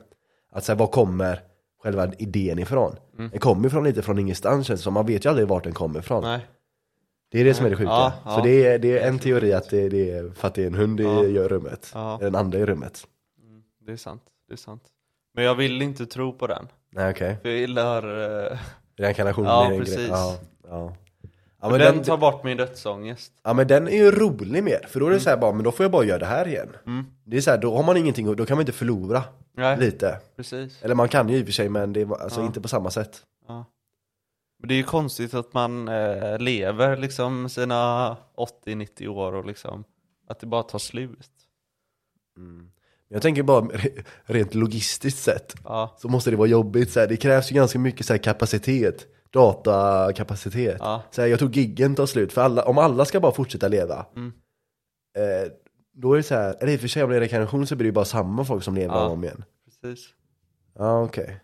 Att 0.52 0.64
så 0.64 0.72
här, 0.72 0.78
var 0.78 0.86
kommer 0.86 1.40
själva 1.82 2.12
idén 2.18 2.58
ifrån? 2.58 2.96
Den 3.16 3.38
kommer 3.38 3.66
ifrån 3.68 3.84
lite 3.84 4.02
från 4.02 4.18
ingenstans 4.18 4.66
känns 4.66 4.80
det 4.80 4.84
som, 4.84 4.94
man 4.94 5.06
vet 5.06 5.24
ju 5.24 5.28
aldrig 5.28 5.48
vart 5.48 5.64
den 5.64 5.72
kommer 5.72 5.98
ifrån 5.98 6.22
Nej 6.24 6.46
Det 7.32 7.40
är 7.40 7.44
det 7.44 7.54
som 7.54 7.66
är 7.66 7.70
det 7.70 7.76
sjuka. 7.76 7.90
Ja, 7.90 8.12
Så 8.24 8.30
ja. 8.30 8.40
det 8.42 8.66
är, 8.66 8.78
det 8.78 8.98
är 8.98 9.08
en 9.08 9.18
teori 9.18 9.52
att 9.52 9.70
det, 9.70 9.88
det 9.88 10.10
är 10.10 10.30
för 10.30 10.48
att 10.48 10.54
det 10.54 10.62
är 10.62 10.66
en 10.66 10.74
hund 10.74 11.00
i 11.00 11.02
Ja. 11.02 11.24
gör 11.24 11.48
rummet. 11.48 11.90
Ja. 11.94 12.18
En 12.22 12.34
ande 12.34 12.58
i 12.58 12.66
rummet. 12.66 13.06
Det 13.86 13.92
är 13.92 13.96
sant, 13.96 14.22
det 14.48 14.52
är 14.54 14.56
sant 14.56 14.82
Men 15.34 15.44
jag 15.44 15.54
vill 15.54 15.82
inte 15.82 16.06
tro 16.06 16.32
på 16.32 16.46
den 16.46 16.68
Nej 16.92 17.10
okej. 17.10 17.36
För 17.42 17.48
jag 17.48 17.58
gillar 17.58 18.02
eh, 18.52 18.58
Reinkarnation 18.96 19.44
Ja, 19.44 19.66
är 19.66 19.72
en 19.72 19.78
precis. 19.78 19.96
grej. 19.96 20.08
Ja, 20.08 20.36
ja. 20.68 20.94
Ja, 21.62 21.70
men 21.70 21.78
den 21.80 21.94
den, 21.94 22.04
tar 22.04 22.16
bort 22.16 22.44
min 22.44 22.56
dödsångest 22.56 23.32
ja 23.42 23.52
men 23.52 23.66
den 23.68 23.88
är 23.88 23.96
ju 23.96 24.10
rolig 24.10 24.64
mer, 24.64 24.86
för 24.88 25.00
då 25.00 25.06
är 25.06 25.10
det 25.10 25.20
så 25.20 25.30
här 25.30 25.36
bara, 25.36 25.52
men 25.52 25.64
då 25.64 25.72
får 25.72 25.84
jag 25.84 25.90
bara 25.92 26.04
göra 26.04 26.18
det 26.18 26.26
här 26.26 26.48
igen. 26.48 26.68
Mm. 26.86 27.04
Det 27.24 27.36
är 27.36 27.40
så 27.40 27.50
här, 27.50 27.58
då 27.58 27.76
har 27.76 27.82
man 27.82 27.96
ingenting, 27.96 28.28
och- 28.28 28.36
då 28.36 28.46
kan 28.46 28.56
man 28.56 28.62
inte 28.62 28.72
förlora 28.72 29.22
Nej, 29.52 29.78
lite. 29.78 30.20
precis 30.36 30.82
Eller 30.82 30.94
man 30.94 31.08
kan 31.08 31.28
ju 31.28 31.36
i 31.36 31.42
och 31.42 31.46
för 31.46 31.52
sig, 31.52 31.68
men 31.68 31.92
det 31.92 32.00
är 32.00 32.22
alltså 32.22 32.40
Ja. 32.40 32.46
inte 32.46 32.60
på 32.60 32.68
samma 32.68 32.90
sätt. 32.90 33.22
ja. 33.48 33.64
Men 34.58 34.68
det 34.68 34.74
är 34.74 34.76
ju 34.76 34.82
konstigt 34.84 35.34
att 35.34 35.54
man 35.54 35.88
eh, 35.88 36.38
lever 36.38 36.96
liksom 36.96 37.48
sina 37.48 38.16
80-90 38.66 39.06
år 39.08 39.32
och 39.34 39.44
liksom 39.46 39.84
Att 40.28 40.40
det 40.40 40.46
bara 40.46 40.62
tar 40.62 40.78
slut 40.78 41.28
Jag 43.08 43.22
tänker 43.22 43.42
bara 43.42 43.60
re- 43.60 44.04
rent 44.24 44.54
logistiskt 44.54 45.22
sett, 45.22 45.54
Ja, 45.64 45.96
så 45.98 46.08
måste 46.08 46.30
det 46.30 46.36
vara 46.36 46.48
jobbigt. 46.48 46.90
Så 46.90 47.00
här, 47.00 47.06
det 47.06 47.16
krävs 47.16 47.50
ju 47.50 47.54
ganska 47.54 47.78
mycket 47.78 48.06
så 48.06 48.12
här, 48.12 48.18
kapacitet, 48.18 49.06
datakapacitet. 49.32 50.76
Ja. 50.80 51.02
Så 51.10 51.20
här, 51.22 51.28
jag 51.28 51.38
tror 51.38 51.50
giggen 51.50 51.94
tar 51.94 52.06
slut, 52.06 52.32
för 52.32 52.40
alla, 52.40 52.62
om 52.64 52.78
alla 52.78 53.04
ska 53.04 53.20
bara 53.20 53.32
fortsätta 53.32 53.68
leva, 53.68 54.06
Mm. 54.16 54.32
eh, 55.16 55.52
då 55.92 56.12
är 56.12 56.16
det 56.16 56.22
så 56.22 56.34
här, 56.34 56.56
eller 56.60 56.72
i 56.72 56.76
och 56.76 56.80
för 56.80 56.88
sig 56.88 57.04
om 57.04 57.10
det 57.10 57.16
är 57.16 57.20
rekarnation 57.20 57.66
så 57.66 57.76
blir 57.76 57.84
det 57.84 57.88
ju 57.88 57.92
bara 57.92 58.04
samma 58.04 58.44
folk 58.44 58.62
som 58.62 58.74
lever 58.74 58.94
Ja. 58.94 59.08
om 59.08 59.24
igen. 59.24 59.44
precis 59.82 60.08
Ja 60.74 61.02
okej. 61.02 61.40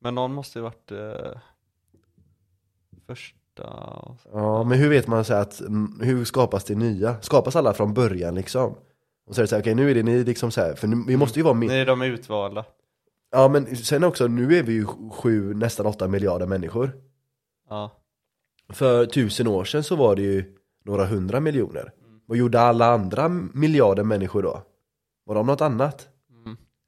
Men 0.00 0.14
någon 0.14 0.34
måste 0.34 0.58
ju 0.58 0.62
varit 0.62 0.92
eh, 0.92 1.40
så. 3.56 4.16
Ja 4.32 4.64
men 4.64 4.78
hur 4.78 4.88
vet 4.88 5.06
man 5.06 5.24
så 5.24 5.34
här 5.34 5.40
att, 5.42 5.60
mm, 5.60 6.00
hur 6.02 6.24
skapas 6.24 6.64
det 6.64 6.74
nya? 6.74 7.16
Skapas 7.20 7.56
alla 7.56 7.74
från 7.74 7.94
början 7.94 8.34
liksom? 8.34 8.74
Och 9.26 9.34
så 9.34 9.40
är 9.40 9.42
det 9.42 9.48
så 9.48 9.54
här, 9.54 9.62
okej 9.62 9.74
nu 9.74 9.90
är 9.90 9.94
det 9.94 10.02
ni 10.02 10.24
liksom 10.24 10.50
så 10.50 10.60
här, 10.60 10.74
för 10.74 10.88
nu, 10.88 11.04
vi 11.06 11.16
måste 11.16 11.38
ju 11.38 11.42
vara 11.42 11.54
Nu 11.54 11.66
mer 11.66 11.78
är 11.78 11.86
de 11.86 12.02
utvalda 12.02 12.64
Ja 13.30 13.48
men 13.48 13.76
sen 13.76 14.04
också, 14.04 14.26
nu 14.26 14.56
är 14.58 14.62
vi 14.62 14.72
ju 14.72 14.86
sju, 15.12 15.54
nästan 15.54 15.86
åtta 15.86 16.08
miljarder 16.08 16.46
människor 16.46 16.92
Ja, 17.68 17.90
För 18.72 19.06
tusen 19.06 19.46
år 19.46 19.64
sedan 19.64 19.82
så 19.84 19.96
var 19.96 20.16
det 20.16 20.22
ju 20.22 20.54
några 20.84 21.06
hundra 21.06 21.40
miljoner 21.40 21.92
Vad 22.26 22.38
gjorde 22.38 22.60
alla 22.60 22.86
andra 22.86 23.28
miljarder 23.28 24.02
människor 24.04 24.42
då? 24.42 24.62
Var 25.24 25.34
de 25.34 25.46
något 25.46 25.60
annat? 25.60 26.08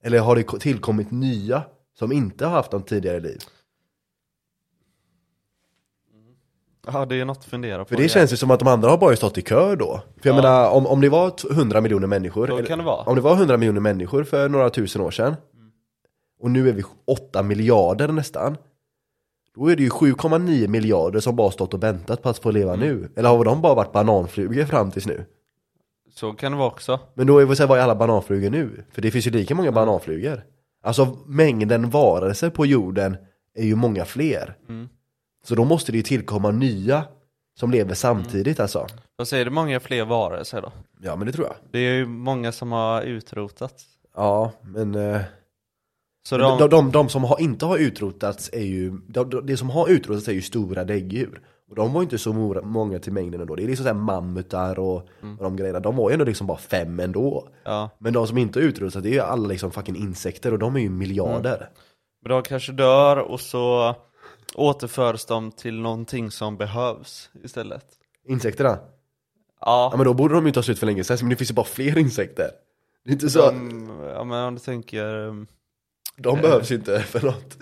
Eller 0.02 0.18
har 0.18 0.36
det 0.36 0.42
ko- 0.42 0.58
tillkommit 0.58 1.10
nya 1.10 1.62
som 1.98 2.12
inte 2.12 2.46
har 2.46 2.52
haft 2.52 2.72
något 2.72 2.86
tidigare 2.86 3.20
liv? 3.20 3.38
ja 6.92 7.04
det 7.06 7.20
är 7.20 7.24
något 7.24 7.38
att 7.38 7.44
fundera 7.44 7.78
på 7.84 7.88
För 7.88 7.96
det 7.96 8.02
ja. 8.02 8.08
känns 8.08 8.32
ju 8.32 8.36
som 8.36 8.50
att 8.50 8.58
de 8.58 8.68
andra 8.68 8.90
har 8.90 8.98
bara 8.98 9.16
stått 9.16 9.38
i 9.38 9.42
kö 9.42 9.76
då 9.76 10.00
För 10.22 10.28
jag 10.28 10.36
Ja. 10.38 10.42
menar, 10.42 10.70
om, 10.70 10.86
om 10.86 11.00
det 11.00 11.08
var 11.08 11.30
t- 11.30 11.48
100 11.50 11.80
miljoner 11.80 12.06
människor 12.06 12.46
Då 12.46 12.62
kan 12.62 12.78
det 12.78 12.84
vara. 12.84 13.02
Om 13.02 13.14
det 13.14 13.20
var 13.20 13.34
100 13.36 13.56
miljoner 13.56 13.80
människor 13.80 14.24
för 14.24 14.48
några 14.48 14.70
tusen 14.70 15.00
år 15.02 15.10
sedan 15.10 15.34
Och 16.40 16.50
nu 16.50 16.68
är 16.68 16.72
vi 16.72 16.82
8 17.04 17.42
miljarder 17.42 18.08
nästan 18.08 18.56
Då 19.56 19.66
är 19.70 19.76
det 19.76 19.82
ju 19.82 19.88
7,9 19.88 20.68
miljarder 20.68 21.20
som 21.20 21.36
bara 21.36 21.50
stått 21.50 21.74
och 21.74 21.82
väntat 21.82 22.22
på 22.22 22.28
att 22.28 22.38
få 22.38 22.50
leva 22.50 22.74
Mm. 22.74 22.88
nu 22.88 23.08
Eller 23.16 23.28
har 23.28 23.44
de 23.44 23.62
bara 23.62 23.74
varit 23.74 23.92
bananflugor 23.92 24.64
fram 24.64 24.90
tills 24.90 25.06
nu? 25.06 25.24
Så 26.14 26.32
kan 26.32 26.52
det 26.52 26.58
vara 26.58 26.68
också 26.68 27.00
Men 27.14 27.26
då 27.26 27.38
är 27.38 27.46
det 27.46 27.56
så 27.56 27.62
här, 27.62 27.68
vad 27.68 27.78
är 27.78 27.82
alla 27.82 27.94
bananflugor 27.94 28.50
nu? 28.50 28.84
För 28.92 29.02
det 29.02 29.10
finns 29.10 29.26
ju 29.26 29.30
lika 29.30 29.54
många 29.54 29.72
bananflugor 29.72 30.44
Alltså 30.82 31.18
mängden 31.26 31.90
varelser 31.90 32.50
på 32.50 32.66
jorden 32.66 33.16
är 33.54 33.64
ju 33.64 33.74
många 33.76 34.04
fler 34.04 34.56
Mm. 34.68 34.88
Så 35.44 35.54
då 35.54 35.64
måste 35.64 35.92
det 35.92 35.96
ju 35.98 36.02
tillkomma 36.02 36.50
nya 36.50 37.04
som 37.58 37.70
lever 37.70 37.94
samtidigt 37.94 38.60
alltså 38.60 38.86
Vad 39.16 39.28
säger 39.28 39.44
du 39.44 39.50
många 39.50 39.80
fler 39.80 40.04
varelser 40.04 40.62
då? 40.62 40.72
Ja 41.00 41.16
men 41.16 41.26
det 41.26 41.32
tror 41.32 41.46
jag 41.46 41.56
Det 41.70 41.78
är 41.78 41.94
ju 41.94 42.06
många 42.06 42.52
som 42.52 42.72
har 42.72 43.02
utrotats 43.02 43.84
Ja 44.16 44.52
men 44.62 44.94
eh, 44.94 45.20
Så 46.26 46.38
de, 46.38 46.58
de, 46.58 46.70
de, 46.70 46.90
de, 46.90 47.08
som 47.08 47.24
har, 47.24 47.40
inte 47.40 47.66
har 47.66 47.78
utrotats 47.78 48.50
är 48.52 48.64
ju 48.64 48.90
de, 49.08 49.46
de, 49.46 49.56
som 49.56 49.70
har 49.70 49.88
utrotats 49.88 50.28
är 50.28 50.32
ju 50.32 50.42
stora 50.42 50.84
däggdjur. 50.84 51.40
Och 51.70 51.76
de 51.76 51.92
var 51.92 52.00
ju 52.00 52.04
inte 52.04 52.18
så 52.18 52.32
många 52.62 52.98
till 52.98 53.12
mängden 53.12 53.40
ändå. 53.40 53.56
Det 53.56 53.62
är 53.62 53.66
liksom 53.66 53.84
såhär 53.84 53.94
mammutar 53.94 54.78
och, 54.78 54.96
och 54.96 55.42
de 55.42 55.56
grejerna. 55.56 55.80
De 55.80 55.96
var 55.96 56.10
ju 56.10 56.12
ändå 56.12 56.24
liksom 56.24 56.46
bara 56.46 56.58
fem 56.58 57.00
ändå. 57.00 57.48
Ja. 57.64 57.90
Men 57.98 58.12
de 58.12 58.26
som 58.26 58.38
inte 58.38 58.58
har 58.58 58.64
utrotats 58.64 58.96
det 59.02 59.08
är 59.08 59.12
ju 59.12 59.20
alla 59.20 59.48
liksom 59.48 59.70
fucking 59.70 59.96
insekter 59.96 60.52
och 60.52 60.58
de 60.58 60.76
är 60.76 60.80
ju 60.80 60.90
miljarder. 60.90 61.68
Men 62.22 62.30
de 62.30 62.42
kanske 62.42 62.72
dör 62.72 63.16
och 63.16 63.40
så 63.40 63.94
återförs 64.54 65.24
de 65.24 65.52
till 65.52 65.80
någonting 65.80 66.30
som 66.30 66.56
behövs 66.56 67.30
istället. 67.44 67.86
Insekterna? 68.28 68.78
Ja, 69.60 69.88
Ja 69.92 69.96
men 69.96 70.06
då 70.06 70.14
borde 70.14 70.34
de 70.34 70.46
ju 70.46 70.52
ta 70.52 70.62
slut 70.62 70.78
för 70.78 70.86
länge 70.86 71.04
sedan, 71.04 71.18
men 71.20 71.30
det 71.30 71.36
finns 71.36 71.50
ju 71.50 71.54
bara 71.54 71.66
fler 71.66 71.98
insekter. 71.98 72.50
Det 73.04 73.10
är 73.10 73.12
inte 73.12 73.30
så, 73.30 73.50
de, 73.50 73.86
de, 73.86 74.04
ja 74.04 74.24
men 74.24 74.44
om 74.44 74.54
du 74.54 74.60
tänker 74.60 75.46
um, 76.24 76.40
behövs 76.40 76.70
ju 76.70 76.74
inte 76.74 77.00
för 77.02 77.26
något 77.26 77.58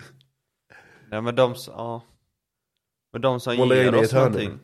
Nej 1.11 1.21
men 1.21 1.35
de, 1.35 1.55
ja. 1.67 2.01
Men 3.13 3.21
de 3.21 3.39
som 3.39 3.57
Målar 3.57 3.75
jag 3.75 3.85
ger 3.85 3.95
oss 3.95 4.11
hörn 4.11 4.31
nu? 4.31 4.37
någonting. 4.43 4.59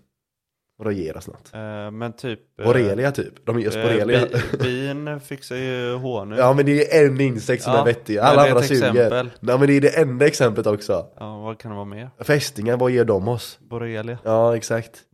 Vadå 0.78 0.92
ger 0.92 1.18
oss 1.18 1.28
något? 1.28 1.54
eh, 1.54 1.92
Men 1.92 2.14
typ 2.14 2.60
eh, 2.60 2.66
Borrelia 2.66 3.12
typ, 3.12 3.46
de 3.46 3.60
ger 3.60 3.68
oss 3.70 3.76
eh, 3.76 3.84
borrelia. 3.84 4.28
bi- 4.52 4.58
Bin 4.58 5.20
fixar 5.26 5.56
ju 5.56 5.96
honung 5.96 6.38
Ja 6.40 6.54
men 6.54 6.66
det 6.66 6.98
är 6.98 7.06
en 7.08 7.22
insekt 7.22 7.64
som 7.64 7.74
Ja, 7.74 7.80
är 7.82 7.86
vettig, 7.86 8.16
men 8.16 8.24
alla 8.26 8.42
det 8.42 8.48
är 8.48 8.52
andra 8.52 8.64
suger. 8.68 9.30
Nej 9.40 9.58
men 9.60 9.68
det 9.68 9.74
är 9.74 9.82
det 9.82 9.98
enda 10.02 10.28
exemplet 10.28 10.68
också. 10.68 11.08
Ja, 11.20 11.38
vad 11.40 11.58
kan 11.60 11.72
det 11.72 11.76
vara 11.76 11.86
mer? 11.86 12.10
Fästingar, 12.20 12.78
vad 12.78 12.92
ger 12.92 13.06
de 13.06 13.28
oss? 13.28 13.60
Borrelia. 13.62 14.18
Ja 14.24 14.56
exakt. 14.56 15.04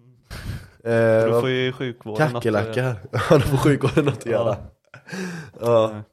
Eh, 0.83 1.23
Då 1.25 1.31
vad- 1.31 1.41
får 1.41 1.49
ju 1.49 1.71
sjukvården. 1.73 2.31
Kackerlackar, 2.31 2.95
ja 3.11 3.19
då 3.29 3.39
får 3.39 3.57
sjukvården 3.57 4.05
något 4.05 4.17
att 4.17 4.25
göra. 4.25 4.57
Ja, 5.59 5.93
ja. 5.93 6.03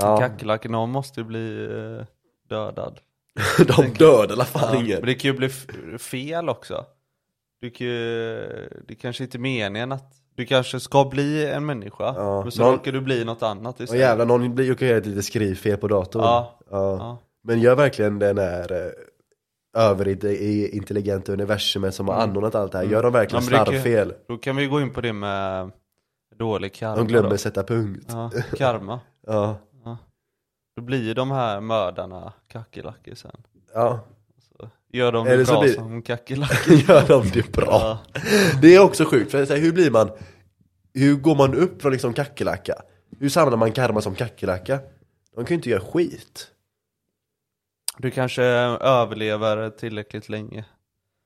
Kackerlackor, 0.00 0.68
någon 0.70 0.90
måste 0.90 1.20
ju 1.20 1.24
bli 1.24 1.64
eh, 1.98 2.06
dödad. 2.48 3.00
De 3.76 3.86
dödar 3.92 4.44
fall 4.44 4.62
Ja, 4.64 4.72
men 4.78 4.86
ingen 4.86 5.02
det 5.06 5.14
kan 5.14 5.30
ju 5.30 5.36
bli 5.36 5.48
fel 5.98 6.48
också. 6.48 6.84
Du 7.60 7.70
kan 7.70 7.86
ju, 7.86 8.36
Det 8.88 8.94
kanske 8.94 9.24
inte 9.24 9.36
är 9.36 9.40
meningen 9.40 9.92
att 9.92 10.12
Du 10.34 10.46
kanske 10.46 10.80
ska 10.80 11.04
bli 11.04 11.46
en 11.46 11.66
människa 11.66 12.14
Ja, 12.16 12.42
Men 12.42 12.52
så 12.52 12.62
någon- 12.62 12.72
råkar 12.72 12.92
du 12.92 13.00
bli 13.00 13.24
något 13.24 13.42
annat 13.42 13.76
Åh 13.78 13.84
istället. 13.84 14.00
jävlar, 14.02 14.26
någon 14.26 14.54
blir- 14.54 14.74
kan 14.74 14.88
göra 14.88 14.98
ett 14.98 15.06
litet 15.06 15.24
skrivfel 15.24 15.76
på 15.76 15.88
datorn. 15.88 16.22
Ja. 16.22 16.58
ja. 16.70 16.96
Ja. 16.98 17.18
Men 17.44 17.60
gör 17.60 17.76
verkligen 17.76 18.18
den 18.18 18.38
här 18.38 18.72
eh, 18.72 18.92
överintelligenta 19.82 21.32
universumet 21.32 21.94
som 21.94 22.08
har 22.08 22.14
anordnat 22.14 22.54
allt 22.54 22.72
det 22.72 22.78
här, 22.78 22.84
gör 22.84 23.02
de 23.02 23.12
verkligen 23.12 23.42
Mm. 23.44 23.54
Ja, 23.54 23.58
men 23.58 23.72
kan- 23.72 23.82
slarvfel? 23.82 24.14
Då 24.28 24.36
kan 24.38 24.56
vi 24.56 24.66
gå 24.66 24.80
in 24.80 24.92
på 24.92 25.00
det 25.00 25.12
med 25.12 25.70
dålig 26.38 26.74
karma 26.74 26.96
De 26.96 27.06
glömmer 27.06 27.30
då. 27.30 27.36
sätta 27.38 27.62
punkt. 27.64 28.06
Ja, 28.08 28.30
karma. 28.56 29.00
Ja, 29.26 29.56
Då 30.80 30.84
blir 30.84 31.02
ju 31.02 31.14
de 31.14 31.30
här 31.30 31.60
mördarna 31.60 32.32
kackerlackor 32.48 33.14
sen 33.14 33.42
ja. 33.74 34.00
så 34.58 34.68
Gör 34.92 35.12
de 35.12 35.26
Eller 35.26 35.36
det 35.38 35.46
så 35.46 35.52
bra 35.52 35.62
blir- 35.62 35.74
som 35.74 36.02
kackerlackor 36.02 36.74
gör 36.88 37.08
de 37.08 37.30
det 37.30 37.52
bra? 37.52 37.98
Det 38.62 38.74
är 38.74 38.80
också 38.80 39.04
sjukt, 39.04 39.30
för 39.30 39.46
så 39.46 39.54
här, 39.54 39.60
hur 39.60 39.72
blir 39.72 39.90
man 39.90 40.10
Hur 40.94 41.14
går 41.16 41.36
man 41.36 41.54
upp 41.54 41.82
från 41.82 41.92
liksom 41.92 42.12
kackerlacka? 42.14 42.74
Hur 43.18 43.28
samlar 43.28 43.56
man 43.56 43.72
karma 43.72 44.00
som 44.00 44.14
kackerlacka? 44.14 44.78
De 45.34 45.44
kan 45.44 45.48
ju 45.48 45.54
inte 45.54 45.70
göra 45.70 45.80
skit 45.80 46.48
Du 47.98 48.10
kanske 48.10 48.42
överlever 48.42 49.70
tillräckligt 49.70 50.28
länge 50.28 50.64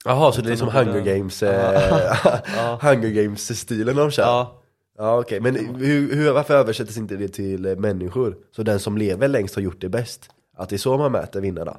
Jaha, 0.05 0.33
så 0.33 0.41
det 0.43 0.53
är 0.53 0.57
som 0.57 0.69
Hunger 0.69 1.01
Games, 1.01 1.43
eh. 1.43 2.79
Hunger 2.81 3.11
Games-stilen 3.11 3.97
de 3.97 4.11
kör? 4.11 4.23
Ja, 4.23 4.63
Ja 4.99 5.21
okej, 5.21 5.41
men 5.41 5.77
hur, 5.77 6.15
hur, 6.15 6.33
varför 6.33 6.55
översätts 6.55 6.97
inte 6.97 7.17
det 7.17 7.29
till 7.29 7.67
eh, 7.67 7.77
människor? 7.77 8.37
Så 8.51 8.63
den 8.63 8.81
som 8.81 8.99
lever 8.99 9.29
längst 9.29 9.55
har 9.55 9.63
gjort 9.63 9.81
det 9.81 9.89
bäst? 9.89 10.31
Att 10.57 10.69
det 10.69 10.77
är 10.77 10.79
så 10.79 10.99
man 10.99 11.13
mäter 11.13 11.41
vinnarna? 11.41 11.77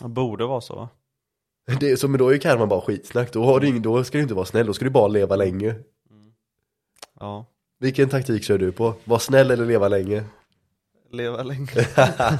Det 0.00 0.08
borde 0.08 0.46
vara 0.46 0.60
så 0.60 0.76
va? 0.76 0.88
Det, 1.80 1.96
så, 1.96 2.08
men 2.08 2.18
då 2.18 2.28
är 2.28 2.32
ju 2.32 2.38
karma 2.38 2.66
bara 2.66 2.80
skitsnack, 2.80 3.32
då, 3.32 3.44
har 3.44 3.60
du 3.60 3.78
då 3.78 4.04
ska 4.04 4.18
du 4.18 4.22
inte 4.22 4.34
vara 4.34 4.46
snäll, 4.46 4.66
då 4.66 4.72
ska 4.72 4.84
du 4.84 4.90
bara 4.90 5.08
leva 5.08 5.36
länge 5.36 5.74
Ja. 7.20 7.46
Vilken 7.78 8.08
taktik 8.08 8.42
kör 8.42 8.58
du 8.58 8.72
på? 8.72 8.94
Var 9.04 9.18
snäll 9.18 9.50
eller 9.50 9.66
leva 9.66 9.88
länge? 9.88 10.24
Leva 11.10 11.42
länge. 11.42 11.86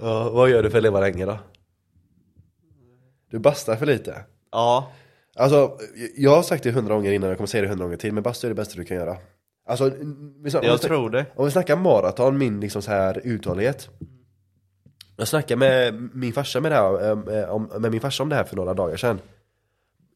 Ja, 0.00 0.30
vad 0.30 0.50
gör 0.50 0.62
du 0.62 0.70
för 0.70 0.76
att 0.78 0.82
leva 0.82 1.00
länge 1.00 1.26
då? 1.26 1.38
Du 3.30 3.38
bastar 3.38 3.76
för 3.76 3.86
lite 3.86 4.24
Ja. 4.52 4.92
Alltså, 5.36 5.78
jag 6.16 6.30
har 6.36 6.42
sagt 6.42 6.62
det 6.62 6.70
hundra 6.70 6.94
gånger 6.94 7.12
innan, 7.12 7.28
jag 7.28 7.38
kommer 7.38 7.46
säga 7.46 7.62
det 7.62 7.68
hundra 7.68 7.84
gånger 7.84 7.96
till, 7.96 8.12
men 8.12 8.22
bastu 8.22 8.46
är 8.46 8.48
det 8.48 8.54
bästa 8.54 8.76
du 8.76 8.84
kan 8.84 8.96
göra 8.96 9.16
Alltså, 9.68 9.90
vi 10.42 10.50
snack- 10.50 10.54
om 10.54 10.60
vi 10.60 10.66
Jag 10.66 10.80
tror 10.80 11.10
det. 11.10 11.26
Om 11.34 11.44
vi 11.44 11.50
snackar 11.50 11.76
maraton, 11.76 12.38
min 12.38 12.60
liksom 12.60 12.82
så 12.82 12.90
här 12.90 13.20
uthållighet 13.24 13.88
Jag 15.16 15.28
snackade 15.28 15.58
med 15.58 16.08
min 16.14 16.32
farsa 16.32 16.60
med 16.60 16.72
det 16.72 16.76
här, 16.76 17.10
eh, 17.42 17.48
om- 17.50 17.70
med 17.78 17.90
min 17.92 18.00
farsa 18.00 18.22
om 18.22 18.28
det 18.28 18.36
här 18.36 18.44
för 18.44 18.56
några 18.56 18.74
dagar 18.74 18.96
sedan 18.96 19.20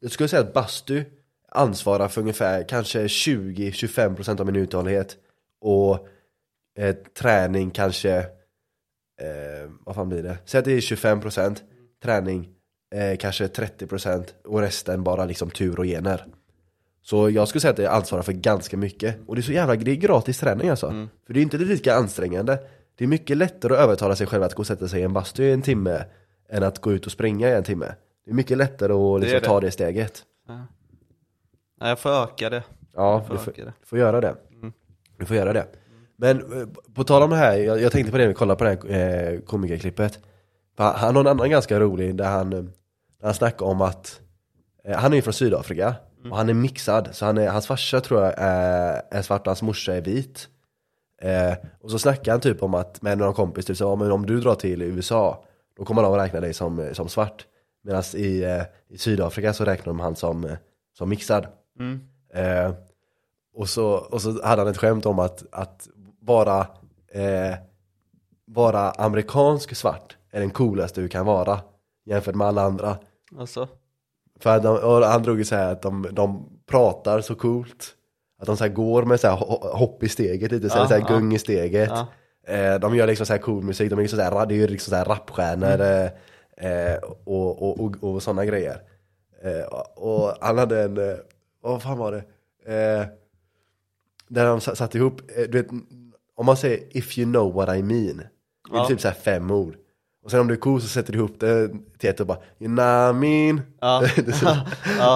Jag 0.00 0.10
skulle 0.10 0.28
säga 0.28 0.42
att 0.42 0.52
bastu 0.52 1.04
ansvarar 1.48 2.08
för 2.08 2.20
ungefär 2.20 2.68
kanske 2.68 3.08
20-25% 3.08 4.40
av 4.40 4.46
min 4.46 4.56
uthållighet 4.56 5.16
Och 5.60 6.08
eh, 6.78 6.94
träning 7.18 7.70
kanske, 7.70 8.16
eh, 9.20 9.70
vad 9.80 9.94
fan 9.94 10.08
blir 10.08 10.22
det? 10.22 10.38
Säg 10.44 10.58
att 10.58 10.64
det 10.64 10.72
är 10.72 10.80
25% 10.80 11.62
träning, 12.02 12.48
eh, 12.94 13.16
kanske 13.16 13.46
30% 13.46 14.24
och 14.44 14.60
resten 14.60 15.04
bara 15.04 15.24
liksom 15.24 15.50
tur 15.50 15.78
och 15.78 15.84
gener. 15.84 16.26
Så 17.02 17.30
jag 17.30 17.48
skulle 17.48 17.60
säga 17.60 17.70
att 17.70 17.76
det 17.76 17.90
ansvarar 17.90 18.22
för 18.22 18.32
ganska 18.32 18.76
mycket. 18.76 19.16
Och 19.26 19.34
det 19.34 19.40
är 19.40 19.42
så 19.42 19.52
jävla, 19.52 19.76
det 19.76 19.90
är 19.90 19.96
gratis 19.96 20.38
träning 20.38 20.68
alltså. 20.68 21.08
För 21.26 21.34
det 21.34 21.40
är 21.40 21.42
inte 21.42 21.58
lika 21.58 21.94
ansträngande. 21.94 22.58
Det 22.98 23.04
är 23.04 23.08
mycket 23.08 23.36
lättare 23.36 23.74
att 23.74 23.80
övertala 23.80 24.16
sig 24.16 24.26
själv 24.26 24.42
att 24.42 24.54
gå 24.54 24.60
och 24.60 24.66
sätta 24.66 24.88
sig 24.88 25.00
i 25.00 25.04
en 25.04 25.12
bastu 25.12 25.44
i 25.44 25.52
en 25.52 25.62
timme 25.62 26.04
Än 26.52 26.62
att 26.62 26.78
gå 26.78 26.92
ut 26.92 27.06
och 27.06 27.12
springa 27.12 27.48
i 27.48 27.52
en 27.52 27.64
timme. 27.64 27.94
Det 28.24 28.30
är 28.30 28.34
mycket 28.34 28.58
lättare 28.58 28.92
att 28.92 29.20
liksom 29.20 29.40
det. 29.40 29.46
ta 29.46 29.60
det 29.60 29.70
steget. 29.70 30.22
Nej, 31.80 31.88
jag 31.88 31.98
får 31.98 32.10
öka 32.10 32.50
det. 32.50 32.62
Ja, 32.94 33.24
får 33.24 33.34
du 33.34 33.40
får, 33.40 33.52
det. 33.52 33.72
får 33.82 33.98
göra 33.98 34.20
det. 34.20 34.34
Du 35.18 35.26
får 35.26 35.36
göra 35.36 35.52
det. 35.52 35.66
Men 36.16 36.60
eh, 36.60 36.68
på 36.94 37.04
tal 37.04 37.22
om 37.22 37.30
det 37.30 37.36
här, 37.36 37.56
jag, 37.56 37.80
jag 37.80 37.92
tänkte 37.92 38.12
på 38.12 38.18
det 38.18 38.24
när 38.24 38.28
vi 38.28 38.34
kollade 38.34 38.58
på 38.58 38.64
det 38.64 38.70
här 38.92 39.32
eh, 39.32 39.40
komikerklippet. 39.40 40.18
Han 40.76 41.16
har 41.16 41.20
en 41.20 41.26
annan 41.26 41.50
ganska 41.50 41.80
rolig 41.80 42.16
där 42.16 42.30
han, 42.30 42.52
eh, 42.52 42.64
där 43.20 43.26
han 43.26 43.34
snackar 43.34 43.66
om 43.66 43.80
att 43.80 44.20
eh, 44.84 44.98
Han 44.98 45.12
är 45.12 45.16
ju 45.16 45.22
från 45.22 45.32
Sydafrika 45.34 45.94
och 46.30 46.36
han 46.36 46.48
är 46.48 46.54
mixad, 46.54 47.08
så 47.12 47.24
han 47.24 47.38
är, 47.38 47.48
hans 47.48 47.66
farsa 47.66 48.00
tror 48.00 48.22
jag 48.22 48.34
är, 48.36 49.02
är 49.10 49.22
svart 49.22 49.40
och 49.40 49.46
hans 49.46 49.62
morsa 49.62 49.94
är 49.94 50.00
vit. 50.00 50.48
Eh, 51.22 51.54
Och 51.80 51.90
så 51.90 51.98
snackar 51.98 52.32
han 52.32 52.40
typ 52.40 52.62
om 52.62 52.74
att 52.74 53.02
med 53.02 53.18
någon 53.18 53.34
kompis, 53.34 53.66
typ 53.66 53.76
så, 53.76 53.84
"Ja, 53.84 53.96
men 53.96 54.12
om 54.12 54.26
du 54.26 54.40
drar 54.40 54.54
till 54.54 54.82
USA 54.82 55.44
Då 55.76 55.84
kommer 55.84 56.02
de 56.02 56.12
att 56.12 56.20
räkna 56.20 56.40
dig 56.40 56.54
som, 56.54 56.88
som 56.92 57.08
svart. 57.08 57.46
Medan 57.82 58.02
i, 58.14 58.42
eh, 58.42 58.62
i 58.88 58.98
Sydafrika 58.98 59.52
så 59.52 59.64
räknar 59.64 59.84
de 59.86 60.00
han 60.00 60.16
som, 60.16 60.44
eh, 60.44 60.56
som 60.98 61.08
mixad. 61.08 61.46
Eh, 62.34 62.72
och, 63.54 63.68
så, 63.68 63.86
och 63.86 64.22
så 64.22 64.46
hade 64.46 64.62
han 64.62 64.70
ett 64.70 64.78
skämt 64.78 65.06
om 65.06 65.18
att, 65.18 65.44
att 65.52 65.88
vara, 66.20 66.66
eh, 67.12 67.54
vara 68.46 68.90
amerikansk 68.90 69.76
svart 69.76 70.16
är 70.32 70.40
den 70.40 70.50
coolaste 70.50 71.00
du 71.00 71.08
kan 71.08 71.26
vara 71.26 71.60
Jämfört 72.04 72.34
med 72.34 72.46
alla 72.46 72.62
andra 72.62 72.98
Alltså. 73.38 73.68
För 74.40 74.56
att 74.56 74.62
de, 74.62 75.02
han 75.02 75.22
drog 75.22 75.38
ju 75.38 75.44
så 75.44 75.54
här 75.54 75.72
att 75.72 75.82
de, 75.82 76.06
de 76.12 76.48
pratar 76.66 77.20
så 77.20 77.34
coolt 77.34 77.94
Att 78.38 78.46
de 78.46 78.56
så 78.56 78.68
går 78.68 79.02
med 79.02 79.20
så 79.20 79.28
hopp 79.74 80.02
i 80.02 80.08
steget 80.08 80.52
lite, 80.52 80.68
så 80.70 80.74
här, 80.74 80.82
Ja, 80.82 80.88
så 80.88 80.94
här 80.94 81.00
ja. 81.00 81.06
gung 81.18 81.34
i 81.34 81.38
steget 81.38 81.90
Ja. 81.90 82.06
eh, 82.54 82.78
De 82.80 82.96
gör 82.96 83.06
liksom 83.06 83.26
så 83.26 83.32
här 83.32 83.40
cool 83.40 83.62
musik, 83.62 83.90
de 83.90 83.98
är 83.98 84.02
liksom 84.02 84.16
så 84.18 84.22
här, 84.22 84.46
det 84.46 84.54
är 84.54 84.56
ju 84.56 84.66
liksom 84.66 84.90
så 84.90 84.96
här 84.96 85.04
rapstjärnor 85.04 85.80
Mm. 86.56 86.92
eh, 86.92 86.98
och, 87.24 87.62
och, 87.62 87.80
och, 87.80 87.96
och 88.14 88.22
sådana 88.22 88.44
grejer 88.44 88.82
eh, 89.42 89.64
Och 89.96 90.34
han 90.40 90.58
hade 90.58 90.82
en, 90.82 90.98
eh, 91.10 91.16
vad 91.60 91.82
fan 91.82 91.98
var 91.98 92.12
det? 92.12 92.24
Eh, 92.74 93.06
där 94.28 94.46
de 94.46 94.60
sa- 94.60 94.74
satte 94.74 94.98
ihop, 94.98 95.20
eh, 95.36 95.42
du 95.48 95.62
vet, 95.62 95.70
om 96.34 96.46
man 96.46 96.56
säger 96.56 96.78
'if 96.90 97.18
you 97.18 97.32
know 97.32 97.54
what 97.54 97.68
I 97.68 97.82
mean' 97.82 98.22
Det 98.72 98.78
är 98.78 98.84
typ 98.84 99.00
så 99.00 99.08
här 99.08 99.14
fem 99.14 99.50
ord 99.50 99.76
Och 100.24 100.30
sen 100.30 100.40
om 100.40 100.48
du 100.48 100.54
är 100.54 100.58
cool 100.58 100.80
så 100.80 100.88
sätter 100.88 101.12
du 101.12 101.18
ihop 101.18 101.40
det 101.40 101.70
till 101.98 102.10
ett 102.10 102.20
och 102.20 102.26
bara 102.26 102.38
mean' 103.12 103.60
Ja. 103.80 104.02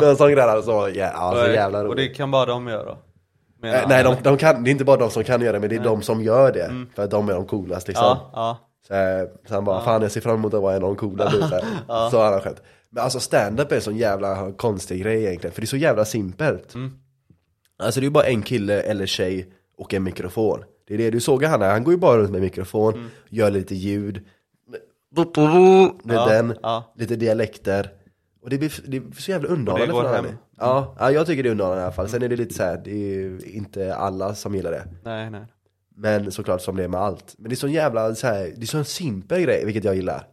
är 0.07 0.11
en 0.11 0.17
sån 0.17 0.27
grej 0.27 0.37
där, 0.37 0.63
så, 0.63 0.91
ja, 0.95 1.09
alltså, 1.09 1.53
jävla 1.53 1.89
och 1.89 1.97
det 1.97 2.09
kan 2.09 2.31
bara 2.31 2.47
de 2.47 2.69
göra. 2.69 2.91
Eh, 3.65 3.89
Nej, 3.89 4.05
de, 4.05 4.17
de 4.23 4.37
kan, 4.37 4.65
det 4.65 4.71
är 4.71 4.73
inte 4.73 4.85
bara 4.85 4.97
de 4.97 5.11
som 5.11 5.25
kan 5.25 5.41
göra 5.41 5.53
det, 5.53 5.61
men 5.61 5.69
det 5.69 5.77
är 5.77 5.81
de 5.81 6.03
som 6.03 6.23
gör 6.23 6.53
det 6.53 6.87
För 6.95 7.05
att 7.05 7.11
de 7.11 7.29
är 7.29 7.35
de 7.35 7.47
coolast 7.47 7.89
liksom. 7.89 8.05
Ja, 8.05 8.31
ja. 8.33 8.59
så, 8.89 8.95
här, 8.95 9.29
så 9.49 9.55
han 9.55 9.65
bara, 9.65 9.85
fan 9.85 10.03
jag 10.03 10.11
ser 10.11 10.21
fram 10.21 10.35
emot 10.35 10.55
att 10.55 10.63
vara 10.63 10.77
en 10.77 10.83
av 10.83 10.89
de 10.89 10.97
coola 10.97 11.31
nu, 11.33 11.39
så, 11.41 11.47
här. 11.47 11.65
så 12.11 12.19
har 12.19 12.33
han 12.33 12.41
skämt 12.41 12.63
Men 12.91 13.05
alltså 13.05 13.21
stand-up 13.21 13.73
är 13.73 13.77
en 13.77 13.83
sån 13.83 13.97
jävla 13.97 14.53
konstig 14.53 15.03
grej 15.03 15.25
egentligen, 15.25 15.55
för 15.55 15.61
det 15.61 15.65
är 15.65 15.69
så 15.69 15.77
jävla 15.77 16.05
simpelt. 16.05 16.75
Alltså 17.79 18.01
det 18.01 18.05
är 18.05 18.09
ju 18.09 18.11
bara 18.11 18.25
en 18.25 18.43
kille 18.43 18.81
eller 18.81 19.07
tjej 19.07 19.53
och 19.79 19.95
en 19.95 20.03
mikrofon. 20.03 20.65
Det 20.89 20.95
är 20.95 20.99
det 20.99 21.11
du 21.11 21.21
såg 21.21 21.45
han 21.45 21.63
här, 21.63 21.71
han 21.71 21.85
går 21.85 21.95
ju 21.95 22.01
bara 22.01 22.19
runt 22.19 22.31
med 22.31 22.41
mikrofon, 22.41 23.11
gör 23.31 23.51
lite 23.51 23.75
ljud 23.75 24.25
med 26.05 26.17
Ja, 26.17 26.27
den, 26.29 26.55
ja. 26.63 26.93
lite 26.97 27.17
dialekter 27.17 27.93
Och 28.43 28.51
det 28.51 28.59
blir, 28.59 28.73
det 28.87 28.97
är 28.97 29.03
så 29.21 29.31
jävla 29.31 29.49
underhållande 29.49 29.95
för 29.95 30.15
hem. 30.15 30.25
honom. 30.25 30.39
Ja, 30.59 30.95
ja, 30.99 31.11
jag 31.11 31.27
tycker 31.27 31.43
det 31.43 31.49
är 31.49 31.51
underhållande 31.51 31.83
i 31.83 31.85
alla 31.85 31.93
fall, 31.95 32.09
sen 32.09 32.23
är 32.23 32.29
det 32.29 32.37
lite 32.37 32.55
så 32.55 32.63
här, 32.63 32.81
det 32.85 32.91
är 32.91 33.15
ju 33.15 33.41
inte 33.45 33.95
alla 33.95 34.35
som 34.35 34.55
gillar 34.55 34.71
det 34.71 34.85
Nej, 35.05 35.31
nej. 35.31 35.47
men 35.97 36.33
såklart 36.33 36.61
som 36.63 36.77
det 36.77 36.85
är 36.85 36.89
med 36.89 37.01
allt. 37.01 37.35
Men 37.39 37.49
det 37.49 37.55
är 37.55 37.57
sån 37.57 37.73
jävla, 37.73 38.15
så 38.15 38.27
här, 38.27 38.53
det 38.57 38.63
är 38.63 38.67
sån 38.67 38.85
simpel 38.85 39.41
grej, 39.43 39.65
vilket 39.65 39.85
jag 39.85 39.95
gillar. 39.95 40.27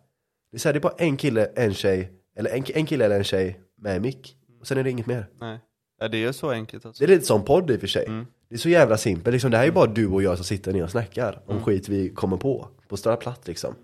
Det 0.52 0.58
är, 0.58 0.60
så 0.60 0.68
här, 0.68 0.74
det 0.74 0.78
är 0.80 0.82
bara 0.82 0.96
en 0.98 1.18
kille, 1.18 1.46
en 1.56 1.74
tjej, 1.74 2.12
eller 2.38 2.50
en, 2.50 2.64
en 2.76 2.86
kille 2.86 3.06
eller 3.06 3.18
en 3.18 3.24
tjej 3.24 3.60
med 3.82 4.02
mick. 4.02 4.36
Och 4.60 4.68
sen 4.68 4.78
är 4.78 4.84
det 4.84 4.90
inget 4.90 5.06
mer. 5.08 5.28
nej. 5.40 5.60
Ja, 6.00 6.08
det 6.08 6.18
är 6.18 6.20
ju 6.28 6.34
så 6.34 6.50
enkelt 6.52 6.86
alltså. 6.86 7.04
Det 7.06 7.12
är 7.12 7.16
lite 7.16 7.26
som 7.26 7.46
podd 7.46 7.72
i 7.72 7.76
och 7.76 7.80
för 7.80 7.88
sig. 7.88 8.06
Det 8.50 8.56
är 8.56 8.60
så 8.60 8.70
jävla 8.70 8.98
simpelt, 8.98 9.34
liksom, 9.34 9.52
det 9.52 9.58
här 9.58 9.64
är 9.64 9.68
ju 9.68 9.74
bara 9.74 9.86
du 9.86 10.08
och 10.08 10.24
jag 10.24 10.36
som 10.38 10.46
sitter 10.46 10.74
ner 10.74 10.84
och 10.84 10.90
snackar 10.92 11.42
om 11.46 11.64
skit 11.64 11.90
vi 11.90 12.10
kommer 12.10 12.38
på. 12.38 12.68
På 12.88 12.98
Stora 12.98 13.16
Platt 13.16 13.48
liksom. 13.48 13.76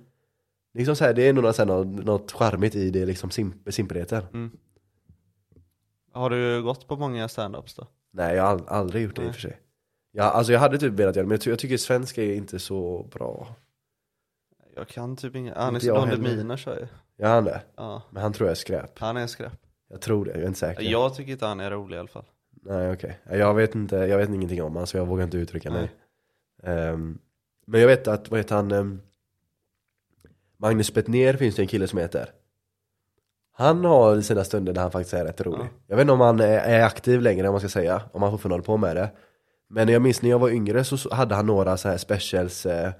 Liksom 0.77 0.95
så 0.95 1.05
här, 1.05 1.13
det 1.13 1.21
är 1.27 1.33
nog 1.33 1.43
något, 1.43 1.55
så 1.55 1.61
här, 1.61 1.67
något, 1.67 2.05
något 2.05 2.31
charmigt 2.31 2.75
i 2.75 2.89
det, 2.89 3.05
liksom 3.05 3.29
simp 3.31 3.55
simpelheten. 3.73 4.51
Har 6.11 6.29
du 6.29 6.63
gått 6.63 6.87
på 6.87 6.95
många 6.95 7.27
stand-ups 7.27 7.75
då? 7.77 7.87
Nej, 8.11 8.35
jag 8.35 8.43
har 8.43 8.57
ald- 8.57 8.67
aldrig 8.67 9.03
gjort 9.03 9.15
det 9.15 9.25
i 9.25 9.29
och 9.29 9.33
för 9.33 9.41
sig. 9.41 9.59
Jag, 10.11 10.25
alltså 10.25 10.53
jag 10.53 10.59
hade 10.59 10.77
typ 10.77 10.93
velat 10.93 11.15
göra 11.15 11.23
det, 11.23 11.27
men 11.29 11.31
jag, 11.35 11.41
ty- 11.41 11.49
jag 11.49 11.59
tycker 11.59 11.77
svenska 11.77 12.23
är 12.23 12.33
inte 12.35 12.59
så 12.59 13.09
bra. 13.13 13.55
Jag 14.75 14.87
kan 14.87 15.15
typ 15.15 15.35
inga, 15.35 15.53
Anis 15.55 15.83
Don. 15.87 16.09
Demina 16.09 16.57
kör 16.57 16.79
ju. 16.79 16.87
Jag 17.17 17.27
han 17.27 17.43
det? 17.43 17.61
Ja, 17.75 18.03
Men 18.09 18.23
han 18.23 18.33
tror 18.33 18.47
jag 18.47 18.51
är 18.51 18.55
skräp. 18.55 18.99
han 18.99 19.17
är 19.17 19.27
skräp. 19.27 19.53
Jag 19.89 20.01
tror 20.01 20.25
det, 20.25 20.31
jag 20.31 20.41
är 20.41 20.47
inte 20.47 20.59
säker. 20.59 20.81
Jag 20.83 21.15
tycker 21.15 21.31
inte 21.31 21.45
han 21.45 21.59
är 21.59 21.71
rolig 21.71 21.95
i 21.95 21.99
alla 21.99 22.07
fall. 22.07 22.25
Nej 22.49 22.91
okej, 22.93 23.19
Jag 23.29 23.53
vet 23.53 23.75
inte, 23.75 23.95
jag 23.95 24.17
vet 24.17 24.29
ingenting 24.29 24.63
om 24.63 24.73
honom 24.73 24.87
så 24.87 24.97
jag 24.97 25.05
vågar 25.05 25.23
inte 25.23 25.37
uttrycka 25.37 25.71
mig 25.71 25.91
Ehm, 26.63 27.19
Men 27.65 27.81
jag 27.81 27.87
vet 27.87 28.07
att, 28.07 28.29
vad 28.31 28.39
heter 28.39 28.55
han 28.55 28.71
um, 28.71 29.01
Magnus 30.59 30.93
Bettner 30.93 31.33
finns 31.33 31.55
det 31.55 31.61
en 31.61 31.67
kille 31.67 31.87
som 31.87 31.99
heter. 31.99 32.29
Han 33.53 33.85
har 33.85 34.21
sina 34.21 34.43
stunder 34.43 34.73
där 34.73 34.81
han 34.81 34.91
faktiskt 34.91 35.13
är 35.13 35.25
rätt 35.25 35.41
rolig. 35.41 35.67
Jag 35.87 35.95
vet 35.95 36.01
inte 36.01 36.13
om 36.13 36.19
han 36.21 36.39
är, 36.39 36.83
aktiv 36.83 37.21
längre 37.21 37.47
om 37.47 37.53
man 37.53 37.59
ska 37.59 37.69
säga, 37.69 38.01
om 38.13 38.21
han 38.21 38.31
fortfarande 38.31 38.53
håller 38.53 38.63
på 38.65 38.77
med 38.77 38.95
det. 38.95 39.09
Men 39.69 39.89
jag 39.89 40.01
minns 40.01 40.21
när 40.21 40.29
jag 40.29 40.39
var 40.39 40.49
yngre 40.49 40.83
så 40.83 41.13
hade 41.13 41.35
han 41.35 41.45
några 41.45 41.77
så 41.77 41.89
här 41.89 41.97
specials 41.97 42.65
eh, 42.65 42.91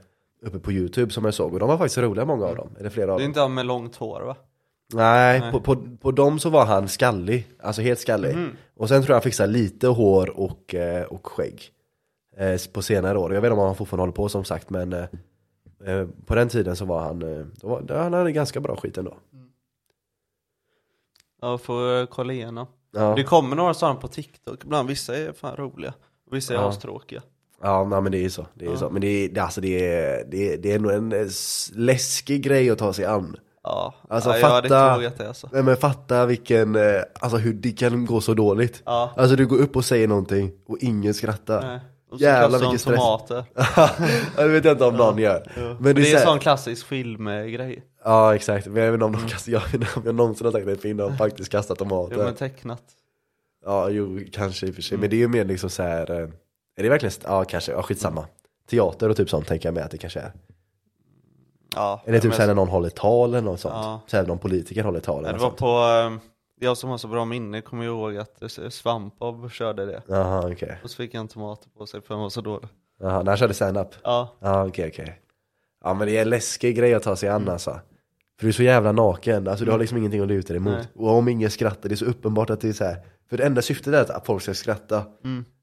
uppe 0.45 0.60
på 0.60 0.72
youtube 0.72 1.14
som 1.14 1.26
jag 1.26 1.34
såg 1.34 1.53
och 1.53 1.60
de 1.60 1.69
var 1.69 1.77
faktiskt 1.77 1.98
roliga 1.98 2.26
många 2.26 2.45
av 2.45 2.56
dem, 2.56 2.69
eller 2.80 2.90
flera 2.90 3.11
av 3.14 3.18
Det 3.18 3.24
är 3.24 3.26
dem. 3.26 3.30
inte 3.30 3.40
han 3.40 3.53
med 3.53 3.66
långt 3.66 3.95
hår 3.95 4.22
va? 4.22 4.36
Nej, 4.94 5.40
Nej. 5.40 5.52
På, 5.52 5.60
på, 5.61 5.98
på 6.02 6.11
dem 6.11 6.40
så 6.40 6.50
var 6.50 6.66
han 6.66 6.88
skallig, 6.88 7.48
alltså 7.64 7.82
helt 7.82 8.00
skallig. 8.00 8.38
Och 8.77 8.90
sen 8.90 9.02
tror 9.02 9.10
jag 9.10 9.16
han 9.16 9.22
fixade 9.22 9.53
lite 9.53 9.88
hår 9.88 10.40
och, 10.40 10.76
eh, 10.76 11.03
och 11.03 11.27
skägg 11.27 11.61
eh, 12.38 12.58
På 12.74 12.82
senare 12.82 13.18
år, 13.18 13.34
jag 13.34 13.42
vet 13.42 13.50
inte 13.52 13.60
om 13.61 13.66
han 13.68 13.76
fortfarande 13.76 14.02
håller 14.02 14.14
på 14.14 14.30
som 14.30 14.44
sagt 14.44 14.69
men 14.69 14.94
eh, 14.94 15.06
eh, 15.88 16.08
På 16.26 16.36
den 16.36 16.50
tiden 16.50 16.76
så 16.76 16.86
var 16.86 17.00
han, 17.02 17.22
eh, 17.40 17.46
då 17.62 17.68
var, 17.68 17.96
han 17.98 18.14
hade 18.14 18.32
ganska 18.32 18.60
bra 18.60 18.76
skit 18.76 18.98
ändå 18.98 19.18
Ja, 21.42 21.58
får 21.58 22.06
kolla 22.06 22.34
igenom. 22.34 22.68
Ja, 22.92 23.14
Det 23.16 23.24
kommer 23.24 23.56
några 23.56 23.74
sådana 23.74 24.00
på 24.00 24.08
TikTok 24.08 24.64
ibland, 24.64 24.88
vissa 24.90 25.18
är 25.18 25.32
fan 25.34 25.56
roliga. 25.56 25.94
Och 26.30 26.36
vissa 26.36 26.54
är 26.54 26.58
Ja. 26.58 26.70
astråkiga. 26.70 27.22
ja 27.62 27.84
nej, 27.86 28.02
men 28.02 28.12
det 28.12 28.18
är 28.18 28.22
ju 28.22 28.30
så, 28.30 28.46
det 28.54 28.66
är 28.66 28.70
ju 28.70 28.78
så 28.78 28.90
Men 28.90 29.02
det 29.02 29.08
är, 29.08 29.40
alltså, 29.42 29.62
det, 29.62 29.94
är, 29.96 30.26
det, 30.32 30.54
är, 30.54 30.58
det 30.58 30.72
är 30.72 30.80
nog 30.80 30.92
en 30.92 31.12
eh, 31.12 31.28
läskig 31.76 32.44
grej 32.44 32.70
att 32.70 32.78
ta 32.80 32.94
sig 32.94 33.06
an 33.06 33.36
Ja, 33.64 33.94
Alltså, 34.10 34.30
ja, 34.30 34.38
jag 34.38 34.50
hade 34.50 34.70
fatta- 34.70 34.86
inte 34.94 34.98
vågat 35.00 35.18
det 35.18 35.28
alltså. 35.28 35.50
Nej 35.54 35.64
men 35.64 35.78
fatta 35.78 36.26
vilken, 36.26 36.78
alltså 37.20 37.38
hur 37.38 37.54
det 37.54 37.72
kan 37.72 38.06
gå 38.06 38.22
så 38.22 38.34
dåligt 38.34 38.82
Ja. 38.86 39.14
Alltså 39.18 39.36
du 39.36 39.48
går 39.48 39.58
upp 39.58 39.76
och 39.76 39.86
säger 39.86 40.08
någonting 40.08 40.52
och 40.66 40.78
ingen 40.80 41.14
skrattar 41.14 41.62
Nej. 41.62 41.80
Och 42.10 42.18
så 42.18 42.24
Jävlar 42.24 42.50
kastar 42.60 42.66
de 42.66 42.72
vilken 42.72 42.80
stress 42.80 42.95
tomater. 43.00 43.45
Ja, 44.38 44.44
det 44.44 44.48
vet 44.48 44.66
jag 44.66 44.74
inte 44.74 44.86
om 44.86 44.95
någon 44.95 45.18
gör 45.18 45.52
Men 45.56 45.77
Men 45.80 45.95
det, 45.95 46.11
är 46.11 46.16
en 46.18 46.24
sån 46.26 46.40
klassisk 46.40 46.86
filmgrej. 46.88 47.84
Ja 48.03 48.36
exakt, 48.36 48.68
men 48.68 48.84
jag 48.84 48.92
vet 48.92 48.94
inte 48.94 49.06
om 49.06 49.11
de 49.11 49.27
kastar, 49.30 49.52
jag 49.52 49.61
om 49.95 50.02
jag 50.06 50.16
någonsin 50.16 50.45
har 50.45 50.52
sagt 50.52 50.68
en 50.68 50.77
film 50.77 50.98
de 50.98 51.18
faktiskt 51.18 51.52
kastar 51.52 51.76
tomater 51.76 52.16
Jo 52.18 52.24
men 52.24 52.36
tecknat. 52.36 52.82
Ja, 53.66 53.90
jo, 53.90 54.19
kanske 54.32 54.68
i 54.68 54.72
och 54.72 54.76
för 54.76 54.82
sig. 54.82 54.98
Men 54.98 55.10
det 55.10 55.16
är 55.16 55.18
ju 55.18 55.27
mer 55.27 55.45
liksom 55.45 55.69
så 55.69 55.84
här. 55.84 56.11
eh, 56.11 56.30
Är 56.77 56.84
det 56.84 56.90
verkligen, 56.90 57.14
ja 57.24 57.44
kanske, 57.44 57.72
ja 57.72 57.84
skitsamma. 57.84 58.26
Teater 58.69 59.10
och 59.10 59.18
typ 59.18 59.30
sånt 59.30 59.48
tänker 59.48 59.68
jag 59.68 59.74
med 59.74 59.84
att 59.84 59.92
det 59.92 59.98
kanske 59.98 60.19
är. 60.19 60.32
Ja, 61.76 62.02
Eller 62.06 62.19
typ 62.19 62.34
såhär 62.34 62.48
när 62.48 62.56
någon 62.56 62.68
håller 62.68 62.90
tal 62.90 63.30
eller 63.30 63.42
något 63.42 63.60
sånt. 63.60 63.74
Ja. 63.76 64.02
Såhär 64.08 64.26
någon 64.26 64.38
politiker 64.38 64.84
håller 64.84 65.00
tal 65.00 65.26
eller 65.26 65.34
Det 65.34 65.40
var 65.40 65.48
sånt. 65.50 65.60
på, 65.60 65.66
eh, 65.68 66.11
jag 66.60 66.77
som 66.77 66.90
har 66.90 66.98
så 66.98 67.08
bra 67.08 67.26
minne 67.26 67.61
kommer 67.61 67.86
ihåg 67.86 68.18
att 68.18 68.44
Svampbob 68.69 69.52
körde 69.52 69.86
det. 69.86 70.02
Jaha 70.08 70.52
okej. 70.52 70.80
Och 70.84 70.90
så 70.90 70.95
fick 70.95 71.16
han 71.16 71.27
tomater 71.27 71.69
på 71.69 71.86
sig 71.86 72.02
för 72.02 72.14
han 72.14 72.24
var 72.24 72.30
så 72.30 72.42
dålig. 72.42 72.69
Jaha, 73.00 73.24
när 73.24 73.32
han 73.32 73.38
körde 73.38 73.53
stand-up? 73.53 73.88
Ja, 74.03 74.36
Ja 74.40 74.68
okej 74.68 74.88
okej. 74.88 75.22
Ja 75.84 75.94
men 75.94 76.08
det 76.08 76.18
är 76.18 76.22
en 76.22 76.30
läskig 76.30 76.76
grej 76.76 76.94
att 76.94 77.03
ta 77.03 77.16
sig 77.16 77.30
an 77.30 77.50
alltså. 77.50 77.80
För 78.40 78.45
du 78.45 78.48
är 78.48 78.53
så 78.53 78.64
jävla 78.64 78.92
naken, 78.92 79.48
alltså 79.48 79.66
du 79.66 79.72
har 79.72 79.77
liksom 79.77 79.98
ingenting 79.98 80.22
att 80.22 80.27
luta 80.27 80.48
dig 80.48 80.58
emot. 80.58 80.74
Nej. 80.74 80.88
Och 80.95 81.10
om 81.10 81.27
ingen 81.27 81.52
skrattar, 81.52 81.90
det 81.90 81.95
är 81.95 81.98
så 81.98 82.06
uppenbart 82.06 82.50
att 82.50 82.61
det 82.61 82.69
är 82.69 82.74
så 82.74 82.84
här. 82.84 82.98
För 83.30 83.38
det 83.38 83.44
enda 83.44 83.61
syftet 83.61 83.94
är 83.94 84.18
att 84.18 84.26
folk 84.26 84.42
ska 84.44 84.53
skratta. 84.53 85.06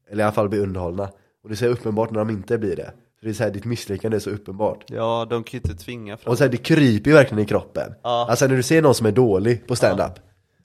Eller 0.09 0.21
i 0.21 0.23
alla 0.23 0.31
fall 0.33 0.49
bli 0.49 0.59
underhållna. 0.59 1.03
Och 1.43 1.49
det 1.49 1.53
är 1.53 1.55
så 1.55 1.65
uppenbart 1.65 2.11
när 2.11 2.19
de 2.19 2.29
inte 2.29 2.57
blir 2.57 2.75
det. 2.75 2.93
För 3.19 3.25
det 3.25 3.31
är 3.31 3.33
så 3.33 3.43
här, 3.43 3.51
ditt 3.51 3.65
misslyckande 3.65 4.17
är 4.17 4.19
så 4.19 4.29
uppenbart. 4.29 4.83
ja 4.87 5.27
de 5.29 5.43
kan 5.43 5.51
ju 5.51 5.57
inte 5.69 5.83
tvinga 5.83 6.17
fram 6.17 6.31
Och 6.31 6.37
så 6.37 6.43
här, 6.43 6.51
det 6.51 6.57
kryper 6.57 7.09
ju 7.09 7.15
verkligen 7.15 7.43
i 7.43 7.47
kroppen. 7.47 7.93
Ja. 8.03 8.27
Alltså 8.29 8.47
när 8.47 8.55
du 8.55 8.63
ser 8.63 8.81
någon 8.81 8.95
som 8.95 9.05
är 9.05 9.11
dålig 9.11 9.67
på 9.67 9.75
stand-up. 9.75 10.11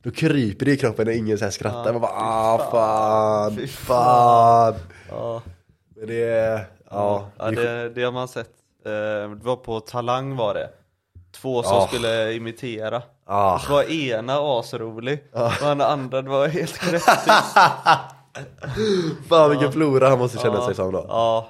Då 0.02 0.10
kryper 0.10 0.66
det 0.66 0.72
i 0.72 0.76
kroppen 0.76 1.06
när 1.06 1.12
ingen 1.12 1.38
så 1.38 1.44
här 1.44 1.52
skrattar. 1.52 1.92
Man 1.92 2.00
bara 2.00 2.12
ah 2.14 2.58
fan, 2.70 3.56
Fy 3.56 3.66
fan. 3.66 4.74
Ja, 5.10 5.42
Men 5.96 6.06
det 6.06 6.66
ja. 6.90 7.24
ja 7.38 7.50
det 7.50 7.62
det, 7.82 7.88
det 7.88 8.02
har 8.02 8.12
man 8.12 8.28
sett. 8.28 8.50
Eh, 8.86 8.90
Det 9.30 9.40
var 9.44 9.56
på 9.56 9.80
Talang 9.80 10.36
var 10.36 10.54
det. 10.54 10.70
Två 11.40 11.62
som 11.62 11.76
Ja. 11.76 11.86
skulle 11.86 12.32
imitera. 12.32 13.02
Ah. 13.26 13.58
Så 13.58 13.72
var 13.72 13.82
ena 13.92 14.38
asrolig 14.40 15.24
och 15.32 15.50
den 15.60 15.80
andra 15.80 16.22
det 16.22 16.28
var 16.30 16.48
helt 16.48 16.78
knäpptyst. 16.78 17.56
Fan 19.28 19.50
vilken 19.50 19.72
flora 19.72 20.08
han 20.08 20.18
måste 20.18 20.38
känna 20.38 20.66
sig 20.66 20.74
som 20.74 20.92
då. 20.92 21.04
Ja. 21.08 21.48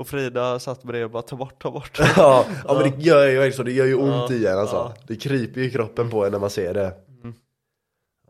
Och 0.00 0.06
Frida 0.08 0.58
satt 0.58 0.82
bredvid 0.82 1.04
och 1.04 1.10
bara 1.10 1.22
ta 1.22 1.36
bort, 1.36 1.62
ta 1.62 1.70
bort. 1.70 1.98
Ja, 2.16 2.44
ja 2.68 2.74
men 2.74 2.82
det 2.90 3.02
gör 3.04 3.26
ju 3.28 3.50
det 3.64 3.72
gör 3.72 3.86
ju 3.86 3.94
ont 3.94 4.30
Ja, 4.30 4.36
i 4.36 4.46
en 4.46 4.58
alltså. 4.58 4.76
ja. 4.76 4.92
Det 5.06 5.16
kryper 5.16 5.60
ju 5.60 5.66
i 5.66 5.70
kroppen 5.70 6.10
på 6.10 6.24
en 6.26 6.32
när 6.32 6.38
man 6.38 6.50
ser 6.50 6.74
det. 6.74 6.92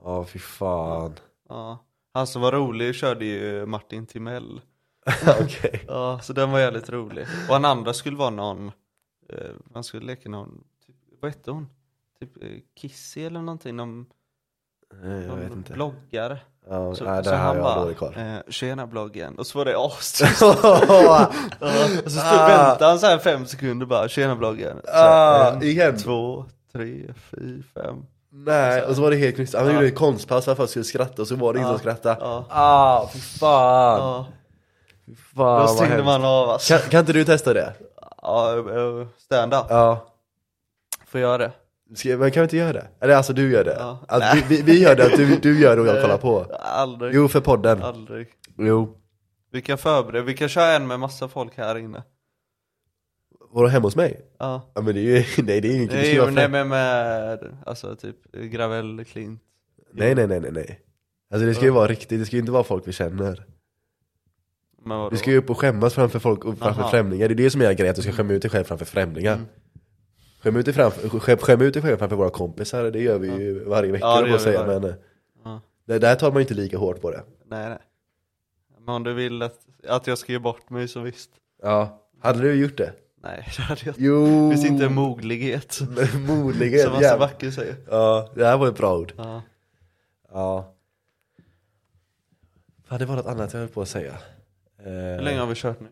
Ja 0.05 0.25
fy 0.25 0.39
fan. 0.39 1.15
Ja. 1.49 1.79
Han 2.15 2.27
som 2.27 2.43
var 2.43 2.53
rolig 2.53 2.95
körde 2.95 3.25
ju 3.25 3.67
Martin 3.67 4.07
Timell. 4.07 4.61
Okej. 5.41 5.85
Ja, 5.89 6.19
så 6.23 6.33
den 6.33 6.51
var 6.51 6.59
jävligt 6.61 6.91
rolig. 6.91 7.27
Och 7.49 7.55
han 7.55 7.65
andra 7.65 7.93
skulle 7.93 8.17
vara 8.17 8.31
någon, 8.31 8.73
eh, 9.29 9.51
man 9.75 9.85
skulle 9.85 10.07
leka 10.07 10.29
någon, 10.29 10.65
typ, 10.87 10.97
vad 11.21 11.31
hette 11.31 11.51
hon? 11.51 11.69
Typ 12.21 12.43
eh, 12.43 12.49
Kissy 12.81 13.25
eller 13.25 13.41
någonting, 13.41 13.77
någon, 13.77 14.07
Nej, 15.03 15.23
Jag 15.25 15.37
vet 15.37 15.53
inte. 15.53 15.73
bloggare. 15.73 16.39
Ja, 16.69 16.95
Så, 16.95 17.05
nej, 17.05 17.25
så 17.25 17.31
där 17.31 17.37
har 17.39 17.45
han 17.45 17.57
jag 17.57 17.65
bara, 17.65 17.81
dålig 17.83 17.97
koll. 17.97 18.15
eh, 18.17 18.37
tjena 18.49 18.87
bloggen. 18.87 19.39
Och 19.39 19.47
så 19.47 19.59
var 19.59 19.65
det 19.65 19.77
astyst. 19.79 20.43
och 20.43 20.49
så 22.11 22.19
stod, 22.19 22.39
väntade 22.49 22.85
han 22.87 22.99
så 22.99 23.07
här 23.07 23.19
fem 23.19 23.47
sekunder 23.47 23.87
bara, 23.87 24.09
tjena 24.09 24.37
bloggen. 24.37 24.81
Så, 24.85 24.91
Ah, 24.93 25.53
en, 25.53 25.63
igen. 25.63 25.97
två, 25.99 26.45
tre, 26.73 27.15
fyra, 27.31 27.63
fem. 27.75 28.07
Nej, 28.35 28.83
och 28.83 28.97
så 28.97 29.03
var 29.03 29.11
det 29.11 29.17
helt 29.17 29.37
knäppt. 29.37 29.55
Han 29.55 29.75
gjorde 29.75 29.87
ett 29.87 29.95
konstpass 29.99 30.45
för 30.45 30.53
att 30.53 30.59
folk 30.59 30.71
skulle 30.71 30.85
skratta 30.85 31.23
och 31.23 31.29
så 31.29 31.37
var 31.37 31.53
det 31.53 31.59
ingen 31.59 31.69
Ja, 31.71 31.79
som 31.79 31.79
skrattade. 31.79 32.17
ja. 32.21 32.45
Ah, 32.51 33.09
fy 33.13 33.19
fan. 33.19 33.99
Ja, 33.99 34.27
Fy 35.07 35.13
då 35.13 35.17
fan 35.37 35.47
vad 35.61 35.71
stängde 35.71 35.95
hemskt. 35.95 36.05
man 36.07 36.25
av 36.25 36.49
alltså. 36.51 36.75
kan, 36.79 36.91
kan 36.91 37.01
inte 37.01 37.13
du 37.13 37.25
testa 37.25 37.55
det? 37.55 37.73
Ja, 38.23 38.59
eh, 38.59 39.07
stand-up. 39.19 39.67
Ja. 39.69 40.07
Får 41.07 41.21
jag 41.21 41.41
det? 41.41 41.53
Ska, 41.97 42.09
men 42.17 42.31
kan 42.31 42.41
vi 42.41 42.45
inte 42.45 42.57
göra 42.57 42.73
det? 42.73 42.87
Eller 43.01 43.15
alltså 43.17 43.33
du 43.33 43.53
gör 43.53 43.65
det? 43.65 43.77
Ja. 43.79 43.99
Att 44.09 44.37
vi, 44.37 44.43
vi, 44.57 44.63
vi 44.63 44.83
gör 44.83 44.97
det, 44.97 45.05
att 45.07 45.17
du, 45.17 45.37
du 45.37 45.61
gör 45.61 45.77
det 45.77 45.83
och 45.83 45.89
jag 45.89 46.03
kollar 46.03 46.19
på. 46.19 46.47
Aldrig. 46.61 47.15
Jo, 47.15 47.29
för 47.29 47.41
podden. 47.41 47.83
Aldrig. 47.83 48.29
Jo. 48.59 48.97
Vi 49.53 49.63
kan 49.63 49.79
förbereda, 49.79 50.25
vi 50.25 50.35
kan 50.37 50.49
köra 50.49 50.73
en 50.73 50.87
med 50.87 51.01
massa 51.01 51.29
folk 51.29 51.57
här 51.57 51.79
inne. 51.79 52.03
Var 53.53 53.63
du 53.65 53.69
hemma 53.71 53.87
hos 53.87 53.97
mig? 53.97 54.21
Ja. 54.39 54.73
Ja 54.75 54.83
men 54.83 54.95
det 54.95 55.01
är 55.01 55.03
ju, 55.05 55.25
nej 55.43 55.61
det 55.61 55.69
är 55.69 55.77
inget, 55.77 55.91
det 55.91 56.05
ska 56.05 56.25
Nej, 56.27 56.27
men 56.27 56.35
nej 56.35 56.45
fett. 56.45 56.51
men 56.51 56.69
med, 56.69 57.57
alltså 57.67 57.97
typ 57.97 58.33
Gravel 58.33 59.05
Klint. 59.05 59.41
nej 59.93 60.15
nej 60.15 60.27
nej 60.27 60.41
nej 60.41 60.53
nej. 60.53 60.81
Alltså 61.31 61.47
det 61.47 61.55
ska 61.55 61.65
ju 61.65 61.71
vara 61.71 61.87
riktigt, 61.89 62.21
det 62.21 62.27
ska 62.27 62.37
ju 62.37 62.41
inte 62.41 62.53
vara 62.53 62.65
folk 62.65 62.89
vi 62.89 62.93
känner. 62.93 63.45
Men 64.85 64.99
vadå? 64.99 65.11
Du 65.11 65.17
ska 65.17 65.31
ju 65.31 65.37
upp 65.37 65.51
och 65.51 65.59
skämmas 65.59 65.95
framför 65.95 66.19
folk 66.19 66.45
och 66.45 66.59
framför 66.59 66.81
Aha. 66.83 66.91
främlingar, 66.91 67.29
det 67.29 67.35
är 67.35 67.37
det 67.37 67.51
som 67.51 67.61
är 67.61 67.73
grejen, 67.73 67.91
att 67.91 67.97
du 67.97 68.03
ska 68.03 68.13
skämma 68.13 68.33
ut 68.33 68.43
dig 68.43 68.51
själv 68.51 68.65
framför 68.65 68.85
främlingar. 68.85 69.41
Skäm 70.41 70.57
ut 70.57 70.65
dig 70.65 70.75
framför, 70.75 71.09
skäm, 71.19 71.61
ut 71.63 71.75
dig 71.75 71.83
själv 71.83 71.97
framför 71.97 72.17
våra 72.17 72.31
kompisar, 72.31 72.91
det 72.91 73.01
gör 73.03 73.19
vi 73.19 73.29
ju 73.29 73.65
varje 73.65 73.93
vecka 73.93 74.07
Ja, 74.07 74.15
det 74.17 74.21
ja, 74.21 74.27
gör 74.27 74.39
vi 74.39 74.45
säga 74.45 74.65
varje- 74.67 74.81
men 74.81 74.91
eh, 74.91 74.97
Ja. 75.45 75.61
det, 75.87 75.99
där 75.99 76.15
tar 76.15 76.29
man 76.29 76.37
ju 76.37 76.41
inte 76.41 76.55
lika 76.55 76.79
hårt 76.79 77.01
på 77.01 77.11
det. 77.11 77.23
Nej 77.47 77.69
nej. 77.69 77.79
Men 78.87 78.95
om 78.95 79.03
du 79.05 79.15
vill 79.15 79.43
att, 79.43 79.59
att 79.89 80.07
jag 80.07 80.19
ska 80.19 80.33
ge 80.33 80.39
bort 80.39 80.71
mig 80.71 80.89
så 80.89 81.01
visst. 81.01 81.31
Ja, 81.63 82.03
hade 82.21 82.41
du 82.41 82.55
gjort 82.55 82.77
det? 82.77 82.93
Nej, 83.23 83.49
det 83.57 83.63
hade 83.63 83.81
jag. 83.85 83.95
Jo! 83.99 84.51
Finns 84.51 84.65
inte 84.65 84.89
moglighet. 84.89 85.79
Modligen, 86.27 86.81
Som 86.83 86.93
Hasse 86.93 87.05
jävlar. 87.05 87.29
Backe 87.29 87.53
säger. 87.53 87.77
Ja, 87.91 88.29
det 88.35 88.47
här 88.47 88.57
var 88.57 88.69
ett 88.69 88.77
bra 88.77 88.99
ord. 88.99 89.13
Ja. 89.17 89.43
Ja. 90.33 90.75
Fan, 92.89 92.99
det 92.99 93.05
var 93.07 93.17
något 93.17 93.27
annat 93.27 93.53
jag 93.53 93.61
höll 93.61 93.69
på 93.69 93.83
att 93.83 93.89
säga. 93.89 94.13
Eh, 94.79 94.93
Hur 94.93 95.21
länge 95.23 95.41
har 95.41 95.47
vi 95.47 95.55
kört 95.55 95.81
nu? 95.81 95.89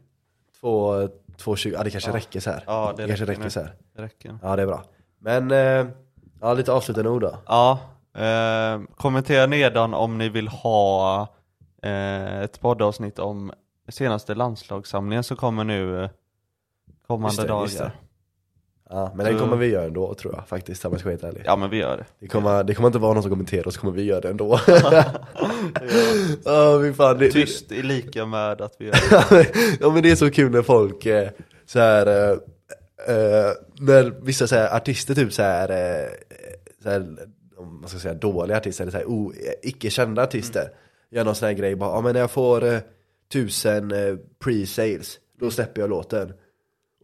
Två, 0.60 1.08
två 1.36 1.56
tjugo, 1.56 1.76
ja 1.76 1.84
det 1.84 1.90
kanske 1.90 2.12
räcker 2.12 2.40
så 2.40 2.50
här. 2.50 2.64
Ja, 2.66 2.94
det 2.96 3.06
kanske 3.06 3.24
räcker 3.24 3.32
räcker 3.32 3.44
nu. 3.44 3.50
så 3.50 3.60
här. 3.60 3.74
Det 3.96 4.02
räcker. 4.02 4.38
Ja 4.42 4.56
det 4.56 4.62
är 4.62 4.66
bra. 4.66 4.84
Men, 5.18 5.50
eh, 5.50 5.86
ja 6.40 6.54
lite 6.54 6.72
avslutande 6.72 7.10
ord 7.10 7.22
då. 7.22 7.36
Ja, 7.46 7.78
eh, 8.14 8.80
kommentera 8.96 9.46
nedan 9.46 9.94
om 9.94 10.18
ni 10.18 10.28
vill 10.28 10.48
ha 10.48 11.22
eh, 11.82 12.40
ett 12.40 12.60
poddavsnitt 12.60 13.18
om 13.18 13.52
senaste 13.88 14.34
landslagssamlingen 14.34 15.24
som 15.24 15.36
kommer 15.36 15.64
nu 15.64 16.04
eh, 16.04 16.10
kommande 17.10 17.36
Just 17.36 17.48
det, 17.48 17.54
just 17.62 17.78
dagar. 17.78 17.90
det. 17.90 17.96
Ja, 18.92 19.12
men 19.16 19.26
den 19.26 19.38
Så- 19.38 19.44
kommer 19.44 19.56
vi 19.56 19.66
göra 19.66 19.84
ändå 19.84 20.14
tror 20.14 20.34
jag 20.34 20.48
faktiskt, 20.48 20.84
om 20.84 20.92
jag 20.92 21.00
ska 21.00 21.08
vara 21.08 21.12
helt 21.12 21.24
ärlig. 21.24 21.42
Ja 21.46 21.56
men 21.56 21.70
vi 21.70 21.76
gör 21.76 21.96
det. 21.96 22.04
Det, 22.20 22.26
kommer, 22.28 22.64
det 22.64 22.74
kommer 22.74 22.86
inte 22.86 22.98
vara 22.98 23.14
någon 23.14 23.22
som 23.22 23.30
kommenterar 23.30 23.66
och 23.66 23.74
så 23.74 23.80
kommer 23.80 23.92
vi 23.92 24.02
göra 24.02 24.20
det 24.20 24.28
ändå. 24.28 24.60
Ja, 26.44 26.80
fy 26.82 26.92
fan. 26.92 27.18
Det, 27.18 27.30
Tyst 27.30 27.72
är 27.72 27.82
lika 27.82 28.26
med 28.26 28.60
att 28.60 28.74
vi 28.78 28.84
gör 28.86 28.92
det. 29.30 29.46
ja 29.80 29.90
men 29.90 30.02
det 30.02 30.10
är 30.10 30.16
så 30.16 30.30
kul 30.30 30.52
när 30.52 30.62
folk 30.62 31.06
eh, 31.06 31.28
så 31.66 31.78
här, 31.78 32.06
eh, 32.06 32.30
eh, 33.16 33.52
när 33.80 34.24
vissa 34.24 34.46
så 34.46 34.54
här, 34.56 34.76
artister 34.76 35.14
typ 35.14 35.32
så 35.32 35.42
här, 35.42 35.68
eh, 35.70 36.08
så 36.82 36.90
här 36.90 37.06
om 37.56 37.80
man 37.80 37.88
ska 37.88 37.98
säga 37.98 38.14
dåliga 38.14 38.56
artister 38.56 38.84
eller 38.84 38.92
så 38.92 38.98
här, 38.98 39.06
o, 39.08 39.32
icke 39.62 39.90
kända 39.90 40.22
artister 40.22 40.68
gör 41.10 41.24
någon 41.24 41.34
sån 41.34 41.46
här 41.46 41.54
grej 41.54 41.76
bara, 41.76 41.90
ja 41.90 42.00
men 42.00 42.12
när 42.12 42.20
jag 42.20 42.30
får 42.30 42.64
eh, 42.64 42.78
tusen 43.32 43.90
eh, 43.92 44.14
pre-sales 44.44 45.18
då 45.40 45.50
släpper 45.50 45.80
jag 45.80 45.90
låten 45.90 46.32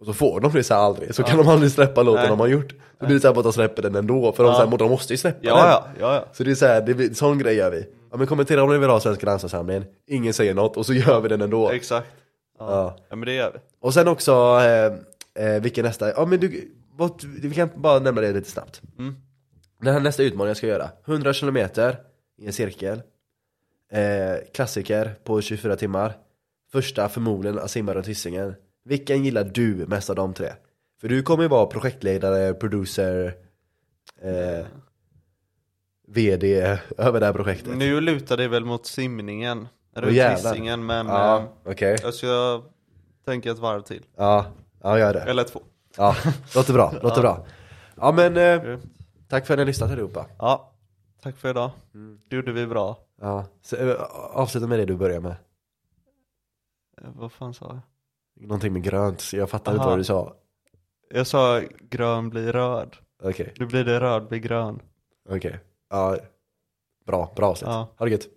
och 0.00 0.07
så 0.07 0.12
får 0.12 0.41
de 0.41 0.52
det 0.52 0.65
så 0.65 0.75
här 0.75 0.81
aldrig, 0.81 1.15
så 1.15 1.23
kan 1.23 1.39
de 1.39 1.49
aldrig 1.49 1.73
släppa 1.73 2.02
låten 2.02 2.20
Nej. 2.20 2.28
de 2.28 2.41
har 2.41 2.47
gjort 2.47 2.75
Så 3.00 3.07
blir 3.07 3.15
det 3.15 3.20
så 3.20 3.26
här 3.28 3.34
på 3.34 3.41
att 3.41 3.44
de 3.44 3.52
släpper 3.52 3.83
den 3.83 3.94
ändå, 3.94 4.33
för 4.33 4.44
de, 4.44 4.55
så 4.55 4.66
här, 4.66 4.78
de 4.78 4.91
måste 4.91 5.12
ju 5.12 5.16
släppa 5.16 5.39
den 5.41 5.49
Ja, 5.49 5.86
ja, 6.00 6.25
så 6.33 6.44
det 6.44 6.50
är 6.50 6.55
så 6.55 6.66
här, 6.66 6.83
det 6.83 6.94
blir, 6.94 7.15
sån 7.15 7.39
grej 7.39 7.57
gör 7.57 7.70
vi. 7.70 7.86
Ja 8.10 8.16
men 8.16 8.26
kommentera 8.26 8.62
om 8.62 8.70
ni 8.70 8.78
vill 8.78 8.91
ha 8.91 9.00
Svenska 9.00 9.26
dansarsamlingen, 9.26 9.84
ingen 10.07 10.33
säger 10.34 10.55
något 10.55 10.76
och 10.76 10.86
så 10.86 10.94
gör 10.94 11.20
vi 11.20 11.28
den 11.28 11.41
ändå. 11.42 11.70
Exakt. 11.70 12.08
Ja. 12.58 12.97
Ja. 13.08 13.16
men 13.16 13.26
det 13.26 13.33
gör 13.33 13.52
vi. 13.52 13.58
Och 13.81 13.94
sen 13.94 14.08
också, 14.08 14.33
eh, 14.60 15.47
eh, 15.47 15.62
vilken 15.62 15.84
nästa, 15.84 16.10
ja 16.10 16.26
men 16.26 16.41
du, 16.41 16.73
vad, 16.92 17.25
vi 17.42 17.55
kan 17.55 17.70
bara 17.76 17.99
nämna 17.99 18.20
det 18.20 18.33
lite 18.33 18.50
snabbt. 18.50 18.83
Mm. 18.99 19.15
Den 19.81 19.92
här 19.92 20.00
nästa 20.00 20.23
utmaning 20.23 20.49
jag 20.49 20.57
ska 20.57 20.66
göra, 20.66 20.91
100 21.07 21.33
kilometer 21.33 21.97
i 22.39 22.47
en 22.47 22.52
cirkel, 22.52 23.02
eh, 23.92 24.36
klassiker 24.55 25.15
på 25.25 25.41
24 25.41 25.76
timmar, 25.76 26.16
första 26.73 27.08
förmodligen 27.08 27.58
att 27.58 27.70
simma 27.70 27.94
runt 27.94 28.07
Hisingen. 28.07 28.55
Vilken 28.86 29.24
gillar 29.24 29.44
du 29.44 29.86
mest 29.86 30.10
av 30.10 30.16
de 30.16 30.34
tre? 30.34 30.52
För 31.00 31.08
du 31.08 31.23
kommer 31.23 31.42
ju 31.42 31.48
vara 31.48 31.66
projektledare, 31.66 32.55
producer, 32.55 33.34
eh, 34.23 34.66
VD 36.08 36.78
över 36.98 37.20
det 37.20 37.26
här 37.26 37.32
projektet. 37.32 37.76
Nu 37.76 38.00
lutar 38.00 38.36
det 38.36 38.48
väl 38.48 38.65
mot 38.65 38.86
simningen, 38.86 39.68
runt 39.94 40.84
men 40.84 41.06
Ja, 41.06 41.39
eh, 41.39 41.44
okej. 41.65 41.97
jag 42.02 42.15
ska 42.15 42.62
tänka 43.24 43.50
ett 43.50 43.58
varv 43.58 43.82
till. 43.82 44.05
Ja, 44.16 44.47
ja 44.82 44.98
gör 44.98 45.12
det. 45.15 45.20
Eller 45.20 45.44
två. 45.44 45.62
Ja, 45.97 46.16
låter 46.55 46.73
bra, 46.73 46.94
låter 47.02 47.20
bra. 47.20 47.47
Ja 47.97 48.12
men, 48.12 48.36
eh, 48.36 48.78
tack 49.28 49.47
för 49.47 49.55
att 49.55 49.58
ni 49.58 49.60
har 49.62 49.66
lyssnat 49.66 49.90
allihopa. 49.90 50.26
Ja, 50.39 50.73
tack 51.23 51.36
för 51.36 51.50
idag. 51.50 51.70
Det 52.28 52.36
gjorde 52.36 52.52
vi 52.52 52.66
bra. 52.66 52.98
Ja, 53.20 53.47
så, 53.62 53.76
eh, 53.76 53.97
avsluta 54.32 54.66
med 54.66 54.78
det 54.78 54.84
du 54.84 54.97
börjar 54.97 55.20
med. 55.20 55.36
Eh, 57.02 57.08
Vad 57.15 57.32
fan 57.32 57.55
sa 57.55 57.66
jag? 57.66 57.81
Någonting 58.36 58.73
med 58.73 58.82
grönt, 58.82 59.20
så 59.20 59.36
jag 59.36 59.50
fattar 59.50 59.73
inte 59.73 59.82
Aha. 59.82 59.90
vad 59.90 59.98
du 59.98 60.05
sa. 60.05 60.34
Jag 61.10 61.26
sa 61.26 61.60
grön 61.81 62.31
blir 62.31 62.52
röd. 62.52 62.97
Okej, 63.23 63.55
Nu 63.58 63.66
blir 63.66 63.84
det 63.84 64.00
röd 64.00 64.28
blir 64.28 64.39
grön. 64.39 64.82
okej. 65.28 65.60
Ja, 65.90 66.16
bra, 67.06 67.32
bra 67.36 67.47
avslut. 67.50 67.68
Ja. 67.70 67.94
Ha 67.98 68.06
det 68.06 68.12
gött. 68.12 68.28